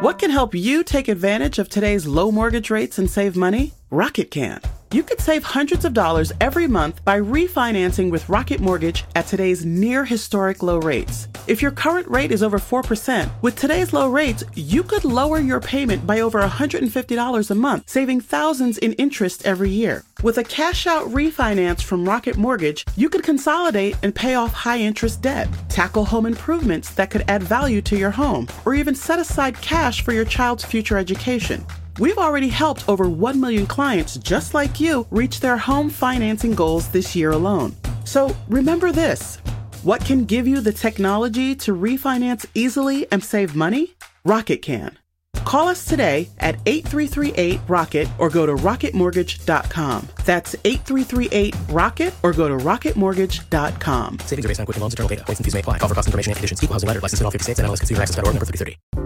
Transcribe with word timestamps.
What 0.00 0.18
can 0.18 0.30
help 0.30 0.54
you 0.54 0.84
take 0.84 1.08
advantage 1.08 1.58
of 1.58 1.70
today's 1.70 2.06
low 2.06 2.30
mortgage 2.30 2.68
rates 2.68 2.98
and 2.98 3.10
save 3.10 3.34
money? 3.34 3.72
Rocket 3.90 4.30
can. 4.30 4.60
You 4.92 5.02
could 5.02 5.20
save 5.20 5.42
hundreds 5.42 5.86
of 5.86 5.94
dollars 5.94 6.32
every 6.38 6.66
month 6.66 7.02
by 7.02 7.18
refinancing 7.18 8.10
with 8.10 8.28
Rocket 8.28 8.60
Mortgage 8.60 9.04
at 9.14 9.26
today's 9.26 9.64
near 9.64 10.04
historic 10.04 10.62
low 10.62 10.78
rates. 10.78 11.28
If 11.46 11.62
your 11.62 11.70
current 11.70 12.08
rate 12.08 12.32
is 12.32 12.42
over 12.42 12.58
4%, 12.58 13.30
with 13.40 13.54
today's 13.54 13.92
low 13.92 14.08
rates, 14.08 14.42
you 14.56 14.82
could 14.82 15.04
lower 15.04 15.38
your 15.38 15.60
payment 15.60 16.04
by 16.04 16.18
over 16.18 16.42
$150 16.42 17.50
a 17.50 17.54
month, 17.54 17.88
saving 17.88 18.20
thousands 18.20 18.78
in 18.78 18.94
interest 18.94 19.46
every 19.46 19.70
year. 19.70 20.02
With 20.24 20.38
a 20.38 20.44
cash 20.44 20.88
out 20.88 21.06
refinance 21.06 21.82
from 21.84 22.08
Rocket 22.08 22.36
Mortgage, 22.36 22.84
you 22.96 23.08
could 23.08 23.22
consolidate 23.22 23.96
and 24.02 24.12
pay 24.12 24.34
off 24.34 24.52
high 24.52 24.80
interest 24.80 25.22
debt, 25.22 25.48
tackle 25.68 26.04
home 26.04 26.26
improvements 26.26 26.90
that 26.94 27.10
could 27.10 27.24
add 27.28 27.44
value 27.44 27.80
to 27.82 27.96
your 27.96 28.10
home, 28.10 28.48
or 28.64 28.74
even 28.74 28.96
set 28.96 29.20
aside 29.20 29.60
cash 29.60 30.02
for 30.02 30.12
your 30.12 30.24
child's 30.24 30.64
future 30.64 30.98
education. 30.98 31.64
We've 32.00 32.18
already 32.18 32.48
helped 32.48 32.88
over 32.88 33.08
1 33.08 33.40
million 33.40 33.68
clients 33.68 34.16
just 34.16 34.52
like 34.52 34.80
you 34.80 35.06
reach 35.12 35.38
their 35.38 35.56
home 35.56 35.90
financing 35.90 36.56
goals 36.56 36.88
this 36.88 37.14
year 37.14 37.30
alone. 37.30 37.76
So 38.04 38.34
remember 38.48 38.90
this 38.90 39.38
what 39.86 40.04
can 40.04 40.24
give 40.24 40.48
you 40.48 40.60
the 40.60 40.72
technology 40.72 41.54
to 41.54 41.72
refinance 41.72 42.44
easily 42.54 43.06
and 43.12 43.22
save 43.22 43.54
money? 43.54 43.94
Rocket 44.24 44.60
can. 44.60 44.98
Call 45.44 45.68
us 45.68 45.84
today 45.84 46.28
at 46.38 46.56
8338 46.66 47.60
Rocket 47.68 48.08
or 48.18 48.28
go 48.28 48.46
to 48.46 48.56
rocketmortgage.com. 48.56 50.08
That's 50.24 50.56
8338 50.64 51.54
Rocket 51.68 52.12
or 52.24 52.32
go 52.32 52.48
to 52.48 52.56
rocketmortgage.com. 52.56 54.18
Savings 54.18 54.44
are 54.44 54.48
based 54.48 54.58
on 54.58 54.66
Quicken 54.66 54.80
Loans, 54.80 54.94
internal 54.94 55.08
data. 55.08 55.24
Points 55.24 55.38
and 55.38 55.44
fees 55.44 55.54
may 55.54 55.60
apply. 55.60 55.78
Call 55.78 55.88
for 55.88 55.94
cost 55.94 56.08
information 56.08 56.32
and 56.32 56.36
conditions. 56.36 56.64
Equal 56.64 56.74
housing 56.74 56.88
letter. 56.88 57.00
Licensed 57.00 57.22
in 57.22 57.24
all 57.24 57.30
50 57.30 57.44
states 57.44 57.60
and 57.60 57.68
NMLS 57.68 58.24
number 58.24 58.44
3030. 58.44 59.05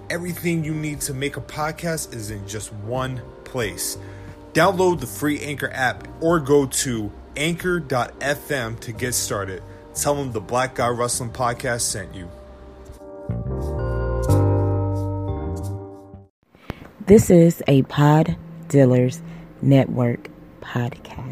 everything 0.11 0.65
you 0.65 0.73
need 0.73 0.99
to 0.99 1.13
make 1.13 1.37
a 1.37 1.41
podcast 1.41 2.13
is 2.13 2.31
in 2.31 2.45
just 2.45 2.73
one 2.73 3.21
place. 3.45 3.97
Download 4.53 4.99
the 4.99 5.07
free 5.07 5.39
Anchor 5.39 5.71
app 5.71 6.05
or 6.21 6.41
go 6.41 6.65
to 6.65 7.09
anchor.fm 7.37 8.79
to 8.81 8.91
get 8.91 9.13
started. 9.13 9.63
Tell 9.95 10.15
them 10.15 10.33
the 10.33 10.41
Black 10.41 10.75
Guy 10.75 10.89
Wrestling 10.89 11.31
Podcast 11.31 11.81
sent 11.81 12.13
you. 12.13 12.29
This 17.05 17.29
is 17.29 17.63
a 17.67 17.83
Pod 17.83 18.35
Dealers 18.67 19.21
Network 19.61 20.29
podcast. 20.61 21.30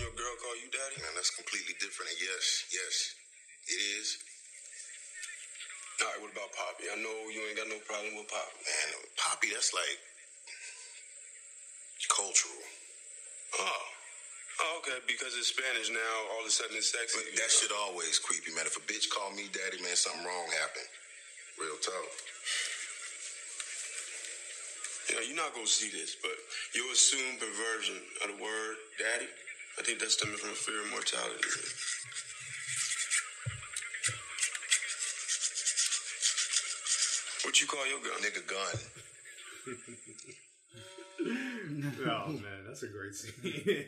When 0.00 0.08
your 0.08 0.16
girl 0.16 0.32
call 0.40 0.56
you 0.56 0.72
daddy? 0.72 0.96
Man, 1.04 1.12
that's 1.12 1.28
completely 1.28 1.76
different. 1.76 2.08
And 2.08 2.20
yes, 2.24 2.64
yes, 2.72 2.94
it 3.68 3.80
is. 4.00 4.16
All 6.00 6.08
right, 6.08 6.20
what 6.24 6.32
about 6.32 6.48
Poppy? 6.56 6.88
I 6.88 6.96
know 7.04 7.12
you 7.28 7.44
ain't 7.44 7.60
got 7.60 7.68
no 7.68 7.76
problem 7.84 8.16
with 8.16 8.24
Poppy. 8.32 8.64
Man, 8.64 8.88
Poppy, 9.20 9.52
that's 9.52 9.76
like 9.76 10.00
cultural. 12.08 12.64
Oh. 13.60 13.84
Oh, 14.60 14.80
okay, 14.84 15.00
because 15.08 15.36
it's 15.36 15.52
Spanish 15.52 15.88
now, 15.88 16.16
all 16.36 16.44
of 16.44 16.48
a 16.48 16.52
sudden 16.52 16.76
it's 16.76 16.92
sexy. 16.92 17.20
But 17.20 17.32
that 17.36 17.52
shit 17.52 17.72
always 17.72 18.16
creepy, 18.20 18.52
man. 18.56 18.64
If 18.64 18.80
a 18.80 18.84
bitch 18.84 19.08
call 19.12 19.32
me 19.36 19.52
daddy, 19.52 19.80
man, 19.84 19.96
something 19.96 20.24
wrong 20.24 20.48
happened. 20.56 20.88
Real 21.60 21.76
talk. 21.80 22.08
You 25.08 25.16
know, 25.16 25.24
you're 25.28 25.40
not 25.40 25.52
gonna 25.52 25.68
see 25.68 25.88
this, 25.92 26.16
but 26.20 26.36
you'll 26.72 26.92
assume 26.92 27.40
perversion 27.40 28.00
of 28.24 28.36
the 28.36 28.38
word 28.40 28.76
daddy. 28.96 29.28
I 29.80 29.82
think 29.82 29.98
that's 29.98 30.12
stemming 30.12 30.36
from 30.36 30.50
a 30.50 30.52
fear 30.52 30.78
of 30.82 30.90
mortality. 30.90 31.40
What 37.44 37.60
you 37.60 37.66
call 37.66 37.86
your 37.88 38.00
gun? 38.00 38.20
Nigga 38.20 38.46
gun. 38.46 38.76
oh 42.26 42.28
man, 42.32 42.64
that's 42.66 42.82
a 42.82 42.88
great 42.88 43.14
scene. 43.14 43.86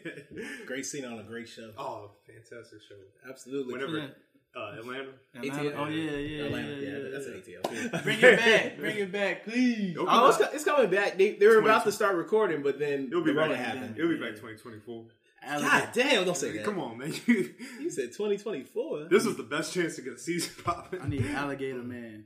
Great 0.67 0.87
scene 0.87 1.05
on 1.05 1.19
a 1.19 1.23
great 1.23 1.49
show. 1.49 1.71
oh, 1.79 2.11
fantastic 2.27 2.81
show. 2.89 2.95
Absolutely. 3.29 3.75
Whenever 3.75 3.99
Yeah. 3.99 4.09
uh, 4.57 4.77
Atlanta, 4.79 5.11
ATL? 5.37 5.75
Oh 5.77 5.89
yeah, 5.89 6.11
yeah, 6.13 6.45
Atlanta, 6.45 6.69
yeah, 6.69 6.77
yeah, 6.77 6.97
yeah, 6.99 7.11
that's 7.11 7.27
an 7.27 7.35
ATL. 7.35 8.03
Bring 8.03 8.19
it 8.21 8.39
back, 8.39 8.79
bring 8.79 8.97
it 8.97 9.13
back, 9.13 9.45
please. 9.45 9.97
Oh, 9.99 10.29
it's, 10.29 10.41
it's 10.55 10.65
coming 10.65 10.91
back. 10.91 11.19
They, 11.19 11.33
they 11.35 11.47
were 11.47 11.59
about 11.59 11.85
to 11.85 11.93
start 11.93 12.17
recording, 12.17 12.63
but 12.63 12.79
then 12.79 13.09
it'll 13.11 13.23
be 13.23 13.33
the 13.33 13.39
back. 13.39 13.51
Rona 13.51 13.57
happened. 13.63 13.99
It'll 13.99 14.11
be 14.11 14.17
back 14.17 14.31
2024. 14.31 15.05
God 15.47 15.89
damn, 15.93 16.25
don't 16.25 16.37
say 16.37 16.53
that. 16.53 16.65
Come 16.65 16.79
on, 16.79 16.99
man. 16.99 17.13
You 17.27 17.91
said 17.91 18.13
2024. 18.13 19.09
this 19.11 19.27
is 19.27 19.37
the 19.37 19.43
best 19.43 19.73
chance 19.75 19.97
to 19.97 20.03
get 20.03 20.15
a 20.15 20.19
season 20.19 20.53
popping. 20.65 21.01
I 21.03 21.09
need 21.09 21.27
Alligator 21.27 21.83
Man. 21.83 22.25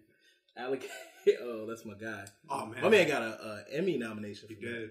Alligator. 0.56 0.92
Oh, 1.42 1.66
that's 1.66 1.84
my 1.84 1.94
guy. 1.94 2.24
Oh 2.48 2.66
man, 2.66 2.80
My 2.84 2.88
man 2.88 3.08
got 3.08 3.20
a, 3.20 3.26
a 3.26 3.64
Emmy 3.72 3.98
nomination. 3.98 4.48
He 4.48 4.54
for 4.54 4.60
that. 4.60 4.66
did. 4.72 4.90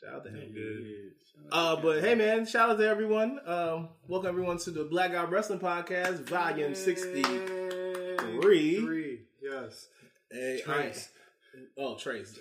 Shout 0.00 0.14
out 0.14 0.24
to 0.24 0.30
him. 0.30 0.40
He 0.48 0.54
did. 0.54 1.10
Uh, 1.52 1.76
but 1.76 2.00
hey, 2.02 2.14
man, 2.14 2.46
shout 2.46 2.70
out 2.70 2.78
to 2.78 2.88
everyone. 2.88 3.38
Um, 3.44 3.90
welcome 4.08 4.28
everyone 4.30 4.56
to 4.60 4.70
the 4.70 4.84
Black 4.84 5.12
Guy 5.12 5.22
Wrestling 5.24 5.58
Podcast, 5.58 6.20
Volume 6.20 6.74
63. 6.74 8.40
Three. 8.40 9.20
Yes. 9.42 9.88
Hey, 10.32 10.62
Trace. 10.64 11.10
I- 11.54 11.58
oh, 11.82 11.96
Trace. 11.98 12.38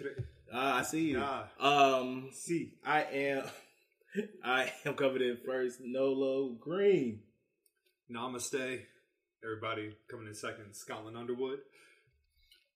Ah, 0.53 0.77
I 0.79 0.83
see 0.83 1.09
you. 1.09 1.21
Ah. 1.21 1.47
Um, 1.59 2.29
See. 2.31 2.75
I 2.85 3.01
am. 3.03 3.43
I 4.43 4.71
am 4.85 4.93
coming 4.93 5.21
in 5.21 5.37
first. 5.45 5.79
Nolo 5.83 6.49
Green. 6.59 7.21
Namaste, 8.11 8.81
everybody. 9.43 9.95
Coming 10.09 10.27
in 10.27 10.35
second, 10.35 10.73
Scotland 10.73 11.17
Underwood. 11.17 11.59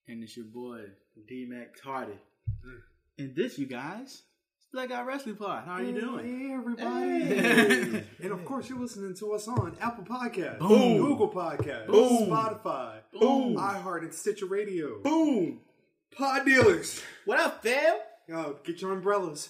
And 0.08 0.22
it's 0.22 0.36
your 0.36 0.46
boy 0.46 0.80
D 1.28 1.46
Mac 1.48 1.80
Tardy. 1.80 2.18
Mm. 2.66 2.80
And 3.18 3.36
this, 3.36 3.58
you 3.58 3.66
guys, 3.66 4.08
is 4.08 4.22
Black 4.72 4.88
Guy 4.88 5.02
Wrestling 5.02 5.36
Pod. 5.36 5.64
How 5.64 5.74
are 5.74 5.82
you 5.82 6.00
doing? 6.00 6.24
Hey, 6.24 6.54
everybody. 6.54 8.04
and 8.22 8.32
of 8.32 8.44
course, 8.44 8.68
you're 8.68 8.80
listening 8.80 9.14
to 9.16 9.32
us 9.34 9.46
on 9.46 9.76
Apple 9.80 10.04
Podcasts, 10.04 10.58
Boom. 10.58 10.96
Google 10.96 11.30
Podcasts, 11.30 11.86
Boom. 11.86 12.28
Spotify, 12.28 12.98
Boom. 13.12 13.56
iHeart, 13.56 14.02
and 14.02 14.14
Stitcher 14.14 14.46
Radio. 14.46 15.00
Boom. 15.02 15.60
Pod 16.16 16.44
dealers. 16.44 17.00
What 17.24 17.38
up, 17.38 17.62
fam? 17.62 17.96
Yo, 18.28 18.56
get 18.64 18.80
your 18.80 18.92
umbrellas. 18.92 19.48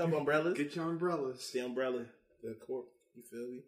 Some 0.00 0.14
umbrellas. 0.14 0.56
Get 0.56 0.74
your 0.76 0.86
umbrellas. 0.86 1.50
the 1.52 1.60
umbrella. 1.60 2.04
The 2.42 2.54
corp. 2.54 2.86
You 3.14 3.22
feel 3.22 3.48
me? 3.50 3.60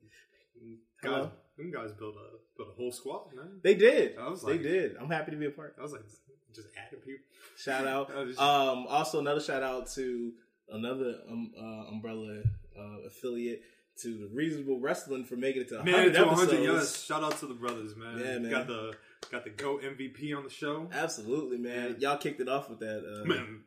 Guys, 1.02 1.10
Hello? 1.12 1.30
them 1.58 1.70
guys 1.72 1.92
built 1.92 2.14
a 2.14 2.36
built 2.56 2.70
a 2.70 2.76
whole 2.76 2.92
squad, 2.92 3.34
man. 3.34 3.60
They 3.62 3.74
did. 3.74 4.16
I 4.18 4.28
was 4.28 4.42
they 4.42 4.52
like- 4.52 4.62
did. 4.62 4.96
I'm 5.00 5.10
happy 5.10 5.32
to 5.32 5.36
be 5.36 5.46
a 5.46 5.50
part. 5.50 5.74
I 5.78 5.82
was 5.82 5.92
like, 5.92 6.02
just 6.54 6.68
adding 6.76 7.00
people. 7.00 7.24
Shout 7.56 7.86
out. 7.86 8.10
I 8.16 8.20
Um, 8.22 8.86
also, 8.88 9.18
another 9.18 9.40
shout 9.40 9.62
out 9.62 9.88
to 9.92 10.32
another 10.70 11.16
um, 11.28 11.50
uh, 11.58 11.88
umbrella 11.92 12.42
uh, 12.78 13.06
affiliate 13.06 13.62
to 14.02 14.30
Reasonable 14.32 14.80
Wrestling 14.80 15.24
for 15.24 15.36
making 15.36 15.62
it 15.62 15.68
to 15.70 15.76
100 15.76 15.92
Man, 15.92 16.12
to 16.14 16.26
100, 16.26 16.54
episodes. 16.54 16.62
yes. 16.62 17.04
Shout 17.04 17.22
out 17.22 17.36
to 17.40 17.46
the 17.46 17.54
brothers, 17.54 17.94
man. 17.96 18.18
Yeah, 18.18 18.38
man. 18.38 18.50
Got 18.50 18.66
the 18.68 18.94
got 19.30 19.44
the 19.44 19.50
Go 19.50 19.78
MVP 19.78 20.34
on 20.36 20.44
the 20.44 20.50
show. 20.50 20.88
Absolutely, 20.92 21.58
man. 21.58 21.96
Y'all 21.98 22.16
kicked 22.16 22.40
it 22.40 22.48
off 22.48 22.70
with 22.70 22.78
that. 22.80 22.98
Uh, 23.04 23.24
Man, 23.26 23.64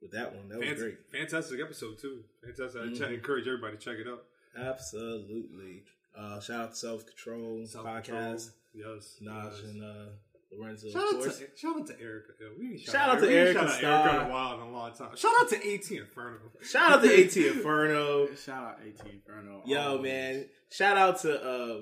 with 0.00 0.12
that 0.12 0.34
one, 0.34 0.48
that 0.48 0.58
was 0.58 0.78
great. 0.80 0.98
fantastic 1.12 1.60
episode 1.60 1.98
too. 1.98 2.22
Fantastic. 2.44 2.82
I 2.82 2.84
Mhm. 2.86 2.96
ch- 2.98 3.12
encourage 3.12 3.46
everybody 3.46 3.76
to 3.76 3.82
check 3.82 3.98
it 3.98 4.06
out. 4.08 4.24
Absolutely. 4.56 5.84
Uh, 6.16 6.40
shout 6.40 6.60
out 6.60 6.70
to 6.70 6.76
Self 6.76 7.06
Control 7.06 7.58
podcast. 7.74 8.50
Yes. 8.74 9.18
Naj 9.22 9.44
yes. 9.52 9.60
and 9.64 9.82
uh, 9.84 10.06
Lorenzo, 10.50 10.88
Shout 10.90 11.02
out, 11.14 11.22
to, 11.22 11.30
shout 11.56 11.76
out 11.80 11.86
to 11.88 12.00
Erica. 12.00 12.32
Yo, 12.40 12.48
we 12.58 12.70
ain't 12.72 12.80
Shout 12.80 13.10
out 13.10 13.20
to 13.20 13.26
we 13.26 13.34
Erica 13.34 13.60
shout 13.60 13.68
out 13.68 13.74
Starr. 13.76 14.08
Erica 14.08 14.20
in 14.24 14.30
a 14.30 14.32
while 14.32 14.54
in 14.54 14.60
a 14.60 14.70
long 14.70 14.92
time. 14.94 15.14
Shout 15.16 15.32
out 15.40 15.48
to 15.50 15.56
AT 15.56 15.90
Inferno. 15.90 16.38
Shout 16.62 16.92
out 16.92 17.02
to 17.02 17.08
AT 17.24 17.36
Inferno. 17.56 18.34
Shout 18.34 18.64
out 18.64 18.78
AT 18.80 19.06
Inferno. 19.12 19.62
Yo, 19.66 19.78
always. 19.78 20.02
man. 20.02 20.46
Shout 20.70 20.96
out 20.96 21.18
to 21.20 21.42
uh, 21.42 21.80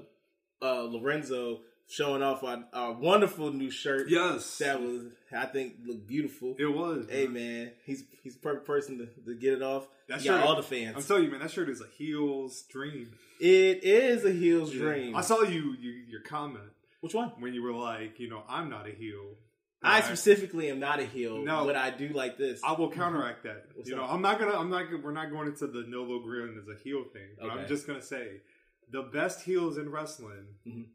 uh, 0.63 0.83
Lorenzo 0.83 1.61
showing 1.89 2.23
off 2.23 2.43
our, 2.43 2.65
our 2.73 2.93
wonderful 2.93 3.53
new 3.53 3.71
shirt. 3.71 4.09
Yes, 4.09 4.59
That 4.59 4.81
was, 4.83 5.05
I 5.33 5.47
think, 5.47 5.75
looked 5.87 6.07
beautiful. 6.07 6.55
it 6.59 6.67
was. 6.67 7.07
Hey, 7.11 7.27
man. 7.27 7.73
He's 7.85 8.05
he's 8.23 8.35
the 8.35 8.41
perfect 8.41 8.67
person 8.67 8.99
to, 8.99 9.07
to 9.25 9.35
get 9.39 9.53
it 9.55 9.63
off. 9.63 9.87
That 10.09 10.21
He 10.21 10.29
got 10.29 10.39
shirt- 10.41 10.47
all 10.49 10.57
the 10.57 10.63
fans. 10.63 10.97
I'm 10.97 11.03
telling 11.03 11.25
you, 11.25 11.31
man, 11.31 11.41
that 11.41 11.51
shirt 11.51 11.69
is 11.69 11.81
a 11.81 11.87
heel's 11.97 12.63
dream. 12.71 13.13
It 13.41 13.85
is 13.85 14.25
a 14.25 14.33
heel's 14.33 14.73
dream. 14.73 15.15
I 15.15 15.21
saw 15.21 15.43
you, 15.43 15.75
you 15.79 15.91
your 16.09 16.21
comment 16.23 16.65
Which 17.01 17.13
one? 17.15 17.33
when 17.39 17.53
you 17.55 17.63
were 17.63 17.73
like, 17.73 18.19
you 18.19 18.29
know, 18.31 18.43
I'm 18.49 18.71
not 18.71 18.89
a 18.89 18.93
heel. 18.93 19.35
I 19.83 20.01
specifically 20.01 20.69
am 20.71 20.81
not 20.81 20.99
a 21.01 21.05
heel, 21.05 21.45
No. 21.45 21.65
but 21.67 21.77
I 21.77 21.91
do 21.91 22.09
like 22.09 22.39
this. 22.39 22.61
I 22.65 22.73
will 22.73 22.91
counteract 22.91 23.45
that. 23.45 23.67
What's 23.77 23.89
you 23.89 23.95
know, 23.95 24.03
up? 24.05 24.13
I'm 24.13 24.23
not 24.23 24.39
gonna. 24.41 24.59
I'm 24.59 24.71
not. 24.71 24.85
gonna- 24.91 25.03
We're 25.05 25.13
not 25.13 25.31
going 25.31 25.47
into 25.49 25.67
the 25.69 25.85
Nolo 25.87 26.19
Green 26.21 26.59
as 26.61 26.67
a 26.67 26.83
heel 26.83 27.05
thing. 27.13 27.29
But 27.41 27.51
I'm 27.51 27.69
just 27.69 27.87
gonna 27.87 28.03
say, 28.03 28.41
the 28.91 29.03
best 29.03 29.43
heels 29.45 29.77
in 29.79 29.91
wrestling 29.91 30.47
Mhm. 30.67 30.87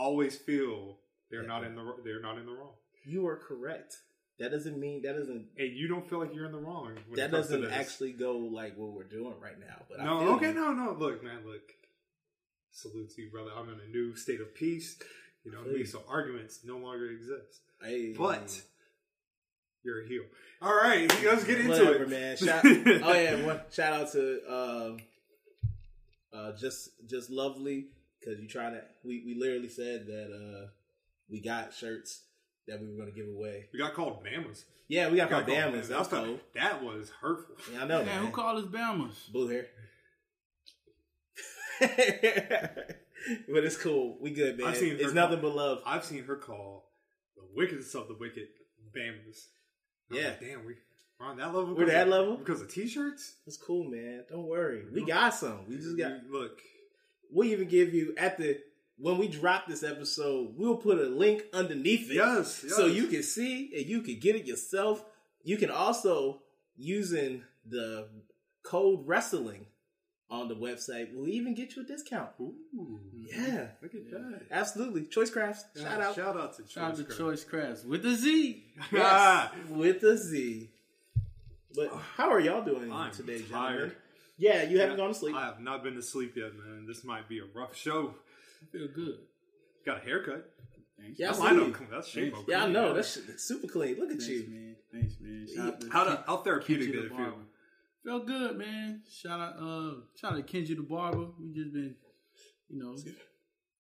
Always 0.00 0.36
feel 0.36 0.98
they're 1.30 1.42
Yeah. 1.42 1.48
not 1.48 1.64
in 1.64 1.74
the. 1.74 1.84
They're 2.04 2.20
not 2.22 2.38
in 2.38 2.46
the 2.46 2.52
wrong. 2.52 2.74
You 3.04 3.26
are 3.26 3.36
correct. 3.36 3.98
That 4.38 4.50
doesn't 4.50 4.78
mean 4.80 5.02
that 5.02 5.14
doesn't 5.16 5.48
And 5.58 5.76
you 5.76 5.86
don't 5.86 6.08
feel 6.08 6.18
like 6.18 6.34
you're 6.34 6.46
in 6.46 6.52
the 6.52 6.58
wrong. 6.58 6.94
when 7.08 7.16
that 7.16 7.30
doesn't 7.30 7.64
actually 7.66 8.12
go 8.12 8.38
like 8.38 8.76
what 8.76 8.92
we're 8.92 9.04
doing 9.04 9.34
right 9.40 9.58
now. 9.60 9.82
But 9.88 10.00
No. 10.02 10.34
Okay. 10.36 10.48
you. 10.48 10.54
No. 10.54 10.72
No. 10.72 10.92
Look, 10.92 11.22
man. 11.22 11.44
Look. 11.46 11.74
Salute 12.72 13.10
to 13.16 13.22
you, 13.22 13.30
brother. 13.30 13.50
I'm 13.54 13.68
in 13.68 13.80
a 13.80 13.88
new 13.88 14.14
state 14.16 14.40
of 14.40 14.54
peace. 14.54 14.96
You 15.44 15.50
know, 15.52 15.58
what 15.58 15.64
I 15.64 15.70
mean? 15.70 15.76
Please. 15.78 15.92
so 15.92 16.02
arguments 16.08 16.60
no 16.64 16.78
longer 16.78 17.10
exist. 17.10 17.60
Hey, 17.82 18.12
But 18.16 18.62
you're 19.82 20.04
a 20.04 20.08
heel. 20.08 20.24
All 20.62 20.74
right, 20.74 21.08
let's 21.24 21.44
get 21.44 21.58
into 21.60 21.70
whatever, 21.70 22.04
it, 22.04 22.10
man. 22.10 22.36
Shout, 22.46 22.64
oh 22.64 23.12
yeah, 23.14 23.44
one, 23.46 23.60
shout 23.72 23.92
out 23.94 24.12
to 24.12 24.40
um, 24.54 24.96
uh, 26.32 26.52
just 26.56 26.90
just 27.06 27.30
lovely 27.30 27.88
because 28.20 28.38
you 28.40 28.46
try 28.48 28.70
to. 28.70 28.82
We 29.04 29.22
we 29.24 29.34
literally 29.38 29.68
said 29.68 30.06
that 30.06 30.30
uh, 30.32 30.66
we 31.30 31.40
got 31.40 31.72
shirts 31.74 32.22
that 32.68 32.80
we 32.80 32.88
were 32.88 32.96
going 32.96 33.08
to 33.12 33.14
give 33.18 33.28
away. 33.28 33.66
We 33.72 33.78
got 33.78 33.94
called 33.94 34.22
Bama's. 34.24 34.64
Yeah, 34.88 35.08
we 35.08 35.16
got 35.16 35.30
Got 35.30 35.46
called 35.46 35.56
called 35.56 35.74
Bama's. 35.74 35.88
Bama's. 35.88 35.88
That 35.88 35.98
was 35.98 36.08
That's 36.08 36.24
cold. 36.26 36.40
That 36.54 36.84
was 36.84 37.10
hurtful. 37.20 37.54
Yeah, 37.72 37.82
I 37.82 37.86
know, 37.86 37.98
Man, 37.98 38.06
man. 38.06 38.24
who 38.26 38.30
called 38.32 38.64
us 38.64 38.70
Bammers? 38.70 39.32
Blue 39.32 39.48
hair. 39.48 39.66
but 41.80 43.64
it's 43.64 43.76
cool. 43.76 44.18
We 44.20 44.30
good, 44.30 44.58
man. 44.58 44.66
I've 44.68 44.76
seen 44.76 44.96
it's 44.98 45.12
nothing 45.12 45.40
call- 45.40 45.50
but 45.50 45.56
love. 45.56 45.82
I've 45.86 46.04
seen 46.04 46.24
her 46.24 46.36
call 46.36 46.90
the 47.36 47.42
wickedest 47.54 47.94
of 47.94 48.08
the 48.08 48.14
wicked 48.18 48.48
Bama's. 48.96 49.48
I'm 50.10 50.16
Yeah. 50.18 50.28
like, 50.28 50.40
damn, 50.40 50.66
we, 50.66 50.74
we're 51.18 51.26
on 51.26 51.36
that 51.38 51.54
level. 51.54 51.74
We're 51.74 51.86
that 51.86 52.08
of- 52.08 52.12
level? 52.12 52.36
because 52.36 52.60
of 52.60 52.72
t-shirts. 52.72 53.36
It's 53.46 53.56
cool, 53.56 53.84
man. 53.88 54.24
Don't 54.28 54.46
worry. 54.46 54.84
We 54.92 55.04
got 55.04 55.34
some. 55.34 55.60
We 55.68 55.76
just 55.76 55.96
got. 55.96 56.12
Look. 56.30 56.60
We'll 57.30 57.48
even 57.48 57.68
give 57.68 57.94
you 57.94 58.14
at 58.16 58.38
the 58.38 58.58
when 58.98 59.18
we 59.18 59.28
drop 59.28 59.66
this 59.66 59.82
episode. 59.82 60.54
We'll 60.56 60.76
put 60.76 60.98
a 60.98 61.04
link 61.08 61.44
underneath 61.52 62.10
it. 62.10 62.14
Yes, 62.16 62.64
so 62.68 62.86
you 62.86 63.06
can 63.06 63.22
see 63.22 63.70
and 63.76 63.86
you 63.86 64.02
can 64.02 64.18
get 64.18 64.36
it 64.36 64.46
yourself. 64.46 65.04
You 65.42 65.56
can 65.56 65.70
also 65.70 66.42
using 66.76 67.42
the 67.66 68.08
code 68.62 69.06
wrestling 69.06 69.66
on 70.30 70.48
the 70.48 70.54
website. 70.54 71.08
We'll 71.12 71.28
even 71.28 71.54
get 71.54 71.74
you 71.76 71.82
a 71.82 71.84
discount. 71.84 72.30
Ooh, 72.40 73.00
Yeah, 73.26 73.68
look 73.82 73.94
at 73.94 74.10
that. 74.10 74.42
absolutely. 74.50 75.04
Choice 75.06 75.30
Crafts. 75.30 75.64
Yeah, 75.74 75.82
Shout 75.82 76.00
out. 76.00 76.14
Shout 76.14 76.36
out 76.36 76.56
to 76.56 76.62
Choice. 76.62 76.72
Shout 76.72 76.84
out 76.84 76.96
to 76.96 77.02
Crafts. 77.04 77.18
Choice 77.18 77.44
Crafts 77.44 77.84
with 77.84 78.02
the 78.02 78.14
Z. 78.14 78.64
Yes, 78.92 79.50
with 79.70 80.02
a 80.04 80.16
Z. 80.16 80.70
But 81.74 81.92
how 82.16 82.30
are 82.30 82.40
y'all 82.40 82.64
doing 82.64 82.92
I'm 82.92 83.10
today, 83.12 83.42
gentlemen? 83.42 83.92
Tired. 84.40 84.54
Yeah, 84.54 84.70
you 84.70 84.78
haven't 84.80 84.98
Yeah, 84.98 85.04
gone 85.04 85.12
to 85.12 85.18
sleep. 85.18 85.34
I 85.36 85.46
have 85.46 85.60
not 85.60 85.82
been 85.82 85.94
to 85.94 86.02
sleep 86.02 86.36
yet, 86.36 86.54
man. 86.54 86.86
This 86.86 87.04
might 87.04 87.28
be 87.28 87.38
a 87.38 87.44
rough 87.54 87.76
show. 87.76 88.14
I 88.62 88.66
feel 88.76 88.88
good. 88.94 89.18
Got 89.86 89.98
a 89.98 90.00
haircut. 90.00 90.50
Thanks. 90.98 91.18
Yeah, 91.18 91.28
I 91.28 91.32
That's 91.32 91.38
see 91.40 91.46
lineup 91.46 91.90
That's 91.90 92.08
shape 92.08 92.36
up 92.36 92.44
Yeah, 92.46 92.64
I 92.64 92.68
know. 92.68 92.92
That's 92.92 93.14
that's 93.14 93.42
super 93.44 93.66
clean. 93.66 93.96
Look 93.98 94.10
at 94.10 94.18
Thanks, 94.18 94.28
you. 94.28 94.46
man. 94.48 94.76
Thanks, 94.92 95.14
man. 95.20 95.46
Shout 95.54 95.66
out 95.66 95.80
to 95.80 95.88
how, 95.90 96.04
to, 96.04 96.24
how 96.26 96.36
therapeutic 96.38 96.92
did 96.92 97.02
the 97.02 97.06
it 97.06 97.16
feel? 97.16 97.34
Felt 98.04 98.26
good, 98.26 98.58
man. 98.58 99.02
Shout 99.10 99.40
out, 99.40 99.54
uh, 99.60 99.92
shout 100.16 100.32
out 100.32 100.46
to 100.46 100.56
Kenji 100.56 100.76
the 100.76 100.82
Barber. 100.82 101.28
We 101.40 101.52
just 101.54 101.72
been, 101.72 101.94
you 102.68 102.78
know, 102.82 102.96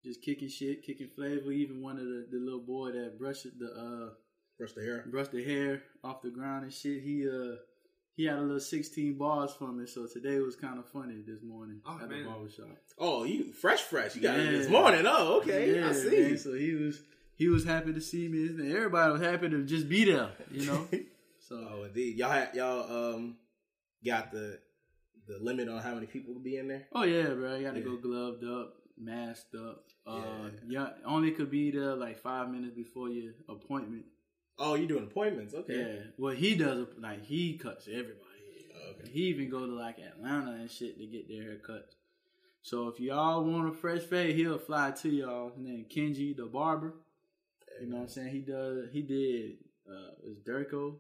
just 0.04 0.22
kicking 0.22 0.48
shit, 0.48 0.82
kicking 0.82 1.08
flavor. 1.14 1.52
Even 1.52 1.82
one 1.82 1.98
of 1.98 2.04
the, 2.04 2.26
the 2.30 2.38
little 2.38 2.60
boy 2.60 2.92
that 2.92 3.18
brushed 3.18 3.46
the 3.58 3.66
uh 3.66 4.14
Brush 4.58 4.72
the 4.72 4.82
hair. 4.82 5.04
brushed 5.10 5.32
the 5.32 5.44
hair 5.44 5.82
off 6.02 6.22
the 6.22 6.30
ground 6.30 6.64
and 6.64 6.72
shit. 6.72 7.02
He 7.02 7.26
uh 7.28 7.56
he 8.16 8.24
had 8.24 8.38
a 8.38 8.40
little 8.40 8.60
sixteen 8.60 9.18
bars 9.18 9.52
for 9.52 9.70
me, 9.72 9.86
so 9.86 10.06
today 10.06 10.38
was 10.40 10.56
kind 10.56 10.78
of 10.78 10.86
funny 10.88 11.22
this 11.26 11.42
morning 11.42 11.80
Oh, 11.86 11.98
at 12.02 12.08
man. 12.08 12.22
the 12.24 12.28
barber 12.28 12.48
shop. 12.50 12.66
Oh, 12.98 13.24
you 13.24 13.52
fresh, 13.52 13.82
fresh. 13.82 14.16
You 14.16 14.22
got 14.22 14.38
it 14.38 14.50
this 14.50 14.68
morning. 14.68 15.04
Oh, 15.06 15.38
okay. 15.42 15.78
Yeah, 15.80 15.88
I 15.88 15.92
see. 15.92 16.20
man. 16.22 16.38
So 16.38 16.54
he 16.54 16.74
was 16.74 17.00
he 17.34 17.48
was 17.48 17.64
happy 17.64 17.92
to 17.92 18.00
see 18.00 18.26
me. 18.28 18.46
and 18.46 18.72
Everybody 18.72 19.12
was 19.12 19.20
happy 19.22 19.48
to 19.50 19.62
just 19.64 19.88
be 19.88 20.04
there, 20.04 20.30
you 20.50 20.66
know. 20.66 20.88
So 21.48 21.64
Oh, 21.70 21.84
indeed. 21.84 22.16
Y'all 22.16 22.30
had, 22.30 22.54
y'all 22.56 23.14
um 23.14 23.36
got 24.04 24.32
the 24.32 24.58
the 25.28 25.38
limit 25.40 25.68
on 25.68 25.80
how 25.80 25.94
many 25.94 26.06
people 26.06 26.34
will 26.34 26.40
be 26.40 26.56
in 26.56 26.66
there. 26.66 26.86
Oh 26.92 27.04
yeah, 27.04 27.28
bro. 27.34 27.54
You 27.54 27.64
got 27.66 27.74
to 27.74 27.78
Yeah. 27.80 27.84
go 27.84 27.96
gloved 27.98 28.42
up, 28.44 28.74
masked 28.98 29.54
up. 29.54 29.84
Uh, 30.06 30.50
yeah. 30.68 30.88
only 31.04 31.30
could 31.32 31.50
be 31.50 31.70
there 31.70 31.94
like 31.94 32.18
five 32.18 32.48
minutes 32.50 32.74
before 32.74 33.10
your 33.10 33.32
appointment. 33.48 34.06
Oh, 34.58 34.74
you 34.74 34.86
doing 34.86 35.04
appointments? 35.04 35.54
Okay. 35.54 35.76
Yeah. 35.96 36.02
Well, 36.18 36.34
he 36.34 36.54
does 36.54 36.86
like 36.98 37.24
he 37.24 37.58
cuts 37.58 37.86
everybody. 37.88 38.14
Oh, 38.74 38.90
okay. 39.00 39.10
He 39.10 39.20
even 39.24 39.50
go 39.50 39.66
to 39.66 39.72
like 39.72 39.98
Atlanta 39.98 40.52
and 40.52 40.70
shit 40.70 40.98
to 40.98 41.06
get 41.06 41.28
their 41.28 41.42
haircuts. 41.42 41.94
So 42.62 42.88
if 42.88 42.98
y'all 42.98 43.44
want 43.44 43.68
a 43.68 43.72
fresh 43.72 44.02
fade, 44.02 44.34
he'll 44.34 44.58
fly 44.58 44.90
to 45.02 45.08
y'all. 45.08 45.52
And 45.56 45.66
then 45.66 45.86
Kenji 45.94 46.36
the 46.36 46.46
barber. 46.46 46.94
You 47.80 47.88
know 47.88 47.96
what 47.96 48.02
I'm 48.04 48.08
saying? 48.08 48.28
He 48.30 48.38
does. 48.40 48.88
He 48.92 49.02
did. 49.02 49.58
Uh, 49.88 50.12
was 50.24 50.38
Durko, 50.38 50.96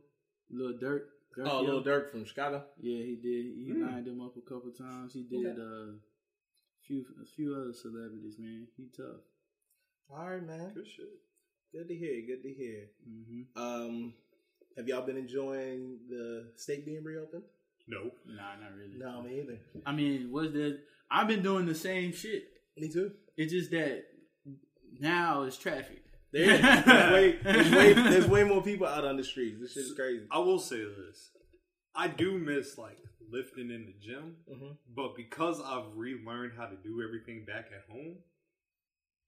little 0.50 0.74
Durk. 0.78 1.06
Durk 1.36 1.48
Oh, 1.50 1.62
little 1.62 1.82
Durk 1.82 2.10
from 2.10 2.24
Chicago. 2.24 2.62
Yeah, 2.80 3.02
he 3.04 3.16
did. 3.16 3.46
He 3.56 3.72
Hmm. 3.72 3.82
lined 3.86 4.06
him 4.06 4.20
up 4.20 4.36
a 4.36 4.40
couple 4.42 4.70
times. 4.70 5.12
He 5.14 5.24
did 5.24 5.58
uh, 5.58 5.62
a 5.62 5.94
few 6.86 7.04
a 7.20 7.26
few 7.26 7.54
other 7.56 7.72
celebrities. 7.72 8.38
Man, 8.38 8.68
he 8.76 8.88
tough. 8.96 9.22
All 10.08 10.28
right, 10.30 10.46
man. 10.46 10.70
Good 10.74 10.86
shit. 10.86 11.08
Good 11.72 11.88
to 11.88 11.94
hear. 11.94 12.22
Good 12.26 12.42
to 12.42 12.52
hear. 12.52 12.86
hmm 13.04 13.42
Um, 13.60 14.14
have 14.76 14.86
y'all 14.88 15.04
been 15.06 15.16
enjoying 15.16 15.98
the 16.08 16.52
state 16.56 16.84
being 16.86 17.04
reopened? 17.04 17.42
No. 17.88 18.10
Nah, 18.26 18.56
not 18.60 18.74
really. 18.76 18.96
No, 18.98 19.22
me 19.22 19.40
either. 19.40 19.58
I 19.84 19.92
mean, 19.92 20.28
what's 20.30 20.52
there? 20.52 20.78
I've 21.10 21.28
been 21.28 21.42
doing 21.42 21.66
the 21.66 21.74
same 21.74 22.12
shit. 22.12 22.44
Me 22.76 22.88
too. 22.90 23.12
It's 23.36 23.52
just 23.52 23.70
that 23.70 24.02
now 25.00 25.42
it's 25.42 25.56
traffic. 25.56 26.02
There 26.32 26.42
is. 26.50 26.60
There's 26.60 27.12
way, 27.12 27.38
there's, 27.42 27.70
way, 27.70 27.92
there's 27.94 28.26
way 28.26 28.44
more 28.44 28.62
people 28.62 28.86
out 28.86 29.04
on 29.04 29.16
the 29.16 29.24
streets. 29.24 29.58
This 29.60 29.76
is 29.76 29.94
crazy. 29.94 30.26
I 30.30 30.38
will 30.38 30.58
say 30.58 30.78
this. 30.78 31.30
I 31.94 32.08
do 32.08 32.36
miss 32.38 32.76
like 32.76 32.98
lifting 33.30 33.70
in 33.70 33.86
the 33.86 33.94
gym, 34.06 34.36
Mhm. 34.50 34.76
but 34.94 35.16
because 35.16 35.60
I've 35.60 35.94
relearned 35.96 36.52
how 36.56 36.66
to 36.66 36.76
do 36.76 37.02
everything 37.02 37.44
back 37.46 37.66
at 37.74 37.84
home, 37.90 38.16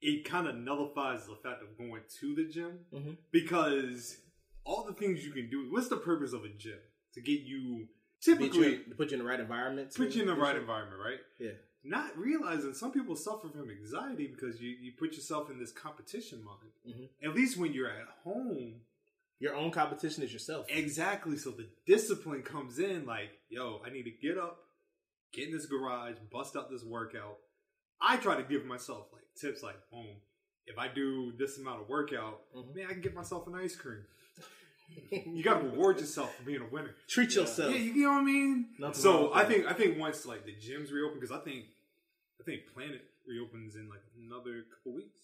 it 0.01 0.25
kind 0.25 0.47
of 0.47 0.55
nullifies 0.57 1.27
the 1.27 1.35
fact 1.37 1.63
of 1.63 1.77
going 1.77 2.03
to 2.21 2.35
the 2.35 2.45
gym 2.45 2.81
Mhm. 2.93 3.17
because 3.33 4.19
all 4.65 4.85
the 4.85 4.93
things 4.93 5.25
you 5.25 5.33
can 5.33 5.49
do. 5.51 5.71
What's 5.73 5.89
the 5.89 5.97
purpose 5.97 6.33
of 6.33 6.45
a 6.45 6.49
gym? 6.51 6.79
To 7.15 7.21
get 7.21 7.41
you 7.41 7.89
typically 8.21 8.85
you, 8.87 8.95
put 8.97 9.11
you 9.11 9.15
in 9.15 9.19
the 9.25 9.29
right 9.29 9.41
environment. 9.41 9.95
put 9.95 10.15
you 10.15 10.23
in 10.23 10.29
the 10.29 10.35
to- 10.35 10.41
right 10.41 10.57
environment, 10.57 11.01
right? 11.03 11.21
Yeah. 11.39 11.53
Not 11.85 12.17
realizing 12.19 12.75
some 12.75 12.93
people 12.93 13.17
suffer 13.17 13.49
from 13.49 13.71
anxiety 13.71 14.27
because 14.27 14.61
you, 14.61 14.71
you 14.71 14.93
put 14.99 15.13
yourself 15.15 15.49
in 15.51 15.59
this 15.59 15.73
competition 15.73 16.45
mind. 16.45 16.73
Mhm. 16.87 17.09
At 17.23 17.35
least 17.35 17.57
when 17.57 17.73
you're 17.73 17.91
at 17.91 18.09
home, 18.25 18.83
Your 19.41 19.55
own 19.55 19.71
competition 19.71 20.25
is 20.25 20.33
yourself. 20.33 20.67
Exactly. 20.69 21.37
So 21.37 21.53
the 21.53 21.69
discipline 21.87 22.43
comes 22.43 22.81
in 22.81 23.07
like, 23.07 23.31
yo, 23.49 23.81
I 23.87 23.91
need 23.91 24.03
to 24.03 24.11
get 24.11 24.37
up, 24.37 24.69
get 25.33 25.47
in 25.47 25.55
this 25.55 25.67
garage, 25.67 26.17
bust 26.33 26.57
out 26.57 26.69
this 26.69 26.83
workout. 26.83 27.39
I 28.01 28.17
try 28.17 28.37
to 28.37 28.43
give 28.43 28.65
myself 28.65 29.07
like 29.13 29.23
tips 29.41 29.63
like, 29.63 29.77
boom, 29.91 30.07
if 30.67 30.79
I 30.79 30.89
do 30.89 31.33
this 31.39 31.59
amount 31.59 31.83
of 31.83 31.89
workout, 31.89 32.41
Mhm. 32.55 32.75
man, 32.75 32.87
I 32.89 32.93
can 32.93 33.01
get 33.01 33.15
myself 33.15 33.47
an 33.47 33.55
ice 33.55 33.75
cream. 33.77 34.05
you 35.11 35.43
gotta 35.43 35.65
reward 35.65 36.01
yourself 36.01 36.35
for 36.37 36.43
being 36.45 36.61
a 36.63 36.67
winner. 36.67 36.95
Treat 37.09 37.35
yourself. 37.35 37.73
Yeah, 37.73 37.79
you 37.79 38.03
know 38.05 38.13
what 38.13 38.21
I 38.21 38.25
mean? 38.25 38.75
Nothing 38.79 38.95
so 39.03 39.33
I 39.35 39.45
think 39.45 39.67
I 39.67 39.73
think 39.75 39.99
once 39.99 40.25
like 40.27 40.45
the 40.47 40.53
gyms 40.55 40.91
reopen, 40.93 41.21
because 41.21 41.33
I 41.33 41.41
think 41.41 41.67
I 42.41 42.45
think 42.45 42.67
Planet 42.73 43.03
reopens 43.27 43.77
in 43.77 43.89
like 43.89 44.01
another 44.17 44.65
couple 44.75 44.95
weeks. 44.95 45.21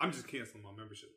I'm 0.00 0.10
just 0.12 0.26
canceling 0.26 0.64
my 0.64 0.72
membership. 0.76 1.10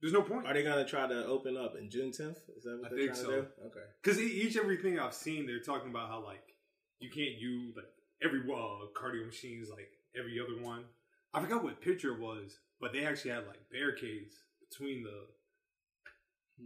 There's 0.00 0.12
no 0.14 0.22
point. 0.22 0.46
Are 0.46 0.54
they 0.54 0.62
gonna 0.62 0.86
try 0.86 1.06
to 1.06 1.26
open 1.26 1.56
up 1.58 1.76
in 1.76 1.90
June 1.90 2.10
10th? 2.10 2.38
Is 2.56 2.64
that 2.64 2.78
what 2.80 2.86
I 2.86 2.88
they're 2.96 2.98
think 2.98 3.10
trying 3.12 3.24
so. 3.24 3.30
to 3.30 3.42
do? 3.42 3.46
Okay. 3.66 3.84
Because 4.02 4.18
each 4.20 4.56
everything 4.56 4.98
I've 4.98 5.12
seen, 5.14 5.46
they're 5.46 5.60
talking 5.60 5.90
about 5.90 6.08
how 6.08 6.24
like 6.24 6.54
you 7.00 7.10
can't 7.10 7.36
use 7.38 7.76
like 7.76 7.88
every 8.22 8.40
uh, 8.40 8.86
cardio 8.96 9.26
machines 9.26 9.68
like 9.70 9.90
every 10.18 10.38
other 10.40 10.62
one. 10.62 10.84
I 11.32 11.40
forgot 11.40 11.62
what 11.62 11.80
picture 11.80 12.12
it 12.14 12.20
was, 12.20 12.58
but 12.80 12.92
they 12.92 13.04
actually 13.04 13.30
had 13.32 13.46
like 13.46 13.60
barricades 13.72 14.34
between 14.68 15.02
the 15.04 15.26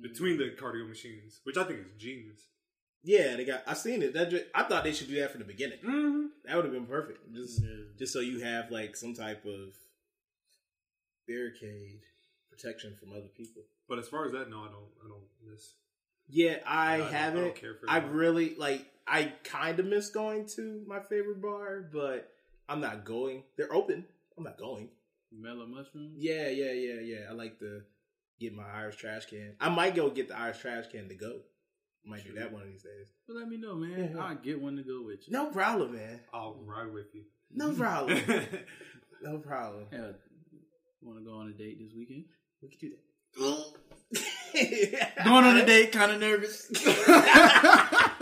between 0.09 0.39
the 0.39 0.55
cardio 0.61 0.89
machines, 0.89 1.41
which 1.45 1.57
I 1.57 1.65
think 1.65 1.81
is 1.81 1.87
genius. 1.99 2.41
Yeah, 3.03 3.37
they 3.37 3.45
got. 3.45 3.63
I 3.67 3.75
seen 3.75 4.03
it. 4.03 4.15
That 4.15 4.31
ju- 4.31 4.45
I 4.55 4.63
thought 4.65 4.83
they 4.85 4.93
should 4.95 5.09
do 5.09 5.21
that 5.21 5.31
from 5.31 5.41
the 5.41 5.47
beginning. 5.47 5.79
Mm-hmm. 5.85 6.27
That 6.47 6.57
would 6.57 6.65
have 6.65 6.75
been 6.75 6.87
perfect. 6.87 7.33
Just 7.35 7.63
just 7.99 8.13
so 8.13 8.21
you 8.21 8.41
have 8.41 8.71
like 8.71 8.97
some 8.97 9.13
type 9.15 9.45
of 9.45 9.75
barricade 11.29 12.01
protection 12.51 12.97
from 12.99 13.13
other 13.13 13.29
people. 13.37 13.63
But 13.89 13.99
as 13.99 14.09
far 14.09 14.25
as 14.27 14.33
that, 14.33 14.49
no, 14.51 14.59
I 14.61 14.69
don't. 14.69 14.91
I 15.05 15.09
don't 15.09 15.51
miss. 15.53 15.75
Yeah, 16.29 16.57
I 16.67 16.95
I 16.95 16.99
don't- 16.99 17.07
I 17.07 17.11
haven't. 17.11 17.43
don't 17.45 17.55
care 17.57 17.75
for 17.75 17.91
I 17.91 17.99
really 17.99 18.55
like. 18.57 18.87
I 19.07 19.35
kind 19.45 19.79
of 19.79 19.85
miss 19.87 20.09
going 20.09 20.47
to 20.57 20.83
my 20.87 21.01
favorite 21.01 21.43
bar, 21.43 21.91
but 21.93 22.31
I'm 22.69 22.81
not 22.81 23.05
going. 23.05 23.45
They're 23.57 23.73
open. 23.73 24.05
I'm 24.37 24.45
not 24.45 24.59
going. 24.59 24.89
Mellow 25.33 25.67
mushroom. 25.67 26.13
Yeah, 26.17 26.49
yeah, 26.49 26.73
yeah, 26.73 27.01
yeah. 27.01 27.19
I 27.29 27.33
like 27.33 27.59
to 27.59 27.83
get 28.41 28.55
my 28.55 28.65
Irish 28.65 28.97
trash 28.97 29.27
can. 29.27 29.57
I 29.61 29.69
might 29.69 29.95
go 29.95 30.11
get 30.11 30.29
the 30.29 30.39
Irish 30.39 30.59
trash 30.59 30.87
can 30.91 31.09
to 31.09 31.15
go. 31.15 31.41
Might 32.07 32.25
do 32.25 32.35
that 32.35 32.53
one 32.53 32.63
of 32.63 32.69
these 32.69 32.83
days. 32.83 33.09
But 33.27 33.37
let 33.37 33.49
me 33.49 33.57
know, 33.57 33.75
man. 33.75 34.13
Yeah. 34.15 34.21
I'll 34.23 34.35
get 34.35 34.61
one 34.61 34.77
to 34.77 34.83
go 34.83 35.03
with 35.05 35.27
you. 35.27 35.33
No 35.33 35.47
problem, 35.47 35.95
man. 35.95 36.21
I'll 36.35 36.55
ride 36.63 36.93
with 36.93 37.15
you. 37.15 37.23
No 37.51 37.73
problem. 37.73 38.21
no 39.23 39.39
problem. 39.39 39.87
Hell, 39.91 40.15
want 41.01 41.19
to 41.19 41.25
go 41.25 41.37
on 41.39 41.49
a 41.49 41.53
date 41.53 41.79
this 41.79 41.95
weekend? 41.97 42.25
We 42.63 42.69
could 42.69 42.81
do 42.81 42.91
that. 42.91 42.99
Going 45.25 45.45
on 45.45 45.57
a 45.57 45.67
date, 45.67 45.93
kind 45.93 46.13
of 46.13 46.21
nervous. 46.21 46.71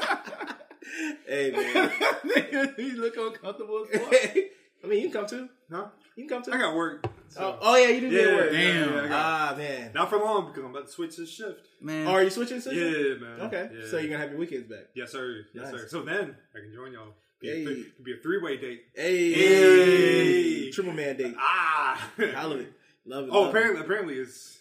hey 1.27 1.51
man. 1.53 2.75
you 2.79 3.01
look 3.01 3.17
uncomfortable 3.17 3.87
as 3.93 4.01
fuck. 4.01 4.15
I 4.85 4.89
mean, 4.89 5.01
you 5.03 5.11
can 5.11 5.21
come 5.21 5.27
too. 5.27 5.49
huh? 5.71 5.87
You 6.17 6.27
can 6.27 6.37
come 6.37 6.43
too. 6.45 6.53
I 6.53 6.59
got 6.59 6.75
work. 6.75 7.05
Oh, 7.07 7.11
So. 7.29 7.59
oh 7.63 7.77
yeah, 7.77 7.89
you 7.89 8.01
do 8.01 8.11
get 8.11 8.27
Yeah, 8.27 8.35
work. 8.37 8.53
yeah, 8.53 8.59
Damn. 8.61 8.93
yeah, 8.95 9.01
I 9.03 9.09
got- 9.09 9.13
Ah 9.13 9.55
man. 9.57 9.91
Not 9.95 10.11
for 10.11 10.19
long 10.19 10.47
because 10.49 10.65
I'm 10.65 10.71
about 10.71 10.87
to 10.87 10.93
switch 10.93 11.17
this 11.17 11.31
shift. 11.31 11.61
Man, 11.81 12.07
Oh, 12.07 12.11
are 12.13 12.23
you 12.25 12.31
switching? 12.31 12.61
System? 12.61 12.77
Yeah, 12.77 13.15
man. 13.27 13.41
Okay, 13.43 13.71
Yeah. 13.75 13.87
so 13.89 13.99
you're 13.99 14.09
gonna 14.11 14.19
have 14.19 14.31
your 14.31 14.39
weekends 14.41 14.69
back. 14.69 14.87
Yes, 14.95 15.13
sir. 15.13 15.45
Yes, 15.55 15.71
Nice. 15.73 15.81
sir. 15.83 15.89
So 15.89 16.03
then 16.03 16.37
I 16.55 16.59
can 16.61 16.73
join 16.75 16.93
y'all. 16.93 17.15
Be 17.41 17.49
a 17.51 17.55
th- 17.55 17.69
it 17.69 17.97
could 17.97 18.05
be 18.05 18.13
a 18.13 18.17
three 18.23 18.41
way 18.43 18.57
date. 18.57 18.83
Hey, 18.95 19.33
Hey. 19.33 20.71
triple 20.71 20.93
man 20.93 21.17
date. 21.17 21.35
Ah, 21.39 22.11
I 22.19 22.45
love 22.45 22.61
it. 22.61 22.73
Love 23.07 23.25
it. 23.25 23.31
Oh, 23.33 23.41
love 23.43 23.47
it. 23.47 23.51
apparently, 23.51 23.81
apparently 23.83 24.15
it's 24.17 24.59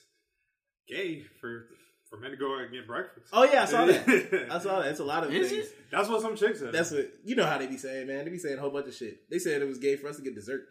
gay 0.88 1.24
for 1.40 1.68
for 2.12 2.18
men 2.18 2.32
to 2.32 2.38
go 2.38 2.56
out 2.56 2.64
and 2.64 2.72
get 2.72 2.86
breakfast. 2.86 3.28
Oh 3.32 3.44
yeah, 3.44 3.64
I 3.64 3.66
saw 3.66 3.86
that. 3.86 4.48
I 4.52 4.60
saw 4.60 4.82
that. 4.82 4.90
It's 4.90 5.00
a 5.00 5.06
lot 5.06 5.24
of 5.24 5.34
Is 5.34 5.50
things. 5.50 5.66
it? 5.68 5.78
That's 5.92 6.10
what 6.10 6.22
some 6.22 6.36
chicks 6.36 6.60
said. 6.60 6.74
That's 6.74 6.92
what 6.92 7.10
you 7.24 7.36
know 7.36 7.46
how 7.46 7.58
they 7.58 7.68
be 7.68 7.78
saying, 7.78 8.08
man. 8.08 8.26
They 8.26 8.32
be 8.32 8.38
saying 8.38 8.58
a 8.58 8.62
whole 8.62 8.70
bunch 8.70 8.88
of 8.88 8.94
shit. 8.94 9.30
They 9.30 9.40
said 9.40 9.62
it 9.62 9.68
was 9.68 9.78
gay 9.78 9.96
for 9.96 10.10
us 10.10 10.18
to 10.18 10.22
get 10.22 10.36
dessert. 10.36 10.68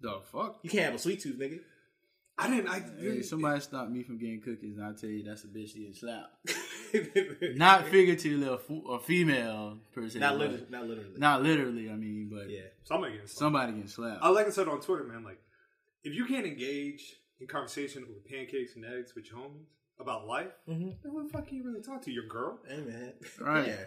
the 0.00 0.20
fuck? 0.32 0.58
You 0.62 0.70
can't 0.70 0.86
have 0.86 0.94
a 0.94 0.98
sweet 0.98 1.20
tooth, 1.20 1.38
nigga. 1.38 1.60
I 2.38 2.48
didn't. 2.48 2.68
I 2.68 2.82
Hey, 2.98 3.20
somebody 3.20 3.60
stop 3.60 3.90
me 3.90 4.02
from 4.02 4.18
getting 4.18 4.40
cookies, 4.40 4.78
and 4.78 4.86
I 4.86 4.92
tell 4.98 5.10
you 5.10 5.22
that's 5.22 5.44
a 5.44 5.48
bitch 5.48 5.74
getting 5.74 5.92
slapped. 5.92 6.34
Not 7.56 7.86
figuratively 7.88 8.48
or, 8.48 8.58
fu- 8.58 8.82
or 8.86 8.98
female 8.98 9.76
person. 9.92 10.20
not 10.20 10.38
literally. 10.38 10.64
Not 10.70 10.86
literally. 10.86 11.18
Not 11.18 11.42
literally. 11.42 11.90
I 11.90 11.94
mean, 11.94 12.30
but 12.32 12.48
yeah. 12.50 12.62
somebody 12.82 13.12
getting 13.12 13.28
slapped. 13.28 13.38
somebody 13.38 13.72
getting 13.72 13.88
slapped. 13.88 14.24
I 14.24 14.30
like 14.30 14.46
I 14.46 14.50
said 14.50 14.68
on 14.68 14.80
Twitter, 14.80 15.04
man. 15.04 15.22
Like, 15.22 15.38
if 16.02 16.14
you 16.14 16.24
can't 16.24 16.46
engage 16.46 17.14
in 17.40 17.46
conversation 17.46 18.06
with 18.08 18.24
pancakes 18.26 18.74
and 18.74 18.84
eggs 18.86 19.14
with 19.14 19.30
your 19.30 19.38
homies 19.38 19.66
about 20.00 20.26
life, 20.26 20.52
Mm-hmm. 20.68 20.90
then 21.02 21.12
what 21.14 21.24
the 21.26 21.30
fuck 21.32 21.46
can 21.48 21.56
you 21.56 21.64
really 21.64 21.82
talk 21.82 22.02
to 22.02 22.10
your 22.10 22.26
girl? 22.26 22.58
Hey 22.68 22.78
man. 22.80 23.12
Right. 23.40 23.66
Yeah. 23.68 23.84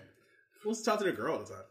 Let's 0.66 0.82
talk 0.82 1.00
to 1.00 1.06
the 1.06 1.12
girl 1.12 1.34
all 1.34 1.40
the 1.44 1.46
time. 1.54 1.64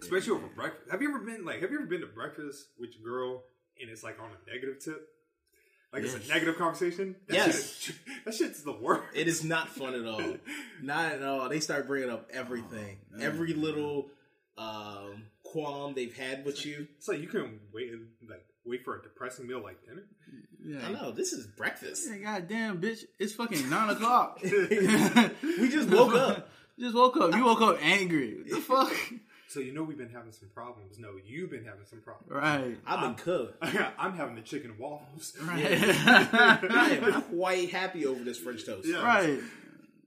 Especially 0.00 0.32
over 0.32 0.46
breakfast. 0.48 0.90
Have 0.90 1.00
you 1.02 1.08
ever 1.08 1.20
been 1.20 1.44
like? 1.44 1.60
Have 1.62 1.70
you 1.70 1.78
ever 1.78 1.86
been 1.86 2.00
to 2.02 2.06
breakfast 2.06 2.66
with 2.78 2.90
your 2.98 3.04
girl 3.04 3.44
and 3.80 3.90
it's 3.90 4.02
like 4.04 4.18
on 4.20 4.28
a 4.30 4.50
negative 4.50 4.78
tip? 4.82 5.08
Like 5.92 6.02
it's 6.02 6.14
a 6.14 6.28
negative 6.28 6.58
conversation. 6.58 7.16
That 7.28 7.34
Yes. 7.34 7.72
shit 7.80 7.94
is- 7.94 8.00
that 8.26 8.34
shit's 8.34 8.62
the 8.62 8.72
worst. 8.72 9.04
It 9.14 9.26
is 9.28 9.42
not 9.44 9.68
fun 9.68 9.94
at 9.94 10.04
all. 10.06 10.36
Not 10.82 11.12
at 11.12 11.22
all. 11.22 11.48
They 11.48 11.60
start 11.60 11.86
bringing 11.86 12.10
up 12.10 12.28
everything, 12.30 12.98
every 13.18 13.54
little 13.54 14.10
um, 14.58 15.24
qualm 15.42 15.94
they've 15.94 16.14
had 16.14 16.44
with 16.44 16.66
you. 16.66 16.86
It's 16.98 17.08
like 17.08 17.20
you 17.20 17.28
can 17.28 17.60
wait 17.72 17.92
like 18.28 18.44
wait 18.66 18.84
for 18.84 18.98
a 18.98 19.02
depressing 19.02 19.46
meal 19.46 19.62
like 19.62 19.84
dinner. 19.86 20.04
yeah. 20.64 20.86
I 20.86 20.92
know 20.92 21.10
this 21.12 21.32
is 21.32 21.46
breakfast. 21.46 22.08
Yeah, 22.10 22.38
goddamn, 22.40 22.80
bitch! 22.80 23.04
It's 23.18 23.32
fucking 23.32 23.68
nine 23.70 23.90
o'clock. 23.90 24.40
We 24.42 25.68
just 25.70 25.88
woke 25.88 26.14
up. 26.14 26.48
Just 26.78 26.94
woke 26.94 27.16
up. 27.16 27.34
You 27.34 27.44
woke 27.44 27.62
up 27.62 27.78
angry. 27.82 28.36
What 28.42 28.50
the 28.50 28.60
fuck? 28.60 28.92
So 29.48 29.60
you 29.60 29.72
know 29.72 29.84
we've 29.84 29.96
been 29.96 30.10
having 30.10 30.32
some 30.32 30.48
problems. 30.48 30.98
No, 30.98 31.12
you've 31.24 31.50
been 31.50 31.64
having 31.64 31.86
some 31.86 32.00
problems. 32.00 32.30
Right. 32.30 32.76
I've 32.86 33.00
been 33.00 33.14
cooked. 33.14 33.56
I'm 33.98 34.14
having 34.14 34.34
the 34.34 34.42
chicken 34.42 34.72
and 34.72 34.78
waffles. 34.78 35.34
Right. 35.40 35.64
I 35.70 37.00
am 37.00 37.22
quite 37.22 37.70
happy 37.70 38.04
over 38.06 38.22
this 38.22 38.38
French 38.38 38.66
toast. 38.66 38.86
Yeah. 38.86 39.02
right. 39.02 39.40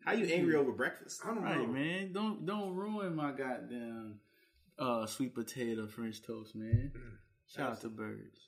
How 0.06 0.12
you 0.12 0.26
angry 0.26 0.56
over 0.56 0.72
breakfast? 0.72 1.22
I 1.26 1.34
don't 1.34 1.44
know. 1.44 1.66
Man. 1.68 2.12
Don't 2.14 2.46
don't 2.46 2.76
ruin 2.76 3.16
my 3.16 3.32
goddamn 3.32 4.20
uh, 4.78 5.06
sweet 5.06 5.34
potato 5.34 5.88
French 5.88 6.22
toast, 6.22 6.56
man. 6.56 6.92
Shout 7.56 7.72
out 7.72 7.82
to 7.82 7.90
birds. 7.90 8.40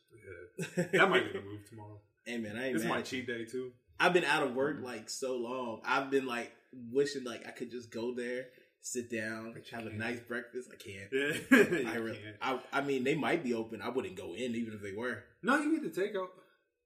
Yeah. 0.78 0.84
That 0.94 1.10
might 1.10 1.32
be 1.32 1.40
the 1.40 1.46
move 1.46 1.68
tomorrow. 1.70 2.00
Hey 2.24 2.38
man, 2.38 2.56
I 2.56 2.68
ain't 2.68 2.76
It's 2.76 2.84
mad 2.84 2.90
my 2.92 3.00
at 3.00 3.12
you. 3.12 3.20
cheat 3.22 3.28
day 3.28 3.46
too. 3.46 3.72
I've 4.00 4.14
been 4.14 4.26
out 4.26 4.44
of 4.44 4.54
work 4.54 4.76
mm-hmm. 4.76 4.86
like 4.86 5.10
so 5.10 5.38
long. 5.38 5.82
I've 5.84 6.12
been 6.12 6.28
like 6.28 6.52
wishing 6.92 7.24
like 7.24 7.48
I 7.48 7.52
could 7.52 7.72
just 7.72 7.92
go 7.92 8.14
there, 8.14 8.46
sit 8.82 9.10
down, 9.10 9.56
have 9.72 9.88
a 9.88 9.90
nice 9.90 10.20
breakfast. 10.20 10.70
I 10.72 10.76
can't. 10.76 11.10
Yeah, 11.12 11.92
I, 11.92 11.96
really, 11.98 12.18
can't. 12.18 12.36
I 12.40 12.60
I 12.72 12.82
mean 12.82 13.04
they 13.04 13.16
might 13.16 13.44
be 13.44 13.56
open. 13.56 13.82
I 13.82 13.90
wouldn't 13.90 14.16
go 14.16 14.36
in 14.36 14.56
even 14.56 14.74
if 14.76 14.82
they 14.84 14.94
were. 14.94 15.24
No, 15.42 15.60
you 15.60 15.82
get 15.82 15.96
the 15.96 16.00
takeout. 16.02 16.28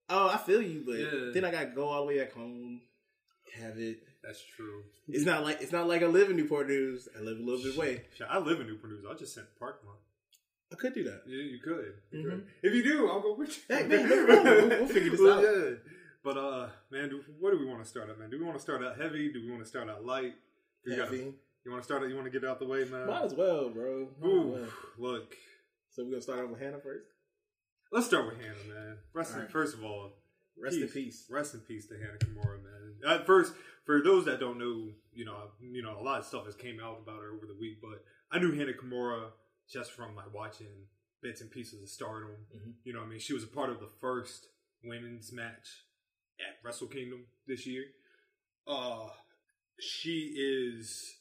Oh, 0.08 0.30
I 0.30 0.38
feel 0.38 0.62
you, 0.62 0.84
but 0.86 0.98
Yeah. 1.00 1.32
then 1.34 1.44
I 1.44 1.52
gotta 1.52 1.76
go 1.76 1.90
all 1.90 2.02
the 2.04 2.08
way 2.08 2.20
back 2.20 2.32
home, 2.32 2.80
have 3.62 3.78
it. 3.78 3.98
That's 4.24 4.42
true. 4.56 4.84
It's 5.10 5.26
not 5.26 5.44
like 5.44 5.62
it's 5.62 5.74
not 5.74 5.88
like 5.90 6.02
I 6.02 6.08
live 6.08 6.30
in 6.30 6.38
Newport 6.38 6.68
News. 6.70 7.10
I 7.14 7.20
live 7.22 7.40
a 7.40 7.42
little 7.44 7.62
bit 7.62 7.76
away. 7.76 8.04
Shit, 8.18 8.28
I 8.30 8.40
live 8.40 8.62
in 8.62 8.68
Newport 8.68 8.94
News. 8.94 9.04
I'll 9.08 9.18
just 9.18 9.34
sent 9.36 9.48
the 9.54 9.60
parking 9.60 9.90
lot. 9.90 9.98
I 10.72 10.76
could 10.76 10.94
do 10.94 11.04
that. 11.06 11.22
Yeah, 11.28 11.38
you 11.44 11.60
could. 11.64 11.94
You 12.12 12.20
Mhm. 12.20 12.30
could. 12.30 12.48
If 12.64 12.74
you 12.74 12.84
do, 12.84 13.08
I'll 13.10 13.22
go 13.22 13.36
with 13.36 13.50
you. 13.70 13.76
Hey, 13.76 13.88
man. 13.88 14.08
We'll- 14.10 14.70
we'll 14.70 14.88
figure 14.88 15.12
this 15.12 15.20
Well, 15.22 15.38
out. 15.40 15.44
Yeah. 15.44 15.76
But 16.24 16.38
uh, 16.38 16.70
man, 16.92 17.10
do, 17.10 17.22
what 17.40 17.52
do 17.52 17.60
we 17.60 17.66
want 17.66 17.84
to 17.84 17.90
start 17.90 18.10
out, 18.10 18.18
man? 18.20 18.30
Do 18.32 18.40
we 18.40 18.46
want 18.46 18.58
to 18.58 18.62
start 18.62 18.84
out 18.84 19.00
heavy? 19.00 19.32
Do 19.32 19.42
we 19.46 19.52
want 19.52 19.64
to 19.64 19.70
start 19.70 19.90
out 19.90 20.04
light? 20.06 20.34
Do 20.84 20.92
we 20.92 20.98
gotta- 20.98 21.12
Heavy. 21.12 21.34
you 21.64 21.72
want 21.72 21.84
to 21.84 21.86
start 21.86 22.02
out? 22.02 22.10
You 22.10 22.16
want 22.16 22.26
to 22.26 22.32
get 22.32 22.44
it 22.44 22.50
out 22.50 22.60
the 22.60 22.66
way, 22.66 22.84
man? 22.86 23.06
Might 23.08 23.26
as 23.26 23.34
well, 23.36 23.70
bro. 23.70 24.10
Might 24.20 24.28
Ooh, 24.28 24.42
well. 24.48 24.68
look. 24.98 25.36
So 25.92 26.04
we're 26.04 26.10
gonna 26.12 26.22
start 26.22 26.40
off 26.40 26.50
with 26.50 26.60
Hana 26.60 26.80
first. 26.80 27.06
Let's 27.92 28.08
start 28.08 28.26
with 28.26 28.38
Hana, 28.42 28.56
man. 28.68 28.98
Rest 29.14 29.36
First 29.52 29.76
of 29.76 29.84
all, 29.84 30.14
Rest 30.58 30.78
in 30.78 30.88
peace. 30.88 31.28
Rest 31.30 31.54
in 31.54 31.60
peace 31.62 31.86
to 31.88 31.96
Hana 31.98 32.18
Kimura, 32.18 32.62
man. 32.64 32.96
At 33.08 33.26
first, 33.26 33.54
for 33.86 34.02
those 34.02 34.26
that 34.26 34.40
don't 34.40 34.58
know, 34.58 34.94
you 35.14 35.26
know, 35.26 35.52
you 35.62 35.84
know, 35.84 36.00
a 36.00 36.02
lot 36.02 36.20
of 36.20 36.26
stuff 36.26 36.46
has 36.46 36.56
came 36.56 36.80
out 36.80 37.00
about 37.04 37.22
her 37.22 37.32
over 37.36 37.46
the 37.46 37.56
week, 37.60 37.78
but 37.82 38.04
I 38.32 38.40
knew 38.40 38.52
Hana 38.52 38.72
Kimura 38.74 39.30
just 39.72 39.92
from 39.92 40.16
like 40.16 40.34
watching 40.34 40.88
bits 41.22 41.42
and 41.42 41.50
pieces 41.52 41.82
of 41.82 41.90
Stardom. 41.90 42.46
Mhm. 42.56 42.74
You 42.84 42.94
know, 42.94 43.00
what 43.00 43.06
I 43.08 43.10
mean, 43.10 43.20
she 43.20 43.34
was 43.34 43.44
a 43.44 43.48
part 43.48 43.70
of 43.70 43.80
the 43.80 43.90
first 44.00 44.48
women's 44.84 45.32
match 45.32 45.86
at 46.40 46.64
Wrestle 46.64 46.88
Kingdom 46.88 47.26
this 47.48 47.66
year. 47.66 47.86
Uh, 48.68 49.10
she 49.80 50.34
is, 50.38 51.18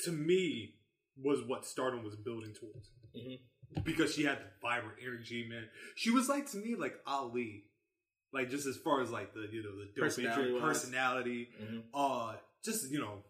to 0.00 0.12
me, 0.12 0.76
was 1.16 1.42
what 1.46 1.66
Stardom 1.66 2.02
was 2.04 2.16
building 2.16 2.54
towards 2.54 2.90
Mhm. 3.14 3.40
because 3.84 4.14
she 4.14 4.24
had 4.24 4.38
the 4.40 4.50
vibrant 4.60 4.98
energy, 5.00 5.46
man. 5.46 5.68
She 5.94 6.10
was 6.10 6.28
like 6.28 6.50
to 6.52 6.56
me 6.56 6.74
like 6.74 7.00
Ali, 7.06 7.70
like 8.32 8.48
just 8.50 8.66
as 8.66 8.76
far 8.78 9.02
as 9.02 9.10
like 9.10 9.34
the 9.34 9.46
you 9.52 9.62
know 9.62 9.76
the 9.76 9.86
dope 9.86 9.96
personality, 9.96 10.58
personality, 10.60 11.52
Mhm. 11.60 11.84
uh, 11.92 12.38
just 12.64 12.90
you 12.90 12.98
know, 12.98 13.24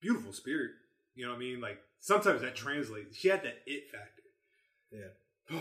beautiful 0.00 0.32
spirit. 0.32 0.72
You 1.14 1.24
know 1.24 1.32
what 1.32 1.36
I 1.36 1.40
mean? 1.40 1.60
Like 1.60 1.82
sometimes 2.00 2.40
that 2.42 2.54
translates. 2.56 3.16
She 3.16 3.28
had 3.28 3.42
that 3.42 3.58
it 3.66 3.84
factor. 3.90 4.22
Yeah. 4.90 5.08
and 5.50 5.60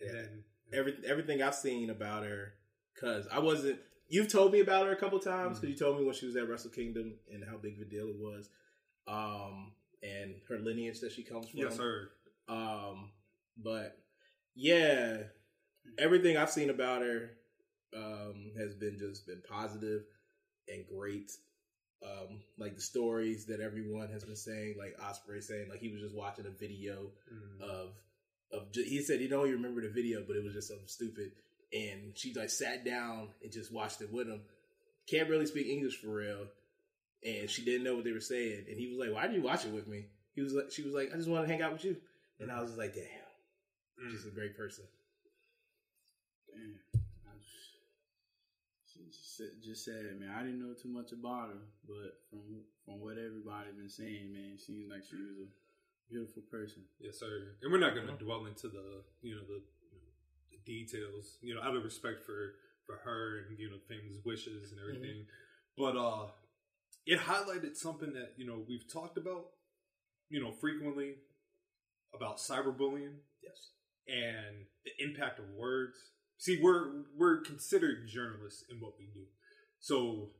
Yeah. 0.00 0.12
then 0.12 0.44
Every, 0.72 0.96
everything 1.06 1.42
I've 1.42 1.54
seen 1.54 1.90
about 1.90 2.24
her, 2.24 2.54
because 2.94 3.28
I 3.30 3.38
wasn't. 3.38 3.78
You've 4.08 4.26
told 4.28 4.52
me 4.52 4.58
about 4.60 4.86
her 4.86 4.92
a 4.92 4.96
couple 4.96 5.18
times 5.20 5.60
because 5.60 5.72
you 5.72 5.78
told 5.78 5.96
me 5.98 6.04
when 6.04 6.12
she 6.14 6.26
was 6.26 6.34
at 6.34 6.48
Wrestle 6.48 6.72
Kingdom 6.72 7.14
and 7.32 7.44
how 7.48 7.56
big 7.56 7.74
of 7.76 7.86
a 7.86 7.90
deal 7.90 8.08
it 8.08 8.16
was, 8.18 8.48
um, 9.06 9.72
and 10.02 10.34
her 10.48 10.58
lineage 10.58 10.98
that 11.00 11.12
she 11.12 11.22
comes 11.22 11.48
from. 11.48 11.60
yes, 11.60 11.76
sir. 11.76 12.08
Um, 12.48 13.10
but 13.56 13.96
yeah, 14.56 15.18
everything 15.98 16.36
I've 16.36 16.50
seen 16.50 16.68
about 16.70 17.02
her 17.02 17.30
um, 17.96 18.50
has 18.58 18.74
been 18.74 18.98
just 18.98 19.24
been 19.24 19.42
positive 19.48 20.02
and 20.68 20.84
great. 20.84 21.30
Um, 22.06 22.40
like 22.56 22.76
the 22.76 22.80
stories 22.82 23.46
that 23.46 23.60
everyone 23.60 24.08
has 24.10 24.22
been 24.24 24.36
saying, 24.36 24.76
like 24.78 24.96
Ospreay 25.00 25.42
saying, 25.42 25.68
like 25.68 25.80
he 25.80 25.88
was 25.90 26.00
just 26.00 26.14
watching 26.14 26.46
a 26.46 26.50
video 26.50 27.10
Mm. 27.32 27.60
of 27.62 27.88
of 28.52 28.68
he 28.72 29.02
said 29.02 29.18
he 29.20 29.26
don't 29.26 29.46
even 29.48 29.60
remember 29.60 29.80
the 29.82 29.88
video, 29.88 30.22
but 30.26 30.36
it 30.36 30.44
was 30.44 30.54
just 30.54 30.68
something 30.68 30.86
stupid, 30.86 31.32
and 31.72 32.16
she 32.16 32.32
like 32.34 32.50
sat 32.50 32.84
down 32.84 33.28
and 33.42 33.50
just 33.52 33.72
watched 33.72 34.00
it 34.02 34.12
with 34.12 34.28
him. 34.28 34.40
Can't 35.08 35.28
really 35.28 35.46
speak 35.46 35.66
English 35.66 35.96
for 35.96 36.08
real, 36.08 36.46
and 37.24 37.50
she 37.50 37.64
didn't 37.64 37.82
know 37.84 37.96
what 37.96 38.04
they 38.04 38.12
were 38.12 38.20
saying, 38.20 38.66
and 38.68 38.78
he 38.78 38.86
was 38.88 38.98
like, 38.98 39.12
"Why 39.12 39.26
did 39.26 39.34
you 39.36 39.42
watch 39.42 39.64
it 39.64 39.72
with 39.72 39.88
me?" 39.88 40.06
He 40.36 40.42
was 40.42 40.52
like, 40.52 40.70
"She 40.70 40.82
was 40.82 40.94
like, 40.94 41.12
I 41.12 41.16
just 41.16 41.28
want 41.28 41.44
to 41.46 41.52
hang 41.52 41.62
out 41.62 41.72
with 41.72 41.84
you," 41.84 41.96
and 42.38 42.52
I 42.52 42.60
was 42.60 42.70
just 42.70 42.78
like, 42.78 42.94
"Damn, 42.94 43.04
Mm. 44.04 44.10
she's 44.12 44.26
a 44.26 44.30
great 44.30 44.56
person." 44.56 44.84
Just, 46.46 46.56
said- 46.56 46.85
just 49.64 49.84
said, 49.84 50.04
man, 50.20 50.30
I 50.36 50.40
didn't 50.42 50.60
know 50.60 50.74
too 50.74 50.88
much 50.88 51.12
about 51.12 51.48
her, 51.50 51.62
but 51.86 52.12
from 52.30 52.64
from 52.84 53.00
what 53.00 53.18
everybody 53.18 53.72
been 53.76 53.88
saying, 53.90 54.32
man, 54.32 54.58
seems 54.58 54.90
like 54.90 55.04
she 55.04 55.16
was 55.16 55.38
a 55.44 55.48
beautiful 56.08 56.42
person. 56.50 56.82
Yes, 57.00 57.18
sir. 57.18 57.56
And 57.62 57.72
we're 57.72 57.78
not 57.80 57.94
going 57.94 58.06
to 58.06 58.24
dwell 58.24 58.46
into 58.46 58.68
the 58.68 59.02
you 59.22 59.34
know 59.34 59.42
the, 59.46 59.60
you 59.90 59.98
know, 60.00 60.12
the 60.52 60.58
details, 60.64 61.38
you 61.42 61.54
know, 61.54 61.62
out 61.62 61.76
of 61.76 61.84
respect 61.84 62.24
for 62.24 62.54
for 62.86 62.96
her 63.04 63.46
and 63.48 63.58
you 63.58 63.70
know 63.70 63.78
things, 63.88 64.18
wishes 64.24 64.72
and 64.72 64.80
everything. 64.80 65.26
But 65.76 65.96
uh, 65.96 66.26
it 67.06 67.18
highlighted 67.20 67.76
something 67.76 68.12
that 68.14 68.34
you 68.36 68.46
know 68.46 68.64
we've 68.68 68.90
talked 68.92 69.18
about, 69.18 69.46
you 70.28 70.40
know, 70.42 70.52
frequently 70.52 71.14
about 72.14 72.38
cyberbullying. 72.38 73.16
Yes. 73.42 73.70
and 74.08 74.66
the 74.84 74.92
impact 75.04 75.38
of 75.38 75.44
words. 75.56 75.98
See, 76.38 76.60
we're 76.62 77.04
we're 77.16 77.40
considered 77.40 78.06
journalists 78.08 78.64
in 78.70 78.78
what 78.78 78.92
we 78.98 79.06
do, 79.06 79.24
so 79.80 80.30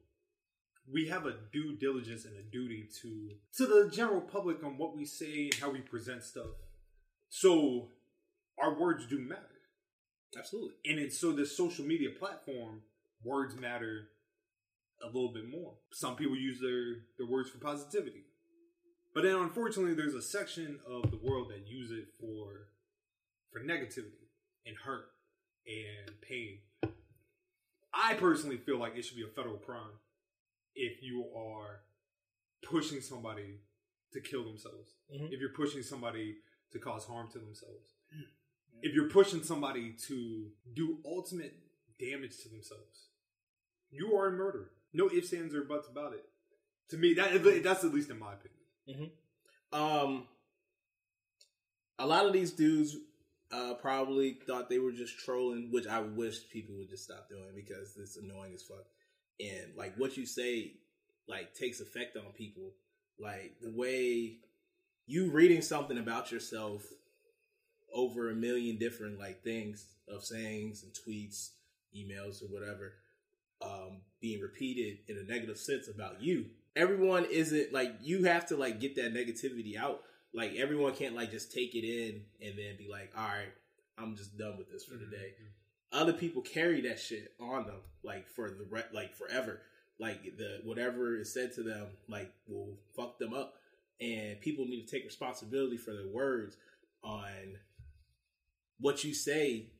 we 0.93 1.09
have 1.09 1.27
a 1.27 1.35
due 1.53 1.77
diligence 1.77 2.25
and 2.25 2.37
a 2.37 2.43
duty 2.43 2.89
to 3.01 3.31
to 3.57 3.67
the 3.67 3.91
general 3.91 4.21
public 4.21 4.63
on 4.63 4.77
what 4.79 4.97
we 4.97 5.05
say 5.05 5.45
and 5.45 5.55
how 5.55 5.71
we 5.71 5.81
present 5.81 6.23
stuff. 6.23 6.47
So 7.29 7.89
our 8.59 8.79
words 8.79 9.07
do 9.07 9.19
matter, 9.19 9.43
Absolutely. 10.39 10.75
and 10.85 10.99
it's 10.99 11.19
so 11.19 11.33
this 11.33 11.57
social 11.57 11.85
media 11.85 12.11
platform, 12.19 12.83
words 13.25 13.57
matter 13.57 14.09
a 15.03 15.07
little 15.07 15.33
bit 15.33 15.49
more. 15.51 15.75
Some 15.93 16.17
people 16.17 16.37
use 16.37 16.61
their 16.61 17.05
their 17.19 17.27
words 17.27 17.51
for 17.51 17.59
positivity, 17.59 18.25
but 19.15 19.23
then 19.25 19.37
unfortunately, 19.37 19.95
there's 19.95 20.15
a 20.15 20.23
section 20.23 20.79
of 20.87 21.11
the 21.11 21.19
world 21.23 21.51
that 21.51 21.67
use 21.67 21.91
it 21.91 22.09
for 22.21 22.69
for 23.51 23.61
negativity 23.61 24.29
and 24.67 24.77
hurt 24.85 25.07
and 25.67 26.21
pain. 26.21 26.59
I 27.93 28.15
personally 28.15 28.59
feel 28.59 28.79
like 28.79 28.97
it 28.97 29.05
should 29.05 29.17
be 29.17 29.25
a 29.25 29.29
federal 29.29 29.57
crime 29.57 29.99
if 30.75 31.03
you 31.03 31.25
are 31.35 31.81
pushing 32.63 33.01
somebody 33.01 33.61
to 34.13 34.21
kill 34.21 34.45
themselves. 34.45 34.95
Mhm. 35.11 35.33
If 35.33 35.41
you're 35.41 35.53
pushing 35.55 35.83
somebody 35.83 36.37
to 36.73 36.79
cause 36.79 37.05
harm 37.05 37.31
to 37.33 37.39
themselves. 37.39 37.95
If 38.83 38.95
you're 38.95 39.09
pushing 39.09 39.43
somebody 39.43 39.95
to 40.09 40.53
do 40.75 41.01
ultimate 41.05 41.55
damage 41.99 42.37
to 42.43 42.49
themselves. 42.51 43.09
You 43.91 44.15
are 44.17 44.29
a 44.29 44.33
murderer. 44.33 44.71
No 44.93 45.11
ifs, 45.11 45.33
ands, 45.33 45.55
or 45.55 45.65
buts 45.65 45.89
about 45.89 46.13
it. 46.13 46.29
To 46.91 46.99
me, 46.99 47.15
that 47.15 47.43
that's 47.63 47.85
at 47.85 47.95
least 47.95 48.11
in 48.11 48.19
my 48.19 48.35
opinion. 48.35 49.13
Um, 49.73 50.29
a 51.99 52.07
lot 52.07 52.27
of 52.27 52.33
these 52.33 52.53
dudes 52.53 52.97
uh, 53.53 53.75
probably 53.75 54.39
thought 54.47 54.69
they 54.69 54.79
were 54.79 54.93
just 54.93 55.19
trolling, 55.19 55.71
which 55.71 55.87
I 55.87 56.01
wish 56.01 56.49
people 56.51 56.77
would 56.77 56.91
just 56.91 57.05
stop 57.05 57.29
doing 57.29 57.53
because 57.55 57.97
it's 57.99 58.17
annoying 58.17 58.53
as 58.55 58.63
fuck. 58.63 58.85
And 59.41 59.77
like 59.77 59.95
what 59.97 60.17
you 60.17 60.27
say, 60.27 60.73
like 61.29 61.55
takes 61.55 61.81
effect 61.81 62.17
on 62.17 62.33
people. 62.33 62.73
Like 63.19 63.57
the 63.61 63.73
way 63.73 64.39
you 65.07 65.31
reading 65.31 65.63
something 65.63 65.99
about 65.99 66.33
yourself 66.33 66.83
over 67.95 68.31
a 68.31 68.35
million 68.35 68.79
different 68.79 69.19
like 69.19 69.43
things 69.43 69.87
of 70.09 70.25
sayings 70.25 70.83
and 70.83 70.93
tweets, 70.93 71.51
emails 71.97 72.43
or 72.43 72.47
whatever, 72.47 72.95
um, 73.63 74.03
being 74.21 74.41
repeated 74.41 74.99
in 75.09 75.17
a 75.19 75.33
negative 75.33 75.59
sense 75.59 75.89
about 75.89 76.21
you. 76.21 76.47
Everyone 76.75 77.25
isn't 77.25 77.73
like 77.73 77.95
you 78.03 78.25
have 78.25 78.47
to 78.47 78.57
like 78.57 78.81
get 78.81 78.97
that 78.97 79.15
negativity 79.15 79.77
out. 79.79 80.01
Like 80.37 80.55
everyone 80.57 80.95
can't 80.95 81.17
like 81.17 81.31
just 81.31 81.51
take 81.51 81.75
it 81.75 81.85
in 81.85 82.21
and 82.47 82.59
then 82.59 82.77
be 82.77 82.87
like, 82.91 83.11
all 83.17 83.25
right, 83.25 83.53
I'm 83.99 84.17
just 84.17 84.37
done 84.37 84.59
with 84.59 84.71
this 84.71 84.85
for 84.85 84.99
today. 84.99 85.33
Mm-hmm, 85.33 85.97
mm-hmm. 85.97 86.03
Other 86.03 86.13
people 86.13 86.43
carry 86.43 86.83
that 86.83 87.01
shit 87.01 87.33
on 87.41 87.65
them 87.65 87.81
like 88.05 88.29
for 88.29 88.51
the 88.51 88.67
re- 88.69 88.83
like 88.93 89.15
forever. 89.17 89.63
Like 89.99 90.37
the 90.37 90.61
whatever 90.63 91.17
is 91.17 91.33
said 91.33 91.55
to 91.55 91.63
them 91.63 91.87
like 92.07 92.31
will 92.47 92.77
fuck 92.95 93.19
them 93.19 93.33
up, 93.33 93.55
and 93.99 94.39
people 94.43 94.67
need 94.67 94.87
to 94.87 94.95
take 94.95 95.07
responsibility 95.07 95.79
for 95.79 95.93
their 95.93 96.09
words 96.09 96.59
on 97.03 97.57
what 98.79 99.05
you 99.05 99.15
say 99.15 99.71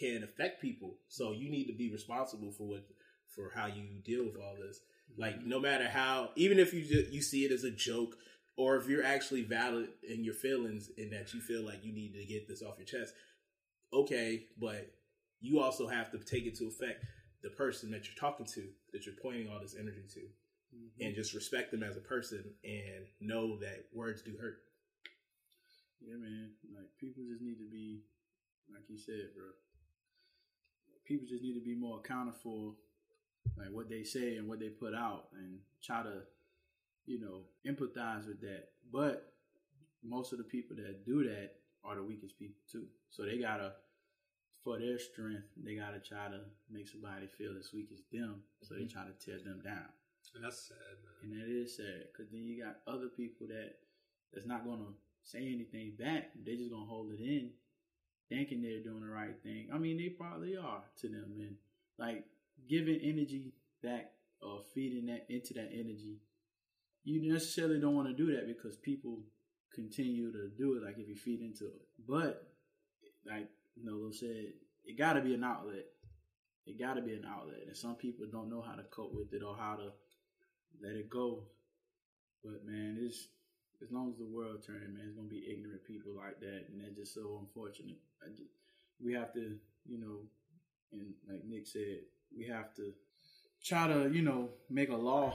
can 0.00 0.24
affect 0.24 0.62
people. 0.62 0.94
So 1.08 1.32
you 1.32 1.50
need 1.50 1.66
to 1.66 1.74
be 1.74 1.92
responsible 1.92 2.52
for 2.52 2.66
what 2.66 2.86
for 3.34 3.52
how 3.54 3.66
you 3.66 3.82
deal 4.02 4.24
with 4.24 4.36
all 4.36 4.56
this. 4.58 4.80
Like 5.18 5.40
mm-hmm. 5.40 5.48
no 5.50 5.60
matter 5.60 5.88
how, 5.88 6.30
even 6.36 6.58
if 6.58 6.72
you 6.72 6.80
you 7.10 7.20
see 7.20 7.44
it 7.44 7.52
as 7.52 7.64
a 7.64 7.70
joke, 7.70 8.16
or 8.56 8.76
if 8.76 8.88
you're 8.88 9.04
actually 9.04 9.42
valid 9.42 9.88
in 10.08 10.24
your 10.24 10.34
feelings 10.34 10.90
and 10.96 11.12
that 11.12 11.34
you 11.34 11.40
feel 11.40 11.62
like 11.62 11.84
you 11.84 11.92
need 11.92 12.14
to 12.14 12.24
get 12.24 12.46
this 12.46 12.62
off 12.62 12.78
your 12.78 12.86
chest, 12.86 13.14
okay, 13.92 14.46
but 14.60 14.92
you 15.40 15.60
also 15.60 15.86
have 15.86 16.10
to 16.10 16.18
take 16.18 16.46
it 16.46 16.56
to 16.56 16.66
effect 16.66 17.04
the 17.42 17.50
person 17.50 17.90
that 17.90 18.06
you're 18.06 18.16
talking 18.18 18.46
to, 18.46 18.62
that 18.92 19.04
you're 19.04 19.14
pointing 19.20 19.48
all 19.50 19.60
this 19.60 19.76
energy 19.78 20.04
to, 20.14 20.20
mm-hmm. 20.20 21.04
and 21.04 21.14
just 21.14 21.34
respect 21.34 21.70
them 21.70 21.82
as 21.82 21.96
a 21.96 22.00
person 22.00 22.44
and 22.64 23.06
know 23.20 23.58
that 23.58 23.84
words 23.92 24.22
do 24.22 24.36
hurt. 24.40 24.58
Yeah, 26.00 26.16
man. 26.16 26.50
Like 26.74 26.86
people 26.98 27.22
just 27.28 27.42
need 27.42 27.58
to 27.58 27.70
be, 27.70 28.02
like 28.72 28.82
you 28.88 28.98
said, 28.98 29.34
bro. 29.36 29.46
People 31.04 31.26
just 31.28 31.42
need 31.42 31.54
to 31.54 31.64
be 31.64 31.74
more 31.74 31.98
accountable 31.98 32.38
for 32.42 32.74
like 33.58 33.70
what 33.72 33.90
they 33.90 34.04
say 34.04 34.36
and 34.36 34.48
what 34.48 34.58
they 34.60 34.68
put 34.68 34.94
out, 34.94 35.28
and 35.34 35.58
try 35.82 36.02
to, 36.02 36.22
you 37.06 37.20
know, 37.20 37.42
empathize 37.66 38.26
with 38.26 38.40
that. 38.40 38.68
But 38.92 39.32
most 40.02 40.32
of 40.32 40.38
the 40.38 40.44
people 40.44 40.76
that 40.76 41.04
do 41.04 41.24
that 41.24 41.52
are 41.84 41.96
the 41.96 42.02
weakest 42.02 42.38
people 42.38 42.60
too. 42.70 42.86
So 43.10 43.24
they 43.24 43.38
gotta, 43.38 43.72
for 44.62 44.78
their 44.78 44.98
strength, 44.98 45.48
they 45.56 45.74
gotta 45.76 46.00
try 46.00 46.28
to 46.28 46.40
make 46.70 46.88
somebody 46.88 47.26
feel 47.38 47.52
as 47.58 47.72
weak 47.72 47.88
as 47.92 48.02
them. 48.12 48.42
So 48.62 48.74
they 48.74 48.82
mm-hmm. 48.82 48.92
try 48.92 49.04
to 49.04 49.24
tear 49.24 49.38
them 49.44 49.60
down. 49.62 49.88
And 50.34 50.44
that's 50.44 50.68
sad, 50.68 50.96
man. 51.04 51.14
And 51.22 51.40
that 51.40 51.48
is 51.48 51.76
sad 51.76 52.08
because 52.10 52.30
then 52.32 52.42
you 52.42 52.64
got 52.64 52.80
other 52.86 53.08
people 53.08 53.46
that 53.48 53.76
that's 54.32 54.46
not 54.46 54.64
gonna 54.64 54.92
say 55.22 55.38
anything 55.38 55.94
back. 55.98 56.30
They 56.44 56.56
just 56.56 56.70
gonna 56.70 56.86
hold 56.86 57.12
it 57.12 57.20
in, 57.20 57.50
thinking 58.28 58.62
they're 58.62 58.82
doing 58.82 59.02
the 59.02 59.12
right 59.12 59.36
thing. 59.42 59.68
I 59.72 59.78
mean, 59.78 59.96
they 59.96 60.08
probably 60.08 60.56
are 60.56 60.82
to 61.00 61.08
them, 61.08 61.36
and 61.38 61.56
like 61.98 62.24
giving 62.68 63.00
energy 63.00 63.52
back 63.82 64.12
or 64.42 64.60
feeding 64.74 65.06
that 65.06 65.26
into 65.28 65.54
that 65.54 65.70
energy. 65.72 66.18
You 67.04 67.32
necessarily 67.32 67.80
don't 67.80 67.94
want 67.94 68.08
to 68.08 68.14
do 68.14 68.34
that 68.34 68.46
because 68.46 68.76
people 68.76 69.18
continue 69.74 70.32
to 70.32 70.48
do 70.56 70.76
it. 70.76 70.84
Like 70.84 70.98
if 70.98 71.08
you 71.08 71.14
feed 71.14 71.40
into 71.40 71.66
it, 71.66 71.82
but 72.08 72.48
like 73.26 73.48
Nolo 73.82 74.10
said, 74.10 74.52
it 74.84 74.98
got 74.98 75.14
to 75.14 75.20
be 75.20 75.34
an 75.34 75.44
outlet. 75.44 75.86
It 76.66 76.78
got 76.78 76.94
to 76.94 77.02
be 77.02 77.12
an 77.12 77.26
outlet, 77.28 77.60
and 77.66 77.76
some 77.76 77.94
people 77.94 78.24
don't 78.30 78.48
know 78.48 78.62
how 78.62 78.74
to 78.74 78.84
cope 78.84 79.14
with 79.14 79.34
it 79.34 79.42
or 79.42 79.54
how 79.54 79.76
to 79.76 79.92
let 80.82 80.96
it 80.96 81.10
go. 81.10 81.42
But 82.42 82.64
man, 82.64 82.98
it's 83.00 83.28
as 83.82 83.92
long 83.92 84.10
as 84.10 84.18
the 84.18 84.24
world 84.24 84.64
turning, 84.66 84.94
man, 84.94 85.04
it's 85.06 85.16
gonna 85.16 85.28
be 85.28 85.44
ignorant 85.50 85.84
people 85.84 86.14
like 86.16 86.40
that, 86.40 86.64
and 86.68 86.80
that's 86.80 86.96
just 86.96 87.14
so 87.14 87.38
unfortunate. 87.40 87.98
Just, 88.34 88.48
we 89.02 89.12
have 89.12 89.32
to, 89.34 89.56
you 89.86 89.98
know, 89.98 90.20
and 90.92 91.12
like 91.28 91.44
Nick 91.44 91.66
said, 91.66 92.00
we 92.36 92.46
have 92.46 92.74
to 92.76 92.92
try 93.62 93.86
to, 93.86 94.10
you 94.10 94.22
know, 94.22 94.50
make 94.70 94.88
a 94.88 94.96
law 94.96 95.34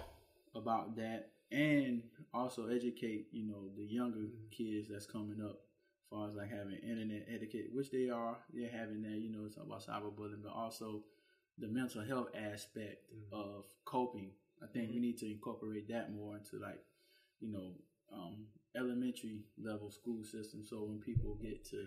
about 0.56 0.96
that, 0.96 1.30
and 1.52 2.04
also 2.34 2.68
educate, 2.68 3.28
you 3.32 3.44
know, 3.48 3.70
the 3.78 3.84
younger 3.86 4.28
kids 4.52 4.88
that's 4.90 5.06
coming 5.06 5.42
up, 5.44 5.60
as 6.02 6.06
far 6.10 6.30
as 6.30 6.36
like 6.36 6.50
having 6.50 6.78
internet 6.84 7.28
etiquette, 7.34 7.68
which 7.74 7.92
they 7.92 8.10
are, 8.10 8.38
they're 8.54 8.70
having 8.70 9.02
that, 9.04 9.18
you 9.20 9.32
know, 9.32 9.46
it's 9.46 9.58
about 9.58 9.86
cyberbullying, 9.86 10.44
but 10.44 10.54
also 10.54 11.04
the 11.58 11.68
mental 11.68 12.04
health 12.04 12.28
aspect 12.36 13.04
of 13.32 13.66
coping. 13.86 14.32
I 14.62 14.68
think 14.68 14.92
we 14.92 15.00
need 15.00 15.18
to 15.20 15.32
incorporate 15.32 15.88
that 15.90 16.14
more 16.14 16.36
into 16.38 16.58
like, 16.64 16.80
you 17.40 17.52
know, 17.52 17.72
um, 18.14 18.46
elementary 18.76 19.42
level 19.62 19.92
school 19.92 20.24
system. 20.24 20.64
So 20.66 20.84
when 20.84 21.00
people 21.00 21.38
get 21.42 21.66
to, 21.72 21.86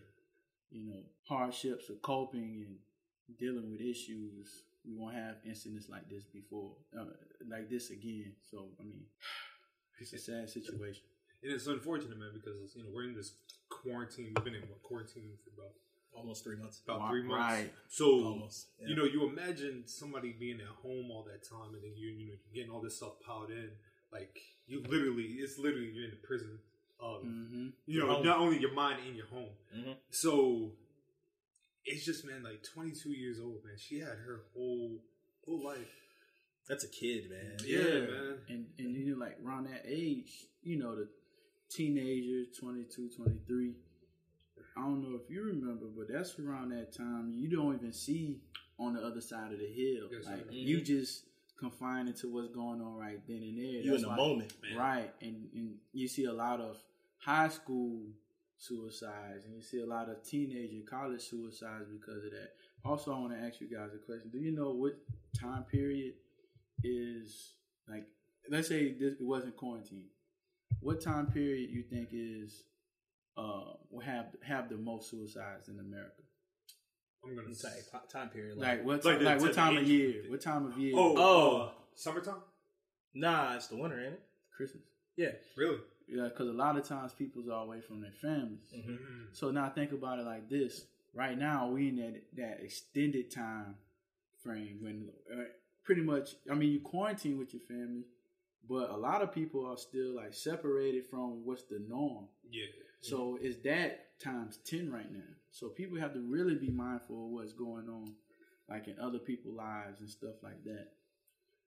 you 0.70 0.86
know, 0.86 1.02
hardships 1.28 1.88
of 1.90 2.02
coping 2.02 2.64
and 2.66 3.38
dealing 3.38 3.70
with 3.70 3.80
issues, 3.80 4.64
we 4.84 4.94
won't 4.96 5.14
have 5.14 5.36
incidents 5.46 5.88
like 5.88 6.08
this 6.10 6.24
before, 6.24 6.72
uh, 6.98 7.04
like 7.48 7.70
this 7.70 7.90
again. 7.90 8.32
So 8.50 8.68
I 8.80 8.84
mean, 8.84 9.04
it's 10.02 10.12
a 10.12 10.18
sad 10.18 10.48
situation. 10.50 11.02
And 11.42 11.52
it's 11.52 11.66
unfortunate, 11.66 12.18
man, 12.18 12.30
because 12.34 12.74
you 12.76 12.82
know 12.84 12.90
we're 12.92 13.04
in 13.04 13.14
this 13.14 13.32
quarantine. 13.68 14.32
We've 14.36 14.44
been 14.44 14.54
in 14.54 14.62
what 14.62 14.82
quarantine 14.82 15.32
for 15.44 15.50
about 15.60 15.72
Almost 16.14 16.44
three 16.44 16.56
months. 16.56 16.82
about 16.84 17.08
three 17.08 17.22
months. 17.22 17.40
right. 17.40 17.72
So 17.88 18.04
Almost, 18.04 18.66
yeah. 18.78 18.88
you 18.88 18.96
know, 18.96 19.04
you 19.04 19.26
imagine 19.28 19.84
somebody 19.86 20.32
being 20.38 20.60
at 20.60 20.66
home 20.82 21.10
all 21.10 21.24
that 21.24 21.42
time, 21.48 21.72
and 21.74 21.82
then 21.82 21.92
you 21.96 22.08
you 22.10 22.26
know 22.26 22.32
you're 22.44 22.54
getting 22.54 22.70
all 22.70 22.82
this 22.82 22.96
stuff 22.96 23.14
piled 23.26 23.50
in. 23.50 23.70
Like 24.12 24.36
you 24.66 24.82
literally, 24.86 25.24
it's 25.40 25.58
literally 25.58 25.90
you're 25.94 26.04
in 26.04 26.10
the 26.10 26.26
prison 26.26 26.58
of 27.00 27.22
Mm-hmm. 27.22 27.68
you 27.86 27.98
know 28.00 28.22
not 28.22 28.38
only 28.38 28.58
your 28.60 28.74
mind 28.74 28.98
in 29.08 29.14
your 29.16 29.26
home. 29.26 29.54
Mhm. 29.76 29.96
So 30.10 30.72
it's 31.84 32.04
just 32.04 32.24
man, 32.26 32.42
like 32.42 32.62
22 32.62 33.10
years 33.10 33.40
old, 33.40 33.64
man. 33.64 33.74
She 33.78 33.98
had 33.98 34.18
her 34.26 34.42
whole 34.54 34.98
whole 35.46 35.64
life. 35.64 36.01
That's 36.68 36.84
a 36.84 36.88
kid, 36.88 37.30
man. 37.30 37.56
Yeah, 37.64 37.82
man. 37.82 38.38
And 38.48 38.66
and 38.78 38.94
you 38.94 39.10
know, 39.10 39.24
like 39.24 39.38
around 39.44 39.64
that 39.64 39.82
age, 39.86 40.46
you 40.62 40.78
know, 40.78 40.94
the 40.94 41.08
teenager, 41.68 42.50
22, 42.58 43.10
23. 43.16 43.74
I 44.76 44.80
don't 44.80 45.02
know 45.02 45.18
if 45.22 45.30
you 45.30 45.42
remember, 45.42 45.86
but 45.94 46.06
that's 46.08 46.38
around 46.38 46.70
that 46.70 46.96
time. 46.96 47.32
You 47.34 47.50
don't 47.50 47.74
even 47.74 47.92
see 47.92 48.40
on 48.78 48.94
the 48.94 49.04
other 49.04 49.20
side 49.20 49.52
of 49.52 49.58
the 49.58 49.66
hill. 49.66 50.08
Yes, 50.10 50.26
like 50.26 50.44
sir. 50.44 50.50
you 50.50 50.78
mm-hmm. 50.78 50.84
just 50.84 51.24
confined 51.58 52.08
into 52.08 52.32
what's 52.32 52.48
going 52.48 52.80
on 52.80 52.96
right 52.96 53.20
then 53.26 53.36
and 53.36 53.58
there. 53.58 53.82
You 53.82 53.90
That's 53.90 54.02
in 54.02 54.08
the 54.08 54.08
why- 54.08 54.16
moment. 54.16 54.52
right? 54.76 55.12
And, 55.20 55.48
and 55.54 55.74
you 55.92 56.08
see 56.08 56.24
a 56.24 56.32
lot 56.32 56.60
of 56.60 56.78
high 57.18 57.48
school 57.48 58.00
suicides, 58.56 59.44
and 59.44 59.54
you 59.54 59.62
see 59.62 59.80
a 59.80 59.86
lot 59.86 60.08
of 60.08 60.24
teenage 60.24 60.72
and 60.72 60.86
college 60.86 61.22
suicides 61.22 61.86
because 61.90 62.24
of 62.24 62.30
that. 62.30 62.52
Also, 62.84 63.14
I 63.14 63.18
want 63.18 63.32
to 63.32 63.38
ask 63.38 63.60
you 63.60 63.68
guys 63.68 63.90
a 63.94 63.98
question: 63.98 64.30
Do 64.30 64.38
you 64.38 64.52
know 64.52 64.70
what 64.70 64.94
time 65.38 65.64
period 65.64 66.14
is 66.84 67.54
like? 67.88 68.04
Let's 68.50 68.68
say 68.68 68.92
this 68.92 69.14
it 69.20 69.24
wasn't 69.24 69.56
quarantine. 69.56 70.06
What 70.80 71.00
time 71.00 71.26
period 71.26 71.70
you 71.70 71.82
think 71.82 72.08
is 72.12 72.64
uh 73.36 73.74
will 73.90 74.00
have 74.04 74.26
have 74.44 74.68
the 74.68 74.76
most 74.76 75.10
suicides 75.10 75.68
in 75.68 75.78
America? 75.78 76.22
I'm 77.24 77.36
gonna 77.36 77.46
Time, 77.46 77.54
say. 77.54 77.68
time 78.12 78.28
period. 78.30 78.58
Like 78.58 78.84
what? 78.84 79.04
Like 79.04 79.20
Like, 79.22 79.38
the- 79.38 79.44
what 79.44 79.54
time 79.54 79.76
of 79.76 79.84
year? 79.88 80.24
What 80.28 80.40
time 80.40 80.66
of 80.66 80.76
year? 80.76 80.92
Oh, 80.96 81.14
Oh. 81.16 81.56
uh, 81.62 81.70
summertime. 81.94 82.42
Nah, 83.14 83.54
it's 83.56 83.68
the 83.68 83.76
winter, 83.76 83.98
ain't 84.00 84.14
it? 84.14 84.22
Christmas. 84.56 84.82
Yeah. 85.16 85.32
Really? 85.56 85.78
Yeah, 86.08 86.24
because 86.24 86.48
a 86.48 86.52
lot 86.52 86.76
of 86.76 86.84
times 86.84 87.12
people's 87.12 87.48
are 87.48 87.62
away 87.64 87.80
from 87.80 88.00
their 88.00 88.10
families. 88.20 88.72
Mm-hmm. 88.76 88.96
So 89.32 89.50
now 89.52 89.68
think 89.70 89.92
about 89.92 90.18
it 90.18 90.24
like 90.26 90.48
this: 90.50 90.84
right 91.14 91.38
now 91.38 91.68
we 91.70 91.90
in 91.90 91.96
that 91.96 92.22
that 92.36 92.60
extended 92.64 93.30
time 93.30 93.76
frame 94.42 94.78
when 94.82 95.08
uh, 95.32 95.44
pretty 95.84 96.02
much, 96.02 96.30
I 96.50 96.54
mean, 96.54 96.70
you 96.70 96.80
quarantine 96.80 97.38
with 97.38 97.52
your 97.52 97.62
family, 97.62 98.04
but 98.68 98.90
a 98.90 98.96
lot 98.96 99.22
of 99.22 99.32
people 99.32 99.66
are 99.66 99.76
still 99.76 100.14
like 100.14 100.34
separated 100.34 101.06
from 101.06 101.44
what's 101.44 101.64
the 101.64 101.80
norm. 101.88 102.28
Yeah. 102.50 102.66
So 103.00 103.38
it's 103.40 103.60
that 103.64 104.18
times 104.20 104.58
ten 104.64 104.90
right 104.92 105.10
now. 105.12 105.20
So 105.50 105.68
people 105.68 105.98
have 105.98 106.14
to 106.14 106.20
really 106.20 106.54
be 106.54 106.70
mindful 106.70 107.26
of 107.26 107.32
what's 107.32 107.52
going 107.52 107.88
on, 107.88 108.14
like 108.68 108.86
in 108.86 108.98
other 109.00 109.18
people's 109.18 109.56
lives 109.56 110.00
and 110.00 110.08
stuff 110.08 110.36
like 110.42 110.62
that. 110.64 110.88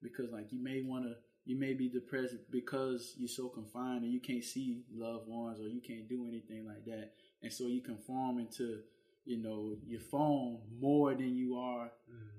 Because 0.01 0.31
like 0.31 0.51
you 0.51 0.63
may 0.63 0.81
want 0.81 1.03
to, 1.05 1.15
you 1.43 1.59
may 1.59 1.73
be 1.73 1.89
depressed 1.89 2.35
because 2.51 3.13
you're 3.17 3.27
so 3.27 3.49
confined 3.49 4.03
and 4.03 4.13
you 4.13 4.19
can't 4.21 4.43
see 4.43 4.83
loved 4.93 5.27
ones 5.27 5.59
or 5.59 5.67
you 5.67 5.81
can't 5.81 6.07
do 6.07 6.25
anything 6.27 6.65
like 6.65 6.85
that, 6.85 7.11
and 7.43 7.51
so 7.51 7.67
you 7.67 7.81
conform 7.81 8.39
into, 8.39 8.79
you 9.25 9.37
know, 9.37 9.75
your 9.87 10.01
phone 10.01 10.59
more 10.79 11.13
than 11.15 11.35
you 11.35 11.55
are, 11.57 11.91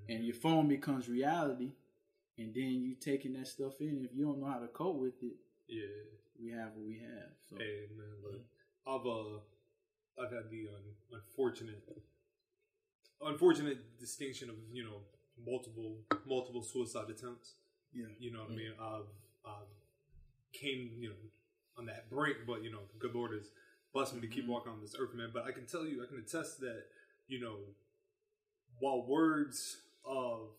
and 0.09 0.23
your 0.25 0.35
phone 0.35 0.67
becomes 0.69 1.09
reality, 1.09 1.73
and 2.37 2.53
then 2.53 2.81
you 2.81 2.95
taking 2.95 3.33
that 3.33 3.47
stuff 3.47 3.73
in. 3.81 4.07
If 4.09 4.15
you 4.17 4.25
don't 4.25 4.39
know 4.39 4.47
how 4.47 4.59
to 4.59 4.67
cope 4.67 4.95
with 4.97 5.21
it, 5.21 5.35
Yeah. 5.67 5.85
we 6.41 6.51
have 6.51 6.69
what 6.75 6.85
we 6.87 6.99
have. 6.99 7.31
So 7.49 7.57
Hey 7.57 7.87
man, 7.97 8.39
I've 8.87 9.05
uh, 9.05 9.39
I've 10.21 10.31
had 10.31 10.49
the 10.49 10.67
un- 10.69 10.95
unfortunate, 11.19 11.83
unfortunate 13.21 13.97
distinction 13.99 14.49
of 14.49 14.55
you 14.71 14.83
know 14.83 15.01
multiple 15.45 15.97
multiple 16.25 16.63
suicide 16.63 17.09
attempts. 17.09 17.55
yeah. 17.93 18.05
You 18.19 18.31
know 18.31 18.39
what 18.43 18.51
I 18.51 18.55
mean? 18.55 18.71
I've 18.79 19.11
I've 19.45 19.71
came 20.53 20.91
you 20.99 21.09
know 21.09 21.15
on 21.77 21.85
that 21.85 22.09
break 22.09 22.47
but 22.47 22.63
you 22.63 22.71
know 22.71 22.79
the 22.91 22.97
good 22.99 23.13
Lord 23.13 23.31
has 23.33 23.49
blessed 23.93 24.15
me 24.15 24.21
to 24.21 24.27
keep 24.27 24.43
mm-hmm. 24.43 24.53
walking 24.53 24.71
on 24.71 24.81
this 24.81 24.95
earth, 24.99 25.13
man. 25.13 25.29
But 25.33 25.45
I 25.45 25.51
can 25.51 25.65
tell 25.65 25.85
you, 25.85 26.03
I 26.03 26.07
can 26.07 26.19
attest 26.19 26.59
that 26.61 26.83
you 27.27 27.39
know 27.39 27.57
while 28.79 29.05
words 29.07 29.77
of 30.05 30.49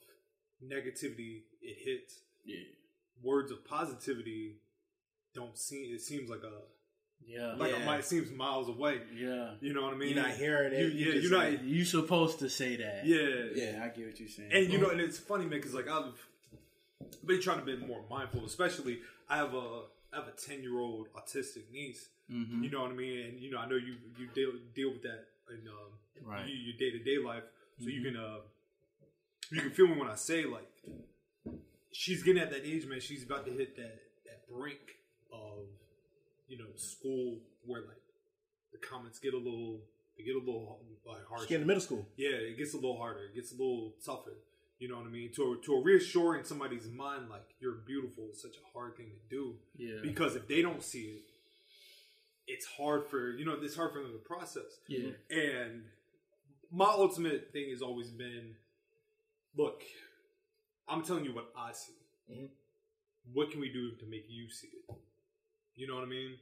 negativity 0.64 1.43
it 1.62 1.77
hits, 1.85 2.21
Yeah. 2.45 2.59
words 3.23 3.51
of 3.51 3.64
positivity 3.64 4.57
don't 5.35 5.57
seem. 5.57 5.95
It 5.95 6.01
seems 6.01 6.29
like 6.31 6.43
a 6.43 6.62
Yeah. 7.25 7.55
like 7.55 7.73
Yeah. 7.73 7.83
a, 7.83 7.93
mi- 7.93 7.99
it 7.99 8.05
seems 8.05 8.31
miles 8.31 8.69
away. 8.69 9.03
Yeah. 9.14 9.55
You 9.61 9.73
know 9.73 9.83
what 9.83 9.95
I 9.95 9.97
mean? 9.97 10.14
You're 10.14 10.23
not 10.23 10.35
hearing 10.37 10.73
it. 10.73 10.81
You, 10.81 10.87
You 10.88 11.12
yeah, 11.12 11.21
you're 11.21 11.38
like- 11.38 11.53
not. 11.61 11.64
You 11.64 11.85
supposed 11.85 12.38
to 12.41 12.49
say 12.49 12.77
that. 12.77 13.07
Yeah, 13.07 13.45
Yeah. 13.55 13.85
I 13.85 13.88
get 13.88 14.07
what 14.07 14.21
you're 14.21 14.29
saying. 14.29 14.51
And 14.53 14.73
you 14.73 14.79
know, 14.79 14.91
and 14.91 15.01
it's 15.01 15.19
funny, 15.19 15.45
man, 15.45 15.61
because 15.61 15.75
like 15.75 15.88
I've 15.88 16.14
been 17.25 17.41
trying 17.41 17.61
to 17.61 17.64
be 17.64 17.77
more 17.77 18.05
mindful. 18.11 18.45
Especially, 18.45 19.01
I 19.29 19.37
have 19.37 19.55
a 19.55 19.83
I 20.12 20.16
have 20.16 20.29
a 20.29 20.33
ten 20.33 20.62
year 20.62 20.79
old 20.79 21.09
autistic 21.14 21.71
niece. 21.71 22.09
Mhm. 22.31 22.62
You 22.64 22.71
know 22.71 22.83
what 22.83 22.90
I 22.92 22.94
mean? 22.94 23.18
And 23.27 23.40
you 23.40 23.51
know, 23.51 23.59
I 23.59 23.68
know 23.68 23.77
you 23.77 23.97
you 24.18 24.29
deal 24.35 24.53
deal 24.75 24.90
with 24.92 25.03
that 25.03 25.27
in 25.51 25.66
um, 25.68 25.99
Right. 26.23 26.47
your 26.49 26.77
day 26.77 26.90
to 26.90 26.99
day 27.05 27.18
life, 27.18 27.44
so 27.79 27.88
you 27.88 28.03
can 28.03 28.16
uh 28.16 28.40
you 29.51 29.61
can 29.61 29.71
feel 29.71 29.87
me 29.88 29.97
when 29.99 30.09
I 30.09 30.14
say 30.16 30.44
like 30.44 30.68
she's 31.92 32.23
getting 32.23 32.42
at 32.42 32.51
that 32.51 32.64
age, 32.66 32.87
man. 32.87 33.01
She's 33.01 33.25
about 33.25 33.44
to 33.47 33.53
hit 33.53 33.77
that 33.77 33.99
that 34.27 34.49
brink 34.49 34.81
of 35.33 35.66
you 36.49 36.59
know 36.59 36.71
school 36.77 37.40
where 37.64 37.83
like 37.83 38.03
the 38.73 38.79
comments 38.79 39.18
get 39.18 39.35
a 39.35 39.38
little 39.38 39.81
they 40.16 40.25
get 40.25 40.35
a 40.37 40.38
little 40.38 40.81
like 41.07 41.25
harsh. 41.29 41.49
She 41.49 41.55
in 41.55 41.66
middle 41.66 41.81
school. 41.83 42.07
Yeah, 42.16 42.31
it 42.31 42.57
gets 42.59 42.73
a 42.75 42.77
little 42.77 42.99
harder. 42.99 43.25
It 43.25 43.35
gets 43.35 43.53
a 43.53 43.57
little 43.57 43.94
tougher. 44.05 44.37
You 44.79 44.88
know 44.88 44.97
what 44.97 45.07
I 45.07 45.11
mean? 45.11 45.31
To 45.37 45.59
to 45.64 45.83
reassure 45.83 46.37
in 46.37 46.45
somebody's 46.45 46.88
mind 46.88 47.29
like 47.29 47.47
you're 47.61 47.79
beautiful 47.87 48.29
is 48.33 48.41
such 48.41 48.57
a 48.57 48.79
hard 48.79 48.97
thing 48.97 49.07
to 49.11 49.37
do. 49.37 49.55
Yeah. 49.77 50.01
Because 50.03 50.37
if 50.37 50.47
they 50.47 50.62
don't 50.62 50.83
see 50.83 51.17
it, 51.19 51.23
it's 52.47 52.64
hard 52.67 53.07
for 53.11 53.31
you 53.33 53.45
know 53.45 53.57
it's 53.61 53.75
hard 53.77 53.93
for 53.93 54.03
them 54.03 54.12
to 54.12 54.19
process. 54.19 54.79
Yeah. 54.87 55.11
And 55.31 55.85
my 56.71 56.87
ultimate 56.87 57.51
thing 57.53 57.71
has 57.71 57.83
always 57.83 58.11
been, 58.11 58.55
look, 59.57 59.83
I'm 60.87 61.03
telling 61.03 61.25
you 61.25 61.35
what 61.35 61.51
I 61.57 61.73
see. 61.73 61.95
Mhm. 62.31 62.49
What 63.33 63.51
can 63.51 63.61
we 63.61 63.71
do 63.71 63.97
to 63.97 64.07
make 64.07 64.27
you 64.29 64.49
see 64.51 64.69
it? 64.69 64.95
You 65.75 65.87
know 65.88 65.95
what 65.97 66.05
I 66.05 66.07
mean? 66.07 66.38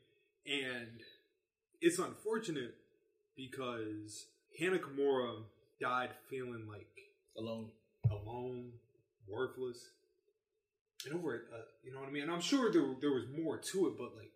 And 0.46 1.00
it's 1.80 1.98
unfortunate 1.98 2.74
because 3.36 4.26
Hana 4.58 4.78
Kimura 4.78 5.42
died 5.80 6.10
feeling 6.28 6.66
like 6.68 6.88
Alone. 7.38 7.70
Alone, 8.10 8.72
worthless, 9.26 9.78
and 11.04 11.14
over 11.14 11.34
it. 11.34 11.42
Uh, 11.52 11.62
you 11.84 11.92
know 11.92 12.00
what 12.00 12.08
I 12.08 12.12
mean? 12.12 12.24
And 12.24 12.32
I'm 12.32 12.40
sure 12.40 12.70
there 12.72 12.86
there 13.00 13.12
was 13.12 13.24
more 13.28 13.58
to 13.58 13.86
it, 13.88 13.94
but 13.98 14.14
like 14.16 14.32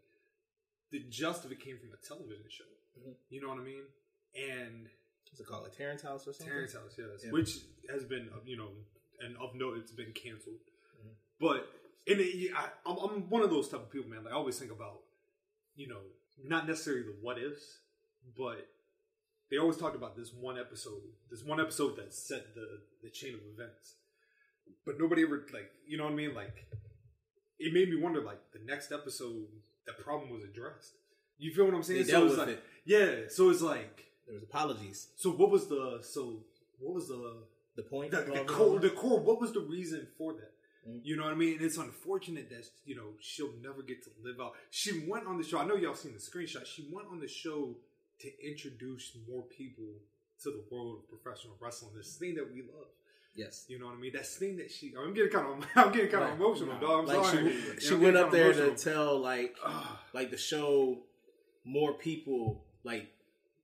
the 0.90 1.00
gist 1.08 1.44
of 1.44 1.52
it 1.52 1.60
came 1.60 1.78
from 1.78 1.90
a 1.92 2.06
television 2.06 2.46
show. 2.48 2.64
Mhm. 3.00 3.14
You 3.28 3.40
know 3.40 3.48
what 3.48 3.58
I 3.58 3.62
mean? 3.64 3.84
And 4.34 4.88
What's 5.30 5.40
it 5.40 5.46
called? 5.46 5.62
Like 5.62 5.76
Terrace 5.76 6.02
House 6.02 6.26
or 6.26 6.32
something? 6.32 6.52
Terrace 6.52 6.72
House, 6.74 6.96
yes, 6.98 7.22
Yeah. 7.24 7.30
which 7.30 7.50
has 7.88 8.04
been 8.04 8.28
uh, 8.34 8.40
you 8.44 8.56
know, 8.56 8.70
and 9.20 9.36
of 9.36 9.54
note, 9.54 9.78
it's 9.78 9.92
been 9.92 10.12
canceled. 10.12 10.58
Mhm. 10.98 11.14
But 11.38 11.68
and 12.08 12.18
it, 12.20 12.52
I, 12.54 12.68
I'm, 12.84 12.96
I'm 12.98 13.30
one 13.30 13.42
of 13.42 13.50
those 13.50 13.68
type 13.68 13.80
of 13.82 13.90
people, 13.90 14.10
man. 14.10 14.24
Like 14.24 14.32
I 14.32 14.36
always 14.36 14.58
think 14.58 14.72
about, 14.72 14.98
you 15.76 15.86
know, 15.86 16.00
not 16.42 16.66
necessarily 16.66 17.02
the 17.04 17.16
what 17.20 17.38
ifs, 17.38 17.78
but 18.36 18.66
they 19.50 19.58
always 19.58 19.76
talked 19.76 19.96
about 19.96 20.16
this 20.16 20.32
one 20.32 20.58
episode, 20.58 21.02
this 21.30 21.44
one 21.44 21.60
episode 21.60 21.96
that 21.96 22.12
set 22.14 22.54
the 22.54 22.66
the 23.02 23.10
chain 23.10 23.34
of 23.34 23.40
events. 23.54 23.94
But 24.86 24.98
nobody 24.98 25.22
ever 25.22 25.44
like, 25.52 25.70
you 25.86 25.98
know 25.98 26.04
what 26.04 26.12
I 26.12 26.16
mean? 26.16 26.34
Like, 26.34 26.66
it 27.58 27.72
made 27.72 27.90
me 27.90 27.96
wonder, 28.00 28.20
like, 28.22 28.40
the 28.52 28.60
next 28.64 28.92
episode, 28.92 29.46
that 29.86 29.98
problem 29.98 30.30
was 30.30 30.44
addressed. 30.44 30.92
You 31.38 31.52
feel 31.52 31.64
what 31.66 31.74
I'm 31.74 31.82
saying? 31.82 32.04
They 32.06 32.10
dealt 32.12 32.24
it's 32.24 32.36
with 32.36 32.48
like, 32.48 32.48
it. 32.56 32.64
yeah. 32.84 33.10
So 33.28 33.50
it's 33.50 33.62
like, 33.62 34.04
There 34.26 34.34
was 34.34 34.42
apologies. 34.44 35.08
so 35.16 35.30
what 35.32 35.50
was 35.50 35.66
the 35.68 35.98
so 36.02 36.44
what 36.78 36.94
was 36.94 37.08
the 37.08 37.42
The 37.76 37.82
point. 37.82 38.10
the, 38.10 38.20
the 38.22 38.44
core 38.44 38.78
the 38.78 38.90
core 38.90 39.20
what 39.20 39.40
was 39.40 39.52
the 39.52 39.60
reason 39.60 40.06
for 40.18 40.34
that? 40.34 40.52
Mhm. 40.88 41.00
You 41.02 41.16
know 41.16 41.24
what 41.24 41.32
I 41.32 41.36
mean? 41.36 41.54
And 41.56 41.62
it's 41.62 41.76
unfortunate 41.78 42.48
that 42.50 42.64
you 42.84 42.94
know 42.94 43.08
she'll 43.20 43.52
never 43.62 43.82
get 43.82 44.02
to 44.04 44.10
live 44.22 44.38
out. 44.40 44.52
She 44.70 45.04
went 45.08 45.26
on 45.26 45.36
the 45.38 45.44
show. 45.44 45.58
I 45.58 45.64
know 45.66 45.76
y'all 45.76 45.94
seen 45.94 46.12
the 46.12 46.18
screenshot. 46.20 46.64
She 46.66 46.88
went 46.92 47.08
on 47.08 47.20
the 47.20 47.28
show 47.28 47.76
to 48.20 48.46
introduce 48.46 49.16
more 49.28 49.42
people 49.44 49.92
to 50.42 50.50
the 50.50 50.64
world 50.70 50.98
of 50.98 51.22
professional 51.22 51.54
wrestling. 51.60 51.92
This 51.96 52.16
thing 52.16 52.34
that 52.36 52.52
we 52.52 52.62
love. 52.62 52.88
Yes. 53.34 53.66
You 53.68 53.78
know 53.78 53.86
what 53.86 53.94
I 53.96 54.00
mean? 54.00 54.12
That's 54.14 54.36
thing 54.36 54.56
that 54.56 54.70
she. 54.70 54.92
I'm 54.98 55.14
getting 55.14 55.30
kind 55.30 55.46
of. 55.46 55.68
I'm 55.76 55.92
getting 55.92 56.10
kind 56.10 56.24
of 56.24 56.40
emotional, 56.40 56.78
dog. 56.78 57.00
I'm 57.00 57.06
like 57.06 57.26
sorry. 57.26 57.54
she, 57.78 57.86
she 57.86 57.94
went 57.94 58.16
up 58.16 58.30
there 58.30 58.50
emotional. 58.50 58.74
to 58.74 58.84
tell 58.84 59.18
like 59.18 59.56
like 60.12 60.30
the 60.30 60.36
show 60.36 60.98
more 61.64 61.94
people 61.94 62.64
like 62.84 63.10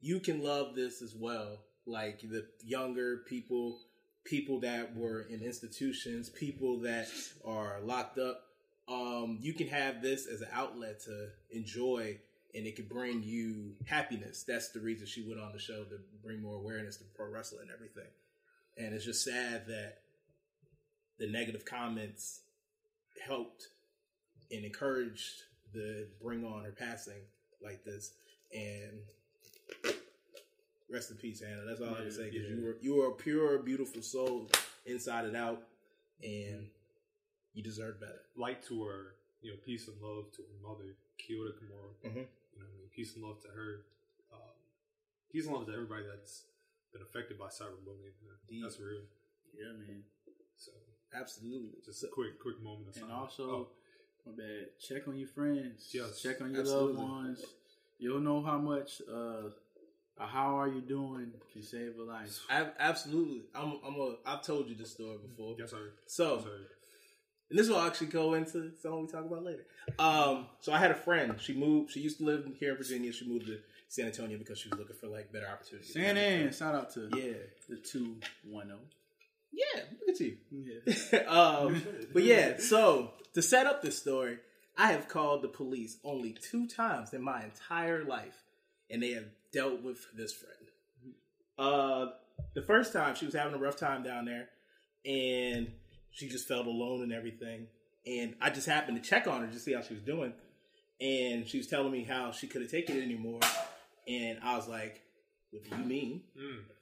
you 0.00 0.20
can 0.20 0.42
love 0.42 0.74
this 0.74 1.02
as 1.02 1.14
well 1.14 1.58
like 1.86 2.20
the 2.20 2.46
younger 2.64 3.18
people 3.28 3.80
people 4.24 4.60
that 4.60 4.94
were 4.94 5.22
in 5.22 5.40
institutions 5.40 6.28
people 6.28 6.80
that 6.80 7.08
are 7.44 7.80
locked 7.82 8.18
up 8.18 8.42
um 8.88 9.38
you 9.40 9.54
can 9.54 9.68
have 9.68 10.02
this 10.02 10.26
as 10.26 10.42
an 10.42 10.48
outlet 10.52 11.00
to 11.00 11.28
enjoy 11.50 12.18
and 12.56 12.66
it 12.66 12.74
could 12.74 12.88
bring 12.88 13.22
you 13.22 13.74
happiness 13.86 14.42
that's 14.48 14.70
the 14.70 14.80
reason 14.80 15.06
she 15.06 15.22
went 15.28 15.40
on 15.40 15.52
the 15.52 15.58
show 15.58 15.84
to 15.84 15.98
bring 16.24 16.40
more 16.42 16.56
awareness 16.56 16.96
to 16.96 17.04
pro 17.14 17.28
wrestling 17.30 17.62
and 17.62 17.70
everything 17.70 18.10
and 18.78 18.94
it's 18.94 19.04
just 19.04 19.22
sad 19.24 19.66
that 19.68 19.98
the 21.18 21.26
negative 21.28 21.64
comments 21.64 22.40
helped 23.26 23.68
and 24.50 24.64
encouraged 24.64 25.42
the 25.72 26.06
bring 26.22 26.44
on 26.44 26.62
her 26.64 26.70
passing 26.72 27.22
like 27.62 27.82
this. 27.84 28.12
And 28.54 29.00
rest 30.90 31.10
in 31.10 31.16
peace, 31.16 31.40
Hana. 31.42 31.62
That's 31.66 31.80
all 31.80 31.94
I 31.94 32.02
can 32.02 32.10
say. 32.12 32.30
Because 32.30 32.48
Yeah. 32.48 32.54
you 32.56 32.62
were 32.64 32.76
you 32.80 32.94
were 32.96 33.06
a 33.08 33.14
pure, 33.14 33.58
beautiful 33.58 34.02
soul 34.02 34.50
inside 34.84 35.24
and 35.24 35.36
out, 35.36 35.66
and 36.22 36.70
you 37.54 37.62
deserve 37.62 37.98
better. 38.00 38.20
light 38.36 38.62
to 38.64 38.84
her, 38.84 39.14
you 39.40 39.50
know, 39.52 39.58
peace 39.64 39.88
and 39.88 39.98
love 40.02 40.30
to 40.32 40.42
her 40.42 40.68
mother, 40.68 40.94
Kyoko 41.18 41.52
Kimura. 41.58 41.94
Mhm. 42.04 42.26
You 42.56 42.62
know, 42.64 42.68
I 42.72 42.74
mean, 42.80 42.88
peace 42.94 43.14
and 43.14 43.22
love 43.24 43.40
to 43.42 43.48
her. 43.48 43.84
Um, 44.32 44.56
peace 45.30 45.44
and 45.46 45.54
love 45.54 45.66
to 45.66 45.72
everybody 45.72 46.04
that's 46.08 46.44
been 46.92 47.02
affected 47.02 47.38
by 47.38 47.46
cyberbullying. 47.52 48.16
man. 48.24 48.40
Indeed. 48.48 48.64
That's 48.64 48.80
real. 48.80 49.04
Yeah, 49.52 49.72
man. 49.76 50.02
So 50.56 50.72
Absolutely. 51.14 51.78
just 51.84 52.02
a 52.04 52.08
quick 52.08 52.40
quick 52.40 52.60
moment 52.62 52.88
of 52.96 53.02
And 53.02 53.12
also, 53.12 53.44
Oh, 53.50 53.68
my 54.26 54.32
bad. 54.32 54.66
Check 54.80 55.06
on 55.08 55.16
your 55.18 55.28
friends. 55.28 55.90
Yes, 55.92 56.20
check 56.22 56.40
on 56.40 56.50
your 56.52 56.60
absolutely. 56.62 56.96
loved 57.02 57.10
ones. 57.10 57.44
You'll 57.98 58.20
know 58.20 58.42
how 58.42 58.58
much. 58.58 59.00
Uh, 59.08 59.50
a 60.18 60.26
how 60.26 60.58
are 60.58 60.68
you 60.68 60.80
doing 60.80 61.30
can 61.52 61.62
save 61.62 61.98
a 61.98 62.02
life. 62.02 62.40
Ab- 62.48 62.72
absolutely. 62.78 63.42
I'm. 63.54 63.78
I'm. 63.86 63.94
A, 64.00 64.16
I've 64.24 64.42
told 64.42 64.66
you 64.68 64.74
this 64.74 64.92
story 64.92 65.18
before. 65.26 65.56
yes, 65.58 65.70
sir. 65.70 65.92
So, 66.06 66.34
Yes, 66.36 66.44
sir. 66.44 66.58
And 67.50 67.58
this 67.58 67.68
will 67.68 67.80
actually 67.80 68.08
go 68.08 68.34
into 68.34 68.72
something 68.80 69.02
we 69.02 69.06
talk 69.06 69.24
about 69.24 69.44
later. 69.44 69.64
Um, 69.98 70.46
so 70.60 70.72
I 70.72 70.78
had 70.78 70.90
a 70.90 70.94
friend. 70.94 71.34
She 71.40 71.54
moved. 71.54 71.92
She 71.92 72.00
used 72.00 72.18
to 72.18 72.24
live 72.24 72.44
here 72.58 72.72
in 72.72 72.76
Virginia. 72.76 73.12
She 73.12 73.28
moved 73.28 73.46
to 73.46 73.58
San 73.88 74.06
Antonio 74.06 74.36
because 74.38 74.58
she 74.58 74.68
was 74.68 74.78
looking 74.78 74.96
for 74.96 75.06
like 75.06 75.32
better 75.32 75.46
opportunities. 75.48 75.92
San 75.92 76.16
Ann, 76.16 76.52
shout 76.52 76.74
out 76.74 76.92
to 76.94 77.08
Yeah. 77.14 77.34
the 77.68 77.76
two 77.76 78.16
one 78.44 78.66
zero. 78.66 78.78
Yeah. 79.52 79.82
Look 80.06 80.16
at 80.16 80.20
you. 80.20 80.36
Yeah. 80.50 81.18
um, 81.28 81.82
but 82.12 82.24
yeah, 82.24 82.58
so 82.58 83.12
to 83.34 83.42
set 83.42 83.66
up 83.66 83.80
this 83.82 83.96
story, 83.98 84.38
I 84.76 84.92
have 84.92 85.08
called 85.08 85.42
the 85.42 85.48
police 85.48 85.98
only 86.04 86.32
two 86.50 86.66
times 86.66 87.14
in 87.14 87.22
my 87.22 87.44
entire 87.44 88.04
life, 88.04 88.42
and 88.90 89.02
they 89.02 89.12
have 89.12 89.24
dealt 89.52 89.82
with 89.82 89.98
this 90.16 90.32
friend. 90.32 91.14
Uh, 91.58 92.06
the 92.54 92.60
first 92.62 92.92
time 92.92 93.14
she 93.14 93.24
was 93.24 93.34
having 93.34 93.54
a 93.54 93.58
rough 93.58 93.76
time 93.76 94.02
down 94.02 94.26
there, 94.26 94.48
and 95.06 95.68
she 96.16 96.28
just 96.28 96.48
felt 96.48 96.66
alone 96.66 97.02
and 97.02 97.12
everything. 97.12 97.66
And 98.06 98.34
I 98.40 98.48
just 98.50 98.66
happened 98.66 99.02
to 99.02 99.06
check 99.08 99.26
on 99.26 99.42
her 99.42 99.48
to 99.48 99.58
see 99.58 99.74
how 99.74 99.82
she 99.82 99.92
was 99.94 100.02
doing, 100.02 100.32
and 101.00 101.46
she 101.46 101.58
was 101.58 101.66
telling 101.66 101.92
me 101.92 102.04
how 102.04 102.32
she 102.32 102.46
couldn't 102.46 102.68
take 102.68 102.88
it 102.88 103.02
anymore. 103.02 103.40
And 104.08 104.38
I 104.42 104.56
was 104.56 104.66
like, 104.66 105.02
"What 105.50 105.62
do 105.64 105.70
you 105.76 105.84
mean?" 105.84 106.22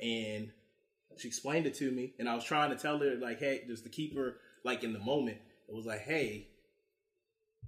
and 0.00 0.52
she 1.18 1.28
explained 1.28 1.66
it 1.66 1.74
to 1.76 1.90
me. 1.90 2.12
And 2.18 2.28
i 2.28 2.34
was 2.34 2.44
trying 2.44 2.70
to 2.70 2.76
tell 2.76 2.98
her 2.98 3.16
like 3.16 3.38
hey 3.38 3.62
just 3.66 3.84
to 3.84 3.90
keep 3.90 4.16
her 4.16 4.36
like 4.64 4.84
in 4.84 4.92
the 4.92 4.98
moment. 5.00 5.38
It 5.68 5.74
was 5.74 5.86
like 5.86 6.00
hey 6.02 6.48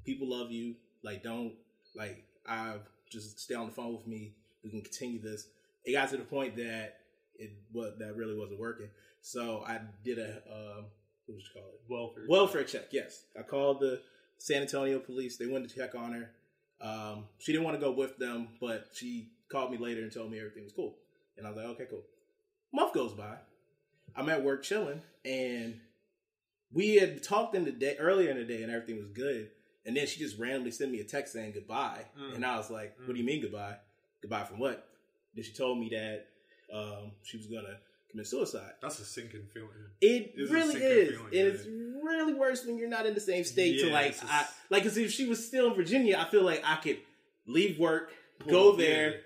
people 0.04 0.28
love 0.28 0.50
you. 0.52 0.76
Like 1.02 1.22
don't 1.22 1.54
like 1.96 2.24
I've 2.46 2.82
just 3.10 3.40
stay 3.40 3.54
on 3.54 3.66
the 3.66 3.72
phone 3.72 3.96
with 3.96 4.06
me. 4.06 4.34
We 4.62 4.70
can 4.70 4.82
continue 4.82 5.20
this. 5.20 5.46
It 5.84 5.92
got 5.92 6.10
to 6.10 6.16
the 6.16 6.24
point 6.24 6.56
that 6.56 6.98
it 7.38 7.52
what 7.72 7.98
that 7.98 8.16
really 8.16 8.36
wasn't 8.36 8.60
working. 8.60 8.90
So 9.22 9.64
i 9.66 9.80
did 10.04 10.18
a 10.18 10.42
um 10.52 10.84
what 11.26 11.34
would 11.34 11.42
you 11.42 11.48
call 11.60 11.68
it 11.70 11.80
Welfare. 11.88 12.24
welfare 12.28 12.64
check 12.64 12.86
yes 12.92 13.24
i 13.38 13.42
called 13.42 13.80
the 13.80 14.00
san 14.38 14.62
antonio 14.62 14.98
police 14.98 15.36
they 15.36 15.46
went 15.46 15.68
to 15.68 15.74
check 15.74 15.94
on 15.94 16.12
her 16.12 16.30
um, 16.80 17.24
she 17.38 17.52
didn't 17.52 17.64
want 17.64 17.74
to 17.78 17.80
go 17.84 17.90
with 17.90 18.18
them 18.18 18.48
but 18.60 18.88
she 18.94 19.30
called 19.50 19.70
me 19.70 19.78
later 19.78 20.02
and 20.02 20.12
told 20.12 20.30
me 20.30 20.38
everything 20.38 20.64
was 20.64 20.72
cool 20.72 20.96
and 21.38 21.46
i 21.46 21.50
was 21.50 21.56
like 21.56 21.66
okay 21.66 21.86
cool 21.88 22.02
month 22.72 22.92
goes 22.92 23.12
by. 23.12 23.36
I'm 24.14 24.28
at 24.28 24.42
work 24.42 24.62
chilling, 24.62 25.00
and 25.24 25.80
we 26.72 26.96
had 26.96 27.22
talked 27.22 27.54
in 27.54 27.64
the 27.64 27.70
day 27.72 27.96
earlier 27.98 28.30
in 28.30 28.36
the 28.38 28.44
day, 28.44 28.62
and 28.62 28.70
everything 28.72 28.98
was 28.98 29.08
good. 29.08 29.50
And 29.86 29.96
then 29.96 30.06
she 30.06 30.18
just 30.18 30.38
randomly 30.38 30.70
sent 30.72 30.90
me 30.90 31.00
a 31.00 31.04
text 31.04 31.32
saying 31.32 31.52
goodbye, 31.52 32.04
Mm. 32.18 32.34
and 32.34 32.44
I 32.44 32.56
was 32.56 32.70
like, 32.70 32.96
"What 32.98 33.14
do 33.14 33.18
you 33.20 33.24
mean 33.26 33.40
goodbye? 33.42 33.76
Goodbye 34.20 34.44
from 34.44 34.58
what?" 34.58 34.86
Then 35.34 35.44
she 35.44 35.52
told 35.52 35.78
me 35.78 35.88
that 35.90 36.26
um, 36.72 37.12
she 37.22 37.36
was 37.38 37.46
gonna 37.46 37.78
commit 38.16 38.26
suicide. 38.26 38.72
That's 38.80 38.98
a 38.98 39.04
sinking 39.04 39.42
feeling. 39.52 39.68
It 40.00 40.34
really 40.50 40.76
is, 40.76 41.10
feeling, 41.10 41.26
and 41.26 41.34
it's 41.34 41.66
really 42.02 42.34
worse 42.34 42.64
when 42.64 42.78
you're 42.78 42.88
not 42.88 43.06
in 43.06 43.14
the 43.14 43.20
same 43.20 43.44
state. 43.44 43.78
to 43.80 43.90
like, 43.90 44.16
I, 44.24 44.46
like, 44.70 44.82
cause 44.82 44.96
if 44.96 45.12
she 45.12 45.26
was 45.28 45.46
still 45.46 45.68
in 45.68 45.74
Virginia, 45.74 46.16
I 46.18 46.30
feel 46.30 46.42
like 46.42 46.62
I 46.64 46.76
could 46.76 46.98
leave 47.46 47.78
work, 47.78 48.12
go 48.48 48.68
Well, 48.68 48.76
there, 48.76 49.10
yeah. 49.10 49.16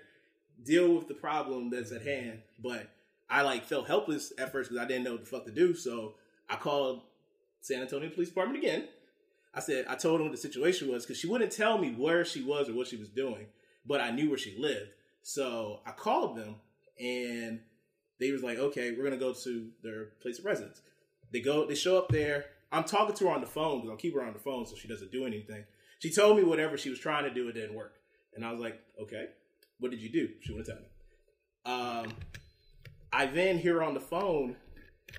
deal 0.65 0.93
with 0.95 1.07
the 1.07 1.13
problem 1.13 1.69
that's 1.69 1.91
at 1.91 2.01
hand. 2.01 2.39
But 2.61 2.89
I 3.29 3.43
like 3.43 3.65
felt 3.65 3.87
helpless 3.87 4.33
at 4.37 4.51
first 4.51 4.69
because 4.69 4.83
I 4.83 4.87
didn't 4.87 5.03
know 5.05 5.11
what 5.13 5.21
the 5.21 5.27
fuck 5.27 5.45
to 5.45 5.51
do. 5.51 5.73
So 5.73 6.15
I 6.49 6.57
called 6.57 7.01
San 7.61 7.81
Antonio 7.81 8.09
Police 8.09 8.29
Department 8.29 8.59
again. 8.61 8.87
I 9.53 9.59
said 9.59 9.85
I 9.89 9.95
told 9.95 10.19
them 10.19 10.27
what 10.27 10.31
the 10.33 10.41
situation 10.41 10.91
was 10.91 11.05
because 11.05 11.17
she 11.17 11.27
wouldn't 11.27 11.51
tell 11.51 11.77
me 11.77 11.91
where 11.91 12.23
she 12.25 12.41
was 12.43 12.69
or 12.69 12.73
what 12.73 12.87
she 12.87 12.97
was 12.97 13.09
doing, 13.09 13.47
but 13.85 14.01
I 14.01 14.11
knew 14.11 14.29
where 14.29 14.37
she 14.37 14.57
lived. 14.57 14.91
So 15.23 15.81
I 15.85 15.91
called 15.91 16.35
them 16.37 16.55
and 16.99 17.59
they 18.21 18.31
was 18.31 18.43
like, 18.43 18.57
okay, 18.57 18.91
we're 18.91 19.03
gonna 19.03 19.17
go 19.17 19.33
to 19.33 19.67
their 19.83 20.05
place 20.21 20.39
of 20.39 20.45
residence. 20.45 20.81
They 21.31 21.41
go, 21.41 21.65
they 21.65 21.75
show 21.75 21.97
up 21.97 22.09
there. 22.09 22.45
I'm 22.71 22.83
talking 22.85 23.15
to 23.15 23.25
her 23.25 23.31
on 23.31 23.41
the 23.41 23.47
phone 23.47 23.79
because 23.79 23.89
I'll 23.89 23.97
keep 23.97 24.13
her 24.13 24.23
on 24.23 24.31
the 24.31 24.39
phone 24.39 24.65
so 24.65 24.75
she 24.75 24.87
doesn't 24.87 25.11
do 25.11 25.25
anything. 25.25 25.65
She 25.99 26.11
told 26.11 26.37
me 26.37 26.43
whatever 26.43 26.77
she 26.77 26.89
was 26.89 26.99
trying 26.99 27.23
to 27.23 27.33
do, 27.33 27.49
it 27.49 27.53
didn't 27.53 27.75
work, 27.75 27.95
and 28.35 28.45
I 28.45 28.51
was 28.51 28.61
like, 28.61 28.79
okay, 29.01 29.25
what 29.79 29.91
did 29.91 30.01
you 30.01 30.09
do? 30.09 30.29
She 30.41 30.53
wouldn't 30.53 30.67
tell 30.67 30.77
me. 30.77 30.83
Um, 31.65 32.13
I 33.11 33.25
then 33.25 33.57
hear 33.57 33.83
on 33.83 33.93
the 33.93 33.99
phone 33.99 34.55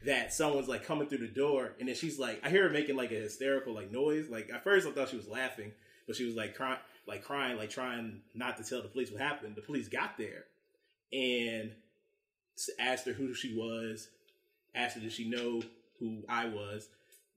that 0.06 0.32
someone's 0.32 0.68
like 0.68 0.84
coming 0.84 1.08
through 1.08 1.18
the 1.18 1.28
door, 1.28 1.72
and 1.78 1.88
then 1.88 1.96
she's 1.96 2.18
like, 2.18 2.40
I 2.44 2.50
hear 2.50 2.64
her 2.64 2.70
making 2.70 2.96
like 2.96 3.10
a 3.10 3.16
hysterical 3.16 3.74
like 3.74 3.90
noise. 3.90 4.28
Like 4.30 4.48
at 4.50 4.62
first, 4.64 4.86
I 4.86 4.92
thought 4.92 5.08
she 5.08 5.16
was 5.16 5.28
laughing, 5.28 5.72
but 6.06 6.16
she 6.16 6.24
was 6.24 6.36
like 6.36 6.54
crying, 6.54 6.78
like 7.06 7.24
crying, 7.24 7.58
like 7.58 7.70
trying 7.70 8.20
not 8.34 8.56
to 8.58 8.64
tell 8.64 8.80
the 8.80 8.88
police 8.88 9.10
what 9.10 9.20
happened. 9.20 9.56
The 9.56 9.62
police 9.62 9.88
got 9.88 10.16
there 10.16 10.44
and 11.12 11.72
asked 12.78 13.06
her 13.06 13.12
who 13.12 13.34
she 13.34 13.54
was, 13.54 14.08
asked 14.74 14.94
her 14.94 15.00
did 15.00 15.12
she 15.12 15.28
know 15.28 15.62
who 15.98 16.22
I 16.28 16.46
was. 16.46 16.88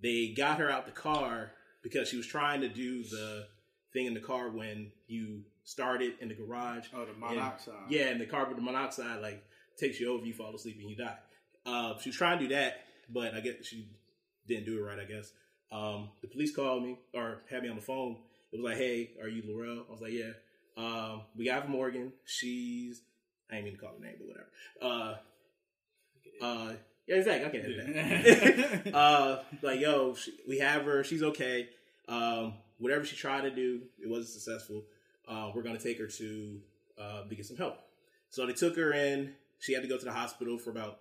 They 0.01 0.33
got 0.35 0.59
her 0.59 0.69
out 0.69 0.85
the 0.85 0.91
car 0.91 1.51
because 1.81 2.09
she 2.09 2.17
was 2.17 2.27
trying 2.27 2.61
to 2.61 2.69
do 2.69 3.03
the 3.03 3.47
thing 3.93 4.05
in 4.07 4.13
the 4.13 4.19
car 4.19 4.49
when 4.49 4.91
you 5.07 5.41
start 5.63 6.01
it 6.01 6.15
in 6.19 6.27
the 6.29 6.35
garage. 6.35 6.87
Oh, 6.93 7.05
the 7.05 7.11
And- 7.11 7.19
monoxide. 7.19 7.89
yeah, 7.89 8.07
and 8.09 8.19
the 8.19 8.25
carbon 8.25 8.63
monoxide 8.63 9.21
like 9.21 9.43
takes 9.77 9.99
you 9.99 10.11
over, 10.11 10.25
you 10.25 10.33
fall 10.33 10.53
asleep 10.55 10.77
and 10.79 10.89
you 10.89 10.95
die. 10.95 11.17
Uh, 11.65 11.97
she 11.99 12.09
was 12.09 12.17
trying 12.17 12.39
to 12.39 12.47
do 12.47 12.53
that, 12.55 12.85
but 13.09 13.33
I 13.33 13.39
guess 13.39 13.65
she 13.65 13.87
didn't 14.47 14.65
do 14.65 14.77
it 14.77 14.81
right. 14.81 14.99
I 14.99 15.05
guess 15.05 15.31
um, 15.71 16.09
the 16.21 16.27
police 16.27 16.55
called 16.55 16.83
me 16.83 16.97
or 17.13 17.41
had 17.49 17.63
me 17.63 17.69
on 17.69 17.75
the 17.75 17.81
phone. 17.81 18.17
It 18.51 18.61
was 18.61 18.63
like, 18.71 18.77
"Hey, 18.77 19.11
are 19.21 19.27
you 19.27 19.41
Laurel?" 19.45 19.85
I 19.89 19.91
was 19.91 20.01
like, 20.01 20.13
"Yeah." 20.13 20.33
Um, 20.77 21.23
we 21.35 21.45
got 21.45 21.67
Morgan. 21.69 22.13
She's 22.25 23.01
I 23.51 23.57
ain't 23.57 23.65
mean 23.65 23.75
to 23.75 23.79
call 23.79 23.93
her 23.93 24.03
name, 24.03 24.15
but 24.17 24.27
whatever. 24.27 24.49
Uh, 24.81 26.43
uh, 26.43 26.73
yeah, 27.07 27.15
exactly. 27.15 27.45
I 27.45 27.49
can 27.49 27.61
edit 27.61 28.83
that. 28.83 28.93
uh, 28.95 29.43
like, 29.61 29.79
yo, 29.79 30.15
she, 30.15 30.33
we 30.47 30.59
have 30.59 30.83
her. 30.83 31.03
She's 31.03 31.23
okay. 31.23 31.69
Um, 32.07 32.55
whatever 32.77 33.05
she 33.05 33.15
tried 33.15 33.41
to 33.41 33.51
do, 33.51 33.81
it 34.01 34.09
wasn't 34.09 34.29
successful. 34.29 34.83
Uh, 35.27 35.51
we're 35.53 35.63
gonna 35.63 35.79
take 35.79 35.99
her 35.99 36.07
to 36.07 36.59
uh, 36.99 37.23
to 37.27 37.35
get 37.35 37.45
some 37.45 37.57
help. 37.57 37.77
So 38.29 38.45
they 38.45 38.53
took 38.53 38.75
her 38.75 38.93
in. 38.93 39.33
She 39.59 39.73
had 39.73 39.83
to 39.83 39.87
go 39.87 39.97
to 39.97 40.05
the 40.05 40.11
hospital 40.11 40.57
for 40.57 40.69
about 40.69 40.99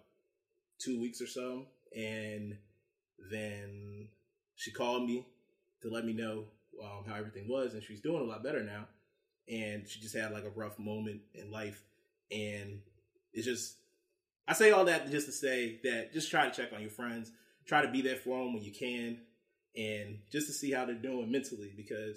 two 0.78 1.00
weeks 1.00 1.20
or 1.20 1.26
so, 1.26 1.66
and 1.96 2.56
then 3.30 4.08
she 4.56 4.70
called 4.70 5.06
me 5.06 5.26
to 5.82 5.90
let 5.90 6.04
me 6.04 6.12
know 6.12 6.44
um, 6.82 7.04
how 7.06 7.14
everything 7.14 7.48
was, 7.48 7.74
and 7.74 7.82
she's 7.82 8.00
doing 8.00 8.20
a 8.20 8.24
lot 8.24 8.42
better 8.42 8.62
now. 8.62 8.86
And 9.48 9.86
she 9.86 10.00
just 10.00 10.16
had 10.16 10.32
like 10.32 10.44
a 10.44 10.50
rough 10.50 10.78
moment 10.78 11.20
in 11.34 11.50
life, 11.50 11.82
and 12.34 12.80
it's 13.32 13.46
just 13.46 13.76
I 14.46 14.52
say 14.52 14.70
all 14.72 14.84
that 14.86 15.10
just 15.10 15.26
to 15.26 15.32
say 15.32 15.80
that 15.84 16.12
just 16.12 16.30
try 16.30 16.48
to 16.48 16.54
check 16.54 16.72
on 16.74 16.80
your 16.82 16.90
friends, 16.90 17.30
try 17.66 17.80
to 17.82 17.88
be 17.90 18.02
there 18.02 18.16
for 18.16 18.38
them 18.44 18.52
when 18.54 18.62
you 18.62 18.72
can, 18.72 19.18
and 19.76 20.18
just 20.30 20.46
to 20.48 20.52
see 20.52 20.70
how 20.70 20.84
they're 20.84 20.94
doing 20.94 21.30
mentally 21.30 21.72
because 21.76 22.16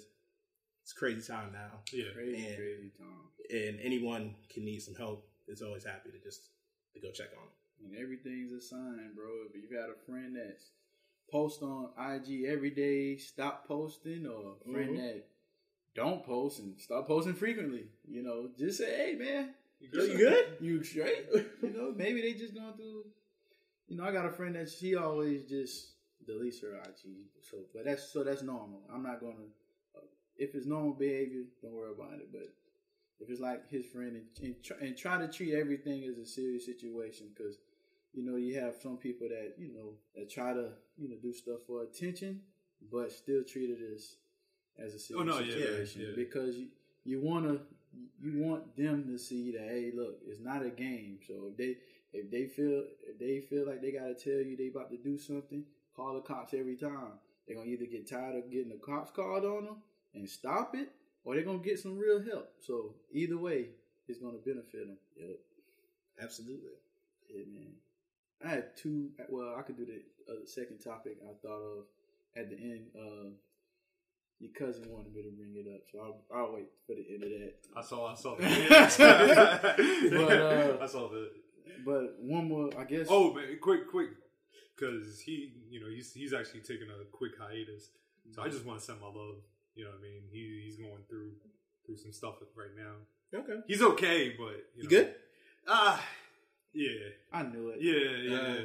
it's 0.82 0.92
a 0.92 0.96
crazy 0.98 1.26
time 1.26 1.52
now, 1.52 1.80
Yeah. 1.92 2.12
Crazy, 2.14 2.46
And- 2.46 2.56
crazy 2.56 2.90
time. 2.98 3.28
and 3.50 3.80
anyone 3.80 4.34
can 4.50 4.64
need 4.64 4.80
some 4.80 4.94
help. 4.94 5.24
Is 5.46 5.62
always 5.62 5.84
happy 5.84 6.10
to 6.10 6.18
just 6.18 6.50
to 6.92 7.00
go 7.00 7.10
check 7.10 7.30
on 7.34 7.42
them. 7.44 7.92
And 7.92 7.96
everything's 8.02 8.52
a 8.52 8.60
sign, 8.60 9.14
bro. 9.14 9.44
If 9.48 9.54
you've 9.56 9.70
got 9.72 9.88
a 9.88 9.94
friend 9.94 10.36
that's 10.36 10.72
post 11.30 11.62
on 11.62 11.90
IG 11.96 12.44
every 12.44 12.70
day, 12.70 13.16
stop 13.16 13.66
posting, 13.66 14.26
or 14.26 14.56
a 14.60 14.70
friend 14.70 14.90
Mhm. 14.90 14.96
that 14.98 15.28
don't 15.94 16.22
post 16.24 16.58
and 16.60 16.78
stop 16.78 17.06
posting 17.06 17.32
frequently, 17.34 17.88
you 18.06 18.22
know, 18.22 18.52
just 18.58 18.76
say, 18.76 18.94
hey, 18.94 19.14
man, 19.14 19.54
Yo, 19.80 20.02
you 20.02 20.16
good? 20.18 20.46
you 20.60 20.82
straight? 20.82 21.26
you 21.62 21.70
know, 21.76 21.92
maybe 21.96 22.20
they 22.20 22.32
just 22.34 22.54
going 22.54 22.74
through. 22.74 23.04
You 23.88 23.96
know, 23.96 24.04
I 24.04 24.12
got 24.12 24.26
a 24.26 24.30
friend 24.30 24.54
that 24.56 24.70
she 24.70 24.96
always 24.96 25.44
just 25.44 25.92
deletes 26.28 26.60
her 26.62 26.74
IG. 26.76 27.28
So, 27.42 27.58
but 27.74 27.84
that's 27.84 28.12
so 28.12 28.24
that's 28.24 28.42
normal. 28.42 28.82
I'm 28.92 29.02
not 29.02 29.20
gonna. 29.20 29.48
Uh, 29.96 30.00
if 30.36 30.54
it's 30.54 30.66
normal 30.66 30.92
behavior, 30.94 31.44
don't 31.62 31.74
worry 31.74 31.92
about 31.92 32.14
it. 32.14 32.30
But 32.32 32.48
if 33.20 33.30
it's 33.30 33.40
like 33.40 33.68
his 33.70 33.86
friend, 33.86 34.16
and, 34.16 34.26
and, 34.42 34.62
try, 34.62 34.76
and 34.80 34.96
try 34.96 35.18
to 35.18 35.28
treat 35.28 35.54
everything 35.54 36.04
as 36.04 36.18
a 36.18 36.26
serious 36.26 36.66
situation, 36.66 37.28
because 37.36 37.56
you 38.12 38.24
know 38.24 38.36
you 38.36 38.60
have 38.60 38.74
some 38.82 38.96
people 38.96 39.28
that 39.28 39.54
you 39.58 39.72
know 39.72 39.94
that 40.16 40.30
try 40.30 40.52
to 40.52 40.70
you 40.96 41.08
know 41.08 41.16
do 41.22 41.32
stuff 41.32 41.60
for 41.66 41.82
attention, 41.82 42.42
but 42.92 43.12
still 43.12 43.42
treat 43.44 43.70
it 43.70 43.78
as 43.94 44.16
as 44.78 44.94
a 44.94 44.98
serious 44.98 45.22
Oh, 45.22 45.24
no, 45.24 45.40
yeah, 45.40 45.52
situation 45.52 46.02
yeah. 46.02 46.12
because 46.16 46.56
you 46.56 46.68
you 47.04 47.20
want 47.20 47.46
to 47.46 47.60
you 48.20 48.42
want 48.42 48.76
them 48.76 49.04
to 49.06 49.18
see 49.18 49.52
that 49.52 49.68
hey 49.68 49.90
look 49.94 50.18
it's 50.26 50.40
not 50.40 50.64
a 50.64 50.70
game 50.70 51.18
so 51.26 51.50
if 51.50 51.56
they 51.56 51.76
if 52.12 52.30
they 52.30 52.46
feel 52.46 52.84
if 53.06 53.18
they 53.18 53.40
feel 53.40 53.66
like 53.66 53.80
they 53.80 53.92
gotta 53.92 54.14
tell 54.14 54.32
you 54.32 54.56
they 54.56 54.68
about 54.68 54.90
to 54.90 54.96
do 54.98 55.18
something 55.18 55.64
call 55.94 56.14
the 56.14 56.20
cops 56.20 56.54
every 56.54 56.76
time 56.76 57.12
they're 57.46 57.56
gonna 57.56 57.68
either 57.68 57.86
get 57.86 58.08
tired 58.08 58.36
of 58.36 58.50
getting 58.50 58.70
the 58.70 58.78
cops 58.84 59.10
called 59.10 59.44
on 59.44 59.64
them 59.64 59.76
and 60.14 60.28
stop 60.28 60.74
it 60.74 60.90
or 61.24 61.34
they're 61.34 61.44
gonna 61.44 61.58
get 61.58 61.78
some 61.78 61.98
real 61.98 62.22
help 62.22 62.50
so 62.60 62.94
either 63.12 63.38
way 63.38 63.66
it's 64.08 64.18
gonna 64.18 64.38
benefit 64.38 64.86
them 64.86 64.98
yep 65.16 65.38
Absolutely. 66.20 66.70
yeah 67.28 67.44
man 67.52 67.72
I 68.44 68.48
had 68.48 68.76
two. 68.76 69.10
Well, 69.28 69.56
I 69.58 69.62
could 69.62 69.76
do 69.76 69.86
the 69.86 70.32
uh, 70.32 70.36
second 70.44 70.78
topic 70.78 71.18
I 71.22 71.34
thought 71.44 71.60
of 71.60 71.84
at 72.36 72.50
the 72.50 72.56
end. 72.56 72.86
Uh, 72.96 73.30
your 74.40 74.52
cousin 74.58 74.84
wanted 74.90 75.12
me 75.14 75.22
to 75.22 75.30
bring 75.30 75.54
it 75.56 75.66
up, 75.74 75.82
so 75.90 75.98
I'll, 76.00 76.38
I'll 76.46 76.54
wait 76.54 76.68
for 76.86 76.94
the 76.94 77.04
end 77.12 77.24
of 77.24 77.30
that. 77.30 77.54
I 77.76 77.82
saw. 77.82 78.12
I 78.12 78.14
saw 78.14 78.34
that. 78.38 79.76
But, 80.10 80.32
uh, 80.32 80.76
I 80.84 80.86
saw 80.86 81.08
that. 81.10 81.30
But 81.84 82.14
one 82.20 82.48
more, 82.48 82.70
I 82.78 82.84
guess. 82.84 83.06
Oh, 83.10 83.32
man, 83.34 83.58
quick, 83.60 83.88
quick, 83.90 84.10
because 84.76 85.20
he, 85.20 85.52
you 85.70 85.80
know, 85.80 85.88
he's 85.88 86.12
he's 86.12 86.32
actually 86.32 86.60
taking 86.60 86.88
a 86.88 87.04
quick 87.10 87.32
hiatus. 87.40 87.90
So 88.34 88.42
I 88.42 88.48
just 88.48 88.64
want 88.64 88.78
to 88.80 88.84
send 88.84 89.00
my 89.00 89.06
love. 89.06 89.36
You 89.74 89.84
know 89.84 89.90
what 89.90 90.00
I 90.00 90.02
mean? 90.02 90.22
He 90.30 90.62
he's 90.66 90.76
going 90.76 91.02
through 91.08 91.32
through 91.86 91.96
some 91.96 92.12
stuff 92.12 92.34
right 92.56 92.74
now. 92.76 93.38
Okay. 93.40 93.60
He's 93.66 93.82
okay, 93.82 94.34
but 94.38 94.54
you, 94.76 94.82
You 94.84 94.88
good? 94.88 95.14
Ah, 95.66 96.02
yeah, 96.72 97.10
I 97.32 97.42
knew 97.42 97.68
it. 97.70 97.78
yeah, 97.80 98.30
yeah. 98.32 98.38
Uh, 98.38 98.56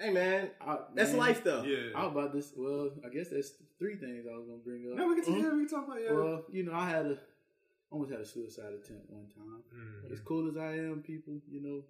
Hey 0.00 0.10
man, 0.10 0.50
I, 0.60 0.78
that's 0.94 1.10
man, 1.10 1.18
life 1.18 1.44
though. 1.44 1.62
yeah. 1.62 1.90
I 1.94 2.04
was 2.06 2.12
about 2.12 2.32
this. 2.32 2.52
Well, 2.56 2.90
I 3.04 3.08
guess 3.10 3.28
there's 3.28 3.52
three 3.78 3.96
things 3.96 4.26
I 4.30 4.36
was 4.36 4.46
gonna 4.46 4.58
bring 4.64 4.90
up. 4.90 4.96
no, 4.96 5.08
we 5.08 5.16
can 5.16 5.24
talk. 5.24 5.42
Yeah, 5.42 5.52
we 5.54 5.66
can 5.66 5.68
talk 5.68 5.86
about 5.86 6.00
yeah. 6.02 6.12
Well, 6.12 6.44
you 6.50 6.62
know, 6.64 6.72
I 6.74 6.88
had 6.88 7.06
a 7.06 7.18
almost 7.90 8.10
had 8.12 8.20
a 8.20 8.26
suicide 8.26 8.72
attempt 8.82 9.10
one 9.10 9.26
time. 9.36 9.62
Mhm. 9.74 10.12
As 10.12 10.20
cool 10.20 10.48
as 10.48 10.56
I 10.56 10.72
am, 10.76 11.02
people, 11.06 11.34
you 11.50 11.60
know, 11.60 11.82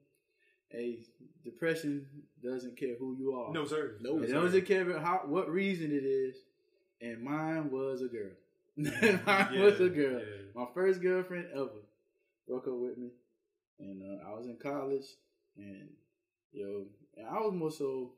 a 0.75 0.99
depression 1.45 2.07
doesn't 2.43 2.77
care 2.77 2.95
who 2.99 3.17
you 3.19 3.35
are. 3.35 3.53
no 3.53 3.65
sir. 3.65 3.97
No, 4.01 4.19
it 4.23 4.31
sir. 4.31 4.35
doesn't 4.41 4.67
care 4.67 4.99
how 4.99 5.23
what 5.27 5.49
reason 5.51 5.91
it 5.93 6.05
is. 6.05 6.37
And 7.03 7.23
mine 7.23 7.71
was 7.71 8.03
a 8.03 8.09
girl. 8.09 8.31
mine 8.77 9.49
Yeah, 9.55 9.63
was 9.63 9.81
a 9.81 9.89
girl. 9.89 10.19
yeah. 10.21 10.27
My 10.55 10.67
first 10.75 11.01
girlfriend 11.01 11.47
ever 11.55 11.71
broke 12.49 12.67
up 12.67 12.75
with 12.75 12.99
me, 12.99 13.09
and 13.79 14.03
uh, 14.03 14.29
I 14.29 14.35
was 14.37 14.47
in 14.47 14.57
college, 14.57 15.07
and 15.57 15.89
yo, 16.53 16.87
and 17.21 17.29
I 17.29 17.41
was 17.41 17.53
more 17.55 17.71
so, 17.71 18.13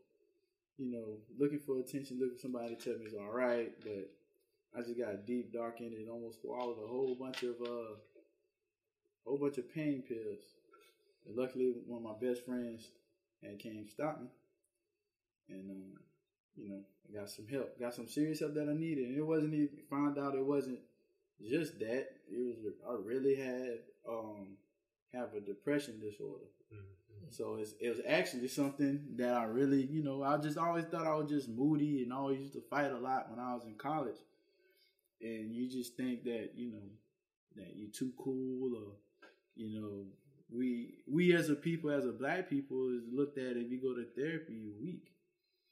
you 0.79 0.91
know, 0.91 1.19
looking 1.38 1.59
for 1.59 1.81
attention, 1.81 2.19
looking 2.21 2.37
for 2.37 2.43
somebody 2.43 2.75
to 2.75 2.83
tell 2.83 2.99
me 2.99 3.07
it's 3.07 3.15
all 3.15 3.33
right, 3.33 3.73
but 3.83 4.11
I 4.77 4.83
just 4.83 4.99
got 4.99 5.27
deep, 5.27 5.53
dark 5.53 5.81
in 5.81 5.93
it, 5.93 6.09
almost 6.11 6.41
swallowed 6.41 6.79
a 6.83 6.87
whole 6.88 7.17
bunch 7.19 7.43
of 7.43 7.57
uh, 7.62 7.97
whole 9.27 9.38
bunch 9.38 9.59
of 9.59 9.73
pain 9.75 10.03
pills. 10.07 10.45
And 11.27 11.37
luckily, 11.37 11.73
one 11.87 12.05
of 12.05 12.21
my 12.21 12.29
best 12.29 12.45
friends 12.45 12.88
and 13.43 13.59
came 13.59 13.87
stop 13.88 14.21
me, 14.21 14.29
and 15.49 15.71
um, 15.71 16.01
you 16.57 16.69
know, 16.69 16.81
I 17.09 17.21
got 17.21 17.31
some 17.31 17.47
help, 17.49 17.79
got 17.79 17.95
some 17.95 18.09
serious 18.09 18.41
help 18.41 18.55
that 18.55 18.69
I 18.69 18.75
needed, 18.75 19.09
and 19.09 19.19
it 19.19 19.27
wasn't 19.27 19.55
even 19.55 19.69
found 19.91 20.19
out 20.19 20.35
it 20.35 20.45
wasn't 20.45 20.79
just 21.49 21.79
that. 21.81 22.09
It 22.31 22.38
was 22.38 22.73
I 22.88 22.95
really 23.05 23.35
had 23.35 23.79
um 24.09 24.57
have 25.12 25.35
a 25.35 25.41
depression 25.41 26.01
disorder. 26.01 26.47
So 27.33 27.57
it's, 27.61 27.75
it 27.81 27.88
was 27.88 28.01
actually 28.07 28.49
something 28.49 29.01
that 29.16 29.35
I 29.35 29.45
really, 29.45 29.83
you 29.83 30.03
know, 30.03 30.23
I 30.23 30.37
just 30.38 30.59
always 30.59 30.85
thought 30.85 31.07
I 31.07 31.14
was 31.14 31.31
just 31.31 31.49
moody 31.49 32.03
and 32.03 32.12
always 32.12 32.40
used 32.40 32.53
to 32.55 32.62
fight 32.71 32.90
a 32.92 32.99
lot 32.99 33.31
when 33.31 33.38
I 33.38 33.55
was 33.55 33.64
in 33.64 33.75
college. 33.75 34.18
And 35.21 35.55
you 35.55 35.68
just 35.71 35.97
think 35.97 36.25
that, 36.25 36.51
you 36.57 36.73
know, 36.73 36.88
that 37.57 37.77
you're 37.77 37.90
too 37.90 38.12
cool 38.18 38.77
or, 38.77 38.92
you 39.55 39.81
know, 39.81 40.05
we 40.55 40.95
we 41.11 41.35
as 41.35 41.49
a 41.49 41.55
people, 41.55 41.90
as 41.90 42.05
a 42.05 42.12
black 42.12 42.51
people, 42.51 42.90
is 42.97 43.05
looked 43.11 43.38
at 43.38 43.57
if 43.57 43.71
you 43.71 43.81
go 43.81 43.95
to 43.95 44.05
therapy, 44.14 44.53
you're 44.55 44.81
weak. 44.83 45.09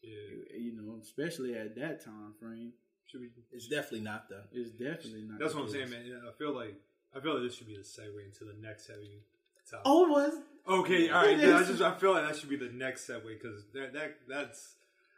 Yeah, 0.03 0.57
You 0.57 0.73
know, 0.81 0.99
especially 1.03 1.55
at 1.55 1.77
that 1.77 2.03
time 2.03 2.33
frame. 2.41 2.73
should 3.07 3.21
we? 3.21 3.29
It's 3.53 3.67
definitely 3.69 4.01
not 4.01 4.29
though. 4.31 4.45
It's 4.53 4.71
definitely 4.71 5.25
not. 5.29 5.39
That's 5.39 5.55
what 5.55 5.65
I'm 5.65 5.71
saying, 5.71 5.91
man. 5.91 6.23
I 6.27 6.33
feel 6.39 6.55
like 6.55 6.77
I 7.15 7.21
feel 7.21 7.35
like 7.35 7.43
this 7.43 7.57
should 7.57 7.67
be 7.67 7.77
the 7.77 7.83
segue 7.83 8.25
into 8.25 8.45
the 8.45 8.55
next 8.63 8.87
heavy 8.87 9.21
topic. 9.71 9.83
Oh, 9.87 10.07
it 10.07 10.11
was. 10.11 10.35
Okay, 10.69 11.09
all 11.11 11.25
right. 11.25 11.39
Yeah, 11.39 11.59
I 11.59 11.65
just 11.65 11.81
I 11.83 11.95
feel 11.97 12.13
like 12.13 12.27
that 12.27 12.37
should 12.37 12.49
be 12.51 12.57
the 12.57 12.71
next 12.73 13.07
segue 13.09 13.23
because 13.27 13.65
that 13.75 13.93
that 13.95 14.17
that's 14.29 14.75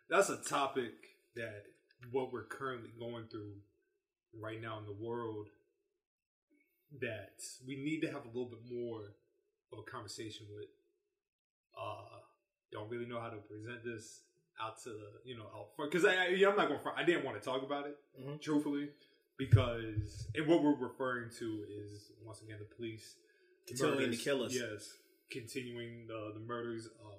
that's 0.09 0.29
a 0.31 0.37
topic 0.37 0.93
that 1.37 1.65
what 2.11 2.33
we're 2.33 2.45
currently 2.47 2.91
going 2.99 3.27
through 3.31 3.55
right 4.41 4.61
now 4.61 4.79
in 4.79 4.87
the 4.87 4.93
world 5.05 5.49
that 7.01 7.41
we 7.67 7.77
need 7.77 8.01
to 8.01 8.07
have 8.09 8.25
a 8.25 8.29
little 8.29 8.51
bit 8.51 8.61
more 8.71 9.01
of 9.73 9.79
a 9.79 9.91
conversation 9.91 10.47
with. 10.55 10.69
Uh, 11.79 12.21
don't 12.71 12.88
really 12.91 13.07
know 13.07 13.21
how 13.21 13.29
to 13.31 13.37
present 13.38 13.85
this 13.85 14.21
out 14.61 14.81
to 14.83 14.91
the 14.91 15.11
you 15.25 15.37
know 15.37 15.45
out 15.55 15.69
front 15.77 15.91
because 15.91 16.05
I, 16.07 16.15
I 16.15 16.27
yeah, 16.29 16.49
I'm 16.49 16.57
not 16.57 16.69
going 16.69 16.81
front. 16.81 16.99
I 16.99 17.05
didn't 17.05 17.25
want 17.25 17.41
to 17.41 17.45
talk 17.45 17.62
about 17.62 17.87
it 17.87 17.97
Mhm. 18.21 18.41
truthfully 18.41 18.91
because 19.38 20.29
and 20.35 20.47
what 20.47 20.62
we're 20.62 20.77
referring 20.77 21.31
to 21.38 21.65
is 21.69 22.12
once 22.25 22.43
again 22.43 22.59
the 22.59 22.75
police 22.77 23.17
Continuing 23.66 24.11
to 24.11 24.16
kill 24.16 24.42
us. 24.44 24.55
Yes, 24.55 24.92
continuing 25.31 26.07
the 26.09 26.33
the 26.35 26.40
murders. 26.40 26.88
Um, 27.05 27.18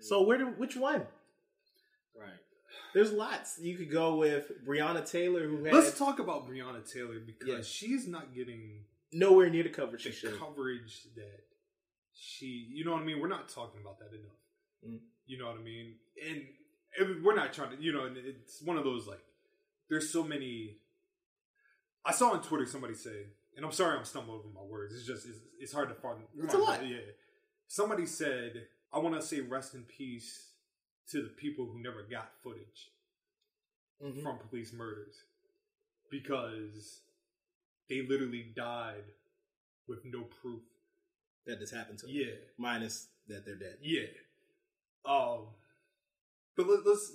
So 0.00 0.22
where 0.22 0.38
do 0.38 0.46
which 0.46 0.76
one? 0.76 1.02
Right. 2.16 2.30
There's 2.94 3.12
lots. 3.12 3.58
You 3.60 3.76
could 3.76 3.90
go 3.90 4.16
with 4.16 4.64
Breonna 4.66 5.08
Taylor, 5.08 5.46
who 5.46 5.64
had 5.64 5.74
let's 5.74 5.98
talk 5.98 6.18
about 6.20 6.48
Breonna 6.48 6.90
Taylor 6.90 7.18
because 7.24 7.48
Yeah. 7.48 7.62
she's 7.62 8.06
not 8.06 8.32
getting 8.34 8.84
nowhere 9.12 9.50
near 9.50 9.64
the 9.64 9.68
coverage 9.70 10.02
she 10.02 10.10
the 10.10 10.14
should. 10.14 10.38
coverage 10.38 11.02
that 11.16 11.40
she. 12.14 12.46
You 12.72 12.84
know 12.84 12.92
what 12.92 13.02
I 13.02 13.04
mean? 13.04 13.20
We're 13.20 13.28
not 13.28 13.48
talking 13.48 13.80
about 13.80 13.98
that 13.98 14.12
enough. 14.14 14.38
Mm. 14.86 15.00
You 15.26 15.38
know 15.38 15.46
what 15.46 15.58
I 15.58 15.62
mean? 15.62 15.96
And 16.26 16.42
it, 16.98 17.22
we're 17.22 17.34
not 17.34 17.52
trying 17.52 17.76
to. 17.76 17.82
You 17.82 17.92
know, 17.92 18.04
and 18.04 18.16
it's 18.16 18.62
one 18.62 18.78
of 18.78 18.84
those 18.84 19.06
like. 19.06 19.20
There's 19.90 20.10
so 20.12 20.22
many. 20.22 20.78
I 22.08 22.12
saw 22.12 22.30
on 22.32 22.42
Twitter 22.42 22.66
somebody 22.66 22.94
say, 22.94 23.26
and 23.56 23.64
I'm 23.66 23.72
sorry 23.72 23.96
I'm 23.98 24.04
stumbling 24.04 24.38
over 24.38 24.48
my 24.54 24.62
words. 24.62 24.94
It's 24.94 25.06
just 25.06 25.26
it's, 25.26 25.38
it's 25.60 25.72
hard 25.72 25.88
to 25.90 25.94
find. 25.94 26.18
It's 26.42 26.54
a 26.54 26.58
lot. 26.58 26.86
Yeah. 26.86 26.96
Somebody 27.66 28.06
said, 28.06 28.66
"I 28.92 28.98
want 28.98 29.14
to 29.14 29.22
say 29.22 29.40
rest 29.40 29.74
in 29.74 29.82
peace 29.82 30.48
to 31.10 31.22
the 31.22 31.28
people 31.28 31.66
who 31.66 31.78
never 31.82 32.02
got 32.02 32.30
footage 32.42 32.90
Mhm. 34.02 34.22
from 34.22 34.38
police 34.48 34.72
murders 34.72 35.16
because 36.10 37.00
they 37.88 38.02
literally 38.02 38.52
died 38.56 39.04
with 39.86 40.04
no 40.04 40.22
proof." 40.22 40.62
that 41.46 41.58
this 41.60 41.70
happened 41.70 41.98
to. 41.98 42.04
them. 42.06 42.14
Yeah. 42.14 42.34
Minus 42.58 43.06
that 43.28 43.46
they're 43.46 43.54
dead. 43.56 43.78
Yeah. 43.80 44.02
Um. 45.06 45.46
But 46.56 46.66
let, 46.68 46.84
let's 46.86 47.12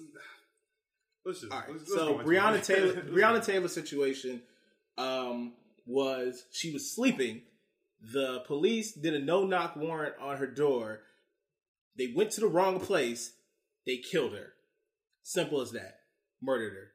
let's 1.23 1.41
just 1.41 1.51
All 1.53 1.59
right. 1.59 1.69
let's, 1.71 1.87
let's 1.87 1.93
so 2.01 2.17
Breonna. 2.17 2.65
Taylor, 2.65 2.93
Breonna 3.01 3.39
go. 3.39 3.41
Taylor's 3.41 3.73
situation 3.73 4.41
um, 4.97 5.53
was 5.85 6.43
she 6.51 6.71
was 6.71 6.93
sleeping. 6.93 7.41
The 8.01 8.43
police 8.47 8.93
did 8.93 9.13
a 9.13 9.19
no 9.19 9.45
knock 9.45 9.75
warrant 9.75 10.15
on 10.21 10.37
her 10.37 10.47
door. 10.47 11.01
They 11.97 12.13
went 12.13 12.31
to 12.31 12.41
the 12.41 12.47
wrong 12.47 12.79
place. 12.79 13.33
They 13.85 13.97
killed 13.97 14.33
her. 14.33 14.53
Simple 15.21 15.61
as 15.61 15.71
that. 15.71 15.99
Murdered 16.41 16.73
her. 16.73 16.91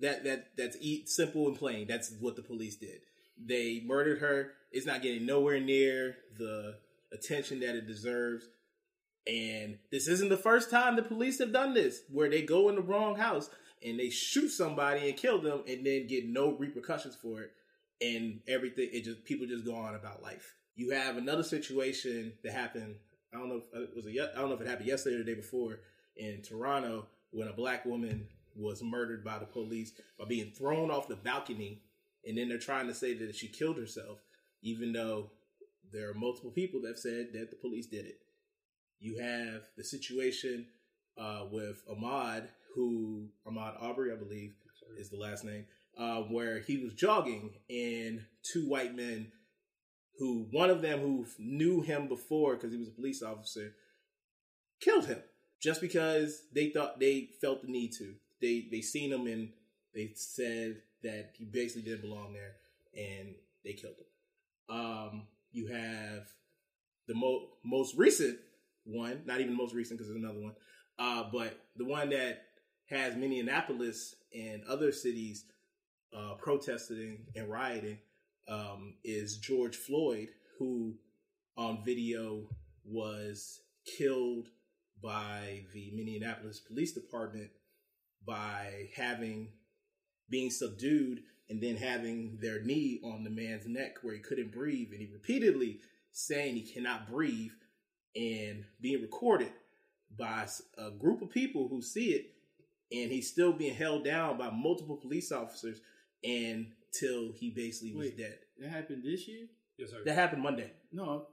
That 0.00 0.24
that 0.24 0.56
that's 0.56 0.76
eat 0.80 1.08
simple 1.08 1.48
and 1.48 1.56
plain. 1.56 1.86
That's 1.88 2.12
what 2.20 2.36
the 2.36 2.42
police 2.42 2.76
did. 2.76 3.00
They 3.42 3.82
murdered 3.84 4.20
her. 4.20 4.52
It's 4.72 4.86
not 4.86 5.02
getting 5.02 5.26
nowhere 5.26 5.60
near 5.60 6.16
the 6.36 6.76
attention 7.12 7.60
that 7.60 7.74
it 7.74 7.86
deserves. 7.86 8.46
And 9.26 9.78
this 9.90 10.08
isn't 10.08 10.30
the 10.30 10.36
first 10.36 10.70
time 10.70 10.96
the 10.96 11.02
police 11.02 11.38
have 11.38 11.52
done 11.52 11.74
this, 11.74 12.00
where 12.10 12.30
they 12.30 12.42
go 12.42 12.68
in 12.68 12.76
the 12.76 12.82
wrong 12.82 13.16
house 13.16 13.50
and 13.84 13.98
they 13.98 14.10
shoot 14.10 14.48
somebody 14.48 15.08
and 15.08 15.16
kill 15.16 15.40
them, 15.40 15.62
and 15.68 15.84
then 15.84 16.06
get 16.06 16.26
no 16.26 16.52
repercussions 16.52 17.16
for 17.16 17.42
it, 17.42 17.52
and 18.00 18.40
everything. 18.48 18.88
It 18.92 19.04
just 19.04 19.24
people 19.24 19.46
just 19.46 19.64
go 19.64 19.74
on 19.74 19.94
about 19.94 20.22
life. 20.22 20.54
You 20.76 20.90
have 20.90 21.16
another 21.16 21.42
situation 21.42 22.32
that 22.44 22.52
happened. 22.52 22.96
I 23.34 23.38
don't 23.38 23.48
know 23.48 23.62
if 23.72 23.90
it 23.90 23.96
was 23.96 24.06
a, 24.06 24.10
I 24.10 24.40
don't 24.40 24.48
know 24.48 24.54
if 24.54 24.60
it 24.60 24.68
happened 24.68 24.88
yesterday 24.88 25.16
or 25.16 25.18
the 25.18 25.24
day 25.24 25.34
before 25.34 25.80
in 26.16 26.42
Toronto 26.42 27.06
when 27.30 27.48
a 27.48 27.52
black 27.52 27.84
woman 27.84 28.26
was 28.56 28.82
murdered 28.82 29.24
by 29.24 29.38
the 29.38 29.46
police 29.46 29.92
by 30.18 30.24
being 30.24 30.50
thrown 30.50 30.90
off 30.90 31.08
the 31.08 31.16
balcony, 31.16 31.82
and 32.24 32.36
then 32.36 32.48
they're 32.48 32.58
trying 32.58 32.86
to 32.88 32.94
say 32.94 33.14
that 33.14 33.34
she 33.34 33.48
killed 33.48 33.76
herself, 33.76 34.18
even 34.62 34.92
though 34.92 35.30
there 35.92 36.10
are 36.10 36.14
multiple 36.14 36.50
people 36.50 36.80
that 36.80 36.88
have 36.88 36.98
said 36.98 37.28
that 37.32 37.50
the 37.50 37.56
police 37.56 37.86
did 37.86 38.04
it. 38.04 38.18
You 39.00 39.18
have 39.18 39.62
the 39.76 39.84
situation 39.84 40.66
uh, 41.16 41.44
with 41.50 41.82
Ahmad, 41.90 42.48
who 42.74 43.28
Ahmaud 43.46 43.82
Aubrey, 43.82 44.12
I 44.12 44.16
believe, 44.16 44.54
is 44.98 45.10
the 45.10 45.16
last 45.16 45.44
name, 45.44 45.66
uh, 45.98 46.22
where 46.22 46.60
he 46.60 46.78
was 46.78 46.94
jogging 46.94 47.54
and 47.68 48.24
two 48.42 48.68
white 48.68 48.94
men, 48.94 49.32
who 50.18 50.46
one 50.50 50.70
of 50.70 50.82
them 50.82 51.00
who 51.00 51.26
knew 51.38 51.80
him 51.80 52.08
before 52.08 52.54
because 52.54 52.72
he 52.72 52.78
was 52.78 52.88
a 52.88 52.92
police 52.92 53.22
officer, 53.22 53.74
killed 54.80 55.06
him 55.06 55.22
just 55.60 55.80
because 55.80 56.42
they 56.54 56.70
thought 56.70 57.00
they 57.00 57.30
felt 57.40 57.62
the 57.62 57.68
need 57.68 57.92
to. 57.98 58.14
They 58.40 58.68
they 58.70 58.80
seen 58.80 59.12
him 59.12 59.26
and 59.26 59.50
they 59.94 60.12
said 60.14 60.82
that 61.02 61.32
he 61.34 61.44
basically 61.44 61.82
didn't 61.82 62.02
belong 62.02 62.32
there, 62.32 62.56
and 62.96 63.34
they 63.64 63.72
killed 63.72 63.94
him. 63.96 64.76
Um, 64.76 65.26
you 65.50 65.68
have 65.68 66.26
the 67.06 67.14
mo- 67.14 67.48
most 67.64 67.96
recent 67.96 68.38
one, 68.84 69.22
not 69.24 69.40
even 69.40 69.52
the 69.52 69.62
most 69.62 69.74
recent 69.74 69.98
because 69.98 70.12
there's 70.12 70.22
another 70.22 70.40
one, 70.40 70.54
uh, 70.98 71.24
but 71.32 71.58
the 71.76 71.84
one 71.84 72.10
that 72.10 72.42
has 72.90 73.16
Minneapolis 73.16 74.14
and 74.34 74.62
other 74.64 74.92
cities 74.92 75.44
uh, 76.16 76.34
protesting 76.34 77.26
and 77.36 77.50
rioting 77.50 77.98
um, 78.48 78.94
is 79.04 79.36
George 79.36 79.76
Floyd, 79.76 80.28
who 80.58 80.94
on 81.56 81.84
video 81.84 82.48
was 82.84 83.60
killed 83.98 84.48
by 85.02 85.64
the 85.74 85.92
Minneapolis 85.94 86.60
Police 86.60 86.92
Department 86.92 87.50
by 88.26 88.88
having 88.96 89.48
being 90.30 90.50
subdued 90.50 91.20
and 91.48 91.62
then 91.62 91.76
having 91.76 92.38
their 92.40 92.62
knee 92.62 93.00
on 93.02 93.24
the 93.24 93.30
man's 93.30 93.66
neck 93.66 93.96
where 94.02 94.14
he 94.14 94.20
couldn't 94.20 94.52
breathe. 94.52 94.88
And 94.90 95.00
he 95.00 95.08
repeatedly 95.12 95.80
saying 96.12 96.54
he 96.54 96.62
cannot 96.62 97.10
breathe 97.10 97.52
and 98.14 98.64
being 98.80 99.00
recorded 99.00 99.52
by 100.18 100.46
a 100.76 100.90
group 100.90 101.22
of 101.22 101.30
people 101.30 101.68
who 101.68 101.80
see 101.80 102.10
it 102.10 102.26
and 102.92 103.10
he's 103.10 103.30
still 103.30 103.52
being 103.52 103.74
held 103.74 104.04
down 104.04 104.38
by 104.38 104.50
multiple 104.50 104.96
police 104.96 105.30
officers 105.32 105.80
until 106.24 107.32
he 107.32 107.50
basically 107.50 107.94
was 107.94 108.06
Wait. 108.08 108.18
dead. 108.18 108.38
That 108.58 108.70
happened 108.70 109.02
this 109.04 109.28
year? 109.28 109.46
Yes, 109.76 109.90
sir. 109.90 109.98
That 110.04 110.14
happened 110.14 110.42
Monday. 110.42 110.72
No. 110.92 111.26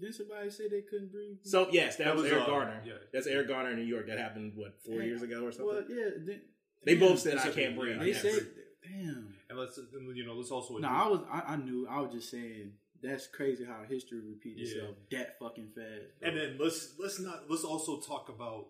Didn't 0.00 0.14
somebody 0.14 0.50
say 0.50 0.68
they 0.68 0.80
couldn't 0.80 1.12
breathe? 1.12 1.36
So 1.42 1.68
yes, 1.70 1.96
that, 1.96 2.04
That 2.04 2.14
was, 2.14 2.22
was, 2.24 2.32
Eric 2.32 2.44
uh, 2.44 2.46
Garner. 2.46 2.82
yeah. 2.86 2.92
That's 3.12 3.26
Eric 3.26 3.48
Garner 3.48 3.70
in 3.70 3.76
New 3.76 3.84
York. 3.84 4.06
That 4.06 4.18
happened 4.18 4.52
what 4.56 4.78
four 4.84 4.96
Yeah. 4.96 5.02
years 5.04 5.22
ago 5.22 5.44
or 5.44 5.52
something. 5.52 5.66
Well, 5.66 5.84
yeah. 5.88 6.10
Then, 6.16 6.40
they 6.84 6.96
damn, 6.96 7.08
both 7.08 7.18
said 7.20 7.36
I 7.36 7.42
can't 7.42 7.56
okay, 7.56 7.72
breathe. 7.74 7.96
yeah. 7.96 8.02
They 8.02 8.10
Yeah. 8.12 8.18
said, 8.34 8.46
damn. 8.82 9.34
And 9.50 9.58
let's 9.58 9.78
you 10.14 10.24
know 10.24 10.34
let's 10.34 10.50
also 10.50 10.78
No, 10.78 10.88
I 10.88 11.06
was. 11.08 11.20
I, 11.30 11.40
I 11.52 11.56
knew. 11.56 11.86
I 11.88 12.00
was 12.00 12.12
just 12.12 12.30
saying. 12.30 12.72
That's 13.02 13.26
crazy 13.26 13.64
how 13.64 13.82
history 13.88 14.20
repeats 14.20 14.60
Yeah. 14.60 14.82
itself 14.82 14.96
that 15.10 15.38
fucking 15.38 15.68
fast. 15.74 16.20
bro. 16.20 16.28
And 16.28 16.36
then 16.38 16.56
let's 16.58 16.94
let's 16.98 17.18
not 17.20 17.44
let's 17.50 17.64
also 17.64 18.00
talk 18.00 18.28
about 18.30 18.68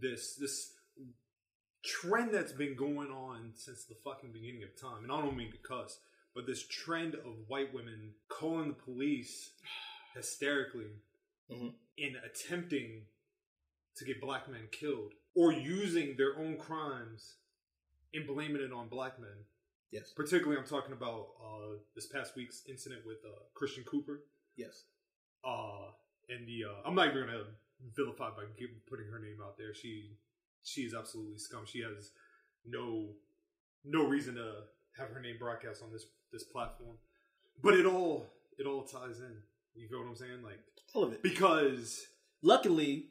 this 0.00 0.34
this 0.36 0.73
trend 1.84 2.32
that's 2.32 2.52
been 2.52 2.74
going 2.76 3.10
on 3.10 3.50
since 3.54 3.84
the 3.84 3.94
fucking 4.04 4.32
beginning 4.32 4.62
of 4.62 4.74
time. 4.80 5.02
And 5.02 5.12
I 5.12 5.20
don't 5.20 5.36
mean 5.36 5.52
to 5.52 5.58
cuss, 5.58 5.98
but 6.34 6.46
this 6.46 6.66
trend 6.66 7.14
of 7.14 7.34
white 7.48 7.72
women 7.74 8.14
calling 8.28 8.68
the 8.68 8.74
police 8.74 9.50
hysterically 10.14 10.90
Mhm. 11.50 11.74
in 11.96 12.16
attempting 12.16 13.06
to 13.96 14.04
get 14.04 14.20
black 14.20 14.48
men 14.48 14.68
killed 14.70 15.14
or 15.34 15.52
using 15.52 16.16
their 16.16 16.36
own 16.38 16.56
crimes 16.58 17.36
and 18.12 18.26
blaming 18.26 18.62
it 18.62 18.72
on 18.72 18.88
black 18.88 19.18
men. 19.18 19.44
Yes. 19.90 20.12
Particularly, 20.12 20.58
I'm 20.60 20.66
talking 20.66 20.92
about 20.92 21.34
uh, 21.40 21.78
this 21.94 22.06
past 22.06 22.34
week's 22.34 22.64
incident 22.66 23.04
with 23.06 23.24
uh, 23.24 23.28
Christian 23.52 23.84
Cooper. 23.84 24.24
Yes. 24.56 24.84
uh 25.44 25.90
and 26.30 26.48
the 26.48 26.64
uh 26.64 26.80
i'm 26.86 26.94
not 26.94 27.08
even 27.08 27.26
gonna 27.26 27.44
vilify 27.94 28.30
by 28.30 28.44
putting 28.86 29.06
her 29.08 29.18
name 29.18 29.42
out 29.42 29.58
there 29.58 29.74
she 29.74 30.16
she 30.64 30.82
is 30.82 30.94
absolutely 30.94 31.38
scum 31.38 31.64
she 31.66 31.80
has 31.80 32.10
no 32.66 33.10
no 33.84 34.06
reason 34.06 34.34
to 34.34 34.52
have 34.98 35.08
her 35.10 35.20
name 35.20 35.36
broadcast 35.38 35.82
on 35.82 35.92
this 35.92 36.06
this 36.32 36.44
platform 36.44 36.96
but 37.62 37.74
it 37.74 37.86
all 37.86 38.26
it 38.58 38.66
all 38.66 38.82
ties 38.84 39.20
in 39.20 39.36
you 39.74 39.88
feel 39.88 40.00
what 40.00 40.08
i'm 40.08 40.16
saying 40.16 40.42
like 40.42 40.58
All 40.94 41.04
of 41.04 41.12
it. 41.12 41.22
because 41.22 42.06
Luckily, 42.42 43.06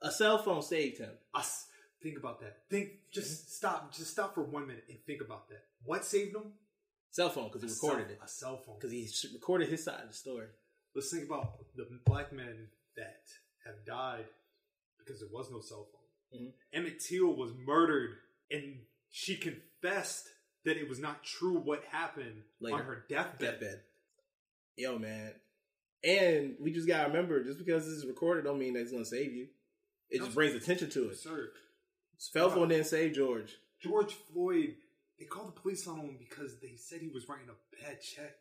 a 0.00 0.10
cell 0.10 0.38
phone 0.38 0.62
saved 0.62 0.98
him. 0.98 1.10
us 1.34 1.66
think 2.02 2.16
about 2.18 2.40
that 2.40 2.58
think 2.70 2.88
just 3.12 3.42
mm-hmm. 3.42 3.50
stop 3.50 3.94
just 3.94 4.10
stop 4.10 4.34
for 4.34 4.42
one 4.42 4.66
minute 4.66 4.84
and 4.88 4.98
think 5.06 5.20
about 5.20 5.48
that 5.50 5.64
what 5.84 6.04
saved 6.04 6.34
him 6.34 6.52
Cell 7.12 7.28
phone 7.28 7.48
because 7.52 7.62
he 7.62 7.68
A 7.68 7.72
recorded 7.74 8.06
cell, 8.06 8.12
it. 8.12 8.18
a 8.24 8.28
cell 8.28 8.56
phone 8.64 8.76
Because 8.78 8.92
he 8.92 9.08
recorded 9.34 9.68
his 9.68 9.82
side 9.84 10.00
of 10.02 10.08
the 10.08 10.14
story. 10.14 10.46
let's 10.94 11.10
think 11.10 11.26
about 11.26 11.58
the 11.76 11.86
black 12.06 12.32
men 12.32 12.68
that 12.96 13.22
have 13.66 13.84
died 13.84 14.24
because 14.98 15.20
there 15.20 15.28
was 15.32 15.50
no 15.50 15.60
cell 15.60 15.86
phone. 15.92 15.99
Mhm. 16.34 16.52
Emmett 16.72 17.00
Till 17.00 17.34
was 17.34 17.52
murdered, 17.54 18.18
and 18.50 18.86
she 19.10 19.36
confessed 19.36 20.28
that 20.64 20.76
it 20.76 20.88
was 20.88 20.98
not 20.98 21.24
true 21.24 21.58
what 21.58 21.84
happened 21.84 22.44
Later. 22.60 22.76
on 22.76 22.84
her 22.84 23.04
deathbed. 23.08 23.60
Deathbed. 23.60 23.84
Yo, 24.76 24.98
man. 24.98 25.34
And 26.02 26.56
we 26.60 26.70
just 26.72 26.86
gotta 26.86 27.08
remember, 27.08 27.42
just 27.44 27.58
because 27.58 27.84
this 27.84 27.94
is 27.96 28.06
recorded, 28.06 28.44
don't 28.44 28.58
mean 28.58 28.74
that 28.74 28.80
it's 28.80 28.92
gonna 28.92 29.04
save 29.04 29.32
you. 29.34 29.48
It 30.08 30.18
just 30.18 30.34
brings 30.34 30.54
attention 30.54 30.90
to 30.90 31.10
it. 31.10 31.16
Sir, 31.16 31.52
Cell 32.18 32.50
phone 32.50 32.68
didn't 32.68 32.86
save 32.86 33.14
George. 33.14 33.56
George 33.80 34.12
Floyd, 34.12 34.76
they 35.18 35.24
called 35.24 35.48
the 35.48 35.60
police 35.60 35.86
on 35.86 36.00
him 36.00 36.16
because 36.18 36.58
they 36.60 36.76
said 36.76 37.00
he 37.00 37.08
was 37.08 37.28
writing 37.28 37.48
a 37.48 37.76
bad 37.82 38.00
check. 38.00 38.38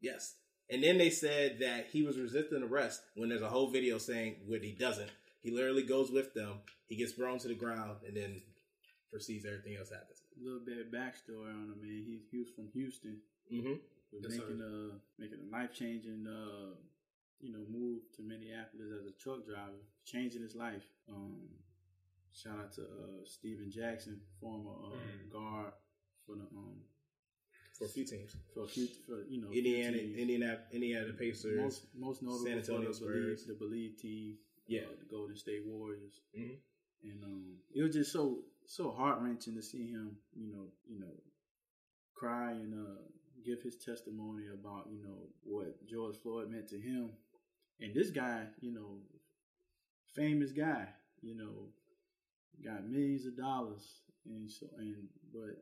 Yes. 0.00 0.38
And 0.68 0.82
then 0.82 0.98
they 0.98 1.10
said 1.10 1.58
that 1.60 1.88
he 1.88 2.02
was 2.02 2.18
resisting 2.18 2.62
arrest 2.62 3.02
when 3.14 3.28
there's 3.28 3.42
a 3.42 3.48
whole 3.48 3.70
video 3.70 3.98
saying 3.98 4.42
what 4.46 4.62
he 4.62 4.72
doesn't. 4.72 5.10
He 5.46 5.52
literally 5.52 5.84
goes 5.84 6.10
with 6.10 6.34
them. 6.34 6.54
He 6.88 6.96
gets 6.96 7.12
thrown 7.12 7.38
to 7.38 7.46
the 7.48 7.54
ground 7.54 7.98
and 8.06 8.16
then 8.16 8.42
proceeds 9.10 9.46
everything 9.46 9.76
else 9.76 9.90
happens. 9.90 10.20
a 10.40 10.44
little 10.44 10.64
bit 10.70 10.78
of 10.82 10.86
backstory 10.98 11.50
on 11.54 11.70
him, 11.70 11.78
man. 11.80 12.02
He 12.08 12.14
he 12.32 12.38
was 12.42 12.50
from 12.50 12.68
Houston, 12.74 13.18
Mm-hmm. 13.52 13.76
was 14.12 14.22
Yes, 14.24 14.32
making 14.40 14.60
a 14.60 14.74
making 15.22 15.38
a 15.46 15.56
life 15.56 15.72
changing 15.72 16.26
uh 16.26 16.74
you 17.44 17.52
know 17.52 17.62
move 17.78 18.00
to 18.16 18.22
Minneapolis 18.22 18.90
as 18.98 19.06
a 19.06 19.14
truck 19.22 19.46
driver, 19.46 19.82
changing 20.04 20.42
his 20.42 20.56
life. 20.56 20.86
Um, 21.08 21.36
shout 22.34 22.58
out 22.58 22.72
to 22.78 22.82
uh, 22.82 23.22
Stephen 23.24 23.70
Jackson, 23.70 24.20
former 24.40 24.74
uh, 24.88 24.96
Mm. 24.98 25.30
guard 25.32 25.72
for 26.26 26.34
the 26.34 26.46
um 26.60 26.78
For 27.78 27.84
a 27.84 27.88
few 27.96 28.04
teams. 28.04 28.32
for 28.52 28.64
a 28.64 28.66
few 28.74 28.88
for 29.06 29.18
you 29.32 29.40
know 29.42 29.50
few 29.50 29.62
Indiana, 29.62 29.98
teams. 29.98 30.18
Indiana, 30.22 30.58
Indiana 30.72 31.12
Pacers. 31.22 31.60
most 31.62 31.80
most 32.06 32.22
notable 32.22 32.46
San 32.46 32.58
Antonio 32.58 32.92
for 32.92 33.04
the 33.04 33.06
believe, 33.06 33.38
Spurs. 33.38 33.46
the 33.46 33.54
believe 33.64 33.92
team, 34.04 34.38
Yeah. 34.66 34.82
uh, 34.82 34.96
the 34.98 35.04
Golden 35.06 35.36
State 35.36 35.64
Warriors, 35.66 36.20
Mhm. 36.36 36.58
and 37.02 37.24
um, 37.24 37.58
it 37.74 37.82
was 37.82 37.94
just 37.94 38.12
so 38.12 38.44
so 38.66 38.90
heart 38.90 39.20
wrenching 39.22 39.54
to 39.54 39.62
see 39.62 39.86
him, 39.86 40.18
you 40.34 40.48
know, 40.48 40.72
you 40.88 40.98
know, 40.98 41.22
cry 42.14 42.52
and 42.52 42.74
uh, 42.74 43.02
give 43.44 43.62
his 43.62 43.76
testimony 43.76 44.48
about 44.48 44.88
you 44.90 45.02
know 45.02 45.28
what 45.44 45.86
George 45.86 46.16
Floyd 46.16 46.50
meant 46.50 46.68
to 46.68 46.80
him, 46.80 47.10
and 47.80 47.94
this 47.94 48.10
guy, 48.10 48.46
you 48.60 48.72
know, 48.72 49.00
famous 50.14 50.52
guy, 50.52 50.88
you 51.22 51.34
know, 51.36 51.68
got 52.64 52.86
millions 52.88 53.26
of 53.26 53.36
dollars, 53.36 54.00
and 54.26 54.50
so 54.50 54.66
and 54.78 55.08
but 55.32 55.56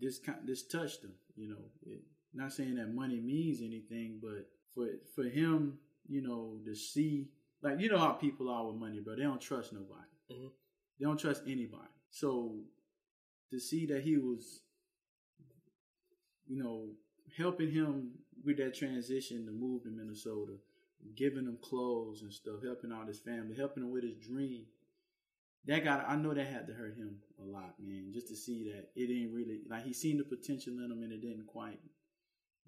this 0.00 0.18
kind 0.18 0.38
this 0.46 0.66
touched 0.66 1.02
him, 1.04 1.12
you 1.36 1.48
know. 1.48 1.64
It, 1.86 2.02
not 2.34 2.52
saying 2.52 2.74
that 2.76 2.92
money 2.92 3.20
means 3.20 3.60
anything, 3.62 4.18
but 4.20 4.48
for 4.74 4.88
for 5.14 5.24
him, 5.24 5.78
you 6.06 6.22
know, 6.22 6.58
to 6.64 6.74
see 6.74 7.28
like 7.62 7.80
you 7.80 7.88
know 7.88 7.98
how 7.98 8.12
people 8.12 8.48
are 8.48 8.66
with 8.66 8.76
money, 8.76 9.00
bro. 9.00 9.16
They 9.16 9.22
don't 9.22 9.40
trust 9.40 9.72
nobody. 9.72 10.10
Mhm. 10.30 10.50
They 10.98 11.04
don't 11.04 11.18
trust 11.18 11.42
anybody. 11.46 11.88
So 12.10 12.64
to 13.50 13.58
see 13.58 13.86
that 13.86 14.02
he 14.02 14.16
was, 14.16 14.62
you 16.46 16.62
know, 16.62 16.90
helping 17.36 17.70
him 17.70 18.12
with 18.44 18.58
that 18.58 18.74
transition 18.74 19.46
to 19.46 19.52
move 19.52 19.82
to 19.82 19.90
Minnesota, 19.90 20.52
giving 21.14 21.44
him 21.46 21.58
clothes 21.60 22.22
and 22.22 22.32
stuff, 22.32 22.62
helping 22.62 22.92
out 22.92 23.08
his 23.08 23.18
family, 23.20 23.56
helping 23.56 23.82
him 23.82 23.90
with 23.90 24.04
his 24.04 24.16
dream. 24.16 24.66
That 25.66 25.82
got 25.82 26.08
I 26.08 26.16
know 26.16 26.32
that 26.32 26.46
had 26.46 26.66
to 26.68 26.72
hurt 26.74 26.96
him 26.96 27.18
a 27.40 27.44
lot, 27.44 27.74
man. 27.80 28.12
Just 28.12 28.28
to 28.28 28.36
see 28.36 28.64
that 28.70 28.90
it 28.94 29.06
didn't 29.08 29.34
really 29.34 29.62
like 29.68 29.84
he 29.84 29.92
seen 29.92 30.18
the 30.18 30.24
potential 30.24 30.74
in 30.74 30.90
him 30.92 31.02
and 31.02 31.12
it 31.12 31.20
didn't 31.20 31.46
quite 31.46 31.80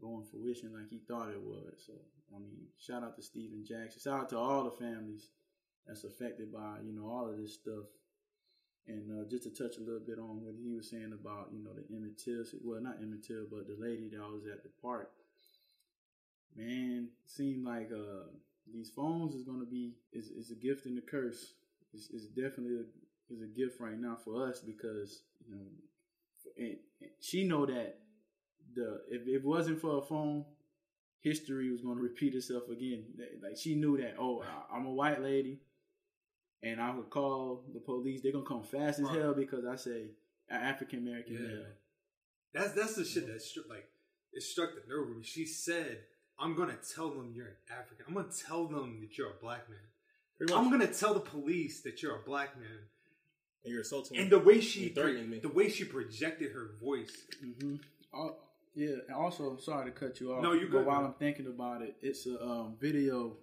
go 0.00 0.18
in 0.18 0.24
fruition 0.24 0.72
like 0.72 0.88
he 0.90 1.00
thought 1.06 1.30
it 1.30 1.42
would. 1.42 1.74
So 1.84 1.94
I 2.34 2.38
mean, 2.38 2.68
shout 2.78 3.02
out 3.02 3.16
to 3.16 3.22
Stephen 3.22 3.64
Jackson. 3.64 4.00
Shout 4.00 4.20
out 4.20 4.28
to 4.30 4.38
all 4.38 4.64
the 4.64 4.70
families 4.70 5.28
that's 5.86 6.04
affected 6.04 6.52
by 6.52 6.78
you 6.84 6.92
know 6.92 7.08
all 7.08 7.28
of 7.28 7.36
this 7.36 7.54
stuff. 7.54 7.86
And 8.86 9.10
uh, 9.12 9.28
just 9.28 9.42
to 9.42 9.50
touch 9.50 9.76
a 9.76 9.82
little 9.84 10.00
bit 10.00 10.18
on 10.18 10.40
what 10.42 10.54
he 10.56 10.74
was 10.74 10.88
saying 10.88 11.12
about 11.12 11.50
you 11.52 11.62
know 11.62 11.72
the 11.74 11.84
Emmett 11.94 12.18
Till, 12.18 12.44
well 12.62 12.80
not 12.80 12.96
Emmett 13.02 13.26
Till, 13.26 13.44
but 13.50 13.66
the 13.66 13.76
lady 13.78 14.08
that 14.10 14.20
was 14.20 14.46
at 14.46 14.62
the 14.62 14.70
park. 14.80 15.10
Man, 16.56 17.08
seemed 17.26 17.64
like 17.64 17.90
uh, 17.92 18.26
these 18.72 18.90
phones 18.90 19.34
is 19.34 19.44
gonna 19.44 19.66
be 19.66 19.94
is 20.12 20.28
is 20.28 20.50
a 20.50 20.54
gift 20.54 20.86
and 20.86 20.98
a 20.98 21.02
curse. 21.02 21.54
It's, 21.92 22.08
it's 22.12 22.26
definitely 22.26 22.76
a, 22.76 23.32
is 23.32 23.42
a 23.42 23.46
gift 23.46 23.80
right 23.80 23.98
now 23.98 24.16
for 24.16 24.48
us 24.48 24.60
because 24.60 25.22
you 25.46 25.54
know, 25.54 25.62
and 26.56 26.76
she 27.20 27.44
know 27.44 27.66
that 27.66 27.98
the 28.74 29.02
if 29.10 29.26
it 29.26 29.44
wasn't 29.44 29.80
for 29.80 29.98
a 29.98 30.02
phone, 30.02 30.44
history 31.20 31.70
was 31.70 31.80
going 31.82 31.96
to 31.96 32.02
repeat 32.02 32.34
itself 32.34 32.64
again. 32.70 33.04
Like 33.42 33.56
she 33.56 33.74
knew 33.74 33.96
that. 33.98 34.14
Oh, 34.18 34.42
I- 34.42 34.76
I'm 34.76 34.86
a 34.86 34.92
white 34.92 35.20
lady, 35.22 35.60
and 36.62 36.80
I 36.80 36.94
would 36.94 37.10
call 37.10 37.64
the 37.72 37.80
police. 37.80 38.22
They're 38.22 38.32
gonna 38.32 38.44
come 38.44 38.64
fast 38.64 38.98
as 38.98 39.06
Right. 39.06 39.18
hell 39.18 39.34
because 39.34 39.64
I 39.64 39.76
say 39.76 40.10
African 40.48 41.00
American 41.00 41.34
Yeah. 41.34 41.40
male. 41.48 41.66
That's 42.54 42.72
that's 42.72 42.94
the 42.96 43.04
shit 43.04 43.26
that 43.26 43.40
struck 43.42 43.68
like 43.68 43.88
it 44.32 44.42
struck 44.42 44.70
the 44.74 44.82
nerve 44.88 45.08
with 45.08 45.18
me. 45.18 45.24
She 45.24 45.44
said, 45.46 46.04
"I'm 46.38 46.54
gonna 46.54 46.78
tell 46.94 47.10
them 47.10 47.32
you're 47.34 47.46
an 47.48 47.56
African. 47.70 48.04
I'm 48.08 48.14
gonna 48.14 48.32
tell 48.32 48.66
them 48.66 49.00
that 49.00 49.16
you're 49.18 49.30
a 49.30 49.40
black 49.40 49.68
man. 49.68 49.78
I'm 50.52 50.70
gonna 50.70 50.92
tell 50.92 51.14
the 51.14 51.20
police 51.20 51.82
that 51.82 52.02
you're 52.02 52.16
a 52.16 52.22
black 52.24 52.58
man." 52.58 52.88
and 53.64 53.72
you're 53.72 53.80
assaulting 53.82 54.16
And 54.16 54.30
me. 54.30 54.30
the 54.30 54.38
way 54.42 54.60
she 54.60 54.90
You're 54.90 55.12
me. 55.24 55.40
the 55.40 55.48
way 55.48 55.68
she 55.68 55.84
projected 55.84 56.52
her 56.52 56.76
voice, 56.80 57.26
Mm-hmm. 57.42 57.76
Yeah, 58.78 58.96
and 59.08 59.16
also 59.16 59.56
sorry 59.56 59.90
to 59.90 59.98
cut 59.98 60.20
you 60.20 60.32
off. 60.32 60.42
No, 60.42 60.52
you 60.52 60.66
But 60.66 60.78
good, 60.78 60.86
while 60.86 61.02
man. 61.02 61.06
I'm 61.06 61.14
thinking 61.14 61.46
about 61.46 61.82
it, 61.82 61.96
it's 62.00 62.26
a 62.26 62.42
um, 62.42 62.76
video. 62.80 63.36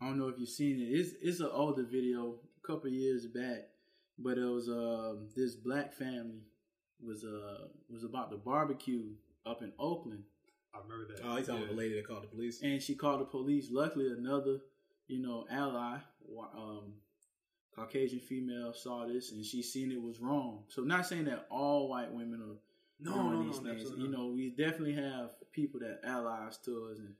I 0.00 0.06
don't 0.06 0.18
know 0.18 0.28
if 0.28 0.38
you've 0.38 0.48
seen 0.48 0.80
it. 0.80 0.84
It's 0.84 1.14
it's 1.22 1.40
an 1.40 1.50
older 1.52 1.82
video, 1.82 2.36
a 2.62 2.66
couple 2.66 2.90
years 2.90 3.26
back, 3.26 3.68
but 4.18 4.38
it 4.38 4.44
was 4.44 4.68
um 4.68 5.28
this 5.34 5.54
black 5.54 5.92
family 5.92 6.42
was 7.02 7.24
uh 7.24 7.66
was 7.90 8.04
about 8.04 8.30
to 8.30 8.36
barbecue 8.36 9.04
up 9.46 9.62
in 9.62 9.72
Oakland, 9.78 10.24
I 10.74 10.78
remember 10.82 11.14
that. 11.14 11.22
Oh, 11.24 11.36
he's 11.36 11.46
talking 11.46 11.62
yeah. 11.62 11.66
about 11.66 11.76
the 11.76 11.82
lady 11.82 11.94
that 11.96 12.06
called 12.06 12.22
the 12.24 12.28
police. 12.28 12.62
and 12.62 12.82
she 12.82 12.94
called 12.94 13.20
the 13.20 13.26
police. 13.26 13.68
Luckily, 13.70 14.08
another, 14.08 14.58
you 15.06 15.20
know, 15.20 15.46
ally, 15.50 15.98
um, 16.56 16.94
Caucasian 17.74 18.20
female 18.20 18.72
saw 18.72 19.06
this 19.06 19.32
and 19.32 19.44
she 19.44 19.62
seen 19.62 19.92
it 19.92 20.00
was 20.00 20.20
wrong. 20.20 20.64
So, 20.68 20.82
not 20.82 21.06
saying 21.06 21.24
that 21.26 21.46
all 21.50 21.88
white 21.88 22.12
women 22.12 22.40
are 22.40 22.56
No, 23.04 23.30
no, 23.30 23.42
these 23.44 23.60
no, 23.60 23.70
things. 23.74 23.90
You 23.96 24.08
know, 24.08 24.28
we 24.28 24.50
definitely 24.50 24.94
have 24.94 25.30
people 25.52 25.80
that 25.80 26.00
allies 26.04 26.58
to 26.64 26.88
us, 26.90 26.98
and 26.98 27.14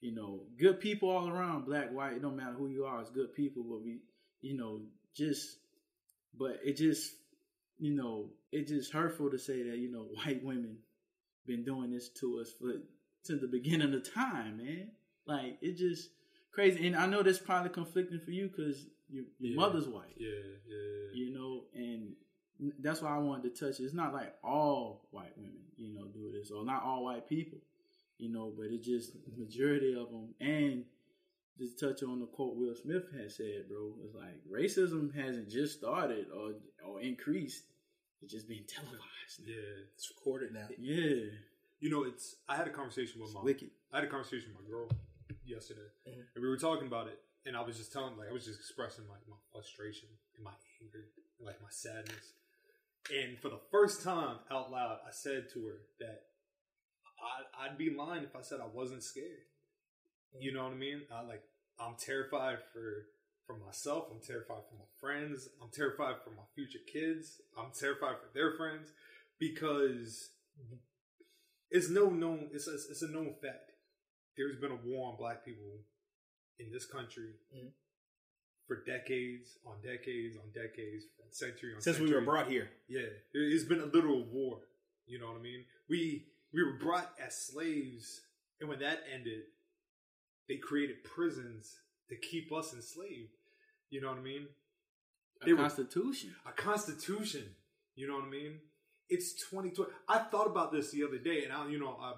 you 0.00 0.14
know, 0.14 0.40
good 0.58 0.80
people 0.80 1.10
all 1.10 1.28
around. 1.28 1.64
Black, 1.66 1.92
white, 1.92 2.14
it 2.14 2.22
don't 2.22 2.36
matter 2.36 2.54
who 2.54 2.68
you 2.68 2.84
are. 2.84 3.00
It's 3.00 3.10
good 3.10 3.34
people, 3.34 3.62
but 3.68 3.82
we, 3.84 3.98
you 4.40 4.56
know, 4.56 4.80
just, 5.14 5.58
but 6.38 6.58
it 6.64 6.76
just, 6.76 7.12
you 7.78 7.94
know, 7.94 8.30
it 8.52 8.66
just 8.68 8.92
hurtful 8.92 9.30
to 9.30 9.38
say 9.38 9.62
that 9.62 9.78
you 9.78 9.90
know 9.90 10.02
white 10.24 10.42
women 10.44 10.78
been 11.46 11.64
doing 11.64 11.90
this 11.90 12.08
to 12.20 12.40
us 12.40 12.50
for 12.60 12.72
since 13.22 13.40
the 13.40 13.48
beginning 13.48 13.94
of 13.94 14.12
time, 14.12 14.58
man. 14.58 14.88
Like 15.26 15.58
it 15.60 15.76
just 15.76 16.10
crazy, 16.52 16.86
and 16.86 16.96
I 16.96 17.06
know 17.06 17.22
that's 17.22 17.38
probably 17.38 17.70
conflicting 17.70 18.20
for 18.24 18.30
you 18.30 18.48
because 18.48 18.86
your, 19.08 19.24
your 19.38 19.52
Yeah. 19.52 19.56
mother's 19.56 19.88
white 19.88 20.14
Yeah, 20.16 20.28
yeah. 20.68 21.12
you 21.14 21.32
know, 21.32 21.64
and 21.74 22.14
that's 22.80 23.02
why 23.02 23.14
I 23.14 23.18
wanted 23.18 23.54
to 23.54 23.64
touch 23.66 23.80
it. 23.80 23.84
It's 23.84 23.94
not 23.94 24.12
like 24.12 24.34
all 24.44 25.06
white 25.10 25.36
women, 25.36 25.60
you 25.76 25.94
know, 25.94 26.06
do 26.06 26.30
this, 26.32 26.50
or 26.50 26.64
not 26.64 26.82
all 26.84 27.04
white 27.04 27.28
people, 27.28 27.58
you 28.18 28.30
know, 28.32 28.52
but 28.56 28.66
it's 28.70 28.86
just 28.86 29.12
majority 29.36 29.92
of 29.94 30.10
them. 30.10 30.34
And 30.40 30.84
just 31.58 31.78
touch 31.80 32.02
on 32.02 32.20
the 32.20 32.26
quote 32.26 32.54
Will 32.56 32.74
Smith 32.74 33.04
has 33.18 33.36
said, 33.36 33.68
bro. 33.68 33.94
It's 34.04 34.14
like 34.14 34.40
racism 34.50 35.14
hasn't 35.14 35.48
just 35.50 35.78
started 35.78 36.26
or 36.34 36.52
or 36.86 37.00
increased; 37.00 37.64
it's 38.22 38.32
just 38.32 38.48
being 38.48 38.64
televised. 38.68 39.40
now. 39.40 39.52
Yeah. 39.52 39.84
It's 39.94 40.10
recorded 40.10 40.52
now. 40.52 40.68
Yeah, 40.78 41.30
You 41.80 41.90
know, 41.90 42.04
it's. 42.04 42.36
I 42.48 42.56
had 42.56 42.66
a 42.66 42.70
conversation 42.70 43.20
with 43.22 43.32
my. 43.34 43.42
wicked. 43.42 43.70
I 43.92 43.96
had 44.00 44.04
a 44.04 44.10
conversation 44.10 44.50
with 44.54 44.64
my 44.64 44.70
girl 44.70 44.88
yesterday, 45.44 45.88
Mhm. 46.06 46.24
and 46.34 46.42
we 46.42 46.48
were 46.48 46.56
talking 46.58 46.86
about 46.86 47.08
it. 47.08 47.20
And 47.46 47.56
I 47.56 47.62
was 47.62 47.76
just 47.76 47.92
telling, 47.92 48.16
like, 48.18 48.28
I 48.28 48.32
was 48.32 48.44
just 48.44 48.58
expressing 48.58 49.04
like 49.08 49.22
my 49.28 49.36
frustration 49.52 50.08
and 50.34 50.42
my 50.44 50.50
anger, 50.82 51.06
and, 51.38 51.46
like 51.46 51.62
my 51.62 51.70
sadness. 51.70 52.34
And 53.14 53.38
for 53.38 53.48
the 53.48 53.60
first 53.70 54.02
time 54.02 54.36
out 54.50 54.70
loud, 54.70 54.98
I 55.06 55.10
said 55.12 55.46
to 55.54 55.66
her 55.66 55.80
that 56.00 56.22
I, 57.22 57.66
I'd 57.66 57.78
be 57.78 57.90
lying 57.90 58.24
if 58.24 58.34
I 58.34 58.42
said 58.42 58.58
I 58.60 58.66
wasn't 58.66 59.02
scared. 59.02 59.46
You 60.38 60.52
know 60.52 60.64
what 60.64 60.72
I 60.72 60.76
mean? 60.76 61.02
I 61.12 61.22
like 61.22 61.42
I'm 61.80 61.94
terrified 61.98 62.58
for 62.72 63.06
for 63.46 63.56
myself. 63.64 64.08
I'm 64.10 64.20
terrified 64.20 64.62
for 64.68 64.74
my 64.74 64.88
friends. 65.00 65.48
I'm 65.62 65.70
terrified 65.70 66.16
for 66.24 66.30
my 66.30 66.42
future 66.54 66.80
kids. 66.92 67.40
I'm 67.56 67.70
terrified 67.78 68.16
for 68.20 68.28
their 68.34 68.56
friends 68.56 68.90
because 69.38 70.30
it's 71.70 71.88
no 71.88 72.10
known. 72.10 72.50
It's 72.52 72.66
a, 72.68 72.74
it's 72.74 73.02
a 73.02 73.08
known 73.08 73.34
fact. 73.40 73.70
There's 74.36 74.56
been 74.56 74.72
a 74.72 74.80
war 74.84 75.10
on 75.12 75.16
black 75.16 75.44
people 75.44 75.78
in 76.58 76.72
this 76.72 76.86
country 76.86 77.34
Mhm. 77.54 77.70
For 78.66 78.82
decades 78.84 79.58
on 79.64 79.74
decades 79.82 80.36
on 80.36 80.50
decades, 80.52 81.04
century 81.30 81.74
on 81.74 81.80
Since 81.80 81.96
century. 81.96 82.10
we 82.14 82.14
were 82.20 82.24
brought 82.24 82.48
here. 82.50 82.70
Yeah, 82.88 83.00
it- 83.00 83.22
it's 83.34 83.64
been 83.64 83.80
a 83.80 83.86
literal 83.86 84.24
war. 84.24 84.62
You 85.06 85.18
know 85.18 85.28
what 85.28 85.38
I 85.38 85.42
mean? 85.42 85.64
We 85.88 86.26
we 86.52 86.62
were 86.62 86.72
brought 86.78 87.14
as 87.18 87.36
slaves, 87.36 88.22
and 88.60 88.68
when 88.68 88.78
that 88.80 89.04
ended, 89.12 89.42
they 90.48 90.56
created 90.56 91.04
prisons 91.04 91.80
to 92.08 92.16
keep 92.16 92.52
us 92.52 92.72
enslaved. 92.72 93.36
You 93.90 94.00
know 94.00 94.08
what 94.08 94.18
I 94.18 94.22
mean? 94.22 94.48
a 95.42 95.44
They 95.44 95.52
were- 95.52 95.58
constitution. 95.58 96.34
A 96.46 96.52
constitution. 96.52 97.54
You 97.94 98.06
know 98.08 98.14
what 98.16 98.24
I 98.24 98.28
mean? 98.30 98.60
It's 99.08 99.34
2020. 99.34 99.92
I 100.08 100.18
thought 100.18 100.46
about 100.46 100.72
this 100.72 100.90
the 100.90 101.04
other 101.04 101.18
day, 101.18 101.44
and 101.44 101.52
I, 101.52 101.68
you 101.68 101.78
know, 101.78 101.96
I, 102.00 102.14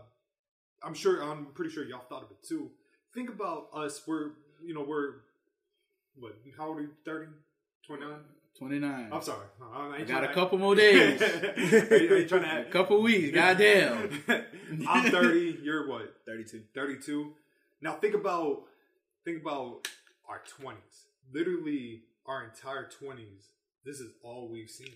I'm 0.83 0.95
sure, 0.95 1.21
I'm 1.23 1.47
pretty 1.53 1.71
sure 1.71 1.85
y'all 1.85 2.07
thought 2.09 2.23
of 2.23 2.31
it 2.31 2.43
too. 2.43 2.71
Think 3.13 3.29
about 3.29 3.69
us. 3.75 4.07
We're, 4.07 4.33
you 4.63 4.73
know, 4.75 4.83
we're 4.83 5.17
what? 6.21 6.33
How 6.57 6.69
old 6.69 6.79
are 6.79 6.83
you? 6.83 6.91
30, 7.05 7.27
29? 7.87 8.15
Twenty 8.59 8.81
nine. 8.81 9.09
I'm 9.13 9.23
sorry. 9.23 9.47
I, 9.73 9.87
I 9.87 9.97
ain't 9.99 10.09
got 10.09 10.25
a 10.25 10.27
to- 10.27 10.35
couple 10.35 10.59
more 10.59 10.75
days. 10.75 11.23
are, 11.23 11.97
you, 11.97 12.13
are 12.13 12.17
you 12.19 12.27
trying 12.29 12.43
to 12.43 12.69
a 12.69 12.73
couple 12.73 13.01
weeks. 13.03 13.33
Goddamn. 13.33 14.11
I'm 14.89 15.11
30. 15.13 15.61
You're 15.63 15.89
what? 15.89 16.17
32. 16.27 16.63
32. 16.75 17.35
Now 17.81 17.93
think 17.93 18.15
about 18.17 18.63
think 19.25 19.43
about 19.43 19.87
our 20.29 20.43
20s. 20.61 20.75
Literally 21.33 22.03
our 22.27 22.43
entire 22.47 22.89
20s. 23.01 23.45
This 23.85 24.01
is 24.01 24.11
all 24.25 24.49
we've 24.51 24.69
seen. 24.71 24.95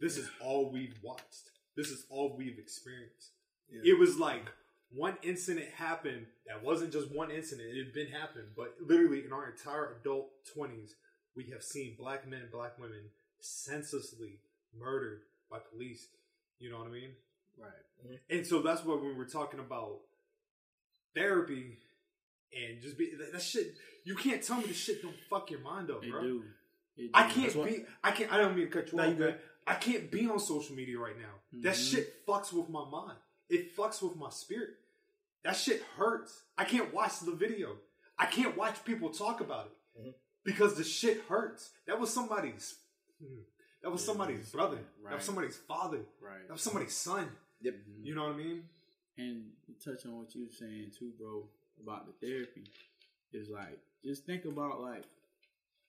This 0.00 0.16
is 0.16 0.30
all 0.40 0.70
we've 0.72 0.94
watched. 1.02 1.50
This 1.76 1.88
is 1.90 2.06
all 2.08 2.34
we've 2.34 2.58
experienced. 2.58 3.32
It 3.70 3.98
was 3.98 4.18
like 4.18 4.50
one 4.92 5.16
incident 5.22 5.66
happened 5.76 6.26
that 6.46 6.62
wasn't 6.64 6.92
just 6.92 7.10
one 7.12 7.30
incident, 7.30 7.68
it 7.72 7.84
had 7.84 7.94
been 7.94 8.08
happened, 8.08 8.48
but 8.56 8.74
literally 8.80 9.24
in 9.24 9.32
our 9.32 9.48
entire 9.50 9.96
adult 10.00 10.30
20s, 10.56 10.90
we 11.36 11.44
have 11.52 11.62
seen 11.62 11.94
black 11.98 12.26
men, 12.28 12.48
black 12.52 12.78
women 12.78 13.10
senselessly 13.40 14.40
murdered 14.76 15.20
by 15.50 15.58
police. 15.72 16.08
You 16.58 16.70
know 16.70 16.78
what 16.78 16.88
I 16.88 16.90
mean? 16.90 17.10
Right. 17.58 18.18
And 18.30 18.46
so 18.46 18.60
that's 18.62 18.84
what 18.84 19.02
when 19.02 19.16
we're 19.16 19.24
talking 19.28 19.60
about 19.60 20.00
therapy 21.14 21.78
and 22.52 22.80
just 22.82 22.98
be 22.98 23.12
that, 23.18 23.32
that 23.32 23.42
shit. 23.42 23.74
You 24.04 24.14
can't 24.16 24.42
tell 24.42 24.56
me 24.58 24.64
the 24.66 24.74
shit 24.74 25.02
don't 25.02 25.14
fuck 25.28 25.50
your 25.50 25.60
mind 25.60 25.90
up, 25.90 26.02
They 26.02 26.10
bro. 26.10 26.22
do. 26.22 26.42
Do. 26.96 27.08
I 27.14 27.24
can't 27.30 27.42
That's 27.46 27.54
what- 27.54 27.68
be. 27.68 27.84
I 28.02 28.10
can't. 28.10 28.32
I 28.32 28.38
don't 28.38 28.56
mean 28.56 28.66
to 28.66 28.72
cut 28.72 28.90
you 28.92 28.98
No, 28.98 29.08
off. 29.10 29.16
man. 29.18 29.38
I 29.66 29.74
can't 29.74 30.10
be 30.10 30.26
on 30.28 30.40
social 30.40 30.74
media 30.74 30.98
right 30.98 31.16
now. 31.18 31.34
That 31.62 31.74
Mhm. 31.76 31.90
shit 31.92 32.26
fucks 32.26 32.52
with 32.52 32.68
my 32.68 32.88
mind. 32.88 33.18
It 33.48 33.76
fucks 33.76 34.02
with 34.02 34.16
my 34.16 34.30
spirit. 34.30 34.70
That 35.44 35.56
shit 35.56 35.82
hurts. 35.96 36.42
I 36.58 36.64
can't 36.64 36.92
watch 36.92 37.20
the 37.20 37.32
video. 37.32 37.76
I 38.18 38.26
can't 38.26 38.56
watch 38.56 38.84
people 38.84 39.10
talk 39.10 39.40
about 39.40 39.66
it 39.66 40.00
Mhm. 40.00 40.14
because 40.44 40.76
the 40.76 40.84
shit 40.84 41.22
hurts. 41.22 41.70
That 41.86 41.98
was 41.98 42.12
somebody's. 42.12 42.78
hmm, 43.18 43.40
That 43.82 43.90
was 43.90 44.04
somebody's 44.04 44.50
brother. 44.52 44.78
That 45.04 45.14
was 45.14 45.24
somebody's 45.24 45.56
father. 45.56 46.04
Right. 46.20 46.46
That 46.46 46.52
was 46.52 46.60
somebody's 46.62 46.94
son. 46.94 47.34
Yep. 47.62 47.74
You 48.02 48.14
know 48.14 48.24
what 48.24 48.34
I 48.34 48.36
mean? 48.36 48.68
And 49.16 49.52
to 49.66 49.72
touch 49.72 50.04
on 50.06 50.18
what 50.18 50.34
you 50.34 50.44
were 50.44 50.50
saying 50.52 50.90
too, 50.98 51.12
bro, 51.18 51.48
about 51.82 52.06
the 52.06 52.12
therapy, 52.26 52.64
is 53.32 53.48
like 53.48 53.78
just 54.04 54.24
think 54.26 54.44
about 54.44 54.80
like 54.82 55.04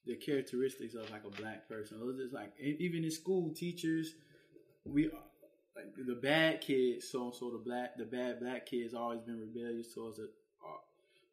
the 0.05 0.15
characteristics 0.15 0.95
of 0.95 1.09
like 1.11 1.25
a 1.25 1.29
black 1.29 1.67
person. 1.67 2.01
Or 2.01 2.13
just 2.13 2.33
like 2.33 2.53
even 2.59 3.03
in 3.03 3.11
school, 3.11 3.53
teachers, 3.53 4.15
we 4.85 5.09
like 5.76 5.86
the 5.95 6.15
bad 6.15 6.61
kids. 6.61 7.09
So 7.09 7.26
and 7.26 7.36
so 7.36 7.51
the 7.51 7.57
black 7.57 7.97
the 7.97 8.05
bad 8.05 8.39
black 8.39 8.65
kids 8.65 8.93
always 8.93 9.22
been 9.22 9.39
rebellious 9.39 9.93
towards 9.93 10.17
the 10.17 10.30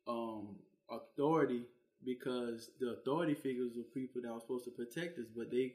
uh, 0.09 0.11
um 0.11 0.57
authority 0.91 1.64
because 2.05 2.70
the 2.80 2.91
authority 2.91 3.34
figures 3.34 3.72
were 3.76 3.82
people 3.82 4.22
that 4.22 4.32
were 4.32 4.41
supposed 4.41 4.64
to 4.64 4.70
protect 4.70 5.18
us, 5.18 5.26
but 5.36 5.51
they 5.51 5.74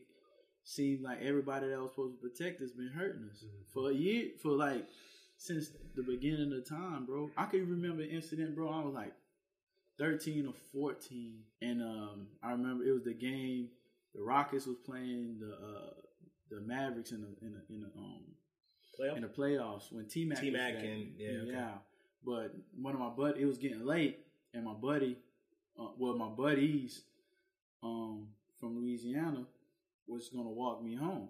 seem 0.64 1.04
like 1.04 1.22
everybody 1.22 1.68
that 1.68 1.80
was 1.80 1.92
supposed 1.92 2.22
to 2.22 2.30
protect 2.30 2.62
us 2.62 2.72
been 2.72 2.92
hurting 2.96 3.30
us 3.32 3.44
for 3.74 3.92
a 3.92 3.94
year 3.94 4.30
for 4.42 4.52
like 4.52 4.86
since 5.38 5.72
the 5.96 6.04
beginning 6.04 6.54
of 6.54 6.68
time, 6.68 7.06
bro. 7.06 7.30
I 7.36 7.46
can 7.46 7.70
remember 7.70 8.04
an 8.04 8.10
incident, 8.10 8.56
bro. 8.56 8.70
I 8.70 8.84
was 8.84 8.94
like 8.94 9.14
thirteen 9.98 10.48
or 10.48 10.54
fourteen, 10.72 11.42
and 11.62 11.82
um, 11.82 12.28
I 12.44 12.52
remember 12.52 12.84
it 12.86 12.92
was 12.92 13.04
the 13.04 13.14
game. 13.14 13.70
The 14.16 14.22
Rockets 14.22 14.68
was 14.68 14.78
playing 14.86 15.40
the 15.40 15.54
uh, 15.54 15.94
the 16.50 16.62
Mavericks 16.62 17.12
in 17.12 17.22
the 17.22 17.46
in 17.46 17.56
in 17.70 17.82
the 17.82 17.90
um 17.98 18.24
Playoff? 19.00 19.16
in 19.16 19.22
the 19.24 19.28
playoffs 19.28 19.92
when 19.92 20.08
T 20.08 20.26
Mac 20.26 20.40
T-Mac 20.40 20.76
and- 20.76 21.14
yeah, 21.18 21.30
okay. 21.44 21.74
But 22.26 22.56
one 22.76 22.94
of 22.94 23.00
my 23.00 23.10
buddy, 23.10 23.42
it 23.42 23.46
was 23.46 23.58
getting 23.58 23.86
late, 23.86 24.20
and 24.54 24.64
my 24.64 24.74
buddy, 24.74 25.18
uh, 25.78 25.90
well, 25.98 26.16
my 26.16 26.30
buddies, 26.30 27.04
um, 27.82 28.30
from 28.60 28.78
Louisiana, 28.80 29.46
was 30.08 30.30
gonna 30.30 30.50
walk 30.50 30.82
me 30.84 30.96
home, 30.96 31.30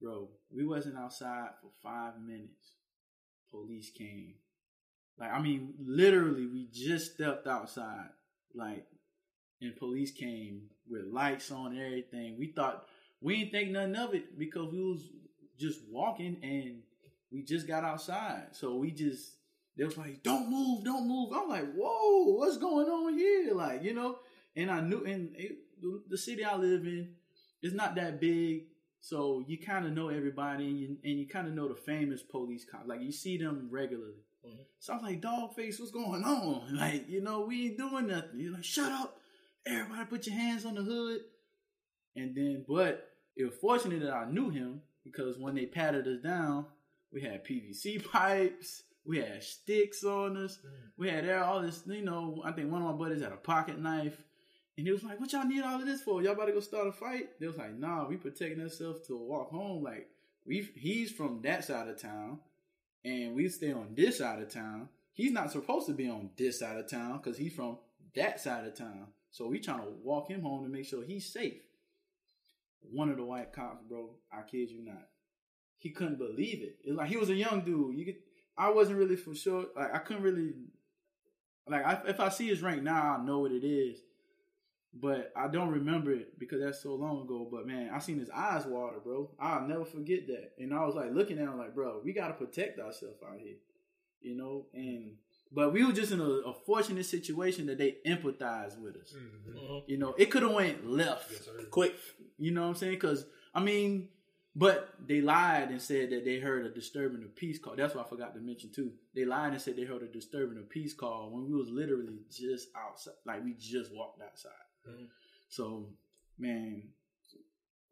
bro. 0.00 0.28
We 0.50 0.64
wasn't 0.64 0.96
outside 0.96 1.50
for 1.60 1.70
five 1.82 2.20
minutes. 2.20 2.76
Police 3.50 3.90
came. 3.90 4.34
Like 5.18 5.32
I 5.32 5.40
mean, 5.40 5.74
literally, 5.84 6.46
we 6.46 6.68
just 6.72 7.14
stepped 7.14 7.46
outside, 7.46 8.10
like, 8.54 8.86
and 9.60 9.76
police 9.76 10.10
came 10.12 10.68
with 10.88 11.04
lights 11.06 11.50
on 11.50 11.72
and 11.72 11.80
everything. 11.80 12.38
We 12.38 12.48
thought 12.48 12.86
we 13.20 13.38
didn't 13.38 13.52
think 13.52 13.70
nothing 13.70 13.96
of 13.96 14.14
it 14.14 14.38
because 14.38 14.72
we 14.72 14.82
was 14.82 15.08
just 15.58 15.80
walking 15.90 16.38
and 16.42 16.82
we 17.30 17.42
just 17.42 17.66
got 17.66 17.84
outside. 17.84 18.48
So 18.52 18.76
we 18.76 18.90
just 18.90 19.36
they 19.76 19.84
was 19.84 19.96
like, 19.96 20.22
"Don't 20.22 20.50
move, 20.50 20.84
don't 20.84 21.08
move." 21.08 21.32
I'm 21.32 21.48
like, 21.48 21.72
"Whoa, 21.74 22.34
what's 22.34 22.58
going 22.58 22.88
on 22.88 23.16
here?" 23.16 23.54
Like 23.54 23.82
you 23.82 23.94
know, 23.94 24.18
and 24.54 24.70
I 24.70 24.80
knew, 24.80 25.04
and 25.04 25.34
it, 25.36 25.58
the- 26.08 26.18
city 26.18 26.44
I 26.44 26.56
live 26.56 26.84
in 26.84 27.14
is 27.62 27.72
not 27.72 27.94
that 27.94 28.20
big, 28.20 28.66
so 29.00 29.42
you 29.46 29.58
kind 29.58 29.86
of 29.86 29.92
know 29.92 30.08
everybody, 30.08 30.66
and 30.66 30.78
you, 30.78 30.96
and 31.02 31.18
you 31.18 31.26
kind 31.26 31.48
of 31.48 31.54
know 31.54 31.68
the 31.68 31.74
famous 31.74 32.22
police 32.22 32.64
cops. 32.64 32.86
Like 32.86 33.00
you 33.00 33.12
see 33.12 33.38
them 33.38 33.68
regularly. 33.70 34.24
Mm-hmm. 34.46 34.62
So 34.78 34.92
I'm 34.92 35.02
like, 35.02 35.20
dog 35.20 35.54
face, 35.54 35.78
what's 35.80 35.90
going 35.90 36.24
on?" 36.24 36.76
Like 36.76 37.08
you 37.08 37.22
know, 37.22 37.40
we 37.40 37.68
ain't 37.68 37.78
doing 37.78 38.08
nothing. 38.08 38.40
You're 38.40 38.52
like, 38.52 38.64
"Shut 38.64 38.92
up, 38.92 39.18
everybody, 39.64 40.04
put 40.04 40.26
your 40.26 40.36
hands 40.36 40.66
on 40.66 40.74
the 40.74 40.82
hood." 40.82 41.20
And 42.14 42.36
then, 42.36 42.66
but 42.68 43.08
it 43.34 43.44
was 43.44 43.54
fortunate 43.54 44.02
that 44.02 44.12
I 44.12 44.30
knew 44.30 44.50
him 44.50 44.82
because 45.04 45.38
when 45.38 45.54
they 45.54 45.66
patted 45.66 46.06
us 46.06 46.20
down, 46.22 46.66
we 47.12 47.20
had 47.20 47.44
PVC 47.44 48.04
pipes, 48.12 48.82
We 49.04 49.18
had 49.18 49.42
sticks 49.42 50.04
on 50.04 50.36
us. 50.36 50.58
Mm. 50.58 50.70
We 50.96 51.08
had 51.08 51.28
all 51.30 51.62
this, 51.62 51.82
you 51.86 52.02
know. 52.02 52.40
I 52.44 52.52
think 52.52 52.70
one 52.70 52.82
of 52.82 52.88
my 52.88 53.04
buddies 53.04 53.22
had 53.22 53.32
a 53.32 53.36
pocket 53.36 53.78
knife, 53.78 54.22
and 54.76 54.86
he 54.86 54.92
was 54.92 55.02
like, 55.02 55.20
"What 55.20 55.32
y'all 55.32 55.44
need 55.44 55.62
all 55.62 55.80
of 55.80 55.86
this 55.86 56.02
for? 56.02 56.22
Y'all 56.22 56.32
about 56.32 56.46
to 56.46 56.52
go 56.52 56.60
start 56.60 56.86
a 56.86 56.92
fight?" 56.92 57.38
They 57.40 57.46
was 57.46 57.56
like, 57.56 57.74
"Nah, 57.76 58.08
we 58.08 58.16
protecting 58.16 58.62
ourselves 58.62 59.06
to 59.08 59.16
walk 59.16 59.50
home. 59.50 59.82
Like 59.82 60.08
we, 60.46 60.68
he's 60.74 61.10
from 61.10 61.42
that 61.42 61.64
side 61.64 61.88
of 61.88 62.00
town, 62.00 62.38
and 63.04 63.34
we 63.34 63.48
stay 63.48 63.72
on 63.72 63.88
this 63.94 64.18
side 64.18 64.40
of 64.40 64.50
town. 64.50 64.88
He's 65.12 65.32
not 65.32 65.52
supposed 65.52 65.86
to 65.88 65.92
be 65.92 66.08
on 66.08 66.30
this 66.36 66.60
side 66.60 66.78
of 66.78 66.88
town 66.88 67.18
because 67.18 67.36
he's 67.36 67.54
from 67.54 67.78
that 68.14 68.40
side 68.40 68.66
of 68.66 68.74
town. 68.74 69.08
So 69.30 69.46
we 69.48 69.58
trying 69.58 69.82
to 69.82 69.90
walk 70.02 70.28
him 70.28 70.42
home 70.42 70.62
to 70.62 70.70
make 70.70 70.86
sure 70.86 71.02
he's 71.02 71.30
safe." 71.30 71.60
One 72.90 73.10
of 73.10 73.16
the 73.16 73.24
white 73.24 73.52
cops, 73.52 73.82
bro, 73.88 74.10
I 74.32 74.42
kid 74.42 74.70
you 74.70 74.84
not, 74.84 75.08
he 75.78 75.90
couldn't 75.90 76.18
believe 76.18 76.62
it. 76.62 76.76
It's 76.84 76.96
like 76.96 77.08
he 77.08 77.16
was 77.16 77.30
a 77.30 77.34
young 77.34 77.62
dude. 77.64 77.96
You 77.96 78.04
could, 78.04 78.16
I 78.56 78.70
wasn't 78.70 78.98
really 78.98 79.16
for 79.16 79.34
sure. 79.34 79.66
Like 79.74 79.94
I 79.94 79.98
couldn't 79.98 80.22
really, 80.22 80.54
like 81.68 81.84
I, 81.84 82.00
if 82.06 82.20
I 82.20 82.28
see 82.28 82.48
his 82.48 82.62
rank 82.62 82.82
now, 82.82 83.16
I 83.18 83.24
know 83.24 83.40
what 83.40 83.52
it 83.52 83.64
is. 83.66 83.98
But 84.94 85.32
I 85.34 85.48
don't 85.48 85.70
remember 85.70 86.12
it 86.12 86.38
because 86.38 86.60
that's 86.60 86.82
so 86.82 86.94
long 86.94 87.22
ago. 87.22 87.48
But 87.50 87.66
man, 87.66 87.90
I 87.94 87.98
seen 87.98 88.18
his 88.18 88.28
eyes 88.28 88.66
water, 88.66 88.98
bro. 89.02 89.30
I'll 89.40 89.66
never 89.66 89.86
forget 89.86 90.26
that. 90.26 90.52
And 90.58 90.74
I 90.74 90.84
was 90.84 90.94
like 90.94 91.12
looking 91.12 91.38
at 91.38 91.44
him 91.44 91.56
like, 91.56 91.74
bro, 91.74 92.02
we 92.04 92.12
gotta 92.12 92.34
protect 92.34 92.78
ourselves 92.78 93.22
out 93.26 93.38
here, 93.38 93.56
you 94.20 94.36
know. 94.36 94.66
And 94.74 95.14
but 95.54 95.72
we 95.72 95.84
were 95.84 95.92
just 95.92 96.12
in 96.12 96.20
a, 96.20 96.24
a 96.24 96.54
fortunate 96.66 97.06
situation 97.06 97.66
that 97.66 97.78
they 97.78 97.96
empathized 98.06 98.78
with 98.78 98.96
us. 98.96 99.14
Mm-hmm. 99.16 99.58
Mm-hmm. 99.58 99.78
You 99.90 99.98
know, 99.98 100.14
it 100.16 100.30
could 100.30 100.42
have 100.42 100.52
went 100.52 100.88
left 100.88 101.30
Quick. 101.70 101.94
you 102.38 102.50
know 102.52 102.62
what 102.62 102.68
I'm 102.68 102.74
saying? 102.74 102.94
Because 102.94 103.26
I 103.54 103.60
mean, 103.60 104.08
but 104.54 104.94
they 105.06 105.20
lied 105.20 105.70
and 105.70 105.80
said 105.80 106.10
that 106.10 106.24
they 106.24 106.38
heard 106.38 106.66
a 106.66 106.70
disturbing 106.70 107.22
of 107.22 107.34
peace 107.34 107.58
call. 107.58 107.74
That's 107.76 107.94
what 107.94 108.06
I 108.06 108.08
forgot 108.08 108.34
to 108.34 108.40
mention 108.40 108.70
too. 108.70 108.92
They 109.14 109.24
lied 109.24 109.52
and 109.52 109.62
said 109.62 109.76
they 109.76 109.84
heard 109.84 110.02
a 110.02 110.08
disturbing 110.08 110.58
of 110.58 110.68
peace 110.68 110.92
call 110.92 111.30
when 111.30 111.46
we 111.46 111.56
was 111.56 111.70
literally 111.70 112.18
just 112.30 112.68
outside, 112.76 113.14
like 113.24 113.44
we 113.44 113.54
just 113.54 113.94
walked 113.94 114.20
outside. 114.22 114.52
Mm-hmm. 114.88 115.04
So, 115.48 115.88
man, 116.38 116.82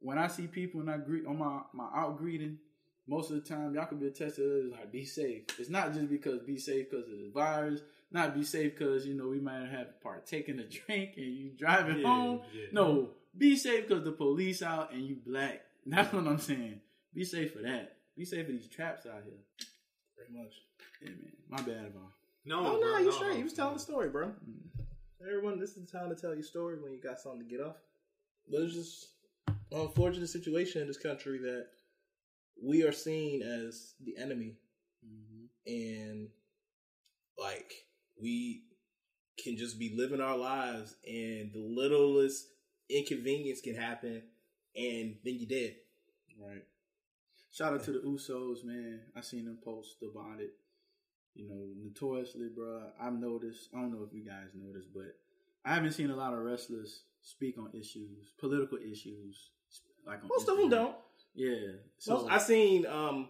when 0.00 0.18
I 0.18 0.26
see 0.26 0.46
people 0.46 0.80
and 0.80 0.90
I 0.90 0.98
greet 0.98 1.26
on 1.26 1.38
my 1.38 1.60
my 1.72 1.88
out 1.94 2.18
greeting, 2.18 2.58
most 3.06 3.30
of 3.30 3.42
the 3.42 3.48
time 3.48 3.74
y'all 3.74 3.86
can 3.86 3.98
be 3.98 4.06
attested 4.06 4.36
to 4.44 4.66
it, 4.66 4.72
like 4.72 4.92
be 4.92 5.04
safe. 5.04 5.42
It's 5.58 5.70
not 5.70 5.92
just 5.92 6.08
because 6.08 6.40
be 6.42 6.58
safe 6.58 6.90
because 6.90 7.06
of 7.06 7.18
the 7.18 7.30
virus. 7.34 7.80
Not 8.12 8.34
be 8.34 8.42
safe 8.44 8.76
because 8.76 9.06
you 9.06 9.14
know 9.14 9.28
we 9.28 9.40
might 9.40 9.68
have 9.68 10.00
partaken 10.02 10.58
a 10.60 10.64
drink 10.86 11.12
and 11.16 11.26
you 11.26 11.50
driving 11.56 11.98
Yeah, 12.00 12.06
home. 12.08 12.40
yeah. 12.52 12.66
No, 12.72 13.10
be 13.36 13.56
safe 13.56 13.86
because 13.88 14.04
the 14.04 14.12
police 14.12 14.62
out 14.62 14.92
and 14.92 15.02
you 15.02 15.16
black. 15.24 15.60
That's 15.86 16.12
what 16.12 16.26
I'm 16.26 16.38
saying. 16.38 16.80
Be 17.14 17.24
safe 17.24 17.52
for 17.52 17.62
that. 17.62 17.96
Be 18.16 18.24
safe 18.24 18.46
for 18.46 18.52
these 18.52 18.68
traps 18.68 19.06
out 19.06 19.22
here. 19.24 19.66
Pretty 20.16 20.32
much. 20.36 20.52
Yeah, 21.02 21.10
man. 21.10 21.32
My 21.48 21.56
bad, 21.58 21.86
Avon. 21.86 22.02
No, 22.44 22.60
Oh, 22.60 22.78
bro, 22.80 22.92
no, 22.92 22.98
you 22.98 23.04
no, 23.06 23.10
straight. 23.10 23.30
no, 23.32 23.36
You 23.38 23.44
was 23.44 23.52
telling 23.52 23.72
no. 23.72 23.78
the 23.78 23.82
story, 23.82 24.08
bro. 24.08 24.26
Mm-hmm. 24.28 24.82
Everyone, 25.26 25.58
this 25.58 25.76
is 25.76 25.86
the 25.90 25.98
time 25.98 26.08
to 26.08 26.14
tell 26.16 26.34
your 26.34 26.42
story 26.42 26.76
when 26.82 26.92
you 26.92 27.00
got 27.00 27.18
something 27.20 27.40
to 27.40 27.46
get 27.46 27.60
off. 27.64 27.76
But 28.50 28.62
it's 28.62 28.74
just 28.74 29.06
an 29.48 29.56
unfortunate 29.80 30.28
situation 30.28 30.82
in 30.82 30.88
this 30.88 30.96
country 30.98 31.38
that 31.38 31.66
we 32.62 32.82
are 32.84 32.92
seen 32.92 33.42
as 33.42 33.94
the 34.04 34.16
enemy. 34.16 34.56
Mm-hmm. 35.04 35.46
And, 35.66 36.28
like, 37.38 37.72
we 38.20 38.62
can 39.42 39.56
just 39.56 39.78
be 39.78 39.94
living 39.96 40.20
our 40.20 40.36
lives 40.36 40.94
and 41.06 41.52
the 41.52 41.60
littlest 41.60 42.46
inconvenience 42.90 43.60
can 43.60 43.74
happen 43.74 44.22
and 44.76 45.16
then 45.24 45.38
you're 45.38 45.48
dead. 45.48 45.76
Right. 46.38 46.64
Shout 47.52 47.74
out 47.74 47.84
to 47.84 47.92
the 47.92 47.98
Usos, 48.00 48.64
man. 48.64 49.00
I 49.16 49.20
seen 49.22 49.44
them 49.44 49.58
post 49.64 49.96
about 50.02 50.40
it. 50.40 50.50
You 51.34 51.48
know, 51.48 51.68
notoriously, 51.82 52.48
bro. 52.54 52.90
I've 53.00 53.14
noticed. 53.14 53.68
I 53.74 53.80
don't 53.80 53.92
know 53.92 54.06
if 54.06 54.12
you 54.12 54.24
guys 54.24 54.48
noticed, 54.54 54.88
but 54.92 55.16
I 55.64 55.74
haven't 55.74 55.92
seen 55.92 56.10
a 56.10 56.16
lot 56.16 56.32
of 56.32 56.40
wrestlers 56.40 57.02
speak 57.22 57.56
on 57.58 57.70
issues, 57.72 58.32
political 58.38 58.78
issues, 58.78 59.50
like 60.06 60.22
on 60.22 60.28
Most 60.28 60.48
of 60.48 60.56
them 60.56 60.70
don't. 60.70 60.96
Yeah. 61.34 61.72
So 61.98 62.20
So 62.22 62.28
I 62.28 62.38
seen 62.38 62.86
um 62.86 63.28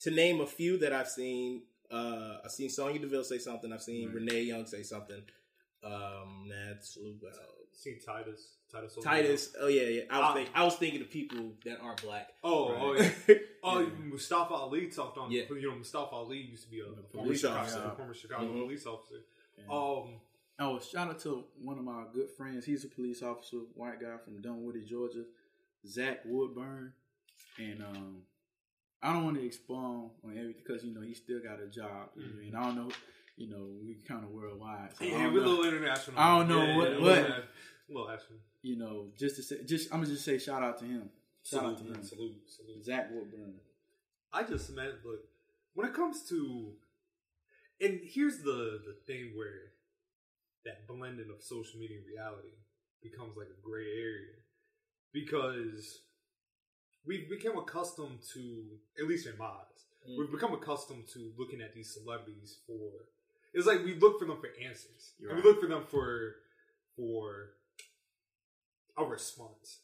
to 0.00 0.10
name 0.10 0.40
a 0.40 0.46
few 0.46 0.78
that 0.78 0.92
I've 0.92 1.08
seen. 1.08 1.62
Uh, 1.90 2.36
I've 2.44 2.50
seen 2.50 2.68
Sonya 2.68 2.98
Deville 3.00 3.24
say 3.24 3.38
something. 3.38 3.72
I've 3.72 3.82
seen 3.82 4.12
Renee 4.12 4.42
Young 4.42 4.66
say 4.66 4.82
something. 4.82 5.22
Um, 5.82 6.48
that's 6.50 6.96
about 6.98 7.32
Seen 7.72 7.98
Titus. 8.04 8.56
Titus. 8.70 8.94
over 8.98 9.04
Titus. 9.06 9.54
Oh 9.60 9.68
yeah, 9.68 9.82
yeah. 9.82 10.02
I 10.10 10.18
was 10.18 10.26
Ah. 10.30 10.34
think, 10.34 10.50
I 10.54 10.64
was 10.64 10.76
thinking 10.76 11.00
of 11.00 11.10
people 11.10 11.52
that 11.64 11.80
aren't 11.80 12.02
black. 12.02 12.28
Oh, 12.44 12.74
oh, 12.76 12.94
Right. 12.94 13.14
yeah. 13.28 13.34
oh, 13.62 13.86
Mustafa 14.04 14.52
Ali 14.54 14.88
talked 14.88 15.16
on. 15.16 15.30
Yeah. 15.30 15.44
You 15.50 15.70
know, 15.70 15.76
Mustafa 15.76 16.14
Ali 16.14 16.38
used 16.38 16.64
to 16.64 16.70
be 16.70 16.80
a, 16.80 16.86
a 16.86 17.02
police 17.04 17.40
Chicago, 17.40 17.60
officer. 17.60 17.92
former 17.96 18.14
Chicago 18.14 18.44
Mhm. 18.46 18.62
police 18.64 18.86
officer. 18.86 19.20
Um, 19.70 20.20
Oh, 20.60 20.80
shout 20.80 21.08
out 21.08 21.20
to 21.20 21.44
one 21.62 21.78
of 21.78 21.84
my 21.84 22.02
good 22.12 22.28
friends. 22.30 22.64
He's 22.66 22.84
a 22.84 22.88
police 22.88 23.22
officer, 23.22 23.58
white 23.74 24.00
guy 24.00 24.16
from 24.18 24.42
Dunwoody, 24.42 24.84
Georgia, 24.84 25.24
Zach 25.88 26.20
Woodburn. 26.24 26.92
And 27.58 27.82
um, 27.82 28.22
I 29.02 29.12
don't 29.12 29.24
want 29.24 29.36
to 29.38 29.44
expound 29.44 30.10
on 30.24 30.30
everything 30.38 30.62
because 30.64 30.84
you 30.84 30.94
know 30.94 31.00
he 31.00 31.14
still 31.14 31.40
got 31.40 31.60
a 31.60 31.66
job, 31.66 32.10
and 32.16 32.56
I 32.56 32.62
don't 32.62 32.76
know, 32.76 32.88
you 33.36 33.48
know, 33.50 33.66
we 33.84 33.96
kind 34.06 34.22
of 34.24 34.30
worldwide. 34.30 34.90
So 34.96 35.04
I 35.04 35.08
yeah, 35.08 35.22
don't 35.24 35.32
we're 35.34 35.40
a 35.40 35.42
know. 35.44 35.48
little 35.50 35.64
international. 35.66 36.18
I 36.18 36.38
don't 36.38 36.48
know 36.48 36.62
Yeah, 36.62 36.76
what- 36.76 36.90
yeah, 36.92 37.00
what- 37.00 37.44
little 37.88 38.10
action. 38.10 38.36
you 38.62 38.76
know, 38.76 39.08
just 39.18 39.36
to 39.36 39.42
say, 39.42 39.64
just 39.64 39.92
I'm 39.92 40.00
gonna 40.02 40.12
just 40.12 40.24
say 40.24 40.38
shout 40.38 40.62
out 40.62 40.78
to 40.78 40.84
him. 40.84 41.10
Shout 41.44 41.64
out 41.64 41.78
to 41.78 41.82
Salute, 41.84 41.96
him, 41.96 42.02
salute, 42.04 42.36
salute. 42.48 42.84
Zach 42.84 43.08
Woodburn. 43.12 43.54
I 44.32 44.42
just 44.42 44.70
meant, 44.70 44.94
look, 45.04 45.20
when 45.74 45.88
it 45.88 45.94
comes 45.94 46.28
to, 46.28 46.72
and 47.80 48.00
here's 48.04 48.38
the 48.38 48.82
the 48.86 48.96
thing 49.06 49.32
where 49.36 49.72
that 50.64 50.86
blending 50.86 51.30
of 51.34 51.42
social 51.42 51.80
media 51.80 51.96
and 51.98 52.06
reality 52.06 52.54
becomes 53.02 53.36
like 53.36 53.46
a 53.48 53.60
gray 53.66 53.86
area 53.98 54.34
because 55.12 56.00
we've 57.06 57.28
become 57.28 57.56
accustomed 57.58 58.18
to, 58.34 58.64
at 59.00 59.06
least 59.08 59.26
in 59.26 59.36
my 59.38 59.46
eyes, 59.46 60.16
we've 60.18 60.30
become 60.30 60.52
accustomed 60.54 61.06
to 61.08 61.32
looking 61.36 61.60
at 61.60 61.74
these 61.74 61.92
celebrities 61.92 62.58
for. 62.66 62.90
It's 63.54 63.66
like 63.66 63.84
we 63.84 63.94
look 63.94 64.18
for 64.18 64.26
them 64.26 64.38
for 64.40 64.48
answers. 64.62 65.12
Right. 65.20 65.36
We 65.36 65.42
look 65.42 65.60
for 65.60 65.66
them 65.66 65.84
for 65.90 66.36
for 66.96 67.50
a 68.96 69.04
response. 69.04 69.78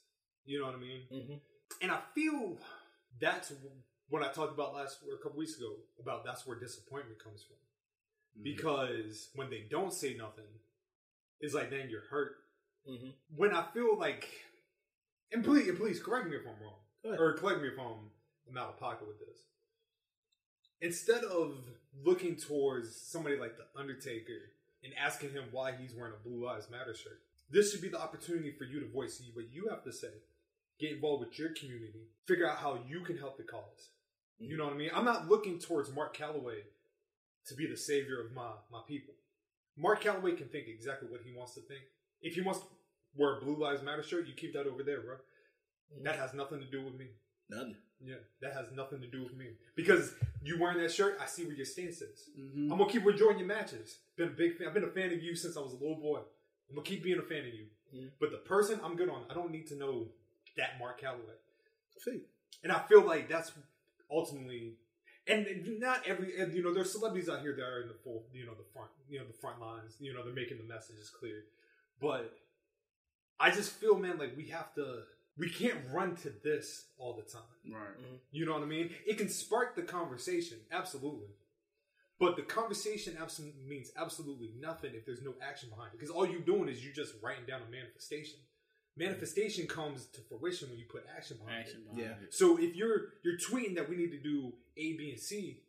You 0.45 0.61
know 0.61 0.67
what 0.67 0.75
I 0.75 0.79
mean? 0.79 1.03
Mhm. 1.11 1.41
And 1.81 1.91
I 1.93 2.01
feel 2.15 2.59
that's 3.21 3.53
what 4.09 4.23
I 4.23 4.31
talked 4.33 4.53
about 4.53 4.75
last 4.75 4.99
a 5.03 5.17
couple 5.23 5.39
weeks 5.39 5.57
ago 5.57 5.77
about 5.99 6.25
that's 6.25 6.47
where 6.47 6.59
disappointment 6.59 7.19
comes 7.19 7.43
from. 7.43 7.57
Because 8.43 9.31
when 9.35 9.49
they 9.49 9.61
don't 9.71 9.93
say 9.93 10.15
nothing, 10.15 10.61
it's 11.41 11.55
like 11.55 11.71
then 11.71 11.89
you're 11.89 12.03
hurt. 12.03 12.37
Mhm. 12.87 13.15
When 13.37 13.53
I 13.55 13.63
feel 13.73 13.97
like, 13.97 14.29
and 15.35 15.45
please, 15.45 15.69
and 15.69 15.79
please 15.79 16.01
correct 16.01 16.29
me 16.29 16.37
if 16.37 16.43
I'm 16.47 16.63
wrong, 16.63 17.19
or 17.19 17.35
correct 17.35 17.61
me 17.61 17.69
if 17.69 17.79
I'm, 17.79 18.11
out 18.57 18.69
of 18.69 18.79
pocket 18.79 19.09
with 19.09 19.19
this. 19.19 19.39
Instead 20.81 21.25
of 21.25 21.57
looking 22.05 22.37
towards 22.37 22.95
somebody 22.95 23.37
like 23.37 23.57
the 23.57 23.65
Undertaker 23.77 24.53
and 24.85 24.93
asking 24.97 25.31
him 25.31 25.45
why 25.51 25.73
he's 25.73 25.93
wearing 25.93 26.13
a 26.15 26.29
Blue 26.29 26.45
Lives 26.45 26.71
Matter 26.71 26.95
shirt, 26.95 27.21
this 27.51 27.73
should 27.73 27.83
be 27.83 27.89
the 27.89 28.01
opportunity 28.01 28.53
for 28.53 28.63
you 28.63 28.79
to 28.79 28.87
voice 28.87 29.21
what 29.35 29.47
you 29.53 29.67
have 29.71 29.83
to 29.83 29.93
say. 29.93 30.09
Get 30.79 30.93
involved 30.93 31.27
with 31.27 31.37
your 31.37 31.51
community. 31.51 32.07
Figure 32.27 32.49
out 32.49 32.59
how 32.59 32.79
you 32.89 33.01
can 33.01 33.19
help 33.19 33.37
the 33.37 33.43
cause. 33.43 33.91
You 34.39 34.51
mm-hmm. 34.51 34.59
know 34.59 34.65
what 34.67 34.75
I 34.75 34.77
mean? 34.77 34.91
I'm 34.95 35.05
not 35.05 35.29
looking 35.29 35.59
towards 35.59 35.93
Mark 35.93 36.17
Calaway 36.17 36.63
to 37.47 37.55
be 37.55 37.67
the 37.67 37.77
savior 37.77 38.21
of 38.21 38.33
my 38.33 38.51
my 38.71 38.81
people. 38.87 39.15
Mark 39.77 40.05
Calaway 40.05 40.37
can 40.37 40.49
think 40.49 40.69
exactly 40.69 41.09
what 41.09 41.23
he 41.25 41.33
wants 41.37 41.55
to 41.55 41.61
think. 41.61 41.83
If 42.23 42.35
he 42.35 42.41
wants 42.41 42.61
to 42.61 42.67
wear 43.17 43.39
a 43.39 43.41
Blue 43.41 43.57
Lives 43.57 43.83
Matter 43.83 44.03
shirt, 44.03 44.27
you 44.27 44.35
keep 44.35 44.53
that 44.55 44.67
over 44.67 44.83
there, 44.83 45.01
bro. 45.01 45.17
That 46.03 46.17
has 46.17 46.35
nothing 46.35 46.61
to 46.61 46.67
do 46.67 46.85
with 46.85 46.95
me. 46.95 47.07
Nothing. 47.49 47.77
Yeah, 48.05 48.17
that 48.41 48.53
has 48.55 48.67
nothing 48.73 49.01
to 49.01 49.07
do 49.07 49.23
with 49.23 49.35
me. 49.35 49.47
Because 49.77 50.15
you 50.43 50.59
wearing 50.61 50.79
that 50.79 50.93
shirt, 50.93 51.19
I 51.23 51.27
see 51.27 51.45
where 51.45 51.55
your 51.55 51.65
stance 51.65 52.03
is. 52.03 52.29
Mm-hmm. 52.39 52.73
I'm 52.73 52.79
gonna 52.79 52.91
keep 52.91 53.07
enjoying 53.07 53.39
your 53.39 53.47
matches. 53.47 53.99
Been 54.17 54.29
a 54.29 54.33
big 54.33 54.57
fan. 54.59 54.67
I've 54.69 54.75
been 54.75 54.85
a 54.85 54.91
fan 54.91 55.13
of 55.13 55.23
you 55.23 55.37
since 55.37 55.57
I 55.57 55.61
was 55.61 55.73
a 55.73 55.77
little 55.77 55.97
boy. 56.01 56.19
I'm 56.69 56.75
gonna 56.75 56.85
keep 56.85 57.03
being 57.03 57.19
a 57.19 57.23
fan 57.23 57.47
of 57.47 57.55
you. 57.55 57.67
Mhm. 57.95 58.11
But 58.19 58.31
the 58.33 58.39
person 58.39 58.81
I'm 58.83 58.97
good 58.97 59.09
on, 59.09 59.25
I 59.31 59.35
don't 59.35 59.51
need 59.51 59.67
to 59.69 59.77
know 59.77 60.09
that 60.57 60.79
Mark 60.79 61.01
Calaway. 61.01 61.37
See. 61.99 62.23
And 62.63 62.73
I 62.73 62.81
feel 62.89 63.03
like 63.03 63.29
that's 63.29 63.53
ultimately, 64.11 64.77
and 65.27 65.47
not 65.79 66.07
every, 66.07 66.39
and, 66.39 66.53
you 66.55 66.63
know, 66.63 66.73
there's 66.75 66.93
celebrities 66.93 67.29
out 67.29 67.41
here 67.41 67.55
that 67.55 67.63
are 67.63 67.83
in 67.83 67.89
the 67.89 67.95
full, 67.95 68.27
you 68.33 68.45
know, 68.47 68.55
the 68.55 68.65
front, 68.73 68.91
you 69.09 69.19
know, 69.19 69.27
the 69.27 69.33
front 69.35 69.61
lines. 69.61 69.97
You 70.01 70.13
know, 70.15 70.25
they're 70.25 70.35
making 70.35 70.59
the 70.59 70.65
messages 70.65 71.11
clear. 71.11 71.45
But 72.01 72.37
I 73.41 73.51
just 73.51 73.73
feel, 73.73 73.99
man, 73.99 74.19
like 74.19 74.37
we 74.37 74.47
have 74.49 74.73
to, 74.75 75.03
we 75.37 75.51
can't 75.51 75.79
run 75.93 76.15
to 76.17 76.33
this 76.43 76.87
all 76.99 77.15
the 77.15 77.23
time. 77.23 77.43
Right. 77.69 77.97
You 78.31 78.47
know 78.47 78.53
what 78.55 78.63
I 78.63 78.67
mean? 78.67 78.91
It 79.07 79.19
can 79.19 79.29
spark 79.29 79.75
the 79.75 79.83
conversation, 79.83 80.59
absolutely. 80.73 81.29
But 82.21 82.37
the 82.37 82.43
conversation 82.43 83.17
absolutely 83.21 83.63
means 83.69 83.91
absolutely 83.97 84.53
nothing 84.61 84.93
if 84.95 85.05
there's 85.05 85.21
no 85.23 85.35
action 85.43 85.69
behind 85.69 85.89
it. 85.93 85.99
Because 85.99 86.11
all 86.11 86.27
you're 86.27 86.41
doing 86.41 86.69
is 86.69 86.85
you're 86.85 86.95
just 86.95 87.15
writing 87.23 87.45
down 87.47 87.61
a 87.67 87.71
manifestation. 87.71 88.39
Manifestation 88.97 89.67
comes 89.67 90.07
to 90.07 90.21
fruition 90.21 90.69
when 90.71 90.79
you 90.79 90.85
put 90.89 91.05
action 91.17 91.37
behind 91.45 91.63
Action 91.65 91.81
it. 91.81 91.85
behind 91.97 92.01
Yeah. 92.21 92.25
it. 92.27 92.33
So 92.33 92.57
if 92.61 92.77
you're 92.77 93.15
you're 93.25 93.37
tweeting 93.37 93.75
that 93.75 93.89
we 93.89 93.97
need 93.97 94.13
to 94.13 94.19
do 94.21 94.53
A, 94.77 94.93
B, 94.93 95.11
and 95.11 95.19
C, 95.21 95.65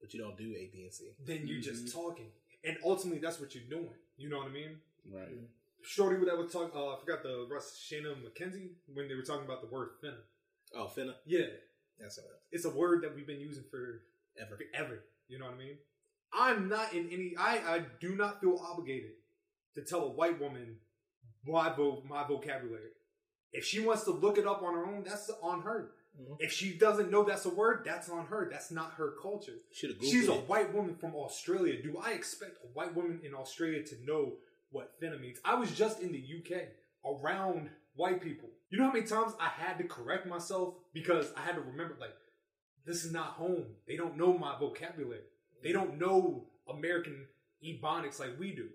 but 0.00 0.14
you 0.14 0.20
don't 0.20 0.38
do 0.38 0.54
A, 0.56 0.70
B, 0.72 0.84
and 0.84 0.92
C. 0.92 1.10
then 1.20 1.46
you're 1.46 1.60
just 1.60 1.84
Mhm. 1.84 1.92
talking, 1.92 2.32
and 2.64 2.78
ultimately 2.82 3.20
that's 3.20 3.38
what 3.38 3.54
you're 3.54 3.64
doing. 3.64 3.94
You 4.16 4.30
know 4.30 4.38
what 4.38 4.46
I 4.48 4.52
mean? 4.52 4.80
Right. 5.04 5.28
Shorty 5.84 6.24
that 6.24 6.36
was 6.38 6.52
talking. 6.52 6.70
Uh, 6.74 6.90
I 6.94 7.00
forgot 7.00 7.22
the 7.22 7.46
Russ 7.50 7.78
Shana 7.90 8.14
McKenzie 8.16 8.70
when 8.92 9.08
they 9.08 9.14
were 9.14 9.22
talking 9.22 9.44
about 9.44 9.60
the 9.62 9.68
word 9.68 9.90
finna. 10.02 10.18
Oh, 10.74 10.90
finna. 10.96 11.14
Yeah, 11.26 11.46
That's 11.98 12.18
a 12.18 12.22
it's 12.50 12.64
a 12.64 12.70
word 12.70 13.02
that 13.02 13.14
we've 13.14 13.26
been 13.26 13.40
using 13.40 13.64
for 13.70 14.02
ever. 14.40 14.58
ever. 14.74 15.04
You 15.28 15.38
know 15.38 15.46
what 15.46 15.54
I 15.54 15.58
mean? 15.58 15.78
I'm 16.32 16.68
not 16.68 16.92
in 16.94 17.08
any. 17.10 17.34
I 17.38 17.58
I 17.58 17.82
do 18.00 18.14
not 18.16 18.40
feel 18.40 18.58
obligated 18.58 19.12
to 19.74 19.82
tell 19.82 20.04
a 20.04 20.10
white 20.10 20.40
woman 20.40 20.76
my 21.46 21.74
vo- 21.74 22.02
my 22.08 22.26
vocabulary. 22.26 22.90
If 23.52 23.64
she 23.64 23.80
wants 23.80 24.04
to 24.04 24.12
look 24.12 24.38
it 24.38 24.46
up 24.46 24.62
on 24.62 24.74
her 24.74 24.86
own, 24.86 25.02
that's 25.04 25.30
on 25.42 25.60
her. 25.62 25.92
Mhm. 26.18 26.36
If 26.40 26.52
she 26.52 26.76
doesn't 26.78 27.10
know 27.10 27.24
that's 27.24 27.44
a 27.46 27.50
word, 27.50 27.84
that's 27.84 28.08
on 28.08 28.26
her. 28.26 28.48
That's 28.50 28.70
not 28.70 28.92
her 28.94 29.14
culture. 29.20 29.56
She's 29.72 30.28
a 30.28 30.34
it. 30.34 30.48
white 30.48 30.72
woman 30.72 30.94
from 30.96 31.14
Australia. 31.14 31.82
Do 31.82 31.98
I 31.98 32.12
expect 32.12 32.58
a 32.64 32.68
white 32.68 32.94
woman 32.94 33.20
in 33.24 33.34
Australia 33.34 33.82
to 33.84 34.04
know 34.04 34.38
what 34.72 35.00
finna 35.00 35.20
means? 35.20 35.38
I 35.44 35.54
was 35.54 35.70
just 35.70 36.00
in 36.00 36.12
the 36.12 36.18
UK 36.18 36.62
around 37.04 37.68
white 37.94 38.20
people. 38.20 38.48
You 38.70 38.78
know 38.78 38.86
how 38.86 38.92
many 38.92 39.06
times 39.06 39.34
I 39.38 39.48
had 39.48 39.78
to 39.78 39.84
correct 39.84 40.26
myself 40.26 40.74
because 40.94 41.32
I 41.36 41.42
had 41.42 41.54
to 41.54 41.60
remember, 41.60 41.96
like, 42.00 42.14
this 42.86 43.04
is 43.04 43.12
not 43.12 43.32
home. 43.32 43.66
They 43.86 43.96
don't 43.96 44.16
know 44.16 44.36
my 44.36 44.58
vocabulary. 44.58 45.20
They 45.62 45.70
mm. 45.70 45.74
don't 45.74 45.98
know 45.98 46.46
American 46.68 47.26
ebonics 47.64 48.18
like 48.18 48.38
we 48.38 48.54
do. 48.54 48.68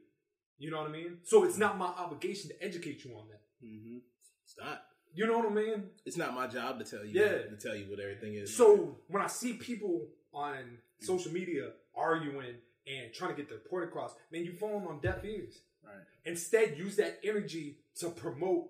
You 0.59 0.71
know 0.71 0.77
what 0.77 0.89
I 0.89 0.91
mean? 0.91 1.17
So 1.23 1.43
it's 1.43 1.57
mm. 1.57 1.61
not 1.61 1.77
my 1.77 1.87
obligation 1.87 2.49
to 2.49 2.63
educate 2.63 3.03
you 3.03 3.11
on 3.11 3.27
that. 3.29 3.41
Mm-hmm. 3.65 3.97
It's 4.45 4.55
not. 4.59 4.83
You 5.13 5.25
know 5.25 5.39
what 5.39 5.47
I 5.47 5.53
mean? 5.53 5.83
It's 6.05 6.17
not 6.17 6.33
my 6.33 6.47
job 6.47 6.79
to 6.79 6.85
tell 6.85 7.03
you. 7.03 7.19
Yeah. 7.19 7.49
To 7.49 7.57
tell 7.59 7.75
you 7.75 7.89
what 7.89 7.99
everything 7.99 8.35
is. 8.35 8.55
So 8.55 8.97
when 9.07 9.23
I 9.23 9.27
see 9.27 9.53
people 9.53 10.07
on 10.33 10.55
mm. 10.55 11.05
social 11.05 11.31
media 11.31 11.71
arguing 11.95 12.55
and 12.85 13.13
trying 13.13 13.31
to 13.31 13.35
get 13.35 13.49
their 13.49 13.57
point 13.57 13.85
across, 13.85 14.13
man, 14.31 14.45
you 14.45 14.53
falling 14.53 14.87
on 14.87 14.99
deaf 14.99 15.25
ears. 15.25 15.59
Right. 15.87 16.05
Instead, 16.25 16.77
use 16.77 16.95
that 16.97 17.19
energy 17.23 17.77
to 17.99 18.09
promote 18.09 18.67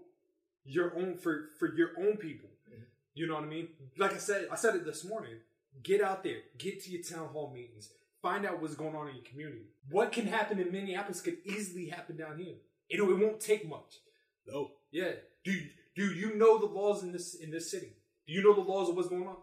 your 0.65 0.95
own 0.97 1.18
for 1.18 1.49
for 1.59 1.74
your 1.76 1.91
own 1.99 2.18
people. 2.18 2.49
Mm-hmm. 2.70 2.84
You 3.15 3.28
know 3.28 3.36
what 3.36 3.43
I 3.43 3.47
mean? 3.47 3.70
Like 3.97 4.13
I 4.13 4.18
said, 4.18 4.47
I 4.51 4.55
said 4.55 4.76
it 4.76 4.86
this 4.86 5.03
morning. 5.03 5.36
Get 5.84 6.01
out 6.01 6.24
there, 6.24 6.39
get 6.57 6.84
to 6.84 6.91
your 6.91 7.03
town 7.03 7.28
hall 7.28 7.51
meetings, 7.53 7.89
find 8.22 8.45
out 8.47 8.61
what's 8.61 8.76
going 8.76 8.95
on 8.95 9.09
in 9.09 9.15
your 9.15 9.24
community. 9.26 9.65
What 9.91 10.11
can 10.11 10.26
happen 10.26 10.59
in 10.59 10.72
Minneapolis 10.72 11.22
could 11.22 11.38
easily 11.45 11.88
happen 11.89 12.18
down 12.18 12.39
here. 12.39 12.55
It, 12.89 12.99
it 12.99 13.03
won't 13.03 13.39
take 13.39 13.68
much. 13.70 13.99
no. 14.47 14.72
Yeah. 14.91 15.11
Do 15.43 15.51
do 15.95 16.05
you 16.13 16.36
know 16.36 16.57
the 16.57 16.65
laws 16.65 17.03
in 17.03 17.11
this 17.11 17.36
in 17.36 17.51
this 17.51 17.70
city? 17.70 17.93
Do 18.26 18.34
you 18.34 18.41
know 18.43 18.53
the 18.53 18.61
laws 18.61 18.89
of 18.89 18.95
what's 18.95 19.09
going 19.09 19.28
on? 19.28 19.36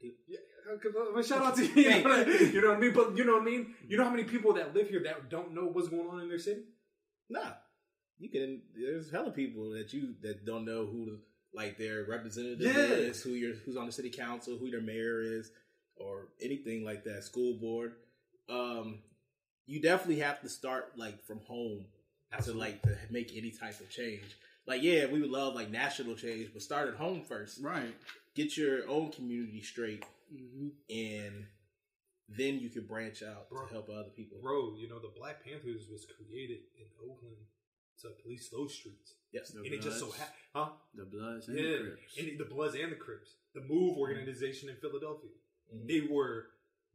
Yeah, 0.00 0.38
uh, 1.16 1.22
shout 1.22 1.42
out 1.42 1.56
to 1.56 1.64
you. 1.66 1.72
You 1.74 1.90
know, 1.90 2.02
what 2.02 2.28
I, 2.28 2.30
you 2.30 2.60
know 2.60 2.68
what 2.68 2.76
I 2.76 2.80
mean? 2.80 2.92
But 2.94 3.16
you 3.16 3.24
know 3.24 3.32
what 3.34 3.42
I 3.42 3.44
mean? 3.44 3.74
You 3.88 3.96
know 3.96 4.04
how 4.04 4.10
many 4.10 4.24
people 4.24 4.52
that 4.54 4.74
live 4.74 4.88
here 4.88 5.02
that 5.04 5.28
don't 5.30 5.54
know 5.54 5.66
what's 5.66 5.88
going 5.88 6.08
on 6.08 6.20
in 6.20 6.28
their 6.28 6.38
city? 6.38 6.62
Nah. 7.28 7.52
You 8.18 8.28
can. 8.28 8.62
There's 8.76 9.10
hella 9.10 9.30
people 9.30 9.70
that 9.70 9.92
you 9.92 10.14
that 10.22 10.44
don't 10.44 10.64
know 10.64 10.86
who 10.86 11.18
like 11.54 11.78
their 11.78 12.04
representative 12.04 12.60
Yeah. 12.60 12.72
is, 13.08 13.22
who 13.22 13.30
your 13.30 13.54
who's 13.54 13.76
on 13.76 13.86
the 13.86 13.92
city 13.92 14.10
council, 14.10 14.56
who 14.58 14.70
their 14.70 14.80
mayor 14.82 15.20
is, 15.22 15.50
or 15.96 16.28
anything 16.42 16.84
like 16.84 17.04
that. 17.04 17.24
School 17.24 17.54
board. 17.58 17.92
Um, 18.48 18.98
you 19.66 19.80
definitely 19.80 20.20
have 20.22 20.40
to 20.42 20.48
start 20.48 20.92
like 20.96 21.24
from 21.24 21.40
home 21.46 21.86
to 22.44 22.52
like 22.52 22.82
to 22.82 22.96
make 23.10 23.32
any 23.36 23.50
type 23.50 23.80
of 23.80 23.88
change. 23.90 24.36
Like, 24.66 24.82
yeah, 24.82 25.06
we 25.06 25.20
would 25.20 25.30
love 25.30 25.54
like 25.54 25.70
national 25.70 26.14
change, 26.14 26.50
but 26.52 26.62
start 26.62 26.88
at 26.88 26.94
home 26.94 27.22
first. 27.22 27.60
Right. 27.62 27.94
Get 28.34 28.56
your 28.56 28.88
own 28.88 29.10
community 29.10 29.62
straight, 29.62 30.04
Mm-hmm. 30.32 30.68
and 30.88 31.46
then 32.28 32.60
you 32.60 32.70
can 32.70 32.86
branch 32.86 33.22
out 33.22 33.50
Bro. 33.50 33.66
to 33.66 33.72
help 33.72 33.88
other 33.90 34.10
people. 34.14 34.38
Bro, 34.42 34.76
you 34.78 34.88
know 34.88 35.00
the 35.00 35.12
Black 35.16 35.44
Panthers 35.44 35.88
was 35.90 36.06
created 36.06 36.58
in 36.78 36.86
Oakland 37.02 37.36
to 38.02 38.08
police 38.22 38.48
those 38.50 38.72
streets, 38.74 39.14
Yes. 39.32 39.50
The 39.50 39.58
and 39.60 39.74
it 39.74 39.82
just 39.82 39.98
so 39.98 40.06
Bloods. 40.06 40.20
happened, 40.20 40.38
huh? 40.54 40.68
The 40.94 41.04
Bloods 41.04 41.48
and 41.48 41.58
yeah, 41.58 41.64
the 41.64 41.78
Crips. 41.98 42.18
and 42.18 42.38
the 42.40 42.44
Bloods 42.44 42.74
and 42.76 42.92
the 42.92 42.96
Crips, 42.96 43.34
the 43.54 43.60
Move 43.62 43.98
organization 43.98 44.68
in 44.68 44.76
Philadelphia. 44.76 45.30
Mhm. 45.74 45.86
They 45.88 46.00
were 46.10 46.46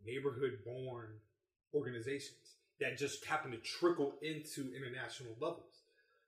neighborhood 0.04 0.60
born 0.66 1.20
organizations 1.74 2.56
that 2.80 2.98
just 2.98 3.24
happened 3.26 3.54
to 3.54 3.60
trickle 3.60 4.18
into 4.22 4.74
international 4.76 5.36
levels. 5.40 5.84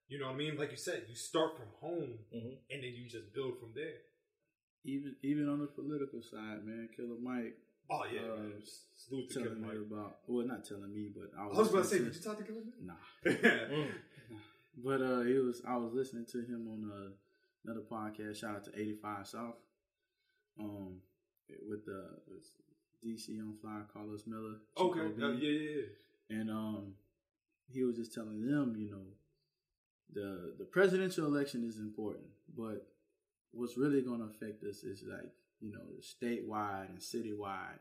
You 0.07 0.19
know 0.19 0.27
what 0.27 0.35
I 0.35 0.37
mean? 0.37 0.55
Like 0.57 0.71
you 0.71 0.77
said, 0.77 1.05
you 1.09 1.15
start 1.15 1.57
from 1.57 1.67
home 1.81 2.19
Mhm. 2.33 2.57
and 2.69 2.83
then 2.83 2.93
you 2.93 3.09
just 3.09 3.33
build 3.33 3.59
from 3.59 3.73
there. 3.73 4.01
Even 4.87 5.15
even 5.21 5.49
on 5.49 5.59
the 5.59 5.67
political 5.67 6.21
side, 6.21 6.63
man, 6.65 6.89
Killer 6.95 7.19
Mike 7.21 7.57
Oh 7.89 8.03
yeah, 8.11 8.21
Uh, 8.21 8.37
man. 8.37 8.53
Salute 8.95 9.29
to 9.29 9.33
Killer 9.33 9.45
telling 9.47 9.61
me 9.61 9.67
Mike. 9.67 9.77
about 9.91 10.17
well, 10.27 10.45
not 10.47 10.63
telling 10.65 10.93
me, 10.93 11.09
but 11.13 11.29
I 11.39 11.45
was, 11.47 11.57
I 11.57 11.59
was, 11.61 11.71
was 11.71 11.73
about 11.73 11.83
to 11.83 11.89
say, 11.89 11.99
did 12.03 12.15
you 12.15 12.21
talk 12.21 12.37
to 12.37 12.43
Killer 12.43 12.61
Mike? 12.65 12.83
Nah, 12.89 13.03
Mm. 13.77 13.87
but 14.83 15.01
uh, 15.01 15.21
he 15.21 15.33
was. 15.39 15.61
I 15.67 15.77
was 15.77 15.93
listening 15.93 16.25
to 16.31 16.39
him 16.39 16.67
on 16.73 16.91
uh, 16.91 17.09
another 17.65 17.85
podcast. 17.89 18.37
Shout 18.37 18.55
out 18.55 18.63
to 18.65 18.71
eighty 18.79 18.95
five 19.01 19.27
South, 19.27 19.55
um, 20.59 21.01
with 21.69 21.85
the 21.85 22.01
with 22.27 22.45
DC 23.05 23.29
Young 23.37 23.55
Fly, 23.61 23.81
Karlous 23.93 24.25
Miller. 24.27 24.55
okay, 24.77 24.99
uh, 25.01 25.27
yeah, 25.29 25.49
yeah, 25.49 25.59
yeah. 26.29 26.37
and 26.39 26.49
um, 26.49 26.93
he 27.69 27.83
was 27.83 27.95
just 27.95 28.13
telling 28.13 28.41
them, 28.45 28.75
you 28.77 28.91
know, 28.91 29.07
the 30.13 30.55
the 30.57 30.65
presidential 30.65 31.25
election 31.25 31.63
is 31.67 31.77
important, 31.79 32.25
but 32.55 32.87
what's 33.51 33.77
really 33.77 34.01
going 34.01 34.19
to 34.19 34.25
affect 34.25 34.63
us 34.63 34.83
is 34.83 35.03
like 35.07 35.29
you 35.59 35.71
know 35.71 35.85
statewide 36.01 36.89
and 36.89 36.99
citywide 36.99 37.79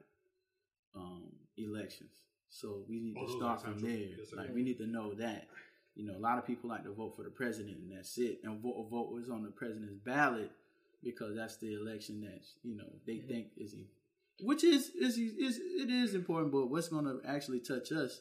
um, 0.95 1.25
elections. 1.57 2.23
So 2.49 2.83
we 2.89 3.01
need 3.01 3.17
Oh, 3.19 3.27
to 3.27 3.33
start 3.33 3.61
from 3.63 3.79
central. 3.79 3.91
there. 3.93 4.09
Yes, 4.19 4.33
like 4.35 4.55
we 4.55 4.63
need 4.63 4.79
to 4.79 4.87
know 4.87 5.15
that. 5.15 5.49
You 5.95 6.07
know, 6.07 6.17
a 6.17 6.21
lot 6.21 6.39
of 6.39 6.47
people 6.47 6.69
like 6.71 6.85
to 6.85 6.93
vote 6.93 7.17
for 7.17 7.23
the 7.23 7.31
president, 7.31 7.79
and 7.79 7.91
that's 7.97 8.19
it. 8.19 8.41
And 8.45 8.61
vote 8.61 8.87
vote 8.91 9.11
was 9.13 9.31
on 9.31 9.43
the 9.43 9.51
president's 9.51 9.95
ballot 9.95 10.51
because 11.03 11.37
that's 11.37 11.57
the 11.57 11.75
election 11.75 12.21
that 12.23 12.41
you 12.63 12.77
know 12.77 12.89
they 13.07 13.15
Mm-hmm. 13.15 13.29
think 13.29 13.47
is, 13.57 13.75
which 14.41 14.63
is 14.65 14.91
is 14.91 15.19
is 15.19 15.59
it 15.59 15.91
is 15.91 16.15
important. 16.15 16.53
But 16.53 16.67
what's 16.67 16.89
going 16.89 17.05
to 17.07 17.21
actually 17.27 17.61
touch 17.61 17.93
us 17.93 18.21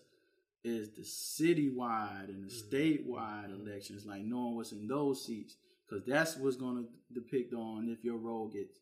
is 0.64 0.90
the 0.92 1.02
citywide 1.04 2.30
and 2.30 2.44
the 2.44 2.54
Mm-hmm. 2.54 2.76
statewide 2.76 3.52
elections, 3.54 4.06
like 4.06 4.24
knowing 4.24 4.56
what's 4.56 4.72
in 4.72 4.88
those 4.88 5.24
seats, 5.26 5.58
because 5.88 6.06
that's 6.06 6.38
what's 6.38 6.56
going 6.58 6.84
to 6.84 6.90
depict 7.14 7.54
on 7.54 7.90
if 7.90 8.04
your 8.04 8.18
road 8.18 8.54
gets, 8.54 8.78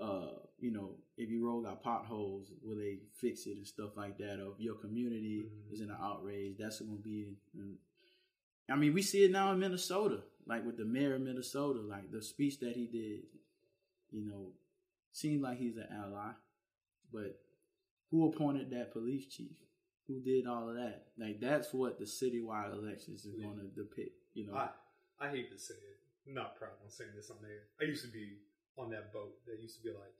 uh, 0.00 0.28
you 0.58 0.70
know, 0.70 0.96
if 1.16 1.28
your 1.30 1.46
road 1.46 1.62
got 1.64 1.82
potholes, 1.82 2.52
will 2.62 2.76
they 2.76 2.98
fix 3.20 3.46
it 3.46 3.56
and 3.56 3.66
stuff 3.66 3.90
like 3.96 4.16
that? 4.18 4.38
Or 4.40 4.52
if 4.52 4.60
your 4.60 4.74
community 4.76 5.42
Mhm. 5.44 5.72
is 5.72 5.80
in 5.80 5.90
an 5.90 5.96
outrage, 6.00 6.56
that's 6.58 6.80
going 6.80 6.96
to 6.98 7.02
be. 7.02 7.36
I 8.68 8.76
mean, 8.76 8.94
we 8.94 9.02
see 9.02 9.24
it 9.24 9.30
now 9.30 9.52
in 9.52 9.60
Minnesota, 9.60 10.22
like 10.46 10.64
with 10.64 10.76
the 10.76 10.84
mayor 10.84 11.14
of 11.14 11.22
Minnesota, 11.22 11.80
like 11.80 12.10
the 12.10 12.20
speech 12.22 12.58
that 12.60 12.74
he 12.74 12.86
did. 12.86 13.26
You 14.10 14.24
know, 14.24 14.52
seemed 15.12 15.42
like 15.42 15.58
he's 15.58 15.76
an 15.76 15.88
ally, 15.90 16.32
but 17.12 17.40
who 18.10 18.28
appointed 18.28 18.70
that 18.70 18.92
police 18.92 19.26
chief? 19.26 19.56
Who 20.06 20.20
did 20.20 20.46
all 20.46 20.68
of 20.68 20.76
that? 20.76 21.08
Like 21.18 21.40
that's 21.40 21.72
what 21.74 21.98
the 21.98 22.04
citywide 22.04 22.72
elections 22.72 23.24
is 23.24 23.34
going 23.34 23.58
to 23.58 23.64
depict. 23.66 24.16
You 24.34 24.46
know, 24.46 24.54
I 24.54 24.70
I 25.18 25.28
hate 25.30 25.50
to 25.50 25.58
say 25.58 25.74
it. 25.74 25.98
Not 26.26 26.56
proud 26.56 26.72
on 26.82 26.90
saying 26.90 27.10
this 27.14 27.30
on 27.30 27.36
there. 27.42 27.70
I 27.80 27.84
used 27.84 28.04
to 28.04 28.10
be 28.10 28.38
on 28.76 28.90
that 28.90 29.12
boat 29.12 29.34
that 29.46 29.60
used 29.60 29.76
to 29.76 29.82
be 29.82 29.90
like, 29.90 30.14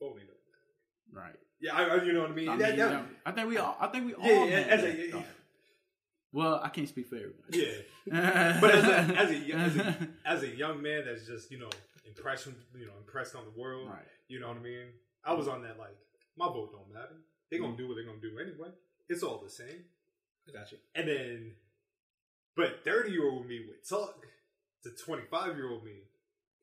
voting 0.00 0.26
don't 0.26 0.40
matter. 0.48 1.26
right? 1.26 1.38
Yeah, 1.60 1.76
I, 1.76 1.96
I- 1.96 2.02
you 2.02 2.12
know 2.12 2.22
what 2.22 2.30
I 2.30 2.34
mean. 2.34 2.48
I, 2.48 2.56
That- 2.56 2.70
mean, 2.70 2.78
that- 2.78 2.90
yeah, 2.90 3.02
I 3.26 3.32
think 3.32 3.48
we 3.48 3.58
all. 3.58 3.76
I 3.80 3.86
think 3.88 4.06
we 4.06 4.14
all. 4.14 4.48
Yeah, 4.48 4.56
as 4.56 4.82
a- 4.82 4.86
that 4.86 5.08
yeah. 5.08 5.22
Well, 6.32 6.60
I 6.64 6.70
can't 6.70 6.88
speak 6.88 7.08
for 7.08 7.16
everybody. 7.16 7.58
yeah. 8.06 8.58
But 8.60 8.74
as 8.74 8.84
a 8.84 8.88
as 9.18 9.30
a, 9.30 9.52
as 9.52 9.76
a 9.76 10.08
as 10.24 10.42
a 10.42 10.48
young 10.48 10.80
man 10.82 11.04
that's 11.04 11.26
just 11.26 11.50
you 11.50 11.58
know 11.58 11.68
impressed 12.06 12.46
you 12.74 12.86
know 12.86 12.96
impressed 12.98 13.36
on 13.36 13.44
the 13.44 13.60
world, 13.60 13.88
right, 13.90 13.98
you 14.28 14.40
know 14.40 14.48
what 14.48 14.56
I 14.56 14.60
mean. 14.60 14.86
I 15.24 15.34
was 15.34 15.46
on 15.46 15.62
that 15.62 15.78
like 15.78 15.96
my 16.36 16.46
vote 16.46 16.72
don't 16.72 16.92
matter. 16.92 17.16
They're 17.50 17.60
gonna 17.60 17.74
mm. 17.74 17.76
do 17.76 17.86
what 17.88 17.94
they're 17.96 18.06
gonna 18.06 18.18
do 18.20 18.38
anyway. 18.38 18.70
It's 19.08 19.22
all 19.22 19.38
the 19.44 19.50
same. 19.50 19.84
I 20.48 20.52
got 20.52 20.72
you. 20.72 20.78
And 20.94 21.06
then, 21.06 21.52
but 22.56 22.82
thirty 22.82 23.12
year 23.12 23.28
old 23.30 23.46
me 23.46 23.60
would 23.68 23.86
talk 23.86 24.26
to 24.84 24.90
twenty 25.04 25.24
five 25.30 25.56
year 25.56 25.70
old 25.70 25.84
me 25.84 26.02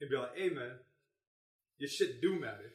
and 0.02 0.10
be 0.10 0.16
like, 0.18 0.36
"Hey 0.36 0.50
man, 0.50 0.74
your 1.78 1.90
shit 1.90 2.22
do 2.22 2.40
matter 2.40 2.72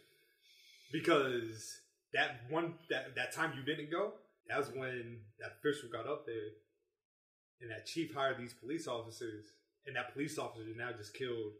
because 0.92 1.80
that 2.12 2.42
one 2.48 2.74
that 2.90 3.14
that 3.16 3.32
time 3.32 3.52
you 3.56 3.62
didn't 3.64 3.90
go, 3.90 4.12
that 4.48 4.58
was 4.58 4.68
when 4.68 5.20
that 5.40 5.58
official 5.58 5.88
got 5.90 6.06
up 6.06 6.26
there 6.26 6.52
and 7.60 7.70
that 7.70 7.86
chief 7.86 8.14
hired 8.14 8.38
these 8.38 8.52
police 8.54 8.86
officers, 8.86 9.46
and 9.86 9.96
that 9.96 10.12
police 10.12 10.38
officer 10.38 10.64
now 10.76 10.90
just 10.96 11.14
killed 11.14 11.52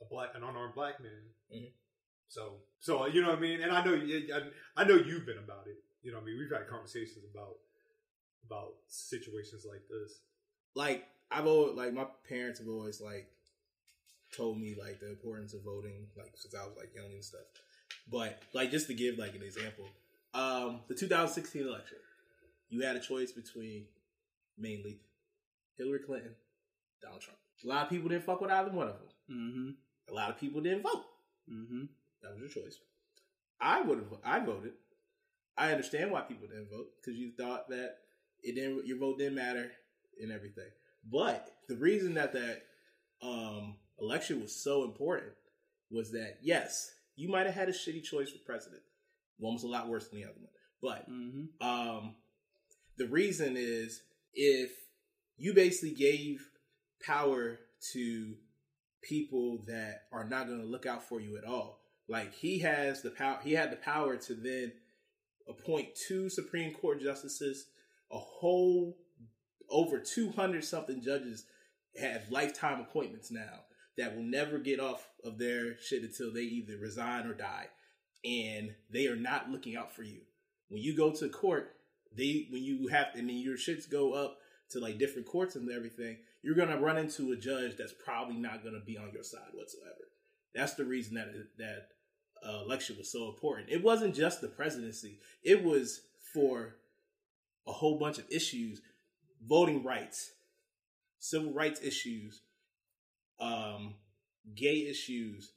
a 0.00 0.04
black 0.04 0.30
an 0.34 0.42
unarmed 0.42 0.74
black 0.74 1.00
man. 1.00 1.22
Mhm. 1.52 1.72
So, 2.28 2.56
so 2.80 3.06
you 3.06 3.22
know 3.22 3.30
what 3.30 3.38
I 3.38 3.40
mean. 3.40 3.62
And 3.62 3.70
I 3.70 3.84
know, 3.84 3.94
I, 3.94 4.82
I 4.82 4.84
know 4.84 4.96
you've 4.96 5.26
been 5.26 5.38
about 5.38 5.66
it. 5.68 5.78
You 6.02 6.10
know 6.10 6.18
what 6.18 6.24
I 6.24 6.26
mean. 6.26 6.38
We've 6.38 6.50
had 6.50 6.68
conversations 6.68 7.24
about 7.32 7.56
about 8.44 8.74
situations 8.86 9.64
like 9.68 9.82
this. 9.88 10.20
Like 10.74 11.06
I've 11.30 11.46
always 11.46 11.76
like 11.76 11.92
my 11.92 12.06
parents 12.28 12.58
have 12.60 12.68
always 12.68 13.00
like 13.00 13.28
told 14.36 14.58
me 14.58 14.74
like 14.78 15.00
the 15.00 15.08
importance 15.08 15.54
of 15.54 15.62
voting 15.62 16.06
like 16.16 16.32
since 16.36 16.54
I 16.54 16.64
was 16.66 16.76
like 16.76 16.94
young 16.94 17.12
and 17.12 17.24
stuff. 17.24 17.42
But 18.10 18.40
like 18.52 18.70
just 18.70 18.86
to 18.88 18.94
give 18.94 19.18
like 19.18 19.34
an 19.34 19.42
example, 19.42 19.86
Um, 20.34 20.80
the 20.88 20.94
2016 20.94 21.62
election, 21.66 21.98
you 22.68 22.82
had 22.82 22.96
a 22.96 23.00
choice 23.00 23.32
between 23.32 23.86
mainly 24.58 25.00
Hillary 25.78 26.00
Clinton, 26.00 26.34
Donald 27.00 27.22
Trump. 27.22 27.38
A 27.64 27.68
lot 27.68 27.84
of 27.84 27.88
people 27.90 28.08
didn't 28.08 28.24
fuck 28.24 28.40
with 28.40 28.50
either 28.50 28.70
one 28.70 28.88
of 28.88 28.94
them. 28.94 29.08
Mm-hmm. 29.30 30.12
A 30.12 30.14
lot 30.14 30.30
of 30.30 30.38
people 30.38 30.60
didn't 30.60 30.82
vote. 30.82 31.04
Mm-hmm. 31.50 31.84
That 32.22 32.32
was 32.32 32.40
your 32.40 32.64
choice. 32.64 32.78
I 33.60 33.80
would 33.80 33.98
have. 33.98 34.08
I 34.24 34.44
voted. 34.44 34.72
I 35.56 35.70
understand 35.72 36.10
why 36.10 36.20
people 36.20 36.48
didn't 36.48 36.70
vote 36.70 36.88
because 37.00 37.18
you 37.18 37.32
thought 37.38 37.68
that 37.70 37.96
it 38.42 38.54
didn't. 38.54 38.86
Your 38.86 38.98
vote 38.98 39.18
didn't 39.18 39.36
matter 39.36 39.70
and 40.22 40.30
everything. 40.30 40.68
But 41.10 41.48
the 41.68 41.76
reason 41.76 42.14
that 42.14 42.32
that 42.32 42.62
um, 43.22 43.76
election 44.00 44.40
was 44.40 44.54
so 44.54 44.84
important 44.84 45.32
was 45.90 46.10
that 46.12 46.38
yes, 46.42 46.90
you 47.14 47.28
might 47.28 47.46
have 47.46 47.54
had 47.54 47.68
a 47.68 47.72
shitty 47.72 48.02
choice 48.02 48.30
for 48.30 48.38
president. 48.44 48.82
One 49.38 49.54
was 49.54 49.62
a 49.62 49.68
lot 49.68 49.88
worse 49.88 50.08
than 50.08 50.20
the 50.20 50.24
other 50.24 50.34
one. 50.38 50.50
But 50.82 51.10
Mm-hmm. 51.10 51.66
um, 51.66 52.14
the 52.96 53.06
reason 53.06 53.54
is 53.56 54.02
if 54.34 54.70
you 55.36 55.54
basically 55.54 55.94
gave 55.94 56.48
power 57.04 57.58
to 57.92 58.34
people 59.02 59.62
that 59.66 60.02
are 60.12 60.28
not 60.28 60.46
going 60.46 60.60
to 60.60 60.66
look 60.66 60.86
out 60.86 61.08
for 61.08 61.20
you 61.20 61.36
at 61.36 61.44
all. 61.44 61.80
Like 62.08 62.34
he 62.34 62.60
has 62.60 63.02
the 63.02 63.10
power, 63.10 63.38
he 63.42 63.52
had 63.52 63.70
the 63.70 63.76
power 63.76 64.16
to 64.16 64.34
then 64.34 64.72
appoint 65.48 65.88
two 65.94 66.28
Supreme 66.28 66.72
Court 66.72 67.00
justices, 67.00 67.66
a 68.10 68.18
whole 68.18 68.96
over 69.70 69.98
200 69.98 70.64
something 70.64 71.02
judges 71.02 71.44
have 72.00 72.30
lifetime 72.30 72.80
appointments 72.80 73.30
now 73.30 73.64
that 73.96 74.14
will 74.14 74.22
never 74.22 74.58
get 74.58 74.80
off 74.80 75.08
of 75.24 75.38
their 75.38 75.78
shit 75.80 76.02
until 76.02 76.32
they 76.32 76.42
either 76.42 76.76
resign 76.76 77.26
or 77.26 77.34
die. 77.34 77.66
And 78.24 78.74
they 78.90 79.06
are 79.06 79.16
not 79.16 79.50
looking 79.50 79.76
out 79.76 79.94
for 79.94 80.02
you. 80.02 80.20
When 80.68 80.82
you 80.82 80.96
go 80.96 81.12
to 81.12 81.28
court, 81.28 81.76
they 82.16 82.46
when 82.50 82.62
you 82.62 82.88
have 82.88 83.08
and 83.14 83.28
then 83.28 83.36
your 83.36 83.56
shits 83.56 83.90
go 83.90 84.12
up 84.12 84.38
to 84.70 84.80
like 84.80 84.98
different 84.98 85.26
courts 85.28 85.54
and 85.54 85.70
everything, 85.70 86.18
you're 86.42 86.54
gonna 86.54 86.80
run 86.80 86.98
into 86.98 87.32
a 87.32 87.36
judge 87.36 87.76
that's 87.76 87.94
probably 88.04 88.36
not 88.36 88.64
gonna 88.64 88.80
be 88.84 88.98
on 88.98 89.10
your 89.12 89.22
side 89.22 89.52
whatsoever. 89.52 90.10
That's 90.54 90.74
the 90.74 90.84
reason 90.84 91.14
that 91.14 91.28
that 91.58 91.88
uh, 92.44 92.62
election 92.64 92.96
was 92.98 93.10
so 93.12 93.28
important. 93.28 93.70
It 93.70 93.82
wasn't 93.82 94.14
just 94.14 94.40
the 94.40 94.48
presidency; 94.48 95.20
it 95.44 95.62
was 95.62 96.00
for 96.32 96.76
a 97.66 97.72
whole 97.72 97.98
bunch 97.98 98.18
of 98.18 98.24
issues, 98.30 98.80
voting 99.46 99.82
rights, 99.82 100.32
civil 101.18 101.52
rights 101.52 101.80
issues, 101.82 102.42
um, 103.40 103.94
gay 104.54 104.86
issues, 104.88 105.52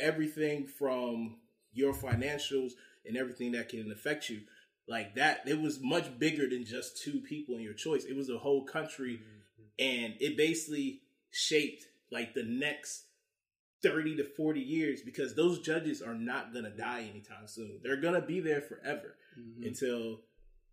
everything 0.00 0.66
from 0.66 1.36
your 1.72 1.94
financials 1.94 2.72
and 3.06 3.16
everything 3.16 3.52
that 3.52 3.68
can 3.68 3.90
affect 3.92 4.28
you. 4.28 4.40
Like 4.88 5.14
that, 5.14 5.42
it 5.46 5.60
was 5.60 5.80
much 5.80 6.18
bigger 6.18 6.48
than 6.48 6.64
just 6.64 7.02
two 7.02 7.20
people 7.20 7.54
in 7.56 7.62
your 7.62 7.74
choice. 7.74 8.04
It 8.04 8.16
was 8.16 8.28
a 8.28 8.38
whole 8.38 8.64
country, 8.64 9.20
and 9.78 10.14
it 10.20 10.36
basically 10.36 11.02
shaped 11.30 11.86
like 12.10 12.34
the 12.34 12.42
next 12.42 13.04
30 13.82 14.16
to 14.16 14.24
40 14.24 14.60
years 14.60 15.02
because 15.02 15.34
those 15.34 15.60
judges 15.60 16.02
are 16.02 16.14
not 16.14 16.52
going 16.52 16.64
to 16.64 16.70
die 16.70 17.06
anytime 17.08 17.46
soon. 17.46 17.80
They're 17.82 18.00
going 18.00 18.20
to 18.20 18.26
be 18.26 18.40
there 18.40 18.60
forever 18.60 19.16
until 19.62 20.20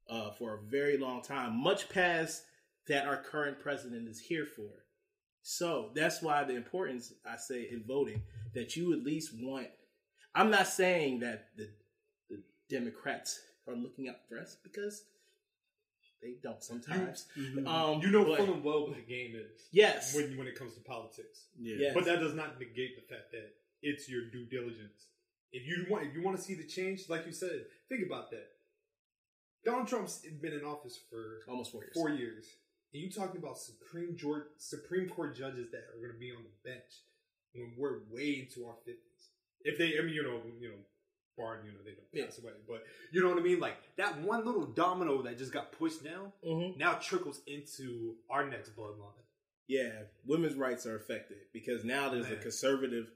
uh, 0.10 0.32
for 0.32 0.55
a 0.55 0.62
very 0.70 0.97
long 0.97 1.22
time, 1.22 1.62
much 1.62 1.89
past 1.89 2.43
that 2.88 3.05
our 3.05 3.18
current 3.18 3.60
president 3.60 4.07
is 4.07 4.20
here 4.20 4.45
for. 4.45 4.70
So 5.41 5.91
that's 5.95 6.22
why 6.22 6.43
the 6.43 6.55
importance 6.55 7.14
I 7.26 7.38
say 7.38 7.68
in 7.72 7.84
voting 7.88 8.22
that 8.53 8.76
you 8.76 8.93
at 8.93 9.03
least 9.03 9.32
want. 9.39 9.68
I'm 10.36 10.51
not 10.51 10.68
saying 10.68 11.20
that 11.20 11.47
the 11.57 11.70
the 12.30 12.41
Democrats 12.70 13.39
are 13.68 13.76
looking 13.76 14.10
out 14.10 14.18
for 14.28 14.38
us 14.39 14.57
because 14.64 15.03
they 16.22 16.34
don't 16.43 16.62
sometimes. 16.64 17.28
Um, 17.66 18.01
You 18.01 18.12
know 18.12 18.26
but- 18.26 18.38
full 18.38 18.53
and 18.53 18.64
well 18.64 18.88
what 18.88 18.95
the 18.95 19.01
game 19.01 19.34
is. 19.36 19.68
Yes. 19.72 20.14
When 20.16 20.38
when 20.38 20.47
it 20.47 20.55
comes 20.57 20.76
to 20.76 20.82
politics. 20.82 21.47
Yeah. 21.57 21.76
Yes. 21.80 21.93
But 21.93 22.05
that 22.05 22.20
does 22.20 22.34
not 22.34 22.60
negate 22.60 22.95
the 22.95 23.14
fact 23.14 23.32
that 23.32 23.53
it's 23.82 24.10
your 24.10 24.30
due 24.30 24.45
diligence. 24.45 25.07
If 25.51 25.66
you 25.66 25.86
want 25.89 26.05
if 26.07 26.14
you 26.14 26.22
want 26.22 26.38
to 26.38 26.43
see 26.43 26.53
the 26.55 26.68
change, 26.68 27.07
like 27.10 27.26
you 27.26 27.32
said, 27.32 27.66
think 27.88 28.05
about 28.05 28.30
that. 28.32 28.47
Donald 29.66 29.88
Trump's 29.88 30.22
been 30.41 30.53
in 30.53 30.64
office 30.64 30.97
for 31.10 31.39
almost 31.49 31.72
four 31.72 31.82
years. 31.84 31.93
four 31.93 32.10
years. 32.10 32.45
And 32.93 33.03
you 33.03 33.12
talking 33.12 33.38
about 33.41 33.57
Supreme 33.57 34.16
George, 34.18 34.43
Supreme 34.57 35.10
Court 35.10 35.36
judges 35.36 35.70
that 35.72 35.84
are 35.93 35.99
going 36.01 36.14
to 36.14 36.20
be 36.20 36.32
on 36.32 36.43
the 36.43 36.70
bench 36.70 37.03
when 37.53 37.74
we're 37.78 37.99
way 38.10 38.39
into 38.47 38.68
our 38.68 38.76
fifties. 38.86 39.30
If 39.62 39.78
they, 39.78 39.97
I 39.99 40.01
mean, 40.03 40.14
you 40.16 40.24
know, 40.24 40.41
you 40.60 40.70
know, 40.70 40.76
barring 41.38 41.66
you 41.66 41.72
know 41.72 41.78
they 41.86 41.91
don't 41.91 42.26
pass 42.28 42.38
away, 42.39 42.51
but 42.68 42.84
you 43.12 43.22
know 43.22 43.30
what 43.30 43.38
I 43.38 43.41
mean. 43.41 43.60
Like 43.60 43.78
that 43.97 44.20
one 44.22 44.45
little 44.45 44.66
domino 44.66 45.22
that 45.24 45.38
just 45.38 45.53
got 45.53 45.72
pushed 45.72 46.03
down 46.03 46.32
Mhm. 46.45 46.78
now 46.78 46.93
trickles 46.95 47.41
into 47.47 48.16
our 48.30 48.49
next 48.49 48.76
bloodline. 48.76 49.14
Yeah, 49.68 49.91
women's 50.26 50.55
rights 50.55 50.86
are 50.86 50.95
affected 50.95 51.38
because 51.53 51.84
now 51.86 52.10
there's 52.10 52.30
a 52.30 52.36
conservative. 52.38 53.12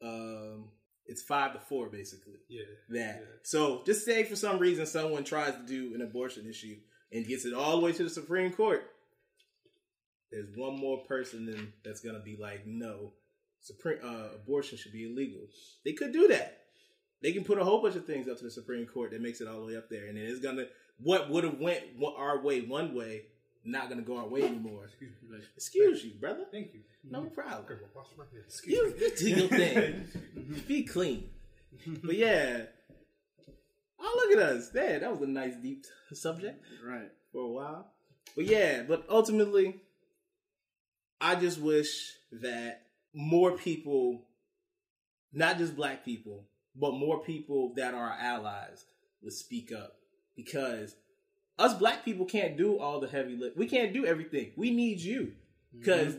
Um, 0.00 0.70
it's 1.08 1.22
five 1.22 1.52
to 1.54 1.58
four 1.58 1.88
basically. 1.88 2.34
Yeah, 2.48 2.62
That 2.90 3.16
yeah. 3.20 3.26
so 3.42 3.82
just 3.84 4.04
say 4.04 4.24
for 4.24 4.36
some 4.36 4.58
reason 4.58 4.86
someone 4.86 5.24
tries 5.24 5.54
to 5.54 5.66
do 5.66 5.94
an 5.94 6.02
abortion 6.02 6.46
issue 6.48 6.76
and 7.12 7.26
gets 7.26 7.44
it 7.44 7.54
all 7.54 7.78
the 7.78 7.84
way 7.84 7.92
to 7.92 8.04
the 8.04 8.10
Supreme 8.10 8.52
Court. 8.52 8.82
There's 10.30 10.48
one 10.54 10.78
more 10.78 11.04
person 11.04 11.46
then 11.46 11.72
that's 11.84 12.00
gonna 12.00 12.20
be 12.20 12.36
like, 12.40 12.66
no, 12.66 13.14
Supreme 13.60 13.98
uh, 14.04 14.34
abortion 14.36 14.76
should 14.78 14.92
be 14.92 15.10
illegal. 15.10 15.46
They 15.84 15.92
could 15.94 16.12
do 16.12 16.28
that. 16.28 16.58
They 17.22 17.32
can 17.32 17.44
put 17.44 17.58
a 17.58 17.64
whole 17.64 17.82
bunch 17.82 17.96
of 17.96 18.04
things 18.06 18.28
up 18.28 18.38
to 18.38 18.44
the 18.44 18.50
Supreme 18.50 18.86
Court 18.86 19.10
that 19.10 19.20
makes 19.22 19.40
it 19.40 19.48
all 19.48 19.60
the 19.60 19.66
way 19.66 19.76
up 19.76 19.88
there, 19.90 20.06
and 20.06 20.16
then 20.16 20.24
it's 20.24 20.40
gonna 20.40 20.66
what 20.98 21.30
would 21.30 21.44
have 21.44 21.58
went 21.58 21.82
our 22.16 22.42
way 22.42 22.60
one 22.60 22.94
way, 22.94 23.22
not 23.64 23.88
gonna 23.88 24.02
go 24.02 24.18
our 24.18 24.28
way 24.28 24.42
anymore. 24.42 24.84
Excuse 24.84 25.10
me. 25.28 25.38
Excuse 25.56 26.04
you, 26.04 26.12
brother. 26.12 26.44
Thank 26.50 26.74
you. 26.74 26.80
No 27.04 27.20
mm-hmm. 27.22 27.34
problem. 27.34 27.78
Wash 27.94 28.06
my 28.16 28.24
hands. 28.32 28.44
Excuse 28.46 28.76
You, 28.76 28.94
me. 28.94 29.00
you 29.00 29.16
do 29.16 29.40
your 29.40 29.48
thing. 29.48 30.08
Mm-hmm. 30.38 30.58
Be 30.66 30.82
clean. 30.84 31.30
Mm-hmm. 31.76 32.06
But 32.06 32.16
yeah. 32.16 32.62
Oh, 34.00 34.26
look 34.28 34.38
at 34.38 34.42
us. 34.42 34.70
There, 34.70 34.98
that 35.00 35.10
was 35.10 35.20
a 35.22 35.26
nice 35.26 35.54
deep 35.56 35.84
subject 36.12 36.64
Right. 36.84 37.10
for 37.32 37.42
a 37.42 37.48
while. 37.48 37.90
But 38.36 38.46
yeah, 38.46 38.82
but 38.82 39.04
ultimately, 39.08 39.80
I 41.20 41.34
just 41.34 41.60
wish 41.60 42.12
that 42.32 42.82
more 43.14 43.56
people, 43.56 44.22
not 45.32 45.58
just 45.58 45.74
black 45.74 46.04
people, 46.04 46.44
but 46.76 46.92
more 46.94 47.22
people 47.24 47.72
that 47.76 47.94
are 47.94 48.16
allies 48.20 48.84
would 49.22 49.32
speak 49.32 49.72
up. 49.72 49.94
Because 50.36 50.94
us 51.58 51.74
black 51.74 52.04
people 52.04 52.24
can't 52.26 52.56
do 52.56 52.78
all 52.78 53.00
the 53.00 53.08
heavy 53.08 53.36
lift. 53.36 53.56
We 53.56 53.66
can't 53.66 53.92
do 53.92 54.06
everything. 54.06 54.52
We 54.56 54.70
need 54.70 55.00
you. 55.00 55.32
Mm-hmm. 55.74 55.78
Because 55.78 56.16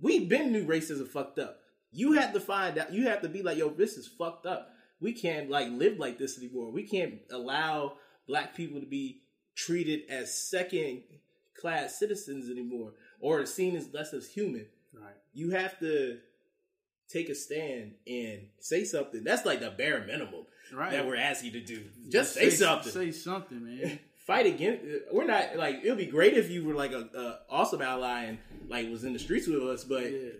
we've 0.00 0.28
been 0.28 0.52
new 0.52 0.66
racism 0.66 1.08
fucked 1.08 1.38
up. 1.38 1.60
You 1.92 2.12
have 2.12 2.32
to 2.32 2.40
find 2.40 2.78
out. 2.78 2.92
You 2.92 3.08
have 3.08 3.22
to 3.22 3.28
be 3.28 3.42
like, 3.42 3.58
yo, 3.58 3.70
this 3.70 3.96
is 3.96 4.06
fucked 4.06 4.46
up. 4.46 4.70
We 5.00 5.12
can't 5.12 5.50
like 5.50 5.70
live 5.70 5.98
like 5.98 6.18
this 6.18 6.38
anymore. 6.38 6.70
We 6.70 6.84
can't 6.84 7.14
allow 7.30 7.94
black 8.26 8.56
people 8.56 8.80
to 8.80 8.86
be 8.86 9.20
treated 9.54 10.02
as 10.08 10.34
second 10.48 11.02
class 11.60 11.98
citizens 11.98 12.50
anymore, 12.50 12.92
or 13.20 13.46
seen 13.46 13.76
as 13.76 13.92
less 13.92 14.12
as 14.12 14.28
human. 14.28 14.66
Right. 14.92 15.14
You 15.32 15.50
have 15.50 15.78
to 15.80 16.18
take 17.08 17.28
a 17.28 17.34
stand 17.34 17.92
and 18.06 18.48
say 18.60 18.84
something. 18.84 19.22
That's 19.22 19.44
like 19.44 19.60
the 19.60 19.70
bare 19.70 20.04
minimum 20.04 20.46
Right. 20.72 20.92
that 20.92 21.06
we're 21.06 21.16
asking 21.16 21.52
you 21.52 21.60
to 21.60 21.66
do. 21.66 21.84
Just 22.08 22.34
say, 22.34 22.50
something 22.50 22.90
Say 22.90 23.12
something, 23.12 23.62
man. 23.64 23.98
Fight 24.26 24.46
against. 24.46 24.84
We're 25.12 25.24
not 25.26 25.56
like 25.56 25.80
it 25.84 25.88
would 25.88 25.98
be 25.98 26.06
great 26.06 26.34
if 26.34 26.50
you 26.50 26.64
were 26.64 26.74
like 26.74 26.92
a, 26.92 27.08
a 27.16 27.38
awesome 27.50 27.82
ally 27.82 28.24
and 28.24 28.38
like 28.68 28.90
was 28.90 29.04
in 29.04 29.12
the 29.12 29.18
streets 29.18 29.46
with 29.46 29.62
us, 29.62 29.84
but 29.84 30.10
yeah. 30.10 30.30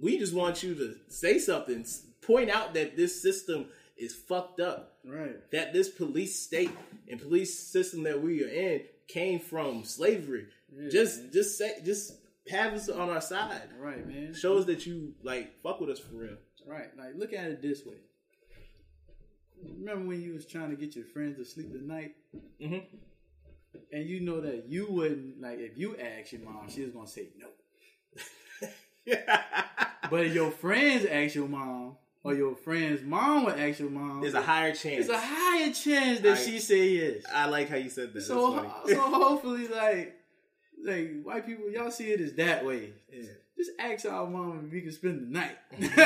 we 0.00 0.18
just 0.18 0.34
want 0.34 0.62
you 0.62 0.74
to 0.74 0.96
say 1.08 1.38
something, 1.38 1.84
point 2.22 2.50
out 2.50 2.74
that 2.74 2.96
this 2.96 3.20
system 3.20 3.66
is 3.96 4.14
fucked 4.14 4.60
up, 4.60 4.98
Right. 5.04 5.36
that 5.52 5.72
this 5.72 5.88
police 5.88 6.38
state 6.38 6.70
and 7.10 7.20
police 7.20 7.58
system 7.58 8.02
that 8.04 8.20
we 8.22 8.44
are 8.44 8.48
in 8.48 8.82
came 9.08 9.38
from 9.40 9.84
slavery. 9.84 10.46
Yeah, 10.76 10.88
just, 10.90 11.22
man. 11.22 11.30
just 11.32 11.56
say, 11.58 11.80
just 11.84 12.12
have 12.50 12.74
us 12.74 12.88
on 12.88 13.08
our 13.08 13.20
side. 13.20 13.70
Right, 13.78 14.06
man. 14.06 14.34
Show 14.34 14.58
us 14.58 14.66
that 14.66 14.84
you 14.86 15.14
like 15.22 15.62
fuck 15.62 15.80
with 15.80 15.90
us 15.90 15.98
for 15.98 16.14
real. 16.16 16.36
Right. 16.66 16.88
Like 16.98 17.14
look 17.16 17.32
at 17.32 17.46
it 17.50 17.62
this 17.62 17.86
way. 17.86 17.96
Remember 19.78 20.06
when 20.08 20.20
you 20.20 20.34
was 20.34 20.44
trying 20.46 20.70
to 20.70 20.76
get 20.76 20.94
your 20.94 21.04
friends 21.06 21.38
to 21.38 21.44
sleep 21.44 21.72
at 21.74 21.82
night? 21.82 22.14
Mhm. 22.60 22.84
And 23.92 24.04
you 24.06 24.20
know 24.20 24.40
that 24.40 24.64
you 24.68 24.86
wouldn't 24.90 25.40
like 25.40 25.58
if 25.58 25.76
you 25.78 25.96
asked 25.96 26.32
your 26.32 26.42
mom, 26.42 26.68
she 26.68 26.82
was 26.82 26.90
gonna 26.90 27.06
say 27.06 27.28
no. 27.38 27.48
But 30.10 30.26
if 30.26 30.34
your 30.34 30.50
friends 30.52 31.04
ask 31.04 31.34
your 31.34 31.48
mom, 31.48 31.96
or 32.22 32.34
your 32.34 32.54
friend's 32.56 33.02
mom 33.02 33.44
would 33.44 33.58
ask 33.58 33.80
your 33.80 33.90
mom, 33.90 34.20
There's 34.20 34.34
a 34.34 34.42
higher 34.42 34.72
chance. 34.72 35.06
there's 35.06 35.08
a 35.08 35.18
higher 35.18 35.72
chance 35.72 36.20
that 36.20 36.36
I- 36.38 36.40
she 36.40 36.58
say 36.60 36.88
yes. 36.90 37.24
I 37.32 37.46
like 37.48 37.68
how 37.68 37.76
you 37.76 37.88
said 37.88 38.12
that. 38.12 38.20
So, 38.22 38.64
so 38.86 39.00
hopefully, 39.00 39.66
like, 39.68 40.16
like 40.84 41.22
white 41.22 41.44
people, 41.46 41.70
y'all 41.70 41.90
see 41.90 42.10
it 42.12 42.20
as 42.20 42.34
that 42.34 42.64
way. 42.64 42.92
Yeah. 43.12 43.22
Just 43.56 43.70
ask 43.78 44.04
our 44.06 44.26
mom 44.26 44.64
if 44.66 44.72
we 44.72 44.80
can 44.82 44.92
spend 44.92 45.20
the 45.22 45.38
night. 45.38 45.56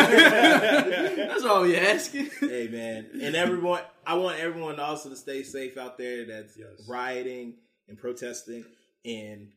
That's 0.00 1.44
all 1.44 1.62
we 1.62 1.76
asking. 1.76 2.30
hey 2.40 2.68
man, 2.68 3.08
and 3.22 3.34
everyone, 3.36 3.82
I 4.06 4.14
want 4.14 4.38
everyone 4.38 4.80
also 4.80 5.10
to 5.10 5.16
stay 5.16 5.42
safe 5.42 5.76
out 5.76 5.98
there. 5.98 6.24
That's 6.26 6.56
Yes. 6.56 6.86
rioting 6.88 7.54
and 7.88 7.98
protesting, 7.98 8.64
and 9.04 9.48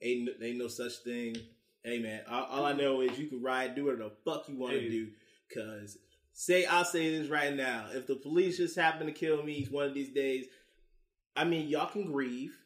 ain't 0.00 0.28
ain't 0.42 0.58
no 0.58 0.68
such 0.68 0.96
thing. 1.04 1.36
Hey 1.84 1.98
man, 1.98 2.22
all, 2.28 2.44
all 2.44 2.64
I 2.64 2.72
know 2.72 3.00
is 3.00 3.18
you 3.18 3.26
can 3.28 3.42
riot, 3.42 3.74
do 3.74 3.84
whatever 3.86 4.04
the 4.04 4.12
fuck 4.30 4.48
you 4.48 4.56
want 4.56 4.74
to 4.74 4.80
Hey. 4.80 4.88
do. 4.90 5.08
Cause 5.54 5.98
say 6.32 6.64
I'll 6.64 6.84
say 6.84 7.16
this 7.18 7.28
right 7.28 7.54
now: 7.54 7.86
if 7.92 8.06
the 8.06 8.16
police 8.16 8.56
just 8.56 8.76
happen 8.76 9.06
to 9.06 9.12
kill 9.12 9.42
me 9.42 9.66
one 9.70 9.86
of 9.86 9.94
these 9.94 10.10
days, 10.12 10.46
I 11.36 11.44
mean 11.44 11.68
y'all 11.68 11.86
can 11.90 12.04
grieve. 12.10 12.56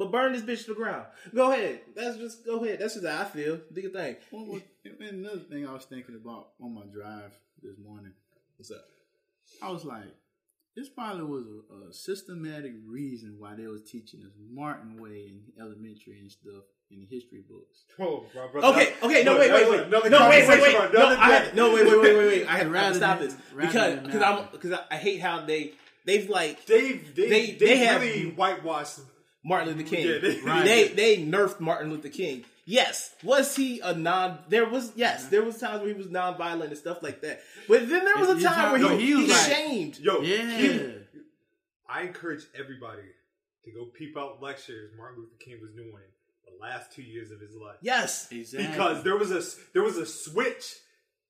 But 0.00 0.10
burn 0.12 0.32
this 0.32 0.42
bitch 0.42 0.64
to 0.64 0.70
the 0.72 0.76
ground. 0.76 1.04
Go 1.34 1.52
ahead. 1.52 1.80
That's 1.94 2.16
just 2.16 2.44
go 2.46 2.64
ahead. 2.64 2.78
That's 2.80 2.94
just 2.94 3.06
how 3.06 3.20
I 3.20 3.24
feel. 3.26 3.60
Do 3.72 3.80
your 3.80 3.90
thing. 3.92 4.16
One 4.30 4.46
more- 4.48 4.62
and 4.84 5.02
another 5.26 5.40
thing 5.40 5.66
I 5.68 5.72
was 5.74 5.84
thinking 5.84 6.14
about 6.16 6.48
on 6.62 6.74
my 6.74 6.82
drive 6.92 7.32
this 7.62 7.76
morning, 7.78 8.12
What's 8.56 8.70
up? 8.70 8.84
I 9.62 9.70
was 9.70 9.84
like, 9.84 10.04
this 10.74 10.88
probably 10.88 11.24
was 11.24 11.44
a, 11.46 11.88
a 11.90 11.92
systematic 11.92 12.72
reason 12.86 13.36
why 13.38 13.54
they 13.56 13.66
was 13.66 13.82
teaching 13.82 14.20
us 14.22 14.32
Martin 14.50 14.98
Way 15.00 15.28
in 15.28 15.42
elementary 15.60 16.18
and 16.20 16.30
stuff 16.32 16.64
in 16.90 17.06
history 17.10 17.42
books. 17.48 17.84
Oh, 17.98 18.24
bro, 18.32 18.48
brother, 18.52 18.66
Okay, 18.68 18.94
okay, 19.02 19.22
no, 19.24 19.32
look, 19.32 19.40
wait, 19.40 19.52
wait, 19.52 19.70
wait, 19.70 19.90
no, 19.90 20.00
wait, 20.00 20.48
wait, 20.48 20.60
wait, 20.62 20.72
no, 20.72 20.88
another 20.88 21.16
I, 21.18 21.38
day. 21.40 21.50
no, 21.54 21.74
wait, 21.74 21.86
wait, 21.86 22.00
wait, 22.00 22.16
wait, 22.16 22.26
wait. 22.26 22.46
I 22.46 22.52
have, 22.52 22.52
I 22.52 22.56
have 22.58 22.70
Rather 22.72 22.88
to 22.92 22.96
stop 22.96 23.18
than- 23.18 23.28
this 23.28 23.36
because 23.56 23.98
because. 24.06 24.22
I'm 24.22 24.48
because 24.52 24.72
I, 24.72 24.80
I 24.92 24.96
hate 24.96 25.20
how 25.20 25.44
they 25.44 25.72
they've 26.06 26.28
like 26.30 26.64
They've 26.66 27.14
they 27.14 27.28
They- 27.28 27.46
they, 27.52 27.66
they 27.66 27.76
have- 27.78 28.00
really 28.00 28.30
whitewashed. 28.30 29.00
Martin 29.44 29.68
Luther 29.76 29.88
King. 29.88 30.06
Yeah, 30.06 30.18
they- 30.18 30.40
Right. 30.44 30.64
They 30.64 30.88
they 30.88 31.16
nerfed 31.24 31.60
Martin 31.60 31.90
Luther 31.90 32.08
King. 32.08 32.44
Yes, 32.66 33.14
was 33.24 33.56
he 33.56 33.80
a 33.80 33.94
non? 33.94 34.38
There 34.48 34.68
was 34.68 34.92
yes, 34.94 35.26
there 35.28 35.42
was 35.42 35.58
times 35.58 35.80
where 35.80 35.88
he 35.88 35.94
was 35.94 36.08
non-violent 36.10 36.70
and 36.70 36.78
stuff 36.78 37.02
like 37.02 37.20
that. 37.22 37.40
But 37.68 37.88
then 37.88 38.04
there 38.04 38.16
was 38.18 38.28
a 38.28 38.34
time 38.46 38.54
time- 38.54 38.72
where 38.72 38.80
no, 38.80 38.96
he, 38.96 39.06
he 39.06 39.14
was 39.14 39.24
he 39.26 39.32
like- 39.32 39.40
shamed. 39.46 39.98
Yo, 39.98 40.20
Yeah. 40.20 40.56
he- 40.58 40.94
I 41.88 42.02
encourage 42.02 42.44
everybody 42.58 43.02
to 43.64 43.70
go 43.72 43.86
peep 43.86 44.16
out 44.16 44.40
lectures 44.42 44.92
Martin 44.96 45.20
Luther 45.20 45.36
King 45.40 45.58
was 45.60 45.72
doing 45.72 45.90
the 46.44 46.64
last 46.64 46.92
two 46.92 47.02
years 47.02 47.30
of 47.32 47.40
his 47.40 47.54
life. 47.56 47.76
Yes, 47.82 48.28
Exactly. 48.30 48.68
because 48.70 49.02
there 49.02 49.16
was 49.16 49.30
a 49.32 49.42
there 49.72 49.82
was 49.82 49.96
a 49.96 50.06
switch 50.06 50.76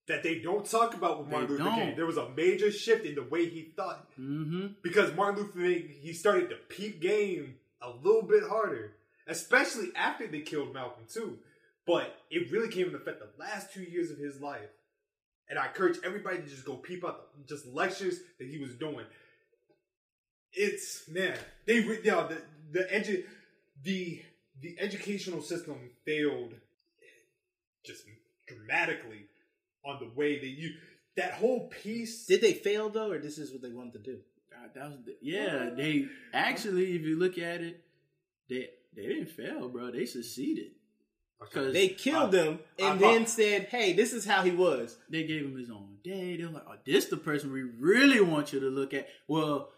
that 0.08 0.22
they 0.22 0.40
don't 0.40 0.66
talk 0.68 0.94
about 0.94 1.18
with 1.20 1.28
They 1.28 1.32
Martin 1.36 1.50
Luther 1.56 1.70
King. 1.70 1.86
don't. 1.86 1.96
There 1.96 2.06
was 2.06 2.16
a 2.18 2.28
major 2.30 2.70
shift 2.70 3.06
in 3.06 3.14
the 3.14 3.22
way 3.22 3.48
he 3.48 3.72
thought 3.76 4.11
Mm-hmm. 4.18 4.66
because 4.82 5.14
Martin 5.14 5.44
Luther 5.44 5.61
King 5.61 5.88
he 6.02 6.12
started 6.12 6.50
to 6.50 6.56
peep 6.56 7.00
game 7.00 7.54
a 7.83 7.91
little 7.91 8.22
bit 8.22 8.43
harder, 8.45 8.93
especially 9.26 9.89
after 9.97 10.26
they 10.26 10.41
killed 10.41 10.74
Malcolm 10.74 11.05
too. 11.12 11.39
But 11.87 12.14
it 12.31 12.51
really 12.53 12.68
came 12.68 12.87
into 12.87 12.99
effect 12.99 13.20
the 13.20 13.43
last 13.43 13.72
two 13.72 13.83
years 13.83 14.11
of 14.11 14.18
his 14.18 14.41
life, 14.41 14.68
and 15.49 15.59
I 15.59 15.66
encourage 15.66 15.99
everybody 16.05 16.39
to 16.39 16.47
just 16.49 16.64
go 16.64 16.74
peep 16.74 17.05
out 17.05 17.33
the, 17.37 17.55
just 17.55 17.66
lectures 17.66 18.18
that 18.39 18.49
he 18.49 18.59
was 18.59 18.74
doing. 18.74 19.07
It's 20.53 21.09
man, 21.09 21.37
they 21.66 21.76
you 21.76 22.03
know, 22.05 22.28
the 22.28 22.43
the 22.72 22.85
edu- 22.85 23.24
the 23.83 24.22
the 24.61 24.76
educational 24.78 25.43
system 25.43 25.91
failed 26.05 26.55
just 27.85 28.05
dramatically 28.47 29.26
on 29.85 29.99
the 30.01 30.11
way 30.14 30.39
that 30.39 30.47
you 30.47 30.74
that 31.16 31.35
whole 31.35 31.68
piece. 31.68 32.26
Did 32.26 32.41
they 32.41 32.53
fail 32.53 32.89
though, 32.89 33.12
or 33.12 33.18
this 33.18 33.39
is 33.39 33.53
what 33.53 33.62
they 33.62 33.70
wanted 33.70 33.93
to 33.95 33.99
do? 33.99 34.18
God, 34.61 34.70
that 34.74 34.90
was 34.90 34.98
the, 35.04 35.16
yeah. 35.22 35.70
They 35.76 36.06
actually, 36.32 36.94
if 36.96 37.02
you 37.02 37.18
look 37.18 37.38
at 37.38 37.61
it, 37.61 37.80
they 38.48 38.68
they 38.94 39.02
didn't 39.06 39.30
fail, 39.30 39.68
bro. 39.68 39.90
They 39.90 40.06
succeeded 40.06 40.72
because 41.40 41.72
They 41.72 41.88
killed 41.88 42.34
I- 42.34 42.42
him 42.44 42.58
and 42.78 42.88
I- 42.88 42.96
then 42.98 43.26
said, 43.26 43.66
"Hey, 43.66 43.92
this 43.92 44.12
is 44.12 44.24
how 44.24 44.42
he 44.42 44.50
was." 44.50 44.96
they 45.08 45.24
gave 45.24 45.44
him 45.44 45.56
his 45.56 45.70
own 45.70 45.98
day. 46.04 46.36
They 46.36 46.44
were 46.44 46.50
like, 46.52 46.66
"Oh, 46.68 46.76
this 46.84 47.06
the 47.06 47.16
person 47.16 47.52
we 47.52 47.62
really 47.62 48.20
want 48.20 48.52
you 48.52 48.61
to 48.61 48.66
look 48.70 48.92
at." 48.94 49.08
Well, 49.28 49.72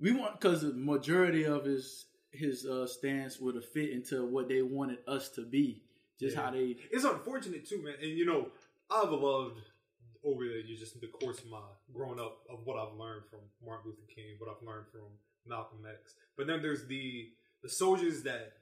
we 0.00 0.12
want 0.12 0.40
because 0.40 0.62
the 0.62 0.72
majority 0.72 1.44
of 1.44 1.64
his 1.64 2.06
his 2.30 2.64
uh, 2.64 2.86
stance 2.86 3.38
would 3.40 3.54
have 3.56 3.68
fit 3.68 3.90
into 3.90 4.24
what 4.24 4.48
they 4.48 4.62
wanted 4.62 4.98
us 5.06 5.28
to 5.30 5.42
be. 5.42 5.82
Just 6.18 6.34
Yeah. 6.36 6.44
how 6.44 6.50
they 6.52 6.76
It's 6.90 7.04
unfortunate 7.04 7.66
too, 7.66 7.82
man. 7.82 7.94
And 8.00 8.10
you 8.10 8.24
know, 8.24 8.50
I've 8.90 9.10
loved 9.10 9.60
over 10.24 10.44
the 10.44 10.62
years, 10.66 10.80
just 10.80 11.00
the 11.00 11.08
course 11.08 11.38
of 11.40 11.46
my 11.50 11.60
growing 11.92 12.20
up 12.20 12.38
of 12.50 12.60
what 12.64 12.76
I've 12.78 12.96
learned 12.98 13.22
from 13.30 13.40
Martin 13.64 13.90
Luther 13.90 14.06
King, 14.14 14.36
what 14.38 14.50
I've 14.50 14.66
learned 14.66 14.86
from 14.92 15.08
Malcolm 15.46 15.80
X. 15.88 16.14
But 16.36 16.46
then 16.46 16.62
there's 16.62 16.86
the 16.86 17.28
the 17.62 17.68
soldiers 17.68 18.22
that 18.24 18.54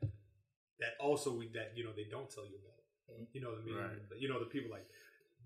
that 0.80 0.92
also 1.00 1.32
we 1.36 1.48
that 1.54 1.72
you 1.76 1.84
know 1.84 1.90
they 1.94 2.06
don't 2.11 2.30
tell 2.30 2.44
you 2.44 2.56
about. 2.56 3.26
You 3.32 3.40
know 3.40 3.50
what 3.50 3.61
I 3.62 3.64
mean? 3.64 3.76
Right. 3.76 4.20
You 4.20 4.28
know 4.28 4.38
the 4.38 4.46
people 4.46 4.70
like 4.70 4.86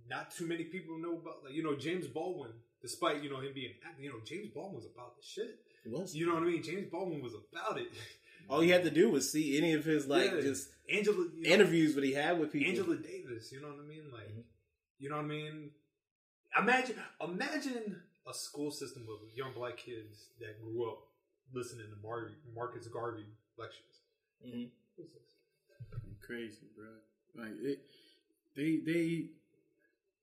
not 0.09 0.31
too 0.31 0.47
many 0.47 0.65
people 0.65 0.99
know 0.99 1.15
about 1.15 1.45
like 1.45 1.55
you 1.55 1.63
know 1.63 1.75
James 1.77 2.07
Baldwin. 2.07 2.51
Despite 2.83 3.23
you 3.23 3.31
know 3.31 3.41
him 3.41 3.53
being 3.55 3.73
you 3.99 4.11
know 4.11 4.21
James 4.25 4.49
Baldwin 4.55 4.77
was 4.77 4.87
about 4.87 5.17
the 5.17 5.23
shit. 5.25 5.59
It 5.85 5.91
was. 5.91 6.15
You 6.15 6.27
know 6.27 6.35
what 6.35 6.43
I 6.43 6.47
mean? 6.47 6.63
James 6.63 6.89
Baldwin 6.91 7.23
was 7.23 7.33
about 7.35 7.79
it. 7.79 7.89
All 8.51 8.63
you 8.63 8.73
had 8.75 8.85
to 8.85 8.91
do 8.91 9.09
was 9.11 9.33
see 9.33 9.57
any 9.57 9.73
of 9.73 9.85
his 9.87 10.07
like 10.07 10.31
Yeah. 10.31 10.41
just 10.43 10.69
Angela 10.93 11.25
you 11.35 11.43
know, 11.49 11.51
interviews 11.55 11.95
that 11.95 12.05
he 12.05 12.13
had 12.13 12.39
with 12.39 12.53
people. 12.53 12.69
Angela 12.69 12.97
Davis, 12.97 13.51
you 13.51 13.63
know 13.63 13.69
what 13.69 13.79
I 13.83 13.89
mean? 13.89 14.05
Like, 14.13 14.29
Mm-hmm. 14.29 14.41
you 14.99 15.09
know 15.09 15.17
what 15.17 15.25
I 15.25 15.29
mean? 15.29 15.71
Imagine, 16.59 16.97
imagine 17.21 18.01
a 18.29 18.35
school 18.35 18.71
system 18.71 19.03
of 19.11 19.19
young 19.37 19.53
black 19.55 19.77
kids 19.77 20.29
that 20.41 20.61
grew 20.63 20.89
up 20.89 20.99
listening 21.53 21.87
to 21.91 22.07
Mar- 22.07 22.31
Marcus 22.55 22.87
Garvey 22.87 23.27
lectures. 23.59 24.03
Mhm. 24.45 24.71
crazy, 26.21 26.67
bro. 26.77 26.87
Like 27.35 27.53
it, 27.61 27.81
they 28.57 28.79
they 28.85 29.31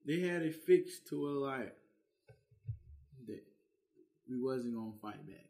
they 0.06 0.28
had 0.28 0.42
it 0.44 0.56
fixed 0.66 1.08
to 1.10 1.28
a 1.28 1.32
like 1.40 1.76
that 3.28 3.44
we 4.30 4.40
wasn't 4.40 4.76
gonna 4.76 4.92
fight 5.02 5.26
back. 5.28 5.46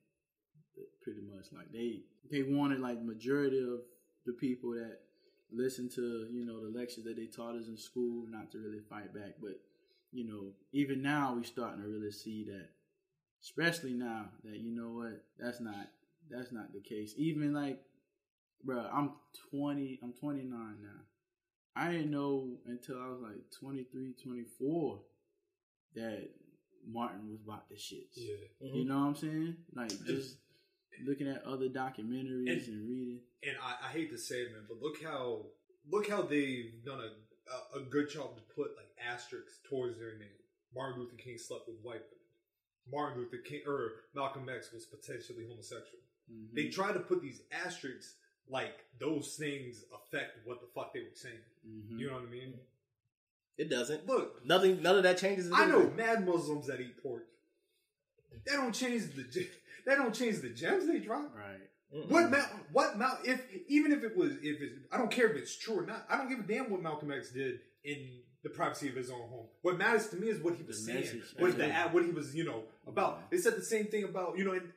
Pretty 1.03 1.21
much, 1.21 1.47
like 1.51 1.71
they 1.71 2.01
they 2.31 2.43
wanted 2.43 2.79
like 2.79 3.01
majority 3.01 3.59
of 3.59 3.81
the 4.25 4.33
people 4.33 4.71
that 4.71 4.99
listen 5.51 5.89
to 5.89 6.27
you 6.31 6.45
know 6.45 6.61
the 6.61 6.77
lectures 6.77 7.03
that 7.05 7.15
they 7.17 7.25
taught 7.25 7.55
us 7.55 7.67
in 7.67 7.77
school 7.77 8.25
not 8.29 8.51
to 8.51 8.59
really 8.59 8.81
fight 8.89 9.13
back. 9.13 9.35
But 9.41 9.59
you 10.11 10.27
know, 10.27 10.51
even 10.73 11.01
now 11.01 11.35
we 11.35 11.43
starting 11.43 11.81
to 11.81 11.87
really 11.87 12.11
see 12.11 12.45
that, 12.45 12.69
especially 13.41 13.93
now 13.93 14.25
that 14.43 14.57
you 14.57 14.75
know 14.75 14.89
what 14.89 15.23
that's 15.39 15.59
not 15.59 15.87
that's 16.29 16.51
not 16.51 16.73
the 16.73 16.81
case. 16.81 17.13
Even 17.17 17.53
like 17.53 17.79
bro, 18.63 18.87
I'm 18.93 19.11
20, 19.49 19.99
I'm 20.03 20.13
29 20.13 20.49
now. 20.49 20.89
I 21.75 21.91
didn't 21.91 22.11
know 22.11 22.57
until 22.67 22.97
I 23.01 23.07
was 23.07 23.21
like 23.21 23.41
23, 23.59 24.13
24 24.21 24.99
that 25.95 26.29
Martin 26.87 27.29
was 27.29 27.39
about 27.45 27.69
the 27.69 27.75
shits. 27.75 28.15
Yeah. 28.15 28.35
You 28.59 28.81
mm-hmm. 28.81 28.89
know 28.89 28.99
what 28.99 29.07
I'm 29.07 29.15
saying? 29.15 29.55
Like 29.73 30.05
just 30.05 30.37
looking 31.05 31.27
at 31.27 31.43
other 31.43 31.67
documentaries 31.69 32.67
and, 32.67 32.87
reading. 32.87 33.21
And 33.43 33.55
I, 33.63 33.87
I 33.87 33.91
hate 33.91 34.11
to 34.11 34.17
say 34.17 34.35
it, 34.35 34.51
man, 34.51 34.63
but 34.67 34.81
look 34.81 35.01
how 35.03 35.45
look 35.89 36.09
how 36.09 36.21
they've 36.23 36.73
done 36.85 36.99
a, 36.99 37.77
a, 37.77 37.81
a 37.81 37.85
good 37.85 38.09
job 38.09 38.35
to 38.35 38.41
put 38.53 38.75
like 38.75 38.90
asterisks 39.07 39.59
towards 39.69 39.99
their 39.99 40.17
name. 40.17 40.39
Martin 40.75 41.01
Luther 41.01 41.17
King 41.17 41.37
slept 41.37 41.67
with 41.67 41.77
white 41.81 42.01
women. 42.01 42.21
Martin 42.91 43.19
Luther 43.19 43.37
King 43.37 43.61
or 43.67 43.91
Malcolm 44.15 44.47
X 44.49 44.71
was 44.73 44.85
potentially 44.85 45.45
homosexual. 45.47 46.01
Mm-hmm. 46.31 46.55
They 46.55 46.67
try 46.69 46.91
to 46.91 46.99
put 46.99 47.21
these 47.21 47.41
asterisks 47.51 48.15
like 48.49 48.85
those 48.99 49.35
things 49.35 49.83
affect 49.93 50.45
what 50.45 50.61
the 50.61 50.67
fuck 50.73 50.93
they 50.93 51.01
were 51.01 51.15
saying. 51.15 51.35
Mm-hmm. 51.67 51.99
You 51.99 52.07
know 52.07 52.13
what 52.13 52.23
I 52.23 52.31
mean? 52.31 52.53
It 53.57 53.69
doesn't. 53.69 54.07
Look, 54.07 54.45
Nothing. 54.45 54.81
None 54.81 54.97
of 54.97 55.03
that 55.03 55.17
changes. 55.17 55.51
I 55.53 55.65
know 55.65 55.91
mad 55.95 56.25
Muslims 56.25 56.67
that 56.67 56.79
eat 56.79 57.01
pork. 57.01 57.23
They 58.45 58.53
don't 58.53 58.73
change 58.73 59.13
the 59.13 59.23
they 59.85 59.95
don't 59.95 60.15
change 60.15 60.39
the 60.39 60.49
gems 60.49 60.87
they 60.87 60.99
drop. 60.99 61.31
Right. 61.35 62.07
What 62.07 62.31
Mal? 62.31 62.49
What 62.71 62.97
Mal? 62.97 63.19
If 63.23 63.41
even 63.67 63.91
if 63.91 64.03
it 64.03 64.15
was, 64.15 64.31
if 64.41 64.61
it's, 64.61 64.79
I 64.91 64.97
don't 64.97 65.11
care 65.11 65.27
if 65.27 65.35
it's 65.35 65.57
true 65.57 65.79
or 65.79 65.85
not. 65.85 66.05
I 66.09 66.17
don't 66.17 66.29
give 66.29 66.39
a 66.39 66.43
damn 66.43 66.69
what 66.69 66.81
Malcolm 66.81 67.11
X 67.11 67.31
did 67.31 67.59
in 67.83 68.21
the 68.43 68.49
privacy 68.49 68.89
of 68.89 68.95
his 68.95 69.09
own 69.09 69.19
home. 69.29 69.45
What 69.61 69.77
matters 69.77 70.09
to 70.09 70.15
me 70.15 70.27
is 70.29 70.41
what 70.41 70.55
he 70.55 70.63
was 70.63 70.85
The 70.85 70.91
saying, 70.91 70.99
message. 71.03 71.35
what 71.37 71.57
the 71.57 71.71
ad, 71.71 71.93
what 71.93 72.03
he 72.03 72.11
was, 72.11 72.35
you 72.35 72.43
know, 72.43 72.63
about. 72.87 73.17
Mm-hmm. 73.17 73.25
They 73.31 73.37
said 73.37 73.55
the 73.55 73.63
same 73.63 73.85
thing 73.85 74.03
about 74.03 74.37
you 74.37 74.43
know, 74.43 74.53
and 74.53 74.71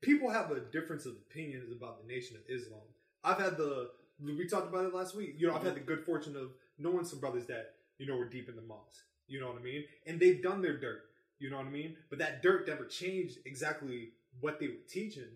people 0.00 0.30
have 0.30 0.50
a 0.50 0.60
difference 0.60 1.06
of 1.06 1.12
opinions 1.12 1.70
about 1.72 2.02
the 2.02 2.12
Nation 2.12 2.36
of 2.36 2.42
Islam. 2.48 2.80
I've 3.22 3.38
had 3.38 3.56
the 3.56 3.90
we 4.22 4.46
talked 4.46 4.68
about 4.68 4.84
it 4.84 4.94
last 4.94 5.14
week. 5.14 5.34
You 5.38 5.48
know, 5.48 5.54
I've 5.54 5.62
had 5.62 5.74
the 5.74 5.80
good 5.80 6.04
fortune 6.04 6.36
of 6.36 6.50
knowing 6.78 7.04
some 7.04 7.20
brothers 7.20 7.46
that 7.46 7.74
you 7.98 8.06
know 8.06 8.16
were 8.16 8.28
deep 8.28 8.48
in 8.48 8.56
the 8.56 8.62
mosque. 8.62 9.04
You 9.28 9.40
know 9.40 9.48
what 9.48 9.58
I 9.58 9.62
mean? 9.62 9.84
And 10.06 10.18
they've 10.18 10.42
done 10.42 10.60
their 10.62 10.76
dirt. 10.76 11.02
You 11.38 11.50
know 11.50 11.56
what 11.56 11.66
I 11.66 11.70
mean? 11.70 11.96
But 12.10 12.18
that 12.18 12.42
dirt 12.42 12.66
never 12.68 12.84
changed 12.84 13.38
exactly 13.46 14.10
what 14.40 14.60
they 14.60 14.68
were 14.68 14.84
teaching 14.88 15.28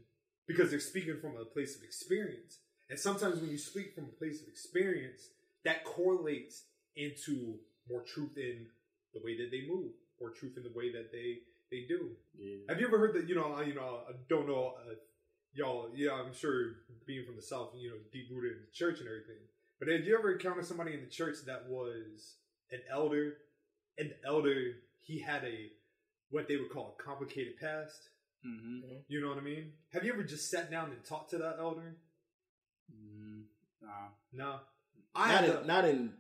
because 0.47 0.71
they're 0.71 0.81
speaking 0.81 1.19
from 1.21 1.37
a 1.37 1.45
place 1.45 1.77
of 1.77 1.83
experience. 1.83 2.59
And 2.91 2.99
sometimes 2.99 3.41
when 3.41 3.51
you 3.51 3.57
speak 3.57 3.95
from 3.95 4.05
a 4.05 4.19
place 4.19 4.43
of 4.43 4.49
experience, 4.49 5.31
that 5.65 5.85
correlates 5.85 6.65
into 6.97 7.55
more 7.89 8.03
truth 8.03 8.37
in 8.37 8.67
the 9.13 9.21
way 9.25 9.37
that 9.39 9.51
they 9.51 9.67
move, 9.69 9.93
more 10.21 10.31
truth 10.31 10.57
in 10.57 10.63
the 10.63 10.73
way 10.75 10.93
that 10.93 11.11
they 11.13 11.39
they 11.71 11.87
do. 11.89 12.11
Yeah. 12.39 12.59
Have 12.69 12.81
you 12.81 12.87
ever 12.87 12.99
heard 12.99 13.15
that? 13.15 13.29
You 13.29 13.35
know, 13.35 13.53
I- 13.55 13.65
you 13.65 13.75
know, 13.75 14.03
I 14.09 14.13
don't 14.29 14.47
know, 14.47 14.75
uh, 14.89 14.95
y'all. 15.55 15.91
Yeah, 15.95 16.13
I'm 16.13 16.33
sure 16.35 16.77
being 17.07 17.25
from 17.27 17.37
the 17.37 17.43
south, 17.43 17.73
you 17.77 17.91
know, 17.91 17.97
deep 18.13 18.29
rooted 18.31 18.53
in 18.53 18.59
the 18.67 18.73
church 18.73 19.01
and 19.01 19.09
everything. 19.09 19.43
But 19.79 19.89
have 19.89 20.05
you 20.05 20.17
ever 20.17 20.33
encountered 20.33 20.67
somebody 20.67 20.95
in 20.95 21.01
the 21.01 21.11
church 21.11 21.37
that 21.47 21.67
was 21.69 22.37
an 22.71 22.81
elder? 22.91 23.39
An 23.99 24.13
elder, 24.27 24.73
he 25.01 25.19
had 25.21 25.43
a 25.45 25.71
what 26.31 26.49
they 26.49 26.57
would 26.57 26.71
call 26.71 26.97
a 26.99 27.03
complicated 27.03 27.55
past. 27.61 28.09
Mm-hmm. 28.47 28.99
You 29.09 29.21
know 29.23 29.29
what 29.31 29.39
I 29.39 29.43
mean? 29.43 29.73
Have 29.93 30.05
you 30.05 30.13
ever 30.13 30.23
just 30.23 30.51
sat 30.51 30.71
down 30.71 30.91
and 30.91 31.05
talked 31.05 31.31
to 31.31 31.39
that 31.39 31.57
elder? 31.59 31.97
Mm, 32.93 33.45
nah. 33.83 34.09
No. 34.33 34.61
I 35.15 35.29
not 35.29 35.41
had 35.41 35.45
in, 35.51 35.57
to- 35.61 35.67
not 35.67 35.85
in 35.87 36.13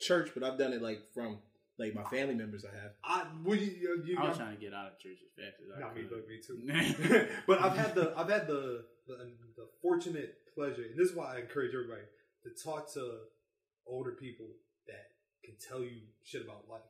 church, 0.00 0.30
but 0.34 0.42
I've 0.42 0.58
done 0.58 0.72
it 0.72 0.82
like 0.82 1.00
from 1.14 1.38
like 1.78 1.94
my 1.94 2.04
family 2.04 2.34
members. 2.34 2.64
I 2.64 2.74
have. 2.74 2.92
I 3.04 3.26
well, 3.44 3.56
you, 3.56 3.66
you, 3.66 4.02
you, 4.04 4.18
I 4.18 4.28
was 4.28 4.30
I'm- 4.30 4.46
trying 4.46 4.56
to 4.56 4.60
get 4.60 4.74
out 4.74 4.92
of 4.92 4.98
church 4.98 5.18
as 5.22 5.32
fast 5.36 5.56
as 5.62 5.76
I 5.76 5.80
Not 5.80 5.94
me, 5.94 6.02
could. 6.02 6.10
but 6.10 6.28
me 6.28 6.40
too. 6.44 7.28
but 7.46 7.60
I've 7.60 7.76
had 7.76 7.94
the 7.94 8.14
I've 8.16 8.28
had 8.28 8.46
the, 8.46 8.84
the 9.06 9.16
the 9.56 9.68
fortunate 9.80 10.36
pleasure, 10.54 10.82
and 10.82 10.98
this 10.98 11.10
is 11.10 11.16
why 11.16 11.36
I 11.36 11.40
encourage 11.40 11.74
everybody 11.74 12.02
to 12.44 12.50
talk 12.62 12.92
to 12.94 13.18
older 13.86 14.12
people 14.12 14.46
that 14.86 15.06
can 15.44 15.54
tell 15.66 15.80
you 15.80 16.00
shit 16.24 16.42
about 16.42 16.68
life, 16.68 16.80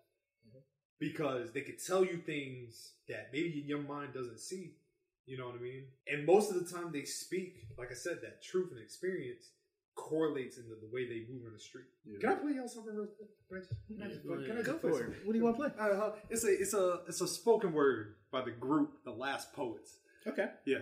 mm-hmm. 0.48 0.60
because 0.98 1.52
they 1.52 1.60
can 1.60 1.76
tell 1.84 2.04
you 2.04 2.18
things 2.18 2.92
that 3.08 3.28
maybe 3.32 3.62
your 3.66 3.80
mind 3.80 4.14
doesn't 4.14 4.40
see. 4.40 4.74
You 5.26 5.36
know 5.36 5.46
what 5.46 5.56
I 5.56 5.62
mean? 5.62 5.84
And 6.06 6.24
most 6.24 6.50
of 6.50 6.56
the 6.56 6.74
time, 6.74 6.90
they 6.90 7.04
speak, 7.04 7.66
like 7.76 7.90
I 7.90 7.94
said, 7.94 8.20
that 8.22 8.42
truth 8.42 8.70
and 8.70 8.80
experience 8.80 9.50
correlates 9.98 10.56
into 10.58 10.70
the 10.80 10.88
way 10.92 11.06
they 11.06 11.26
move 11.30 11.44
in 11.46 11.52
the 11.52 11.58
street. 11.58 11.84
Can 12.20 12.30
I 12.30 12.34
play 12.36 12.52
y'all 12.52 12.68
something 12.68 12.94
real 12.94 13.08
quick? 13.08 13.28
Can 13.88 14.02
I 14.02 14.08
just- 14.08 14.22
can 14.22 14.32
I 14.32 14.36
Go 14.36 14.46
can 14.46 14.58
I 14.58 14.62
Go 14.62 14.78
for 14.78 15.02
it. 15.04 15.26
What 15.26 15.32
do 15.32 15.38
you 15.38 15.44
want 15.44 15.56
to 15.56 15.62
play? 15.70 15.72
Uh, 15.78 16.12
it's 16.30 16.44
a 16.44 16.52
it's 16.62 16.74
a 16.74 17.00
it's 17.08 17.20
a 17.20 17.26
spoken 17.28 17.72
word 17.72 18.14
by 18.30 18.42
the 18.42 18.50
group 18.52 19.02
The 19.04 19.10
Last 19.10 19.52
Poets. 19.52 19.98
Okay. 20.26 20.48
Yeah, 20.64 20.78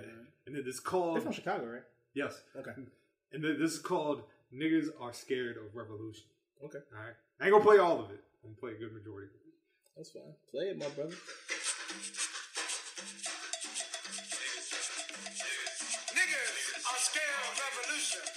and 0.47 0.57
it's 0.57 0.81
called 0.81 1.17
They're 1.17 1.23
from 1.23 1.33
Chicago, 1.33 1.65
right? 1.67 1.83
yes, 2.15 2.41
Okay. 2.57 2.73
and 3.33 3.43
then 3.43 3.59
this 3.59 3.73
is 3.73 3.79
called 3.81 4.23
"Niggas 4.53 4.89
Are 5.01 5.13
Scared 5.13 5.57
of 5.57 5.75
Revolution." 5.75 6.27
Okay. 6.65 6.79
All 6.93 7.03
right, 7.05 7.15
I 7.41 7.45
ain't 7.45 7.53
gonna 7.53 7.65
play 7.65 7.79
all 7.79 7.99
of 8.05 8.11
it. 8.11 8.21
I'm 8.45 8.51
gonna 8.51 8.61
play 8.61 8.73
a 8.73 8.79
good 8.79 8.93
majority. 8.93 9.31
That's 9.97 10.11
fine. 10.11 10.35
Play 10.51 10.65
it, 10.71 10.79
my 10.79 10.89
brother. 10.91 11.15
Of. 18.15 18.29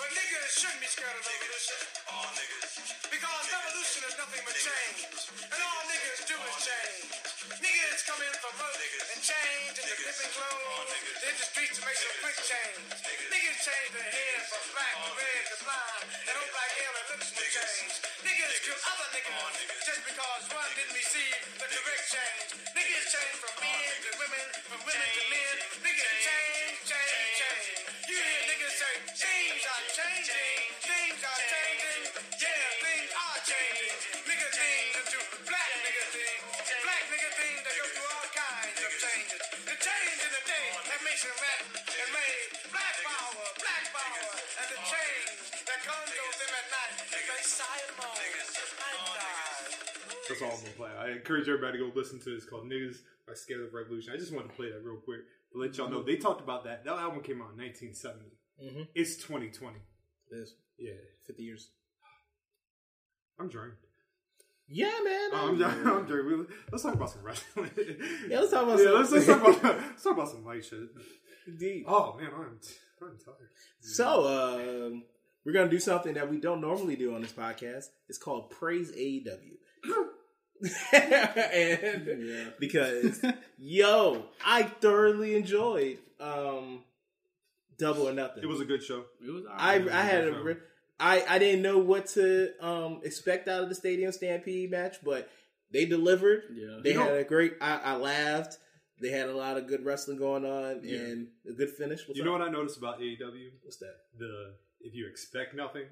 But 0.00 0.08
niggas 0.08 0.52
shouldn't 0.56 0.80
be 0.80 0.88
scared 0.88 1.12
of 1.12 1.20
revolution. 1.20 1.80
All 2.08 2.30
niggas. 2.32 2.72
Because 3.12 3.44
revolution 3.52 4.00
is 4.08 4.14
nothing 4.16 4.42
but 4.48 4.56
change. 4.56 5.04
And 5.52 5.60
all 5.60 5.82
niggas 5.84 6.20
do 6.24 6.36
is 6.40 6.56
change. 6.64 7.12
Niggas 7.60 8.00
come 8.08 8.20
in 8.24 8.32
for 8.40 8.52
vote 8.56 8.80
and 8.80 9.20
change 9.20 9.74
in 9.76 9.84
the 9.84 9.96
living 10.00 10.32
clothes. 10.32 10.90
They 11.20 11.32
the 11.36 11.44
streets 11.44 11.76
to 11.76 11.82
make 11.84 11.98
some 12.00 12.16
quick 12.24 12.38
change. 12.40 12.88
Niggas 13.28 13.58
change 13.68 13.90
their 13.92 14.08
hair 14.16 14.36
from 14.48 14.64
black 14.72 14.94
to 14.96 15.10
red 15.12 15.42
to 15.52 15.56
blind. 15.68 16.04
And 16.08 16.34
hope 16.40 16.52
like 16.56 16.72
hell 16.80 16.94
their 16.96 17.06
lips 17.20 17.28
change. 17.36 17.92
Niggas 18.24 18.54
kill 18.64 18.80
other 18.80 19.08
niggas 19.12 19.56
just 19.84 20.02
because 20.08 20.42
one 20.56 20.70
didn't 20.72 20.96
receive 20.96 21.36
the 21.60 21.68
correct 21.68 22.04
change. 22.08 22.48
Niggas 22.72 23.06
change 23.12 23.36
from 23.44 23.54
men 23.60 23.92
to 23.92 24.10
women, 24.24 24.46
from 24.72 24.80
women 24.88 25.10
to 25.10 25.24
men. 25.28 25.54
Niggas 25.84 26.16
change, 26.24 26.37
encourage 51.18 51.48
everybody 51.48 51.78
to 51.78 51.84
go 51.84 51.92
listen 51.94 52.18
to 52.20 52.30
this 52.34 52.44
called 52.44 52.64
"Niggas 52.70 52.96
by 53.26 53.34
Scared 53.34 53.60
of 53.66 53.74
Revolution." 53.74 54.12
I 54.14 54.18
just 54.18 54.32
wanted 54.32 54.48
to 54.48 54.54
play 54.54 54.70
that 54.70 54.82
real 54.84 54.96
quick 54.96 55.20
to 55.52 55.58
let 55.58 55.76
y'all 55.76 55.88
know 55.90 56.02
they 56.02 56.16
talked 56.16 56.40
about 56.40 56.64
that. 56.64 56.84
That 56.84 56.98
album 56.98 57.20
came 57.22 57.40
out 57.42 57.52
in 57.52 57.58
1970. 57.58 58.24
Mm-hmm. 58.62 58.82
It's 58.94 59.16
2020. 59.16 59.76
It 60.30 60.34
is 60.36 60.54
Yeah, 60.78 60.92
50 61.26 61.42
years. 61.42 61.70
I'm 63.38 63.48
drunk. 63.48 63.74
Yeah, 64.68 64.92
man. 65.02 65.30
Oh, 65.32 65.48
I'm 65.48 65.56
drunk. 65.56 65.76
I'm 65.86 66.04
drunk. 66.06 66.50
Let's 66.70 66.82
talk 66.84 66.94
about 66.94 67.10
some 67.10 67.22
wrestling. 67.22 67.70
Yeah, 68.28 68.40
let's 68.40 68.50
talk 68.50 68.64
about 68.64 68.78
Yeah, 68.78 68.84
some- 68.86 68.94
let's, 68.96 69.12
let's 69.12 69.26
talk 69.26 69.40
about 69.60 69.76
let's 69.78 70.02
talk 70.02 70.12
about 70.14 70.28
some 70.28 70.44
light 70.44 70.64
shit. 70.64 70.80
Indeed. 71.46 71.84
Oh 71.86 72.16
man, 72.18 72.30
I'm 72.34 72.58
I'm 73.00 73.16
tired. 73.24 73.48
So, 73.80 74.26
um, 74.88 75.04
we're 75.46 75.52
gonna 75.52 75.70
do 75.70 75.78
something 75.78 76.14
that 76.14 76.28
we 76.28 76.38
don't 76.40 76.60
normally 76.60 76.96
do 76.96 77.14
on 77.14 77.22
this 77.22 77.32
podcast. 77.32 77.86
It's 78.08 78.18
called 78.18 78.50
Praise 78.50 78.90
AEW. 78.92 79.56
and 80.92 82.52
because 82.58 83.24
yo, 83.58 84.24
I 84.44 84.62
thoroughly 84.64 85.34
enjoyed 85.36 85.98
um 86.20 86.82
Double 87.78 88.08
or 88.08 88.12
Nothing. 88.12 88.42
It 88.42 88.46
was 88.46 88.60
a 88.60 88.64
good 88.64 88.82
show. 88.82 89.04
It 89.24 89.30
was 89.30 89.44
I 89.50 89.78
alright. 89.78 89.92
I 89.92 90.02
had 90.02 90.28
a 90.28 90.32
re- 90.42 90.56
I 90.98 91.24
I 91.28 91.38
didn't 91.38 91.62
know 91.62 91.78
what 91.78 92.06
to 92.08 92.50
um 92.64 93.00
expect 93.04 93.48
out 93.48 93.62
of 93.62 93.68
the 93.68 93.74
Stadium 93.74 94.10
Stampede 94.12 94.70
match, 94.70 94.96
but 95.04 95.28
they 95.72 95.84
delivered. 95.84 96.42
Yeah. 96.52 96.78
They 96.82 96.90
You 96.90 96.96
know- 96.96 97.04
had 97.04 97.14
a 97.18 97.24
great. 97.24 97.54
I, 97.60 97.76
I 97.78 97.96
laughed. 97.96 98.58
They 99.00 99.10
had 99.10 99.28
a 99.28 99.36
lot 99.36 99.56
of 99.56 99.68
good 99.68 99.84
wrestling 99.84 100.18
going 100.18 100.44
on 100.44 100.80
Yeah. 100.82 100.98
and 100.98 101.28
a 101.48 101.52
good 101.52 101.70
finish. 101.70 102.00
What's 102.08 102.18
you 102.18 102.24
know 102.24 102.32
what 102.32 102.42
I 102.42 102.48
noticed 102.50 102.78
about 102.78 102.98
AEW? 103.00 103.50
What's 103.62 103.76
that? 103.76 103.94
The 104.18 104.54
if 104.80 104.92
you 104.94 105.06
expect 105.06 105.54
nothing, 105.54 105.84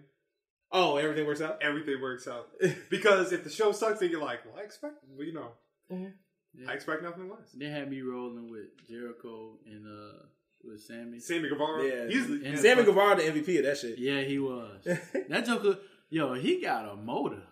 Oh, 0.72 0.96
everything 0.96 1.26
works 1.26 1.40
out. 1.40 1.58
everything 1.62 2.00
works 2.00 2.26
out. 2.28 2.48
Because 2.90 3.32
if 3.32 3.44
the 3.44 3.50
show 3.50 3.72
sucks, 3.72 4.00
then 4.00 4.10
you're 4.10 4.20
like, 4.22 4.44
well, 4.44 4.54
I 4.58 4.62
expect, 4.64 4.96
well, 5.08 5.26
you 5.26 5.32
know, 5.34 5.50
Yeah. 5.90 6.68
I 6.68 6.72
expect 6.72 7.02
nothing 7.02 7.28
less. 7.30 7.52
They 7.54 7.66
had 7.68 7.90
me 7.90 8.00
rolling 8.02 8.50
with 8.50 8.68
Jericho 8.88 9.58
and 9.66 9.86
uh 9.86 10.22
with 10.64 10.80
Sammy. 10.82 11.20
Sammy 11.20 11.48
Guevara, 11.48 11.84
Yeah. 11.84 12.08
he's 12.08 12.26
the, 12.26 12.42
And- 12.44 12.58
Sammy 12.58 12.82
Guevara, 12.84 13.16
the 13.16 13.22
MVP 13.22 13.58
of 13.58 13.64
that 13.66 13.78
shit. 13.78 13.98
Yeah, 13.98 14.22
he 14.22 14.38
was. 14.38 14.82
that 15.28 15.46
Joker, 15.46 15.78
yo, 16.10 16.32
he 16.34 16.60
got 16.60 16.88
a 16.92 16.96
motor. 16.96 17.42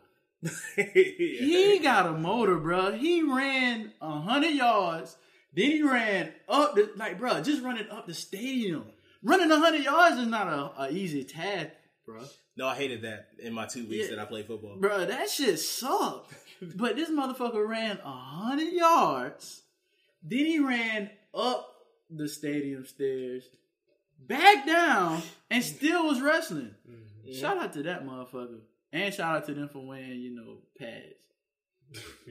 Yeah. 0.43 0.85
He 0.95 1.79
got 1.83 2.07
a 2.07 2.13
motor, 2.13 2.57
bro. 2.59 2.93
He 2.93 3.23
ran 3.23 3.93
a 4.01 4.19
hundred 4.21 4.51
yards. 4.55 5.17
Then 5.55 5.71
he 5.71 5.83
ran 5.83 6.33
up 6.49 6.75
the 6.75 6.91
like, 6.97 7.19
bro, 7.19 7.41
just 7.43 7.63
running 7.63 7.89
up 7.91 8.07
the 8.07 8.15
stadium. 8.15 8.85
Running 9.23 9.51
a 9.51 9.59
hundred 9.59 9.85
yards 9.85 10.17
is 10.19 10.27
not 10.27 10.49
a, 10.49 10.83
a 10.83 10.91
easy 10.91 11.25
task, 11.25 11.71
bro. 12.05 12.23
No, 12.57 12.69
I 12.69 12.75
hated 12.77 13.03
that 13.03 13.29
in 13.39 13.53
my 13.53 13.67
two 13.67 13.87
weeks 13.87 14.09
Yeah. 14.09 14.17
that 14.17 14.23
I 14.23 14.25
played 14.27 14.47
football. 14.47 14.77
Bro, 14.79 15.07
that 15.07 15.29
shit 15.29 15.59
sucked. 15.59 16.35
but 16.77 16.97
this 16.97 17.11
motherfucker 17.11 17.67
ran 17.67 17.99
a 18.05 18.11
hundred 18.11 18.73
yards. 18.73 19.63
Then 20.23 20.47
he 20.47 20.59
ran 20.61 21.11
up 21.35 21.69
the 22.11 22.29
stadium 22.29 22.87
stairs, 22.87 23.45
back 24.19 24.67
down, 24.67 25.23
and 25.51 25.63
still 25.65 26.07
was 26.07 26.21
wrestling. 26.21 26.75
Mm-hmm. 26.89 27.33
Shout 27.33 27.59
out 27.59 27.73
to 27.75 27.83
that 27.85 28.07
motherfucker. 28.07 28.61
And 28.93 29.13
shout 29.13 29.37
out 29.37 29.47
to 29.47 29.55
them 29.55 29.69
for 29.69 29.85
wearing, 29.85 30.21
you 30.21 30.35
know, 30.35 30.59
pads. 30.79 31.15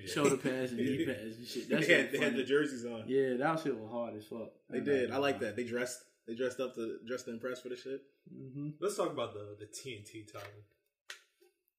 Shoulder 0.14 0.38
pads 0.38 0.72
and 0.72 0.80
knee 0.80 1.06
pads 1.06 1.38
and 1.38 1.46
shit. 1.48 1.70
That 1.70 1.82
they, 1.82 1.94
had, 1.94 2.12
they 2.12 2.18
had 2.20 2.36
the 2.36 2.44
jerseys 2.44 2.86
on. 2.86 3.04
Yeah, 3.08 3.36
that 3.38 3.60
shit 3.60 3.78
was 3.78 3.92
hard 3.92 4.16
as 4.16 4.26
fuck. 4.26 4.50
They 4.70 4.80
did. 4.80 5.12
I 5.12 5.18
like 5.18 5.40
that. 5.42 5.56
They 5.56 5.64
dressed. 5.64 6.02
They 6.28 6.36
dressed 6.36 6.60
up 6.60 6.74
to 6.76 6.98
dressed 7.08 7.26
to 7.26 7.32
impress 7.32 7.62
for 7.62 7.70
the 7.70 7.76
shit. 7.76 8.02
Mm-hmm. 8.34 8.70
Let's 8.80 8.96
talk 8.96 9.12
about 9.12 9.34
the 9.34 9.56
the 9.60 9.66
TNT 9.66 10.32
title. 10.32 10.50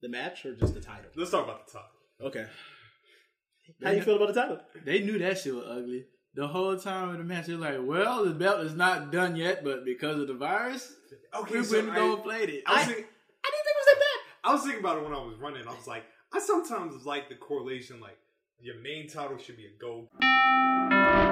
The 0.02 0.08
match 0.10 0.44
or 0.44 0.54
just 0.54 0.74
the 0.74 0.80
title? 0.80 1.10
Let's 1.16 1.30
talk 1.30 1.44
about 1.44 1.66
the 1.66 1.72
title. 1.72 1.88
Okay. 2.20 2.46
How 3.82 3.92
you 3.92 4.02
feel 4.02 4.16
about 4.16 4.28
the 4.34 4.40
title? 4.40 4.60
They 4.84 5.00
knew 5.00 5.18
that 5.18 5.38
shit 5.38 5.54
was 5.54 5.64
ugly. 5.66 6.04
The 6.34 6.46
whole 6.46 6.76
time 6.76 7.10
of 7.10 7.18
the 7.18 7.24
match, 7.24 7.46
they're 7.46 7.56
like, 7.56 7.78
well, 7.80 8.24
the 8.24 8.32
belt 8.32 8.60
is 8.66 8.74
not 8.74 9.10
done 9.12 9.36
yet, 9.36 9.64
but 9.64 9.84
because 9.86 10.18
of 10.20 10.26
the 10.28 10.34
virus, 10.34 10.92
Okay, 11.34 11.58
we 11.58 11.64
so 11.64 11.76
went 11.78 11.90
I- 11.90 11.94
go 11.94 12.16
played 12.18 12.50
it. 12.50 12.64
I 12.66 12.82
I- 12.82 12.84
thinking, 12.84 13.04
I 13.04 13.50
didn't 13.50 13.64
think 13.64 13.76
it 13.76 13.80
was 13.80 13.86
that 13.86 13.98
bad. 14.00 14.50
I 14.50 14.52
was 14.52 14.62
thinking 14.62 14.80
about 14.80 14.98
it 14.98 15.04
when 15.04 15.14
I 15.14 15.24
was 15.24 15.38
running. 15.38 15.66
I 15.66 15.70
was 15.74 15.86
like, 15.86 16.02
I 16.34 16.40
sometimes 16.40 17.06
like 17.06 17.28
the 17.30 17.36
correlation, 17.36 18.00
like 18.00 18.18
your 18.60 18.78
main 18.80 19.08
title 19.08 19.38
should 19.38 19.56
be 19.56 19.64
a 19.66 19.78
gold. 19.80 20.08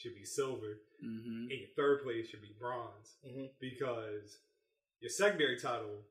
should 0.00 0.14
be 0.14 0.24
silver, 0.24 0.78
Mm-hmm. 1.04 1.48
and 1.50 1.58
your 1.60 1.68
third 1.76 2.02
place 2.02 2.28
should 2.28 2.42
be 2.42 2.54
bronze 2.60 3.14
because 3.58 4.38
your 5.00 5.08
secondary 5.10 5.58
title, 5.58 6.02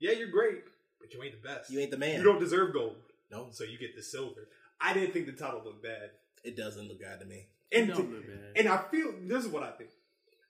yeah, 0.00 0.12
you're 0.12 0.28
great, 0.30 0.62
but 0.98 1.12
you 1.12 1.22
ain't 1.22 1.40
the 1.42 1.46
best. 1.46 1.70
You 1.70 1.80
ain't 1.80 1.90
the 1.90 1.98
man. 1.98 2.18
You 2.18 2.24
don't 2.24 2.40
deserve 2.40 2.72
gold. 2.72 2.96
No. 3.30 3.48
so 3.50 3.64
you 3.64 3.76
get 3.78 3.94
the 3.96 4.02
silver. 4.02 4.48
I 4.80 4.94
didn't 4.94 5.12
think 5.12 5.26
the 5.26 5.32
title 5.32 5.60
looked 5.64 5.82
bad, 5.82 6.10
It 6.42 6.56
doesn't 6.56 6.88
look 6.88 7.00
bad 7.02 7.20
to 7.20 7.26
me. 7.26 7.48
and 7.72 7.88
don't 7.88 8.10
look 8.12 8.26
bad. 8.26 8.52
and 8.56 8.68
I 8.68 8.78
feel 8.90 9.12
this 9.26 9.44
is 9.44 9.50
what 9.50 9.62
I 9.62 9.72
think. 9.72 9.90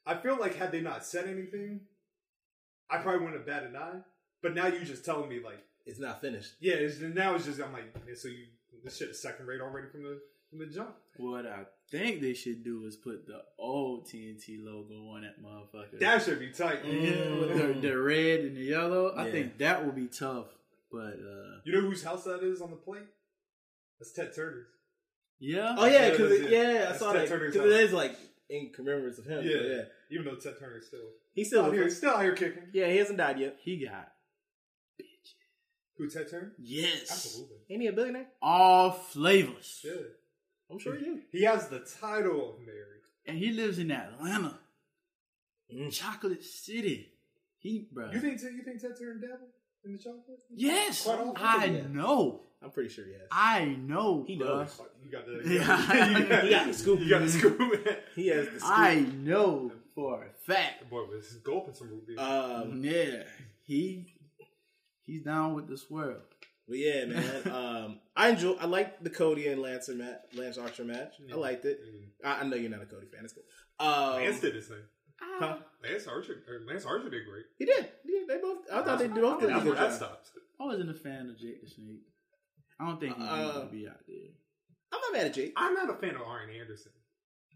I 0.07 0.15
feel 0.15 0.37
like 0.39 0.55
had 0.57 0.71
they 0.71 0.81
not 0.81 1.05
said 1.05 1.27
anything, 1.29 1.81
I 2.91 2.99
probably 2.99 3.21
wouldn't 3.25 3.39
have 3.39 3.47
batted 3.47 3.71
an 3.71 3.77
eye. 3.77 4.01
But 4.43 4.55
now 4.55 4.67
you're 4.69 4.85
just 4.85 5.05
telling 5.05 5.29
me 5.29 5.41
like, 5.43 5.59
It's 5.87 5.99
not 5.99 6.21
finished. 6.21 6.53
yeah, 6.61 6.75
it's, 6.75 7.01
now 7.01 7.35
it's 7.35 7.45
just 7.47 7.61
I'm 7.61 7.73
like, 7.73 7.93
so 8.17 8.29
you 8.29 8.45
this 8.85 8.99
shit 8.99 9.09
is 9.09 9.21
second 9.23 9.47
rate 9.47 9.61
already 9.63 9.89
from 9.89 10.03
the 10.03 10.11
from 10.11 10.21
the 10.59 10.67
jump. 10.67 10.95
What 11.17 11.47
I 11.47 11.65
think 11.91 12.21
they 12.21 12.35
should 12.35 12.65
do 12.65 12.85
is 12.87 12.97
put 12.97 13.27
the 13.27 13.43
old 13.59 14.07
TNT 14.07 14.63
logo 14.65 15.11
on 15.11 15.23
that 15.23 15.41
motherfucker. 15.43 15.99
That 16.01 16.23
should 16.23 16.41
be 16.41 16.51
tight. 16.51 16.85
yeah, 16.85 17.35
with 17.39 17.57
the, 17.83 17.89
the 17.89 17.97
red 17.99 18.41
and 18.41 18.57
the 18.57 18.63
yellow. 18.63 19.15
I 19.17 19.31
think 19.31 19.59
that 19.59 19.85
would 19.85 19.95
be 19.95 20.07
tough. 20.09 20.47
But 20.91 21.15
uh 21.21 21.61
You 21.65 21.73
know 21.73 21.81
whose 21.83 22.03
house 22.05 22.25
that 22.25 22.43
is 22.43 22.61
on 22.61 22.71
the 22.71 22.77
plate? 22.77 23.03
That's 23.99 24.13
Ted 24.13 24.33
Turner's. 24.35 24.67
yeah. 25.39 25.75
Oh 25.79 25.87
yeah, 25.87 25.93
Yeah, 26.07 26.11
because 26.11 26.39
that's 26.39 26.51
yeah, 26.51 26.59
I 26.61 26.73
That's 26.73 26.99
saw 26.99 27.13
Ted 27.13 27.23
that. 27.23 27.29
Turner's 27.29 27.53
Because 27.55 27.71
it 27.71 27.75
house. 27.75 27.83
is 27.89 27.93
like 27.93 28.17
in 28.51 28.71
commemorations 28.75 29.19
of 29.21 29.27
him. 29.27 29.45
Yeah. 29.45 29.57
Yeah, 29.57 29.63
yeah. 29.77 29.83
Even 30.11 30.25
though 30.27 30.35
Ted 30.37 30.55
Turner's 30.59 30.87
still 30.87 31.01
He's 31.33 31.47
still 31.49 31.63
still 31.63 31.71
out 31.71 31.75
here, 31.75 31.91
still 31.91 32.11
out 32.11 32.23
here 32.23 32.35
kicking. 32.35 32.63
Yeah, 32.73 32.89
he 32.91 32.97
hasn't 32.99 33.19
died 33.19 33.39
yet. 33.41 33.57
He 33.63 33.85
got 33.85 34.09
Who 35.97 36.09
Ted 36.09 36.29
Turner? 36.31 36.53
yes. 36.59 37.11
Absolutely. 37.11 37.57
Ain't 37.71 37.83
he 37.83 37.87
a 37.89 37.93
billionaire? 37.93 38.27
All 38.43 38.91
flavors. 38.91 39.81
Yeah. 39.85 39.93
I'm 40.70 40.78
sure 40.78 40.97
he 40.97 41.05
is. 41.07 41.20
He 41.31 41.43
has 41.45 41.69
the 41.69 41.81
title 42.01 42.55
of 42.55 42.61
mayor. 42.61 42.86
And 43.27 43.39
he 43.39 43.53
lives 43.53 43.78
in 43.78 43.91
Atlanta. 43.91 44.59
Mm. 45.74 45.93
Chocolate 45.93 46.43
City. 46.45 47.09
He 47.59 47.89
bro. 47.93 48.11
You 48.12 48.20
think 48.20 48.41
you 48.43 48.62
think 48.62 48.81
Ted 48.81 48.93
Turner 48.99 49.15
dabbled 49.15 49.49
in 49.85 49.93
the 49.93 49.99
chocolate? 49.99 50.41
Yes. 50.55 51.09
I 51.09 51.69
know. 51.91 52.41
I'm 52.62 52.70
pretty 52.70 52.89
sure 52.91 53.05
he 53.07 53.12
has. 53.12 53.23
I 53.31 53.65
know. 53.65 54.24
He 54.27 54.36
bruh. 54.39 54.41
knows. 54.45 54.81
You 55.03 55.11
got 55.11 55.27
the 55.27 55.43
Yeah. 55.49 56.19
you 56.19 56.24
got, 56.28 56.45
He 56.45 56.51
got 56.51 56.66
the 56.66 56.74
scoop. 56.74 57.01
You 57.01 57.09
got 57.11 57.23
the 57.23 57.28
scoop. 57.31 57.89
He 58.15 58.28
has 58.28 58.47
the 58.49 58.61
scoop. 58.61 58.70
I 58.70 59.01
know 59.01 59.73
for 59.95 60.24
a 60.24 60.31
fact. 60.47 60.89
Boy, 60.91 61.05
was 61.05 61.27
his 61.28 61.36
gulping 61.39 61.74
some 61.74 61.89
root 61.91 62.07
beer. 62.07 62.19
um, 62.20 62.81
Yeah. 62.85 63.23
He 63.65 64.07
he's 65.05 65.23
down 65.23 65.55
with 65.55 65.66
the 65.69 65.77
swirl. 65.78 66.16
But 66.69 66.77
yeah, 66.78 67.05
man. 67.07 67.43
Um, 67.55 68.01
I 68.16 68.31
enjoy. 68.31 68.53
I 68.61 68.66
like 68.66 69.03
the 69.03 69.11
Cody 69.11 69.49
and 69.49 69.61
Lancer 69.61 69.95
match, 69.95 70.20
Lance 70.35 70.57
Archer 70.59 70.85
match. 70.85 71.15
I 71.32 71.36
liked 71.36 71.65
it. 71.65 71.78
I, 72.24 72.41
I 72.41 72.45
know 72.45 72.57
you're 72.57 72.70
not 72.70 72.82
a 72.82 72.86
Cody 72.86 73.07
fan. 73.07 73.24
It's 73.24 73.32
cool. 73.35 73.43
Um, 73.81 74.23
Lance 74.23 74.41
did 74.41 74.55
his 74.55 74.66
thing. 74.69 74.78
huh? 75.20 75.57
Lance 75.82 76.07
Archer, 76.07 76.43
or 76.49 76.61
Lance 76.66 76.85
Archer 76.86 77.11
did 77.11 77.27
great. 77.28 77.45
He 77.59 77.65
did. 77.66 77.89
Yeah, 78.05 78.20
they 78.28 78.39
both. 78.39 78.59
I 78.73 78.82
thought 78.82 78.99
they 78.99 79.09
both 79.09 79.41
did 79.41 79.51
a 79.51 79.53
That's 79.53 79.65
good 79.65 79.70
where 79.74 79.74
that 79.81 79.89
job. 79.89 79.97
stops. 79.97 80.31
I 80.61 80.65
wasn't 80.65 80.91
a 80.91 80.95
fan 80.95 81.28
of 81.31 81.39
Jake 81.39 81.61
the 81.62 81.69
Snake. 81.69 82.03
I 82.81 82.86
don't 82.86 83.01
think 83.01 83.16
he's 83.16 83.27
Uh, 83.28 83.53
gonna 83.53 83.66
be 83.70 83.86
out 83.89 84.01
there. 84.07 84.16
I'm 84.93 85.01
not 85.01 85.12
mad 85.12 85.27
at 85.27 85.35
Jake. 85.35 85.53
I'm 85.57 85.74
not 85.74 85.91
a 85.91 85.95
fan 85.95 86.15
of 86.15 86.23
Arn 86.23 86.49
Anderson. 86.51 86.93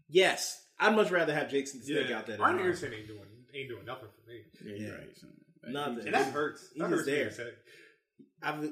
Yes, 0.09 0.61
I'd 0.79 0.95
much 0.95 1.11
rather 1.11 1.33
have 1.33 1.49
Jake 1.49 1.71
the 1.71 1.79
Snake 1.79 2.11
out 2.11 2.25
there. 2.25 2.37
Than 2.37 2.41
Arn 2.45 2.55
Arn. 2.55 2.59
Anderson 2.61 2.93
ain't 2.93 3.07
doing 3.07 3.19
ain't 3.53 3.69
doing 3.69 3.85
nothing 3.85 4.09
for 4.15 4.29
me, 4.29 4.41
Yeah, 4.63 4.87
Yeah. 4.87 4.93
right. 4.95 5.17
son. 5.17 5.31
Like, 5.63 5.71
Nothing. 5.73 6.05
and 6.07 6.13
that 6.15 6.33
hurts. 6.33 6.69
That 6.75 6.89
just 6.89 6.91
hurts 6.91 7.07
me 7.07 7.13
there. 7.13 7.53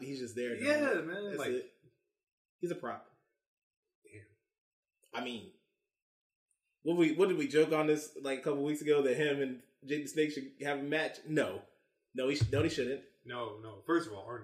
He's 0.02 0.20
just 0.20 0.36
there. 0.36 0.56
Yeah, 0.56 1.02
man, 1.02 1.26
That's 1.26 1.38
like- 1.40 1.50
it. 1.50 1.72
He's 2.60 2.72
a 2.72 2.76
prop. 2.76 3.06
Damn. 4.04 5.22
I 5.22 5.24
mean, 5.24 5.52
what 6.84 6.98
we 6.98 7.14
what 7.14 7.30
did 7.30 7.38
we 7.38 7.48
joke 7.48 7.72
on 7.72 7.86
this 7.88 8.12
like 8.22 8.40
a 8.40 8.42
couple 8.42 8.64
weeks 8.64 8.82
ago 8.82 9.02
that 9.04 9.16
him 9.16 9.42
and 9.42 9.60
Jake 9.86 10.04
the 10.04 10.08
Snake 10.10 10.32
should 10.32 10.52
have 10.64 10.80
a 10.80 10.84
match? 10.84 11.18
No, 11.28 11.62
no, 12.16 12.30
he 12.30 12.36
sh- 12.36 12.52
no, 12.52 12.64
he 12.64 12.70
shouldn't. 12.70 13.02
No, 13.26 13.60
no. 13.62 13.76
First 13.86 14.08
of 14.08 14.14
all, 14.14 14.26
Arn 14.28 14.42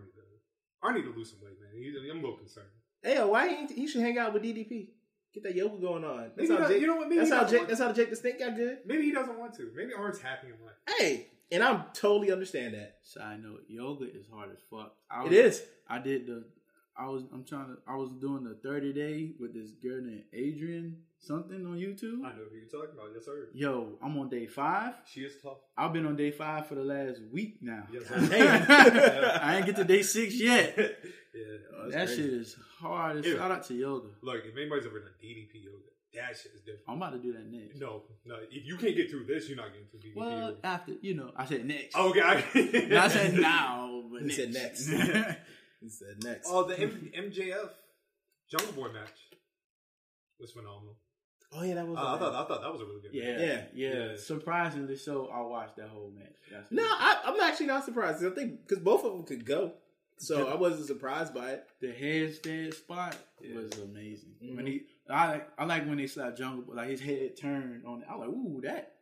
need 0.95 1.03
to 1.03 1.11
to 1.11 1.17
lose 1.17 1.31
some 1.31 1.39
weight, 1.41 1.57
man. 1.59 1.71
He, 1.73 1.89
I'm 2.09 2.17
a 2.19 2.21
little 2.21 2.37
concerned. 2.37 2.67
Hey, 3.01 3.15
yo, 3.15 3.27
why 3.27 3.47
ain't 3.47 3.71
he 3.71 3.87
should 3.87 4.01
hang 4.01 4.17
out 4.17 4.33
with 4.33 4.43
DDP? 4.43 4.89
Get 5.33 5.43
that 5.43 5.55
yoga 5.55 5.77
going 5.77 6.03
on. 6.03 6.31
That's 6.35 6.49
Maybe 6.49 6.61
how 6.61 6.67
Jake. 6.67 6.81
you 6.81 6.87
know 6.87 6.95
what, 6.97 7.09
maybe 7.09 7.19
that's 7.19 7.31
how 7.31 7.45
Jake. 7.45 7.67
That's 7.67 7.79
how 7.79 7.91
Jake 7.91 8.09
the 8.11 8.15
Snake 8.15 8.39
got 8.39 8.55
good. 8.55 8.79
Maybe 8.85 9.03
he 9.03 9.11
doesn't 9.11 9.39
want 9.39 9.55
to. 9.55 9.71
Maybe 9.75 9.93
Arn's 9.93 10.19
happy 10.21 10.47
in 10.47 10.53
life. 10.63 10.75
Hey, 10.99 11.27
and 11.53 11.63
I'm 11.63 11.83
totally 11.93 12.31
understand 12.31 12.73
that. 12.73 12.97
Side 13.03 13.43
note: 13.43 13.63
Yoga 13.67 14.05
is 14.05 14.25
hard 14.31 14.49
as 14.51 14.59
fuck. 14.69 14.95
I 15.09 15.23
was- 15.23 15.31
is. 15.31 15.63
I 15.87 15.99
did 15.99 16.27
the. 16.27 16.45
I 16.97 17.07
was. 17.07 17.23
I'm 17.33 17.43
trying 17.43 17.67
to. 17.67 17.77
I 17.87 17.95
was 17.95 18.11
doing 18.19 18.43
the 18.43 18.55
30 18.55 18.93
day 18.93 19.31
with 19.39 19.53
this 19.53 19.71
girl 19.71 20.01
named 20.01 20.23
Adrian 20.33 20.97
something 21.19 21.65
on 21.65 21.77
YouTube. 21.77 22.19
I 22.25 22.29
know 22.29 22.43
who 22.51 22.57
you're 22.57 22.69
talking 22.69 22.95
about. 22.95 23.09
Yes, 23.13 23.25
sir. 23.25 23.49
Yo, 23.53 23.93
I'm 24.01 24.17
on 24.17 24.29
day 24.29 24.45
five. 24.47 24.95
She 25.05 25.21
is 25.21 25.33
tough. 25.41 25.57
I've 25.77 25.93
been 25.93 26.05
on 26.05 26.15
day 26.15 26.31
five 26.31 26.67
for 26.67 26.75
the 26.75 26.83
last 26.83 27.21
week 27.31 27.57
now. 27.61 27.83
Yes, 27.91 28.07
sir. 28.07 28.27
damn. 28.27 28.69
I 29.41 29.57
ain't 29.57 29.65
get 29.65 29.75
to 29.77 29.83
day 29.83 30.03
six 30.03 30.35
yet. 30.39 30.75
yeah. 30.77 31.89
that 31.89 32.09
shit 32.09 32.19
is 32.19 32.57
hard. 32.79 33.25
Shout 33.25 33.51
out 33.51 33.63
to 33.67 33.73
yoga. 33.73 34.09
Look, 34.21 34.43
if 34.45 34.55
anybody's 34.57 34.85
ever 34.85 34.99
done 34.99 35.09
DDP 35.23 35.63
yoga, 35.63 35.77
that 36.15 36.37
shit 36.37 36.51
is 36.53 36.61
different. 36.61 36.81
I'm 36.87 36.97
about 36.97 37.13
to 37.13 37.19
do 37.19 37.33
that 37.33 37.45
next. 37.51 37.79
No, 37.79 38.03
no. 38.25 38.35
If 38.51 38.65
you 38.65 38.77
can't 38.77 38.95
get 38.95 39.09
through 39.09 39.25
this, 39.25 39.47
you're 39.47 39.57
not 39.57 39.69
getting 39.73 39.87
through 39.87 39.99
DDP 40.01 40.15
Well, 40.15 40.39
yoga. 40.49 40.57
after 40.63 40.91
you 41.01 41.15
know, 41.15 41.31
I 41.35 41.45
said 41.45 41.65
next. 41.65 41.95
Okay. 41.95 42.21
I, 42.21 42.87
Not 42.89 43.11
said 43.11 43.33
now, 43.39 44.03
but 44.11 44.21
He 44.21 44.27
next. 44.27 44.35
said 44.35 44.53
next. 44.53 44.89
He 45.81 45.89
said 45.89 46.23
next. 46.23 46.47
Oh, 46.49 46.63
the 46.65 46.79
M- 46.79 47.11
MJF 47.13 47.69
Jungle 48.49 48.71
Boy 48.73 48.93
match 48.93 49.09
was 50.39 50.51
phenomenal. 50.51 50.95
Oh 51.55 51.61
yeah, 51.63 51.75
that 51.75 51.87
was. 51.87 51.97
Uh, 51.97 52.01
I 52.01 52.17
thought 52.19 52.33
I 52.33 52.47
thought 52.47 52.61
that 52.61 52.71
was 52.71 52.81
a 52.81 52.85
really 52.85 53.01
good. 53.01 53.13
yeah, 53.13 53.31
match. 53.37 53.69
yeah, 53.75 53.89
Yeah. 53.89 54.05
yeah, 54.11 54.15
Surprisingly 54.17 54.95
so, 54.95 55.27
I 55.27 55.41
watched 55.41 55.75
that 55.77 55.89
whole 55.89 56.11
match. 56.17 56.33
That's 56.51 56.71
No, 56.71 56.83
I, 56.83 57.21
I'm 57.25 57.39
actually 57.41 57.65
not 57.67 57.83
surprised. 57.85 58.25
I 58.25 58.29
think 58.29 58.61
because 58.67 58.81
both 58.83 59.03
of 59.03 59.11
them 59.11 59.23
could 59.23 59.45
go, 59.45 59.73
so 60.17 60.47
I 60.47 60.55
wasn't 60.55 60.87
surprised 60.87 61.33
by 61.33 61.51
it. 61.51 61.65
the 61.81 61.87
handstand 61.87 62.73
spot 62.73 63.15
was 63.53 63.71
amazing. 63.79 64.35
Mhm. 64.43 64.55
When 64.55 64.65
he, 64.65 64.81
I 65.09 65.31
like, 65.31 65.49
I 65.57 65.65
like 65.65 65.87
when 65.87 65.97
they 65.97 66.07
slap 66.07 66.37
Jungle, 66.37 66.63
Boy, 66.63 66.73
like 66.75 66.89
his 66.89 67.01
head 67.01 67.35
turned 67.39 67.85
on. 67.85 68.01
it. 68.01 68.07
I 68.09 68.15
was 68.15 68.27
like, 68.27 68.29
ooh, 68.35 68.61
that 68.63 68.93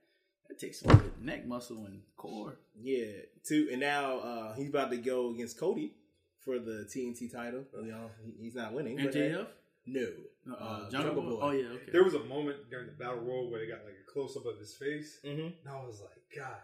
that 0.49 0.59
takes 0.59 0.79
some 0.79 0.97
good 0.97 1.21
neck 1.23 1.45
muscle 1.45 1.85
and 1.85 2.01
core. 2.17 2.57
Yeah, 2.81 3.05
too. 3.43 3.69
And 3.71 3.79
now 3.81 4.17
uh, 4.19 4.53
he's 4.55 4.69
about 4.69 4.89
to 4.91 4.97
go 4.97 5.29
against 5.31 5.59
Cody 5.59 5.93
for 6.39 6.57
the 6.59 6.87
TNT 6.93 7.31
title. 7.31 7.65
You 7.81 7.91
know, 7.91 8.09
he's 8.39 8.55
not 8.55 8.73
winning. 8.73 8.97
MJF, 8.97 9.47
no, 9.85 10.07
uh, 10.49 10.53
uh, 10.55 10.89
Jungle, 10.89 11.21
Boy. 11.21 11.39
Oh 11.41 11.51
yeah, 11.51 11.65
okay. 11.67 11.91
There 11.91 12.03
was 12.03 12.13
a 12.15 12.23
moment 12.23 12.57
during 12.69 12.87
the 12.87 12.93
battle 12.93 13.19
royal 13.19 13.49
where 13.51 13.59
they 13.59 13.67
got 13.67 13.83
like 13.85 13.95
a 14.07 14.11
close 14.11 14.35
up 14.35 14.45
of 14.45 14.57
his 14.59 14.73
face, 14.73 15.19
hmm 15.23 15.29
and 15.29 15.53
I 15.69 15.75
was 15.85 16.01
like, 16.01 16.19
God 16.35 16.57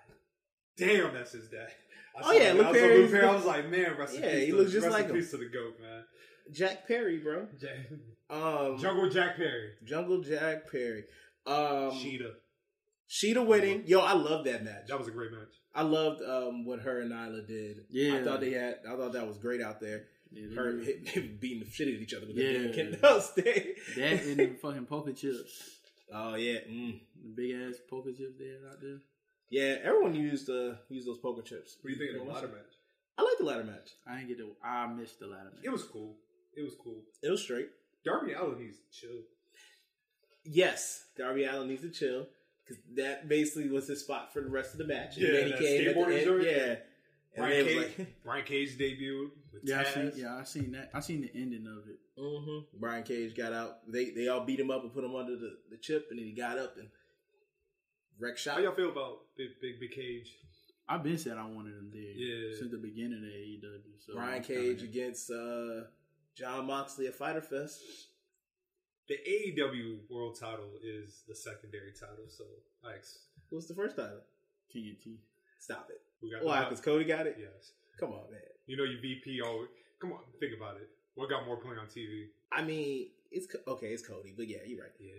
damn, 0.78 1.14
that's 1.14 1.32
his 1.32 1.48
dad. 1.48 1.70
I 2.16 2.22
Oh, 2.24 2.32
yeah, 2.32 2.54
Luke 2.54 2.66
I 2.68 2.70
saw 2.70 2.74
Perry's- 2.74 3.00
Luke 3.02 3.12
Perry. 3.12 3.28
I 3.28 3.36
was 3.36 3.46
like, 3.46 3.70
man, 3.70 3.96
rest 3.98 4.16
in 4.16 4.24
Yeah, 4.24 4.32
peace 4.32 4.46
he 4.48 4.52
looks 4.52 4.72
just 4.72 4.84
rest 4.86 4.94
like 4.96 5.06
in 5.06 5.10
him. 5.12 5.16
peace 5.18 5.32
to 5.32 5.38
the 5.38 5.46
goat, 5.46 5.76
man. 5.82 6.04
Jack 6.52 6.88
Perry, 6.88 7.18
bro. 7.20 7.48
Jack, 7.60 7.78
Um, 8.30 8.78
Jungle 8.78 9.10
Jack 9.10 9.36
Perry, 9.38 9.72
Jungle 9.84 10.22
Jack 10.22 10.70
Perry. 10.72 11.04
Um, 11.46 11.92
Shida. 11.92 12.32
Shida 13.10 13.46
winning. 13.46 13.84
Yo, 13.86 14.00
I 14.00 14.14
love 14.14 14.44
that 14.46 14.64
match. 14.66 14.88
That 14.88 15.00
was 15.00 15.08
a 15.08 15.12
great 15.12 15.32
match. 15.32 15.54
I 15.74 15.84
loved 15.84 16.22
um, 16.22 16.66
what 16.66 16.80
her 16.82 17.02
and 17.02 17.12
Nyla 17.12 17.48
did. 17.48 17.86
Yeah. 17.90 18.16
I 18.18 18.24
thought 18.24 18.42
they 18.42 18.52
had. 18.52 18.80
I 18.90 18.96
thought 18.98 19.14
that 19.14 19.26
was 19.28 19.38
great 19.38 19.62
out 19.62 19.80
there. 19.80 20.06
Yeah, 20.32 20.48
they 20.50 20.56
her 20.56 20.74
really- 20.74 20.86
hit, 21.06 21.40
beating 21.40 21.60
the 21.64 21.70
shit 21.72 21.88
at 21.88 21.94
each 22.02 22.14
other 22.14 22.28
with 22.28 22.36
Yeah. 22.36 22.52
the 22.64 22.68
damn 22.70 22.92
kendo 22.92 23.22
stick. 23.32 23.78
that 23.96 24.24
and 24.24 24.38
the 24.38 24.48
fucking 24.62 24.86
poker 24.88 25.14
chips, 25.14 25.78
Oh 26.14 26.36
yeah, 26.36 26.60
mm. 26.70 27.00
the 27.24 27.30
big 27.34 27.52
ass 27.56 27.76
poker 27.90 28.12
chips 28.12 28.34
they 28.38 28.48
had 28.48 28.60
out 28.70 28.82
there. 28.82 28.98
yeah. 29.50 29.78
Everyone 29.84 30.14
used 30.16 30.50
uh 30.50 30.74
used 30.90 31.08
those 31.08 31.20
poker 31.20 31.44
chips. 31.44 31.78
What 31.82 31.94
do 31.94 31.94
you 31.94 32.00
think 32.06 32.20
of 32.20 32.28
the 32.28 32.34
ladder 32.34 32.48
match? 32.48 32.74
I 33.18 33.22
like 33.24 33.38
the 33.40 33.46
ladder 33.46 33.64
match. 33.64 33.92
I 34.06 34.16
didn't 34.18 34.28
get 34.28 34.38
to. 34.40 34.52
I 34.62 34.86
missed 34.88 35.20
the 35.22 35.28
ladder 35.28 35.52
match. 35.56 35.64
It 35.64 35.70
was 35.72 35.84
cool. 35.84 36.18
It 36.58 36.64
was 36.64 36.74
cool. 36.84 37.04
It 37.22 37.30
was 37.30 37.42
straight. 37.42 37.70
Darby 38.04 38.34
Allin 38.34 38.58
needs 38.60 38.78
to 38.78 39.00
chill. 39.00 39.20
Yes, 40.44 41.06
Darby 41.18 41.44
Allin 41.44 41.68
needs 41.68 41.82
to 41.84 41.90
chill 41.90 42.26
because 42.66 42.82
that 42.96 43.30
basically 43.30 43.70
was 43.70 43.88
his 43.88 44.02
spot 44.02 44.34
for 44.34 44.42
the 44.42 44.50
rest 44.50 44.72
of 44.74 44.80
the 44.80 44.86
match. 44.88 45.18
Yeah, 45.18 45.28
and 45.28 45.38
then 45.38 45.46
he 45.46 45.52
that 45.52 45.60
came 45.60 45.88
at 45.90 45.96
the 45.96 46.32
end, 46.32 46.44
yeah, 46.44 46.52
And 46.54 46.80
Brian 47.36 47.52
then 47.52 47.68
it 47.68 47.88
Cage, 47.88 47.98
like, 48.00 48.24
Brian 48.24 48.46
Cage 48.46 48.78
debuted 48.78 49.30
with 49.54 49.62
Yeah, 49.64 49.82
I 49.82 49.84
seen, 49.84 50.12
yeah, 50.16 50.38
I 50.40 50.44
seen 50.44 50.72
that. 50.72 50.90
I 50.94 51.00
seen 51.02 51.22
the 51.22 51.32
ending 51.36 51.68
of 51.68 51.88
it. 51.90 52.00
hmm 52.18 52.60
Brian 52.80 53.04
Cage 53.04 53.36
got 53.36 53.54
out. 53.54 53.92
They 53.92 54.10
they 54.12 54.28
all 54.30 54.46
beat 54.46 54.60
him 54.60 54.72
up 54.72 54.84
and 54.84 54.94
put 54.94 55.04
him 55.04 55.16
under 55.16 55.36
the, 55.36 55.58
the 55.70 55.78
chip, 55.78 56.08
and 56.10 56.18
then 56.20 56.26
he 56.26 56.32
got 56.34 56.58
up 56.58 56.78
and 56.78 56.88
wrecked 58.20 58.40
shop. 58.40 58.56
How 58.56 58.62
y'all 58.62 58.74
feel 58.76 58.90
about 58.90 59.20
Big 59.38 59.50
Big 59.62 59.80
Big 59.80 59.92
Cage? 59.92 60.34
I've 60.90 61.04
been 61.04 61.18
said 61.18 61.38
I 61.38 61.46
wanted 61.46 61.74
him 61.74 61.92
there. 61.92 62.02
Yeah. 62.02 62.58
Since 62.58 62.72
the 62.72 62.78
beginning 62.78 63.18
of 63.18 63.30
AEW. 63.30 63.82
So 64.06 64.14
Brian 64.16 64.42
Cage 64.42 64.82
against 64.82 65.30
uh, 65.30 65.82
Jon 66.38 66.68
Moxley 66.68 67.08
at 67.08 67.16
Fighter 67.16 67.42
Fest. 67.42 67.80
The 69.08 69.16
AEW 69.16 70.00
World 70.10 70.38
Title 70.40 70.72
is 70.84 71.24
the 71.28 71.36
secondary 71.36 71.94
title, 71.98 72.26
so 72.28 72.44
I 72.86 72.96
ex- 72.96 73.20
What's 73.50 73.68
the 73.68 73.74
first 73.74 73.96
title? 73.96 74.20
TNT. 74.76 75.16
Stop 75.60 75.90
it. 75.90 76.02
Why? 76.44 76.64
Because 76.66 76.82
Cody 76.82 77.06
got 77.06 77.26
it. 77.26 77.38
Yes, 77.40 77.72
Come 78.00 78.10
on, 78.12 78.30
man. 78.30 78.40
you 78.66 78.76
know 78.78 78.84
your 78.84 79.00
VP. 79.02 79.40
always 79.42 79.70
come 80.02 80.12
on, 80.12 80.20
think 80.40 80.52
about 80.58 80.76
it. 80.78 80.90
What 81.16 81.30
got 81.30 81.46
more 81.46 81.58
play 81.58 81.72
on 81.80 81.88
TV? 81.88 82.26
I 82.52 82.64
mean, 82.64 83.08
it's 83.32 83.48
okay. 83.68 83.88
It's 83.88 84.06
Cody, 84.06 84.34
but 84.36 84.48
yeah, 84.48 84.58
you're 84.66 84.82
right. 84.82 84.92
Yeah, 85.00 85.14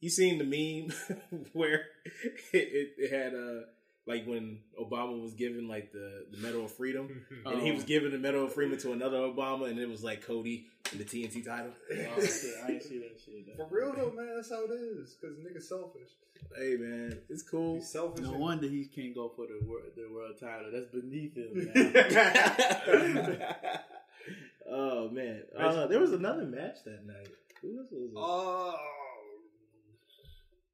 You 0.00 0.10
seen 0.10 0.38
the 0.38 0.44
meme 0.44 1.46
where 1.52 1.82
it, 2.04 2.34
it, 2.52 2.88
it 2.98 3.12
had 3.12 3.34
uh 3.34 3.66
like 4.06 4.26
when 4.26 4.58
Obama 4.80 5.20
was 5.22 5.32
given 5.34 5.68
like 5.68 5.92
the, 5.92 6.26
the 6.32 6.38
Medal 6.38 6.64
of 6.64 6.72
Freedom, 6.72 7.24
and 7.46 7.60
he 7.62 7.70
Oh. 7.70 7.74
was 7.74 7.84
giving 7.84 8.10
the 8.10 8.18
Medal 8.18 8.44
of 8.44 8.52
Freedom 8.52 8.76
to 8.78 8.92
another 8.92 9.18
Obama, 9.18 9.68
and 9.70 9.78
it 9.78 9.88
was 9.88 10.02
like 10.02 10.26
Cody 10.26 10.66
and 10.90 11.00
the 11.00 11.04
TNT 11.04 11.44
title. 11.44 11.70
Oh, 11.90 12.20
shit, 12.20 12.54
I 12.66 12.72
ain't 12.72 12.82
see 12.82 12.98
that 12.98 13.18
shit. 13.24 13.56
for 13.56 13.66
real 13.70 13.92
though, 13.94 14.12
man. 14.16 14.34
That's 14.36 14.50
how 14.50 14.64
it 14.64 14.70
is. 14.72 15.14
Because 15.20 15.36
niggas 15.38 15.62
selfish. 15.62 16.10
hey 16.58 16.76
man, 16.78 17.18
it's 17.28 17.42
cool. 17.44 17.76
He's 17.76 17.88
selfish. 17.88 18.24
No 18.24 18.32
and- 18.32 18.40
wonder 18.40 18.66
he 18.66 18.86
can't 18.86 19.14
go 19.14 19.28
for 19.28 19.46
the 19.46 19.60
world 19.64 19.84
the 19.96 20.08
world 20.12 20.34
title. 20.40 20.70
That's 20.72 20.86
beneath 20.86 21.36
him. 21.36 21.70
Man. 21.72 23.42
oh 24.70 25.08
man, 25.10 25.42
uh, 25.56 25.86
there 25.86 26.00
was 26.00 26.12
another 26.12 26.44
match 26.44 26.76
that 26.84 27.06
night. 27.06 27.28
Who 27.60 27.76
was 27.76 27.86
it? 27.92 28.10
Oh, 28.16 28.74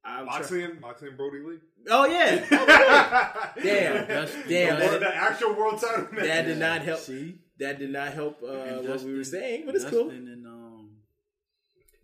I'm 0.03 0.25
Moxley 0.25 0.63
and 0.63 0.81
Moxley 0.81 1.09
and 1.09 1.17
Brodie 1.17 1.39
Lee. 1.45 1.57
Oh 1.89 2.05
yeah, 2.05 2.35
damn, 3.61 4.07
That's- 4.07 4.35
damn. 4.47 4.79
The, 4.79 4.85
That, 4.87 4.99
the 4.99 5.15
actual 5.15 5.53
world 5.55 5.79
title 5.81 6.07
match. 6.11 6.23
that 6.25 6.45
did 6.45 6.57
not 6.57 6.81
help. 6.81 6.99
See, 6.99 7.35
That 7.59 7.79
did 7.79 7.91
not 7.91 8.13
help 8.13 8.41
uh, 8.43 8.47
And 8.51 8.87
what 8.89 9.01
we 9.01 9.13
were 9.15 9.23
saying, 9.23 9.63
but 9.65 9.75
it's 9.75 9.83
Dustin 9.85 9.99
cool. 10.01 10.09
and 10.11 10.45
um, 10.47 10.89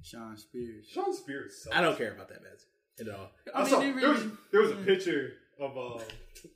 Shawn 0.01 0.37
Spears. 0.37 0.87
Shawn 0.87 1.13
Spears. 1.13 1.63
Sucks. 1.63 1.75
I 1.75 1.81
don't 1.81 1.97
care 1.97 2.13
about 2.13 2.29
that 2.29 2.41
match 2.41 2.61
at 2.99 3.09
all. 3.09 3.31
I, 3.53 3.61
I 3.63 3.67
saw 3.69 3.79
mean, 3.79 3.95
there 3.99 4.09
was 4.09 4.23
there 4.51 4.61
was 4.61 4.71
a 4.71 4.75
picture 4.75 5.33
of 5.59 5.77
uh, 5.77 6.03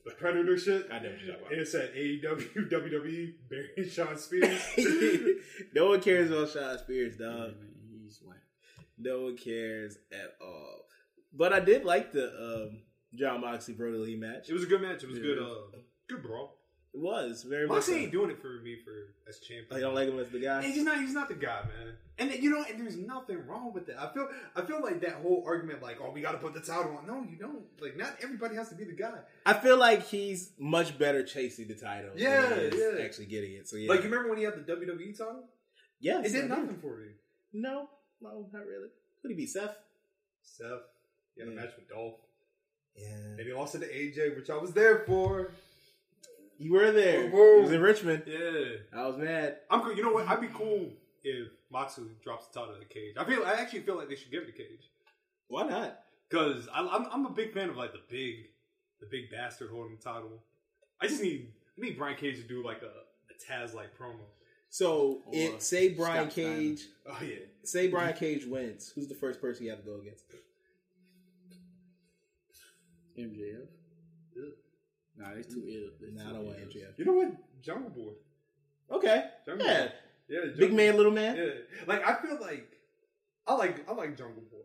the 0.05 0.11
Predator 0.11 0.57
shit. 0.57 0.87
I 0.91 0.99
know 0.99 1.09
what 1.09 1.21
you're 1.21 1.33
talking 1.35 1.41
about. 1.41 1.51
And 1.51 1.61
it 1.61 1.67
said 1.67 1.93
AEW 1.95 2.69
WWE 2.69 3.33
burying 3.49 3.89
Shawn 3.89 4.17
Spears. 4.17 4.61
no 5.75 5.89
one 5.89 6.01
cares 6.01 6.29
about 6.31 6.49
Shawn 6.49 6.77
Spears, 6.79 7.15
Yeah, 7.19 7.25
dog. 7.27 7.37
man, 7.59 7.69
he's 8.03 8.19
whack. 8.25 8.37
No 8.97 9.21
one 9.23 9.37
cares 9.37 9.97
at 10.11 10.35
all. 10.41 10.81
But 11.33 11.53
I 11.53 11.59
did 11.59 11.85
like 11.85 12.11
the 12.11 12.25
um, 12.27 12.81
Jon 13.15 13.41
Moxley 13.41 13.73
Brodie 13.73 13.97
Lee 13.97 14.15
match. 14.15 14.49
it 14.49 14.53
was 14.53 14.63
a 14.63 14.67
good 14.67 14.81
match. 14.81 15.03
It 15.03 15.07
was 15.09 15.17
Yeah. 15.17 15.23
good. 15.23 15.39
Uh, 15.39 15.77
good 16.07 16.23
brawl. 16.23 16.55
It 16.93 16.99
was 16.99 17.43
very 17.43 17.67
much. 17.67 17.75
Moxley 17.75 17.93
so. 17.93 17.99
ain't 17.99 18.11
doing 18.11 18.31
it 18.31 18.41
for 18.41 18.61
me 18.63 18.75
for 18.83 19.13
as 19.27 19.39
champion. 19.39 19.67
You 19.75 19.81
don't 19.81 19.93
like 19.93 20.09
him 20.09 20.17
as 20.19 20.29
the 20.31 20.39
guy? 20.39 20.63
He's 20.63 20.83
not. 20.83 20.99
He's 20.99 21.13
not 21.13 21.27
the 21.27 21.35
guy, 21.35 21.61
man. 21.63 21.93
And 22.17 22.33
you 22.43 22.49
know, 22.49 22.65
and 22.67 22.81
there's 22.81 22.97
nothing 22.97 23.45
wrong 23.45 23.73
with 23.73 23.85
that. 23.87 24.01
I 24.01 24.11
feel. 24.11 24.27
I 24.55 24.61
feel 24.63 24.81
like 24.81 24.99
that 25.01 25.13
whole 25.21 25.43
argument, 25.45 25.83
like, 25.83 25.99
oh, 26.01 26.09
we 26.11 26.21
got 26.21 26.31
to 26.31 26.39
put 26.39 26.55
the 26.55 26.61
title 26.61 26.97
on. 26.97 27.05
No, 27.05 27.21
you 27.29 27.37
don't. 27.37 27.61
Like, 27.79 27.95
not 27.95 28.17
everybody 28.23 28.55
has 28.55 28.69
to 28.69 28.75
be 28.75 28.85
the 28.85 28.93
guy. 28.93 29.19
I 29.45 29.53
feel 29.53 29.77
like 29.77 30.03
he's 30.07 30.51
much 30.57 30.97
better 30.97 31.23
chasing 31.23 31.67
the 31.67 31.75
title. 31.75 32.09
Yeah, 32.15 32.41
than 32.49 32.59
he 32.59 32.65
is 32.77 32.97
yeah. 32.99 33.05
actually 33.05 33.27
getting 33.27 33.53
it. 33.53 33.67
So 33.67 33.75
yeah, 33.77 33.89
Like, 33.89 33.99
you 33.99 34.05
remember 34.09 34.29
when 34.29 34.39
he 34.39 34.43
had 34.45 34.55
the 34.55 34.61
WWE 34.75 35.15
title? 35.15 35.47
yes, 35.99 36.25
It 36.25 36.31
did 36.31 36.45
I 36.45 36.47
nothing 36.55 36.79
for 36.81 37.01
you. 37.01 37.11
No, 37.53 37.87
no, 38.19 38.49
not 38.51 38.65
really. 38.65 38.89
Who'd 39.21 39.29
he 39.31 39.35
be? 39.37 39.45
Seth? 39.45 39.75
Seth. 40.41 40.69
He 41.35 41.41
had 41.41 41.49
a 41.49 41.53
Yeah. 41.53 41.61
match 41.61 41.75
with 41.77 41.87
Dolph. 41.87 42.15
Yeah, 42.99 43.43
he 43.43 43.53
lost 43.53 43.75
it 43.75 43.79
to 43.79 43.87
AJ, 43.87 44.35
which 44.35 44.49
I 44.49 44.57
was 44.57 44.71
there 44.73 44.99
for. 45.07 45.51
you 46.57 46.73
were 46.73 46.91
there. 46.91 47.29
Whoa. 47.29 47.59
It 47.59 47.61
was 47.63 47.71
in 47.71 47.81
Richmond. 47.81 48.23
Yeah. 48.25 48.77
I 48.93 49.07
was 49.07 49.17
mad. 49.17 49.57
I'm 49.69 49.81
cool. 49.81 49.95
You 49.95 50.03
know 50.03 50.11
what? 50.11 50.27
I'd 50.27 50.41
be 50.41 50.47
cool 50.53 50.89
if 51.23 51.47
Moxley 51.71 52.05
drops 52.23 52.47
the 52.47 52.59
title 52.59 52.73
to 52.75 52.79
the 52.79 52.85
Cage. 52.85 53.15
I 53.17 53.23
feel. 53.25 53.43
I 53.45 53.53
actually 53.53 53.81
feel 53.81 53.95
like 53.97 54.09
they 54.09 54.15
should 54.15 54.31
give 54.31 54.43
it 54.43 54.47
to 54.47 54.51
Cage 54.51 54.89
Why 55.47 55.63
not? 55.67 55.99
because 56.29 56.67
I'm, 56.73 57.07
I'm 57.11 57.25
a 57.25 57.31
big 57.31 57.53
fan 57.53 57.69
of 57.69 57.77
like 57.77 57.91
the 57.93 58.01
big, 58.09 58.35
the 58.99 59.07
big 59.09 59.31
bastard 59.31 59.69
holding 59.71 59.95
the 59.97 60.01
title. 60.03 60.43
I 61.01 61.07
just 61.07 61.21
need 61.23 61.51
I 61.77 61.81
need 61.85 61.97
Brian 61.97 62.17
Cage 62.17 62.35
to 62.37 62.43
do 62.47 62.63
like 62.65 62.81
a, 62.81 62.85
a 62.87 63.51
Taz 63.51 63.73
like 63.73 63.97
promo. 63.97 64.19
So 64.69 65.21
Or 65.25 65.33
it 65.33 65.63
say 65.63 65.89
Brian 65.89 66.25
Scott. 66.29 66.35
Cage. 66.35 66.81
Oh 67.09 67.17
yeah. 67.23 67.35
Say 67.63 67.87
Brian 67.87 68.15
Cage 68.15 68.45
wins. 68.45 68.91
Who's 68.93 69.07
the 69.07 69.15
first 69.15 69.41
person 69.41 69.63
you 69.65 69.71
have 69.71 69.79
to 69.79 69.85
go 69.85 69.99
against? 70.01 70.25
MJF. 73.19 73.67
Nah, 75.17 75.31
it's 75.37 75.53
too 75.53 75.63
ill. 75.67 75.89
It's 76.07 76.15
Nah, 76.17 76.29
I 76.29 76.33
don't 76.33 76.45
want. 76.45 76.57
MJF. 76.69 76.97
You 76.97 77.05
know 77.05 77.13
what? 77.13 77.61
Jungle 77.61 77.89
Boy. 77.89 78.13
Okay. 78.91 79.25
Jungle 79.45 79.67
Yeah. 79.67 79.85
Boy. 79.87 79.91
Yeah. 80.29 80.39
Big 80.57 80.73
man, 80.73 80.95
little 80.97 81.11
man. 81.11 81.35
Yeah. 81.35 81.51
Like 81.87 82.05
I 82.07 82.15
feel 82.21 82.39
like 82.39 82.67
I 83.47 83.55
like 83.55 83.87
I 83.89 83.93
like 83.93 84.17
Jungle 84.17 84.43
Boy. 84.49 84.57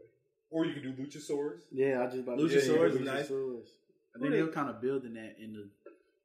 Or 0.50 0.64
you 0.64 0.74
can 0.74 0.82
do 0.82 0.92
Luchasaurus. 1.02 1.62
Yeah, 1.72 2.02
I 2.02 2.06
just 2.06 2.18
about 2.18 2.38
Luchasaurus 2.38 2.50
to 2.52 2.60
say, 2.60 2.86
is 2.86 2.94
yeah, 3.06 3.12
nice. 3.12 3.28
Luchasaurus. 3.28 3.66
I 4.14 4.18
think 4.20 4.30
they- 4.30 4.36
they 4.36 4.42
were 4.44 4.52
kind 4.52 4.70
of 4.70 4.80
building 4.80 5.14
that 5.14 5.36
in 5.40 5.52
the 5.54 5.68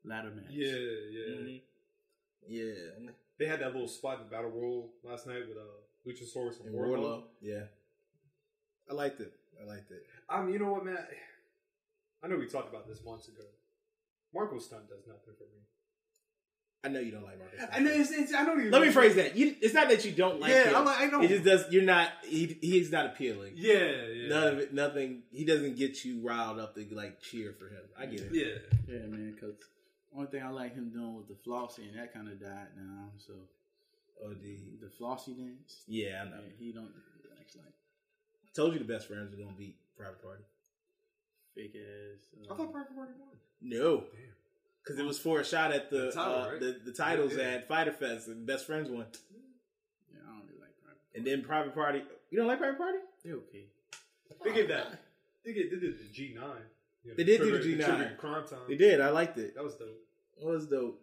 ladder 0.07 0.29
match. 0.29 0.51
Yeah, 0.51 0.67
yeah. 0.75 1.35
Mhm. 1.35 1.61
Yeah. 2.47 3.11
They 3.39 3.45
had 3.47 3.61
that 3.61 3.71
little 3.73 3.87
spot 3.87 4.21
in 4.21 4.27
Battle 4.27 4.51
Royal 4.51 4.93
last 5.03 5.25
night 5.25 5.47
with 5.47 5.57
uh, 5.57 5.61
Luchasaurus 6.05 6.59
and 6.59 6.67
And 6.69 6.75
Wardlow. 6.75 6.99
Wardlow. 6.99 7.23
Yeah. 7.41 7.63
I 8.89 8.93
liked 8.93 9.19
it. 9.21 9.33
I 9.59 9.65
liked 9.65 9.89
it. 9.91 10.05
Um, 10.29 10.51
you 10.51 10.59
know 10.59 10.71
what, 10.73 10.85
man? 10.85 10.97
I 12.23 12.27
know 12.27 12.35
we 12.37 12.47
talked 12.47 12.69
about 12.69 12.87
this 12.87 13.03
months 13.03 13.27
ago. 13.27 13.43
Marko 14.33 14.59
Stunt 14.59 14.89
does 14.89 15.07
nothing 15.07 15.33
for 15.37 15.43
me. 15.45 15.61
I 16.83 16.87
know 16.87 16.99
you 17.01 17.11
don't 17.11 17.23
like 17.23 17.37
Marcus. 17.37 17.59
I 17.73 17.79
know. 17.79 17.91
It's, 17.91 18.11
it's, 18.11 18.33
I 18.33 18.45
don't 18.45 18.59
even. 18.59 18.71
Let 18.71 18.81
me 18.81 18.89
phrase 18.89 19.15
that. 19.15 19.35
You, 19.35 19.53
it's 19.61 19.73
not 19.73 19.89
that 19.89 20.05
you 20.05 20.11
don't 20.11 20.39
like 20.39 20.49
Yeah, 20.51 20.69
him. 20.69 20.75
I'm 20.77 20.85
like, 20.85 20.99
I 21.01 21.05
know. 21.07 21.21
It 21.21 21.27
just 21.27 21.43
does. 21.43 21.65
You're 21.71 21.83
not. 21.83 22.09
He, 22.23 22.57
he's 22.61 22.89
not 22.89 23.05
appealing. 23.07 23.53
Yeah, 23.57 24.05
yeah. 24.05 24.29
None 24.29 24.47
of 24.47 24.59
it. 24.59 24.73
Nothing. 24.73 25.23
He 25.31 25.43
doesn't 25.43 25.75
get 25.75 26.05
you 26.05 26.21
riled 26.21 26.57
up 26.57 26.75
to 26.75 26.87
like 26.95 27.19
cheer 27.21 27.53
for 27.59 27.65
him. 27.65 27.81
I 27.97 28.05
get 28.05 28.21
it. 28.21 28.29
Yeah. 28.31 28.77
Yeah, 28.87 29.05
man. 29.07 29.33
Because 29.35 29.55
only 30.15 30.27
thing 30.27 30.41
I 30.41 30.49
like 30.49 30.73
him 30.73 30.89
doing 30.89 31.15
was 31.15 31.27
the 31.27 31.35
flossy, 31.43 31.83
and 31.89 31.97
that 31.99 32.13
kind 32.13 32.29
of 32.29 32.39
died 32.39 32.67
now. 32.77 33.09
So 33.17 33.33
Oh, 34.23 34.29
the 34.33 34.57
the 34.81 34.89
flossy 34.89 35.33
dance. 35.33 35.83
yeah. 35.87 36.23
I 36.25 36.29
know. 36.29 36.37
Yeah, 36.43 36.53
he 36.59 36.71
don't 36.71 36.91
act 37.39 37.55
like 37.57 37.73
Told 38.55 38.73
you 38.73 38.79
the 38.79 38.85
best 38.85 39.07
friends 39.07 39.33
are 39.33 39.37
gonna 39.37 39.55
beat 39.57 39.75
Private 39.97 40.21
Party. 40.23 40.43
Fake 41.59 41.75
ass. 41.75 42.19
I 42.51 42.55
thought 42.55 42.71
Private 42.71 42.95
Party 42.95 43.11
won. 43.19 43.29
No, 43.61 44.03
because 44.83 44.99
it 44.99 45.05
was 45.05 45.19
for 45.19 45.39
a 45.41 45.45
shot 45.45 45.71
at 45.71 45.89
the 45.89 46.05
The 46.07 46.11
title, 46.11 46.35
uh, 46.41 46.49
right? 46.51 46.59
the, 46.59 46.79
the 46.85 46.91
titles 46.91 47.35
Yeah. 47.35 47.43
at 47.43 47.67
Fighter 47.67 47.91
Fest, 47.91 48.27
and 48.27 48.45
Best 48.45 48.65
Friends 48.65 48.89
won. 48.89 49.05
yeah, 50.13 50.19
I 50.27 50.31
don't 50.31 50.47
really 50.47 50.59
like 50.61 50.71
private. 50.83 50.99
And 51.15 51.25
then 51.25 51.41
Private 51.43 51.73
Party. 51.75 52.01
You 52.31 52.37
don't 52.37 52.47
like 52.47 52.59
Private 52.59 52.77
Party? 52.77 52.97
They 53.23 53.31
okay. 53.33 53.65
They 54.43 54.53
did 54.53 54.69
that. 54.69 55.01
They 55.43 55.53
did, 55.53 55.71
they 55.71 55.75
did 55.77 55.99
the 55.99 56.13
G 56.13 56.35
nine. 56.39 57.15
They 57.17 57.23
did 57.23 57.41
do 57.41 57.57
the 57.57 57.83
G9. 57.83 58.17
Crime 58.17 58.45
time. 58.47 58.59
They 58.67 58.75
did. 58.75 59.01
I 59.01 59.09
liked 59.09 59.37
it. 59.37 59.55
That 59.55 59.63
was 59.63 59.75
dope. 59.75 59.97
It 60.39 60.45
was 60.45 60.67
dope. 60.67 61.01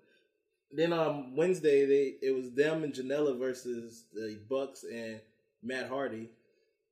Then 0.71 0.93
um 0.93 1.35
Wednesday 1.37 1.85
they 1.87 2.27
it 2.27 2.35
was 2.35 2.53
them 2.53 2.85
and 2.85 2.93
Janela 2.93 3.39
versus 3.39 4.05
the 4.13 4.39
Bucks 4.49 4.85
and 4.85 5.21
Matt 5.63 5.89
Hardy, 5.89 6.31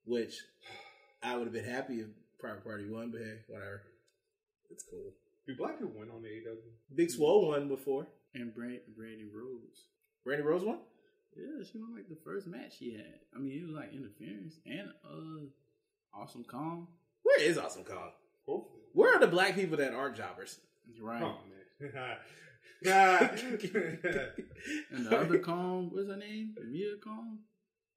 which 0.05 0.35
I 1.23 1.37
would 1.37 1.45
have 1.45 1.53
been 1.53 1.65
happy 1.65 2.01
if 2.01 2.07
Private 2.45 2.65
Party 2.65 2.85
won, 2.87 3.11
but 3.11 3.23
hey, 3.23 3.39
whatever. 3.49 3.81
It's 4.69 4.85
cool. 4.91 5.15
Do 5.47 5.57
black 5.57 5.79
people 5.79 5.95
win 5.97 6.11
on 6.11 6.23
E 6.27 6.43
AEW? 6.45 6.95
Big 6.95 7.11
Swole 7.11 7.49
won 7.49 7.69
before. 7.69 8.07
And 8.35 8.55
Brand, 8.55 8.81
Brandy 8.95 9.25
Rose. 9.25 9.87
Randy 10.27 10.43
Rose 10.43 10.63
won? 10.63 10.81
Yeah, 11.35 11.65
she 11.65 11.79
won 11.79 11.95
like 11.95 12.11
the 12.11 12.19
first 12.23 12.47
match 12.47 12.77
she 12.79 12.93
had. 12.93 13.21
I 13.35 13.39
mean, 13.39 13.63
it 13.63 13.67
was 13.67 13.75
like 13.75 13.95
interference 13.95 14.57
and 14.67 14.91
uh, 15.03 16.21
Awesome 16.21 16.45
Kong. 16.45 16.89
Where 17.23 17.41
is 17.41 17.57
Awesome 17.57 17.85
Kong? 17.85 18.11
Hopefully. 18.47 18.83
Where 18.93 19.17
are 19.17 19.21
the 19.21 19.27
black 19.27 19.55
people 19.55 19.79
that 19.79 19.95
aren't 19.95 20.17
jobbers? 20.17 20.59
Right. 21.01 21.23
Oh 21.23 21.39
man. 21.49 21.65
And 24.91 25.07
the 25.07 25.19
other 25.19 25.39
calm, 25.39 25.91
what's 25.93 26.09
her 26.09 26.17
name? 26.17 26.55
Mia 26.71 26.97
Calm, 27.03 27.39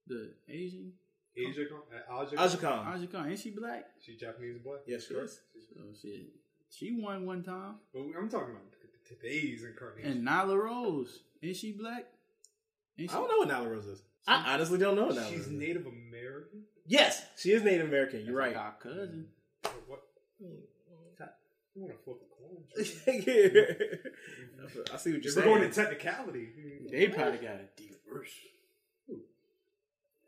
the 0.08 0.34
Asian. 0.48 0.94
Asia, 1.38 1.66
Con- 1.70 1.82
uh, 1.94 2.14
Aja, 2.22 2.36
Aja 2.38 2.58
Kong. 2.58 2.88
Aja 2.88 3.08
Kong, 3.08 3.30
ain't 3.30 3.40
she 3.40 3.52
black? 3.52 3.86
She 4.04 4.16
Japanese 4.18 4.58
black. 4.64 4.80
Yes, 4.88 5.06
she 5.08 5.14
is. 5.14 5.40
So 5.74 5.82
shit, 6.02 6.28
she 6.70 6.92
won 7.00 7.26
one 7.26 7.44
time. 7.44 7.76
But 7.94 8.02
I'm 8.18 8.28
talking 8.30 8.52
about 8.52 8.64
today's 9.08 9.64
incarnation. 9.64 10.12
And 10.12 10.28
Nyla 10.28 10.58
Rose, 10.62 11.20
ain't 11.44 11.56
she 11.56 11.72
black? 11.74 12.06
Ain't 13.00 13.12
I 13.12 13.14
she? 13.14 13.20
don't 13.20 13.30
know 13.30 13.38
what 13.38 13.50
Nyla 13.50 13.70
Rose 13.72 13.86
is. 13.86 14.02
I 14.28 14.54
honestly 14.54 14.80
don't 14.80 14.96
know 14.96 15.06
what 15.08 15.16
Nyla 15.16 15.22
Rose 15.22 15.30
She's 15.30 15.40
is. 15.42 15.52
Native 15.52 15.86
American. 15.86 16.64
Yes, 16.86 17.24
she 17.38 17.52
is 17.52 17.62
Native 17.64 17.88
American. 17.88 18.26
You're 18.26 18.42
That's 18.42 18.56
right. 18.56 18.56
like 18.56 18.66
our 18.66 18.74
cousin. 18.82 19.28
What? 19.88 20.02
You 21.76 21.82
want 21.84 21.94
to 21.94 22.00
flip 22.04 22.18
a 22.24 22.26
coin? 22.34 22.64
I 24.94 24.98
see 24.98 25.12
what 25.14 25.24
you're 25.24 25.32
If 25.32 25.36
we're 25.38 25.44
saying. 25.44 25.58
going 25.58 25.62
to 25.62 25.70
technicality. 25.70 26.50
They 26.92 27.08
probably 27.10 27.38
got 27.38 27.56
a 27.58 27.68
diverse. 27.78 28.32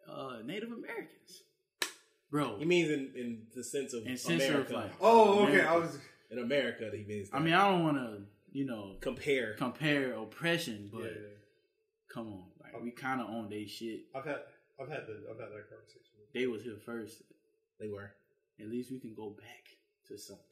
Uh, 0.09 0.41
Native 0.45 0.71
Americans, 0.71 1.43
bro. 2.31 2.57
He 2.57 2.65
means 2.65 2.89
in, 2.89 3.11
in 3.15 3.41
the 3.55 3.63
sense 3.63 3.93
of 3.93 4.05
In 4.05 4.17
sense 4.17 4.43
of, 4.43 4.49
America. 4.49 4.73
like- 4.73 4.91
Oh, 5.01 5.43
okay. 5.43 5.51
America. 5.53 5.69
I 5.71 5.77
was. 5.77 5.99
in 6.31 6.39
America, 6.39 6.89
he 6.93 7.03
means. 7.03 7.29
I 7.33 7.39
mean, 7.39 7.53
I 7.53 7.69
don't 7.69 7.83
want 7.83 7.97
to, 7.97 8.21
you 8.51 8.65
know, 8.65 8.97
compare. 9.01 9.53
compare 9.55 10.13
oppression, 10.13 10.89
but 10.91 11.03
Yeah, 11.03 11.11
come 12.13 12.27
on, 12.27 12.45
like 12.61 12.81
we 12.81 12.91
kind 12.91 13.21
of 13.21 13.29
own 13.29 13.49
they 13.49 13.65
shit. 13.65 14.01
I've 14.15 14.25
had, 14.25 14.39
I've 14.81 14.89
had 14.89 15.05
the, 15.07 15.25
I've 15.29 15.39
had 15.39 15.49
that 15.49 15.69
conversation. 15.69 16.05
They 16.33 16.45
was 16.47 16.63
here 16.63 16.77
first. 16.85 17.21
They 17.79 17.87
were. 17.87 18.11
At 18.59 18.67
least 18.69 18.91
we 18.91 18.99
can 18.99 19.13
go 19.15 19.29
back 19.29 19.63
to 20.07 20.17
something. 20.17 20.45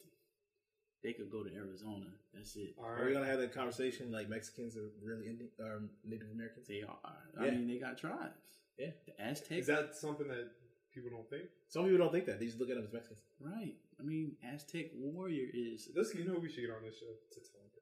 They 1.04 1.12
could 1.12 1.30
go 1.30 1.44
to 1.44 1.54
Arizona. 1.54 2.06
That's 2.34 2.56
it. 2.56 2.74
All 2.78 2.86
Are 2.86 3.06
we 3.06 3.12
gonna 3.12 3.26
have 3.26 3.38
that 3.38 3.54
conversation 3.54 4.10
like 4.10 4.28
Mexicans 4.28 4.76
are 4.76 4.88
really 5.04 5.26
Indian, 5.28 5.50
um, 5.60 5.90
Native 6.04 6.28
Americans? 6.34 6.66
They 6.66 6.82
are. 6.82 6.98
I 7.38 7.44
Yeah. 7.44 7.50
mean, 7.52 7.68
they 7.68 7.78
got 7.78 7.96
tribes. 7.98 8.34
Yeah. 8.78 8.90
The 9.06 9.20
Aztecs. 9.20 9.50
Is 9.62 9.66
that 9.66 9.94
something 9.96 10.28
that 10.28 10.48
people 10.94 11.10
don't 11.10 11.28
think? 11.28 11.44
Some 11.68 11.84
people 11.84 11.98
don't 11.98 12.12
think 12.12 12.26
that. 12.26 12.38
They 12.38 12.46
just 12.46 12.58
look 12.60 12.70
at 12.70 12.76
them 12.76 12.84
as 12.84 12.92
Mexicans. 12.92 13.20
right? 13.40 13.74
I 13.98 14.02
mean, 14.02 14.36
Aztec 14.44 14.86
warrior 14.96 15.46
is. 15.52 15.88
This, 15.94 16.14
you 16.14 16.24
know, 16.24 16.34
who 16.34 16.40
we 16.40 16.48
should 16.48 16.60
get 16.62 16.70
on 16.70 16.82
this 16.84 16.98
show 16.98 17.06
to 17.06 17.40
talk. 17.40 17.72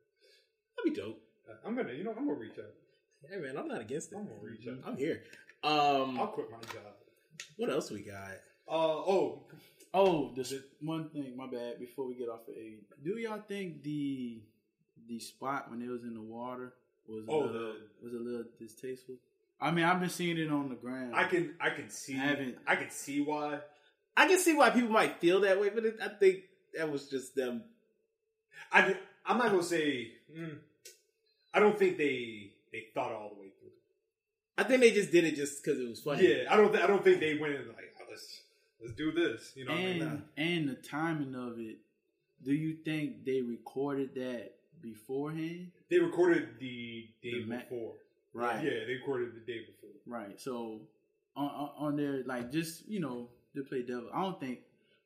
That'd 0.77 0.94
be 0.94 1.01
dope. 1.01 1.20
I'm 1.64 1.77
gonna, 1.77 1.93
you 1.93 2.02
know, 2.05 2.10
I'm 2.16 2.27
gonna 2.27 2.39
reach 2.39 2.59
out. 2.59 2.73
Hey 3.31 3.39
man, 3.39 3.56
I'm 3.56 3.68
not 3.68 3.81
against 3.81 4.12
it. 4.12 4.16
I'm 4.16 4.24
gonna 4.27 4.40
reach 4.43 4.66
out. 4.68 4.78
I'm 4.86 4.97
here. 4.97 5.23
Um, 5.62 6.18
I'll 6.18 6.27
quit 6.28 6.51
my 6.51 6.59
job. 6.73 6.94
what 7.56 7.70
else 7.70 7.90
we 7.90 8.02
got? 8.02 8.31
Uh 8.68 8.73
oh, 8.74 9.44
Oh, 9.94 10.32
this 10.35 10.52
one 10.81 11.09
thing. 11.10 11.36
My 11.36 11.47
bad. 11.47 11.78
Before 11.78 12.06
we 12.06 12.14
get 12.14 12.28
off 12.28 12.48
of 12.48 12.55
aid, 12.56 12.81
do 13.02 13.16
y'all 13.18 13.40
think 13.47 13.82
the 13.82 14.43
the 15.09 15.18
spot 15.20 15.70
when 15.70 15.81
it 15.82 15.89
was 15.89 16.02
in 16.02 16.14
the 16.14 16.20
water 16.20 16.74
was 17.09 17.27
a 17.27 17.31
Oh, 17.31 17.39
little, 17.39 17.52
the- 17.52 17.77
was 18.02 18.12
a 18.14 18.18
little 18.18 18.44
distasteful? 18.59 19.14
I 19.61 19.70
mean, 19.70 19.85
I've 19.85 20.01
been 20.01 20.11
seeing 20.11 20.37
it 20.39 20.51
on 20.51 20.69
the 20.69 20.74
ground. 20.74 21.15
I 21.15 21.24
can, 21.24 21.55
I 21.61 21.70
can 21.70 21.89
see, 21.91 22.15
I 22.15 22.19
haven't- 22.19 22.59
I 22.66 22.77
can 22.77 22.91
see 22.91 23.20
why. 23.20 23.61
I 24.16 24.27
can 24.28 24.39
see 24.39 24.55
why 24.55 24.70
people 24.70 24.91
might 24.91 25.20
feel 25.20 25.41
that 25.41 25.61
way, 25.61 25.70
but 25.70 25.85
it, 25.85 25.97
I 26.03 26.09
think 26.09 26.45
that 26.74 26.91
was 26.91 27.09
just 27.09 27.35
them. 27.35 27.62
I, 28.73 28.97
I'm 29.24 29.39
not 29.39 29.51
gonna 29.51 29.62
say. 29.62 30.12
Mm, 30.35 30.59
I 31.55 31.61
don't 31.61 31.78
think 31.78 31.97
they 31.99 32.53
they 32.73 32.85
thought 32.95 33.12
all 33.12 33.31
the 33.35 33.41
way 33.41 33.49
through. 33.61 33.70
I 34.59 34.62
think 34.65 34.81
they 34.81 34.91
just 34.93 35.11
did 35.12 35.24
it 35.24 35.37
just 35.37 35.62
because 35.62 35.78
it 35.81 35.89
was 35.89 36.01
funny. 36.01 36.27
Yeah, 36.28 36.45
I 36.53 36.57
don't. 36.57 36.73
th- 36.73 36.83
I 36.83 36.87
don't 36.87 37.05
think 37.05 37.20
they 37.20 37.37
went 37.37 37.55
in 37.55 37.66
like 37.69 37.95
oh, 38.01 38.05
let's 38.11 38.41
let's 38.81 38.95
do 38.95 39.12
this. 39.12 39.53
You 39.55 39.66
know, 39.66 39.73
what 39.73 39.81
I 39.81 39.85
and 39.85 40.01
mean? 40.01 40.23
and 40.37 40.69
the 40.70 40.74
timing 40.77 41.35
of 41.35 41.59
it. 41.59 41.77
Do 42.43 42.53
you 42.53 42.77
think 42.85 43.24
they 43.24 43.41
recorded 43.43 44.15
that 44.15 44.53
beforehand? 44.83 45.73
they 45.91 45.99
recorded 45.99 46.49
the 46.59 47.09
day 47.23 47.31
The 47.41 47.45
ma- 47.45 47.57
before. 47.59 47.95
Right. 48.36 48.62
Yeah, 48.64 48.84
they 48.86 48.94
recorded 48.94 49.34
the 49.34 49.40
day 49.40 49.60
before. 49.60 49.90
Right. 50.06 50.40
So 50.40 50.82
on 51.34 51.70
on, 51.78 51.96
their 51.96 52.22
like 52.24 52.52
just 52.52 52.86
you 52.88 53.00
know 53.00 53.28
to 53.54 53.62
play 53.64 53.82
devil. 53.82 54.08
I 54.12 54.22
don't 54.22 54.38
think 54.40 54.60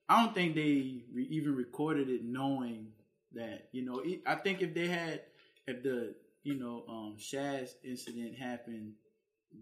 I 0.09 0.23
don't 0.23 0.35
think 0.35 0.55
they 0.55 1.05
re- 1.13 1.29
even 1.31 1.55
recorded 1.55 2.09
it 2.09 2.25
knowing 2.25 2.89
that 3.33 3.69
you 3.73 3.83
know. 3.83 4.01
It, 4.01 4.23
I 4.27 4.35
think 4.37 4.63
if 4.63 4.75
they 4.75 4.89
had 4.89 5.23
if 5.67 5.83
the 5.83 6.15
you 6.43 6.57
know 6.57 6.85
um 6.89 7.17
Shaz 7.19 7.71
incident 7.85 8.37
happened 8.37 8.95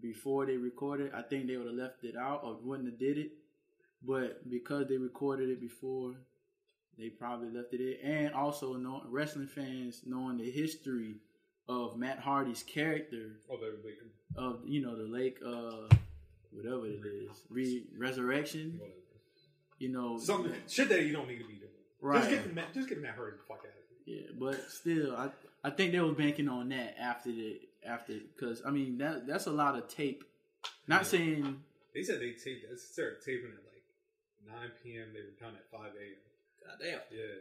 before 0.01 0.45
they 0.45 0.57
recorded, 0.57 1.11
I 1.13 1.21
think 1.21 1.47
they 1.47 1.57
would 1.57 1.67
have 1.67 1.75
left 1.75 2.03
it 2.03 2.15
out 2.15 2.41
or 2.43 2.57
wouldn't 2.61 2.89
have 2.89 2.99
did 2.99 3.17
it. 3.17 3.31
But 4.03 4.49
because 4.49 4.87
they 4.87 4.97
recorded 4.97 5.49
it 5.49 5.61
before, 5.61 6.15
they 6.97 7.09
probably 7.09 7.49
left 7.49 7.73
it 7.73 7.81
in. 7.81 8.11
And 8.11 8.33
also, 8.33 8.75
know, 8.75 9.03
wrestling 9.09 9.47
fans 9.47 10.01
knowing 10.05 10.37
the 10.37 10.49
history 10.49 11.15
of 11.69 11.95
Matt 11.97 12.19
Hardy's 12.19 12.63
character 12.63 13.37
Oh, 13.49 13.55
they, 13.57 13.67
they 13.89 13.95
of 14.35 14.59
you 14.65 14.81
know 14.81 14.95
the 14.97 15.03
lake 15.07 15.37
uh 15.45 15.87
whatever 16.51 16.87
it 16.87 16.99
is 17.05 17.43
re- 17.49 17.83
resurrection 17.97 18.79
you 19.77 19.89
know 19.89 20.17
Something 20.19 20.53
shit 20.67 20.89
that 20.89 21.03
you 21.03 21.13
don't 21.13 21.27
need 21.27 21.37
to 21.39 21.45
be 21.47 21.53
doing. 21.53 21.69
Right. 22.01 22.19
Just 22.19 22.29
get 22.31 22.47
the 22.47 22.53
Matt, 22.53 22.73
just 22.73 22.89
get 22.89 23.01
Matt 23.01 23.15
Hardy 23.15 23.37
the 23.37 23.43
fuck 23.47 23.59
out 23.59 23.65
of 23.65 24.05
here. 24.05 24.17
yeah 24.21 24.31
but 24.37 24.69
still 24.69 25.15
i 25.15 25.29
i 25.63 25.69
think 25.69 25.91
they 25.91 25.99
were 25.99 26.11
banking 26.13 26.49
on 26.49 26.69
that 26.69 26.95
after 26.99 27.31
the 27.31 27.59
after 27.85 28.13
because 28.35 28.61
i 28.65 28.71
mean 28.71 28.97
that 28.97 29.25
that's 29.27 29.45
a 29.47 29.51
lot 29.51 29.75
of 29.77 29.87
tape 29.87 30.23
not 30.87 31.05
saying 31.05 31.61
They 31.93 32.03
said 32.03 32.19
they 32.19 32.31
taped. 32.31 32.65
They 32.69 32.75
started 32.77 33.17
taping 33.23 33.51
at 33.51 33.63
like 33.73 33.85
9 34.45 34.71
p.m. 34.83 35.07
They 35.13 35.21
were 35.21 35.37
done 35.39 35.53
at 35.57 35.65
5 35.71 35.81
a.m. 35.81 36.21
Goddamn. 36.65 36.99
Yeah. 37.11 37.39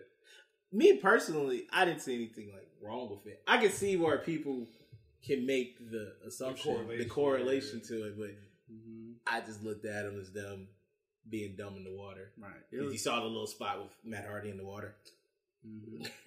Me 0.73 0.97
personally, 0.99 1.67
I 1.73 1.85
didn't 1.85 2.01
see 2.03 2.15
anything 2.15 2.51
like 2.53 2.69
wrong 2.83 3.09
with 3.11 3.27
it. 3.27 3.43
I 3.47 3.57
can 3.59 3.71
see 3.73 3.97
where 3.97 4.19
people 4.19 4.67
can 5.27 5.47
make 5.47 5.79
the 5.91 6.13
assumption, 6.27 6.73
the 6.73 7.05
correlation, 7.07 7.09
correlation, 7.09 7.83
to 7.89 8.05
it, 8.07 8.19
but 8.19 8.31
I 9.27 9.41
just 9.41 9.63
looked 9.65 9.85
at 9.87 10.05
them 10.05 10.21
as 10.21 10.31
them 10.33 10.69
being 11.29 11.55
dumb 11.57 11.77
in 11.77 11.85
the 11.85 11.93
water. 11.93 12.33
right 12.41 12.53
it 12.71 12.93
You 12.93 12.99
saw 12.99 13.21
the 13.21 13.27
little 13.27 13.47
spot 13.47 13.83
with 13.83 13.93
Matt 14.05 14.27
Hardy 14.27 14.51
in 14.51 14.57
the 14.57 14.65
water. 14.65 14.95
mhm. 15.67 16.07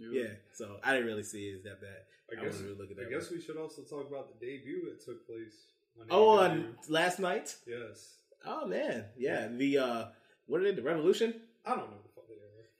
It 0.00 0.06
was- 0.06 0.12
Yeah, 0.14 0.34
so 0.54 0.78
I 0.84 0.92
didn't 0.92 1.08
really 1.08 1.24
see 1.24 1.48
it 1.48 1.56
as 1.56 1.62
that 1.64 1.80
bad. 1.80 2.02
I 2.30 2.40
I 2.40 2.44
guess, 2.44 2.54
wouldn't 2.54 2.64
really 2.64 2.78
look 2.78 2.90
at 2.92 2.98
I 3.00 3.04
that 3.04 3.10
guess 3.10 3.30
we 3.30 3.40
should 3.40 3.56
also 3.56 3.82
talk 3.82 4.08
about 4.08 4.28
the 4.38 4.46
debut 4.46 4.84
that 4.84 5.04
took 5.04 5.26
place. 5.26 5.56
On 6.00 6.06
Oh, 6.10 6.36
AEW. 6.36 6.38
on 6.50 6.76
last 6.88 7.18
night. 7.18 7.56
yes. 7.66 8.14
Oh 8.46 8.64
man, 8.66 9.06
yeah. 9.16 9.48
The 9.48 9.78
uh, 9.78 10.04
what 10.46 10.60
are 10.60 10.64
they? 10.64 10.72
The 10.72 10.82
Revolution. 10.82 11.34
I 11.66 11.70
don't 11.70 11.90
know 11.90 11.96
what 11.96 12.07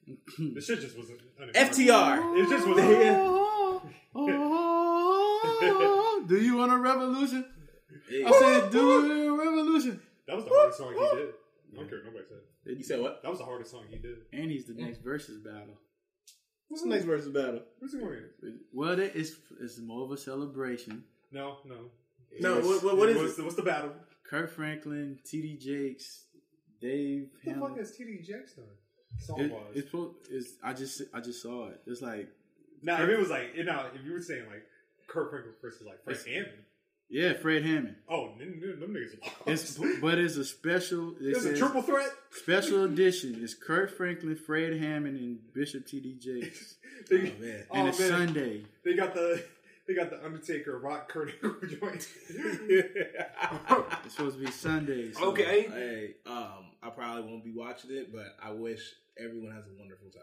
the 0.09 0.17
fuck 0.17 0.37
they 0.39 0.45
are. 0.49 0.55
the 0.55 0.61
shit 0.61 0.81
just 0.81 0.97
wasn't. 0.97 1.21
FTR. 1.55 2.43
It 2.43 2.49
just 2.49 2.67
was. 2.67 3.83
Oh, 4.15 6.25
do 6.29 6.37
you 6.41 6.57
want 6.57 6.73
a 6.73 6.79
revolution 6.79 7.45
Yeah. 8.11 8.29
i 8.29 8.33
said 8.33 8.71
do 8.73 9.33
a 9.33 9.37
revolution 9.37 10.01
That 10.27 10.37
was 10.37 10.45
the 10.45 10.51
hardest 10.51 10.79
song 10.79 10.95
he 10.95 11.17
did. 11.17 11.29
I 11.73 11.77
don't 11.77 11.89
care 11.89 12.03
nobody 12.05 12.25
said. 12.29 12.77
You 12.77 12.83
said 12.83 13.01
what? 13.01 13.23
That 13.23 13.31
was 13.31 13.39
the 13.39 13.45
hardest 13.45 13.71
song 13.71 13.85
he 13.91 13.97
did. 13.97 14.17
and 14.33 14.51
he's 14.51 14.67
the 14.67 14.75
next 14.75 14.99
versus 15.03 15.39
battle 15.39 15.79
What's 16.69 16.83
the 16.83 16.89
next 16.91 17.05
versus 17.05 17.33
battle? 17.33 17.63
What's 17.79 17.95
he 17.95 18.01
going? 18.01 18.21
well 18.73 18.97
that 18.97 19.17
is 19.17 19.37
it's 19.61 19.79
more 19.79 20.05
of 20.05 20.11
a 20.11 20.17
celebration 20.17 21.05
No, 21.33 21.59
no. 21.65 21.91
No, 22.41 22.55
What's- 22.57 22.67
what- 22.67 22.85
what- 22.85 22.97
what 22.99 23.09
is 23.11 23.17
what's 23.17 23.33
it? 23.33 23.37
The, 23.37 23.43
what's 23.45 23.57
the 23.57 23.63
battle? 23.63 23.93
Kirk 24.29 24.51
Franklin, 24.51 25.19
T.D. 25.25 25.57
Jakes, 25.59 26.25
Dave 26.83 27.29
What 27.33 27.45
the 27.45 27.51
Hamlin. 27.51 27.71
fuck 27.71 27.79
has 27.79 27.97
TD 27.97 28.23
Jakes 28.27 28.53
done? 28.55 28.67
Song 29.19 29.41
It, 29.41 29.51
wise. 29.53 29.63
it's, 29.75 29.91
it's 30.31 30.49
I 30.63 30.73
just 30.73 31.03
I 31.15 31.21
just 31.21 31.43
saw 31.43 31.69
it. 31.69 31.81
It's 31.87 32.03
like 32.03 32.29
now, 32.83 33.03
if 33.03 33.09
it 33.09 33.19
was 33.19 33.31
like, 33.31 33.55
you 33.57 33.65
know, 33.65 33.87
if 33.95 34.05
you 34.05 34.13
were 34.13 34.21
saying 34.23 34.45
like 34.49 34.63
Kirk 35.09 35.31
Franklin 35.31 35.55
versus 35.61 35.87
like 35.87 36.03
Fred 36.05 36.19
Hammond, 36.27 36.53
yeah, 37.11 37.33
Fred 37.33 37.65
Hammond. 37.65 37.97
oh, 38.09 38.35
them, 38.39 38.61
niggas 38.63 39.15
are 39.47 39.51
It's 39.53 39.79
but 40.01 40.19
it's 40.19 40.37
a 40.37 40.45
special. 40.45 41.13
It 41.21 41.37
It's 41.37 41.45
a 41.45 41.57
triple 41.57 41.83
threat. 41.83 42.11
special 42.31 42.85
edition. 42.85 43.39
It's 43.43 43.55
Kirk 43.55 43.97
Franklin, 43.97 44.37
Fred 44.37 44.75
Hammond, 44.79 45.19
and 45.19 45.39
Bishop 45.55 45.87
T.D. 45.87 46.19
Jakes. 46.21 46.75
They, 47.09 47.17
Oh 47.17 47.41
man. 47.41 47.65
oh, 47.71 47.75
and 47.79 47.89
it's 47.89 48.01
man. 48.01 48.09
Sunday. 48.11 48.65
They 48.85 48.95
got 48.95 49.15
the 49.15 49.43
they 49.89 49.95
got 49.95 50.11
the 50.11 50.25
Undertaker 50.25 50.79
Rock 50.79 51.09
Kurt 51.09 51.33
Angle 51.43 51.61
joint. 51.81 52.07
It's 52.29 54.15
supposed 54.15 54.39
to 54.39 54.45
be 54.45 54.51
Sunday. 54.51 55.13
so- 55.13 55.25
okay. 55.31 55.63
Hey, 55.69 56.15
um, 56.27 56.67
I 56.83 56.91
probably 56.91 57.23
won't 57.23 57.43
be 57.45 57.51
watching 57.53 57.91
it, 57.91 58.13
but 58.13 58.37
I 58.43 58.51
wish 58.53 58.81
everyone 59.19 59.53
has 59.53 59.65
a 59.67 59.79
wonderful 59.79 60.09
time. 60.11 60.23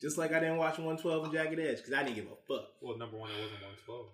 Just 0.00 0.18
like 0.18 0.32
I 0.32 0.40
didn't 0.40 0.56
watch 0.56 0.78
112 0.78 1.24
and 1.24 1.32
Jagged 1.32 1.60
Edge 1.60 1.76
because 1.78 1.92
I 1.94 2.02
didn't 2.02 2.16
give 2.16 2.24
a 2.26 2.36
fuck. 2.48 2.68
Well, 2.80 2.98
number 2.98 3.16
one, 3.16 3.30
it 3.30 3.40
wasn't 3.40 3.62
one 3.62 3.72
twelve. 3.86 4.06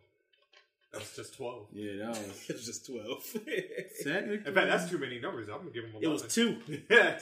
That 0.92 1.00
was 1.00 1.16
just 1.16 1.34
twelve. 1.36 1.66
Yeah, 1.72 1.92
that 1.96 2.08
was 2.28 2.44
It 2.50 2.52
was 2.56 2.66
just 2.66 2.86
12. 2.86 3.24
technically. 4.04 4.48
In 4.48 4.54
fact, 4.54 4.68
that's 4.68 4.90
too 4.90 4.98
many 4.98 5.18
numbers. 5.18 5.48
I'm 5.48 5.58
gonna 5.58 5.70
give 5.70 5.84
him 5.84 5.92
it 6.00 6.08
was 6.08 6.22
two. 6.24 6.58
yeah. 6.90 7.18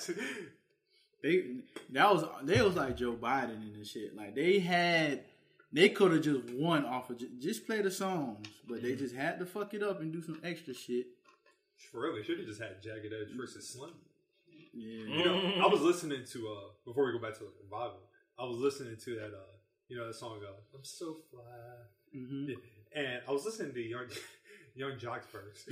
They 1.23 1.45
that 1.91 2.13
was 2.13 2.25
they 2.43 2.61
was 2.61 2.75
like 2.77 2.97
Joe 2.97 3.13
Biden 3.15 3.55
and 3.55 3.75
this 3.77 3.91
shit. 3.91 4.17
Like 4.17 4.35
they 4.35 4.59
had 4.59 5.23
they 5.77 5.89
could 5.91 6.13
have 6.13 6.23
just 6.23 6.51
won 6.55 6.85
off 6.87 7.11
of 7.11 7.19
ju- 7.19 7.29
just 7.39 7.67
play 7.67 7.83
the 7.83 7.91
songs, 7.91 8.47
but 8.69 8.83
they 8.83 8.95
just 8.97 9.15
had 9.15 9.39
to 9.41 9.47
fuck 9.47 9.75
it 9.75 9.83
up 9.83 10.01
and 10.01 10.13
do 10.13 10.23
some 10.23 10.41
extra 10.43 10.73
shit. 10.75 11.07
For 11.93 12.01
real, 12.03 12.17
they 12.17 12.23
should 12.23 12.39
have 12.39 12.49
just 12.49 12.61
had 12.61 12.83
Jagged 12.83 13.13
Edge 13.13 13.37
versus 13.37 13.69
Slim. 13.69 13.91
Yeah. 14.73 15.05
You 15.19 15.25
know, 15.25 15.37
I 15.65 15.67
was 15.69 15.83
listening 15.83 16.25
to 16.33 16.39
uh 16.49 16.69
before 16.85 17.05
we 17.07 17.13
go 17.13 17.19
back 17.27 17.35
to 17.39 17.45
the 17.45 17.53
revival. 17.63 18.01
I 18.39 18.45
was 18.45 18.59
listening 18.59 18.97
to 19.05 19.11
that 19.21 19.33
uh 19.35 19.53
you 19.89 19.97
know 19.97 20.07
that 20.07 20.15
song 20.15 20.41
uh, 20.43 20.53
I'm 20.75 20.85
so 20.85 21.17
fly. 21.31 21.43
hmm 22.13 22.47
Yeah. 22.49 22.57
And 23.03 23.21
I 23.29 23.33
was 23.33 23.45
listening 23.45 23.73
to 23.75 23.81
Young 23.81 24.07
Yung 24.75 24.99
Joc's 24.99 25.27
verse. 25.33 25.69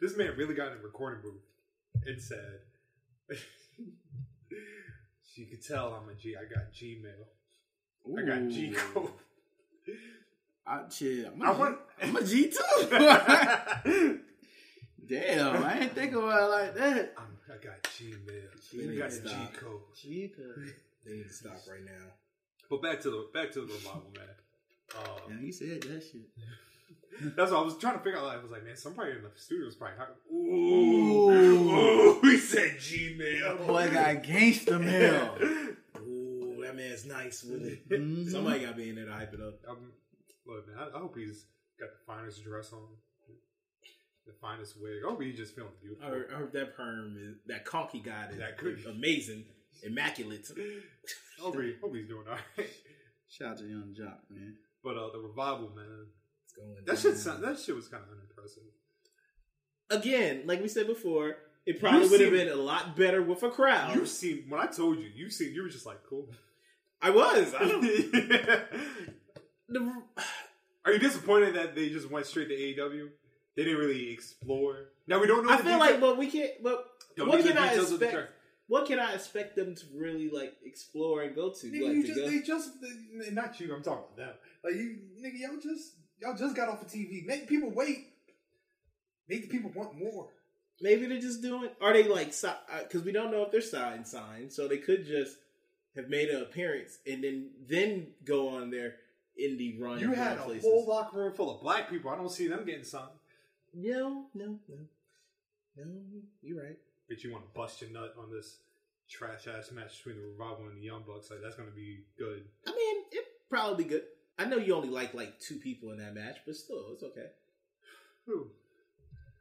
this 0.00 0.16
man 0.16 0.34
really 0.36 0.54
got 0.54 0.72
in 0.72 0.78
a 0.78 0.82
recording 0.82 1.22
booth 1.22 1.42
and 2.06 2.20
said, 2.20 2.60
"You 5.36 5.46
could 5.46 5.64
tell 5.64 5.94
I'm 5.94 6.08
a 6.08 6.14
G. 6.14 6.34
I 6.36 6.44
got 6.52 6.72
Gmail. 6.72 7.24
I 8.16 8.22
got 8.22 8.48
G 8.48 8.70
Ooh. 8.70 8.74
code." 8.74 9.10
I 10.66 10.82
shit. 10.90 11.26
I'm 11.26 11.40
a, 11.42 11.44
I 11.44 11.52
G- 11.54 11.58
want- 11.58 11.78
I'm 12.02 12.16
a 12.16 12.24
G 12.24 12.50
too. 12.50 14.20
Damn, 15.08 15.64
I 15.64 15.80
ain't 15.80 15.92
think 15.94 16.12
about 16.12 16.42
it 16.42 16.46
like 16.52 16.74
that. 16.76 17.14
I'm, 17.18 17.36
I 17.52 17.56
got 17.64 17.82
Gmail. 17.82 18.72
You 18.72 18.98
got 18.98 19.10
to 19.10 19.20
the 19.20 19.28
G 19.28 20.28
code. 20.28 20.68
They 21.04 21.12
need 21.12 21.26
to 21.26 21.32
stop 21.32 21.56
right 21.68 21.84
now. 21.84 22.12
But 22.68 22.82
back 22.82 23.00
to 23.02 23.10
the 23.10 23.26
back 23.34 23.50
to 23.52 23.60
the 23.62 23.66
revival, 23.72 24.12
man. 24.14 24.26
Uh, 24.96 25.30
And 25.30 25.40
he 25.40 25.50
said 25.50 25.82
that 25.82 26.02
shit. 26.02 26.28
That's 27.36 27.50
what 27.50 27.60
I 27.60 27.62
was 27.62 27.76
trying 27.78 27.98
to 27.98 28.04
figure 28.04 28.18
out. 28.18 28.26
Like, 28.26 28.38
I 28.38 28.42
was 28.42 28.50
like, 28.52 28.64
man, 28.64 28.76
somebody 28.76 29.12
in 29.12 29.22
the 29.22 29.30
studio 29.34 29.66
was 29.66 29.74
probably 29.74 29.96
hot. 29.98 30.14
Ooh. 30.32 31.30
Ooh, 31.30 32.20
he 32.22 32.36
said 32.38 32.76
Gmail. 32.78 33.66
Boy 33.66 33.90
got 33.90 34.22
gangster 34.22 34.78
mail. 34.78 35.36
Ooh, 36.80 36.82
that 36.82 36.88
man's 36.88 37.06
nice 37.06 37.42
with 37.44 37.62
it. 37.66 37.88
Mhm. 37.88 38.30
Somebody 38.32 38.60
got 38.60 38.70
to 38.70 38.76
be 38.76 38.88
in 38.90 38.96
there 38.96 39.06
to 39.06 39.12
hype 39.12 39.32
it 39.34 39.40
up. 39.40 39.54
Um, 39.68 39.92
look, 40.46 40.66
man, 40.68 40.76
I, 40.78 40.96
I 40.96 41.00
hope 41.00 41.16
he's 41.16 41.46
got 41.78 41.88
the 41.90 41.98
finest 42.06 42.42
dress 42.44 42.72
on, 42.72 42.86
the 44.26 44.32
finest 44.40 44.76
wig. 44.80 45.02
I 45.04 45.10
hope 45.10 45.22
he's 45.22 45.36
just 45.36 45.54
feeling 45.54 45.70
I 45.78 45.82
beautiful. 45.82 46.08
heard, 46.08 46.30
I 46.32 46.36
heard 46.38 46.52
that 46.52 46.76
perm 46.76 47.16
is 47.18 47.36
that 47.46 47.64
conky 47.64 48.00
guy 48.00 48.28
is 48.30 48.38
That 48.38 48.58
could- 48.58 48.84
amazing, 48.86 49.44
immaculate. 49.82 50.48
I 51.38 51.42
hope, 51.42 51.54
he, 51.60 51.74
hope 51.82 51.94
he's 51.94 52.06
doing 52.08 52.24
all 52.28 52.36
right. 52.58 52.68
Shout 53.28 53.52
out 53.52 53.58
to 53.58 53.64
Yung 53.64 53.94
Joc, 53.98 54.18
man. 54.30 54.56
But 54.82 54.96
uh, 54.96 55.10
the 55.12 55.18
revival, 55.20 55.70
man, 55.74 56.06
It's 56.44 56.52
going 56.54 56.74
that 56.74 56.86
down. 56.86 56.96
shit, 56.96 57.16
sound, 57.16 57.42
that 57.44 57.58
shit 57.58 57.74
was 57.74 57.88
kind 57.88 58.02
of 58.02 58.10
unimpressive. 58.10 58.62
Again, 59.90 60.42
like 60.46 60.60
we 60.62 60.68
said 60.68 60.86
before, 60.86 61.36
it 61.66 61.80
probably 61.80 62.08
would 62.08 62.20
have 62.20 62.30
been 62.32 62.48
a 62.48 62.54
lot 62.56 62.96
better 62.96 63.22
with 63.22 63.42
a 63.42 63.50
crowd. 63.50 63.94
You 63.94 64.06
seen 64.06 64.44
when 64.48 64.60
I 64.60 64.66
told 64.66 64.98
you, 64.98 65.08
you 65.14 65.30
seen, 65.30 65.52
you 65.54 65.62
were 65.62 65.68
just 65.68 65.86
like, 65.86 65.98
cool. 66.08 66.28
I 67.02 67.10
was. 67.10 67.54
I 67.54 67.66
don't, 67.66 67.82
Are 70.84 70.92
you 70.92 70.98
disappointed 70.98 71.54
that 71.54 71.74
they 71.74 71.88
just 71.88 72.10
went 72.10 72.26
straight 72.26 72.48
to 72.48 72.54
AEW? 72.54 73.08
They 73.56 73.64
didn't 73.64 73.78
really 73.78 74.10
explore. 74.10 74.90
Now 75.06 75.20
we 75.20 75.26
don't 75.26 75.44
know. 75.44 75.52
I 75.52 75.58
feel 75.58 75.78
like, 75.78 76.00
but 76.00 76.16
we 76.16 76.30
can't. 76.30 76.62
But 76.62 76.86
Don't 77.16 77.28
what 77.28 77.44
can 77.44 77.58
I 77.58 77.70
details 77.70 77.92
of 77.92 78.00
the 78.00 78.06
expect? 78.06 78.32
What 78.68 78.86
can 78.86 78.98
I 78.98 79.14
expect 79.14 79.56
them 79.56 79.74
to 79.74 79.84
really 79.94 80.30
like 80.30 80.54
explore 80.64 81.22
and 81.22 81.34
go 81.34 81.50
to? 81.50 81.66
Nigga, 81.66 81.82
like 81.82 81.92
you 81.92 82.02
to 82.02 82.08
just, 82.08 82.20
go- 82.20 82.30
they 82.30 82.40
just, 82.40 82.70
they, 82.80 83.30
not 83.32 83.58
you. 83.60 83.74
I'm 83.74 83.82
talking 83.82 84.04
about 84.14 84.16
them. 84.16 84.34
Like 84.64 84.74
you, 84.74 84.98
nigga, 85.20 85.40
y'all 85.40 85.60
just, 85.60 85.94
y'all 86.20 86.36
just 86.36 86.54
got 86.54 86.68
off 86.68 86.80
of 86.80 86.88
TV. 86.88 87.26
Make 87.26 87.48
people 87.48 87.70
wait. 87.70 88.06
Make 89.28 89.42
the 89.42 89.48
people 89.48 89.70
want 89.74 89.98
more. 89.98 90.28
Maybe 90.80 91.06
they're 91.06 91.20
just 91.20 91.42
doing. 91.42 91.68
Are 91.80 91.92
they 91.92 92.04
like? 92.04 92.28
Because 92.28 92.44
uh, 92.44 93.00
we 93.04 93.12
don't 93.12 93.30
know 93.30 93.42
if 93.42 93.50
they're 93.50 93.60
signed, 93.60 94.06
signed. 94.06 94.52
So 94.52 94.68
they 94.68 94.78
could 94.78 95.06
just 95.06 95.36
have 95.96 96.08
made 96.08 96.28
an 96.28 96.42
appearance 96.42 96.98
and 97.06 97.22
then 97.24 97.50
then 97.68 98.08
go 98.24 98.48
on 98.48 98.70
their 98.70 98.96
indie 99.40 99.80
run. 99.80 99.98
You 99.98 100.12
had 100.12 100.38
a 100.38 100.42
places. 100.42 100.64
whole 100.64 100.86
locker 100.86 101.18
room 101.18 101.34
full 101.34 101.54
of 101.54 101.60
black 101.60 101.90
people. 101.90 102.10
I 102.10 102.16
don't 102.16 102.30
see 102.30 102.48
them 102.48 102.64
getting 102.64 102.84
signed. 102.84 103.08
No, 103.74 104.26
no, 104.34 104.58
no, 104.68 104.76
no. 105.76 105.84
You're 106.42 106.62
right. 106.62 106.78
But 107.08 107.22
you 107.22 107.32
want 107.32 107.44
to 107.44 107.58
bust 107.58 107.80
your 107.80 107.90
nut 107.90 108.14
on 108.18 108.30
this 108.30 108.58
trash 109.08 109.46
ass 109.48 109.72
match 109.72 109.98
between 109.98 110.22
the 110.22 110.28
revival 110.28 110.66
and 110.68 110.78
the 110.78 110.84
Young 110.84 111.02
Bucks? 111.06 111.30
Like 111.30 111.40
that's 111.42 111.56
gonna 111.56 111.70
be 111.70 112.04
good. 112.18 112.44
I 112.66 112.70
mean, 112.70 112.96
it 113.12 113.24
probably 113.48 113.84
be 113.84 113.90
good. 113.90 114.02
I 114.38 114.44
know 114.46 114.56
you 114.56 114.74
only 114.74 114.88
like 114.88 115.14
like 115.14 115.38
two 115.40 115.56
people 115.56 115.90
in 115.90 115.98
that 115.98 116.14
match, 116.14 116.38
but 116.46 116.56
still, 116.56 116.86
it's 116.92 117.02
okay. 117.02 117.26
Who? 118.26 118.48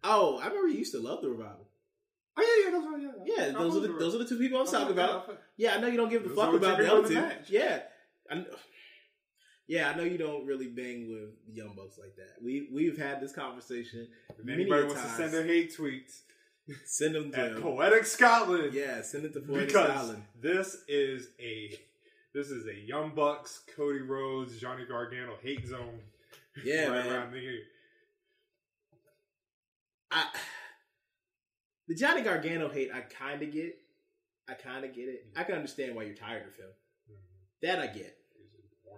Oh, 0.03 0.39
I 0.39 0.47
remember 0.47 0.69
you 0.69 0.80
used 0.80 0.93
to 0.93 0.99
love 0.99 1.21
the 1.21 1.30
revival. 1.30 1.68
Oh 2.38 2.41
yeah, 2.41 2.65
yeah, 2.72 2.77
that's 2.80 2.88
right. 2.91 3.26
Yeah, 3.26 3.45
Yeah, 3.51 3.57
I 3.57 3.64
those 3.64 3.76
are 3.76 3.80
the 3.81 3.88
those 3.93 4.15
are 4.15 4.19
the 4.19 4.26
two 4.26 4.38
people 4.39 4.60
I'm 4.61 4.68
I 4.68 4.72
talking 4.72 4.88
love 4.88 4.95
that. 4.95 5.10
about. 5.26 5.39
Yeah, 5.57 5.76
I 5.76 5.80
know 5.80 5.88
you 5.88 5.97
don't 5.97 6.10
give 6.10 6.23
the 6.23 6.30
Those 6.30 6.38
fuck 6.38 6.53
about 6.53 6.77
you 6.77 6.84
the 6.85 6.93
other 6.93 7.07
two. 7.07 7.53
Yeah, 7.53 7.80
I. 8.31 8.45
Yeah, 9.68 9.89
I 9.91 9.95
know 9.95 10.03
you 10.03 10.18
don't 10.18 10.47
really 10.47 10.65
bang 10.68 11.10
with 11.11 11.30
Young 11.56 11.76
Bucks 11.76 11.99
like 11.99 12.15
that. 12.15 12.43
We 12.43 12.69
we've 12.73 12.97
had 12.97 13.22
this 13.22 13.31
conversation. 13.31 14.07
If 14.38 14.43
many 14.43 14.64
anybody 14.64 14.84
a 14.84 14.85
wants 14.88 15.01
to 15.03 15.10
send 15.10 15.31
their 15.31 15.45
hate 15.45 15.76
tweets 15.77 16.22
send 16.85 17.14
them 17.15 17.31
at 17.35 17.56
to 17.56 17.61
Poetic 17.61 18.06
Scotland, 18.06 18.73
yeah, 18.73 19.01
send 19.03 19.26
it 19.26 19.34
to 19.34 19.41
Poetic 19.41 19.68
because 19.68 19.89
Scotland. 19.91 20.23
this 20.41 20.77
is 20.88 21.30
a 21.39 21.77
this 22.34 22.49
is 22.49 22.65
a 22.68 22.73
Young 22.73 23.11
Bucks, 23.15 23.61
Cody 23.76 24.01
Rhodes, 24.01 24.57
Johnny 24.60 24.85
Gargano 24.88 25.34
hate 25.41 25.68
zone. 25.68 25.99
Yeah, 26.65 26.88
right 26.88 27.06
man. 27.06 27.15
around 27.15 27.34
here. 27.35 27.60
I 30.11 30.26
the 31.89 31.95
Johnny 31.95 32.21
Gargano 32.21 32.69
hate, 32.69 32.91
I 32.93 33.01
kind 33.01 33.41
of 33.41 33.51
get. 33.51 33.75
I 34.47 34.53
kind 34.53 34.85
of 34.85 34.93
get 34.93 35.09
it. 35.09 35.25
I 35.35 35.43
can 35.43 35.55
understand 35.55 35.95
why 35.95 36.03
you're 36.03 36.15
tired 36.15 36.47
of 36.47 36.55
him. 36.55 36.69
That 37.61 37.79
I 37.79 37.87
get. 37.87 38.15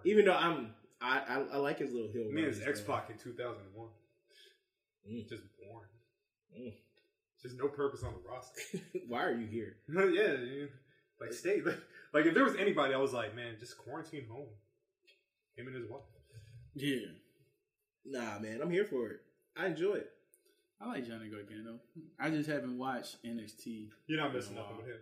Even 0.05 0.25
though 0.25 0.35
I'm, 0.35 0.73
I 1.01 1.19
I, 1.19 1.45
I 1.53 1.57
like 1.57 1.79
his 1.79 1.93
little 1.93 2.11
hill. 2.11 2.27
I 2.29 2.33
mean, 2.33 2.45
it's 2.45 2.61
X 2.61 2.81
Pac 2.81 3.09
in 3.09 3.17
2001. 3.17 3.87
Mm. 5.09 5.29
Just 5.29 5.43
boring. 5.57 5.89
Mm. 6.57 6.73
Just 7.41 7.57
no 7.57 7.69
purpose 7.69 8.03
on 8.03 8.13
the 8.13 8.29
roster. 8.29 8.61
Why 9.07 9.23
are 9.23 9.33
you 9.33 9.47
here? 9.47 9.77
yeah, 9.89 10.33
yeah. 10.33 10.65
like 11.19 11.33
stay. 11.33 11.61
Like, 11.61 11.79
like 12.13 12.25
if 12.25 12.33
there 12.33 12.43
was 12.43 12.55
anybody, 12.55 12.93
I 12.93 12.97
was 12.97 13.13
like, 13.13 13.35
man, 13.35 13.55
just 13.59 13.77
quarantine 13.77 14.25
home. 14.29 14.47
Him 15.55 15.67
and 15.67 15.75
his 15.75 15.89
wife. 15.89 16.01
Yeah. 16.75 17.07
Nah, 18.05 18.39
man, 18.39 18.59
I'm 18.61 18.69
here 18.69 18.85
for 18.85 19.09
it. 19.09 19.19
I 19.57 19.67
enjoy 19.67 19.95
it. 19.95 20.11
I 20.83 20.87
like 20.87 21.07
Johnny 21.07 21.29
Gargano. 21.29 21.79
I 22.19 22.29
just 22.29 22.49
haven't 22.49 22.77
watched 22.77 23.23
NXT. 23.23 23.89
You're 24.07 24.19
not 24.19 24.33
missing 24.33 24.55
in 24.55 24.61
nothing 24.61 24.77
with 24.77 24.87
him 24.87 24.97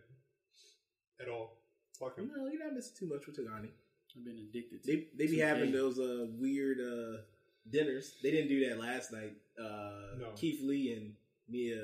at 1.22 1.30
all. 1.30 1.58
Fuck 2.00 2.18
him. 2.18 2.32
No, 2.36 2.48
you're 2.48 2.64
not 2.64 2.74
missing 2.74 2.94
too 3.00 3.08
much 3.08 3.26
with 3.26 3.38
Tagani. 3.38 3.70
I've 4.18 4.26
been 4.26 4.48
addicted 4.50 4.84
to 4.84 4.88
They 4.92 5.08
they 5.18 5.28
be 5.32 5.38
2K. 5.38 5.48
having 5.48 5.72
those 5.72 6.00
uh 6.00 6.26
weird 6.38 6.80
uh 6.80 7.22
dinners. 7.70 8.16
They 8.24 8.32
didn't 8.32 8.50
do 8.50 8.68
that 8.70 8.80
last 8.80 9.12
night. 9.12 9.34
Uh 9.60 10.18
No. 10.20 10.32
Keith 10.36 10.62
Lee 10.64 10.94
and 10.94 11.14
Mia 11.48 11.82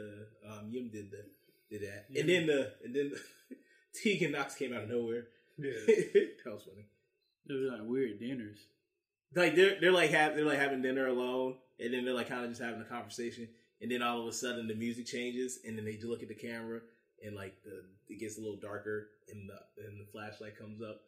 um 0.50 0.68
Yim 0.70 0.90
did 0.92 1.12
that 1.12 1.26
did 1.70 1.82
that. 1.84 2.06
Yeah. 2.10 2.22
And 2.22 2.30
then 2.30 2.48
the 2.48 2.72
and 2.84 2.96
then 2.96 3.12
Tegan 4.04 4.32
Nox 4.32 4.56
came 4.56 4.74
out 4.74 4.84
of 4.84 4.90
nowhere. 4.90 5.28
Yeah. 5.58 5.72
that 5.88 6.52
was 6.54 6.64
funny. 6.64 6.88
It 7.48 7.54
was 7.54 7.72
like 7.72 7.88
weird 7.88 8.20
dinners. 8.20 8.58
Like 9.36 9.56
they're 9.56 9.80
they're 9.80 9.92
like 9.92 10.10
have 10.12 10.36
they're 10.36 10.46
like 10.46 10.60
having 10.60 10.82
dinner 10.82 11.08
alone, 11.08 11.56
and 11.80 11.94
then 11.94 12.06
they're 12.06 12.14
like 12.14 12.30
kind 12.30 12.44
of 12.44 12.50
just 12.50 12.62
having 12.62 12.82
a 12.82 12.86
conversation, 12.86 13.48
and 13.82 13.92
then 13.92 14.02
all 14.02 14.22
of 14.22 14.28
a 14.28 14.34
sudden 14.34 14.68
the 14.68 14.76
music 14.76 15.06
changes, 15.06 15.60
and 15.66 15.78
then 15.78 15.86
they 15.86 16.00
look 16.04 16.22
at 16.24 16.30
the 16.30 16.36
camera, 16.36 16.80
and 17.24 17.36
like 17.36 17.56
the 17.64 17.84
it 18.14 18.20
gets 18.20 18.38
a 18.38 18.42
little 18.42 18.58
darker, 18.60 19.10
and 19.32 19.50
the 19.50 19.84
and 19.86 20.00
the 20.00 20.06
flashlight 20.12 20.58
comes 20.58 20.82
up, 20.82 21.02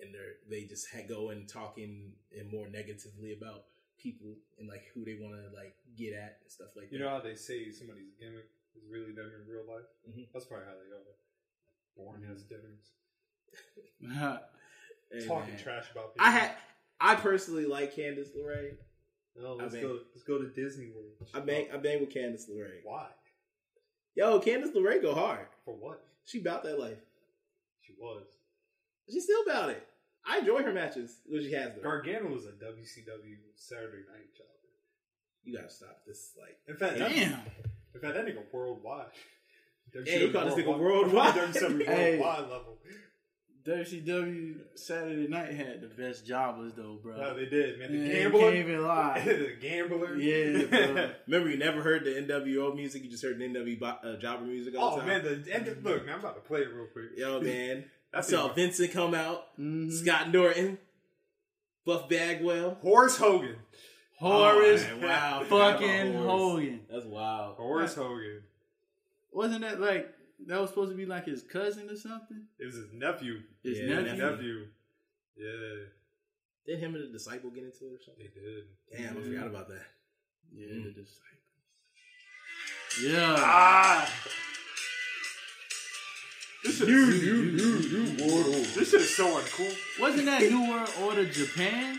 and 0.00 0.14
they're 0.14 0.34
they 0.50 0.64
just 0.64 0.86
ha- 0.92 1.06
go 1.08 1.30
and 1.30 1.48
talking 1.48 2.12
and 2.38 2.50
more 2.50 2.68
negatively 2.68 3.32
about 3.32 3.64
people 3.98 4.34
and 4.58 4.68
like 4.68 4.82
who 4.94 5.04
they 5.04 5.14
want 5.20 5.34
to 5.34 5.56
like 5.56 5.74
get 5.96 6.12
at 6.12 6.38
and 6.42 6.50
stuff 6.50 6.68
like 6.76 6.90
You 6.90 6.98
that. 6.98 7.04
You 7.04 7.04
know 7.04 7.10
how 7.10 7.20
they 7.20 7.34
say 7.36 7.70
somebody's 7.70 8.10
gimmick 8.18 8.48
is 8.74 8.82
really 8.90 9.12
them 9.12 9.30
in 9.30 9.46
real 9.50 9.64
life? 9.72 9.86
Mhm. 10.08 10.26
That's 10.32 10.44
probably 10.46 10.66
how 10.66 10.72
they 10.72 10.90
are. 10.94 11.16
Boring 11.96 12.24
ass 12.30 12.42
dinners. 12.42 12.90
Hey, 15.12 15.26
Talking 15.26 15.54
man. 15.54 15.62
trash 15.62 15.84
about 15.92 16.14
people. 16.14 16.26
I 16.26 16.30
had 16.30 16.50
I 17.00 17.14
personally 17.16 17.66
like 17.66 17.94
Candice 17.94 18.34
LeRae. 18.36 18.76
No, 19.36 19.54
let's 19.54 19.74
I 19.74 19.80
go. 19.80 19.98
Let's 20.14 20.24
go 20.24 20.38
to 20.38 20.48
Disney 20.48 20.90
World. 20.94 21.12
I 21.34 21.40
bang 21.40 21.68
I 21.72 21.78
bang 21.78 22.00
with 22.00 22.10
Candice 22.10 22.50
LeRae. 22.50 22.80
Why? 22.84 23.06
Yo, 24.14 24.40
Candice 24.40 24.74
LeRae 24.74 25.00
go 25.00 25.14
hard. 25.14 25.46
For 25.64 25.74
what? 25.74 26.04
She 26.24 26.40
about 26.40 26.62
that 26.64 26.78
life. 26.78 26.98
She 27.80 27.94
was. 27.98 28.24
She's 29.10 29.24
still 29.24 29.42
about 29.42 29.70
it. 29.70 29.86
I 30.26 30.38
enjoy 30.38 30.62
her 30.62 30.72
matches 30.72 31.16
when 31.26 31.42
she 31.42 31.52
has 31.52 31.72
them. 31.72 31.82
Gargano 31.82 32.28
was 32.28 32.44
a 32.44 32.50
WCW 32.52 33.36
Saturday 33.56 34.04
Night 34.08 34.32
job. 34.36 34.46
You 35.44 35.56
gotta 35.56 35.70
stop 35.70 36.02
this. 36.06 36.32
Like, 36.38 36.56
In 36.68 36.76
fact, 36.76 36.98
that, 36.98 37.10
Damn. 37.10 37.40
in 37.94 38.00
fact, 38.00 38.14
that 38.14 38.26
nigga 38.26 38.44
worldwide. 38.52 39.06
Yeah, 40.06 40.16
you 40.18 40.32
call 40.32 40.44
this 40.44 40.54
nigga 40.54 40.78
worldwide. 40.78 41.34
Hey. 41.34 42.18
worldwide 42.18 42.42
level. 42.42 42.78
WCW 43.64 44.56
Saturday 44.74 45.28
Night 45.28 45.52
had 45.54 45.80
the 45.80 45.86
best 45.86 46.26
jobbers 46.26 46.72
though, 46.74 46.98
bro. 47.02 47.16
No, 47.16 47.34
they 47.36 47.46
did, 47.46 47.78
man. 47.78 47.92
The 47.92 47.98
Man, 47.98 48.10
gambler, 48.12 48.40
can't 48.40 48.56
even 48.56 48.82
lie. 48.86 49.20
the 49.24 49.52
gambler. 49.60 50.16
Yeah, 50.16 50.64
bro. 50.66 51.10
remember 51.26 51.50
you 51.50 51.56
never 51.58 51.80
heard 51.82 52.04
the 52.04 52.10
NWO 52.10 52.74
music. 52.74 53.04
You 53.04 53.10
just 53.10 53.22
heard 53.22 53.38
the 53.38 53.44
NW 53.44 53.78
bo- 53.78 53.86
uh, 54.02 54.16
jobber 54.16 54.44
music 54.44 54.74
all 54.76 54.92
oh 54.92 54.96
the 54.96 55.00
time. 55.02 55.08
man, 55.08 55.22
the 55.44 55.54
and 55.54 55.66
look, 55.84 56.04
man, 56.06 56.14
I'm 56.14 56.20
about 56.20 56.34
to 56.34 56.40
play 56.48 56.60
it 56.62 56.68
real 56.74 56.86
quick. 56.86 57.10
Yo, 57.16 57.40
man. 57.42 57.84
I 58.14 58.18
That's 58.18 58.28
saw 58.28 58.48
it. 58.48 58.56
Vincent 58.56 58.92
come 58.92 59.14
out. 59.14 59.56
Mhm. 59.58 59.90
Scott 59.92 60.30
Norton, 60.30 60.78
Buff 61.86 62.08
Bagwell. 62.08 62.76
Horace 62.82 63.16
Hogan. 63.16 63.56
Horace 64.16 64.86
Oh, 64.92 64.96
man, 64.98 65.08
wow. 65.08 65.44
fucking 65.48 66.12
Horace. 66.14 66.26
Hogan. 66.30 66.80
That's 66.90 67.06
wild. 67.06 67.56
Horace 67.56 67.94
Hogan. 67.94 68.42
Wasn't 69.32 69.62
that 69.62 69.80
like 69.80 70.12
that 70.46 70.60
was 70.60 70.70
supposed 70.70 70.90
to 70.90 70.96
be 70.96 71.06
like 71.06 71.24
his 71.26 71.42
cousin 71.42 71.88
or 71.90 71.96
something? 71.96 72.44
It 72.58 72.66
was 72.66 72.74
his 72.76 72.92
nephew. 72.92 73.40
His 73.62 73.78
Yeah, 73.78 74.00
nephew. 74.00 74.22
Nephew. 74.24 74.66
Yeah, 75.36 75.86
Did 76.66 76.78
him 76.78 76.94
and 76.94 77.04
the 77.04 77.08
disciple 77.12 77.50
get 77.50 77.64
into 77.64 77.86
it 77.86 77.94
or 77.94 78.00
something? 78.04 78.24
they 78.34 78.40
did. 78.40 78.64
Damn, 78.92 79.18
I 79.18 79.20
forgot 79.22 79.46
about 79.46 79.68
that. 79.68 79.86
Yeah, 80.54 80.66
Mm. 80.68 80.84
the 80.94 81.00
disciple. 81.00 81.28
Yeah. 83.02 83.34
Ah. 83.38 84.12
This 86.62 86.78
shit, 86.78 86.88
you, 86.88 86.96
you, 87.06 87.34
you, 87.42 87.76
you, 87.78 88.02
mortal. 88.28 88.52
This 88.52 88.90
shit 88.92 89.00
is 89.00 89.16
so 89.16 89.26
uncool. 89.40 89.74
Wasn't 89.98 90.26
that 90.26 90.42
New 90.42 90.70
World 90.70 90.90
Order 91.02 91.24
Japan? 91.24 91.98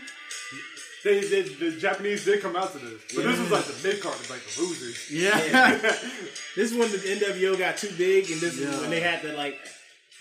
They 1.04 1.20
did. 1.20 1.58
The 1.58 1.72
Japanese 1.72 2.24
did 2.24 2.40
come 2.40 2.56
out 2.56 2.72
to 2.72 2.78
this, 2.78 3.02
but 3.14 3.24
this 3.24 3.38
was 3.38 3.50
like 3.50 3.64
the 3.66 3.88
mid 3.88 4.00
card, 4.02 4.16
like 4.30 4.40
the 4.44 4.60
losers. 4.62 5.10
Yeah. 5.10 5.78
This 6.56 6.70
is 6.70 6.78
when 6.78 6.90
the 6.90 6.98
NWO 6.98 7.58
got 7.58 7.76
too 7.76 7.90
big, 7.98 8.30
and 8.30 8.40
this 8.40 8.54
is 8.58 8.60
Yeah. 8.72 8.80
when 8.80 8.90
they 8.90 9.00
had 9.00 9.22
to 9.22 9.32
like, 9.32 9.58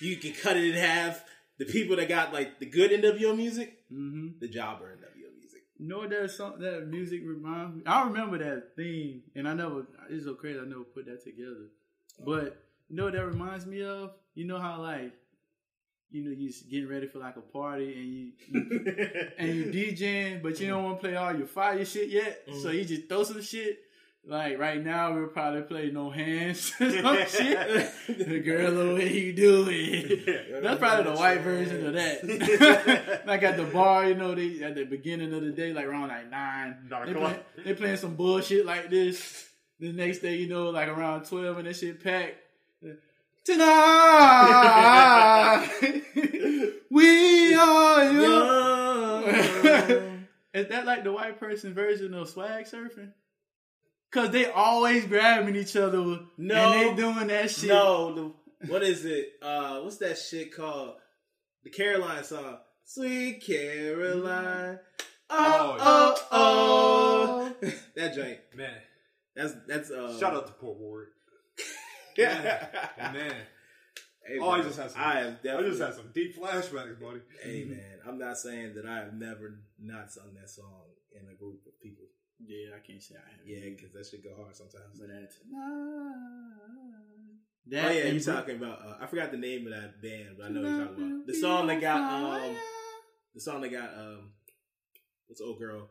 you 0.02 0.18
can 0.18 0.34
cut 0.34 0.58
it 0.58 0.64
in 0.66 0.74
half. 0.76 1.24
The 1.60 1.66
people 1.66 1.96
that 1.98 2.10
got 2.10 2.34
like 2.34 2.60
the 2.60 2.66
good 2.66 2.92
NWO 2.92 3.36
music, 3.38 3.78
hmm 3.90 4.30
the 4.42 4.48
jobber 4.48 4.86
NWO 4.98 5.30
music. 5.40 5.62
You 5.78 5.88
know 5.88 6.00
what 6.00 6.10
that 6.10 6.32
song, 6.32 6.60
that 6.60 6.88
music 6.88 7.22
reminds 7.26 7.76
me? 7.78 7.84
I 7.86 8.04
remember 8.06 8.40
that 8.40 8.76
theme, 8.76 9.22
and 9.36 9.48
I 9.48 9.54
never. 9.54 9.86
It's 10.10 10.26
so 10.26 10.34
crazy. 10.34 10.60
I 10.60 10.64
never 10.66 10.84
put 10.84 11.06
that 11.06 11.24
together. 11.24 11.70
But 12.26 12.58
you 12.90 12.96
know 12.98 13.06
what 13.06 13.14
that 13.14 13.26
reminds 13.26 13.66
me 13.68 13.84
of? 13.84 14.12
You 14.36 14.46
know 14.48 14.60
how 14.60 14.82
like, 14.82 15.14
you 16.14 16.24
know, 16.24 16.32
you 16.32 16.48
just 16.48 16.70
getting 16.70 16.88
ready 16.88 17.08
for 17.08 17.18
like 17.20 17.38
a 17.38 17.42
party, 17.42 17.94
and 17.94 18.14
you, 18.14 18.32
you 18.48 19.30
and 19.38 19.56
you 19.56 19.66
DJing, 19.66 20.44
but 20.44 20.60
you 20.60 20.68
don't 20.68 20.84
want 20.84 21.02
to 21.02 21.08
play 21.08 21.16
all 21.16 21.36
your 21.36 21.48
fire 21.48 21.84
shit 21.84 22.10
yet. 22.10 22.44
So 22.62 22.70
you 22.70 22.82
mm-hmm. 22.82 22.88
just 22.88 23.10
throw 23.10 23.24
some 23.24 23.42
shit. 23.42 23.80
Like 24.26 24.58
right 24.58 24.82
now, 24.82 25.14
we'll 25.14 25.28
probably 25.28 25.64
play 25.64 25.92
no 25.92 26.10
hands, 26.10 26.74
some 26.78 26.90
shit. 27.28 27.92
the 28.08 28.40
girl, 28.40 28.72
the 28.72 28.96
way 28.96 29.12
you 29.12 29.34
do 29.34 29.68
it. 29.70 30.64
That's 30.64 30.80
probably 30.80 31.12
the 31.12 31.18
white 31.18 31.42
version 31.42 31.86
of 31.88 31.94
that. 31.94 33.24
like 33.26 33.44
at 33.44 33.58
the 33.58 33.66
bar, 33.66 34.08
you 34.08 34.16
know, 34.16 34.34
they 34.34 34.64
at 34.64 34.76
the 34.76 34.86
beginning 34.86 35.34
of 35.34 35.42
the 35.42 35.52
day, 35.52 35.74
like 35.74 35.86
around 35.86 36.08
like 36.08 36.30
nine, 36.30 36.88
Nine 36.90 37.08
they, 37.08 37.14
play, 37.14 37.40
they 37.66 37.74
playing 37.74 37.98
some 37.98 38.16
bullshit 38.16 38.66
like 38.66 38.90
this. 38.90 39.50
The 39.80 39.92
next 39.92 40.20
day, 40.20 40.36
you 40.36 40.48
know, 40.48 40.70
like 40.70 40.88
around 40.88 41.26
twelve, 41.26 41.58
and 41.58 41.68
that 41.68 41.76
shit 41.76 42.02
packed. 42.02 42.38
Tonight, 43.46 43.66
we 46.90 47.54
are 47.56 48.12
young. 48.14 49.24
Is 50.54 50.70
that 50.70 50.86
like 50.86 51.04
the 51.04 51.12
white 51.12 51.40
person 51.42 51.74
version 51.74 52.14
of 52.14 52.30
swag 52.30 52.66
surfing? 52.66 53.12
Cause 54.12 54.30
they 54.30 54.46
always 54.46 55.06
grabbing 55.08 55.58
each 55.58 55.76
other. 55.76 56.20
No. 56.38 56.56
and 56.56 56.74
they 56.74 56.96
doing 56.96 57.28
that 57.28 57.52
shit. 57.52 57.68
No, 57.70 58.16
the, 58.16 58.32
what 58.68 58.82
is 58.82 59.04
it? 59.04 59.34
Uh, 59.42 59.80
what's 59.80 59.98
that 59.98 60.18
shit 60.18 60.56
called? 60.56 60.94
The 61.66 61.70
Caroline 61.70 62.24
song, 62.24 62.60
"Sweet 62.86 63.44
Caroline." 63.46 64.80
Oh, 65.30 65.78
oh, 65.82 66.16
oh, 66.32 67.56
that 67.96 68.14
joint. 68.16 68.40
Man, 68.56 68.72
That's 69.36 69.54
that's. 69.68 69.92
Uh, 69.92 70.18
shout 70.18 70.34
out 70.34 70.48
to 70.48 70.54
Port 70.54 70.78
Ward. 70.78 71.08
Yeah, 72.18 72.68
Man, 73.14 73.36
Hey, 74.26 74.40
oh, 74.40 74.50
I 74.50 74.62
just 74.62 74.80
had 74.80 74.90
some. 74.92 75.02
I 75.02 75.04
I, 75.04 75.20
have 75.24 75.44
definitely. 75.44 75.70
just 75.72 75.82
had 75.82 75.94
some 75.96 76.10
deep 76.14 76.38
flashbacks, 76.40 77.00
buddy. 77.00 77.20
Hey 77.42 77.66
man, 77.66 78.00
I'm 78.08 78.18
not 78.18 78.38
saying 78.38 78.74
that 78.76 78.86
I 78.86 78.96
have 79.00 79.14
never 79.14 79.60
not 79.78 80.12
sung 80.14 80.34
that 80.40 80.50
song 80.50 80.84
in 81.12 81.28
a 81.30 81.34
group 81.36 81.60
of 81.68 81.78
people. 81.82 82.06
Yeah, 82.40 82.76
I 82.76 82.80
can't 82.80 83.02
say 83.04 83.16
I 83.16 83.30
have. 83.32 83.46
Yeah, 83.46 83.70
because 83.76 83.92
that 83.92 84.06
shit 84.06 84.24
go 84.24 84.34
hard 84.42 84.56
sometimes. 84.56 84.98
But 84.98 85.10
that's 85.10 85.36
oh 85.52 86.54
yeah, 87.68 87.80
and 88.06 88.14
you 88.16 88.20
talking 88.22 88.56
about? 88.56 88.80
Uh, 88.80 88.96
I 89.02 89.08
forgot 89.08 89.32
the 89.32 89.38
name 89.38 89.66
of 89.68 89.74
that 89.74 90.02
band, 90.02 90.36
but 90.38 90.46
I 90.46 90.50
know 90.50 90.62
what 90.62 90.70
you're 90.70 90.88
talking 90.88 91.04
about. 91.12 91.28
The 91.28 91.34
song 91.34 91.68
that 91.68 91.82
got 91.82 92.02
um, 92.42 92.56
the 93.36 93.42
song 93.42 93.62
that 93.62 93.72
got 93.72 93.94
um, 93.98 94.32
what's 95.28 95.42
old 95.42 95.60
girl, 95.60 95.90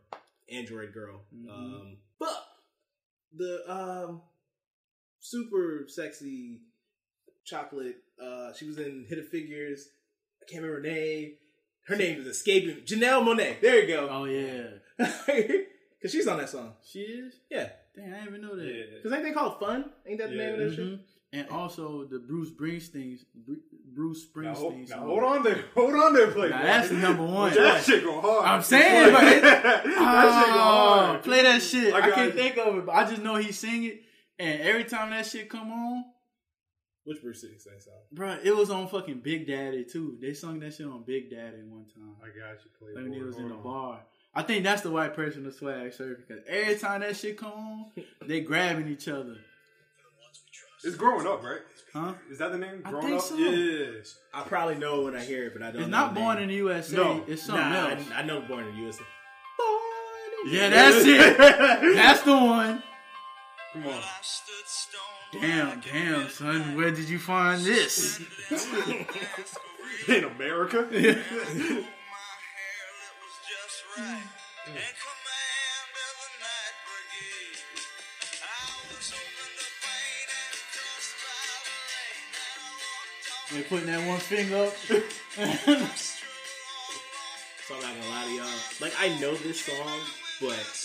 Android 0.51 0.91
girl, 0.93 1.21
Mhm. 1.35 1.49
um, 1.49 1.97
but 2.19 2.45
the 3.35 3.63
um, 3.71 4.21
super 5.23 5.85
sexy 5.87 6.59
chocolate. 7.45 7.95
Uh, 8.21 8.53
she 8.53 8.65
was 8.65 8.77
in 8.77 9.05
Hidden 9.07 9.25
Figures. 9.25 9.87
I 10.41 10.51
can't 10.51 10.63
remember 10.63 10.87
her 10.87 10.93
name. 10.95 11.31
Her 11.87 11.95
name 11.95 12.19
is 12.21 12.27
escaping. 12.27 12.83
Janelle 12.85 13.23
Monáe. 13.23 13.59
There 13.61 13.81
you 13.81 13.87
go. 13.87 14.07
Oh 14.09 14.25
yeah, 14.25 14.67
Because 14.97 16.11
she's 16.11 16.27
on 16.27 16.37
that 16.37 16.49
song. 16.49 16.73
she 16.85 16.99
is. 16.99 17.33
Yeah. 17.49 17.69
Dang, 17.95 18.11
I 18.11 18.19
didn't 18.23 18.27
even 18.29 18.41
know 18.41 18.55
that. 18.55 18.65
Yeah. 18.65 18.83
Because 18.97 19.13
ain't 19.13 19.23
they 19.23 19.31
called 19.31 19.59
Fun? 19.59 19.85
Ain't 20.07 20.17
that 20.19 20.29
the 20.29 20.35
name 20.35 20.53
of 20.53 20.59
that 20.59 20.75
shit? 20.75 20.85
Mhm. 20.85 20.99
And 21.33 21.49
also 21.49 22.05
the 22.05 22.19
Bruce 22.19 22.49
Springsteen, 22.51 23.17
Bru- 23.35 23.57
Bruce 23.95 24.27
Now, 24.35 24.41
Springsteen. 24.53 24.55
hold, 24.55 24.77
now 24.79 24.85
song. 24.85 25.07
hold 25.07 25.23
on 25.23 25.43
there, 25.43 25.63
hold 25.73 25.93
on 25.95 26.13
there, 26.13 26.27
play. 26.31 26.49
Now, 26.49 26.61
that's 26.61 26.89
the 26.89 26.95
number 26.95 27.23
one. 27.23 27.53
That 27.55 27.83
shit 27.83 28.03
go 28.03 28.21
hard. 28.21 28.45
I'm 28.45 28.61
saying, 28.61 29.11
but 29.13 29.23
it- 29.33 29.41
that 29.41 29.81
shit 29.83 29.93
go 29.95 29.99
Oh, 29.99 30.03
hard. 30.03 31.23
play 31.23 31.41
that 31.43 31.61
shit. 31.61 31.93
I 31.93 31.97
I, 31.97 32.11
can't 32.11 32.29
it. 32.29 32.35
think 32.35 32.57
of 32.57 32.75
it, 32.77 32.85
but 32.85 32.91
I 32.93 33.09
just 33.09 33.21
know 33.23 33.35
he 33.35 33.51
sing 33.51 33.83
it, 33.85 34.01
and 34.39 34.61
every 34.61 34.83
time 34.85 35.09
that 35.11 35.25
shit 35.25 35.49
come 35.49 35.71
on, 35.71 36.03
Which 37.05 37.21
Bruce 37.21 37.43
Springsteen 37.45 37.81
song? 37.83 37.93
bro, 38.11 38.37
it 38.43 38.55
was 38.55 38.69
on 38.69 38.87
fucking 38.87 39.19
Big 39.19 39.47
Daddy 39.47 39.83
too. 39.85 40.17
They 40.21 40.33
sung 40.33 40.59
that 40.61 40.73
shit 40.73 40.85
on 40.87 41.03
Big 41.05 41.29
Daddy 41.29 41.63
one 41.67 41.85
time. 41.93 42.15
I 42.21 42.27
got 42.27 42.63
you. 42.63 42.71
Play 42.79 42.93
Like 42.95 43.03
when 43.03 43.13
he 43.13 43.21
was 43.21 43.37
in 43.37 43.49
the 43.49 43.55
bar. 43.55 44.01
I 44.35 44.41
think 44.41 44.63
that's 44.63 44.81
the 44.81 44.89
white 44.91 45.15
person 45.15 45.45
of 45.45 45.53
swag 45.53 45.91
surfing 45.91 46.25
because 46.27 46.43
every 46.47 46.75
time 46.77 47.01
that 47.01 47.15
shit 47.15 47.37
come 47.37 47.51
on, 47.51 47.85
they 48.27 48.39
grabbing 48.41 48.87
each 48.87 49.07
other. 49.07 49.35
It's 50.85 50.95
growing 50.97 51.25
up, 51.25 51.41
right? 51.43 51.61
Huh? 51.93 52.13
Is 52.29 52.39
that 52.39 52.51
the 52.51 52.57
name? 52.57 52.81
I 52.83 52.89
Growing 52.89 53.05
think 53.07 53.19
up? 53.19 53.25
so. 53.25 53.37
Yeah. 53.37 54.01
I 54.33 54.41
probably 54.41 54.75
know 54.75 55.03
when 55.03 55.15
I 55.15 55.23
hear 55.23 55.45
it, 55.45 55.53
but 55.53 55.61
I 55.61 55.71
don't 55.71 55.83
It's 55.83 55.89
know 55.89 55.97
not 55.97 56.13
the 56.13 56.19
born 56.19 56.35
name. 56.35 56.43
in 56.43 56.49
the 56.49 56.55
USA. 56.55 56.95
No. 56.97 57.23
It's 57.27 57.43
something 57.43 57.69
Nah, 57.69 57.87
else. 57.89 58.03
I, 58.13 58.19
I 58.19 58.25
know 58.25 58.41
Born 58.41 58.65
in 58.65 58.75
the 58.75 58.81
USA. 58.81 59.03
Yeah, 60.47 60.69
that's 60.69 61.05
it. 61.05 61.37
That's 61.95 62.21
the 62.23 62.35
one. 62.35 62.83
Come 63.73 63.87
on. 63.87 64.01
Damn, 65.31 65.79
damn, 65.79 66.29
son. 66.29 66.75
Where 66.75 66.91
did 66.91 67.09
you 67.09 67.17
find 67.17 67.61
this? 67.63 68.21
In 70.07 70.23
America? 70.25 70.87
They 83.53 83.61
putting 83.61 83.85
that 83.85 84.07
one 84.07 84.19
finger 84.19 84.65
up. 84.65 84.73
So 87.65 87.75
I'm 87.75 87.81
not 87.81 87.95
gonna 87.95 88.09
lie 88.09 88.25
to 88.25 88.31
y'all. 88.33 88.59
Like 88.81 88.93
I 88.99 89.19
know 89.21 89.35
this 89.35 89.61
song, 89.63 89.99
but 90.41 90.82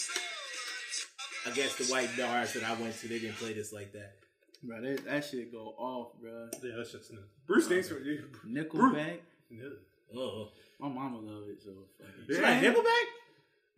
I 1.49 1.55
guess 1.55 1.77
the 1.77 1.85
white 1.87 2.11
bars 2.17 2.53
that 2.53 2.65
I 2.65 2.75
went 2.81 2.99
to, 3.01 3.09
they 3.09 3.19
didn't 3.19 3.37
play 3.37 3.55
this 3.55 3.73
like 3.73 3.93
that. 3.93 4.17
bro, 4.63 4.81
that, 4.83 5.05
that 5.07 5.25
shit 5.25 5.51
go 5.51 5.75
off, 5.79 6.13
bro. 6.21 6.49
Yeah, 6.63 6.73
that's 6.77 6.93
just 6.93 7.11
new. 7.13 7.21
Bruce 7.47 7.69
Springsteen. 7.69 8.05
you- 8.05 8.25
Nickelback. 8.47 9.19
Yeah. 9.51 9.65
Uh-huh. 9.65 10.19
Oh, 10.21 10.49
My 10.79 10.89
mama 10.89 11.19
love 11.19 11.49
it, 11.49 11.63
so 11.63 11.71
fucking. 11.99 12.25
it's 12.29 12.41
like 12.41 12.61
Nickelback. 12.63 13.19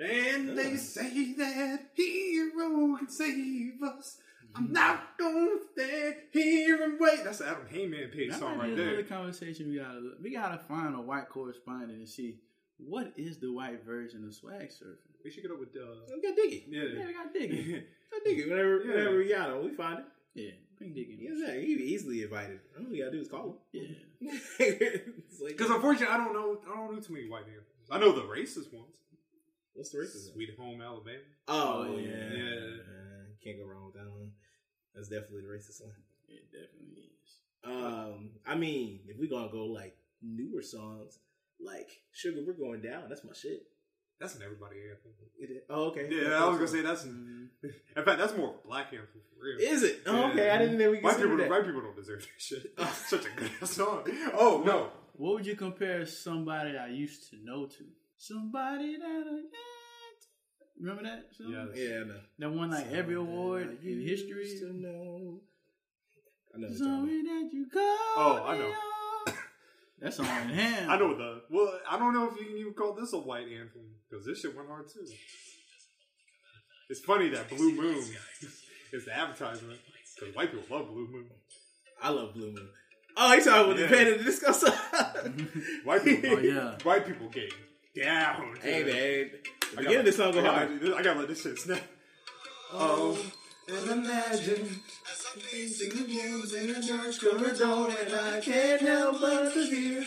And 0.01 0.59
they 0.59 0.76
say 0.76 1.34
that 1.34 1.80
hero 1.94 2.97
can 2.97 3.09
save 3.09 3.82
us. 3.82 4.18
I'm 4.55 4.64
mm-hmm. 4.64 4.72
not 4.72 5.18
gonna 5.18 5.56
stand 5.72 6.14
here 6.32 6.82
and 6.82 6.98
wait. 6.98 7.22
That's 7.22 7.38
the 7.38 7.48
Adam 7.48 7.66
Heyman 7.72 8.12
page 8.12 8.30
That 8.30 8.40
song 8.40 8.59
might 8.59 8.64
be 8.64 8.70
right 8.70 8.80
another 8.80 8.97
there. 8.97 9.05
conversation 9.05 9.68
we 9.68 9.76
gotta 9.78 10.01
we 10.22 10.32
gotta 10.32 10.59
find 10.59 10.94
a 10.94 11.01
white 11.01 11.28
correspondent 11.28 11.92
and 11.92 12.09
see 12.09 12.38
what 12.78 13.12
is 13.16 13.38
the 13.38 13.52
white 13.52 13.84
version 13.84 14.24
of 14.26 14.34
swag 14.34 14.70
surfing. 14.70 15.10
We 15.24 15.30
should 15.30 15.42
get 15.42 15.52
up 15.52 15.60
with 15.60 15.70
uh, 15.76 16.01
We 16.14 16.22
got 16.22 16.36
Diggy. 16.36 16.64
Yeah, 16.68 16.82
yeah. 16.97 17.09
I 17.09 17.12
got 17.12 17.32
digging. 17.34 17.82
Got 18.10 18.24
Diggy. 18.26 18.48
Whenever, 18.51 18.80
Yeah. 18.84 18.94
whenever 18.94 19.16
we 19.18 19.28
got 19.28 19.51
him, 19.51 19.64
we 19.64 19.70
find 19.74 19.98
it. 20.01 20.05
yeah, 20.34 20.51
bring 20.78 20.92
digging. 20.94 21.18
Yeah, 21.20 21.55
He'd 21.55 21.76
be 21.78 21.92
easily 21.92 22.22
invited. 22.22 22.59
All 22.76 22.84
we 22.90 22.98
gotta 22.98 23.12
do 23.12 23.20
is 23.20 23.28
call 23.28 23.62
Yeah. 23.72 23.82
him. 24.59 25.22
like, 25.40 25.56
Because 25.56 25.70
unfortunately, 25.70 26.12
I 26.12 26.16
don't 26.16 26.32
know. 26.32 26.59
I 26.70 26.74
don't 26.76 26.94
know 26.94 27.01
too 27.01 27.12
many 27.12 27.28
white 27.28 27.44
anthems. 27.47 27.88
I 27.90 27.98
know 28.01 28.12
the 28.12 28.22
racist 28.22 28.72
ones. 28.72 28.97
what's 29.74 29.90
the 29.90 29.98
racism? 29.98 30.32
Sweet 30.34 30.51
Home 30.59 30.80
Alabama. 30.82 31.18
Oh, 31.48 31.86
Oh, 31.88 31.97
yeah. 31.98 32.09
yeah. 32.09 32.36
yeah. 32.36 32.76
Can't 33.44 33.59
go 33.59 33.64
wrong 33.66 33.86
with 33.86 33.94
that 33.94 34.10
one. 34.10 34.32
That's 34.94 35.09
definitely 35.09 35.42
the 35.42 35.48
racist 35.48 35.80
one. 35.82 35.94
It 36.28 36.51
definitely 36.51 37.02
is. 37.05 37.30
Um, 37.64 38.30
I 38.47 38.56
mean, 38.56 39.01
if 39.06 39.18
we 39.18 39.28
gonna 39.28 39.52
go 39.52 39.66
like 39.66 39.97
newer 40.22 40.62
songs, 40.62 41.18
like 41.64 41.88
Sugar, 42.12 42.40
we're 42.44 42.55
going 42.55 42.82
down. 42.82 43.05
That's 43.09 43.22
my 43.24 43.32
shit. 43.34 43.62
That's 44.20 44.34
an 44.36 44.42
everybody 44.44 44.76
anthem. 44.90 45.12
It 45.38 45.51
is- 45.51 45.62
oh, 45.70 45.84
okay. 45.90 46.09
Yeah, 46.10 46.44
I 46.44 46.48
was 46.48 46.56
gonna 46.59 46.68
say 46.68 46.82
that's. 46.82 47.05
In 47.05 47.51
fact, 48.05 48.18
that's 48.18 48.36
more 48.36 48.55
black 48.66 48.86
anthem 48.92 49.09
for 49.34 49.42
real. 49.44 49.59
Is 49.72 49.82
it? 49.82 50.02
Oh, 50.06 50.14
Yeah. 50.26 50.26
okay. 50.32 50.51
I 50.51 50.59
didn't 50.59 50.78
know 50.78 50.90
we 50.90 51.01
White 51.01 51.16
could 51.16 51.22
people, 51.22 51.36
that. 51.38 51.48
white 51.51 51.64
people 51.64 51.80
don't 51.80 51.97
deserve 51.97 52.20
that 52.20 52.28
shit. 52.38 52.78
Such 53.06 53.24
a 53.26 53.30
good 53.30 53.66
song. 53.68 54.05
Oh 54.34 54.62
no, 54.64 54.90
What 55.14 55.34
would 55.34 55.47
you 55.47 55.56
compare 55.56 56.05
somebody 56.06 56.76
I 56.76 56.88
used 56.88 57.30
to 57.30 57.36
know 57.42 57.66
to? 57.66 57.84
Somebody 58.18 58.97
that 58.98 59.05
I 59.06 59.32
met. 59.32 60.20
Remember 60.78 61.02
that 61.05 61.24
song? 61.36 61.52
Yes. 61.52 61.68
Yeah, 61.78 61.97
I 62.01 62.05
know. 62.05 62.20
That 62.38 62.51
won 62.52 62.70
like 62.70 62.90
every 62.92 63.14
award 63.14 63.78
You 63.82 63.92
in 63.92 64.01
history. 64.06 64.44
used 64.48 64.62
to 64.62 64.72
know. 64.74 65.40
I 66.55 66.59
know. 66.59 66.68
what 66.68 66.76
you're 66.76 66.78
Sorry 66.78 67.22
that 67.22 67.48
you 67.52 67.66
called 67.72 67.98
Oh, 68.16 68.44
I 68.47 68.59
know. 68.59 68.68
me 68.68 68.74
on. 68.74 69.34
That 70.01 70.14
song 70.14 70.26
in 70.26 70.48
hand. 70.48 70.90
I 70.90 70.98
know 70.98 71.14
the. 71.16 71.40
Well, 71.51 71.72
I 71.90 71.98
don't 71.98 72.14
know 72.14 72.31
if 72.31 72.39
you 72.39 72.47
can 72.47 72.56
even 72.56 72.72
call 72.74 72.94
this 72.94 73.12
a 73.12 73.18
white 73.18 73.47
anthem 73.48 73.82
because 74.09 74.24
this 74.24 74.40
shit 74.40 74.56
went 74.56 74.68
hard 74.68 74.86
too. 74.89 75.05
It's 76.89 77.01
funny 77.01 77.28
that 77.31 77.48
Blue 77.48 77.72
Moon 77.74 78.05
is 78.93 79.05
the 79.05 79.16
advertisement 79.16 79.78
because 80.18 80.35
white 80.35 80.52
people 80.52 80.77
love 80.77 80.89
Blue 80.89 81.09
Moon. 81.10 81.27
I 82.02 82.10
love 82.10 82.35
Blue 82.35 82.52
Moon. 82.52 82.68
Oh, 83.16 83.35
he's 83.35 83.44
talking 83.44 83.72
about 83.72 83.81
Yeah. 83.81 83.86
the 83.89 83.94
band 83.97 84.09
in 84.09 84.18
the 84.18 84.24
disco 84.24 84.52
song. 84.52 84.72
White 85.85 86.05
people, 86.05 86.31
Oh, 86.31 86.39
yeah. 86.39 86.78
white 86.85 87.05
people 87.06 87.28
get 87.28 87.52
down. 88.01 88.56
hey, 88.62 88.85
man. 88.85 89.31
The 89.72 89.77
beginning 89.77 89.98
of 89.98 90.05
this 90.05 90.16
song 90.16 90.32
go 90.32 90.39
oh, 90.39 90.43
I 90.43 90.44
gotta, 90.44 90.66
hard. 90.78 90.93
I 90.94 91.02
gotta 91.02 91.18
let 91.18 91.28
this 91.28 91.43
shit 91.43 91.59
snap. 91.59 91.82
Oh, 92.72 93.12
um, 93.20 93.32
and 93.72 93.90
imagine 93.90 94.80
As 95.12 95.26
I'm 95.32 95.40
pacing 95.40 95.90
the 95.90 96.05
blues 96.05 96.55
in 96.55 96.70
a 96.70 96.82
church 96.82 97.20
corridor, 97.20 97.94
and 98.01 98.14
I 98.14 98.40
can't 98.40 98.80
help 98.80 99.20
but 99.20 99.55
to 99.55 99.64
hear 99.64 100.05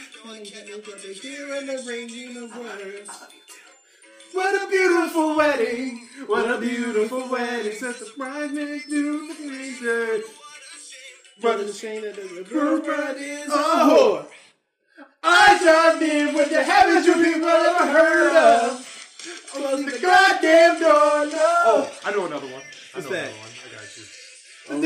they 1.04 1.14
hear 1.14 1.54
and 1.56 1.70
they're 1.70 1.84
ringing 1.86 2.34
the 2.34 2.48
words. 2.48 3.10
What 4.32 4.64
a 4.64 4.70
beautiful 4.70 5.36
wedding! 5.36 6.08
What 6.26 6.50
a 6.50 6.60
beautiful 6.60 7.30
wedding! 7.30 7.74
Since 7.74 8.00
the 8.00 8.12
bridesmaids 8.18 8.86
do 8.90 9.28
the 9.28 9.34
stranger. 9.34 10.22
But 11.42 11.60
it's 11.60 11.72
a 11.72 11.80
shame 11.80 12.02
that 12.04 12.16
the 12.16 12.82
bride 12.84 13.18
is 13.18 13.48
a 13.48 13.58
whore. 13.58 14.26
I 15.24 15.60
dropped 15.62 16.02
in 16.02 16.34
with 16.34 16.50
the 16.50 16.64
heavens 16.64 17.06
you 17.06 17.14
people 17.14 17.50
ever 17.50 17.92
heard 17.92 18.36
of. 18.36 18.90
Close 19.52 19.86
the 19.86 20.00
goddamn 20.00 20.80
door, 20.80 21.26
no! 21.28 21.62
Oh, 21.66 21.92
I 22.04 22.12
know 22.12 22.26
another 22.26 22.48
one. 22.48 22.62
I 22.96 22.98
What's 22.98 23.10
that? 23.10 23.32
Hey 24.70 24.80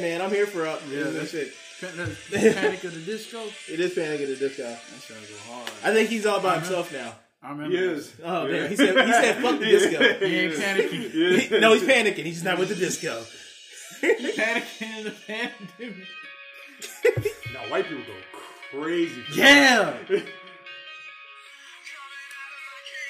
man, 0.00 0.22
I'm 0.22 0.30
here 0.30 0.46
for 0.46 0.66
uh, 0.66 0.78
Yeah, 0.90 1.04
that's- 1.04 1.30
shit. 1.30 1.52
Panic 1.80 2.84
at 2.84 2.92
the 2.92 3.00
Disco. 3.06 3.42
It 3.68 3.80
is 3.80 3.92
Panic 3.94 4.20
at 4.22 4.28
the 4.28 4.36
Disco. 4.36 4.62
That 4.62 4.80
shit 5.06 5.16
go 5.28 5.36
hard. 5.52 5.70
I 5.84 5.92
think 5.92 6.08
he's 6.08 6.24
all 6.24 6.40
by 6.40 6.54
himself 6.54 6.90
now. 6.92 7.12
I 7.42 7.50
remember. 7.50 7.76
He 7.76 7.82
is. 7.82 8.14
Oh 8.24 8.46
Yeah. 8.46 8.60
damn, 8.60 8.70
he 8.70 8.76
said 8.76 9.06
he 9.06 9.12
said 9.12 9.42
fuck 9.42 9.58
the 9.58 9.64
disco. 9.66 10.26
He 10.26 10.36
ain't 10.36 10.54
panicking. 10.54 11.10
He- 11.50 11.58
no, 11.60 11.74
he's 11.74 11.82
panicking. 11.82 12.24
He's 12.24 12.36
just 12.36 12.44
not 12.44 12.58
with 12.58 12.68
the 12.70 12.74
disco. 12.76 13.22
panicking 14.00 14.98
in 14.98 15.04
the 15.04 15.10
pandemic. 15.26 16.06
Now, 17.52 17.68
white 17.70 17.84
people 17.86 18.04
go 18.04 18.80
crazy. 18.80 19.22
Yeah. 19.34 19.94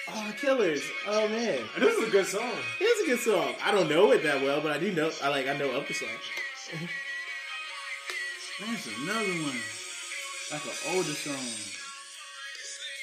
Oh, 0.08 0.26
the 0.28 0.34
Killers. 0.34 0.82
Oh 1.06 1.28
man, 1.28 1.60
this 1.78 1.96
is 1.96 2.08
a 2.08 2.10
good 2.10 2.26
song. 2.26 2.52
it's 2.80 3.02
a 3.02 3.06
good 3.10 3.20
song. 3.20 3.54
I 3.64 3.72
don't 3.72 3.88
know 3.88 4.12
it 4.12 4.22
that 4.22 4.42
well, 4.42 4.60
but 4.60 4.70
I 4.72 4.78
do 4.78 4.92
know. 4.92 5.10
I 5.22 5.28
like. 5.28 5.48
I 5.48 5.56
know 5.56 5.70
of 5.72 5.86
the 5.88 5.94
song. 5.94 6.08
That's 8.60 8.86
another 8.86 9.42
one. 9.42 9.60
Like 10.52 10.64
an 10.64 10.70
older 10.94 11.10
song. 11.10 11.82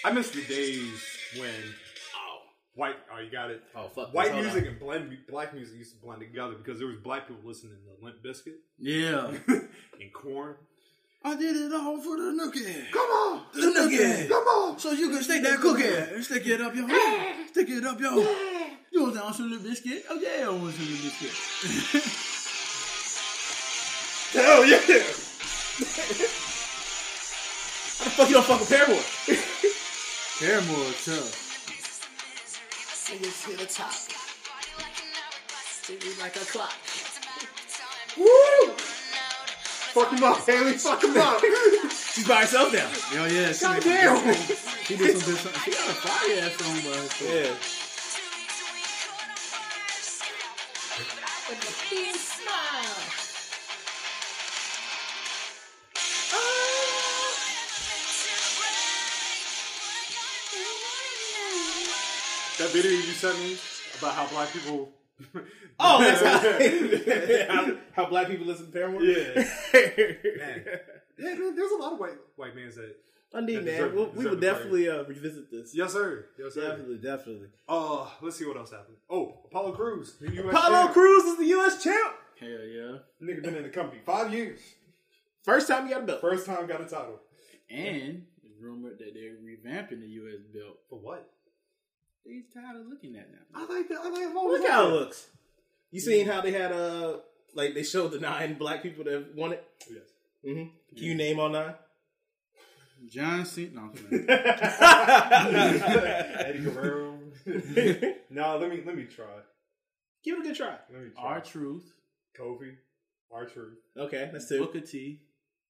I 0.06 0.12
miss 0.12 0.32
the 0.32 0.44
days 0.44 1.04
when 1.38 1.50
oh, 2.16 2.40
white. 2.76 2.96
Oh, 3.14 3.20
you 3.20 3.30
got 3.32 3.52
it. 3.52 3.62
Oh 3.76 3.90
fuck. 3.90 4.14
White 4.14 4.34
music 4.34 4.64
on. 4.64 4.70
and 4.70 4.80
blend, 4.80 5.18
black 5.30 5.54
music 5.54 5.78
used 5.78 5.94
to 5.96 6.02
blend 6.02 6.22
together 6.22 6.54
because 6.56 6.80
there 6.80 6.88
was 6.88 6.98
black 6.98 7.28
people 7.28 7.44
listening 7.46 7.74
to 7.86 8.06
Limp 8.06 8.24
Bizkit 8.24 8.56
Yeah. 8.80 9.32
and 9.48 10.14
Korn. 10.14 10.56
I 11.26 11.36
did 11.38 11.56
it 11.56 11.74
all 11.74 11.98
for 12.00 12.18
the 12.18 12.32
nookie. 12.36 12.92
Come 12.92 13.10
on, 13.10 13.42
The 13.54 13.62
nookie. 13.62 14.28
come 14.28 14.44
on. 14.44 14.78
So 14.80 14.92
you 14.92 15.10
can 15.10 15.24
stick 15.24 15.42
that 15.44 15.60
cookie 15.60 15.84
and 15.88 16.24
stick 16.24 16.46
it 16.48 16.60
up 16.62 16.76
your 16.76 16.88
Stick 17.48 17.70
it 17.70 17.86
up 17.86 18.00
your 18.00 18.14
You 18.92 19.04
want 19.12 19.36
some 19.36 19.50
little 19.50 19.66
biscuit? 19.66 20.06
Oh 20.10 20.20
yeah, 20.20 20.46
I 20.48 20.50
want 20.50 20.74
some 20.76 20.86
little 20.86 21.04
biscuit. 21.04 21.32
Hell 24.34 24.66
yeah! 24.66 24.78
How 28.00 28.04
the 28.04 28.10
fuck 28.10 28.28
you 28.28 28.34
don't 28.34 28.46
fuck 28.46 28.60
with 28.60 28.70
Paramore? 28.70 29.04
Paramore 30.40 30.94
tough. 31.06 31.40
Fuck 39.94 40.12
him 40.12 40.24
up, 40.24 40.38
Hayley. 40.48 40.74
Fuck 40.74 41.04
him 41.04 41.16
up. 41.18 41.40
She's 41.92 42.28
by 42.28 42.42
herself 42.42 42.74
now. 42.74 42.90
Yo, 43.14 43.26
yeah, 43.26 43.52
she, 43.52 43.64
Goddamn. 43.64 44.34
she 44.86 44.98
did 44.98 45.18
some 45.18 45.32
good 45.32 45.40
song. 45.40 45.54
She 45.64 45.70
got 45.70 45.88
a 45.88 45.94
fire 45.94 46.42
ass 46.42 46.58
song 46.58 46.76
by 46.78 46.98
herself. 46.98 47.22
Yeah. 47.22 47.54
That 62.58 62.70
video 62.72 62.92
you 62.92 63.02
sent 63.14 63.38
me 63.38 63.58
about 64.00 64.16
how 64.16 64.26
black 64.28 64.52
people. 64.54 64.90
Oh, 65.80 66.00
that's 66.00 66.22
how, 66.22 67.56
how, 67.66 67.78
how 68.04 68.06
black 68.10 68.28
people 68.28 68.46
listen 68.46 68.68
to 68.68 68.72
Paramore. 68.72 69.02
Yeah. 69.04 69.34
Man. 69.36 70.66
Yeah, 71.18 71.34
man, 71.36 71.56
there's 71.56 71.72
a 71.72 71.76
lot 71.76 71.94
of 71.94 72.00
white 72.00 72.18
white 72.36 72.56
mans 72.56 72.76
that. 72.76 72.96
Indeed, 73.36 73.56
That 73.58 73.66
man. 73.66 73.74
deserve- 73.74 73.94
We'll, 73.96 74.10
we 74.12 74.26
will 74.28 74.40
definitely 74.40 74.88
uh, 74.90 75.04
revisit 75.06 75.50
this. 75.50 75.74
Yes, 75.74 75.94
sir. 75.94 76.26
Yes, 76.38 76.54
sir. 76.54 76.62
Definitely, 76.70 76.98
definitely. 76.98 77.48
Uh, 77.68 78.08
let's 78.22 78.38
see 78.38 78.46
what 78.46 78.58
else 78.58 78.70
happened. 78.72 78.98
Oh, 79.10 79.40
Apollo 79.46 79.72
Crews. 79.72 80.16
Apollo 80.22 80.82
champ. 80.84 80.94
Crews 80.94 81.24
is 81.26 81.38
the 81.38 81.46
U.S. 81.46 81.84
champ. 81.84 82.14
Hell 82.40 82.50
yeah. 82.50 82.98
Nigga 83.24 83.42
been 83.42 83.56
in 83.56 83.64
the 83.64 83.70
company 83.70 84.02
five 84.06 84.32
years. 84.32 84.60
First 85.44 85.68
time 85.68 85.88
he 85.88 85.94
got 85.94 86.04
a 86.04 86.06
belt. 86.06 86.22
First 86.22 86.46
time 86.46 86.68
got 86.68 86.82
a 86.82 86.86
title. 86.86 87.20
And 87.72 88.26
it's 88.44 88.56
rumored 88.62 89.00
that 89.00 89.14
they're 89.16 89.34
revamping 89.44 90.00
the 90.02 90.08
U.S. 90.10 90.42
belt. 90.54 90.78
For 90.90 91.00
what? 91.00 91.28
They 92.26 92.42
tired 92.54 92.80
of 92.80 92.88
looking 92.88 93.16
at 93.16 93.28
that. 93.32 93.46
I 93.54 93.62
like 93.66 93.88
that. 93.90 94.00
I 94.00 94.10
like 94.10 94.22
it. 94.24 94.34
Look 94.34 94.68
how 94.68 94.88
it 94.88 94.92
looks. 94.92 95.28
You 95.92 96.00
seen 96.00 96.26
how 96.28 96.42
they 96.42 96.52
had 96.52 96.72
uh 96.72 97.18
like 97.54 97.74
they 97.76 97.84
showed 97.84 98.12
the 98.12 98.20
nine 98.20 98.56
black 98.56 98.82
people 98.82 99.04
that 99.04 99.36
won 99.36 99.54
it. 99.54 99.64
Yes. 99.90 100.02
Mm-hmm. 100.46 100.70
Can 100.98 101.04
you 101.06 101.16
name 101.16 101.40
all 101.40 101.50
nine? 101.50 101.74
John 103.10 103.46
Cena. 103.46 103.72
No, 103.76 103.92
Eddie 106.40 106.60
Guerrero. 106.60 107.20
no, 108.30 108.58
let 108.58 108.70
me 108.70 108.82
let 108.86 108.96
me 108.96 109.04
try. 109.06 109.26
Give 110.24 110.38
it 110.38 110.42
a 110.42 110.44
good 110.44 110.56
try. 110.56 110.76
Let 110.92 111.02
me 111.04 111.10
try. 111.10 111.24
R 111.24 111.42
Truth. 111.42 111.94
Kofi, 112.40 112.76
R 113.32 113.46
Truth, 113.46 113.78
Okay, 113.98 114.30
that's 114.32 114.48
two. 114.50 114.60
Booker 114.60 114.80
T. 114.80 115.20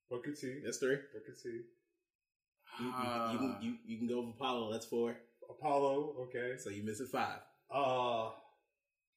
Booker 0.10 0.32
T, 0.32 0.62
That's 0.64 0.78
three. 0.78 0.96
Booker 1.12 1.34
T, 1.42 1.50
You, 1.50 2.86
you, 2.86 2.92
Ah. 2.96 3.32
you, 3.34 3.38
can, 3.40 3.58
you, 3.62 3.76
you 3.86 3.98
can 3.98 4.08
go 4.08 4.22
with 4.22 4.36
Apollo. 4.36 4.72
That's 4.72 4.86
four. 4.86 5.18
Apollo. 5.50 6.16
Okay. 6.24 6.54
So 6.58 6.70
you 6.70 6.84
missing 6.84 7.08
five. 7.08 7.40
Uh, 7.74 8.30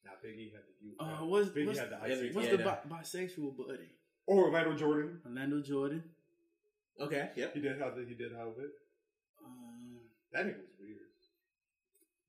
now 0.05 0.13
Biggie 0.25 0.53
had 0.53 0.63
the 0.63 0.75
you. 0.81 0.93
Uh, 0.99 1.25
what's, 1.27 1.49
Biggie 1.51 1.67
what's, 1.67 1.79
had 1.79 1.91
the 1.91 2.03
ice. 2.03 2.35
what's 2.35 2.49
yeah, 2.49 2.57
the 2.57 2.63
bi- 2.65 2.79
bisexual 2.91 3.57
buddy? 3.57 3.91
Or 4.27 4.45
Orlando 4.45 4.75
Jordan. 4.77 5.21
Orlando 5.27 5.61
Jordan. 5.61 6.03
Okay. 7.01 7.31
Yep. 7.37 7.55
He 7.55 7.61
did 7.61 7.81
have 7.81 7.97
the. 7.97 8.05
He 8.09 8.15
did 8.15 8.33
have 8.33 8.49
it. 8.59 8.71
Uh, 9.43 10.01
That 10.33 10.47
nigga 10.47 10.59
was 10.59 10.71
weird. 10.81 10.97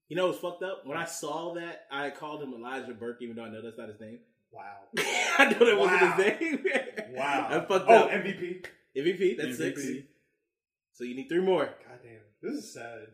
You 0.09 0.15
know 0.15 0.27
what's 0.27 0.39
fucked 0.39 0.63
up? 0.63 0.85
When 0.85 0.97
I 0.97 1.05
saw 1.05 1.53
that, 1.55 1.85
I 1.91 2.09
called 2.11 2.41
him 2.41 2.53
Elijah 2.53 2.93
Burke, 2.93 3.17
even 3.21 3.35
though 3.35 3.43
I 3.43 3.49
know 3.49 3.61
that's 3.61 3.77
not 3.77 3.89
his 3.89 3.99
name. 3.99 4.19
Wow. 4.51 4.63
I 4.97 5.45
know 5.51 5.65
that 5.65 5.77
Wow. 5.77 5.85
wasn't 5.85 6.13
his 6.13 6.39
name. 6.39 6.65
Wow. 7.13 7.47
I 7.49 7.53
fucked 7.65 7.89
oh, 7.89 7.95
up. 7.95 8.11
MVP. 8.11 8.65
MVP. 8.95 9.37
That's 9.37 9.49
MVP. 9.49 9.57
six. 9.57 9.85
So 10.93 11.03
you 11.03 11.15
need 11.15 11.27
three 11.27 11.41
more. 11.41 11.65
Goddamn. 11.65 12.21
This 12.41 12.53
is 12.53 12.73
sad. 12.73 13.07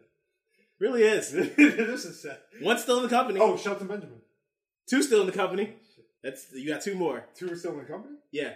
Really 0.84 1.04
is. 1.04 1.32
this 1.32 2.04
is 2.04 2.22
sad. 2.22 2.40
One's 2.62 2.82
still 2.82 2.98
in 2.98 3.04
the 3.04 3.10
company. 3.10 3.40
Oh, 3.42 3.56
Shelton 3.56 3.88
Benjamin. 3.88 4.20
Two 4.90 5.02
still 5.02 5.22
in 5.22 5.28
the 5.28 5.32
company. 5.32 5.70
Oh, 5.72 6.04
that's 6.22 6.48
you 6.52 6.68
got 6.68 6.82
two 6.82 6.96
more. 6.96 7.24
Two 7.38 7.50
are 7.50 7.56
still 7.56 7.72
in 7.72 7.78
the 7.78 7.86
company? 7.86 8.16
Yeah. 8.34 8.56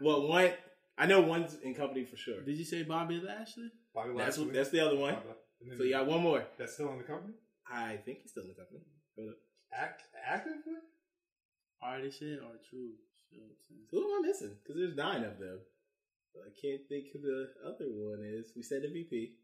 Well, 0.00 0.26
one 0.26 0.50
I 0.98 1.06
know 1.06 1.20
one's 1.20 1.54
in 1.62 1.76
company 1.76 2.04
for 2.04 2.16
sure. 2.16 2.40
did 2.42 2.56
you 2.58 2.64
say 2.64 2.82
Bobby 2.82 3.22
Lashley? 3.24 3.70
Bobby 3.94 4.14
That's 4.16 4.36
Lashley. 4.36 4.52
that's 4.52 4.70
the 4.70 4.80
other 4.80 4.96
one. 4.96 5.14
Bobby- 5.14 5.28
and 5.60 5.70
then 5.70 5.78
So 5.78 5.84
you 5.84 5.92
got 5.92 6.06
one 6.08 6.22
more. 6.22 6.42
That's 6.58 6.74
still 6.74 6.90
in 6.90 6.98
the 6.98 7.04
company? 7.04 7.34
I 7.70 7.98
think 8.04 8.18
he's 8.22 8.32
still 8.32 8.42
in 8.42 8.48
the 8.48 8.54
company. 8.56 8.80
Hold 9.16 9.30
up. 9.30 9.36
Act 9.72 10.02
actively? 10.26 10.74
Already 11.80 12.10
said 12.10 12.38
R 12.42 12.58
Truth. 12.68 12.98
Who 13.92 13.98
am 13.98 14.24
I 14.24 14.26
missing? 14.26 14.56
Because 14.58 14.74
there's 14.74 14.96
nine 14.96 15.22
of 15.22 15.38
them. 15.38 15.60
But 16.34 16.50
I 16.50 16.52
can't 16.60 16.82
think 16.88 17.06
who 17.12 17.20
the 17.20 17.46
other 17.64 17.86
one 17.94 18.26
is. 18.26 18.50
We 18.56 18.62
said 18.62 18.82
MVP. 18.82 19.37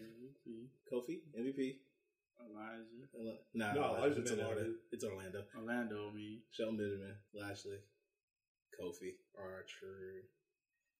MVP. 0.00 0.68
Kofi, 0.90 1.20
MVP. 1.38 1.78
Elijah. 2.40 3.08
Ele- 3.18 3.38
Nah, 3.54 3.72
No, 3.72 3.80
no, 3.80 3.96
Elijah 3.96 4.20
it's 4.20 4.30
Orlando. 4.32 4.74
It's 4.92 5.04
Orlando. 5.04 5.44
Orlando, 5.56 6.10
I 6.10 6.12
mean. 6.14 6.40
Shelton 6.50 6.76
Benjamin, 6.76 7.14
Lashley, 7.32 7.78
Kofi, 8.78 9.14
Archer. 9.38 10.24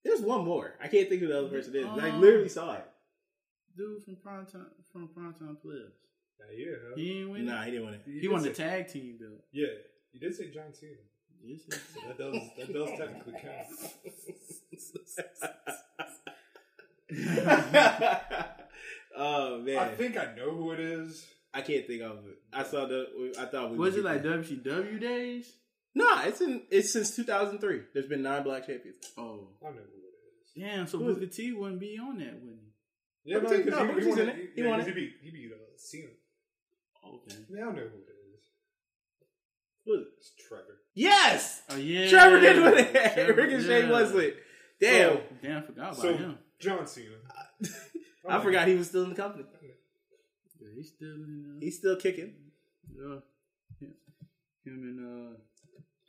There's 0.04 0.20
one 0.20 0.44
more. 0.44 0.74
I 0.80 0.88
can't 0.88 1.08
think 1.08 1.20
who 1.22 1.28
the 1.28 1.38
other 1.38 1.48
person 1.48 1.74
is. 1.74 1.84
I 1.86 2.10
Um, 2.10 2.20
literally 2.20 2.48
saw 2.48 2.74
it. 2.74 2.86
Dude 3.76 4.02
from 4.04 4.16
Primetime 4.16 4.66
from 4.92 5.08
Primetime 5.08 5.60
Players. 5.60 5.92
Yeah, 6.38 6.66
yeah. 6.66 6.76
huh? 6.88 6.94
He 6.96 7.20
ain't 7.20 7.30
win. 7.30 7.46
Nah, 7.46 7.62
he 7.64 7.70
didn't 7.72 7.86
win 7.86 7.94
it. 7.94 8.02
he 8.06 8.20
did 8.20 8.30
won 8.30 8.42
the 8.42 8.50
tag 8.52 8.86
team 8.88 9.18
though. 9.20 9.38
Yeah. 9.52 9.66
You 10.12 10.20
did 10.20 10.34
say 10.34 10.50
John 10.50 10.72
Cena. 10.72 10.92
Yes, 11.42 11.62
So 11.66 12.00
that 12.06 12.16
does 12.16 12.50
that 12.56 12.72
does 12.72 12.90
technically 12.98 13.34
count. 13.42 13.66
oh 19.16 19.58
man, 19.60 19.78
I 19.78 19.88
think 19.88 20.16
I 20.16 20.34
know 20.36 20.50
who 20.50 20.72
it 20.72 20.80
is. 20.80 21.26
I 21.52 21.60
can't 21.60 21.86
think 21.86 22.02
of 22.02 22.18
it. 22.26 22.38
I 22.52 22.64
saw 22.64 22.86
the. 22.86 23.32
I 23.38 23.44
thought 23.46 23.70
we 23.70 23.78
Was 23.78 23.96
it 23.96 24.04
like 24.04 24.22
get 24.22 24.30
that. 24.30 24.64
WCW 24.64 25.00
days? 25.00 25.52
Nah, 25.94 26.24
it's 26.24 26.40
in. 26.40 26.62
It's 26.70 26.92
since 26.92 27.14
2003. 27.14 27.82
There's 27.92 28.06
been 28.06 28.22
nine 28.22 28.42
black 28.42 28.66
champions. 28.66 28.96
Oh, 29.16 29.48
I 29.62 29.66
know 29.66 29.72
who 29.76 29.78
it 29.78 29.82
is. 29.82 30.62
damn! 30.62 30.86
So 30.88 30.98
Who 30.98 31.08
is 31.10 31.14
Booker 31.18 31.26
T 31.30 31.52
wouldn't 31.52 31.78
be 31.80 31.96
on 32.02 32.18
that, 32.18 32.34
wouldn't 32.34 32.58
he? 33.24 33.30
Yeah, 33.32 33.38
Booker 33.38 33.56
T- 33.58 33.62
because 33.62 33.78
no, 33.80 33.86
Booker 33.86 34.00
T's 34.00 34.18
in 34.18 34.28
it. 34.28 34.36
He 34.56 34.62
yeah, 34.62 34.68
won 34.70 34.80
'cause 34.80 34.88
it. 34.88 34.94
He 34.94 35.00
beat, 35.00 35.12
he 35.22 35.30
beat 35.30 35.52
uh, 35.52 35.56
Cena. 35.76 36.08
Okay. 37.06 37.36
I, 37.48 37.52
mean, 37.52 37.62
I 37.62 37.66
know 37.66 37.72
who 37.72 37.80
it 37.80 38.34
is. 38.34 38.42
Who 39.86 39.94
is 39.94 40.00
it? 40.02 40.08
It's 40.18 40.32
Trevor. 40.48 40.80
Yes, 40.94 41.62
Oh 41.70 41.76
yeah. 41.76 42.08
Trevor 42.10 42.40
did 42.40 42.62
win 42.62 42.74
it. 42.78 42.92
Trevor, 43.14 43.32
Ricochet 43.34 43.82
yeah. 43.84 43.90
was 43.90 44.12
it. 44.16 44.36
Damn, 44.80 45.12
So- 45.12 45.22
Damn, 45.42 45.56
I 45.58 45.66
forgot 45.66 45.84
about 45.92 45.96
So 45.98 46.14
him. 46.16 46.38
John 46.60 46.86
Cena. 46.86 47.14
I 48.28 48.40
forgot 48.42 48.68
he 48.68 48.74
was 48.74 48.88
still 48.88 49.04
in 49.04 49.10
the 49.10 49.16
company. 49.16 49.44
Yeah, 49.62 50.68
he's 50.76 50.88
still 50.90 51.14
in. 51.14 51.54
Uh, 51.56 51.60
He's 51.60 51.78
still 51.78 51.96
kicking. 51.96 52.32
yeah. 52.96 53.18
Him, 53.80 53.94
him 54.64 54.82
and 54.82 55.32
uh, 55.34 55.36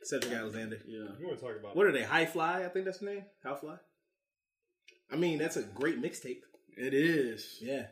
Cedric 0.02 0.32
Alexander. 0.32 0.78
yeah. 0.86 1.08
You 1.18 1.26
want 1.26 1.38
to 1.40 1.44
talk 1.44 1.56
about 1.58 1.76
What 1.76 1.86
are 1.86 1.92
they? 1.92 2.02
High 2.04 2.26
Fly, 2.26 2.64
I 2.64 2.68
think 2.68 2.84
that's 2.84 2.98
the 2.98 3.06
name. 3.06 3.24
How 3.42 3.54
Fly. 3.56 3.76
I 5.12 5.16
mean, 5.16 5.38
that's 5.38 5.56
a 5.56 5.62
great 5.62 6.00
mixtape. 6.00 6.40
It 6.76 6.94
is. 6.94 7.58
Yeah. 7.60 7.86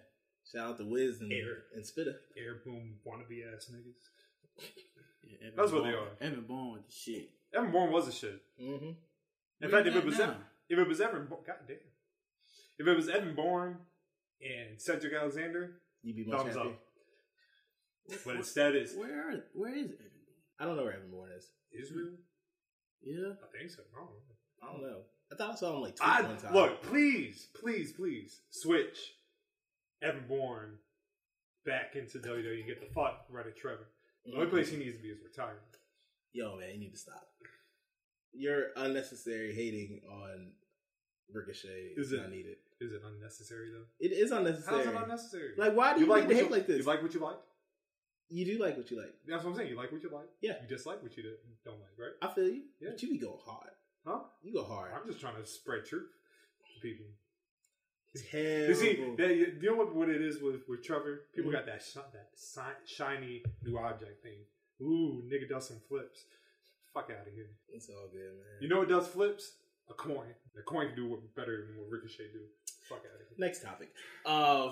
Shout 0.51 0.71
out 0.71 0.79
to 0.79 0.85
Wiz 0.85 1.21
and, 1.21 1.33
Air. 1.33 1.65
and 1.75 1.85
Spitter. 1.87 2.17
air 2.37 2.57
boom 2.65 2.97
wannabe 3.07 3.43
ass 3.55 3.71
niggas? 3.73 3.95
Yeah, 5.23 5.39
Evan 5.49 5.57
That's 5.57 5.73
what 5.73 5.85
they 5.85 5.91
are. 5.91 6.09
Evan 6.21 6.43
Bourne 6.47 6.73
with 6.75 6.87
the 6.87 6.93
shit. 6.93 7.31
Evan 7.55 7.71
Bourne 7.73 7.91
was 7.93 8.09
a 8.09 8.13
shit. 8.13 8.41
Mm-hmm. 8.63 8.85
In 8.85 8.97
Where 9.61 9.71
fact, 9.71 9.87
if 9.87 9.97
it 9.97 10.05
was 10.05 10.19
now? 10.19 10.25
Evan, 10.25 10.37
if 10.69 10.79
it 10.79 10.89
was 10.89 11.01
Evan, 11.01 11.27
Bo- 11.27 11.43
God 11.47 11.57
damn, 11.67 11.77
if 12.79 12.87
it 12.87 12.95
was 12.97 13.09
Evan 13.09 13.35
Bourne 13.35 13.79
and 14.45 14.81
Cedric 14.81 15.13
Alexander, 15.15 15.81
You'd 16.03 16.17
be 16.17 16.25
much 16.25 16.43
thumbs 16.43 16.57
happy. 16.57 16.69
up. 16.69 16.81
But 18.27 18.37
instead, 18.37 18.75
it's 18.75 18.95
Where 18.95 19.29
are, 19.29 19.45
where 19.55 19.75
is 19.75 19.87
Evan? 19.87 19.97
Bourne? 19.97 20.61
I 20.61 20.65
don't 20.67 20.77
know 20.77 20.85
where 20.85 20.93
Evan 20.93 21.11
Bourne 21.11 21.31
is. 21.37 21.49
Israel. 21.73 22.13
Yeah. 23.03 23.33
I 23.43 23.59
think 23.59 23.71
so. 23.71 23.83
I 23.95 23.99
don't 23.99 24.11
know. 24.11 24.21
I 24.63 24.73
don't 24.73 24.83
know. 24.83 25.01
I 25.33 25.37
thought 25.37 25.53
I 25.53 25.55
saw 25.57 25.77
him 25.77 25.83
like 25.83 25.97
tweet 25.97 26.09
I 26.09 26.23
one 26.23 26.37
time. 26.37 26.53
look, 26.53 26.83
please, 26.83 27.49
please, 27.59 27.93
please 27.93 28.41
switch 28.51 29.15
Evan 30.03 30.25
Bourne 30.29 30.79
back 31.65 31.97
into 31.97 32.19
WWE 32.19 32.59
and 32.59 32.67
get 32.67 32.81
the 32.81 32.95
fuck 32.95 33.25
right 33.31 33.47
of 33.47 33.57
Trevor. 33.57 33.89
The 34.25 34.33
only 34.33 34.47
mm-hmm. 34.47 34.55
place 34.55 34.71
he 34.71 34.77
needs 34.77 34.97
to 34.97 35.03
be 35.03 35.09
is 35.09 35.19
retirement. 35.23 35.63
Yo, 36.33 36.57
man, 36.57 36.71
you 36.75 36.81
need 36.81 36.93
to 36.93 36.99
stop. 36.99 37.27
You're 38.33 38.69
unnecessary 38.77 39.55
hating 39.55 40.01
on 40.11 40.53
Ricochet 41.33 41.95
is 41.97 42.07
Is 42.09 42.13
it- 42.13 42.21
not 42.21 42.31
needed. 42.31 42.57
Is 42.81 42.93
it 42.93 43.03
unnecessary 43.05 43.71
though? 43.71 43.87
It 44.01 44.13
is 44.13 44.31
unnecessary. 44.33 44.85
How's 44.85 44.95
it 44.95 45.03
unnecessary? 45.03 45.53
Like, 45.57 45.75
why 45.75 45.95
do 45.95 46.01
you, 46.01 46.07
like 46.07 46.25
need 46.25 46.29
to 46.31 46.35
hate 46.35 46.45
you, 46.45 46.51
like 46.51 46.67
this? 46.67 46.79
You 46.79 46.83
like 46.85 47.03
what 47.03 47.15
you 47.15 47.21
like. 47.21 47.39
You 48.29 48.45
do 48.45 48.59
like 48.63 48.77
what 48.77 48.91
you 48.91 48.99
like. 48.99 49.15
That's 49.27 49.45
what 49.45 49.51
I'm 49.51 49.57
saying. 49.57 49.69
You 49.71 49.77
like 49.77 49.93
what 49.93 50.03
you 50.03 50.11
like. 50.11 50.29
Yeah. 50.43 50.55
You 50.63 50.69
dislike 50.69 51.03
what 51.03 51.17
you 51.17 51.23
don't 51.65 51.79
like, 51.81 51.97
right? 51.99 52.13
I 52.21 52.35
feel 52.35 52.49
you. 52.49 52.63
Yeah. 52.81 52.91
But 52.91 53.03
you 53.03 53.11
be 53.11 53.19
going 53.19 53.39
hard. 53.45 53.71
Huh? 54.07 54.21
You 54.43 54.53
go 54.53 54.65
hard. 54.65 54.91
I'm 54.93 55.07
just 55.07 55.21
trying 55.21 55.37
to 55.37 55.47
spread 55.47 55.85
truth 55.87 56.11
to 56.75 56.81
people. 56.81 57.07
Terrible. 58.31 58.69
You 58.69 58.75
see, 58.75 59.15
that, 59.19 59.37
you 59.63 59.71
know 59.71 59.77
what, 59.77 59.95
what 59.95 60.09
it 60.09 60.21
is 60.23 60.41
with, 60.41 60.61
with 60.69 60.85
Trevor? 60.85 61.23
People 61.35 61.51
Mhm. 61.51 61.55
got 61.55 61.67
that 61.67 61.83
sh- 61.83 61.95
that 61.95 62.31
si- 62.35 62.87
shiny 62.87 63.43
new 63.65 63.77
object 63.79 64.23
thing. 64.23 64.45
Ooh, 64.83 65.23
nigga 65.27 65.49
does 65.49 65.67
some 65.69 65.81
flips. 65.89 66.25
Fuck 66.93 67.11
out 67.11 67.27
of 67.27 67.33
here. 67.35 67.51
it's 67.69 67.89
all 67.89 68.09
good, 68.13 68.35
man. 68.35 68.61
You 68.61 68.69
know 68.69 68.79
what 68.81 68.89
does 68.89 69.09
flips? 69.09 69.57
A 69.91 69.95
coin. 69.95 70.27
The 70.55 70.63
coin 70.63 70.87
can 70.89 70.97
do 70.97 71.09
what, 71.09 71.35
better 71.35 71.67
than 71.67 71.77
what 71.79 71.91
Ricochet 71.91 72.25
do. 72.33 72.41
Fuck 72.89 72.99
out 72.99 73.21
of 73.21 73.27
here. 73.29 73.37
Next 73.39 73.63
topic. 73.63 73.91
Uh, 74.25 74.71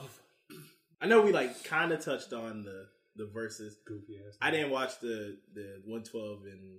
I 1.01 1.07
know 1.07 1.21
we 1.23 1.33
like 1.33 1.65
kind 1.65 1.93
of 1.93 2.05
touched 2.05 2.33
on 2.33 2.63
the 2.65 2.87
the 3.17 3.25
Verzuz. 3.25 3.75
Goofy 3.87 4.19
ass. 4.27 4.37
I 4.41 4.51
didn't 4.51 4.71
watch 4.71 5.01
the 5.01 5.37
the 5.55 5.81
112 5.85 6.43
and 6.47 6.79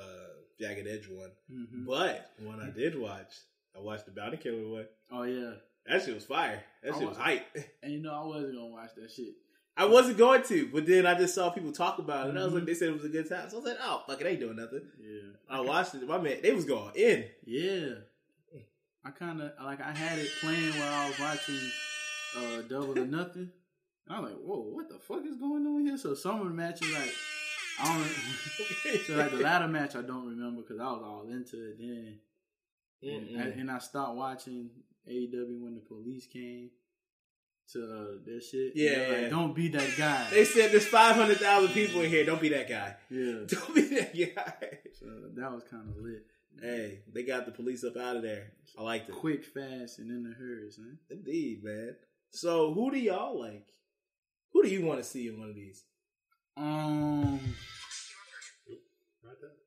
uh 0.00 0.04
Jagged 0.60 0.86
Edge 0.86 1.08
one, 1.08 1.30
hmm 1.50 1.84
but 1.86 2.30
when 2.42 2.60
I 2.60 2.70
did 2.70 2.98
watch, 2.98 3.32
I 3.76 3.80
watched 3.80 4.06
the 4.06 4.12
Bounty 4.12 4.36
Killer 4.36 4.68
one. 4.68 4.86
Oh 5.12 5.22
yeah. 5.24 5.52
That 5.86 6.02
shit 6.02 6.14
was 6.14 6.24
fire. 6.24 6.62
That 6.82 6.94
I 6.94 6.98
shit 6.98 7.08
was 7.08 7.16
was- 7.16 7.24
hype. 7.26 7.46
And 7.82 7.92
you 7.92 8.00
know 8.02 8.14
I 8.14 8.26
wasn't 8.26 8.54
gonna 8.54 8.66
watch 8.66 8.90
that 8.96 9.10
shit. 9.10 9.34
I 9.76 9.86
wasn't 9.86 10.18
going 10.18 10.42
to, 10.44 10.68
but 10.72 10.86
then 10.86 11.04
I 11.04 11.14
just 11.14 11.34
saw 11.34 11.50
people 11.50 11.72
talk 11.72 11.98
about 11.98 12.26
it, 12.26 12.30
and 12.30 12.38
I 12.38 12.44
was 12.44 12.54
like, 12.54 12.64
they 12.64 12.74
said 12.74 12.90
it 12.90 12.94
was 12.94 13.04
a 13.04 13.08
good 13.08 13.28
time. 13.28 13.50
So 13.50 13.56
I 13.56 13.60
was 13.60 13.68
like, 13.70 13.78
oh 13.82 14.02
fuck, 14.06 14.20
it 14.20 14.26
ain't 14.26 14.40
doing 14.40 14.56
nothing. 14.56 14.82
Yeah. 15.00 15.30
I 15.48 15.60
watched 15.60 15.94
it. 15.94 16.06
My 16.06 16.18
man, 16.18 16.38
they 16.42 16.52
was 16.52 16.64
going 16.64 16.92
in. 16.94 17.24
Yeah. 17.44 17.94
I 19.04 19.10
kind 19.10 19.42
of 19.42 19.52
like 19.62 19.80
I 19.80 19.92
had 19.92 20.18
it 20.18 20.30
playing 20.40 20.72
while 20.72 20.92
I 20.92 21.08
was 21.08 21.18
watching 21.18 21.70
uh 22.36 22.62
Double 22.62 22.98
or 22.98 23.04
Nothing. 23.04 23.50
And 24.06 24.16
I 24.16 24.20
was 24.20 24.30
like, 24.30 24.40
whoa, 24.40 24.60
what 24.60 24.88
the 24.88 24.98
fuck 24.98 25.24
is 25.26 25.36
going 25.36 25.66
on 25.66 25.86
here? 25.86 25.98
So 25.98 26.14
some 26.14 26.40
of 26.40 26.46
the 26.46 26.54
matches, 26.54 26.92
like, 26.92 27.12
I 27.80 27.96
don't. 27.96 29.00
so 29.06 29.16
like 29.16 29.30
the 29.32 29.38
ladder 29.38 29.68
match, 29.68 29.96
I 29.96 30.02
don't 30.02 30.28
remember 30.28 30.62
because 30.62 30.80
I 30.80 30.84
was 30.84 31.02
all 31.02 31.26
into 31.30 31.70
it 31.70 31.78
then. 31.78 32.18
And, 33.02 33.28
Mm-mm. 33.28 33.60
and 33.60 33.70
I 33.70 33.78
stopped 33.78 34.16
watching 34.16 34.70
AEW 35.10 35.60
when 35.60 35.74
the 35.74 35.80
police 35.80 36.26
came 36.26 36.70
to 37.72 37.82
uh, 37.82 38.18
their 38.26 38.40
shit. 38.40 38.72
Yeah, 38.74 38.90
They 38.90 38.98
were 39.06 39.12
like, 39.12 39.22
yeah. 39.22 39.28
don't 39.30 39.54
be 39.54 39.68
that 39.68 39.90
guy. 39.96 40.26
They 40.30 40.44
said 40.44 40.70
there's 40.72 40.86
500,000 40.86 41.70
people 41.72 42.00
in 42.02 42.10
here. 42.10 42.24
Don't 42.24 42.40
be 42.40 42.50
that 42.50 42.68
guy. 42.68 42.96
yeah. 43.10 43.32
Don't 43.48 43.74
be 43.74 43.82
that 43.96 44.14
guy. 44.36 44.78
So 44.98 45.06
that 45.34 45.50
was 45.52 45.62
kind 45.70 45.88
of 45.88 45.96
lit. 46.02 46.24
Hey, 46.60 47.00
they 47.12 47.24
got 47.24 47.46
the 47.46 47.52
police 47.52 47.82
up 47.84 47.96
out 47.96 48.16
of 48.16 48.22
there. 48.22 48.52
I 48.78 48.82
liked 48.82 49.08
it. 49.08 49.14
Quick, 49.16 49.44
fast, 49.44 49.98
and 49.98 50.10
in 50.10 50.22
the 50.22 50.34
hurries, 50.38 50.78
huh? 50.80 50.94
Indeed, 51.10 51.64
man. 51.64 51.96
So, 52.30 52.72
who 52.72 52.90
do 52.92 52.98
y'all 52.98 53.40
like? 53.40 53.66
Who 54.52 54.62
do 54.62 54.68
you 54.68 54.84
want 54.84 54.98
to 55.00 55.04
see 55.04 55.26
in 55.26 55.38
one 55.40 55.48
of 55.48 55.54
these? 55.56 55.82
Um, 56.56 57.40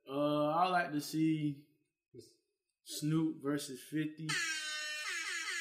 uh, 0.10 0.48
I 0.48 0.68
like 0.69 0.91
to 0.94 1.02
see 1.02 1.57
Snoop 2.86 3.44
versus 3.44 3.80
Fifty. 3.91 4.28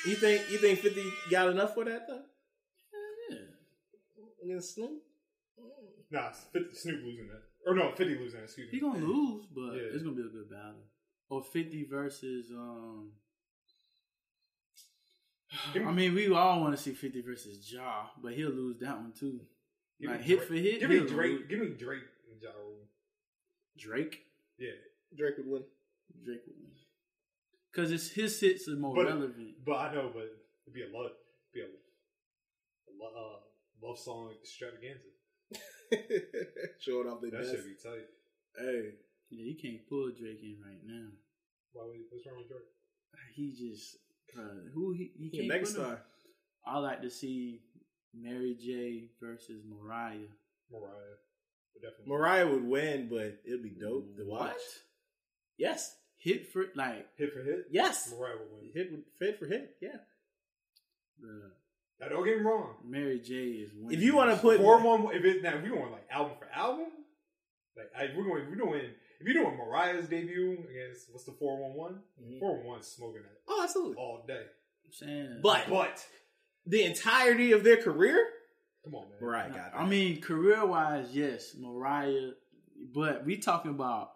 You 0.04 0.14
think 0.14 0.50
you 0.50 0.58
think 0.58 0.78
Fifty 0.80 1.04
got 1.30 1.48
enough 1.50 1.74
for 1.74 1.84
that 1.84 2.06
though? 2.06 2.22
Yeah. 3.30 3.38
Against 4.44 4.74
Snoop? 4.74 5.02
Nah, 6.10 6.30
50, 6.30 6.74
Snoop 6.76 7.02
losing 7.04 7.26
that. 7.28 7.42
Or 7.66 7.74
no, 7.74 7.90
50 7.90 8.04
losing 8.16 8.38
that, 8.38 8.44
excuse 8.44 8.70
me. 8.70 8.78
He 8.78 8.80
gonna 8.80 9.04
lose, 9.04 9.46
but 9.46 9.72
Yeah. 9.74 9.90
it's 9.92 10.02
gonna 10.04 10.14
be 10.14 10.22
a 10.22 10.26
good 10.28 10.48
battle. 10.48 10.84
Or 11.28 11.42
Fifty 11.42 11.84
versus 11.84 12.50
um. 12.52 13.12
I 15.74 15.90
mean, 15.92 16.14
we 16.14 16.30
all 16.32 16.60
want 16.60 16.76
to 16.76 16.82
see 16.82 16.92
Fifty 16.92 17.22
versus 17.22 17.72
Ja, 17.72 18.06
but 18.22 18.34
he'll 18.34 18.50
lose 18.50 18.78
that 18.80 18.96
one 18.98 19.12
too. 19.12 19.40
Give 20.00 20.10
like 20.10 20.20
hit 20.20 20.38
Drake- 20.38 20.48
for 20.48 20.54
hit, 20.54 20.80
Give 20.80 20.90
me 20.90 20.98
Drake. 21.00 21.32
lose. 21.32 21.46
Give 21.48 21.58
me 21.60 21.68
Drake 21.70 22.02
and 22.30 22.42
Ja 22.42 22.50
Drake, 23.78 24.22
Yeah. 24.58 24.70
Drake 25.16 25.34
would 25.38 25.46
win. 25.46 25.64
Drake, 26.24 26.42
because 27.76 27.92
it's 27.92 28.10
his 28.10 28.40
hits 28.40 28.68
are 28.68 28.76
more 28.76 28.94
But- 28.94 29.04
relevant. 29.06 29.64
But 29.64 29.74
I 29.76 29.94
know, 29.94 30.10
but 30.14 30.24
it'd 30.64 30.72
be 30.74 30.82
a 30.82 30.88
love, 30.96 31.10
be 31.52 31.60
a, 31.60 31.64
a 31.66 32.92
lo- 32.98 33.12
uh, 33.14 33.86
love 33.86 33.98
song 33.98 34.32
extravaganza. 34.40 35.10
Showing 36.80 37.08
off 37.08 37.20
their 37.20 37.30
That 37.30 37.40
best. 37.42 37.50
should 37.50 37.64
be 37.64 37.74
tight. 37.82 38.06
Hey, 38.58 38.94
Yeah, 39.30 39.44
you 39.44 39.56
can't 39.60 39.86
pull 39.88 40.10
Drake 40.18 40.40
in 40.42 40.58
right 40.64 40.80
now. 40.86 41.08
Why 41.72 41.84
would, 41.84 41.98
what's 42.10 42.26
wrong 42.26 42.38
with 42.38 42.48
Drake? 42.48 42.62
He 43.34 43.52
just 43.52 43.96
uh, 44.38 44.70
who 44.74 44.92
he, 44.92 45.12
he 45.16 45.28
he 45.28 45.46
a 45.48 45.48
can't 45.52 45.64
put 45.64 45.76
him. 45.76 45.82
megastar. 45.84 45.98
I 46.66 46.78
like 46.78 47.02
to 47.02 47.10
see 47.10 47.60
Mary 48.14 48.56
J 48.60 49.10
versus 49.22 49.62
Mariah. 49.68 50.30
Mariah. 50.72 51.16
Definitely. 51.80 52.06
Mariah 52.08 52.48
would 52.48 52.64
win, 52.64 53.08
but 53.10 53.38
it'd 53.46 53.62
be 53.62 53.76
dope 53.78 54.16
to 54.16 54.24
watch. 54.26 54.40
What? 54.40 54.56
Yes, 55.58 55.94
Hit 56.26 56.52
for 56.52 56.64
like 56.74 57.06
Hit 57.16 57.32
for 57.32 57.40
hit? 57.40 57.66
yes. 57.70 58.12
Mariah 58.18 58.34
would 58.38 58.50
win. 58.52 58.70
Hit 58.74 58.90
hit 59.20 59.38
for 59.38 59.46
hit. 59.46 59.76
Yeah. 59.80 59.90
the 61.20 61.52
Now, 62.00 62.08
don't 62.08 62.24
get 62.24 62.38
me 62.38 62.42
wrong. 62.42 62.74
Mary 62.84 63.20
J 63.20 63.34
is 63.34 63.70
winning. 63.72 63.96
If 63.96 64.04
you 64.04 64.16
want 64.16 64.32
to 64.32 64.36
put 64.36 64.58
Four 64.58 64.80
one. 64.80 65.14
If 65.14 65.24
it 65.24 65.40
now, 65.44 65.54
if 65.56 65.62
we 65.62 65.68
going 65.68 65.92
like 65.92 66.08
album 66.10 66.32
for 66.36 66.48
album, 66.52 66.86
like 67.76 67.92
I, 67.96 68.08
we're 68.16 68.24
going, 68.24 68.50
we're 68.50 68.56
doing. 68.56 68.90
If 69.20 69.26
you're 69.26 69.40
doing 69.40 69.56
Mariah's 69.56 70.08
debut 70.08 70.64
against 70.68 71.06
what's 71.12 71.24
the 71.24 71.32
four 71.38 71.62
one 71.62 71.74
one? 71.74 72.00
Mhm. 72.20 72.40
Four 72.40 72.56
one 72.56 72.66
one 72.66 72.80
is 72.80 72.88
smoking 72.88 73.22
that 73.22 73.38
oh, 73.46 73.60
absolutely. 73.62 73.94
all 73.96 74.24
day. 74.26 74.42
I'm 74.84 74.92
saying, 74.92 75.38
But 75.40 75.66
But 75.70 76.04
the 76.66 76.82
entirety 76.82 77.52
of 77.52 77.62
their 77.62 77.76
career, 77.76 78.18
come 78.84 78.96
on, 78.96 79.08
man. 79.10 79.18
Mariah 79.20 79.48
got 79.50 79.72
that. 79.72 79.78
I 79.78 79.86
mean, 79.86 80.20
career 80.20 80.66
wise, 80.66 81.06
yes, 81.12 81.54
Mariah. 81.56 82.32
But 82.92 83.24
we 83.24 83.36
talking 83.36 83.70
about 83.70 84.10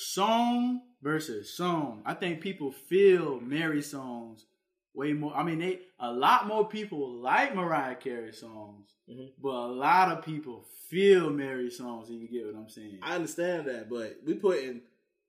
song 0.00 0.80
versus 1.02 1.54
song. 1.56 2.02
I 2.04 2.14
think 2.14 2.40
people 2.40 2.72
feel 2.72 3.40
Mary 3.40 3.82
songs 3.82 4.46
way 4.94 5.12
more. 5.12 5.34
I 5.34 5.42
mean, 5.42 5.58
they 5.60 5.80
a 5.98 6.12
lot 6.12 6.46
more 6.46 6.68
people 6.68 7.10
like 7.20 7.54
Mariah 7.54 7.94
Carey 7.94 8.32
songs, 8.32 8.96
Mhm. 9.08 9.32
but 9.40 9.50
a 9.50 9.72
lot 9.72 10.16
of 10.16 10.24
people 10.24 10.62
feel 10.88 11.30
Mary 11.30 11.70
songs. 11.70 12.10
If 12.10 12.20
you 12.20 12.28
get 12.28 12.46
what 12.46 12.56
I'm 12.56 12.68
saying? 12.68 12.98
I 13.02 13.14
understand 13.14 13.66
that, 13.68 13.88
but 13.88 14.16
we 14.24 14.34
put 14.34 14.58
in 14.58 14.82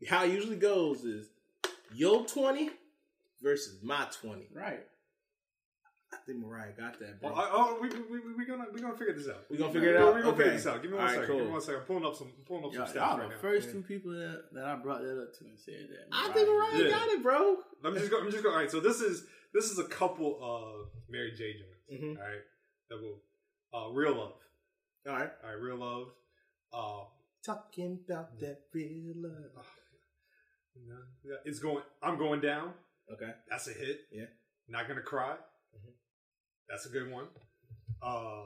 how 0.08 0.24
it 0.26 0.32
usually 0.34 0.56
goes 0.58 1.04
is 1.06 1.30
your 1.94 2.26
twenty 2.26 2.72
versus 3.42 3.82
my 3.84 4.08
twenty. 4.22 4.48
right. 4.54 4.86
I 6.14 6.18
think 6.26 6.40
Mariah 6.40 6.74
got 6.78 7.00
that, 7.00 7.20
Oh, 7.24 7.30
bro. 7.30 7.36
I- 7.36 7.50
oh, 7.52 7.78
we 7.82 7.88
we 7.90 8.20
we 8.20 8.34
we 8.36 8.46
gonna 8.46 8.66
we 8.74 8.82
gonna 8.82 8.98
figure 8.98 9.14
this 9.14 9.28
out. 9.30 9.46
We 9.50 9.58
gonna 9.58 9.72
figure 9.74 9.96
it 9.96 9.98
out? 9.98 10.14
We 10.16 10.22
gonna 10.22 10.36
figure 10.38 10.52
this 10.54 10.68
out. 10.68 10.82
Give 10.82 10.92
me 10.92 10.98
one 10.98 11.08
All 11.08 11.12
right, 11.14 11.20
second. 11.22 11.36
Give 11.38 11.46
me 11.46 11.52
one 11.52 11.62
second. 11.62 11.80
I'm 11.82 11.86
pulling 11.86 12.06
up 12.06 12.16
some 12.16 12.28
I'm 12.38 12.44
pulling 12.46 12.66
up 12.66 12.72
some 12.74 12.80
Y'all, 12.82 12.90
stats 12.92 12.96
y'all 12.96 13.18
right 13.20 13.30
the 13.30 13.36
now. 13.36 13.42
first 13.42 13.72
two 13.72 13.82
people 13.82 14.12
that, 14.12 14.44
that 14.54 14.66
I 14.66 14.76
brought 14.76 15.02
that 15.02 15.22
up 15.22 15.34
to 15.40 15.46
and 15.46 15.58
said 15.60 15.88
that. 15.90 16.08
I 16.12 16.32
think 16.34 16.48
Mariah 16.50 16.84
Yeah. 16.84 16.90
got 16.90 17.08
it, 17.08 17.24
bro. 17.24 17.58
I'm 17.86 17.94
just 17.96 18.12
going. 18.12 18.26
I'm 18.26 18.32
just 18.32 18.44
going. 18.44 18.54
All 18.56 18.62
right. 18.62 18.70
So 18.72 18.80
this 18.82 19.00
is 19.02 19.26
this 19.54 19.72
is 19.72 19.80
a 19.80 19.86
couple 19.86 20.38
of 20.42 20.90
Mary 21.10 21.32
J. 21.32 21.54
Jones. 21.54 22.02
Mhm. 22.04 22.18
All 22.18 22.24
right. 22.28 22.42
That 22.90 23.02
will. 23.02 23.22
Uh, 23.74 23.90
real 23.94 24.14
love. 24.16 24.34
All 25.08 25.14
right. 25.14 25.32
All 25.44 25.50
right. 25.50 25.60
Real 25.62 25.78
love. 25.78 26.08
Uh, 26.74 27.06
Talking 27.44 28.00
about 28.08 28.38
that 28.40 28.64
real 28.74 29.14
love. 29.16 29.66
yeah, 31.24 31.36
it's 31.46 31.60
going. 31.60 31.84
I'm 32.04 32.18
going 32.18 32.42
down. 32.42 32.74
Okay. 33.12 33.32
That's 33.50 33.68
a 33.68 33.72
hit. 33.74 34.02
Yeah. 34.12 34.26
Not 34.68 34.88
gonna 34.88 35.02
cry. 35.02 35.36
Mhm. 35.76 35.94
That's 36.72 36.86
a 36.86 36.90
good 36.90 37.12
one. 37.12 37.26
Uh, 38.02 38.44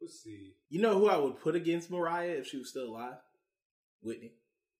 let's 0.00 0.22
see. 0.22 0.54
You 0.70 0.80
know 0.80 0.98
who 0.98 1.08
I 1.08 1.16
would 1.16 1.40
put 1.40 1.56
against 1.56 1.90
Mariah 1.90 2.36
if 2.38 2.46
she 2.46 2.56
was 2.56 2.70
still 2.70 2.86
alive? 2.88 3.16
Whitney. 4.02 4.32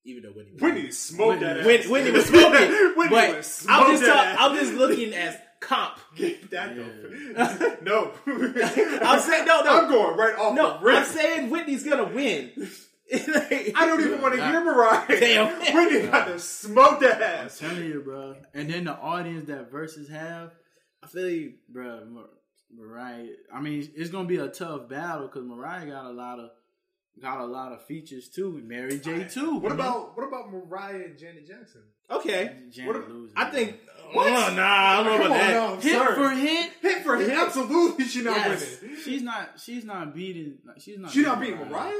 Even 0.04 0.22
though 0.22 0.30
Whitney 0.30 0.52
was 0.52 0.62
Whitney 0.62 0.90
smoked 0.92 1.40
that. 1.40 1.66
Whitney, 1.66 1.84
ass. 1.84 1.90
Whitney 1.90 2.10
was 2.12 2.26
smoking. 2.26 2.52
Whitney 2.96 3.16
but 3.16 3.36
was 3.36 3.46
smoked 3.46 3.82
I'm 3.82 3.90
just 3.90 4.02
that 4.04 4.14
talk, 4.14 4.26
ass. 4.26 4.36
I'm 4.40 4.56
just 4.56 4.72
looking 4.74 5.12
as 5.12 5.36
comp. 5.60 5.98
Get 6.16 6.50
that 6.50 6.76
though. 6.76 7.76
no. 7.82 8.12
I'm 8.26 9.20
saying 9.20 9.44
no, 9.44 9.62
no. 9.62 9.82
I'm 9.82 9.90
going 9.90 10.16
right 10.16 10.38
off 10.38 10.54
No, 10.54 10.80
the. 10.80 10.90
I'm 10.90 11.04
saying 11.04 11.50
Whitney's 11.50 11.82
gonna 11.82 12.04
win. 12.04 12.52
I 13.12 13.86
don't 13.86 14.00
even 14.00 14.20
want 14.20 14.34
to 14.34 14.46
hear 14.46 14.62
Mariah. 14.62 15.06
Damn. 15.08 15.74
Whitney 15.74 16.08
got 16.08 16.26
to 16.26 16.38
smoke 16.38 17.00
that 17.00 17.20
ass. 17.22 17.40
I'm 17.40 17.46
ass. 17.46 17.58
telling 17.58 17.84
you, 17.86 18.02
bro. 18.02 18.36
And 18.54 18.68
then 18.70 18.84
the 18.84 18.92
audience 18.92 19.46
that 19.46 19.72
Verzuz 19.72 20.10
have, 20.10 20.48
I 20.48 20.52
feel 21.08 21.28
you. 21.30 21.54
bro. 21.68 22.04
Mar- 22.06 22.24
Mariah. 22.76 23.28
I 23.52 23.60
mean, 23.60 23.88
it's 23.96 24.10
gonna 24.10 24.28
be 24.28 24.36
a 24.36 24.48
tough 24.48 24.88
battle 24.88 25.26
because 25.26 25.44
Mariah 25.44 25.86
got 25.86 26.04
a 26.06 26.10
lot 26.10 26.38
of 26.38 26.50
got 27.20 27.40
a 27.40 27.46
lot 27.46 27.72
of 27.72 27.82
features 27.86 28.28
too. 28.28 28.60
Mary 28.64 28.98
J 29.00 29.24
too. 29.24 29.56
What 29.56 29.72
about 29.72 30.16
what 30.16 30.26
about 30.28 30.52
Mariah 30.52 31.04
and 31.06 31.18
Janet 31.18 31.46
Jackson? 31.46 31.82
Okay. 32.10 32.56
Janet 32.70 32.94
what- 32.94 33.08
losing? 33.10 33.36
I 33.36 33.50
think. 33.50 33.76
What? 34.12 34.26
Oh, 34.28 34.54
nah, 34.54 34.62
I 34.64 34.96
don't 34.96 35.04
know 35.06 35.10
Come 35.18 35.20
about 35.26 35.30
on 35.32 35.38
that. 35.38 35.50
now, 35.52 35.74
I'm 35.74 35.80
hit 35.82 35.92
sorry. 35.92 36.14
for 36.14 36.30
hit. 36.30 36.72
hit 36.80 37.02
for 37.02 37.16
hit. 37.16 37.30
Absolutely, 37.30 38.04
she 38.06 38.22
not 38.22 38.36
Yes. 38.38 38.80
winning. 38.80 38.96
She's 39.04 39.22
not. 39.22 39.50
She's 39.60 39.84
not 39.84 40.14
beating. 40.14 40.58
She's 40.78 40.98
not. 40.98 41.10
She 41.10 41.20
not 41.22 41.40
beating 41.40 41.58
Mariah. 41.58 41.92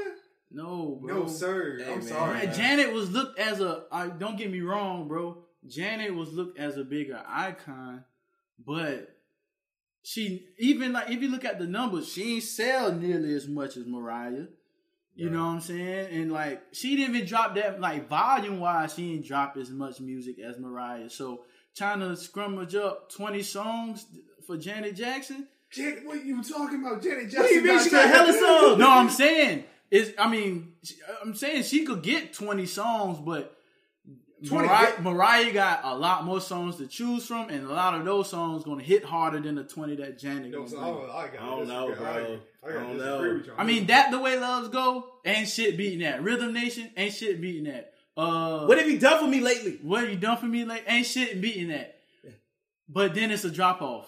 No, 0.51 0.97
bro. 0.99 1.19
No, 1.23 1.27
sir. 1.27 1.77
Hey, 1.77 1.83
I'm 1.93 1.99
man. 1.99 2.07
sorry. 2.07 2.33
Man, 2.47 2.55
Janet 2.55 2.91
was 2.93 3.11
looked 3.11 3.37
as 3.37 3.59
a. 3.61 3.83
I 3.91 4.07
don't 4.07 4.37
get 4.37 4.51
me 4.51 4.61
wrong, 4.61 5.07
bro. 5.07 5.43
Janet 5.67 6.15
was 6.15 6.33
looked 6.33 6.57
as 6.57 6.77
a 6.77 6.83
bigger 6.83 7.21
icon, 7.27 8.03
but 8.65 9.15
she 10.03 10.47
even 10.57 10.93
like 10.93 11.09
if 11.09 11.21
you 11.21 11.29
look 11.29 11.45
at 11.45 11.59
the 11.59 11.67
numbers, 11.67 12.11
she 12.11 12.35
ain't 12.35 12.43
sell 12.43 12.91
nearly 12.91 13.33
as 13.33 13.47
much 13.47 13.77
as 13.77 13.85
Mariah. 13.85 14.45
You 15.15 15.29
know 15.29 15.45
what 15.45 15.51
I'm 15.51 15.61
saying? 15.61 16.15
And 16.15 16.31
like 16.31 16.61
she 16.71 16.95
didn't 16.95 17.15
even 17.15 17.27
drop 17.27 17.55
that 17.55 17.81
like 17.81 18.07
volume 18.07 18.59
wise, 18.59 18.93
she 18.93 19.11
didn't 19.11 19.27
drop 19.27 19.57
as 19.57 19.69
much 19.69 19.99
music 19.99 20.37
as 20.39 20.57
Mariah. 20.57 21.09
So 21.09 21.43
trying 21.75 21.99
to 21.99 22.07
scrummage 22.15 22.75
up 22.75 23.11
20 23.11 23.43
songs 23.43 24.05
for 24.47 24.57
Janet 24.57 24.95
Jackson. 24.95 25.47
Janet, 25.71 26.05
what 26.05 26.23
you 26.23 26.37
were 26.37 26.43
talking 26.43 26.83
about? 26.83 27.03
Janet 27.03 27.25
Jackson. 27.25 27.41
What 27.41 27.49
do 27.49 27.55
you 27.55 27.63
mean 27.63 27.83
she 27.83 27.89
got 27.89 28.09
hella 28.09 28.33
songs? 28.33 28.79
No, 28.79 28.89
I'm 28.89 29.09
saying 29.09 29.65
is 29.91 30.13
I 30.17 30.29
mean 30.29 30.73
I'm 31.21 31.35
saying 31.35 31.63
she 31.63 31.85
could 31.85 32.01
get 32.01 32.33
20 32.33 32.65
songs, 32.65 33.19
but 33.19 33.58
20 34.47 34.67
Mariah, 34.67 34.85
hit- 34.87 35.01
Mariah 35.01 35.51
got 35.51 35.81
a 35.83 35.95
lot 35.95 36.23
more 36.23 36.39
songs 36.39 36.77
to 36.77 36.87
choose 36.87 37.25
from, 37.25 37.49
and 37.49 37.65
a 37.65 37.69
lot 37.73 37.93
of 37.93 38.05
those 38.05 38.29
songs 38.29 38.63
gonna 38.63 38.81
hit 38.83 39.03
harder 39.03 39.39
than 39.39 39.55
the 39.55 39.63
20 39.63 39.95
that 39.97 40.17
Janet. 40.19 40.51
No, 40.51 40.59
gonna 40.59 40.69
so. 40.69 40.79
I 40.79 40.85
don't, 40.85 41.09
I 41.09 41.43
I 41.43 41.45
don't 41.49 41.67
know, 41.67 41.93
bro. 41.93 41.95
I, 42.05 42.13
gotta 42.13 42.39
I 42.63 42.71
don't 42.73 42.97
know. 42.97 43.33
with 43.33 43.45
you 43.47 43.51
on 43.53 43.59
I 43.59 43.63
mean, 43.65 43.87
that 43.87 44.11
the 44.11 44.19
way 44.19 44.39
loves 44.39 44.69
go 44.69 45.05
ain't 45.25 45.47
shit 45.49 45.77
beating 45.77 45.99
that. 45.99 46.23
Rhythm 46.23 46.53
Nation 46.53 46.89
ain't 46.95 47.13
shit 47.13 47.41
beating 47.41 47.65
that. 47.65 47.93
Uh, 48.15 48.65
What 48.65 48.77
have 48.77 48.89
you 48.89 48.99
done 48.99 49.19
for 49.19 49.27
me 49.27 49.39
lately? 49.39 49.79
what 49.81 50.01
have 50.01 50.09
you 50.09 50.17
done 50.17 50.37
for 50.37 50.45
me? 50.45 50.63
Like 50.65 50.83
ain't 50.87 51.05
shit 51.05 51.39
beating 51.41 51.69
that. 51.69 51.95
But 52.87 53.13
then 53.13 53.31
it's 53.31 53.45
a 53.45 53.51
drop 53.51 53.81
off. 53.81 54.07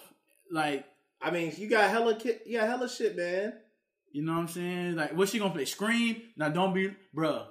Like 0.50 0.84
I 1.20 1.30
mean, 1.30 1.52
you 1.56 1.68
got 1.68 1.88
hella, 1.90 2.16
ki- 2.18 2.38
you 2.46 2.58
got 2.58 2.68
hella 2.68 2.88
shit, 2.88 3.16
man. 3.16 3.52
You 4.10 4.22
know 4.22 4.32
what 4.32 4.40
I'm 4.40 4.48
saying? 4.48 4.96
Like, 4.96 5.16
what's 5.16 5.30
she 5.32 5.38
gonna 5.38 5.54
play? 5.54 5.64
Scream? 5.64 6.20
Now, 6.36 6.48
don't 6.50 6.74
be, 6.74 6.94
bruh. 7.16 7.46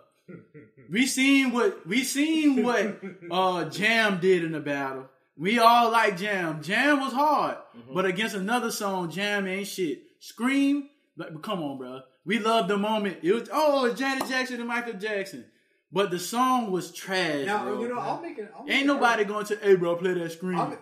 We 0.89 1.05
seen 1.05 1.51
what 1.51 1.85
we 1.87 2.03
seen 2.03 2.63
what 2.63 2.99
uh 3.31 3.65
Jam 3.65 4.19
did 4.19 4.43
in 4.43 4.51
the 4.51 4.59
battle. 4.59 5.07
We 5.37 5.57
all 5.59 5.89
like 5.91 6.17
Jam. 6.17 6.61
Jam 6.61 6.99
was 6.99 7.13
hard, 7.13 7.57
but 7.93 8.05
against 8.05 8.35
another 8.35 8.71
song, 8.71 9.09
Jam 9.09 9.47
ain't 9.47 9.67
shit. 9.67 10.03
Scream, 10.19 10.89
like, 11.17 11.41
come 11.41 11.63
on, 11.63 11.77
bro. 11.77 12.01
We 12.25 12.37
love 12.39 12.67
the 12.67 12.77
moment. 12.77 13.19
It 13.23 13.31
was 13.33 13.49
oh, 13.51 13.85
it's 13.85 13.99
Janet 13.99 14.27
Jackson 14.27 14.59
and 14.59 14.67
Michael 14.67 14.93
Jackson, 14.93 15.45
but 15.91 16.11
the 16.11 16.19
song 16.19 16.71
was 16.71 16.91
trash. 16.91 17.45
Now, 17.45 17.63
bro. 17.63 17.81
you 17.81 17.87
know, 17.89 17.97
I'll 17.99 18.21
make 18.21 18.37
it. 18.37 18.51
I'll 18.55 18.63
make 18.65 18.73
ain't 18.75 18.83
it- 18.83 18.87
nobody 18.87 19.23
going 19.23 19.45
to, 19.47 19.55
hey, 19.61 19.75
bro, 19.75 19.95
play 19.95 20.13
that 20.13 20.31
Scream. 20.31 20.59
I'll 20.59 20.67
make- 20.69 20.79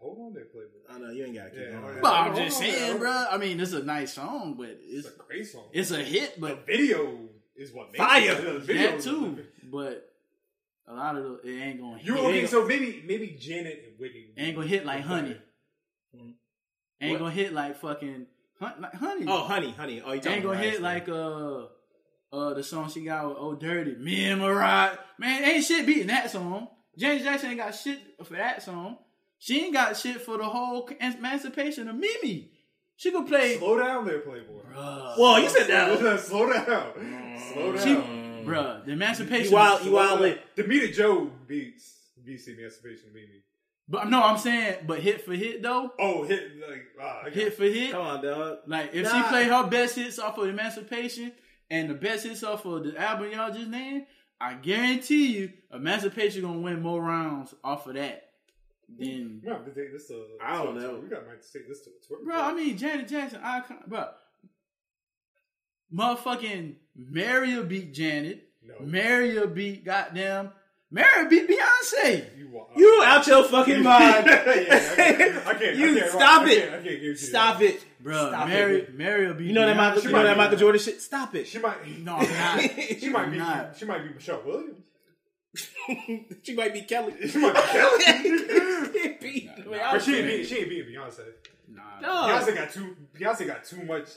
Hold 0.00 0.18
on 0.20 0.34
there, 0.34 0.44
Playboy. 0.44 0.68
I 0.88 0.98
know 0.98 1.10
you 1.10 1.24
ain't 1.24 1.34
gotta 1.34 1.50
keep 1.50 1.58
Yeah, 1.60 1.80
going. 1.80 1.94
yeah. 1.94 2.00
but 2.02 2.12
I'm 2.12 2.36
just 2.36 2.58
saying, 2.58 2.98
bro. 2.98 3.10
I 3.30 3.38
mean, 3.38 3.58
it's 3.58 3.72
a 3.72 3.82
nice 3.82 4.12
song, 4.14 4.54
but 4.58 4.68
It's 4.68 5.06
it's 5.06 5.16
a 5.16 5.18
great 5.26 5.46
song. 5.46 5.64
it's 5.72 5.90
a 5.90 6.02
hit, 6.02 6.34
the 6.36 6.40
but 6.40 6.66
video 6.66 7.28
is 7.58 7.72
what 7.72 7.92
makes 7.92 7.98
Fire. 8.04 8.32
it. 8.32 8.44
The 8.54 8.58
video 8.60 8.90
that 8.90 8.94
is 8.98 9.04
too. 9.04 9.20
what- 9.20 9.70
But 9.70 10.12
a 10.88 10.94
lot 10.94 11.16
of 11.16 11.24
the, 11.24 11.48
it 11.48 11.60
ain't 11.62 11.80
gonna 11.80 11.98
hit. 11.98 12.06
You 12.06 12.16
It 12.16 12.20
okay? 12.20 12.38
ain't, 12.40 12.48
So 12.50 12.64
maybe 12.66 13.02
maybe 13.06 13.36
Janet 13.40 13.82
and 13.88 13.98
Whitney 13.98 14.26
ain't 14.36 14.54
gonna 14.56 14.66
hit 14.68 14.84
like 14.86 15.00
honey. 15.02 15.36
Ain't 17.00 17.12
What? 17.12 17.18
gonna 17.18 17.30
hit 17.32 17.52
like 17.52 17.76
fucking 17.80 18.26
like 18.60 18.94
honey. 18.94 19.24
Oh, 19.28 19.42
honey, 19.44 19.70
honey. 19.72 20.00
Oh, 20.04 20.12
you 20.12 20.20
ain't 20.26 20.42
gonna 20.42 20.58
hit 20.58 20.80
like 20.80 21.08
uh 21.08 21.64
uh 22.32 22.54
the 22.54 22.62
song 22.62 22.88
she 22.88 23.02
got 23.04 23.28
with 23.28 23.36
Oh 23.38 23.54
Dirty. 23.54 23.96
Me 23.96 24.26
and 24.26 24.40
Mariah. 24.40 24.96
Man, 25.18 25.44
ain't 25.44 25.64
shit 25.64 25.84
beating 25.86 26.06
that 26.06 26.30
song. 26.30 26.68
Janet 26.96 27.22
Jackson 27.24 27.50
ain't 27.50 27.58
got 27.58 27.74
shit 27.74 27.98
for 28.24 28.34
that 28.34 28.62
song. 28.62 28.96
She 29.38 29.62
ain't 29.64 29.74
got 29.74 29.96
shit 29.98 30.22
for 30.22 30.38
the 30.38 30.44
whole 30.44 30.88
emancipation 30.98 31.88
of 31.88 31.96
Mimi. 31.96 32.52
She 32.96 33.10
could 33.10 33.26
play. 33.26 33.58
Slow 33.58 33.78
down 33.78 34.06
there, 34.06 34.20
Playboy. 34.20 34.60
Bruh. 34.74 35.16
Whoa, 35.18 35.36
you 35.38 35.48
said 35.48 35.66
that. 35.68 36.00
down. 36.00 36.18
Slow 36.18 36.50
down. 36.52 36.92
Slow 37.52 37.72
down. 37.72 37.82
She, 37.82 37.94
bruh, 38.48 38.84
the 38.84 38.92
emancipation. 38.92 39.46
You 39.50 39.52
wild, 39.56 39.80
Slow 39.80 39.88
you 39.88 39.94
wild 39.94 40.10
down. 40.12 40.20
lit. 40.22 40.56
Demeter 40.56 40.88
Joe 40.92 41.30
beats 41.46 41.94
BC 42.26 42.58
Emancipation 42.58 43.08
of 43.08 43.14
Mimi. 43.14 43.42
But 43.88 44.08
no, 44.10 44.20
I'm 44.22 44.36
saying, 44.38 44.78
but 44.86 44.98
hit 44.98 45.20
for 45.24 45.32
hit 45.34 45.62
though, 45.62 45.92
Oh, 46.00 46.24
hit 46.24 46.58
like 46.68 46.86
ah, 47.00 47.20
I 47.20 47.24
got 47.26 47.32
hit 47.34 47.54
for 47.54 47.64
hit. 47.64 47.92
Come 47.92 48.00
on, 48.02 48.24
dog. 48.24 48.58
Like 48.66 48.90
if 48.92 49.04
Nah. 49.04 49.12
she 49.22 49.28
played 49.28 49.46
her 49.46 49.66
best 49.68 49.94
hits 49.94 50.18
off 50.18 50.36
of 50.38 50.48
Emancipation 50.48 51.30
and 51.70 51.88
the 51.88 51.94
best 51.94 52.26
hits 52.26 52.42
off 52.42 52.64
of 52.64 52.82
the 52.82 53.00
album 53.00 53.30
y'all 53.30 53.52
just 53.52 53.68
named, 53.68 54.06
I 54.40 54.54
guarantee 54.54 55.36
you 55.38 55.52
Emancipation 55.72 56.42
gonna 56.42 56.58
win 56.58 56.82
more 56.82 57.00
rounds 57.00 57.54
off 57.62 57.86
of 57.86 57.94
that 57.94 58.25
than 58.88 59.40
We 59.44 59.50
have 59.50 59.64
to 59.64 59.70
take 59.72 59.92
this 59.92 60.08
to. 60.08 60.24
I 60.42 60.62
don't 60.62 60.74
to- 60.74 60.80
know. 60.80 61.00
We 61.02 61.08
got 61.08 61.20
to 61.24 61.52
take 61.52 61.68
this 61.68 61.80
to 61.84 61.90
Twitter. 62.06 62.24
bro. 62.24 62.40
I 62.40 62.52
mean 62.54 62.76
Janet 62.76 63.08
Jackson, 63.08 63.40
icon, 63.42 63.78
bro. 63.86 64.06
Motherfucking 65.92 66.74
Mariah 66.96 67.62
beat 67.62 67.94
Janet. 67.94 68.42
No. 68.62 68.74
Mariah 68.84 69.46
beat 69.46 69.84
goddamn. 69.84 70.50
Mariah 70.90 71.28
beat 71.28 71.48
Beyonce. 71.48 72.36
You, 72.38 72.48
wa- 72.50 72.66
You 72.76 73.02
out 73.04 73.26
your 73.26 73.44
fucking 73.44 73.82
mind. 73.84 74.26
yeah, 74.26 74.34
I 74.36 74.94
can't. 74.96 75.46
I 75.46 75.54
can't 75.54 75.76
You 75.76 75.96
I 75.96 76.00
can't, 76.00 76.10
stop 76.12 76.42
I 76.42 76.50
it. 76.50 76.58
Can't, 76.60 76.70
I 76.70 76.74
can't 76.76 76.84
give 76.84 77.02
you 77.02 77.16
Stop 77.16 77.58
that. 77.58 77.64
it, 77.66 77.84
Bro, 78.00 78.28
Stop 78.28 78.48
Mary, 78.48 78.82
it. 78.82 78.94
Mariah 78.98 79.34
beat 79.34 79.46
You 79.48 79.52
know 79.52 79.66
that 79.66 79.74
Beyonce. 79.74 79.78
Michael, 79.78 80.02
you 80.02 80.10
know 80.12 80.22
that 80.24 80.36
Michael 80.36 80.56
Jordan 80.58 80.80
shit. 80.80 81.00
Stop 81.02 81.34
it. 81.34 81.46
She 81.48 81.58
might. 81.58 81.86
No, 82.04 82.16
I'm 82.16 82.30
not. 82.32 82.60
She 83.00 83.08
might 83.08 83.30
be. 83.30 83.38
not. 83.38 83.76
She 83.76 83.84
might 83.84 84.02
be 84.06 84.14
Michelle 84.14 84.42
Williams. 84.44 84.78
she 86.42 86.54
might 86.54 86.72
be 86.72 86.82
Kelly. 86.82 87.14
She 87.28 87.38
might 87.38 87.54
be 87.54 87.60
Kelly. 87.60 88.60
Beat 89.78 89.92
but 89.92 90.02
she 90.02 90.16
ain't 90.16 90.26
beat. 90.26 90.46
She 90.46 90.56
ain't 90.58 90.68
beating 90.68 90.92
Beyonce. 90.94 91.20
Nah. 91.68 92.00
Dog. 92.00 92.30
Beyonce 92.30 92.54
got 92.54 92.72
too. 92.72 92.96
Beyonce 93.18 93.46
got 93.46 93.64
too 93.64 93.82
much. 93.84 94.08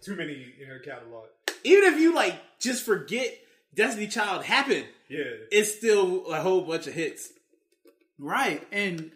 Too 0.00 0.16
many 0.16 0.52
in 0.60 0.66
her 0.68 0.78
catalog. 0.80 1.26
Even 1.64 1.92
if 1.94 2.00
you 2.00 2.14
like 2.14 2.34
just 2.58 2.84
forget 2.84 3.34
Destiny 3.74 4.06
Child 4.08 4.44
happened, 4.44 4.86
Yeah. 5.08 5.24
it's 5.50 5.74
still 5.76 6.26
a 6.32 6.40
whole 6.40 6.62
bunch 6.62 6.86
of 6.86 6.92
hits. 6.94 7.30
Right, 8.18 8.66
and 8.72 9.10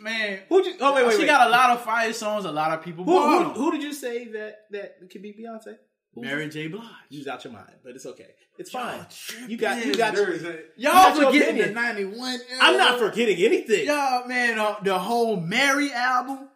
man, 0.00 0.40
Who? 0.48 0.64
You, 0.64 0.74
oh 0.80 0.94
wait, 0.94 1.06
wait, 1.06 1.12
she 1.12 1.18
wait. 1.20 1.26
got 1.26 1.46
a 1.46 1.50
lot 1.50 1.70
of 1.70 1.82
fire 1.84 2.12
songs. 2.12 2.44
A 2.44 2.50
lot 2.52 2.72
of 2.76 2.84
people 2.84 3.04
who, 3.04 3.12
bought 3.12 3.44
who, 3.44 3.50
'em. 3.50 3.56
who 3.56 3.70
did 3.72 3.82
you 3.82 3.92
say 3.92 4.26
that 4.28 4.66
that 4.70 5.10
could 5.10 5.22
be 5.22 5.32
Beyonce? 5.32 5.76
Who 6.20 6.26
was 6.26 6.30
Mary? 6.36 6.48
J. 6.48 6.68
Blige. 6.68 6.84
You 7.10 7.18
was 7.20 7.28
out 7.28 7.44
your 7.44 7.52
mind, 7.52 7.72
but 7.84 7.94
it's 7.94 8.06
okay. 8.06 8.28
It's 8.58 8.70
fine. 8.70 9.06
tripping. 9.10 9.50
You 9.50 9.56
got 9.56 9.84
you 9.86 9.94
got. 9.94 10.14
There 10.14 10.30
is 10.32 10.44
a, 10.44 10.58
Y'all 10.76 10.92
got 10.92 11.16
your 11.16 11.32
forgetting 11.32 11.58
the 11.58 11.70
'91. 11.70 12.40
I'm 12.60 12.76
not 12.76 12.98
forgetting 12.98 13.36
anything. 13.44 13.86
Y'all, 13.86 14.26
man, 14.26 14.58
uh, 14.58 14.76
the 14.82 14.98
whole 14.98 15.36
Mary 15.36 15.92
album. 15.92 16.48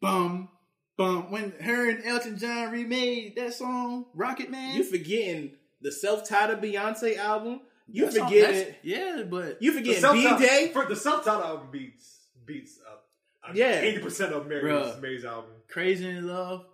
Bum, 0.00 0.48
bum. 0.96 1.30
When 1.30 1.52
her 1.60 1.90
and 1.90 2.04
Elton 2.04 2.38
John 2.38 2.70
remade 2.70 3.34
that 3.36 3.54
song, 3.54 4.06
Rocket 4.14 4.50
Man. 4.50 4.76
You 4.76 4.84
forgetting 4.84 5.52
the 5.80 5.90
self-titled 5.92 6.60
Beyonce 6.60 7.16
album. 7.18 7.60
You 7.90 8.04
That's 8.04 8.18
all- 8.18 8.28
forgetting 8.28 8.54
that's- 8.56 8.74
Yeah, 8.82 9.22
but 9.28 9.60
you 9.62 9.72
the 9.72 9.78
forgetting 9.94 10.02
B'Day. 10.22 10.72
For 10.72 10.84
the 10.86 10.94
self-titled 10.96 11.44
album 11.44 11.68
beats 11.72 12.26
beats 12.46 12.78
uh, 12.88 13.50
Yeah. 13.54 13.80
eighty 13.80 13.98
percent 13.98 14.32
of 14.34 14.46
Mary's 14.46 14.64
Bruh. 14.72 15.00
Mary's 15.00 15.24
album. 15.24 15.50
Crazy 15.68 16.06
in 16.08 16.26
Love, 16.28 16.66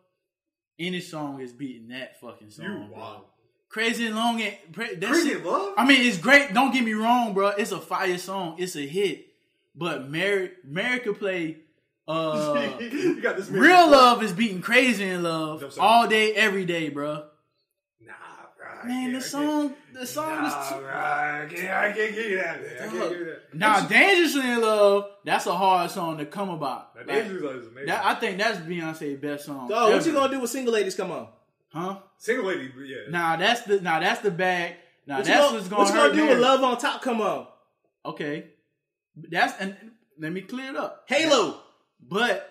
any 0.79 1.01
song 1.01 1.41
is 1.41 1.53
beating 1.53 1.89
that 1.89 2.21
fucking 2.21 2.51
song. 2.51 2.65
You 2.91 2.97
wow. 2.97 3.23
Crazy 3.69 4.07
in 4.07 4.15
Long, 4.15 4.41
ain't- 4.41 4.73
pra- 4.73 4.95
that 4.97 5.11
Crazy 5.11 5.33
in 5.33 5.45
Love? 5.45 5.75
I 5.77 5.85
mean, 5.87 6.07
it's 6.07 6.19
great. 6.19 6.55
Don't 6.55 6.73
get 6.73 6.85
me 6.85 6.93
wrong, 6.95 7.35
bro. 7.35 7.49
It's 7.49 7.73
a 7.73 7.81
fire 7.81 8.19
song. 8.19 8.57
It's 8.59 8.77
a 8.77 8.87
hit. 8.87 9.27
But 9.75 10.09
Mary, 10.09 10.53
Mary 10.65 11.01
could 11.01 11.19
play. 11.19 11.59
Uh, 12.07 12.77
you 12.81 13.21
got 13.21 13.37
this 13.37 13.49
Real 13.49 13.91
Love 13.91 14.23
is 14.23 14.33
beating 14.33 14.61
Crazy 14.61 15.05
in 15.05 15.23
Love 15.23 15.65
all 15.81 16.07
day, 16.07 16.35
every 16.35 16.65
day, 16.65 16.89
bro. 16.91 17.25
Nah, 18.87 18.95
bro. 18.95 18.95
I 18.95 19.03
Man, 19.05 19.13
the 19.13 19.21
song, 19.21 19.75
the 19.93 20.07
song 20.07 20.29
Can't, 20.29 20.47
is 20.47 20.53
nah, 20.53 20.69
too. 20.71 20.81
bro, 20.83 20.91
I 20.91 21.47
can't. 21.51 21.71
I 21.73 21.93
can't 21.93 22.15
give 22.15 22.31
you 22.31 22.37
that. 22.39 22.61
Man. 22.63 22.71
I 22.75 22.79
can't 22.89 22.93
give 23.11 23.19
you 23.21 23.25
that. 23.27 23.55
Now, 23.55 23.87
Dangerously 23.87 24.51
in 24.51 24.61
Love, 24.61 25.05
that's 25.25 25.47
a 25.47 25.55
hard 25.55 25.91
song 25.91 26.19
to 26.19 26.27
come 26.27 26.51
about. 26.51 26.95
That 26.95 27.07
Like, 27.07 27.17
Dangerous 27.19 27.43
Love 27.43 27.57
is 27.57 27.67
amazing. 27.69 27.87
that- 27.87 28.05
I 28.05 28.15
think 28.15 28.39
that's 28.39 28.59
Beyonce's 28.61 29.21
best 29.21 29.47
song. 29.47 29.69
Dog, 29.69 29.93
what 29.93 30.07
you 30.07 30.13
gonna 30.13 30.33
do 30.33 30.41
with 30.41 30.51
single 30.51 30.73
ladies 30.75 30.95
come 30.95 31.11
on? 31.11 31.29
Huh? 31.73 31.99
Single 32.19 32.47
lady, 32.47 32.71
yeah. 32.87 32.97
Nah, 33.11 33.37
that's 33.37 33.63
the 33.63 33.81
nah, 33.81 33.99
that's 34.01 34.21
the 34.21 34.31
bag. 34.31 34.77
Nah, 35.07 35.17
What 35.19 35.27
you 35.27 35.33
that's 35.35 35.45
gonna, 35.47 35.57
what's 35.59 35.69
gonna 35.69 35.83
what 35.83 35.89
you 35.91 35.95
gonna 36.01 36.11
do 36.15 36.17
Mary. 36.21 36.29
when 36.35 36.41
Love 36.41 36.63
on 36.65 36.79
Top 36.79 37.03
come 37.03 37.21
on? 37.21 37.47
Okay, 38.07 38.47
that's 39.17 39.61
and 39.61 39.77
let 40.19 40.33
me 40.33 40.41
clear 40.43 40.71
it 40.71 40.77
up. 40.77 41.05
Halo. 41.09 41.61
But 42.01 42.49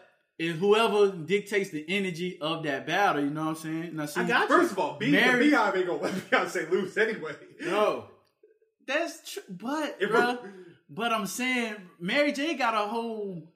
if 0.49 0.57
whoever 0.57 1.11
dictates 1.11 1.69
the 1.69 1.85
energy 1.87 2.37
of 2.41 2.63
that 2.63 2.85
battle, 2.87 3.23
you 3.23 3.29
know 3.29 3.41
what 3.45 3.49
I'm 3.49 3.55
saying? 3.55 3.95
Now, 3.95 4.05
see, 4.05 4.21
I 4.21 4.27
got 4.27 4.49
you. 4.49 4.55
First 4.57 4.71
of 4.73 4.79
all, 4.79 4.97
B, 4.97 5.11
Mary- 5.11 5.49
the 5.49 5.55
BeyHive 5.55 5.77
ain't 5.77 5.87
gonna 5.87 6.01
let 6.01 6.13
Beyonce 6.29 6.69
lose 6.69 6.97
anyway. 6.97 7.33
No. 7.61 8.05
That's 8.85 9.31
true, 9.33 9.43
but 9.49 9.97
If 9.99 10.11
but 10.89 11.11
I'm 11.13 11.25
saying 11.25 11.75
Mary 11.99 12.31
J 12.33 12.53
got 12.55 12.73
a 12.73 12.87
whole 12.87 13.49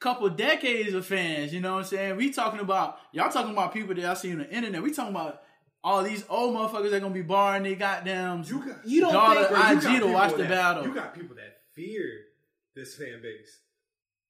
couple 0.00 0.28
decades 0.30 0.94
of 0.94 1.04
fans. 1.04 1.52
You 1.52 1.60
know 1.60 1.72
what 1.74 1.78
I'm 1.80 1.84
saying? 1.84 2.16
We 2.16 2.30
talking 2.30 2.60
about 2.60 2.98
y'all 3.12 3.30
talking 3.30 3.52
about 3.52 3.72
people 3.74 3.94
that 3.94 4.04
I 4.04 4.14
see 4.14 4.32
on 4.32 4.38
the 4.38 4.50
internet. 4.50 4.82
We 4.82 4.92
talking 4.92 5.14
about 5.14 5.40
all 5.82 6.02
these 6.02 6.24
old 6.28 6.54
motherfuckers 6.56 6.90
that 6.92 7.00
gonna 7.02 7.12
be 7.12 7.22
barring 7.22 7.64
their 7.64 7.74
goddamn 7.74 8.44
You 8.46 8.64
got, 8.64 8.86
You 8.86 9.00
don't 9.02 9.12
daughter 9.12 9.40
think- 9.44 9.50
bro, 9.50 9.58
you 9.58 9.64
got 9.64 9.74
IG 9.74 9.80
to 9.82 9.88
people 9.90 10.12
watch 10.12 10.30
the 10.32 10.36
that- 10.38 10.48
battle. 10.48 10.84
You 10.86 10.94
got 10.94 11.14
people 11.14 11.36
that 11.36 11.56
fear 11.74 12.04
this 12.76 12.94
fan 12.94 13.20
base. 13.22 13.58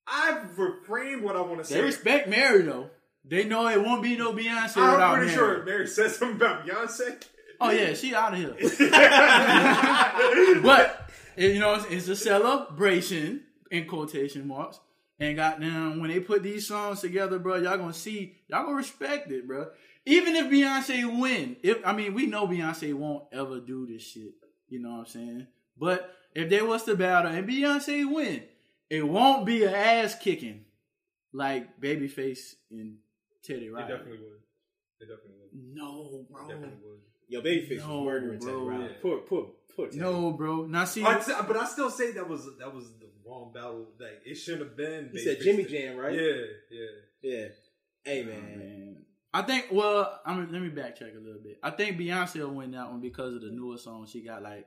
I've 0.07 0.59
refrained 0.59 1.23
what 1.23 1.37
I 1.37 1.41
want 1.41 1.59
to 1.59 1.65
say. 1.65 1.77
They 1.77 1.83
respect 1.83 2.29
Mary 2.29 2.63
though. 2.63 2.91
They 3.25 3.45
know 3.45 3.67
it 3.69 3.83
won't 3.83 4.03
be 4.03 4.17
no 4.17 4.33
Beyonce 4.33 4.77
I'm 4.77 5.17
pretty 5.17 5.27
Mary. 5.27 5.35
sure 5.35 5.65
Mary 5.65 5.87
said 5.87 6.11
something 6.11 6.37
about 6.37 6.67
Beyonce. 6.67 7.23
Oh 7.61 7.71
yeah, 7.71 7.95
she 7.95 8.15
out 8.15 8.35
of 8.35 8.39
here. 8.39 8.51
but 10.63 11.11
you 11.37 11.59
know, 11.59 11.75
it's, 11.75 11.87
it's 11.87 12.09
a 12.09 12.17
celebration 12.17 13.43
in 13.71 13.87
quotation 13.87 14.47
marks. 14.47 14.79
And 15.19 15.37
goddamn, 15.37 16.01
when 16.01 16.11
they 16.11 16.21
put 16.21 16.43
these 16.43 16.67
songs 16.67 17.01
together, 17.01 17.39
bro, 17.39 17.57
y'all 17.57 17.79
gonna 17.79 17.93
see, 17.93 18.37
y'all 18.49 18.65
gonna 18.65 18.77
respect 18.77 19.31
it, 19.31 19.47
bro. 19.47 19.69
Even 20.05 20.37
if 20.37 20.47
Beyonce 20.47 21.21
win, 21.21 21.57
if 21.63 21.79
I 21.87 21.93
mean, 21.93 22.15
we 22.15 22.27
know 22.27 22.47
Beyonce 22.47 22.93
won't 22.93 23.25
ever 23.33 23.61
do 23.61 23.87
this 23.87 24.03
shit. 24.03 24.33
You 24.69 24.81
know 24.81 24.91
what 24.91 24.99
I'm 24.99 25.07
saying? 25.07 25.47
But 25.79 26.15
if 26.35 26.51
they 26.51 26.63
was 26.63 26.83
to 26.85 26.97
battle 26.97 27.33
and 27.33 27.49
Beyonce 27.49 28.13
win, 28.13 28.43
it 28.91 29.07
won't 29.07 29.47
be 29.47 29.65
an 29.65 29.75
ass 29.75 30.15
kicking 30.15 30.65
like 31.33 31.81
Babyface 31.81 32.55
and 32.71 32.97
Teddy 33.43 33.67
It 33.67 33.73
Riley. 33.73 33.89
definitely 33.89 34.19
would. 34.19 34.41
It 35.01 35.09
definitely 35.09 35.37
would. 35.43 35.75
No, 35.75 36.25
bro. 36.31 36.45
It 36.45 36.49
definitely 36.49 36.79
would. 36.85 37.01
Yo, 37.29 37.41
Babyface 37.41 37.79
No, 37.87 37.97
was 38.03 38.05
murdering 38.07 38.39
Teddy 38.41 38.53
bro. 38.53 38.69
Riley. 38.69 38.97
Poor, 39.03 39.19
poor, 39.19 39.51
poor 39.75 39.87
Teddy. 39.87 39.99
No, 39.99 40.33
bro. 40.33 40.67
Now 40.67 40.85
see, 40.85 41.03
I'd 41.05 41.25
but 41.49 41.57
I 41.57 41.65
still 41.67 41.91
say 41.91 42.13
that 42.13 42.29
was 42.29 42.47
that 42.59 42.73
was 42.75 42.85
the 43.01 43.07
wrong 43.27 43.51
battle. 43.53 43.87
Like 43.99 44.21
it 44.25 44.35
shouldn't 44.37 44.63
have 44.65 44.77
been. 44.77 45.11
He 45.13 45.19
said 45.19 45.39
Jimmy 45.41 45.65
Jam, 45.65 45.97
right? 45.97 46.15
Yeah, 46.15 46.43
yeah. 46.71 46.87
Yeah. 47.23 47.49
Hey, 48.05 48.23
Oh, 48.23 48.27
man. 48.27 48.59
man. 48.59 48.97
I 49.33 49.43
think. 49.43 49.67
Well, 49.73 50.21
I 50.25 50.35
mean, 50.35 50.53
let 50.53 50.61
me 50.63 50.69
backtrack 50.69 51.17
a 51.17 51.21
little 51.21 51.41
bit. 51.43 51.59
I 51.63 51.71
think 51.71 51.97
Beyonce 51.99 52.37
will 52.41 52.51
win 52.55 52.71
that 52.73 52.91
one 52.91 53.01
because 53.01 53.35
of 53.35 53.41
the 53.41 53.51
newer 53.51 53.79
song 53.79 54.07
she 54.07 54.21
got. 54.23 54.43
Like, 54.43 54.67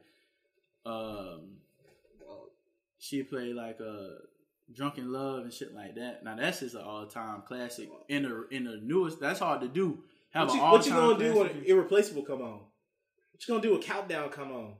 um, 0.85 1.57
she 2.99 3.23
played 3.23 3.55
like 3.55 3.77
uh, 3.81 3.83
a 3.85 4.17
"Drunk 4.73 4.97
in 4.97 5.11
Love" 5.11 5.43
and 5.43 5.53
shit 5.53 5.73
like 5.73 5.95
that. 5.95 6.23
Now 6.23 6.35
that's 6.35 6.59
just 6.61 6.75
an 6.75 6.81
all 6.81 7.05
time 7.07 7.43
classic. 7.47 7.89
In 8.09 8.23
the 8.23 8.47
in 8.51 8.63
the 8.65 8.79
newest, 8.83 9.19
that's 9.19 9.39
hard 9.39 9.61
to 9.61 9.67
do. 9.67 10.03
Have 10.31 10.47
What 10.49 10.53
an 10.53 10.59
you, 10.59 10.65
all 10.65 10.71
what 10.73 10.85
you 10.85 10.91
time 10.91 10.99
gonna 11.17 11.19
do 11.33 11.39
when. 11.39 11.63
Irreplaceable 11.65 12.23
come 12.23 12.41
on? 12.41 12.59
What 13.31 13.47
you 13.47 13.53
gonna 13.53 13.61
do 13.61 13.71
when 13.73 13.81
Countdown 13.81 14.29
come 14.29 14.51
on? 14.51 14.75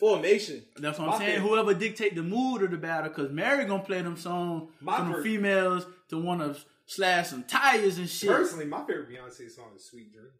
Formation. 0.00 0.64
That's 0.76 0.98
what 0.98 1.04
I'm 1.06 1.10
My 1.12 1.18
saying. 1.18 1.30
favorite- 1.36 1.48
Whoever 1.48 1.74
dictate 1.74 2.16
the 2.16 2.22
mood 2.22 2.62
of 2.62 2.72
the 2.72 2.76
battle, 2.76 3.08
because 3.08 3.30
Mary 3.30 3.64
gonna 3.66 3.84
play 3.84 4.02
them 4.02 4.16
songs 4.16 4.72
My 4.80 4.98
for 4.98 5.16
the 5.18 5.22
females 5.22 5.86
to 6.10 6.20
want 6.20 6.40
to 6.40 6.60
slash 6.86 7.28
some 7.28 7.44
tires 7.44 7.96
and 7.98 8.08
shit. 8.10 8.28
Personally, 8.28 8.66
my 8.66 8.84
favorite 8.84 9.08
Beyonce 9.08 9.48
song 9.50 9.72
is 9.76 9.88
"Sweet 9.88 10.12
Dreams." 10.12 10.32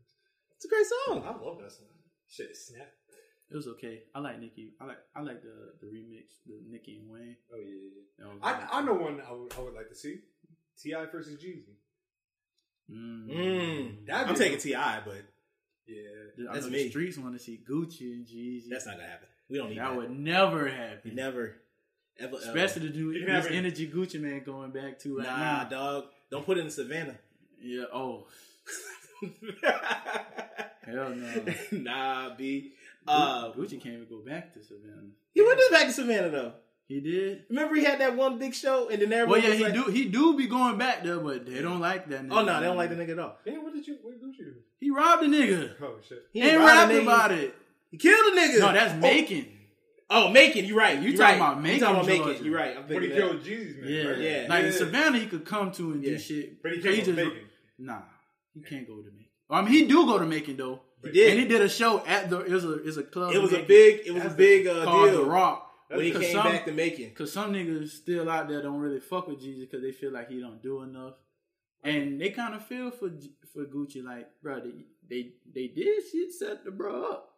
It's 0.56 0.64
a 0.64 0.68
great 0.68 0.86
song. 0.86 1.22
I 1.24 1.44
love 1.44 1.59
that 1.62 1.70
song. 1.70 1.86
Shit, 2.28 2.56
snap. 2.56 2.88
It 3.51 3.55
was 3.55 3.68
okay. 3.68 4.02
I 4.14 4.18
like 4.20 4.40
Nicki. 4.40 4.73
I 4.81 4.86
like 4.86 4.98
I 5.14 5.20
like 5.23 5.40
the 5.43 5.73
the 5.81 5.86
remix, 5.86 6.24
the 6.47 6.60
Nicki 6.68 6.97
and 6.98 7.10
Wayne. 7.10 7.36
Oh 7.52 7.56
yeah, 7.56 7.64
yeah. 7.64 8.24
Yeah. 8.27 8.32
good. 8.32 8.68
I 8.73 8.78
I 8.78 8.82
know 8.82 8.94
one 8.94 9.20
I 9.27 9.32
would, 9.32 9.52
I 9.56 9.60
would 9.62 9.74
like 9.74 9.89
to 9.89 9.94
see. 9.94 10.16
Ti 10.82 10.94
versus 11.12 11.40
Jeezy. 11.43 11.77
Mm. 12.93 13.28
Mm. 13.28 14.06
That'd 14.06 14.28
I'm 14.28 14.35
be- 14.35 14.39
taking 14.39 14.59
Ti, 14.59 14.74
but 15.05 15.23
Yeah. 15.86 16.48
I 16.51 16.55
That's 16.55 16.66
know 16.66 16.73
me. 16.73 16.85
The 16.85 16.90
streets 16.90 17.18
want 17.18 17.35
to 17.35 17.43
see 17.43 17.60
Gucci 17.68 18.12
and 18.12 18.27
Jeezy. 18.27 18.68
that's 18.70 18.86
not 18.86 18.97
gonna 18.97 19.09
happen. 19.09 19.28
We 19.48 19.59
don't 19.59 19.68
need 19.70 19.78
that 19.78 19.90
that. 19.90 19.97
would 19.97 20.10
never 20.10 20.68
happen. 20.68 21.14
Never, 21.14 21.55
ever, 22.18 22.36
ever. 22.36 22.36
Especially 22.39 22.89
the 22.89 22.94
new 22.98 23.10
You 23.12 23.24
can 23.27 23.35
this 23.35 23.47
energy 23.51 23.89
Gucci 23.89 24.20
Mane 24.20 24.43
going 24.44 24.73
back 24.73 24.98
to 25.01 25.18
right 25.18 25.27
nah, 25.27 25.62
now. 25.62 25.68
dog. 25.68 26.05
Don't 26.32 26.44
put 26.44 26.59
it 26.59 26.62
in 26.64 26.70
Savannah. 26.70 27.16
Yeah. 27.62 27.85
Oh 27.93 28.27
hell 30.85 31.10
no. 31.14 31.44
nah, 31.73 32.35
B. 32.36 32.73
Uh, 33.09 33.53
Gucci 33.53 33.81
can't 33.83 33.95
even 33.95 34.07
go 34.09 34.19
back 34.19 34.53
to 34.55 34.62
Savannah. 34.62 35.11
he 35.35 35.43
went 35.43 35.61
back 35.70 35.87
to 35.87 35.93
Savannah 35.93 36.31
though. 36.31 36.53
He 36.89 37.01
did. 37.01 37.45
Remember 37.49 37.74
he 37.74 37.83
had 37.85 37.99
that 38.01 38.15
one 38.16 38.39
big 38.39 38.55
show, 38.55 38.89
and 38.89 39.03
then 39.03 39.12
everybody. 39.12 39.41
Well, 39.41 39.41
yeah, 39.43 39.49
was 39.51 39.59
he 39.59 39.65
like, 39.65 39.74
do. 39.87 39.91
He 39.91 40.05
do 40.05 40.37
be 40.37 40.47
going 40.47 40.78
back 40.78 41.03
there, 41.03 41.19
but 41.19 41.45
they 41.45 41.61
don't 41.61 41.81
like 41.81 42.09
that. 42.11 42.23
Nigga. 42.23 42.28
"Oh 42.31 42.45
no, 42.45 42.61
they 42.61 42.66
don't 42.66 42.77
like 42.77 42.91
the 42.91 42.97
nigga 42.97 43.11
at 43.11 43.19
all." 43.19 43.37
Damn, 43.45 43.65
what 43.65 43.74
did 43.74 43.87
you? 43.87 43.97
What 44.03 44.20
did 44.20 44.37
you 44.39 44.45
do? 44.45 44.55
He 44.78 44.91
robbed 44.91 45.24
a 45.24 45.27
nigga 45.27 45.73
Oh 45.83 45.95
shit. 46.09 46.24
He 46.33 46.41
and 46.43 46.51
ain't 46.51 46.59
robbed 46.61 46.93
rapped 46.93 47.03
about 47.03 47.33
it. 47.33 47.55
He 47.91 47.97
killed 47.97 48.35
a 48.35 48.39
nigga. 48.41 48.61
No, 48.61 48.73
that's 48.73 48.95
Oh, 48.95 48.99
making. 48.99 49.47
Oh, 50.09 50.28
making. 50.28 50.66
You 50.66 50.78
right. 50.78 51.01
You 51.03 51.11
You 51.11 51.16
talking 51.16 51.41
right. 51.41 51.51
about 51.51 51.57
You 51.57 51.62
Macon, 51.65 51.81
talking 51.81 51.97
about 51.97 52.07
Georgia. 52.09 52.28
making. 52.31 52.45
You 52.47 52.57
right. 52.57 52.77
I'm 52.77 52.89
When 52.89 53.03
he 53.03 53.09
thinking 53.09 53.28
killed 53.28 53.43
Jeezy's 53.43 53.77
man. 53.78 53.89
Yeah, 53.93 54.05
right? 54.05 54.19
Yeah. 54.19 54.47
Like 54.49 54.61
Yeah. 54.62 54.66
in 54.69 54.73
Savannah, 54.73 55.19
he 55.19 55.27
could 55.27 55.45
come 55.45 55.73
to 55.73 55.91
and 55.93 56.05
Yeah. 56.05 56.11
do 56.11 56.19
shit. 56.19 56.62
But 56.62 56.70
he 56.73 56.77
He 56.77 56.83
came 56.85 57.05
just- 57.05 57.11
Macon. 57.16 57.33
Nah, 57.78 58.03
he 58.55 58.61
can't 58.62 58.87
go 58.87 58.97
to 58.99 59.11
Macon. 59.11 59.27
I 59.51 59.62
mean, 59.62 59.73
he 59.73 59.87
do 59.87 60.07
go 60.07 60.19
to 60.20 60.24
Macon 60.27 60.57
though. 60.57 60.83
He 61.07 61.12
did. 61.12 61.31
and 61.33 61.41
he 61.41 61.47
did 61.47 61.62
a 61.62 61.69
show 61.69 62.05
at 62.07 62.28
the. 62.31 62.41
It 62.41 62.51
was 62.51 62.65
a. 62.65 62.74
It's 62.87 62.97
a 62.97 63.03
club. 63.03 63.35
It 63.35 63.39
was 63.39 63.53
a 63.53 63.62
big. 63.62 64.03
It 64.07 64.12
was 64.12 64.24
a 64.24 64.31
big 64.31 64.66
uh, 64.66 64.85
called 64.85 65.11
deal 65.11 65.24
The 65.24 65.31
Rock. 65.31 65.70
when 65.89 66.01
he 66.03 66.12
Cause 66.12 66.23
came 66.23 66.33
some- 66.33 66.45
back 66.53 66.65
to 66.66 66.73
Macon. 66.73 67.11
Cause 67.15 67.33
some 67.33 67.53
niggas 67.53 67.89
still 67.91 68.28
out 68.31 68.49
there 68.49 68.62
don't 68.62 68.81
really 68.81 69.01
fuck 69.01 69.28
with 69.28 69.41
Jeezy 69.43 69.61
because 69.61 69.83
they 69.83 69.93
feel 69.93 70.12
like 70.12 70.28
he 70.31 70.41
don't 70.41 70.62
do 70.62 70.83
enough, 70.83 71.15
and 71.85 72.20
they 72.20 72.31
kind 72.31 72.55
of 72.55 72.65
feel 72.66 72.91
for 72.91 73.11
for 73.53 73.65
Gucci 73.65 74.05
like, 74.05 74.28
bro, 74.43 74.61
they 74.61 74.73
they, 75.09 75.33
they 75.55 75.69
did 75.69 76.03
shit 76.11 76.33
set 76.33 76.65
the 76.65 76.70
bro 76.70 77.05
up, 77.12 77.31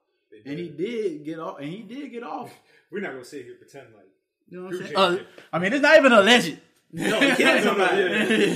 and 0.47 0.59
he 0.59 0.69
did 0.69 1.25
get 1.25 1.39
off, 1.39 1.59
and 1.61 1.69
he 1.69 1.83
did 1.83 2.11
get 2.11 2.23
off. 2.23 2.51
We're 2.91 3.01
not 3.03 3.13
gonna 3.13 3.25
sit 3.25 3.45
here 3.45 3.55
pretend 3.55 3.89
like. 3.95 4.07
You 4.51 4.61
know 4.61 4.67
what 4.67 4.75
I'm 4.77 4.83
saying? 4.83 4.97
Uh. 4.97 5.19
I 5.53 5.59
mean, 5.59 5.73
it's 5.75 5.83
not 5.83 5.97
even 5.99 6.11
alleged. 6.13 6.57
No, 6.91 7.21
he 7.21 7.35
killed 7.37 7.63
somebody. 7.65 8.01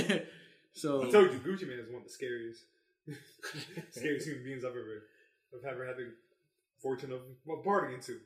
Yeah. 0.09 0.19
so 0.73 1.07
I 1.07 1.11
told 1.11 1.31
you, 1.31 1.37
Gucci 1.37 1.67
Mane 1.67 1.77
is 1.81 1.87
one 1.87 2.01
of 2.01 2.07
the 2.07 2.09
scariest, 2.09 2.63
scariest 3.91 4.27
human 4.27 4.43
beings 4.43 4.63
I've 4.63 4.71
ever, 4.71 5.03
I've 5.55 5.73
ever 5.73 5.85
had 5.85 5.97
the 5.97 6.11
fortune 6.81 7.11
of 7.11 7.19
of 7.49 7.63
partying 7.65 7.95
into. 7.95 8.17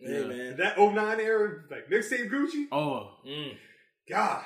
Hey 0.00 0.26
man. 0.26 0.56
That 0.58 0.78
09 0.78 1.20
era, 1.20 1.62
like 1.70 1.88
mixtape 1.88 2.30
Gucci, 2.30 2.66
oh, 2.70 3.12
Mm. 3.26 3.56
God, 4.08 4.44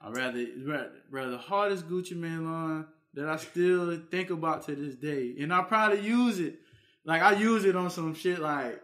I 0.00 0.10
rather, 0.10 0.44
rather, 0.66 0.92
rather 1.10 1.30
the 1.32 1.38
hardest 1.38 1.88
Gucci 1.88 2.16
Mane 2.16 2.44
line 2.44 2.86
that 3.14 3.28
I 3.28 3.36
still 3.36 3.96
think 4.10 4.30
about 4.30 4.66
to 4.66 4.74
this 4.74 4.96
day, 4.96 5.36
and 5.40 5.54
I 5.54 5.62
probably 5.62 6.00
use 6.00 6.40
it. 6.40 6.56
Like 7.04 7.22
I 7.22 7.34
use 7.36 7.64
it 7.64 7.76
on 7.76 7.90
some 7.90 8.14
shit 8.14 8.40
like 8.40 8.80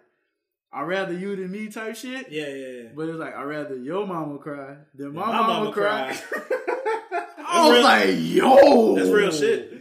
I 0.73 0.83
rather 0.83 1.13
you 1.15 1.35
than 1.35 1.51
me 1.51 1.69
type 1.69 1.97
shit. 1.97 2.31
Yeah, 2.31 2.47
yeah, 2.49 2.67
yeah. 2.83 2.89
But 2.95 3.09
it's 3.09 3.19
like 3.19 3.35
I 3.35 3.43
rather 3.43 3.77
your 3.77 4.07
mama 4.07 4.39
cry 4.39 4.77
than 4.95 5.13
my, 5.15 5.27
My 5.27 5.33
mama, 5.33 5.49
mama 5.55 5.73
cry. 5.73 6.15
cried. 6.29 6.43
I 7.45 7.69
was 7.69 7.73
real- 7.73 7.83
like, 7.83 8.11
yo, 8.17 8.95
That's 8.95 9.09
real 9.11 9.33
shit. 9.33 9.80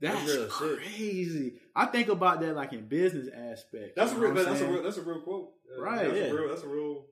That's, 0.00 0.14
That's 0.26 0.60
real 0.60 0.76
shit. 0.78 0.78
crazy. 0.78 1.52
I 1.74 1.86
think 1.86 2.08
about 2.08 2.40
that 2.40 2.54
like 2.54 2.72
in 2.72 2.86
business 2.86 3.28
aspect. 3.34 3.96
that's 3.96 4.12
a 4.12 4.14
real, 4.16 4.30
what 4.32 4.38
I'm 4.40 4.44
that's 4.46 4.60
a 4.60 4.66
real, 4.68 4.82
that's 4.82 4.96
a 4.98 5.02
real 5.02 5.20
quote. 5.20 5.50
Uh, 5.76 5.82
Right, 5.82 6.04
That's 6.06 6.16
yeah. 6.16 6.24
a 6.26 6.34
real. 6.34 6.48
That's 6.48 6.62
a 6.62 6.68
real. 6.68 7.04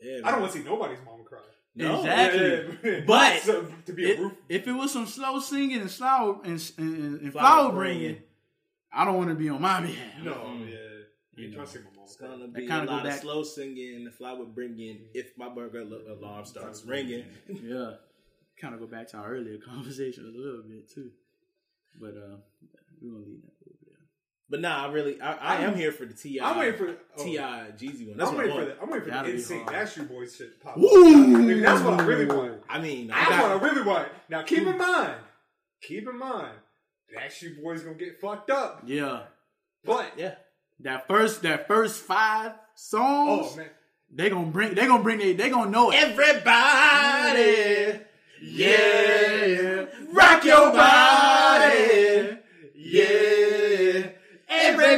Yeah, 0.00 0.20
I 0.24 0.30
don't 0.32 0.40
want 0.40 0.52
to 0.52 0.58
see 0.58 0.64
nobody's 0.64 0.98
mama 1.04 1.22
cry. 1.24 1.38
No. 1.74 2.00
Exactly. 2.00 2.40
Yeah, 2.90 2.96
yeah. 2.98 3.04
But 3.06 3.38
So, 3.42 3.66
to 3.86 3.92
be 3.92 4.04
a 4.10 4.14
If, 4.14 4.18
roof, 4.20 4.32
if 4.48 4.68
it 4.68 4.72
was 4.72 4.92
some 4.92 5.06
slow 5.06 5.38
singing 5.40 5.80
and 5.80 5.90
flower 5.90 6.38
and, 6.44 6.72
and, 6.78 7.20
and 7.20 7.32
Flower 7.32 7.44
flower 7.62 7.72
bringing, 7.72 8.00
bringing. 8.00 8.22
I 8.92 9.04
don't 9.04 9.16
want 9.16 9.28
to 9.30 9.34
be 9.34 9.48
on 9.48 9.60
my 9.62 9.80
behalf. 9.80 10.22
no, 10.22 10.32
Mm. 10.34 10.70
yeah. 10.70 10.76
You 11.34 11.48
know, 11.48 11.56
Trust 11.56 11.76
me, 11.76 11.80
my 11.82 11.96
mom. 11.96 12.04
It's 12.04 12.16
gonna 12.16 12.48
be 12.48 12.64
a 12.66 12.68
kinda 12.68 12.84
go 12.86 12.92
lot 12.92 13.06
of 13.06 13.10
back- 13.10 13.20
slow 13.22 13.42
singing. 13.42 14.04
The 14.04 14.10
flower 14.10 14.44
bringing. 14.44 15.06
if 15.14 15.36
my 15.38 15.48
burger 15.48 15.82
lo- 15.84 16.02
alarm 16.14 16.44
starts 16.44 16.84
ringing. 16.84 17.24
yeah, 17.48 17.92
kind 18.60 18.74
of 18.74 18.80
go 18.80 18.86
back 18.86 19.08
to 19.08 19.16
our 19.16 19.30
earlier 19.34 19.56
conversation 19.64 20.24
a 20.26 20.38
little 20.38 20.62
bit 20.62 20.90
too. 20.92 21.10
But 22.00 22.08
uh, 22.16 22.36
we're 23.00 23.10
gonna 23.12 23.24
leave 23.26 23.42
that 23.42 23.52
over 23.66 23.78
there. 23.86 23.96
But 24.50 24.60
nah, 24.60 24.86
I 24.86 24.90
really, 24.92 25.20
I, 25.20 25.34
I 25.34 25.56
am 25.62 25.74
here 25.76 25.92
for 25.92 26.04
the 26.04 26.14
Ti. 26.14 26.40
I'm 26.40 26.58
waiting 26.58 26.78
for 26.78 26.88
oh, 27.18 27.22
Ti 27.24 27.36
Jeezy 27.38 28.08
one. 28.08 28.16
That's 28.18 28.30
I'm 28.30 28.36
what 28.36 28.44
I 28.44 28.48
waiting 28.48 28.52
for 28.52 28.54
want. 28.54 28.68
the 28.78 28.82
I'm 28.82 28.90
waiting 28.90 29.04
for 29.04 29.10
That'll 29.10 29.24
the 29.24 29.30
be 29.32 29.38
insane 29.38 29.62
hard. 29.64 29.74
Backstreet 29.76 30.08
Boys 30.08 30.36
shit 30.36 30.52
to 30.60 30.64
pop. 30.64 30.72
up. 30.76 30.78
Woo! 30.82 31.26
Nigga, 31.38 31.62
that's 31.62 31.82
what 31.82 32.00
I 32.00 32.04
really 32.04 32.26
want. 32.26 32.60
I 32.68 32.80
mean, 32.80 33.10
I 33.10 33.24
That's 33.30 33.42
what 33.42 33.50
I 33.52 33.54
really 33.64 33.82
want. 33.86 34.08
Now 34.28 34.42
keep 34.42 34.66
in 34.66 34.76
mind, 34.78 35.14
keep 35.82 36.08
in 36.08 36.18
mind, 36.18 36.52
Backstreet 37.16 37.62
Boys 37.62 37.82
gonna 37.82 37.96
get 37.96 38.20
fucked 38.20 38.50
up. 38.50 38.82
Yeah, 38.86 39.22
But 39.84 40.12
yeah. 40.16 40.34
that 40.80 41.06
first 41.08 41.42
that 41.42 41.66
first 41.68 42.00
five 42.02 42.52
songs, 42.74 43.50
oh 43.52 43.56
man, 43.56 43.70
they 44.14 44.28
gonna 44.30 44.50
bring 44.50 44.74
they 44.74 44.86
gonna 44.86 45.02
bring 45.02 45.18
they 45.18 45.32
they 45.34 45.48
gonna 45.50 45.70
know 45.70 45.90
it. 45.90 45.96
Everybody, 46.02 48.00
yeah, 48.42 49.86
rock 50.12 50.44
your 50.44 50.72
body, 50.72 51.11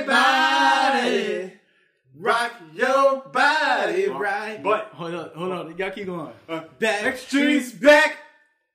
everybody, 0.09 1.53
rock 2.17 2.53
your 2.75 3.21
body 3.33 4.09
right. 4.09 4.63
but 4.63 4.91
Hold 4.95 5.15
on, 5.15 5.31
hold 5.35 5.53
on, 5.53 5.75
gotta 5.75 5.91
keep 5.93 6.07
going. 6.07 6.33
Uh, 6.49 6.63
Backstreet's 6.79 7.73
back. 7.73 8.19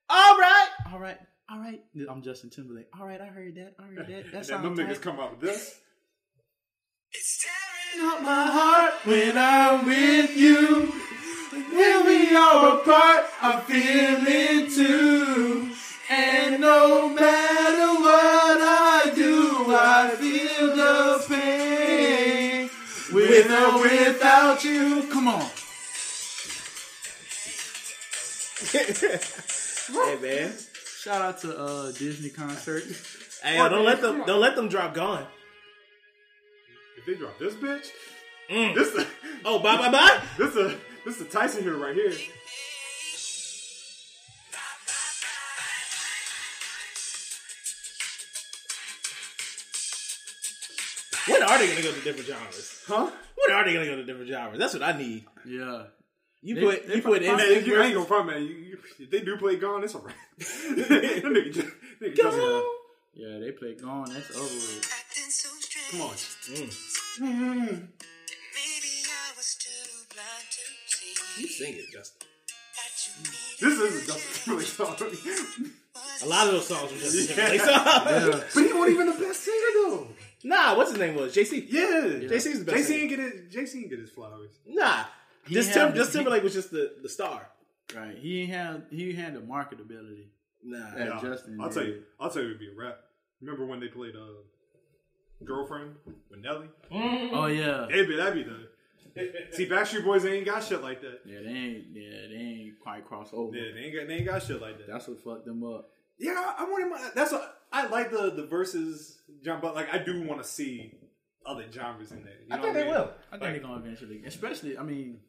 All 0.10 0.38
right. 0.38 0.68
All 0.92 1.00
right, 1.00 1.18
all 1.50 1.60
right. 1.60 1.82
I'm 2.10 2.22
Justin 2.22 2.50
Timberlake. 2.50 2.88
All 3.00 3.06
right, 3.06 3.22
I 3.22 3.28
heard 3.28 3.56
that. 3.56 3.76
I 3.80 3.84
heard 3.84 3.98
that. 4.00 4.08
That 4.08 4.24
and 4.26 4.34
then 4.34 4.44
sounds 4.44 4.64
them 4.64 4.78
niggas 4.78 4.94
tight. 4.96 5.02
come 5.02 5.20
out 5.20 5.32
with 5.32 5.42
this. 5.42 5.76
It's 7.12 7.44
tearing 7.94 8.08
up 8.12 8.22
my 8.22 8.46
heart 8.46 8.94
when 9.06 9.38
I'm 9.38 9.86
with 9.86 10.36
you. 10.36 10.94
When 11.52 12.06
we 12.06 12.36
are 12.36 12.80
apart, 12.80 13.26
I 13.42 13.62
feel 13.62 14.28
it 14.28 14.72
too. 14.72 15.72
And 16.12 16.62
no 16.62 17.10
matter 17.10 18.02
what 18.02 18.62
I 18.62 19.12
do, 19.16 19.66
I 19.70 20.10
feel 20.16 20.39
the 20.68 21.26
pain. 21.28 22.70
With 23.12 23.52
or 23.52 23.82
without 23.82 24.64
you. 24.64 25.08
Come 25.12 25.28
on. 25.28 25.50
Hey 29.92 30.18
man. 30.22 30.54
Shout 31.02 31.22
out 31.22 31.40
to 31.42 31.58
uh, 31.58 31.92
Disney 31.94 32.30
concert. 32.30 32.84
Hey, 33.42 33.58
yo, 33.58 33.70
don't 33.70 33.86
let 33.86 34.02
them 34.02 34.24
don't 34.28 34.40
let 34.40 34.56
them 34.56 34.70
drop 34.70 34.94
gone. 34.94 35.26
If 36.98 37.06
they 37.08 37.16
drop 37.16 37.40
this 37.40 37.56
bitch, 37.56 37.88
Mm. 38.52 38.76
this 38.76 38.94
is 38.94 39.06
Oh, 39.46 39.58
bye 39.60 39.78
bye 39.78 39.90
bye. 39.92 40.22
this 40.38 40.56
is 40.56 40.76
this 41.06 41.16
is 41.16 41.22
a 41.22 41.26
Tyson 41.26 41.64
here 41.64 41.76
right 41.78 41.96
here. 41.96 42.14
When 51.32 51.44
are 51.44 51.58
they 51.58 51.68
gonna 51.68 51.82
go 51.82 51.92
to 51.94 52.02
different 52.02 52.28
genres? 52.28 52.84
Huh? 52.88 53.10
When 53.36 53.56
are 53.56 53.64
they 53.66 53.74
gonna 53.74 53.86
go 53.86 53.96
to 53.98 54.04
different 54.04 54.30
genres? 54.30 54.60
That's 54.60 54.74
what 54.74 54.84
I 54.84 54.98
need. 54.98 55.26
Yeah. 55.46 55.84
You 56.42 56.56
They- 56.56 56.62
put 56.62 56.88
they 56.88 56.96
you 56.96 57.02
put 57.02 57.22
in 57.22 57.36
Man, 57.36 57.66
you, 57.66 57.82
ain't 57.82 57.94
gonna 57.94 58.06
front, 58.06 58.28
man. 58.28 58.42
You, 58.44 58.50
you, 58.54 58.78
if 59.00 59.10
they 59.12 59.20
do 59.22 59.36
play 59.38 59.58
Gone, 59.58 59.84
it's 59.84 59.94
alright. 59.96 60.16
Them 60.38 61.34
nigga 61.34 61.54
just, 61.54 61.68
nigga 62.02 62.16
just, 62.16 62.38
uh, 62.40 62.62
Yeah, 63.14 63.40
they 63.40 63.52
play 63.52 63.76
Gone. 63.76 64.06
That's 64.14 64.32
over 64.36 64.44
with. 64.46 65.92
come 65.92 66.02
on. 66.02 66.16
You 71.38 71.48
sing 71.48 71.74
it, 71.76 71.92
Justin. 71.92 72.28
This 73.60 73.80
is 73.80 74.04
a 74.04 74.08
Justin 74.08 74.44
Timberlake 74.46 74.68
song. 74.68 74.96
A 76.24 76.26
lot 76.28 76.48
of 76.48 76.54
those 76.54 76.68
songs 76.68 76.92
were 76.92 76.98
just 77.00 77.30
Yeah. 77.30 77.36
Timberlake 77.36 77.62
songs. 77.62 78.44
but 78.56 78.64
he 78.64 78.74
wasn't 78.74 78.90
even 78.94 79.06
the 79.08 79.14
best 79.26 79.44
singer 79.44 79.72
though. 79.76 80.08
Nah, 80.44 80.76
what's 80.78 80.92
his 80.92 81.00
name 81.00 81.16
was 81.16 81.36
JC. 81.36 81.66
Yeah, 81.70 82.28
JC's 82.30 82.64
the 82.64 82.72
best 82.72 82.78
JC 82.78 82.84
singer. 82.86 83.00
ain't 83.02 83.10
get 83.10 83.20
his 83.20 83.34
JC 83.54 83.76
ain't 83.82 83.90
get 83.90 84.00
his 84.00 84.10
flowers. 84.12 84.60
Nah, 84.66 85.04
He 85.46 85.56
just 85.56 85.74
Tim, 85.74 85.94
just 85.94 86.12
he- 86.12 86.18
Timberlake 86.20 86.44
was 86.44 86.54
just 86.54 86.72
the, 86.72 86.96
the 87.02 87.10
star. 87.10 87.50
Right. 87.96 88.18
He 88.18 88.46
had 88.46 88.84
he 88.92 89.14
had 89.14 89.34
the 89.36 89.40
marketability. 89.42 90.28
Nah, 90.64 90.96
Yeah. 90.98 91.06
Nah, 91.06 91.22
Justin 91.22 91.60
I'll 91.60 91.70
tell 91.70 91.84
you, 91.86 92.04
I'll 92.20 92.30
tell 92.30 92.42
you, 92.44 92.50
it'd 92.50 92.60
be 92.60 92.68
a 92.70 92.76
rap. 92.76 93.00
Remember 93.42 93.66
when 93.66 93.80
they 93.80 93.88
played 93.88 94.16
uh, 94.16 94.44
girlfriend 95.44 95.96
with 96.30 96.40
Nelly? 96.42 96.68
Oh 96.92 97.48
yeah. 97.48 97.88
That'd 97.90 98.08
be 98.08 98.16
that'd 98.16 98.34
be 98.34 98.44
the. 98.44 98.70
See, 99.52 99.68
Backstreet 99.68 100.06
Boys 100.06 100.24
they 100.24 100.38
ain't 100.38 100.46
got 100.46 100.64
shit 100.64 100.82
like 100.82 101.02
that. 101.02 101.22
Yeah, 101.26 101.40
they 101.42 101.50
ain't. 101.50 101.86
Yeah, 101.92 102.28
they 102.30 102.36
ain't 102.36 102.80
quite 102.80 103.06
cross 103.06 103.30
over. 103.34 103.56
Yeah, 103.56 103.74
they 103.74 103.80
ain't 103.82 103.96
got 103.96 104.08
they 104.08 104.14
ain't 104.16 104.26
got 104.26 104.44
shit 104.44 104.62
like 104.62 104.78
that. 104.78 104.88
That's 104.88 105.08
what 105.08 105.22
fucked 105.24 105.46
them 105.46 105.64
up. 105.64 105.90
Yeah, 106.18 106.34
I, 106.38 106.64
I 106.64 106.70
want 106.70 106.84
him. 106.84 107.12
That's 107.16 107.32
what 107.32 107.59
I 107.80 107.88
like 107.88 108.12
the 108.12 108.32
the 108.32 108.44
Verzuz, 108.48 109.16
John. 109.44 109.60
But 109.62 109.76
like, 109.76 109.94
I 109.94 109.98
do 110.00 110.22
want 110.28 110.42
to 110.42 110.48
see 110.48 110.94
other 111.46 111.66
genres 111.72 112.12
in 112.12 112.24
there. 112.24 112.34
You 112.44 112.50
know 112.50 112.56
I 112.56 112.62
think 112.62 112.66
what 112.66 112.74
they 112.74 112.84
mean? 112.84 112.94
will. 112.94 113.12
I 113.32 113.38
think 113.38 113.52
they're 113.54 113.60
gonna 113.60 113.80
eventually, 113.84 114.24
especially. 114.26 114.78
I 114.78 114.84
mean, 114.84 115.20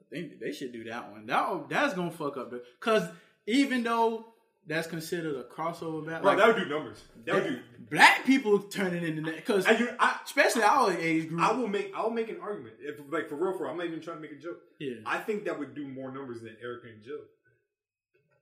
I 0.00 0.04
think 0.14 0.40
they 0.40 0.52
should 0.52 0.72
do 0.72 0.84
that 0.84 1.10
one. 1.10 1.26
That 1.26 1.68
that's 1.68 1.94
gonna 1.94 2.10
fuck 2.10 2.36
up 2.36 2.52
because 2.80 3.08
even 3.46 3.82
though 3.82 4.26
that's 4.66 4.86
considered 4.86 5.36
a 5.36 5.44
crossover 5.44 6.06
battle, 6.06 6.22
Bro, 6.22 6.32
like, 6.32 6.38
that 6.38 6.46
would 6.48 6.56
do 6.56 6.66
numbers. 6.66 7.02
That 7.26 7.34
would 7.34 7.44
do. 7.44 7.58
black 7.90 8.24
people 8.24 8.58
turning 8.60 9.04
into 9.04 9.22
that 9.30 9.36
because 9.36 9.66
I, 9.66 9.72
you, 9.72 9.90
I, 9.98 10.18
especially 10.24 10.62
our 10.62 10.90
age 10.92 11.28
group. 11.28 11.40
I 11.42 11.52
will 11.52 11.68
make. 11.68 11.92
I'll 11.94 12.10
make 12.10 12.28
an 12.30 12.38
argument. 12.42 12.76
If 12.80 13.00
like 13.10 13.28
for 13.28 13.36
real, 13.36 13.56
for 13.56 13.64
real, 13.64 13.72
I'm 13.72 13.78
not 13.78 13.86
even 13.86 14.00
trying 14.00 14.16
to 14.16 14.22
make 14.22 14.32
a 14.32 14.36
joke. 14.42 14.58
yeah, 14.78 14.94
I 15.06 15.18
think 15.18 15.44
that 15.44 15.58
would 15.58 15.74
do 15.74 15.86
more 15.86 16.10
numbers 16.10 16.40
than 16.40 16.56
Erykah 16.64 16.92
and 16.94 17.02
Jill. 17.02 17.20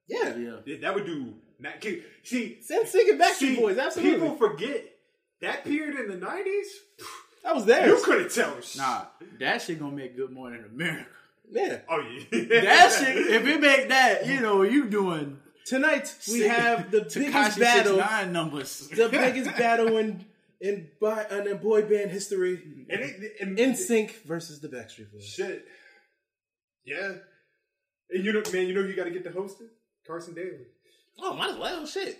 Yeah. 0.08 0.36
yeah. 0.36 0.56
Yeah, 0.64 0.76
that 0.82 0.94
would 0.94 1.06
do. 1.06 1.34
Not, 1.58 1.74
see, 2.24 2.58
Send 2.60 2.88
singing 2.88 3.18
Backstreet 3.18 3.34
see, 3.38 3.56
Boys, 3.56 3.78
absolutely. 3.78 4.12
People 4.20 4.36
forget 4.36 4.84
that 5.40 5.64
period 5.64 5.98
in 6.00 6.08
the 6.20 6.26
'90s. 6.26 6.66
that 7.44 7.54
was 7.54 7.64
theirs. 7.66 7.86
You 7.86 8.04
couldn't 8.04 8.32
tell. 8.32 8.54
us. 8.54 8.76
Nah, 8.76 9.04
that 9.38 9.62
shit 9.62 9.78
gonna 9.78 9.94
make 9.94 10.16
Good 10.16 10.32
Morning 10.32 10.64
America. 10.68 11.06
Yeah. 11.50 11.78
Oh 11.88 12.00
yeah. 12.00 12.22
That 12.62 12.92
shit, 12.98 13.16
if 13.16 13.46
it 13.46 13.60
make 13.60 13.88
that, 13.90 14.26
you 14.26 14.40
know, 14.40 14.62
you 14.62 14.86
doing 14.86 15.38
Tonight 15.64 16.12
we 16.26 16.40
Sing- 16.40 16.50
have 16.50 16.90
the 16.90 17.02
biggest 17.02 17.58
battle, 17.58 17.96
69 17.98 18.32
numbers. 18.32 18.88
the 18.88 19.08
biggest 19.12 19.56
battle 19.56 19.96
in 19.96 20.24
in, 20.60 20.88
bi- 21.00 21.26
in 21.30 21.56
boy 21.58 21.82
band 21.82 22.10
history. 22.10 22.60
and 22.88 23.00
it, 23.00 23.32
and 23.40 23.56
NSYNC 23.58 24.22
versus 24.24 24.60
the 24.60 24.68
Backstreet 24.68 25.12
Boys. 25.12 25.24
Shit. 25.24 25.64
Yeah. 26.84 27.12
And 28.10 28.24
you 28.24 28.32
know, 28.32 28.42
man, 28.52 28.66
you 28.66 28.74
know 28.74 28.80
you 28.80 28.94
got 28.94 29.04
to 29.04 29.10
get 29.10 29.24
the 29.24 29.30
hosting 29.30 29.68
Carson 30.06 30.34
Daly. 30.34 30.66
Oh, 31.20 31.34
might 31.34 31.50
as 31.50 31.56
well. 31.58 31.86
Shit. 31.86 32.18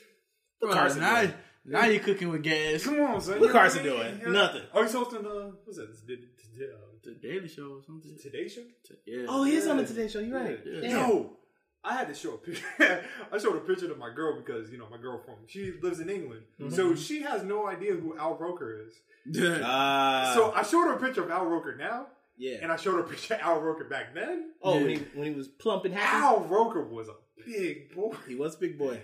Bro, 0.60 0.72
Carson 0.72 1.00
now, 1.00 1.20
doing? 1.22 1.34
now 1.64 1.84
you're 1.86 2.02
cooking 2.02 2.28
with 2.30 2.42
gas. 2.42 2.84
Come 2.84 3.00
on, 3.00 3.20
son. 3.20 3.40
What 3.40 3.46
You 3.46 3.52
Carson 3.52 3.80
I 3.80 3.82
doing? 3.82 4.20
Yeah. 4.24 4.30
Nothing. 4.32 4.62
Oh, 4.72 4.82
he's 4.82 4.92
hosting. 4.92 5.26
Uh, 5.26 5.50
what's 5.64 5.78
that? 5.78 5.88
This- 5.90 6.02
the- 6.06 6.16
the- 6.16 6.64
uh, 6.66 6.76
The 7.04 7.14
Daily 7.14 7.48
Show 7.48 7.78
or 7.78 7.82
something. 7.84 8.16
Today 8.22 8.46
Show. 8.48 8.62
Yeah. 9.06 9.24
Oh, 9.28 9.42
he 9.44 9.56
is 9.56 9.66
on 9.66 9.76
the 9.78 9.86
Today 9.86 10.06
Show. 10.08 10.20
You're 10.20 10.38
right. 10.38 10.58
Yeah. 10.64 10.80
Damn. 10.82 10.90
Yo, 10.90 11.36
I 11.82 11.94
had 11.94 12.06
to 12.08 12.14
show 12.14 12.34
a 12.34 12.38
picture. 12.38 12.64
I 13.32 13.38
showed 13.38 13.56
a 13.56 13.60
picture 13.60 13.88
to 13.88 13.96
my 13.96 14.12
girl 14.14 14.36
because 14.40 14.70
you 14.70 14.78
know 14.78 14.86
my 14.90 14.98
girl 14.98 15.20
from 15.24 15.34
she 15.48 15.72
lives 15.82 15.98
in 16.00 16.08
England, 16.10 16.42
so 16.70 16.94
she 16.94 17.22
has 17.22 17.42
no 17.42 17.66
idea 17.66 17.94
who 17.94 18.16
Al 18.16 18.36
Roker 18.36 18.80
is. 18.86 18.94
Ah, 19.64 20.32
so 20.34 20.52
I 20.52 20.62
showed 20.62 20.84
her 20.88 20.92
a 20.94 21.00
picture 21.00 21.24
of 21.24 21.30
Al 21.30 21.46
Roker 21.46 21.74
now, 21.76 22.06
yeah. 22.36 22.58
and 22.62 22.70
I 22.72 22.76
showed 22.76 22.94
her 22.94 23.00
a 23.00 23.08
picture 23.08 23.34
of 23.34 23.40
Al 23.40 23.60
Roker 23.60 23.84
back 23.84 24.14
then. 24.14 24.52
oh, 24.62 24.76
when 24.78 24.88
he 24.88 24.96
when 25.14 25.26
he 25.28 25.34
was 25.34 25.48
plump 25.48 25.84
and 25.84 25.94
happy, 25.94 26.24
Al 26.24 26.40
Roker 26.44 26.84
was 26.84 27.08
a 27.08 27.14
big 27.46 27.94
boy. 27.94 28.14
he 28.28 28.34
was 28.34 28.54
a 28.54 28.58
big 28.58 28.78
boy. 28.78 29.00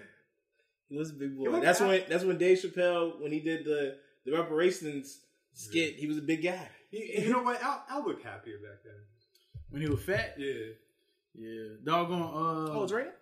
He 0.88 0.96
was 0.96 1.10
a 1.10 1.14
big 1.14 1.36
boy. 1.36 1.60
That's 1.60 1.80
Al- 1.80 1.88
when 1.88 2.02
that's 2.08 2.24
when 2.24 2.38
Dave 2.38 2.58
Chappelle 2.58 3.20
when 3.20 3.30
he 3.32 3.40
did 3.40 3.64
the 3.64 3.96
the 4.24 4.32
reparations 4.32 5.20
skit. 5.52 5.96
He 5.96 6.06
was 6.06 6.18
a 6.18 6.22
big 6.22 6.42
guy. 6.42 6.68
He, 6.90 7.22
you 7.24 7.30
know 7.32 7.42
what? 7.42 7.62
Al, 7.62 7.84
Al 7.90 8.06
looked 8.06 8.24
happier 8.24 8.56
back 8.58 8.82
then. 8.84 8.94
When 9.70 9.82
he 9.82 9.88
was 9.88 10.00
fat. 10.00 10.34
Yeah. 10.38 10.52
Yeah. 11.34 11.76
Doggone. 11.84 12.22
Uh, 12.22 12.72
Oh, 12.72 12.82
it's 12.84 12.92
right. 12.92 13.12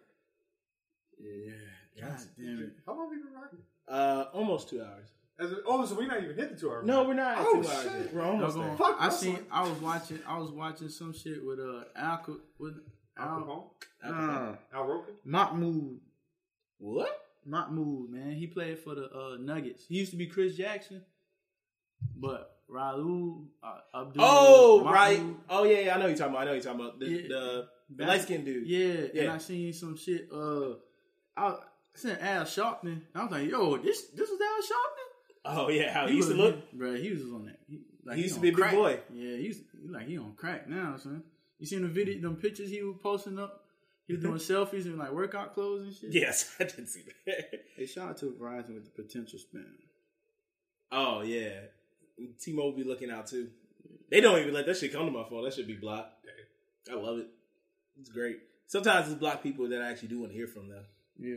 Yeah. 1.18 1.52
God 2.00 2.18
damn 2.38 2.62
it. 2.62 2.72
How 2.86 2.92
long 2.94 3.04
have 3.04 3.10
we 3.10 3.16
been 3.16 3.32
rocking? 3.34 3.58
Uh, 3.88 4.24
almost 4.32 4.68
two 4.68 4.80
hours. 4.82 5.08
As 5.38 5.52
a, 5.52 5.56
oh, 5.66 5.84
so 5.84 5.94
we're 5.96 6.06
not 6.06 6.22
even 6.22 6.34
hit 6.36 6.50
the 6.54 6.56
two 6.60 6.70
hour. 6.70 6.82
No, 6.82 7.04
we're 7.04 7.14
not. 7.14 7.36
at 7.38 7.44
Oh, 7.46 7.62
two 7.62 7.68
shit. 7.68 7.84
yet. 7.84 8.14
We're 8.14 8.22
almost 8.22 8.56
Doggone. 8.56 8.68
there. 8.68 8.76
Fuck 8.78 8.96
I 9.00 9.06
wrestling. 9.06 9.36
seen. 9.36 9.46
I 9.50 9.68
was 9.68 9.78
watching. 9.80 10.18
I 10.26 10.38
was 10.38 10.50
watching 10.50 10.88
some 10.88 11.12
shit 11.12 11.44
with 11.44 11.58
uh 11.60 11.84
Al 11.94 12.24
with 12.58 12.74
Al 13.18 13.28
Al. 13.28 13.40
Capone? 14.04 14.10
Nah, 14.10 14.52
Al 14.72 14.84
Roker? 14.86 15.12
Mahmoud. 15.24 16.00
What? 16.78 17.20
Mahmoud, 17.44 18.10
man. 18.10 18.32
He 18.32 18.46
played 18.46 18.78
for 18.78 18.94
the 18.94 19.04
uh, 19.10 19.36
Nuggets. 19.38 19.84
He 19.88 19.96
used 19.96 20.10
to 20.12 20.16
be 20.16 20.26
Chris 20.26 20.56
Jackson, 20.56 21.02
but 22.16 22.56
Raul 22.70 23.44
uh, 23.62 24.00
Abdul. 24.00 24.22
Oh, 24.24 24.76
Mahmoud- 24.78 24.94
right. 24.94 25.22
Oh, 25.50 25.64
yeah, 25.64 25.78
yeah. 25.80 25.94
I 25.94 25.98
know 25.98 26.02
what 26.04 26.08
you're 26.08 26.16
talking 26.18 26.32
about. 26.34 26.42
I 26.42 26.44
know 26.46 26.52
you're 26.54 26.62
talking 26.62 26.80
about. 26.80 26.98
The, 26.98 27.06
Yeah. 27.06 27.28
the, 27.28 27.68
the 27.94 28.06
light 28.06 28.22
skinned 28.22 28.44
dude. 28.44 28.66
Yeah, 28.66 28.86
and 28.88 29.10
Yeah. 29.14 29.34
I 29.34 29.38
seen 29.38 29.72
some 29.72 29.96
shit. 29.96 30.28
Uh, 30.32 30.74
I 31.36 31.56
seen 31.94 32.16
Al 32.20 32.44
Sharpton. 32.44 33.02
I 33.14 33.22
was 33.22 33.30
like, 33.32 33.48
yo, 33.50 33.76
this 33.76 34.06
this 34.08 34.28
was 34.28 34.40
Al 34.40 34.62
Sharpton. 34.62 35.05
Oh, 35.46 35.68
yeah. 35.68 35.92
How 35.92 36.06
he 36.06 36.16
used 36.16 36.28
to 36.28 36.34
look. 36.34 36.72
bro. 36.72 36.94
He 36.94 37.10
was 37.10 37.22
on 37.22 37.46
that. 37.46 37.58
He, 37.68 37.80
like 38.04 38.16
He 38.16 38.22
used 38.22 38.34
to 38.36 38.40
be 38.40 38.50
a 38.50 38.52
big 38.52 38.70
boy. 38.70 39.00
Yeah, 39.12 39.36
he's 39.36 39.62
he 39.82 39.88
like 39.88 40.06
he 40.06 40.18
on 40.18 40.34
crack 40.36 40.68
now, 40.68 40.96
son. 40.96 41.22
You 41.58 41.66
seen 41.66 41.82
the 41.82 41.88
video, 41.88 42.20
them 42.20 42.36
pictures 42.36 42.70
he 42.70 42.82
was 42.82 42.96
posting 43.02 43.38
up? 43.38 43.64
He 44.06 44.12
was 44.12 44.22
mm-hmm. 44.22 44.36
doing 44.36 44.40
selfies 44.40 44.84
in 44.84 44.96
like 44.96 45.10
workout 45.10 45.54
clothes 45.54 45.86
and 45.86 45.94
shit. 45.94 46.12
Yes, 46.12 46.54
I 46.60 46.64
did 46.64 46.88
see 46.88 47.02
that. 47.26 47.50
Hey, 47.76 47.86
shout 47.86 48.10
out 48.10 48.16
to 48.18 48.36
Verizon 48.40 48.74
with 48.74 48.84
the 48.84 49.02
potential 49.02 49.38
spam. 49.38 49.64
Oh 50.92 51.22
yeah, 51.22 51.60
T-Mobile 52.40 52.72
be 52.72 52.84
looking 52.84 53.10
out 53.10 53.26
too. 53.26 53.50
They 54.10 54.20
don't 54.20 54.38
even 54.38 54.54
let 54.54 54.66
that 54.66 54.76
shit 54.76 54.92
come 54.92 55.06
to 55.06 55.10
my 55.10 55.24
phone. 55.28 55.42
That 55.42 55.54
should 55.54 55.66
be 55.66 55.74
blocked. 55.74 56.12
I 56.90 56.94
love 56.94 57.18
it. 57.18 57.26
It's 57.98 58.10
great. 58.10 58.38
Sometimes 58.68 59.08
it's 59.08 59.18
block 59.18 59.42
people 59.42 59.68
that 59.68 59.82
I 59.82 59.90
actually 59.90 60.08
do 60.08 60.20
want 60.20 60.30
to 60.30 60.38
hear 60.38 60.46
from 60.46 60.68
them. 60.68 60.84
Yeah. 61.18 61.36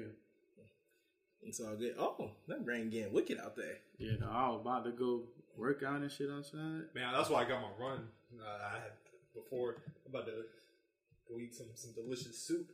It's 1.41 1.59
all 1.59 1.75
good. 1.75 1.95
Oh, 1.97 2.31
that 2.47 2.65
rain 2.65 2.89
getting 2.89 3.13
wicked 3.13 3.39
out 3.39 3.55
there. 3.55 3.77
Yeah, 3.99 4.13
no, 4.19 4.29
I 4.31 4.49
was 4.49 4.61
about 4.61 4.85
to 4.85 4.91
go 4.91 5.23
work 5.57 5.83
out 5.83 6.01
and 6.01 6.11
shit 6.11 6.29
outside. 6.31 6.87
Man, 6.95 7.13
that's 7.13 7.29
why 7.29 7.43
I 7.43 7.49
got 7.49 7.61
my 7.61 7.69
run. 7.85 8.07
Uh, 8.33 8.67
I 8.71 8.73
had 8.79 8.91
before 9.35 9.75
I'm 10.05 10.13
about 10.13 10.25
to 10.27 10.43
go 11.29 11.37
eat 11.39 11.53
some 11.53 11.67
some 11.75 11.91
delicious 11.93 12.39
soup. 12.41 12.71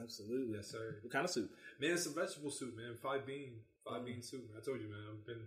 Absolutely. 0.00 0.56
Yes, 0.56 0.68
sir. 0.68 0.98
What 1.02 1.12
kind 1.12 1.24
of 1.24 1.30
soup? 1.30 1.50
Man, 1.80 1.90
it's 1.92 2.06
a 2.06 2.10
vegetable 2.10 2.50
soup, 2.50 2.76
man. 2.76 2.96
Five 3.02 3.26
bean, 3.26 3.56
five 3.86 4.04
bean 4.06 4.22
soup. 4.22 4.48
Man. 4.48 4.60
I 4.60 4.64
told 4.64 4.80
you, 4.80 4.88
man. 4.88 5.00
I've 5.10 5.26
been 5.26 5.42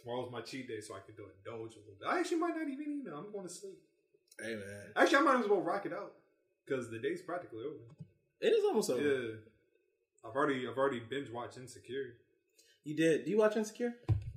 tomorrow's 0.00 0.32
my 0.32 0.40
cheat 0.40 0.66
day, 0.68 0.80
so 0.80 0.94
I 0.94 1.00
could 1.00 1.16
do 1.16 1.24
indulge 1.38 1.74
a 1.76 1.78
little 1.78 1.94
bit. 2.00 2.08
I 2.08 2.18
actually 2.20 2.38
might 2.38 2.56
not 2.56 2.66
even 2.68 2.86
eat 2.88 3.04
now. 3.06 3.18
I'm 3.18 3.32
going 3.32 3.46
to 3.46 3.52
sleep. 3.52 3.78
Hey 4.40 4.54
man, 4.54 4.92
Actually, 4.96 5.18
I 5.18 5.20
might 5.22 5.40
as 5.40 5.48
well 5.48 5.62
rock 5.62 5.86
it 5.86 5.94
out 5.94 6.12
because 6.66 6.90
the 6.90 6.98
day's 6.98 7.22
practically 7.22 7.60
over. 7.64 7.78
it 8.40 8.48
is 8.48 8.64
almost 8.64 8.90
over. 8.90 9.00
Yeah, 9.00 9.34
I've 10.28 10.34
already 10.36 10.66
I've 10.68 10.76
already 10.76 11.00
binge 11.00 11.30
watched 11.30 11.56
Insecure. 11.56 12.14
You 12.86 12.94
did? 12.94 13.24
Do 13.24 13.30
you 13.32 13.38
watch 13.38 13.56
Insecure? 13.56 13.94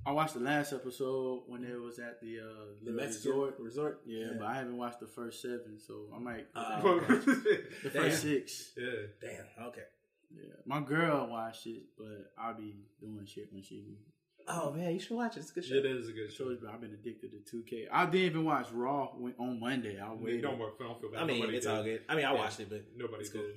I 0.07 0.11
watched 0.11 0.34
the 0.34 0.39
last 0.39 0.73
episode 0.73 1.43
when 1.45 1.63
it 1.63 1.80
was 1.80 1.99
at 1.99 2.19
the 2.19 2.39
uh 2.39 2.43
The 2.84 2.91
the 2.93 2.97
resort. 2.97 3.59
resort. 3.59 4.01
Yeah, 4.07 4.26
Yeah. 4.26 4.31
but 4.39 4.47
I 4.47 4.55
haven't 4.55 4.76
watched 4.77 4.99
the 4.99 5.07
first 5.07 5.41
seven, 5.41 5.77
so 5.77 6.09
I 6.15 6.19
might 6.19 6.47
Uh, 6.55 6.81
the 6.81 7.63
Damn. 7.84 7.91
first 7.91 8.21
six. 8.23 8.71
yeah, 8.76 8.89
Damn. 9.21 9.67
Okay. 9.67 9.84
Yeah, 10.31 10.53
my 10.65 10.80
girl 10.80 11.27
watched 11.30 11.67
it, 11.67 11.84
but 11.97 12.31
I'll 12.39 12.55
be 12.57 12.73
doing 12.99 13.26
shit 13.27 13.53
when 13.53 13.61
she. 13.61 13.97
Oh 14.47 14.71
man, 14.71 14.93
you 14.95 14.99
should 14.99 15.15
watch 15.17 15.38
it. 15.38 15.41
It's 15.41 15.51
a 15.51 15.53
good 15.53 15.65
show. 15.65 15.76
it 15.76 15.85
is 15.85 16.09
a 16.09 16.11
good 16.11 16.31
show. 16.31 16.45
shows. 16.45 16.57
But 16.59 16.71
I've 16.73 16.81
been 16.81 16.93
addicted 16.93 17.30
to 17.45 17.57
2K. 17.57 17.85
I 17.91 18.05
didn't 18.05 18.26
even 18.31 18.45
watch 18.45 18.67
Raw 18.71 19.09
on 19.38 19.59
Monday. 19.59 19.99
I 19.99 20.11
waited. 20.13 20.41
don't 20.41 20.57
worry, 20.57 20.71
don't 20.80 20.99
feel 20.99 21.11
bad. 21.11 21.21
I 21.21 21.26
mean, 21.26 21.39
Nobody 21.41 21.57
it's 21.57 21.67
did. 21.67 21.76
all 21.76 21.84
good. 21.84 22.01
I 22.09 22.15
mean, 22.15 22.26
I 22.26 22.34
Yeah. 22.34 22.39
watched 22.39 22.59
it, 22.61 22.69
but 22.69 22.81
Nobody 22.97 23.21
it's 23.21 23.30
did. 23.30 23.41
cool. 23.41 23.51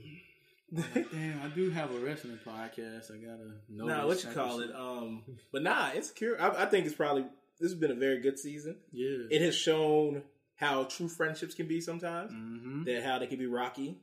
Damn, 1.12 1.43
I 1.43 1.49
do 1.55 1.70
have 1.70 1.90
a 1.94 1.99
wrestling 1.99 2.39
podcast. 2.47 3.11
I 3.11 3.16
gotta 3.19 3.51
know. 3.69 3.86
Nah, 3.86 4.07
what 4.07 4.23
you 4.24 4.31
call 4.31 4.61
it? 4.61 4.70
Um, 4.74 5.23
but 5.53 5.62
nah, 5.62 5.90
Insecure. 5.94 6.36
I, 6.40 6.62
I 6.62 6.66
think 6.66 6.86
it's 6.86 6.94
probably 6.94 7.23
this 7.61 7.70
has 7.70 7.74
been 7.78 7.90
a 7.90 7.94
very 7.97 8.20
good 8.20 8.39
season. 8.39 8.77
Yeah. 8.93 9.27
It 9.31 9.43
has 9.43 9.55
shown 9.55 10.23
how 10.57 10.85
true 10.85 11.09
friendships 11.09 11.55
can 11.55 11.66
be 11.66 11.81
sometimes. 11.81 12.32
mm-hmm. 12.32 12.85
That 12.85 13.03
how 13.05 13.19
they 13.19 13.27
can 13.27 13.39
be 13.39 13.47
rocky, 13.47 13.99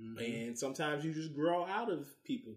Mhm. 0.00 0.46
and 0.48 0.58
sometimes 0.58 1.04
you 1.04 1.12
just 1.12 1.34
grow 1.34 1.64
out 1.66 1.90
of 1.90 2.06
people. 2.24 2.54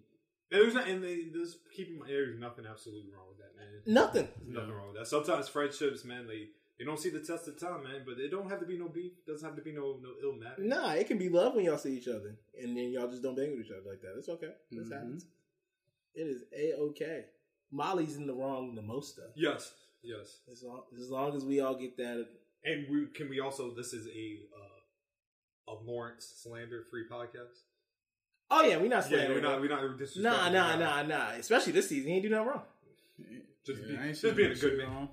And 0.52 0.62
there's 0.62 0.74
not, 0.74 0.88
and 0.88 1.04
they, 1.04 1.26
there's 1.34 1.58
keeping 1.76 2.00
there's 2.08 2.40
nothing 2.40 2.66
absolutely 2.66 3.12
wrong 3.12 3.28
with 3.30 3.38
that, 3.40 3.56
man. 3.56 3.82
Nothing. 3.86 4.28
There's 4.44 4.56
nothing 4.58 4.72
wrong 4.74 4.88
with 4.94 4.98
that. 4.98 5.08
Sometimes 5.08 5.48
friendships, 5.48 6.04
man, 6.06 6.28
they 6.28 6.48
they 6.80 6.86
don't 6.86 6.98
see 7.00 7.10
the 7.10 7.20
test 7.20 7.48
of 7.48 7.60
time, 7.60 7.84
man. 7.84 8.04
But 8.06 8.20
it 8.20 8.30
don't 8.32 8.50
have 8.50 8.60
to 8.62 8.66
be 8.66 8.78
no 8.78 8.88
beef. 8.88 9.12
Doesn't 9.28 9.46
have 9.48 9.56
to 9.58 9.62
be 9.62 9.74
no 9.74 9.98
no 10.02 10.10
ill 10.24 10.34
matter. 10.36 10.62
Nah, 10.64 10.94
it 10.94 11.08
can 11.08 11.18
be 11.18 11.30
love 11.30 11.54
when 11.56 11.66
y'all 11.66 11.78
see 11.78 11.98
each 11.98 12.08
other, 12.08 12.38
and 12.60 12.76
then 12.78 12.92
y'all 12.92 13.10
just 13.10 13.22
don't 13.22 13.36
bang 13.36 13.52
with 13.52 13.66
each 13.66 13.72
other 13.72 13.88
like 13.90 14.02
that. 14.02 14.16
It's 14.18 14.30
okay. 14.30 14.54
This 14.72 14.88
Mhm. 14.88 14.94
happens. 14.94 15.26
It 16.16 16.28
is 16.28 16.44
a 16.56 16.74
okay. 16.90 17.26
Molly's 17.72 18.16
in 18.16 18.26
the 18.26 18.34
wrong 18.34 18.74
the 18.76 18.82
most 18.82 19.14
stuff. 19.14 19.32
Yes, 19.36 19.74
yes. 20.02 20.40
As 20.52 20.64
long, 20.64 20.84
as 20.98 21.10
long 21.10 21.36
as 21.36 21.46
we 21.46 21.60
all 21.60 21.76
get 21.76 21.98
that. 21.98 22.28
And 22.64 22.88
we 22.90 23.08
can 23.08 23.30
we 23.30 23.40
also 23.40 23.74
this 23.76 23.94
is 23.94 24.08
a 24.08 24.40
uh, 24.56 25.74
a 25.74 25.76
Lawrence 25.84 26.26
slander 26.44 26.84
free 26.90 27.04
podcast. 27.12 27.60
Oh 28.52 28.64
yeah, 28.64 28.78
we 28.80 28.88
not 28.88 29.10
Yeah, 29.12 29.30
we're 29.30 29.42
not 29.42 29.62
we're 29.62 29.70
not 29.70 29.82
disrespecting 30.00 30.22
Nah, 30.22 30.46
the 30.46 30.50
nah, 30.52 30.76
nah, 30.78 31.04
nah. 31.04 31.30
Especially 31.34 31.72
this 31.74 31.88
season, 31.90 32.10
he 32.10 32.16
ain't 32.16 32.24
do 32.24 32.30
nothing 32.30 32.48
wrong. 32.48 32.64
Just, 33.66 33.82
Yeah, 33.84 34.02
be, 34.02 34.14
just 34.14 34.36
being 34.36 34.52
a 34.52 34.56
good 34.56 34.78
man. 34.80 34.88
on. 34.88 35.10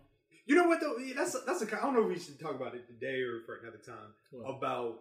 You 0.46 0.54
know 0.54 0.68
what 0.68 0.80
though? 0.80 0.96
That's 1.14 1.36
that's 1.44 1.62
a. 1.62 1.76
I 1.76 1.82
don't 1.82 1.94
know 1.94 2.02
if 2.02 2.08
we 2.08 2.18
should 2.18 2.38
talk 2.40 2.54
about 2.54 2.74
it 2.74 2.86
today 2.86 3.20
or 3.22 3.40
for 3.44 3.56
another 3.56 3.78
time 3.84 4.14
What? 4.30 4.48
about 4.56 5.00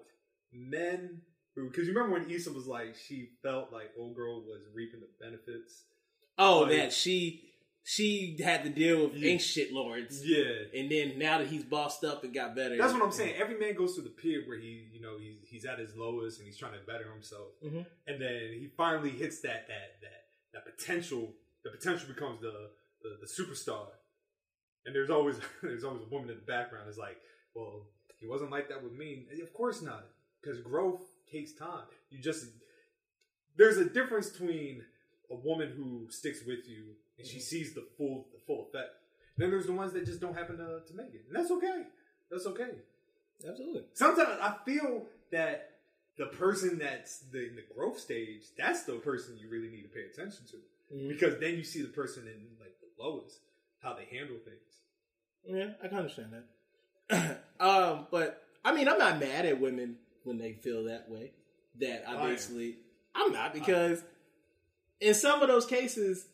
men 0.51 1.21
who. 1.55 1.69
Because 1.69 1.87
you 1.87 1.93
remember 1.93 2.19
when 2.19 2.29
Issa 2.31 2.51
was 2.51 2.65
like 2.67 2.95
she 2.95 3.29
felt 3.43 3.71
like 3.71 3.91
old 3.97 4.15
girl 4.15 4.41
was 4.41 4.63
reaping 4.73 5.01
the 5.01 5.07
benefits. 5.23 5.83
Oh, 6.37 6.61
Like- 6.61 6.71
that 6.71 6.93
she 6.93 7.43
she 7.87 8.35
had 8.43 8.63
to 8.63 8.69
deal 8.71 9.07
with 9.09 9.17
Yeah. 9.17 9.29
ain't 9.33 9.41
shit 9.43 9.71
lords, 9.71 10.27
Yeah, 10.27 10.63
and 10.73 10.89
then 10.91 11.19
now 11.19 11.37
that 11.37 11.47
he's 11.47 11.63
bossed 11.63 12.03
up 12.03 12.23
and 12.23 12.33
got 12.33 12.55
better, 12.55 12.75
that's 12.75 12.91
what 12.93 13.03
I'm 13.03 13.11
saying. 13.11 13.35
Every 13.35 13.59
man 13.59 13.75
goes 13.75 13.93
through 13.93 14.05
the 14.05 14.09
period 14.09 14.47
where 14.47 14.57
he, 14.57 14.89
you 14.91 14.99
know, 15.01 15.19
he's 15.19 15.47
he's 15.47 15.65
at 15.65 15.77
his 15.77 15.95
lowest 15.95 16.39
and 16.39 16.47
he's 16.47 16.57
trying 16.57 16.73
to 16.73 16.79
better 16.87 17.11
himself, 17.11 17.49
Mhm. 17.63 17.85
and 18.07 18.19
then 18.19 18.53
he 18.53 18.67
finally 18.75 19.11
hits 19.11 19.41
that 19.41 19.67
that 19.67 20.01
that 20.01 20.25
that 20.53 20.65
potential. 20.65 21.35
The 21.63 21.69
potential 21.71 22.07
becomes 22.07 22.41
the 22.41 22.71
the, 23.03 23.19
the 23.21 23.27
superstar, 23.27 23.89
and 24.85 24.93
there's 24.95 25.09
always 25.09 25.37
there's 25.63 25.83
always 25.83 26.03
a 26.03 26.09
woman 26.13 26.29
in 26.29 26.35
the 26.35 26.41
background. 26.41 26.89
Is 26.89 26.97
like, 26.97 27.17
well, 27.55 27.87
he 28.19 28.27
wasn't 28.27 28.51
like 28.51 28.69
that 28.69 28.83
with 28.83 28.93
me. 28.93 29.25
Of 29.41 29.53
course 29.53 29.81
not, 29.81 30.05
because 30.41 30.59
growth 30.61 31.01
takes 31.31 31.53
time. 31.53 31.85
You 32.09 32.19
just 32.21 32.45
there's 33.57 33.77
a 33.77 33.85
difference 33.85 34.29
between 34.29 34.83
a 35.31 35.35
woman 35.35 35.71
who 35.75 36.07
sticks 36.11 36.39
with 36.45 36.67
you 36.67 36.93
and 37.17 37.25
she 37.25 37.39
sees 37.39 37.73
the 37.73 37.85
full 37.97 38.27
the 38.33 38.39
full 38.45 38.67
effect. 38.69 38.91
Then 39.37 39.49
there's 39.49 39.65
the 39.65 39.73
ones 39.73 39.91
that 39.93 40.05
just 40.05 40.21
don't 40.21 40.33
happen 40.35 40.57
to, 40.57 40.79
to 40.87 40.93
make 40.95 41.13
it, 41.13 41.23
and 41.27 41.35
that's 41.35 41.51
okay. 41.51 41.83
That's 42.31 42.45
okay. 42.47 42.69
Absolutely. 43.47 43.83
Sometimes 43.93 44.29
I 44.41 44.55
feel 44.65 45.03
that 45.31 45.71
the 46.17 46.27
person 46.27 46.79
that's 46.79 47.19
the, 47.33 47.49
in 47.49 47.55
the 47.57 47.63
growth 47.75 47.99
stage, 47.99 48.43
that's 48.57 48.83
the 48.83 48.93
person 48.93 49.37
you 49.37 49.49
really 49.49 49.67
need 49.67 49.81
to 49.81 49.89
pay 49.89 50.03
attention 50.11 50.45
to, 50.51 50.57
Mhm. 50.95 51.09
because 51.09 51.37
then 51.41 51.55
you 51.55 51.63
see 51.65 51.81
the 51.81 51.89
person 51.89 52.23
in 52.27 52.47
like 52.61 52.75
the 52.79 53.03
lowest, 53.03 53.39
how 53.85 53.93
they 53.93 54.05
handle 54.05 54.37
things. 54.43 54.57
Yeah, 55.47 55.73
I 55.83 55.87
can 55.87 55.97
understand 55.99 56.33
that. 57.09 57.41
um, 57.59 58.07
but 58.11 58.43
I 58.65 58.73
mean, 58.73 58.89
I'm 58.89 58.97
not 58.97 59.19
mad 59.19 59.45
at 59.45 59.61
women 59.61 59.97
when 60.23 60.37
they 60.39 60.53
feel 60.53 60.85
that 60.85 61.07
way. 61.09 61.31
That 61.79 62.03
I 62.09 62.13
I 62.15 62.21
am. 62.23 62.29
basically, 62.31 62.77
I'm 63.13 63.31
not 63.31 63.53
because 63.53 64.01
in 64.99 65.13
some 65.13 65.41
of 65.41 65.47
those 65.47 65.65
cases, 65.65 66.25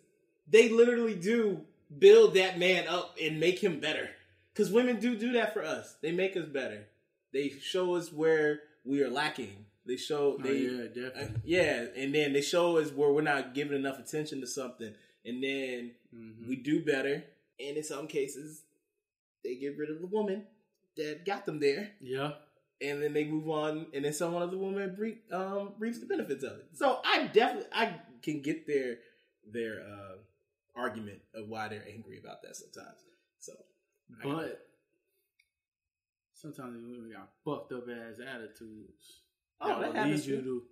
they 0.48 0.70
literally 0.70 1.16
do 1.16 1.62
build 2.00 2.36
that 2.36 2.58
man 2.58 2.88
up 2.88 3.16
and 3.22 3.40
make 3.40 3.60
him 3.60 3.80
better. 3.80 4.10
Because 4.54 4.72
women 4.72 5.00
do 5.00 5.16
do 5.18 5.34
that 5.34 5.54
for 5.54 5.64
us. 5.64 5.96
They 6.02 6.12
make 6.12 6.38
us 6.38 6.46
better. 6.46 6.86
They 7.34 7.50
show 7.50 7.96
us 7.96 8.12
where 8.14 8.60
we 8.86 9.02
are 9.04 9.10
lacking. 9.10 9.66
They 9.86 9.98
show 9.98 10.38
Oh, 10.40 10.44
they 10.44 10.58
yeah, 10.60 10.84
uh, 10.84 10.88
definitely. 10.88 11.42
yeah, 11.44 11.86
and 11.96 12.14
then 12.14 12.34
they 12.34 12.42
show 12.42 12.78
us 12.78 12.92
where 12.92 13.12
we're 13.12 13.22
not 13.22 13.54
giving 13.56 13.76
enough 13.78 13.98
attention 14.00 14.40
to 14.42 14.48
something, 14.48 14.94
and 15.26 15.44
then 15.44 15.92
Mhm. 16.16 16.48
we 16.48 16.56
do 16.56 16.82
better. 16.84 17.24
And 17.68 17.78
in 17.78 17.84
some 17.84 18.08
cases, 18.08 18.64
they 19.44 19.56
get 19.56 19.78
rid 19.78 19.90
of 19.90 20.00
the 20.02 20.08
woman 20.08 20.46
that 20.98 21.26
got 21.26 21.46
them 21.46 21.60
there, 21.60 21.92
Yeah. 22.02 22.34
and 22.82 23.02
then 23.02 23.14
they 23.14 23.24
move 23.26 23.50
on, 23.50 23.88
and 23.94 24.04
then 24.06 24.14
some 24.14 24.36
other 24.36 24.58
woman 24.58 24.96
reap, 24.98 25.32
um, 25.32 25.74
reaps 25.80 26.00
the 26.00 26.06
benefits 26.06 26.44
of 26.44 26.54
it. 26.60 26.68
So 26.74 27.00
I 27.06 27.28
definitely 27.28 27.70
I 27.74 28.02
can 28.22 28.42
get 28.42 28.68
their 28.68 29.00
their 29.46 29.82
uh, 29.82 30.16
argument 30.76 31.22
of 31.34 31.48
why 31.50 31.68
they're 31.68 31.88
angry 31.88 32.20
about 32.20 32.42
that 32.44 32.56
sometimes. 32.56 33.00
So, 33.40 33.54
But 34.24 34.68
sometimes 36.34 36.84
women 36.84 37.12
got 37.12 37.30
fucked 37.46 37.72
up 37.72 37.88
ass 37.90 38.20
attitudes. 38.20 39.22
Oh, 39.60 39.68
that 39.68 39.80
that 39.80 39.88
will 39.88 39.96
happens 39.96 40.28
lead 40.28 40.36
you 40.36 40.42
to 40.44 40.64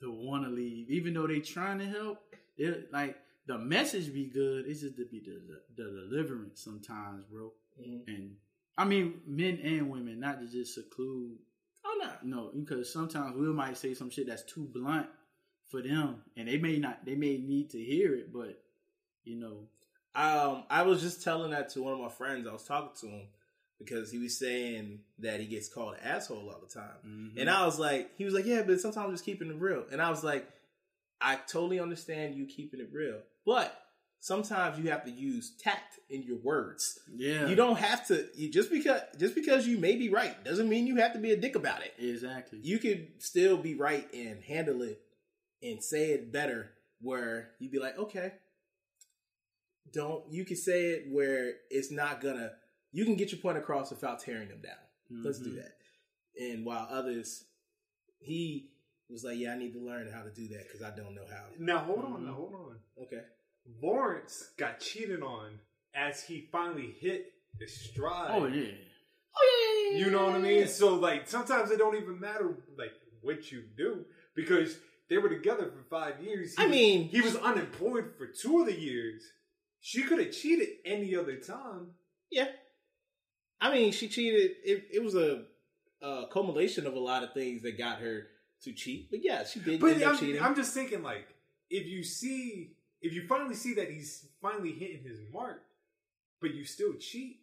to 0.00 0.10
want 0.12 0.44
to 0.44 0.50
leave, 0.50 0.90
even 0.90 1.14
though 1.14 1.26
they're 1.26 1.40
trying 1.40 1.78
to 1.80 1.86
help. 1.86 2.22
It 2.56 2.92
like 2.92 3.16
the 3.48 3.58
message 3.58 4.12
be 4.14 4.26
good. 4.26 4.66
It's 4.68 4.82
just 4.82 4.96
to 4.98 5.04
be 5.06 5.18
the 5.20 5.40
the, 5.76 5.82
the 5.82 5.90
deliverance 6.08 6.62
sometimes, 6.62 7.24
bro. 7.30 7.52
Mhm. 7.80 8.06
And 8.06 8.36
I 8.76 8.84
mean, 8.84 9.20
men 9.26 9.58
and 9.64 9.90
women, 9.90 10.20
not 10.20 10.40
to 10.40 10.46
just 10.46 10.74
seclude. 10.74 11.38
oh 11.84 11.98
no, 12.00 12.12
No, 12.22 12.50
because 12.54 12.92
sometimes 12.92 13.36
we 13.36 13.46
might 13.48 13.76
say 13.76 13.94
some 13.94 14.10
shit 14.10 14.26
that's 14.28 14.44
too 14.44 14.68
blunt 14.72 15.08
for 15.66 15.82
them, 15.82 16.22
and 16.36 16.46
they 16.48 16.58
may 16.58 16.78
not. 16.78 17.04
They 17.04 17.16
may 17.16 17.38
need 17.38 17.70
to 17.70 17.78
hear 17.82 18.14
it, 18.14 18.32
but 18.32 18.62
you 19.24 19.36
know, 19.36 19.68
Um, 20.14 20.64
I 20.70 20.82
was 20.82 21.00
just 21.02 21.22
telling 21.22 21.50
that 21.52 21.68
to 21.70 21.82
one 21.82 21.92
of 21.94 22.00
my 22.00 22.08
friends. 22.08 22.46
I 22.46 22.52
was 22.52 22.64
talking 22.64 22.96
to 23.00 23.06
him 23.14 23.28
because 23.78 24.10
he 24.10 24.18
was 24.18 24.36
saying 24.38 25.00
that 25.20 25.38
he 25.40 25.46
gets 25.46 25.68
called 25.68 25.96
asshole 26.02 26.50
all 26.50 26.60
the 26.60 26.66
time. 26.80 26.96
Mhm. 27.06 27.40
And 27.40 27.48
I 27.50 27.64
was 27.66 27.78
like, 27.78 28.16
he 28.16 28.24
was 28.24 28.34
like, 28.34 28.44
yeah, 28.46 28.62
but 28.62 28.80
sometimes 28.80 29.04
I'm 29.06 29.12
just 29.12 29.24
keeping 29.24 29.50
it 29.50 29.56
real. 29.60 29.86
And 29.92 30.00
I 30.02 30.10
was 30.10 30.24
like, 30.24 30.48
I 31.20 31.36
totally 31.36 31.80
understand 31.80 32.34
you 32.36 32.46
keeping 32.46 32.80
it 32.80 32.88
real, 32.92 33.20
but 33.44 33.76
sometimes 34.20 34.78
you 34.78 34.90
have 34.90 35.04
to 35.04 35.10
use 35.10 35.56
tact 35.60 35.98
in 36.10 36.22
your 36.22 36.38
words. 36.38 36.98
yeah, 37.16 37.46
You 37.48 37.54
don't 37.56 37.76
have 37.78 38.06
to 38.08 38.28
you, 38.34 38.50
just 38.50 38.70
because 38.70 39.00
just 39.18 39.34
because 39.34 39.66
you 39.66 39.78
may 39.78 39.96
be 39.96 40.08
right 40.08 40.42
doesn't 40.44 40.68
mean 40.68 40.86
you 40.86 40.96
have 40.96 41.12
to 41.14 41.18
be 41.18 41.32
a 41.32 41.36
dick 41.36 41.56
about 41.56 41.82
it. 41.82 41.92
exactly. 41.98 42.60
You 42.62 42.78
could 42.78 43.08
still 43.22 43.56
be 43.56 43.74
right 43.74 44.06
and 44.14 44.42
handle 44.42 44.82
it 44.82 45.00
and 45.62 45.82
say 45.82 46.10
it 46.12 46.32
better 46.32 46.70
where 47.00 47.50
you'd 47.58 47.72
be 47.72 47.78
like, 47.80 47.98
okay, 47.98 48.32
don't 49.92 50.24
you 50.30 50.44
could 50.44 50.58
say 50.58 50.90
it 50.90 51.06
where 51.10 51.52
it's 51.70 51.90
not 51.90 52.20
gonna 52.20 52.52
you 52.92 53.04
can 53.04 53.16
get 53.16 53.32
your 53.32 53.40
point 53.40 53.58
across 53.58 53.90
without 53.90 54.20
tearing 54.20 54.48
them 54.48 54.60
down. 54.62 55.22
Let's 55.24 55.38
do 55.38 55.50
Mhm. 55.52 55.56
that. 55.56 55.76
And 56.40 56.64
while 56.64 56.86
others, 56.90 57.44
he 58.18 58.70
was 59.12 59.24
like, 59.24 59.38
"Yeah, 59.38 59.52
I 59.54 59.58
need 59.58 59.72
to 59.72 59.80
learn 59.80 60.10
how 60.12 60.22
to 60.22 60.30
do 60.30 60.48
that 60.48 60.64
because 60.66 60.82
I 60.82 60.94
don't 60.94 61.14
know 61.14 61.24
how." 61.30 61.44
Now 61.58 61.78
hold 61.78 62.04
on, 62.04 62.12
mm-hmm. 62.12 62.26
now 62.26 62.32
hold 62.34 62.54
on. 62.54 62.76
Okay. 63.04 63.22
Lawrence 63.82 64.50
got 64.58 64.80
cheated 64.80 65.22
on 65.22 65.58
as 65.94 66.22
he 66.22 66.48
finally 66.52 66.94
hit 67.00 67.26
his 67.58 67.74
stride. 67.88 68.30
Oh 68.32 68.46
yeah. 68.46 68.72
Oh 69.36 69.90
yeah, 69.92 69.98
You 69.98 70.10
know 70.10 70.24
what 70.26 70.34
I 70.34 70.38
mean? 70.38 70.66
So 70.68 70.94
like 70.94 71.28
sometimes 71.28 71.70
it 71.70 71.78
don't 71.78 71.96
even 71.96 72.18
matter 72.20 72.56
like 72.78 72.92
what 73.22 73.50
you 73.52 73.64
do 73.76 74.04
because 74.34 74.76
they 75.10 75.18
were 75.18 75.28
together 75.28 75.70
for 75.70 75.84
five 75.88 76.22
years. 76.22 76.54
He 76.56 76.62
I 76.62 76.66
was- 76.66 76.72
mean- 76.72 77.08
he 77.08 77.20
was 77.20 77.36
unemployed 77.36 78.12
for 78.16 78.26
two 78.26 78.60
of 78.60 78.66
the 78.66 78.78
years. 78.78 79.22
She 79.80 80.02
could 80.02 80.18
have 80.18 80.32
cheated 80.32 80.68
any 80.84 81.14
other 81.14 81.36
time. 81.36 81.92
Yeah. 82.30 82.48
I 83.60 83.72
mean, 83.72 83.92
she 83.92 84.08
cheated. 84.08 84.52
It, 84.64 84.84
it 84.94 85.02
was 85.04 85.14
a, 85.14 85.44
a 86.02 86.24
culmination 86.32 86.86
of 86.86 86.94
a 86.94 86.98
lot 86.98 87.22
of 87.22 87.32
things 87.32 87.62
that 87.62 87.78
got 87.78 88.00
her 88.00 88.26
to 88.62 88.72
cheat. 88.72 89.10
But 89.10 89.20
yeah, 89.22 89.44
she 89.44 89.60
did 89.60 89.80
But 89.80 89.92
end 89.92 90.02
up 90.02 90.12
I'm, 90.14 90.18
cheating. 90.18 90.42
I'm 90.42 90.54
just 90.54 90.72
thinking 90.74 91.02
like 91.02 91.26
if 91.70 91.86
you 91.86 92.02
see 92.02 92.72
if 93.00 93.12
you 93.12 93.26
finally 93.28 93.54
see 93.54 93.74
that 93.74 93.90
he's 93.90 94.26
finally 94.42 94.72
hitting 94.72 95.02
his 95.04 95.18
mark, 95.32 95.62
but 96.40 96.54
you 96.54 96.64
still 96.64 96.94
cheat, 96.94 97.38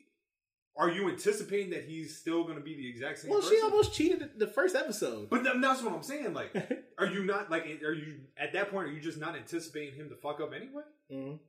are 0.78 0.90
you 0.90 1.08
anticipating 1.08 1.70
that 1.70 1.86
he's 1.86 2.18
still 2.18 2.44
going 2.44 2.56
to 2.56 2.62
be 2.64 2.76
the 2.76 2.90
exact 2.90 3.20
same? 3.20 3.32
well, 3.32 3.40
person? 3.40 3.56
she 3.58 3.62
almost 3.64 3.94
cheated 3.94 4.30
the 4.38 4.48
first 4.48 4.76
episode. 4.76 5.30
But 5.30 5.44
that's 5.62 5.82
what 5.82 5.94
I'm 5.94 6.04
saying. 6.04 6.34
Like, 6.34 6.52
are 6.98 7.06
you 7.06 7.24
not 7.24 7.50
like? 7.50 7.64
Are 7.84 7.94
you 7.94 8.16
at 8.38 8.52
that 8.54 8.72
point? 8.72 8.90
Are 8.90 8.92
you 8.92 9.00
just 9.00 9.18
not 9.18 9.36
anticipating 9.36 9.96
him 9.96 10.10
to 10.10 10.16
fuck 10.16 10.42
up 10.42 10.52
anyway? 10.54 10.84
Mhm. 11.12 11.40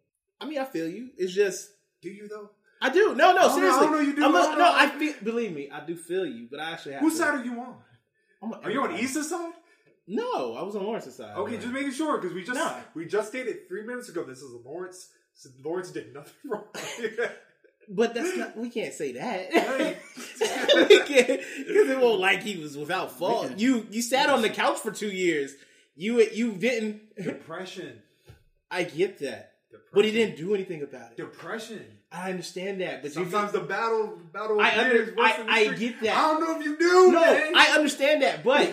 I 0.40 0.44
mean, 0.46 0.58
I 0.58 0.64
feel 0.64 0.86
you. 0.88 1.10
It's 1.16 1.32
just 1.32 1.70
Do 2.02 2.10
you 2.10 2.28
though? 2.28 2.50
I 2.80 2.90
do. 2.90 3.14
No, 3.14 3.32
no, 3.32 3.34
don't 3.34 3.34
know- 3.36 3.40
I 3.48 3.54
seriously. 3.54 3.80
don't 3.86 3.92
know 3.92 4.00
you 4.00 4.14
do. 4.16 4.24
I'm 4.24 4.34
a- 4.34 4.56
no. 4.58 4.72
I 4.74 4.88
feel. 4.98 5.14
Believe 5.24 5.52
me, 5.54 5.70
I 5.70 5.84
do 5.84 5.96
feel 5.96 6.26
you. 6.26 6.46
But 6.50 6.60
I 6.60 6.72
actually 6.72 6.92
have. 6.92 7.00
Whose 7.00 7.16
side 7.18 7.34
are 7.40 7.44
you 7.44 7.58
on? 7.58 7.76
Oh 8.42 8.46
I'm 8.52 8.64
Are 8.64 8.70
you 8.70 8.80
on 8.82 8.92
everybody. 8.92 9.06
Side? 9.06 9.52
No, 10.08 10.54
I 10.54 10.62
was 10.62 10.76
on 10.76 10.84
Lawrence's 10.84 11.16
side. 11.16 11.36
Okay, 11.36 11.56
just 11.56 11.68
making 11.72 11.92
sure 11.92 12.18
because 12.18 12.34
we 12.34 12.44
just 12.44 12.58
Nah. 12.58 12.74
we 12.94 13.06
just 13.06 13.28
stated 13.28 13.66
three 13.68 13.82
minutes 13.84 14.08
ago 14.08 14.22
this 14.24 14.40
is 14.40 14.52
Lawrence. 14.64 15.08
Lawrence 15.64 15.90
did 15.90 16.14
nothing 16.14 16.32
wrong. 16.50 16.64
But 17.88 18.14
that's 18.14 18.36
not. 18.36 18.56
We 18.56 18.70
can't 18.70 18.94
say 18.94 19.12
that. 19.12 19.52
Hey. 19.52 19.96
we 20.88 21.00
can't 21.02 21.40
because 21.66 21.88
it 21.90 21.98
won't 22.00 22.20
like 22.20 22.42
he 22.42 22.56
was 22.60 22.76
without 22.76 23.12
fault. 23.12 23.58
You 23.58 23.86
you 23.90 24.02
sat 24.02 24.28
on 24.28 24.42
the 24.42 24.50
couch 24.50 24.78
for 24.78 24.90
two 24.90 25.10
years. 25.10 25.54
You 25.96 26.20
you 26.20 26.52
didn't. 26.52 27.16
Depression. 27.16 28.02
I 28.70 28.82
get 28.84 29.18
that, 29.20 29.52
but 29.92 30.04
he 30.04 30.12
didn't 30.12 30.36
do 30.36 30.54
anything 30.54 30.82
about 30.82 31.12
it. 31.12 31.16
Depression. 31.16 31.84
I 32.12 32.30
understand 32.30 32.80
that, 32.80 33.02
but 33.02 33.12
Sometimes 33.12 33.52
you, 33.52 33.60
the 33.60 33.66
battle 33.66 34.18
battle. 34.32 34.60
I 34.60 34.78
under- 34.78 35.14
I- 35.18 35.44
I 35.48 35.74
get 35.74 36.00
that. 36.02 36.16
I 36.16 36.32
don't 36.32 36.40
know 36.40 36.58
if 36.60 36.64
you 36.64 36.76
do. 36.78 37.12
no, 37.12 37.20
man. 37.20 37.52
I 37.56 37.72
understand 37.76 38.22
that, 38.22 38.42
but 38.44 38.72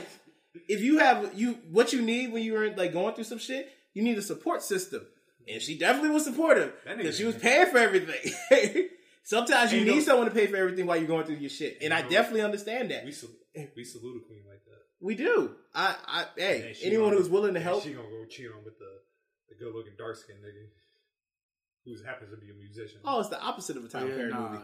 if 0.70 0.82
you 0.82 1.00
have 1.00 1.32
you 1.34 1.54
what 1.72 1.94
you 1.94 2.02
need 2.02 2.32
when 2.32 2.44
you 2.44 2.54
were 2.54 2.70
like 2.76 2.94
going 2.94 3.16
through 3.16 3.24
some 3.24 3.40
shit, 3.40 3.70
you 3.94 4.04
need 4.04 4.18
a 4.18 4.22
support 4.22 4.62
system, 4.62 5.06
and 5.48 5.62
she 5.62 5.78
definitely 5.78 6.12
was 6.12 6.24
supportive 6.26 6.74
because 6.98 7.18
she 7.18 7.26
was 7.26 7.36
paying 7.48 7.66
for 7.68 7.78
everything. 7.80 8.32
Sometimes 9.24 9.72
you 9.72 9.86
need 9.86 9.96
no- 9.96 10.02
someone 10.02 10.28
to 10.28 10.34
pay 10.34 10.48
for 10.48 10.58
everything 10.58 10.86
while 10.86 10.98
you're 10.98 11.08
going 11.08 11.26
through 11.26 11.38
your 11.38 11.50
shit, 11.50 11.78
and 11.82 11.94
I 11.94 12.02
no- 12.02 12.10
definitely 12.10 12.42
understand 12.42 12.92
that. 12.92 13.06
we 13.06 13.12
sal- 13.12 13.30
we 13.76 13.84
salute 13.84 14.22
a 14.24 14.28
queen 14.28 14.44
like 14.48 14.64
that. 14.66 14.82
We 15.00 15.16
do. 15.16 15.56
I, 15.74 15.96
I 16.08 16.26
hey, 16.38 16.76
anyone 16.84 17.08
gonna- 17.10 17.18
who's 17.18 17.30
willing 17.30 17.54
to 17.56 17.60
help. 17.60 17.84
She 17.84 17.94
gonna 17.94 18.10
go 18.10 18.26
cheat 18.30 18.48
on 18.56 18.64
with 18.64 18.78
the 18.80 18.92
the 19.50 19.56
good 19.56 19.74
looking 19.74 19.94
dark 19.98 20.18
skinned 20.18 20.40
nigga 20.40 20.68
who 21.86 21.96
happens 22.06 22.32
to 22.32 22.38
be 22.38 22.50
a 22.52 22.54
musician. 22.54 23.00
Oh, 23.06 23.20
it's 23.20 23.30
the 23.30 23.42
opposite 23.42 23.78
of 23.78 23.86
a 23.86 23.88
Tyler 23.88 24.10
Yeah, 24.10 24.16
Perry 24.16 24.30
nah, 24.32 24.50
movie. 24.50 24.64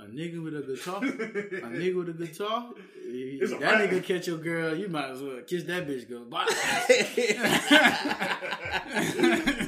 a 0.00 0.04
nigga 0.04 0.42
with 0.44 0.56
a 0.56 0.62
guitar, 0.62 0.96
a 1.04 1.70
nigga 1.70 1.96
with 1.96 2.08
a 2.10 2.26
guitar. 2.26 2.70
It's 3.08 3.52
that 3.52 3.60
rap. 3.60 3.88
nigga 3.90 4.02
catch 4.04 4.26
your 4.26 4.38
girl, 4.38 4.74
you 4.76 4.88
might 4.88 5.10
as 5.10 5.22
well 5.22 5.40
kiss 5.46 5.62
that 5.64 5.86
bitch. 5.86 6.08
Go 6.10 6.24
bye. 6.24 6.44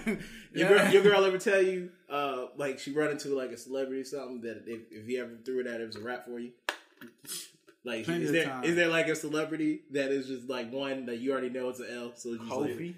your, 0.54 0.68
girl, 0.68 0.92
your 0.92 1.02
girl 1.02 1.24
ever 1.24 1.38
tell 1.38 1.62
you, 1.62 1.90
uh, 2.10 2.46
like 2.56 2.78
she 2.78 2.92
run 2.92 3.10
into 3.10 3.28
like 3.36 3.50
a 3.52 3.56
celebrity 3.56 4.02
or 4.02 4.04
something 4.04 4.40
that 4.42 4.64
if, 4.66 4.80
if 4.90 5.06
he 5.06 5.18
ever 5.18 5.32
threw 5.44 5.60
it 5.60 5.66
at 5.66 5.74
her, 5.76 5.82
it 5.82 5.86
was 5.86 5.96
a 5.96 6.00
rap 6.00 6.24
for 6.26 6.38
you? 6.38 6.52
Like, 7.84 8.04
Plenty 8.04 8.24
is 8.24 8.30
of 8.30 8.34
there 8.34 8.44
time. 8.44 8.64
is 8.64 8.76
there 8.76 8.88
like 8.88 9.08
a 9.08 9.14
celebrity 9.14 9.80
that 9.92 10.10
is 10.10 10.26
just 10.26 10.48
like 10.48 10.72
one 10.72 11.06
that 11.06 11.18
you 11.18 11.32
already 11.32 11.50
know 11.50 11.68
it's 11.68 11.80
an 11.80 11.86
L? 11.90 12.12
So 12.16 12.30
it's 12.34 12.42
just 12.42 12.52
Kofi? 12.52 12.86
like, 12.86 12.96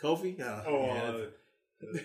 Kofi? 0.00 0.40
Oh, 0.40 0.62
Oh, 0.66 1.26
yeah. 1.82 1.88
uh, 1.88 1.98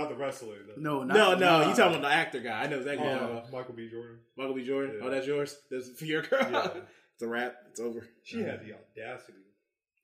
not 0.00 0.08
the 0.08 0.14
wrestler. 0.16 0.56
The, 0.74 0.80
No, 0.80 1.02
not, 1.02 1.16
no, 1.16 1.34
no, 1.34 1.38
nah. 1.60 1.68
you 1.70 1.74
talking 1.76 1.98
about 1.98 2.02
the 2.08 2.14
actor 2.14 2.40
guy? 2.40 2.62
I 2.62 2.66
know 2.66 2.78
exactly. 2.78 3.06
what 3.06 3.16
uh. 3.22 3.42
Michael 3.52 3.74
B. 3.74 3.88
Jordan. 3.90 4.18
Michael 4.36 4.54
B. 4.54 4.64
Jordan. 4.64 4.96
Yeah. 4.98 5.06
Oh, 5.06 5.10
that's 5.10 5.26
yours. 5.26 5.56
That's 5.70 5.90
for 5.90 6.04
your 6.04 6.22
girl. 6.22 6.48
Yeah. 6.50 6.68
it's 7.14 7.22
a 7.22 7.26
wrap. 7.28 7.54
It's 7.70 7.80
over. 7.80 8.06
She 8.22 8.40
had 8.42 8.60
the 8.64 8.74
audacity. 8.74 9.38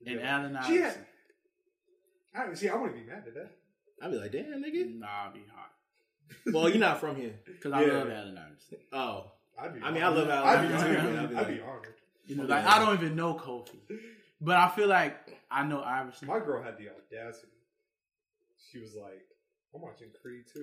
and 0.06 0.20
Yeah. 0.20 0.36
Allen 0.38 0.58
She 0.66 0.78
Iverson. 0.82 1.06
had. 2.32 2.50
I, 2.50 2.54
see, 2.54 2.68
I 2.68 2.74
wouldn't 2.76 2.94
be 3.00 3.06
mad 3.10 3.24
at 3.26 3.34
that. 3.34 3.50
I'd 4.02 4.10
be 4.10 4.18
like, 4.18 4.32
damn, 4.32 4.62
nigga. 4.62 4.98
Nah, 4.98 5.06
I'll 5.26 5.32
be 5.32 5.40
hot 5.54 5.70
Well, 6.52 6.68
you're 6.68 6.78
not 6.78 7.00
from 7.00 7.16
here. 7.16 7.34
because 7.46 7.72
I 7.72 7.82
Yeah. 7.84 7.92
love 7.94 8.10
Allen 8.10 8.38
Iverson. 8.38 8.78
Oh, 8.92 9.32
I'd 9.58 9.74
be. 9.74 9.80
I 9.82 9.90
mean, 9.90 10.02
I 10.02 10.08
love 10.08 10.28
Allen 10.28 10.48
I'd 10.48 10.68
be 10.68 10.74
Iverson, 10.74 11.18
I'd 11.18 11.30
be 11.30 11.36
I'd 11.36 11.48
be 11.48 11.60
honored. 11.62 11.94
You 12.26 12.36
know, 12.36 12.44
like 12.44 12.66
I 12.66 12.78
don't 12.84 12.94
even 12.94 13.14
know 13.16 13.34
Kofi, 13.34 13.78
but 14.40 14.56
I 14.56 14.68
feel 14.68 14.88
like 14.88 15.16
I 15.50 15.64
know 15.64 15.80
Iverson. 15.82 16.28
My 16.28 16.40
girl 16.40 16.62
had 16.62 16.76
the 16.76 16.88
audacity. 16.90 17.52
She 18.70 18.80
was 18.80 18.94
like, 19.00 19.22
"I'm 19.74 19.80
watching 19.82 20.08
Creed 20.22 20.44
too. 20.52 20.62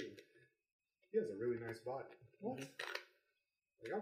He 1.12 1.20
has 1.20 1.30
a 1.30 1.36
really 1.36 1.58
nice 1.66 1.80
body." 1.80 2.06
What? 2.40 2.60
Like, 2.60 3.94
I'm- 3.94 4.02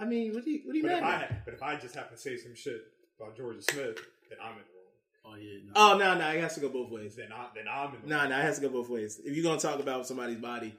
I 0.00 0.04
mean, 0.04 0.32
what 0.34 0.44
do 0.44 0.50
you 0.50 0.60
what 0.64 0.72
do 0.72 0.78
you 0.78 0.84
mean? 0.84 0.92
but 0.92 0.98
if 0.98 1.02
mad 1.02 1.22
I 1.30 1.42
but 1.44 1.54
if 1.54 1.62
I 1.62 1.76
just 1.76 1.94
happen 1.94 2.16
to 2.16 2.22
say 2.22 2.36
some 2.36 2.54
shit 2.54 2.82
about 3.18 3.36
Georgia 3.36 3.60
Smith, 3.62 3.98
then 4.30 4.38
I'm 4.40 4.52
in 4.52 4.58
the 4.58 4.74
wrong. 4.76 4.94
Oh 5.24 5.34
yeah, 5.34 5.58
no. 5.64 5.72
Oh 5.74 5.98
no, 5.98 6.16
no, 6.18 6.28
it 6.30 6.40
has 6.40 6.54
to 6.54 6.60
go 6.60 6.68
both 6.68 6.90
ways. 6.90 7.16
Then 7.16 7.32
I 7.32 7.48
then 7.54 7.64
I'm 7.68 7.94
in 7.96 8.02
the 8.02 8.06
No, 8.08 8.18
wrong. 8.20 8.28
no, 8.30 8.38
it 8.38 8.42
has 8.42 8.56
to 8.60 8.62
go 8.62 8.68
both 8.70 8.88
ways. 8.88 9.18
If 9.24 9.34
you're 9.34 9.42
gonna 9.42 9.60
talk 9.60 9.80
about 9.80 10.06
somebody's 10.06 10.38
body, 10.38 10.72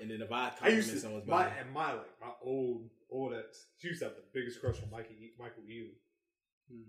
and 0.00 0.10
then 0.10 0.20
if 0.20 0.32
I 0.32 0.46
I 0.46 0.50
compliment 0.50 0.76
used 0.76 0.90
to 0.90 0.98
someone's 0.98 1.26
my 1.26 1.44
body, 1.44 1.54
and 1.60 1.70
my 1.72 1.92
like 1.92 2.20
my 2.20 2.32
old 2.42 2.90
old 3.10 3.34
ex. 3.34 3.66
She 3.78 3.88
used 3.88 4.00
to 4.00 4.06
have 4.06 4.16
the 4.16 4.22
biggest 4.32 4.60
crush 4.60 4.82
on 4.82 4.90
Mikey 4.90 5.14
E- 5.14 5.34
Michael 5.38 5.62
Ealy. 5.70 5.94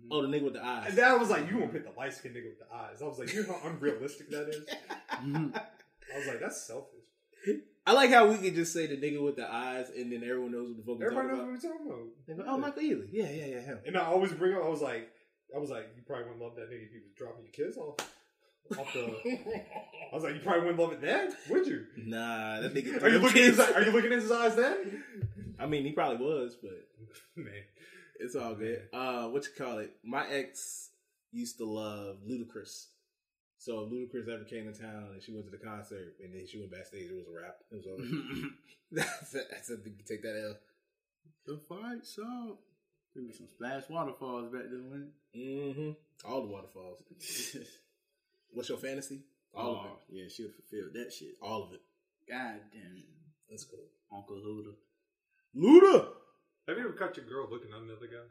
oh, 0.09 0.21
the 0.23 0.27
nigga 0.27 0.43
with 0.45 0.53
the 0.53 0.65
eyes. 0.65 0.89
And 0.89 0.97
that 0.97 1.19
was 1.19 1.29
like, 1.29 1.45
you 1.47 1.59
gonna 1.59 1.67
pick 1.67 1.83
the 1.83 1.91
light 1.99 2.13
skinned 2.13 2.35
nigga 2.35 2.49
with 2.49 2.59
the 2.67 2.73
eyes. 2.75 2.99
I 3.01 3.05
was 3.05 3.19
like, 3.19 3.31
you 3.31 3.45
know 3.45 3.53
how 3.61 3.69
unrealistic 3.69 4.29
that 4.31 4.49
is. 4.49 4.65
Mhm. 5.11 5.53
I 6.15 6.17
was 6.19 6.27
like, 6.27 6.39
that's 6.39 6.65
selfish. 6.65 7.03
I 7.85 7.91
like 7.93 8.09
how 8.09 8.27
we 8.27 8.37
could 8.37 8.55
just 8.55 8.73
say 8.73 8.87
the 8.87 8.97
nigga 8.97 9.23
with 9.23 9.35
the 9.35 9.51
eyes, 9.51 9.89
and 9.95 10.11
then 10.11 10.23
everyone 10.23 10.51
knows 10.51 10.69
what 10.69 10.77
the 10.77 10.83
fuck 10.83 11.01
Everybody 11.03 11.27
talking 11.27 11.53
knows 11.53 11.63
about. 11.63 11.79
what 11.79 11.87
we're 11.87 11.95
talking 11.95 12.09
about. 12.27 12.45
Like, 12.45 12.47
oh, 12.47 12.57
Michael 12.57 12.81
Ealy. 12.83 13.07
Yeah, 13.11 13.29
yeah, 13.29 13.45
yeah, 13.45 13.61
him. 13.61 13.79
And 13.85 13.97
I 13.97 14.05
always 14.05 14.31
bring 14.31 14.55
up, 14.55 14.63
I 14.63 14.69
was 14.69 14.81
like, 14.81 15.09
I 15.55 15.59
was 15.59 15.69
like, 15.69 15.89
you 15.95 16.01
probably 16.07 16.23
wouldn't 16.25 16.41
love 16.41 16.55
that 16.55 16.71
nigga 16.71 16.85
if 16.85 16.91
he 16.91 16.97
was 16.97 17.13
dropping 17.15 17.43
your 17.43 17.51
kids 17.51 17.77
off. 17.77 17.95
Off 18.79 18.91
the, 18.93 19.01
I 20.11 20.15
was 20.15 20.23
like, 20.23 20.33
you 20.33 20.39
probably 20.41 20.61
wouldn't 20.61 20.79
love 20.79 20.93
it 20.93 21.01
then, 21.01 21.31
would 21.51 21.67
you? 21.67 21.85
Nah, 21.97 22.61
that 22.61 22.73
nigga. 22.73 23.03
Are 23.03 23.09
you 23.09 23.19
looking? 23.19 23.43
His, 23.43 23.59
are 23.59 23.83
you 23.83 23.91
looking 23.91 24.11
in 24.11 24.19
his 24.21 24.31
eyes 24.31 24.55
then? 24.55 25.03
I 25.59 25.67
mean, 25.67 25.83
he 25.83 25.91
probably 25.91 26.25
was, 26.25 26.57
but 26.59 26.71
Man, 27.35 27.53
it's 28.19 28.35
all 28.35 28.55
good. 28.55 28.81
Uh, 28.91 29.27
what 29.27 29.43
you 29.45 29.51
call 29.63 29.77
it? 29.77 29.91
My 30.03 30.27
ex 30.27 30.89
used 31.31 31.57
to 31.59 31.65
love 31.65 32.17
Ludacris. 32.27 32.87
So 33.65 33.89
Ludacris 33.89 34.29
ever 34.29 34.43
came 34.43 34.71
to 34.71 34.79
town 34.79 35.09
and 35.11 35.23
she 35.23 35.33
went 35.33 35.45
to 35.45 35.51
the 35.51 35.57
concert 35.57 36.13
and 36.23 36.31
then 36.31 36.45
she 36.45 36.59
went 36.59 36.69
backstage, 36.69 37.09
it 37.09 37.15
was 37.17 37.25
a 37.25 37.33
rap. 37.33 37.57
It 37.71 37.77
was 37.81 37.87
over. 37.89 38.03
That's 38.91 39.33
it. 39.33 39.47
That's 39.49 39.71
it. 39.71 39.79
You 39.83 39.93
can 39.97 40.05
take 40.05 40.21
that 40.21 40.37
L. 40.37 40.55
the 41.47 41.57
fight 41.67 42.05
song. 42.05 42.57
There 43.15 43.25
was 43.25 43.37
some 43.37 43.47
splash 43.47 43.89
waterfalls 43.89 44.53
back 44.53 44.69
then. 44.69 44.85
When 44.91 45.09
Mm-hmm. 45.35 46.29
All 46.29 46.41
the 46.41 46.47
waterfalls. 46.47 47.01
What's 48.53 48.69
your 48.69 48.77
fantasy? 48.77 49.21
All 49.55 49.79
of 49.79 49.85
it. 49.85 49.89
oh, 49.89 49.99
yeah, 50.11 50.25
she'll 50.29 50.51
fulfill 50.53 50.93
that 50.93 51.11
shit. 51.11 51.33
All 51.41 51.63
of 51.63 51.73
it. 51.73 51.81
God 52.29 52.61
damn 52.71 52.97
it, 52.97 53.09
That's 53.49 53.63
cool. 53.63 53.89
Uncle 54.13 54.35
Luda. 54.45 54.73
Luda. 55.57 56.07
have 56.67 56.77
you 56.77 56.83
ever 56.83 56.93
caught 56.93 57.17
your 57.17 57.25
girl 57.25 57.47
looking 57.49 57.71
at 57.71 57.81
another 57.81 58.05
guy? 58.05 58.29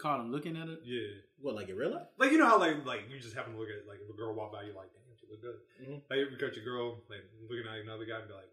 Caught 0.00 0.20
him 0.20 0.32
looking 0.32 0.56
at 0.56 0.68
it. 0.68 0.80
Yeah, 0.84 1.20
What, 1.40 1.54
like 1.54 1.68
in 1.68 1.76
real 1.76 1.90
life? 1.92 2.06
like 2.18 2.32
you 2.32 2.38
know 2.38 2.46
how 2.48 2.58
like 2.58 2.84
like 2.86 3.02
you 3.10 3.20
just 3.20 3.34
happen 3.34 3.52
to 3.54 3.58
look 3.58 3.68
at 3.68 3.86
like 3.86 3.98
if 4.02 4.08
a 4.08 4.16
girl 4.16 4.34
walk 4.34 4.52
by, 4.52 4.62
you're 4.64 4.74
like, 4.74 4.88
damn, 4.94 5.16
she 5.18 5.26
look 5.30 5.42
good. 5.42 5.58
Mhm. 5.82 6.00
Like 6.08 6.18
you 6.30 6.36
catch 6.38 6.56
your 6.56 6.64
girl 6.64 7.02
like 7.10 7.20
looking 7.48 7.66
at 7.70 7.80
another 7.84 8.04
guy, 8.06 8.18
and 8.20 8.28
be 8.28 8.34
like 8.34 8.48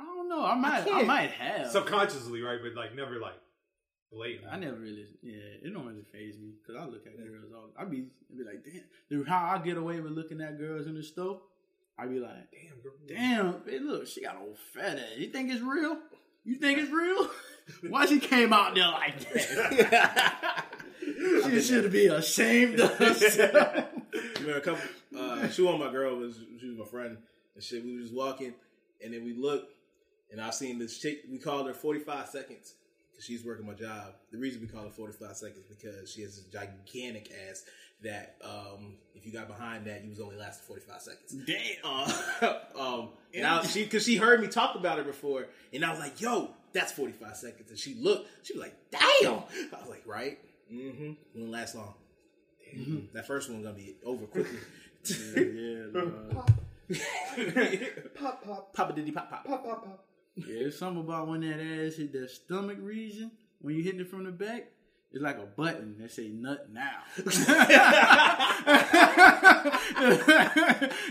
I 0.00 0.04
don't 0.04 0.28
know. 0.28 0.44
I 0.44 0.54
might. 0.54 0.80
I, 0.80 0.84
can't- 0.84 1.06
might 1.06 1.30
have. 1.32 1.70
subconsciously, 1.70 2.40
right? 2.40 2.58
But 2.62 2.74
like 2.74 2.94
never 2.94 3.18
like 3.20 3.34
blatant. 4.12 4.46
I 4.50 4.56
never 4.58 4.76
really, 4.76 5.06
yeah, 5.22 5.60
it 5.62 5.72
don't 5.74 5.84
really 5.86 6.04
phase 6.12 6.38
me 6.38 6.52
because 6.62 6.80
I 6.80 6.86
look 6.86 7.04
at 7.06 7.16
girls 7.18 7.52
all. 7.54 7.70
I 7.76 7.84
be, 7.84 8.06
I 8.32 8.38
be 8.38 8.44
like, 8.44 8.64
damn, 8.64 8.82
dude, 9.10 9.28
how 9.28 9.44
I 9.54 9.58
get 9.62 9.76
away 9.76 10.00
with 10.00 10.12
looking 10.12 10.40
at 10.40 10.56
girls 10.58 10.86
in 10.86 10.94
the 10.94 11.02
store? 11.02 11.40
I 11.98 12.06
be 12.06 12.20
like, 12.20 12.48
Damn, 12.52 12.80
girl. 12.80 12.92
damn, 13.06 13.62
hey, 13.68 13.80
look, 13.80 14.06
she 14.06 14.22
got 14.22 14.36
old 14.40 14.56
fat 14.72 14.98
ass. 14.98 15.18
You 15.18 15.28
think 15.30 15.50
it's 15.50 15.60
real? 15.60 15.98
You 16.44 16.54
think 16.54 16.78
it's 16.78 16.90
real? 16.92 17.28
Why 17.88 18.06
she 18.06 18.18
came 18.20 18.52
out 18.52 18.74
there 18.74 18.88
like 18.88 19.18
that? 19.32 20.64
she 21.44 21.60
should 21.60 21.90
be 21.92 22.06
ashamed 22.06 22.80
of 22.80 22.94
herself. 22.96 23.84
remember 24.40 24.58
a 24.58 24.60
couple. 24.60 24.88
Uh, 25.16 25.48
she 25.48 25.62
was 25.62 25.78
my 25.78 25.90
girl. 25.90 26.16
Was 26.16 26.40
she 26.60 26.68
was 26.68 26.78
my 26.78 26.84
friend 26.84 27.18
and 27.54 27.64
shit. 27.64 27.84
We 27.84 27.94
was 27.94 28.04
just 28.04 28.14
walking, 28.14 28.54
and 29.02 29.12
then 29.12 29.24
we 29.24 29.34
looked, 29.34 29.72
and 30.30 30.40
I've 30.40 30.54
seen 30.54 30.78
this 30.78 30.98
chick. 30.98 31.24
We 31.30 31.38
called 31.38 31.66
her 31.66 31.74
forty 31.74 32.00
five 32.00 32.28
seconds 32.28 32.74
because 33.10 33.24
she's 33.24 33.44
working 33.44 33.66
my 33.66 33.74
job. 33.74 34.14
The 34.32 34.38
reason 34.38 34.60
we 34.60 34.66
call 34.66 34.84
her 34.84 34.90
forty 34.90 35.12
five 35.12 35.36
seconds 35.36 35.64
because 35.68 36.10
she 36.10 36.22
has 36.22 36.38
a 36.38 36.50
gigantic 36.50 37.30
ass 37.48 37.64
that 38.02 38.36
um, 38.44 38.96
if 39.14 39.26
you 39.26 39.32
got 39.32 39.48
behind 39.48 39.86
that, 39.86 40.04
you 40.04 40.10
was 40.10 40.20
only 40.20 40.36
lasting 40.36 40.66
forty 40.66 40.82
five 40.82 41.00
seconds. 41.00 41.34
Damn. 41.46 41.84
Uh, 41.84 42.54
um, 42.78 43.08
and 43.34 43.46
I, 43.46 43.62
she 43.64 43.84
because 43.84 44.04
she 44.04 44.16
heard 44.16 44.40
me 44.40 44.48
talk 44.48 44.76
about 44.76 44.98
her 44.98 45.04
before, 45.04 45.46
and 45.72 45.84
I 45.84 45.90
was 45.90 46.00
like, 46.00 46.20
"Yo, 46.20 46.50
that's 46.72 46.92
forty 46.92 47.12
five 47.12 47.36
seconds." 47.36 47.70
And 47.70 47.78
she 47.78 47.94
looked, 47.94 48.28
she 48.42 48.54
was 48.54 48.62
like, 48.62 48.76
"Damn!" 48.90 49.32
I 49.72 49.80
was 49.80 49.88
like, 49.88 50.02
"Right, 50.06 50.38
mm-hmm. 50.72 51.12
Won't 51.34 51.50
last 51.50 51.74
long. 51.74 51.94
Damn. 52.72 53.08
That 53.14 53.26
first 53.26 53.50
one 53.50 53.62
gonna 53.62 53.74
be 53.74 53.96
over 54.04 54.26
quickly." 54.26 54.58
yeah, 55.04 55.86
bro. 55.92 56.44
pop 58.14 58.44
pop 58.44 58.74
pop 58.74 58.96
diddy 58.96 59.12
pop 59.12 59.30
pop 59.30 59.44
pop 59.44 59.64
pop 59.64 59.84
pop. 59.84 60.04
Yeah, 60.36 60.66
it's 60.66 60.78
something 60.78 61.02
about 61.02 61.28
when 61.28 61.40
that 61.40 61.60
ass 61.60 61.96
hit 61.96 62.12
that 62.12 62.30
stomach 62.30 62.78
region, 62.80 63.32
when 63.60 63.74
you 63.74 63.82
hitting 63.82 64.00
it 64.00 64.08
from 64.08 64.24
the 64.24 64.30
back, 64.30 64.68
it's 65.10 65.22
like 65.22 65.38
a 65.38 65.46
button 65.46 65.96
that 65.98 66.12
say 66.12 66.28
nut 66.28 66.68
now. 66.70 67.02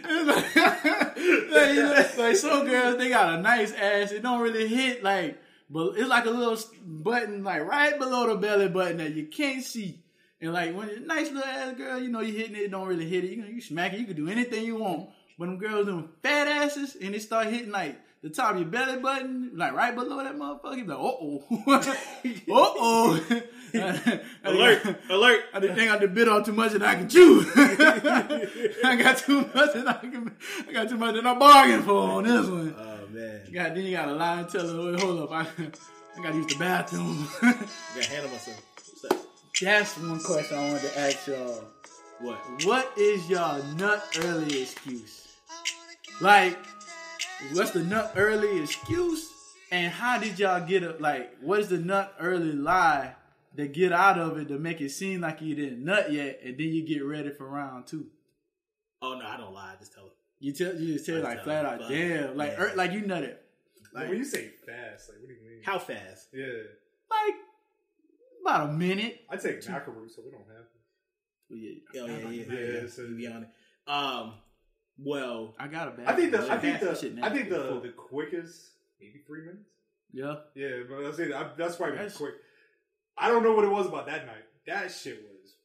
It's 0.10 0.28
like, 0.28 0.56
like, 1.98 2.18
like 2.18 2.36
some 2.36 2.66
girls, 2.66 2.98
they 2.98 3.10
got 3.10 3.38
a 3.38 3.42
nice 3.42 3.74
ass. 3.74 4.12
It 4.12 4.22
don't 4.22 4.42
really 4.42 4.68
hit 4.68 5.04
like, 5.04 5.38
but 5.69 5.98
it's 5.98 6.07
like 6.07 6.26
a 6.26 6.30
little 6.30 6.57
button 6.84 7.44
like 7.44 7.64
right 7.64 7.98
below 7.98 8.27
the 8.27 8.35
belly 8.35 8.69
button 8.69 8.98
that 8.98 9.14
you 9.14 9.27
can't 9.27 9.64
see. 9.64 10.02
And 10.39 10.53
like 10.53 10.76
when 10.76 10.89
it's 10.89 10.99
a 10.99 11.02
nice 11.02 11.31
little 11.31 11.44
ass 11.44 11.76
girl, 11.76 11.99
you 11.99 12.10
know 12.10 12.22
you 12.22 12.34
hitting 12.34 12.56
it, 12.56 12.64
it 12.64 12.72
don't 12.72 12.88
really 12.88 13.07
hit 13.07 13.23
it. 13.23 13.31
You 13.31 13.38
know 13.38 13.48
you 13.48 13.61
smack 13.61 13.94
it, 13.94 13.99
you 13.99 14.06
can 14.06 14.15
do 14.15 14.30
anything 14.30 14.64
you 14.64 14.77
want. 14.77 15.10
But 15.38 15.48
them 15.48 15.57
girls 15.57 15.85
doing 15.85 16.10
fat 16.23 16.48
asses 16.48 16.95
and 16.95 17.14
they 17.14 17.19
start 17.19 17.48
hitting 17.48 17.72
like 17.72 17.99
the 18.23 18.30
top 18.30 18.53
of 18.53 18.57
your 18.60 18.68
belly 18.68 18.99
button, 18.99 19.52
like 19.56 19.73
right 19.73 19.94
below 19.94 20.23
that 20.23 20.35
motherfucker, 20.35 20.77
you 20.77 20.84
be 20.85 20.89
like, 20.89 20.99
uh 20.99 21.03
oh, 21.03 21.44
uh 21.68 21.84
oh, 22.80 23.41
Alert! 24.44 24.98
Alert! 25.10 25.44
I 25.53 25.60
didn't 25.60 25.76
think 25.76 25.91
I 25.91 25.98
did 25.99 26.15
bit 26.15 26.27
off 26.27 26.45
too 26.45 26.53
much 26.53 26.73
and 26.73 26.84
I 26.84 26.95
can 26.95 27.07
chew. 27.07 27.45
I 27.56 28.95
got 28.95 29.18
too 29.18 29.41
much 29.53 29.76
and 29.76 29.88
I 29.88 29.94
can, 29.94 30.35
I 30.68 30.72
got 30.72 30.89
too 30.89 30.98
much 30.98 31.15
and 31.15 31.27
I 31.27 31.38
bargained 31.38 31.84
for 31.84 31.94
on 31.94 32.23
this 32.23 32.48
one. 32.48 32.76
Oh 32.77 32.97
man, 33.12 33.42
God, 33.52 33.76
then 33.76 33.84
you 33.84 33.92
got 33.92 34.10
a 34.10 34.14
lie 34.14 34.40
and 34.42 34.50
tell 34.50 34.68
her, 34.68 34.92
wait, 34.92 35.00
hold 35.00 35.20
up, 35.20 35.32
I, 35.32 35.42
I 35.42 36.24
got 36.24 36.32
to 36.32 36.38
use 36.38 36.48
the 36.48 36.60
bathroom. 36.60 37.28
I 37.42 37.54
gotta 37.96 38.10
handle 38.10 38.32
myself. 38.32 38.64
That's 39.62 39.98
one 39.98 40.20
question 40.20 40.58
I 40.58 40.68
wanted 40.68 40.82
to 40.82 41.00
ask 41.00 41.28
y'all. 41.28 41.64
What? 42.20 42.38
What 42.64 42.98
is 42.98 43.30
y'all 43.30 43.64
nut 43.76 44.04
early 44.24 44.62
excuse? 44.62 45.28
Like, 46.22 46.58
what's 47.54 47.72
the 47.72 47.84
nut 47.84 48.14
early 48.16 48.62
excuse? 48.62 49.32
And 49.72 49.92
how 49.92 50.20
did 50.20 50.40
y'all 50.40 50.66
get 50.66 50.84
up? 50.84 51.02
Like, 51.02 51.36
what 51.42 51.60
is 51.60 51.70
the 51.70 51.78
nut 51.78 52.14
early 52.20 52.54
lie 52.54 53.16
to 53.56 53.68
get 53.68 53.92
out 53.92 54.20
of 54.20 54.38
it 54.38 54.48
to 54.50 54.60
make 54.60 54.80
it 54.80 54.92
seem 54.92 55.22
like 55.22 55.42
you 55.42 55.56
didn't 55.56 55.84
nut 55.84 56.12
yet, 56.12 56.40
and 56.44 56.58
then 56.58 56.68
you 56.68 56.86
get 56.88 57.04
ready 57.04 57.32
for 57.32 57.48
round 57.48 57.88
two? 57.88 58.08
Oh 59.02 59.18
no, 59.18 59.26
I 59.26 59.38
don't 59.38 59.54
lie. 59.54 59.74
Tell 59.94 59.97
her. 59.97 59.97
You 60.39 60.53
tell 60.53 60.76
you 60.76 60.93
just 60.93 61.05
tell 61.05 61.22
like 61.22 61.43
flat 61.43 61.65
out, 61.65 61.80
fuck. 61.80 61.89
damn, 61.89 62.38
like 62.38 62.51
Yeah. 62.51 62.61
er, 62.64 62.72
like 62.76 62.91
you 62.91 63.01
nutted, 63.01 63.35
Like, 63.93 64.09
when 64.09 64.18
you 64.18 64.26
say 64.26 64.49
fast, 64.65 65.09
like 65.09 65.19
what 65.19 65.27
do 65.30 65.34
you 65.34 65.41
mean? 65.49 65.61
How 65.64 65.80
fast? 65.80 66.27
Yeah, 66.34 66.45
like 67.09 67.35
about 68.41 68.69
a 68.69 68.73
minute. 68.73 69.22
I 69.30 69.38
take 69.38 69.68
macaroon, 69.68 70.09
so 70.09 70.22
we 70.23 70.31
don't 70.31 70.41
have. 70.47 70.65
Well, 71.49 71.59
yeah, 71.59 72.01
Oh 72.01 72.05
yeah, 72.05 72.30
yeah, 72.30 72.53
Yeah, 72.53 72.81
yeah. 72.84 72.88
so- 72.88 73.01
You 73.03 73.15
be 73.15 73.27
on 73.27 73.43
it. 73.43 73.49
Um, 73.91 74.34
well, 74.99 75.55
I 75.59 75.68
got 75.68 75.88
a 75.88 75.91
bad. 75.91 76.07
I 76.07 76.15
think 76.15 76.31
the 76.31 76.39
I 76.39 76.47
shit 76.49 76.61
think 76.61 76.80
the 76.81 76.95
shit 76.95 77.14
I 77.23 77.30
think 77.30 77.49
the 77.49 77.80
the 77.81 77.93
quickest 77.95 78.72
maybe 78.99 79.22
three 79.26 79.41
minutes. 79.41 79.69
yeah. 80.11 80.35
Yeah, 80.55 80.84
but 80.89 81.01
that's 81.03 81.19
it. 81.19 81.31
I, 81.34 81.49
that's 81.57 81.76
probably 81.77 81.95
That's- 81.95 82.18
quick. 82.18 82.35
I 83.18 83.30
don't 83.30 83.41
know 83.43 83.53
what 83.55 83.65
it 83.65 83.69
was 83.72 83.88
about 83.88 84.05
that 84.07 84.26
night. 84.27 84.43
That 84.68 84.91
shit 84.91 85.19
was 85.23 85.55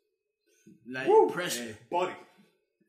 Like 0.88 1.06
Woo! 1.08 1.28
pressure. 1.30 1.76
Buddy. 1.90 2.14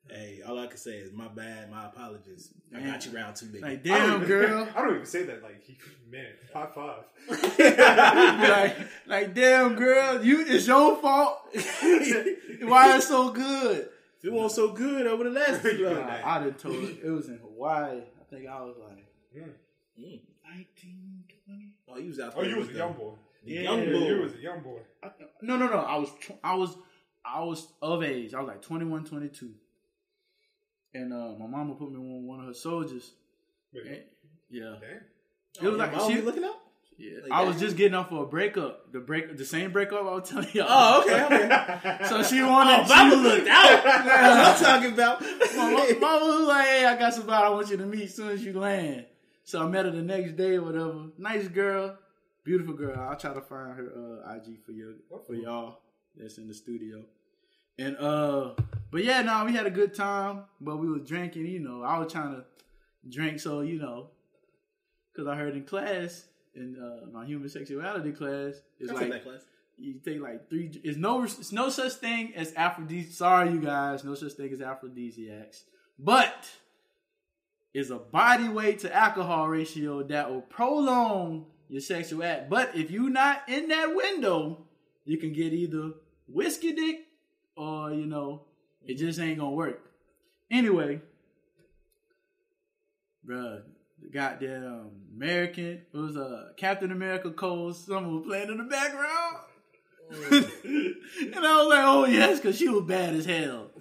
Hey, 0.10 0.42
all 0.48 0.60
I 0.60 0.68
can 0.68 0.78
say 0.78 0.98
is 0.98 1.12
my 1.14 1.28
bad, 1.28 1.70
my 1.72 1.86
apologies. 1.86 2.54
I 2.76 2.82
got 2.82 3.06
you 3.06 3.12
round 3.14 3.36
two, 3.36 3.48
baby. 3.48 3.62
Like 3.62 3.72
I 3.72 3.76
don't 3.76 3.84
damn 3.84 4.16
even- 4.16 4.28
girl. 4.28 4.68
I 4.76 4.82
don't 4.82 4.94
even 4.96 5.06
say 5.06 5.24
that. 5.24 5.42
Like 5.44 5.64
he, 5.64 5.78
man, 6.10 6.28
high 6.54 6.68
five. 6.74 7.04
like, 7.70 8.78
like, 9.08 9.34
damn, 9.34 9.76
girl, 9.76 10.24
you 10.24 10.46
it's 10.48 10.68
your 10.68 10.98
fault. 10.98 11.40
Why 12.62 12.96
it's 12.98 13.08
so 13.08 13.32
good? 13.32 13.90
if 14.20 14.26
it 14.26 14.32
wasn't 14.34 14.52
so 14.54 14.74
good, 14.74 15.06
I 15.08 15.14
would 15.14 15.26
have 15.26 15.36
lasted. 15.36 15.80
You 15.80 15.86
long. 15.88 15.96
know, 15.96 16.02
Nah, 16.08 16.20
I 16.24 16.40
done 16.40 16.54
told 16.54 16.76
it. 16.76 17.00
It 17.04 17.10
was 17.10 17.28
in 17.30 17.38
Hawaii. 17.40 18.00
I 18.02 18.24
think 18.30 18.48
I 18.48 18.62
was 18.62 18.76
like 18.82 19.06
Mm. 20.00 20.20
19, 20.46 21.24
20. 21.46 21.70
Oh, 21.90 21.98
you 21.98 22.10
was 22.10 22.20
out 22.20 22.34
Oh, 22.36 22.42
you 22.44 22.58
was 22.58 22.68
with 22.68 22.76
a 22.76 22.80
young 22.80 22.94
boy. 22.94 23.14
The 23.46 23.52
Yeah, 23.54 23.62
young 23.62 23.80
boy. 23.86 23.92
You 24.08 24.22
was 24.22 24.34
a 24.34 24.38
young 24.40 24.60
boy. 24.62 24.80
I, 25.04 25.10
no, 25.42 25.58
no, 25.58 25.68
no. 25.68 25.78
I 25.80 25.98
was, 25.98 26.10
I 26.44 26.56
was, 26.56 26.78
I 27.26 27.44
was 27.44 27.68
of 27.82 28.04
age. 28.04 28.34
I 28.34 28.40
was 28.42 28.48
like 28.48 28.62
21, 28.62 29.06
22. 29.06 29.52
And 30.94 31.11
uh, 31.14 31.34
my 31.40 31.48
mama 31.48 31.74
put 31.76 31.91
me 31.91 31.98
on 31.98 32.26
one 32.28 32.40
of 32.41 32.45
her 32.48 32.53
soldiers. 32.53 33.11
Wait, 33.74 33.86
And- 33.88 34.02
yeah, 34.49 34.76
damn. 34.80 35.65
it 35.65 35.72
was 35.72 35.74
Oh, 35.74 35.78
like 35.78 36.02
she. 36.11 36.15
be 36.15 36.22
looking 36.22 36.44
up. 36.44 36.60
Yeah, 36.95 37.20
like 37.24 37.32
I 37.32 37.44
was 37.44 37.60
just 37.60 37.76
getting 37.76 37.95
off 37.95 38.10
for 38.10 38.24
a 38.24 38.28
breakup. 38.28 38.91
The 38.91 38.99
break, 38.99 39.36
the 39.36 39.45
same 39.45 39.72
breakup 39.72 40.02
I 40.02 40.14
was 40.14 40.30
telling 40.30 40.48
y'all. 40.53 40.68
Oh, 40.70 41.02
okay, 41.02 41.24
okay. 41.26 41.98
So 42.07 42.22
she 42.22 42.44
wanted. 42.44 42.86
Oh, 42.86 42.88
Mama 42.88 43.15
looked 43.15 43.48
out. 43.48 43.84
That's 43.84 44.61
what 44.61 44.70
I'm 44.70 44.82
talking 44.82 44.94
about. 44.94 45.22
my 45.22 45.98
mama 45.99 46.26
was 46.40 46.48
like, 46.48 46.68
"Hey, 46.68 46.86
I 46.86 46.95
got 46.99 47.15
somebody 47.15 47.44
I 47.45 47.49
want 47.49 47.70
you 47.72 47.78
to 47.78 47.86
meet 47.88 48.03
as 48.03 48.14
soon 48.15 48.30
as 48.30 48.45
you 48.45 48.53
land." 48.60 49.06
So 49.44 49.64
I 49.64 49.68
met 49.68 49.86
her 49.86 49.91
the 49.91 50.03
next 50.03 50.38
day 50.38 50.53
or 50.57 50.61
whatever. 50.65 51.06
Nice 51.18 51.48
girl, 51.48 51.98
beautiful 52.44 52.76
girl. 52.76 52.95
I'll 52.99 53.18
try 53.18 53.34
to 53.34 53.41
find 53.41 53.76
her 53.76 54.22
uh, 54.28 54.36
IG 54.36 54.64
for 54.64 54.72
you 54.72 54.94
for 55.26 55.34
y'all 55.34 55.80
that's 56.15 56.38
in 56.38 56.48
the 56.48 56.53
studio. 56.53 57.03
And 57.80 57.98
uh, 57.98 58.52
but 58.94 59.03
yeah, 59.03 59.24
no, 59.24 59.44
we 59.44 59.53
had 59.53 59.65
a 59.65 59.72
good 59.72 59.95
time. 59.95 60.44
But 60.61 60.78
we 60.78 60.88
was 60.88 61.02
drinking. 61.02 61.48
You 61.48 61.60
know, 61.60 61.82
I 61.82 61.98
was 61.98 62.14
trying 62.14 62.36
to 62.36 62.45
drink, 63.10 63.40
so 63.40 63.61
you 63.61 63.80
know, 63.80 64.11
because 65.11 65.28
I 65.28 65.36
heard 65.36 65.56
in 65.56 65.64
class 65.64 66.26
in 66.53 66.78
uh, 66.80 67.07
my 67.11 67.26
human 67.26 67.49
sexuality 67.49 68.11
class, 68.11 68.61
it's 68.80 68.91
like 68.91 69.10
that 69.10 69.24
class. 69.24 69.41
you 69.80 69.95
take 70.06 70.22
like 70.22 70.48
three. 70.48 70.80
It's 70.84 70.95
no. 70.95 71.24
It's 71.24 71.52
no 71.52 71.70
such 71.70 71.94
thing 71.94 72.34
as 72.36 72.53
aphrodisiacs. 72.56 73.18
Sorry, 73.18 73.49
you 73.49 73.60
guys. 73.60 74.03
No 74.03 74.14
such 74.14 74.34
thing 74.34 74.53
as 74.53 74.61
aphrodisiacs. 74.61 75.64
But 75.98 76.48
it's 77.74 77.90
a 77.90 77.98
body 77.98 78.48
weight 78.48 78.78
to 78.80 78.95
alcohol 78.95 79.48
ratio 79.48 80.03
that 80.03 80.30
will 80.30 80.41
prolong 80.41 81.48
your 81.68 81.82
sexual 81.82 82.24
act. 82.24 82.48
But 82.48 82.76
if 82.76 82.91
you're 82.91 83.10
not 83.10 83.41
in 83.49 83.70
that 83.70 83.95
window, 83.95 84.68
you 85.03 85.18
can 85.18 85.34
get 85.34 85.52
either 85.52 85.94
whiskey 86.28 86.74
dick 86.74 87.07
or 87.57 87.91
you 87.91 88.06
know 88.06 88.44
it 88.85 88.95
just 88.95 89.19
ain't 89.19 89.39
gonna 89.39 89.51
work. 89.51 89.81
Anyway, 90.51 91.01
bruh, 93.26 93.61
the 94.01 94.10
goddamn 94.10 94.91
American 95.15 95.81
it 95.93 95.97
was 95.97 96.15
a 96.15 96.23
uh, 96.23 96.53
Captain 96.57 96.91
America 96.91 97.31
Cole. 97.31 97.73
Someone 97.73 98.15
was 98.15 98.26
playing 98.27 98.49
in 98.49 98.57
the 98.57 98.64
background. 98.64 99.38
and 100.11 101.45
I 101.45 101.57
was 101.57 101.68
like, 101.69 101.84
oh 101.85 102.05
yes, 102.05 102.39
because 102.39 102.57
she 102.57 102.69
was 102.69 102.84
bad 102.84 103.15
as 103.15 103.26
hell. 103.26 103.72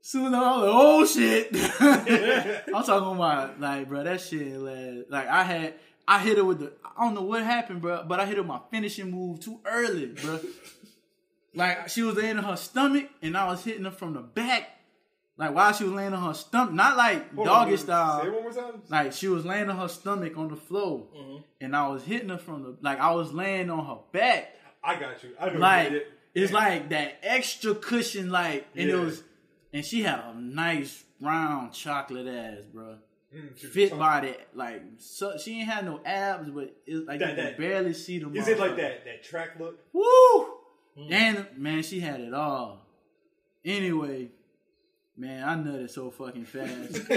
Soon 0.00 0.34
I 0.34 0.56
was 0.56 0.62
like, 0.62 0.72
oh 0.74 1.06
shit. 1.06 2.66
I'm 2.74 2.84
talking 2.84 3.16
about 3.16 3.60
like, 3.60 3.88
bro, 3.88 4.04
that 4.04 4.20
shit 4.20 4.58
last. 4.58 5.10
Like 5.10 5.28
I 5.28 5.42
had, 5.42 5.74
I 6.06 6.18
hit 6.18 6.36
her 6.36 6.44
with 6.44 6.60
the, 6.60 6.72
I 6.84 7.04
don't 7.04 7.14
know 7.14 7.22
what 7.22 7.42
happened, 7.42 7.80
bro, 7.80 8.04
but 8.06 8.20
I 8.20 8.26
hit 8.26 8.36
her 8.36 8.42
with 8.42 8.48
my 8.48 8.60
finishing 8.70 9.10
move 9.10 9.40
too 9.40 9.60
early, 9.64 10.06
bro. 10.06 10.40
Like 11.54 11.88
she 11.88 12.02
was 12.02 12.16
laying 12.16 12.38
on 12.38 12.44
her 12.44 12.56
stomach, 12.56 13.08
and 13.22 13.36
I 13.36 13.46
was 13.46 13.62
hitting 13.64 13.84
her 13.84 13.90
from 13.90 14.14
the 14.14 14.20
back. 14.20 14.68
Like 15.38 15.54
while 15.54 15.72
she 15.72 15.84
was 15.84 15.92
laying 15.94 16.12
on 16.12 16.22
her 16.22 16.34
stomach, 16.34 16.74
not 16.74 16.96
like 16.96 17.34
Hold 17.34 17.46
doggy 17.46 17.70
wait, 17.72 17.80
style. 17.80 18.20
Say 18.20 18.26
it 18.28 18.32
one 18.34 18.42
more 18.42 18.52
time. 18.52 18.82
Like 18.88 19.12
she 19.12 19.28
was 19.28 19.44
laying 19.44 19.70
on 19.70 19.76
her 19.78 19.88
stomach 19.88 20.36
on 20.36 20.48
the 20.48 20.56
floor, 20.56 21.06
and 21.60 21.74
I 21.74 21.88
was 21.88 22.04
hitting 22.04 22.28
her 22.28 22.38
from 22.38 22.62
the 22.62 22.76
like 22.80 23.00
I 23.00 23.12
was 23.12 23.32
laying 23.32 23.70
on 23.70 23.84
her 23.86 23.98
back. 24.12 24.54
I 24.84 24.98
got 24.98 25.22
you. 25.22 25.30
I 25.40 25.50
know 25.50 25.58
Like 25.58 25.90
you 25.90 25.98
did. 25.98 26.06
it's 26.34 26.52
like 26.52 26.88
that 26.90 27.18
extra 27.22 27.74
cushion, 27.74 28.30
like 28.30 28.66
and 28.76 28.88
it 28.90 28.94
was, 28.96 29.22
and 29.72 29.84
she 29.84 30.02
had 30.02 30.20
a 30.20 30.34
nice 30.38 31.02
round 31.20 31.72
chocolate 31.72 32.26
ass, 32.26 32.64
bro. 32.72 32.96
Mm, 33.34 33.56
Fit 33.56 33.98
body, 33.98 34.34
like 34.54 34.82
so 34.98 35.38
she 35.38 35.60
ain't 35.60 35.68
had 35.70 35.86
no 35.86 36.00
abs, 36.04 36.50
but 36.50 36.76
it's 36.86 37.08
like 37.08 37.18
That- 37.20 37.30
you 37.30 37.36
that- 37.36 37.56
barely 37.58 37.94
see 37.94 38.18
them. 38.18 38.36
Is 38.36 38.46
it 38.48 38.58
like 38.58 38.76
that 38.76 39.04
that 39.06 39.22
track 39.24 39.58
look? 39.58 39.78
Woo! 39.94 40.58
Mm. 40.98 41.12
And 41.12 41.46
man, 41.56 41.82
she 41.82 42.00
had 42.00 42.20
it 42.20 42.34
all. 42.34 42.84
Anyway, 43.64 44.28
man, 45.16 45.48
I 45.48 45.54
nutted 45.54 45.90
so 45.90 46.10
fucking 46.10 46.44
fast. 46.44 47.00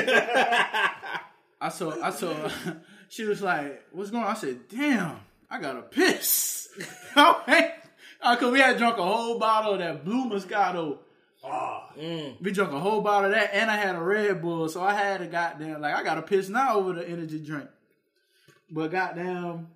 I 1.62 1.70
saw, 1.70 2.02
I 2.02 2.10
saw. 2.12 2.34
She 3.08 3.24
was 3.24 3.42
like, 3.42 3.84
"What's 3.92 4.10
going 4.10 4.24
on?" 4.24 4.32
I 4.32 4.34
said, 4.34 4.68
"Damn, 4.68 5.20
I 5.50 5.60
gotta 5.60 5.84
piss." 5.84 6.70
Okay, 7.16 7.72
because 8.20 8.44
uh, 8.44 8.52
we 8.52 8.60
had 8.60 8.78
drunk 8.78 8.98
a 8.98 9.04
whole 9.04 9.40
bottle 9.40 9.74
of 9.74 9.80
that 9.80 10.04
blue 10.04 10.26
Moscato. 10.26 10.98
Ah, 11.42 11.90
mm. 11.98 12.42
We 12.42 12.52
drunk 12.52 12.74
a 12.74 12.80
whole 12.80 13.00
bottle 13.00 13.30
of 13.30 13.32
that, 13.32 13.52
and 13.54 13.72
I 13.72 13.78
had 13.78 13.96
a 13.96 14.02
Red 14.02 14.42
Bull, 14.42 14.68
so 14.68 14.82
I 14.82 14.94
had 14.94 15.22
a 15.22 15.28
goddamn 15.28 15.80
like 15.80 15.96
I 15.96 16.04
gotta 16.04 16.22
piss 16.22 16.50
now 16.50 16.76
over 16.76 16.92
the 16.92 17.08
energy 17.08 17.40
drink. 17.40 17.70
But 18.70 18.92
goddamn, 18.92 19.68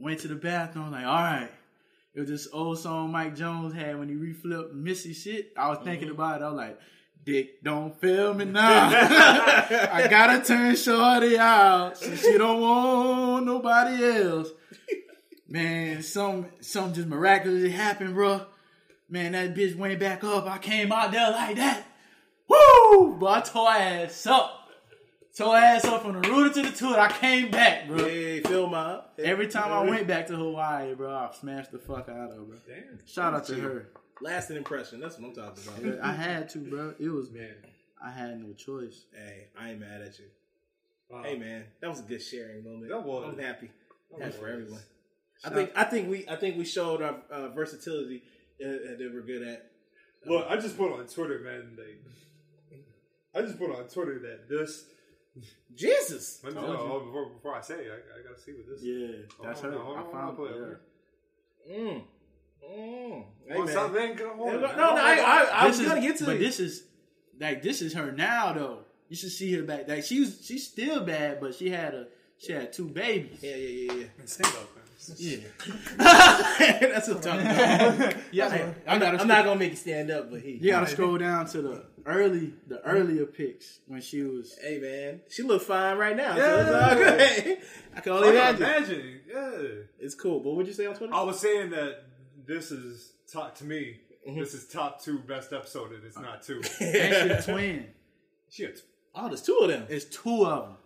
went 0.00 0.20
to 0.20 0.28
the 0.28 0.34
bathroom. 0.34 0.90
Like, 0.90 1.06
all 1.06 1.22
right, 1.22 1.50
it 2.16 2.20
was 2.20 2.30
this 2.30 2.48
old 2.50 2.78
song 2.78 3.12
Mike 3.12 3.36
Jones 3.36 3.74
had 3.74 3.98
when 3.98 4.08
he 4.08 4.14
reflipped 4.14 4.72
Missy 4.72 5.12
shit. 5.12 5.52
I 5.54 5.68
was 5.68 5.80
thinking 5.84 6.08
mm-hmm. 6.08 6.16
about 6.16 6.40
it. 6.40 6.44
I 6.44 6.48
was 6.48 6.56
like, 6.56 6.80
Dick, 7.22 7.62
don't 7.62 8.00
fail 8.00 8.32
me 8.32 8.46
now. 8.46 8.88
I 8.88 10.06
gotta 10.08 10.42
turn 10.42 10.76
Shorty 10.76 11.36
out 11.36 11.98
so 11.98 12.14
she 12.14 12.38
don't 12.38 12.62
want 12.62 13.44
nobody 13.44 14.02
else. 14.02 14.48
Man, 15.46 16.02
some 16.02 16.46
some 16.60 16.94
just 16.94 17.06
miraculously 17.06 17.68
happened, 17.68 18.14
bro. 18.14 18.46
Man, 19.10 19.32
that 19.32 19.54
bitch 19.54 19.76
went 19.76 20.00
back 20.00 20.24
up. 20.24 20.46
I 20.46 20.56
came 20.56 20.90
out 20.92 21.12
there 21.12 21.30
like 21.32 21.56
that. 21.56 21.84
Woo! 22.48 23.18
But 23.18 23.26
I 23.26 23.40
tore 23.42 23.72
her 23.72 23.78
ass 23.78 24.26
up. 24.26 24.55
Tore 25.36 25.54
ass 25.54 25.84
up 25.84 26.02
from 26.02 26.20
the 26.22 26.28
rooter 26.30 26.54
to 26.54 26.62
the 26.70 26.74
toot. 26.74 26.96
I 26.96 27.12
came 27.12 27.50
back, 27.50 27.86
bro. 27.88 27.98
Hey, 27.98 28.40
Phil 28.40 28.66
Ma. 28.68 29.02
Every 29.18 29.48
time 29.48 29.70
I 29.70 29.82
went 29.82 30.06
back 30.06 30.28
to 30.28 30.36
Hawaii, 30.36 30.94
bro, 30.94 31.10
I 31.14 31.30
smashed 31.38 31.72
the 31.72 31.78
fuck 31.78 32.08
out 32.08 32.30
of 32.30 32.36
her, 32.36 32.42
bro. 32.42 32.56
Damn. 32.66 33.00
Shout 33.04 33.34
out 33.34 33.44
to 33.48 33.54
her. 33.56 33.88
Lasting 34.22 34.56
impression. 34.56 34.98
That's 34.98 35.18
what 35.18 35.28
I'm 35.28 35.34
talking 35.34 35.88
about. 35.90 36.02
I 36.02 36.12
had 36.12 36.48
to, 36.50 36.58
bro. 36.58 36.94
It 36.98 37.10
was 37.10 37.30
Man. 37.30 37.54
I 38.02 38.10
had 38.10 38.40
no 38.42 38.54
choice. 38.54 39.04
hey, 39.14 39.48
I 39.58 39.70
ain't 39.70 39.80
mad 39.80 40.00
at 40.00 40.18
you. 40.18 40.24
Wow. 41.10 41.22
Hey, 41.22 41.36
man, 41.36 41.64
that 41.80 41.90
was 41.90 42.00
a 42.00 42.04
good 42.04 42.22
sharing 42.22 42.64
moment. 42.64 42.88
That 42.90 43.02
was. 43.02 43.28
I'm 43.28 43.38
happy. 43.38 43.70
That 44.18 44.24
Happy 44.24 44.36
for 44.38 44.44
was. 44.44 44.52
everyone. 44.52 44.80
I 45.44 45.50
think. 45.50 45.70
I 45.76 45.84
think 45.84 46.08
we. 46.08 46.26
I 46.28 46.36
think 46.36 46.56
we 46.56 46.64
showed 46.64 47.02
our 47.02 47.16
uh, 47.30 47.48
versatility 47.48 48.22
uh, 48.64 48.68
that 48.68 49.10
we're 49.12 49.20
good 49.20 49.46
at. 49.46 49.66
Look, 50.24 50.46
I 50.48 50.56
just 50.56 50.78
put 50.78 50.92
on 50.92 51.06
Twitter, 51.06 51.40
man. 51.40 51.76
They, 51.76 52.78
I 53.38 53.42
just 53.42 53.58
put 53.58 53.70
on 53.70 53.86
Twitter 53.88 54.18
that 54.20 54.48
this. 54.48 54.84
Jesus. 55.74 56.40
No, 56.44 56.50
no, 56.50 57.00
before, 57.00 57.26
before 57.30 57.54
I 57.56 57.60
say 57.60 57.74
it, 57.74 57.90
I, 57.92 58.18
I 58.20 58.22
gotta 58.22 58.40
see 58.40 58.52
what 58.52 58.66
this. 58.68 58.82
Yeah, 58.82 59.24
that's 59.42 59.60
Hold 59.60 59.74
her. 59.74 59.78
hold 59.80 59.98
on, 59.98 60.06
I 60.06 60.10
found 60.12 60.28
on, 60.30 60.36
hold 60.36 60.48
on. 60.50 60.54
her. 60.58 60.80
Mm. 61.70 62.02
Mm. 62.64 63.24
Hey, 63.46 63.52
Hey, 63.54 63.58
man. 63.58 63.68
stop, 63.68 63.92
man. 63.92 64.16
Go- 64.16 64.34
hold 64.34 64.52
No, 64.54 64.60
no, 64.60 64.76
no, 64.76 64.96
I, 64.96 65.14
I, 65.16 65.48
I 65.52 65.66
was 65.68 65.78
is- 65.80 65.86
gonna 65.88 66.00
get 66.00 66.16
to 66.18 66.24
but 66.24 66.36
it. 66.36 66.38
this 66.40 66.60
is 66.60 66.84
like 67.38 67.62
this 67.62 67.82
is 67.82 67.92
her 67.94 68.10
now 68.12 68.52
though. 68.52 68.78
You 69.08 69.16
should 69.16 69.30
see 69.32 69.52
her 69.54 69.62
back. 69.62 69.86
Like 69.88 70.02
she 70.04 70.20
was, 70.20 70.44
she's 70.44 70.66
still 70.66 71.04
bad, 71.04 71.40
but 71.40 71.54
she 71.54 71.70
had 71.70 71.94
a 71.94 72.06
she 72.38 72.52
had 72.52 72.72
two 72.72 72.88
babies. 72.88 73.38
Yeah, 73.42 73.54
yeah, 73.56 73.92
yeah, 73.92 73.92
yeah. 74.00 74.04
Stand 74.24 74.54
up, 74.56 74.74
man. 74.74 74.84
Yeah, 75.16 75.38
That's 75.96 77.08
what 77.08 77.16
I'm 77.18 77.22
talking 77.22 77.46
about. 77.46 78.16
yeah. 78.32 78.50
Hey, 78.50 78.74
I 78.86 78.94
I'm, 78.94 79.00
gotta 79.00 79.20
I'm 79.20 79.28
not 79.28 79.44
gonna 79.44 79.58
make 79.58 79.70
you 79.70 79.76
stand 79.76 80.10
up, 80.10 80.30
but 80.30 80.40
he. 80.40 80.52
You 80.52 80.70
gotta 80.72 80.86
scroll 80.86 81.18
down 81.18 81.46
to 81.48 81.62
the 81.62 81.84
early, 82.04 82.52
the 82.66 82.80
earlier 82.82 83.26
pics 83.26 83.80
when 83.86 84.00
she 84.00 84.22
was. 84.22 84.56
Hey 84.62 84.78
man, 84.78 85.20
she 85.28 85.42
look 85.42 85.62
fine 85.62 85.96
right 85.98 86.16
now. 86.16 86.36
Yeah. 86.36 86.44
So 86.44 86.60
it's 86.60 86.70
all 86.70 86.94
good. 86.94 87.58
I 87.96 88.00
can 88.00 88.12
only 88.12 88.28
I 88.28 88.32
can 88.52 88.56
imagine. 88.56 88.64
imagine. 89.00 89.20
Yeah. 89.28 89.68
It's 90.00 90.14
cool. 90.14 90.40
But 90.40 90.50
what'd 90.52 90.66
you 90.68 90.74
say 90.74 90.86
on 90.86 90.94
Twitter? 90.94 91.14
I 91.14 91.22
was 91.22 91.38
saying 91.40 91.70
that 91.70 92.04
this 92.46 92.70
is 92.70 93.12
top 93.32 93.54
to 93.58 93.64
me. 93.64 94.00
Mm-hmm. 94.28 94.40
This 94.40 94.54
is 94.54 94.66
top 94.66 95.00
two 95.02 95.18
best 95.20 95.52
episode, 95.52 95.92
and 95.92 96.02
it's 96.04 96.18
not 96.18 96.42
two. 96.42 96.60
And 96.80 97.14
she 97.14 97.30
a 97.30 97.42
twin. 97.42 97.86
she 98.48 98.64
a 98.64 98.72
t- 98.72 98.80
Oh, 99.14 99.28
there's 99.28 99.42
two 99.42 99.56
of 99.62 99.68
them. 99.68 99.86
It's 99.88 100.04
two 100.04 100.44
of 100.46 100.76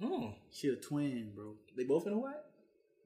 them. 0.00 0.10
Mm. 0.10 0.34
She 0.52 0.68
a 0.68 0.76
twin, 0.76 1.32
bro. 1.34 1.54
They 1.76 1.84
both 1.84 2.06
in 2.06 2.12
a 2.12 2.16
Hawaii. 2.16 2.34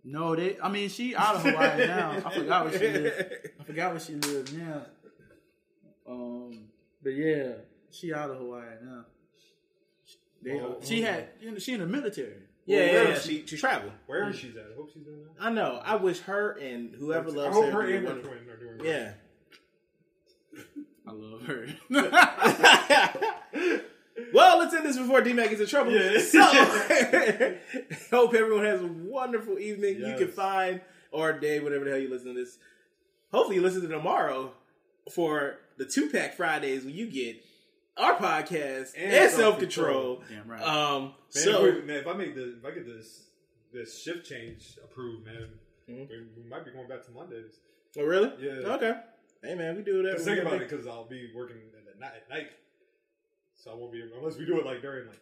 No, 0.05 0.37
they. 0.37 0.59
I 0.61 0.69
mean, 0.69 0.89
she 0.91 1.17
out 1.17 1.37
of 1.37 1.43
Hawaii 1.43 1.87
now. 1.87 2.23
I 2.25 2.31
forgot 2.35 2.65
where 2.67 2.79
she 2.79 2.89
lives. 2.89 3.23
I 3.61 3.65
forgot 3.65 3.91
where 3.93 4.01
she 4.01 4.15
lives 4.15 4.53
now. 4.53 4.83
Um, 6.07 6.65
but 7.03 7.11
yeah, 7.11 7.53
she 7.91 8.13
out 8.13 8.31
of 8.31 8.37
Hawaii 8.39 8.65
now. 8.83 9.05
They, 10.43 10.61
Oh, 10.61 10.79
she 10.83 11.01
had, 11.01 11.29
you 11.41 11.53
know, 11.53 11.59
she 11.59 11.73
in 11.73 11.81
the 11.81 11.87
military. 11.87 12.35
Yeah, 12.67 12.79
Well, 12.79 12.87
yeah, 12.87 12.93
where 12.93 13.05
yeah. 13.09 13.15
is 13.17 13.25
She 13.25 13.47
she 13.47 13.57
traveled. 13.57 13.93
where 14.07 14.29
is 14.29 14.37
she 14.37 14.49
at? 14.49 14.57
I 14.73 14.75
hope 14.77 14.91
she's 14.93 15.03
doing 15.03 15.23
that. 15.23 15.43
I 15.43 15.51
know. 15.51 15.81
I 15.83 15.97
wish 15.97 16.21
her 16.21 16.53
and 16.59 16.95
whoever 16.95 17.31
I 17.31 17.33
loves 17.33 17.57
hope 17.57 17.65
her. 17.67 17.71
her 17.73 17.81
and 17.83 18.07
her 18.07 18.15
wonderful- 18.15 18.31
twin 18.31 18.49
are 18.51 18.57
doing 18.59 18.79
great. 18.79 18.91
Yeah. 18.91 19.13
I 21.07 21.13
love 21.13 21.43
her. 21.47 21.67
well, 24.35 24.59
let's 24.59 24.75
end 24.75 24.85
this 24.85 24.97
before 24.99 25.21
D-Mac 25.23 25.49
gets 25.51 25.61
in 25.63 25.67
trouble. 25.67 25.93
Yeah. 25.93 26.19
So, 26.21 26.43
hope 28.11 28.35
everyone 28.35 28.65
has 28.65 28.81
a 28.83 28.87
wonderful 28.87 29.59
evening. 29.59 30.01
You 30.01 30.17
can 30.17 30.29
find, 30.29 30.81
or 31.13 31.33
day, 31.33 31.61
whatever 31.61 31.85
the 31.85 31.91
hell 31.93 32.01
you 32.01 32.09
listen 32.11 32.35
to 32.35 32.35
this. 32.35 32.59
Hopefully 33.33 33.57
you 33.57 33.63
listen 33.63 33.83
to 33.83 33.89
tomorrow 33.89 34.53
for 35.13 35.59
the 35.77 35.85
two-pack 35.85 36.35
Fridays 36.35 36.85
when 36.85 36.95
you 36.95 37.07
get 37.11 37.37
our 37.97 38.17
podcast 38.17 38.93
and, 38.97 39.13
And 39.13 39.31
self-control. 39.31 40.23
self-control. 40.23 40.23
Damn 40.29 40.49
right. 40.51 40.63
Um, 40.63 41.03
Man, 41.03 41.13
so, 41.45 41.65
if, 41.67 41.85
man, 41.85 41.97
if 41.97 42.07
I 42.07 42.13
make 42.13 42.35
the 42.35 42.57
if 42.59 42.65
I 42.65 42.71
get 42.73 42.87
this 42.87 43.23
this 43.73 44.01
shift 44.01 44.25
change 44.29 44.79
approved, 44.85 45.27
man, 45.27 45.49
Mhm. 45.91 46.09
we, 46.09 46.43
we 46.43 46.49
might 46.49 46.65
be 46.65 46.71
going 46.71 46.89
back 46.89 47.05
to 47.07 47.11
Mondays. 47.13 47.59
oh, 47.99 48.05
really? 48.05 48.31
Yeah. 48.41 48.75
Okay. 48.75 48.93
Hey, 49.43 49.55
man, 49.57 49.77
we 49.77 49.83
do 49.83 50.03
that. 50.05 50.21
Think 50.21 50.41
about 50.41 50.55
it, 50.55 50.69
because 50.71 50.87
I'll 50.87 51.05
be 51.09 51.31
working 51.35 51.57
at 51.91 51.99
night, 52.01 52.13
at 52.17 52.31
night, 52.31 52.51
so 53.65 53.71
I 53.73 53.75
won't 53.75 53.93
be 53.93 54.03
unless 54.17 54.37
we 54.37 54.45
do 54.45 54.59
it 54.61 54.67
like 54.67 54.83
during 54.83 55.07
like 55.09 55.21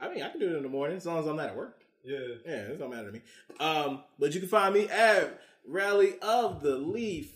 I 0.00 0.12
mean, 0.12 0.22
I 0.22 0.28
can 0.30 0.40
do 0.40 0.48
it 0.52 0.56
in 0.56 0.62
the 0.62 0.68
morning 0.68 0.96
as 0.98 1.06
long 1.06 1.18
as 1.20 1.26
I'm 1.26 1.36
not 1.36 1.46
at 1.50 1.56
work. 1.56 1.80
yeah. 2.04 2.18
Yeah, 2.44 2.52
it 2.52 2.78
don't 2.78 2.90
matter 2.90 3.06
to 3.06 3.12
me. 3.12 3.22
Um, 3.60 4.02
but 4.18 4.34
you 4.34 4.40
can 4.40 4.48
find 4.48 4.74
me 4.74 4.88
at 4.90 5.40
Rale 5.66 6.12
of 6.20 6.60
the 6.62 6.76
Leaf 6.76 7.32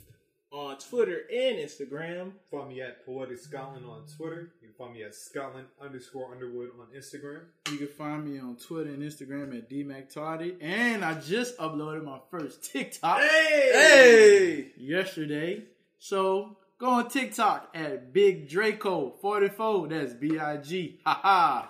on 0.53 0.77
Twitter 0.77 1.21
and 1.33 1.57
Instagram. 1.57 2.33
Find 2.51 2.69
me 2.69 2.83
at 2.83 3.07
Poetic 3.07 3.39
Scotland 3.39 3.87
on 3.87 4.03
Twitter. 4.15 4.53
You 4.61 4.69
can 4.69 4.77
find 4.77 4.93
me 4.93 5.05
at 5.05 5.15
Scotland 5.15 5.69
underscore 5.81 6.33
Underwood 6.33 6.71
on 6.79 6.89
Instagram. 6.95 7.45
You 7.71 7.79
can 7.79 7.87
find 7.89 8.31
me 8.31 8.39
on 8.39 8.57
Twitter 8.57 8.91
and 8.91 9.03
Instagram 9.03 9.57
at 9.57 9.71
dmactardy. 9.71 10.57
And 10.61 11.03
I 11.03 11.19
just 11.19 11.57
uploaded 11.57 12.05
my 12.05 12.19
first 12.31 12.63
TikTok 12.71 13.21
Hey! 13.21 14.73
yesterday. 14.77 15.65
So 15.99 16.57
go 16.81 16.89
on 16.89 17.09
TikTok 17.09 17.71
at 17.75 18.13
Big 18.13 18.49
Dreko 18.49 19.21
44. 19.21 19.89
That's 19.89 20.15
B 20.15 20.39
I 20.39 20.57
G 20.57 20.99
haha 21.05 21.67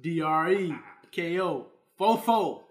D 0.00 0.22
R 0.22 0.52
E 0.52 0.74
K 1.10 1.40
O 1.40 1.66
44 1.98 2.64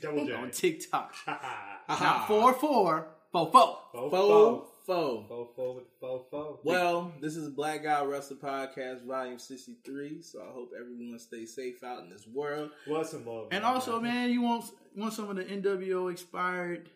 Double 0.00 0.32
on 0.34 0.50
TikTok. 0.50 1.12
Aha. 1.26 1.80
Not 1.88 2.28
44, 2.28 3.06
44. 3.32 3.78
Fo, 3.92 4.10
Fo 4.10 4.66
fo. 4.86 5.24
fo 5.28 5.48
fo 5.56 5.82
fo 6.00 6.26
fo. 6.30 6.60
Well, 6.62 7.12
this 7.20 7.36
is 7.36 7.48
Black 7.48 7.82
Guy 7.82 8.04
Wrestler 8.04 8.36
Podcast, 8.36 9.04
Volume 9.04 9.38
63. 9.38 10.22
So 10.22 10.40
I 10.40 10.52
hope 10.52 10.70
everyone 10.78 11.18
stays 11.18 11.54
safe 11.54 11.82
out 11.82 12.02
in 12.04 12.10
this 12.10 12.26
world. 12.26 12.70
Bless 12.86 13.12
and 13.12 13.26
love. 13.26 13.48
And 13.50 13.64
also, 13.64 13.98
man, 14.00 14.30
you 14.30 14.42
want 14.42 14.66
want 14.96 15.12
some 15.14 15.28
of 15.30 15.36
the 15.36 15.44
NWO 15.44 16.12
expired 16.12 16.90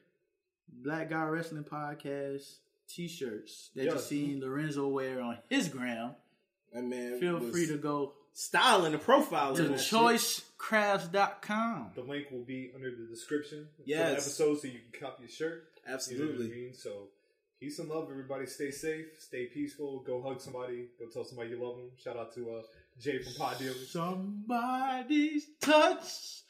Black 0.70 1.10
Guy 1.10 1.24
Wrestling 1.24 1.64
Podcast 1.64 2.58
T-shirts 2.88 3.70
that 3.74 3.84
you 3.84 3.90
Yes. 3.92 4.06
seen 4.06 4.40
Lorenzo 4.40 4.88
wear 4.88 5.20
on 5.20 5.38
his 5.48 5.68
gram. 5.68 6.14
And 6.72 6.88
man, 6.90 7.18
Feel 7.20 7.40
free 7.40 7.66
to 7.66 7.76
go 7.78 8.14
styling 8.32 8.92
the 8.92 8.98
profile 8.98 9.54
to 9.56 9.62
of 9.64 9.68
that 9.70 9.78
shit. 9.80 9.98
choicecrafts.com. 9.98 11.92
The 11.94 12.02
link 12.02 12.30
will 12.30 12.44
be 12.44 12.70
under 12.74 12.90
the 12.90 13.06
description 13.06 13.68
for 13.76 13.82
the 13.82 13.88
Yes. 13.88 14.12
episode, 14.22 14.60
so 14.60 14.66
you 14.68 14.80
can 14.90 15.00
copy 15.00 15.22
your 15.22 15.30
shirt. 15.30 15.72
You 15.76 15.82
know 15.86 15.90
I 15.90 15.94
Absolutely. 15.94 16.48
mean? 16.48 16.74
So 16.74 17.08
peace 17.58 17.78
and 17.78 17.88
love, 17.88 18.10
everybody. 18.10 18.46
Stay 18.46 18.70
safe, 18.70 19.06
stay 19.18 19.46
peaceful. 19.46 20.00
Go 20.00 20.20
hug 20.22 20.40
somebody. 20.40 20.88
Go 20.98 21.06
tell 21.06 21.24
somebody 21.24 21.50
you 21.50 21.56
love 21.64 21.76
them. 21.76 21.90
Shout 21.96 22.16
out 22.16 22.32
to 22.34 22.50
uh, 22.56 22.62
Jay 23.00 23.18
from 23.22 23.32
Pod 23.34 23.58
Dealers. 23.58 23.90
Somebody's 23.90 25.46
touch, 25.60 26.42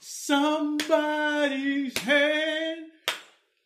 somebody's 0.00 1.96
hand, 1.98 2.89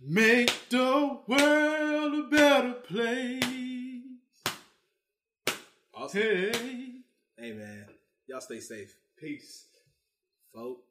make 0.07 0.69
the 0.69 1.19
world 1.27 2.15
a 2.15 2.29
better 2.31 2.73
place. 2.73 3.43
Awesome. 5.95 6.21
Hey. 6.21 6.53
Hey, 7.39 7.53
man. 7.53 7.87
Y'all 8.27 8.41
stay 8.41 8.61
safe. 8.61 8.95
Peace. 9.19 9.67
Folk. 10.53 10.83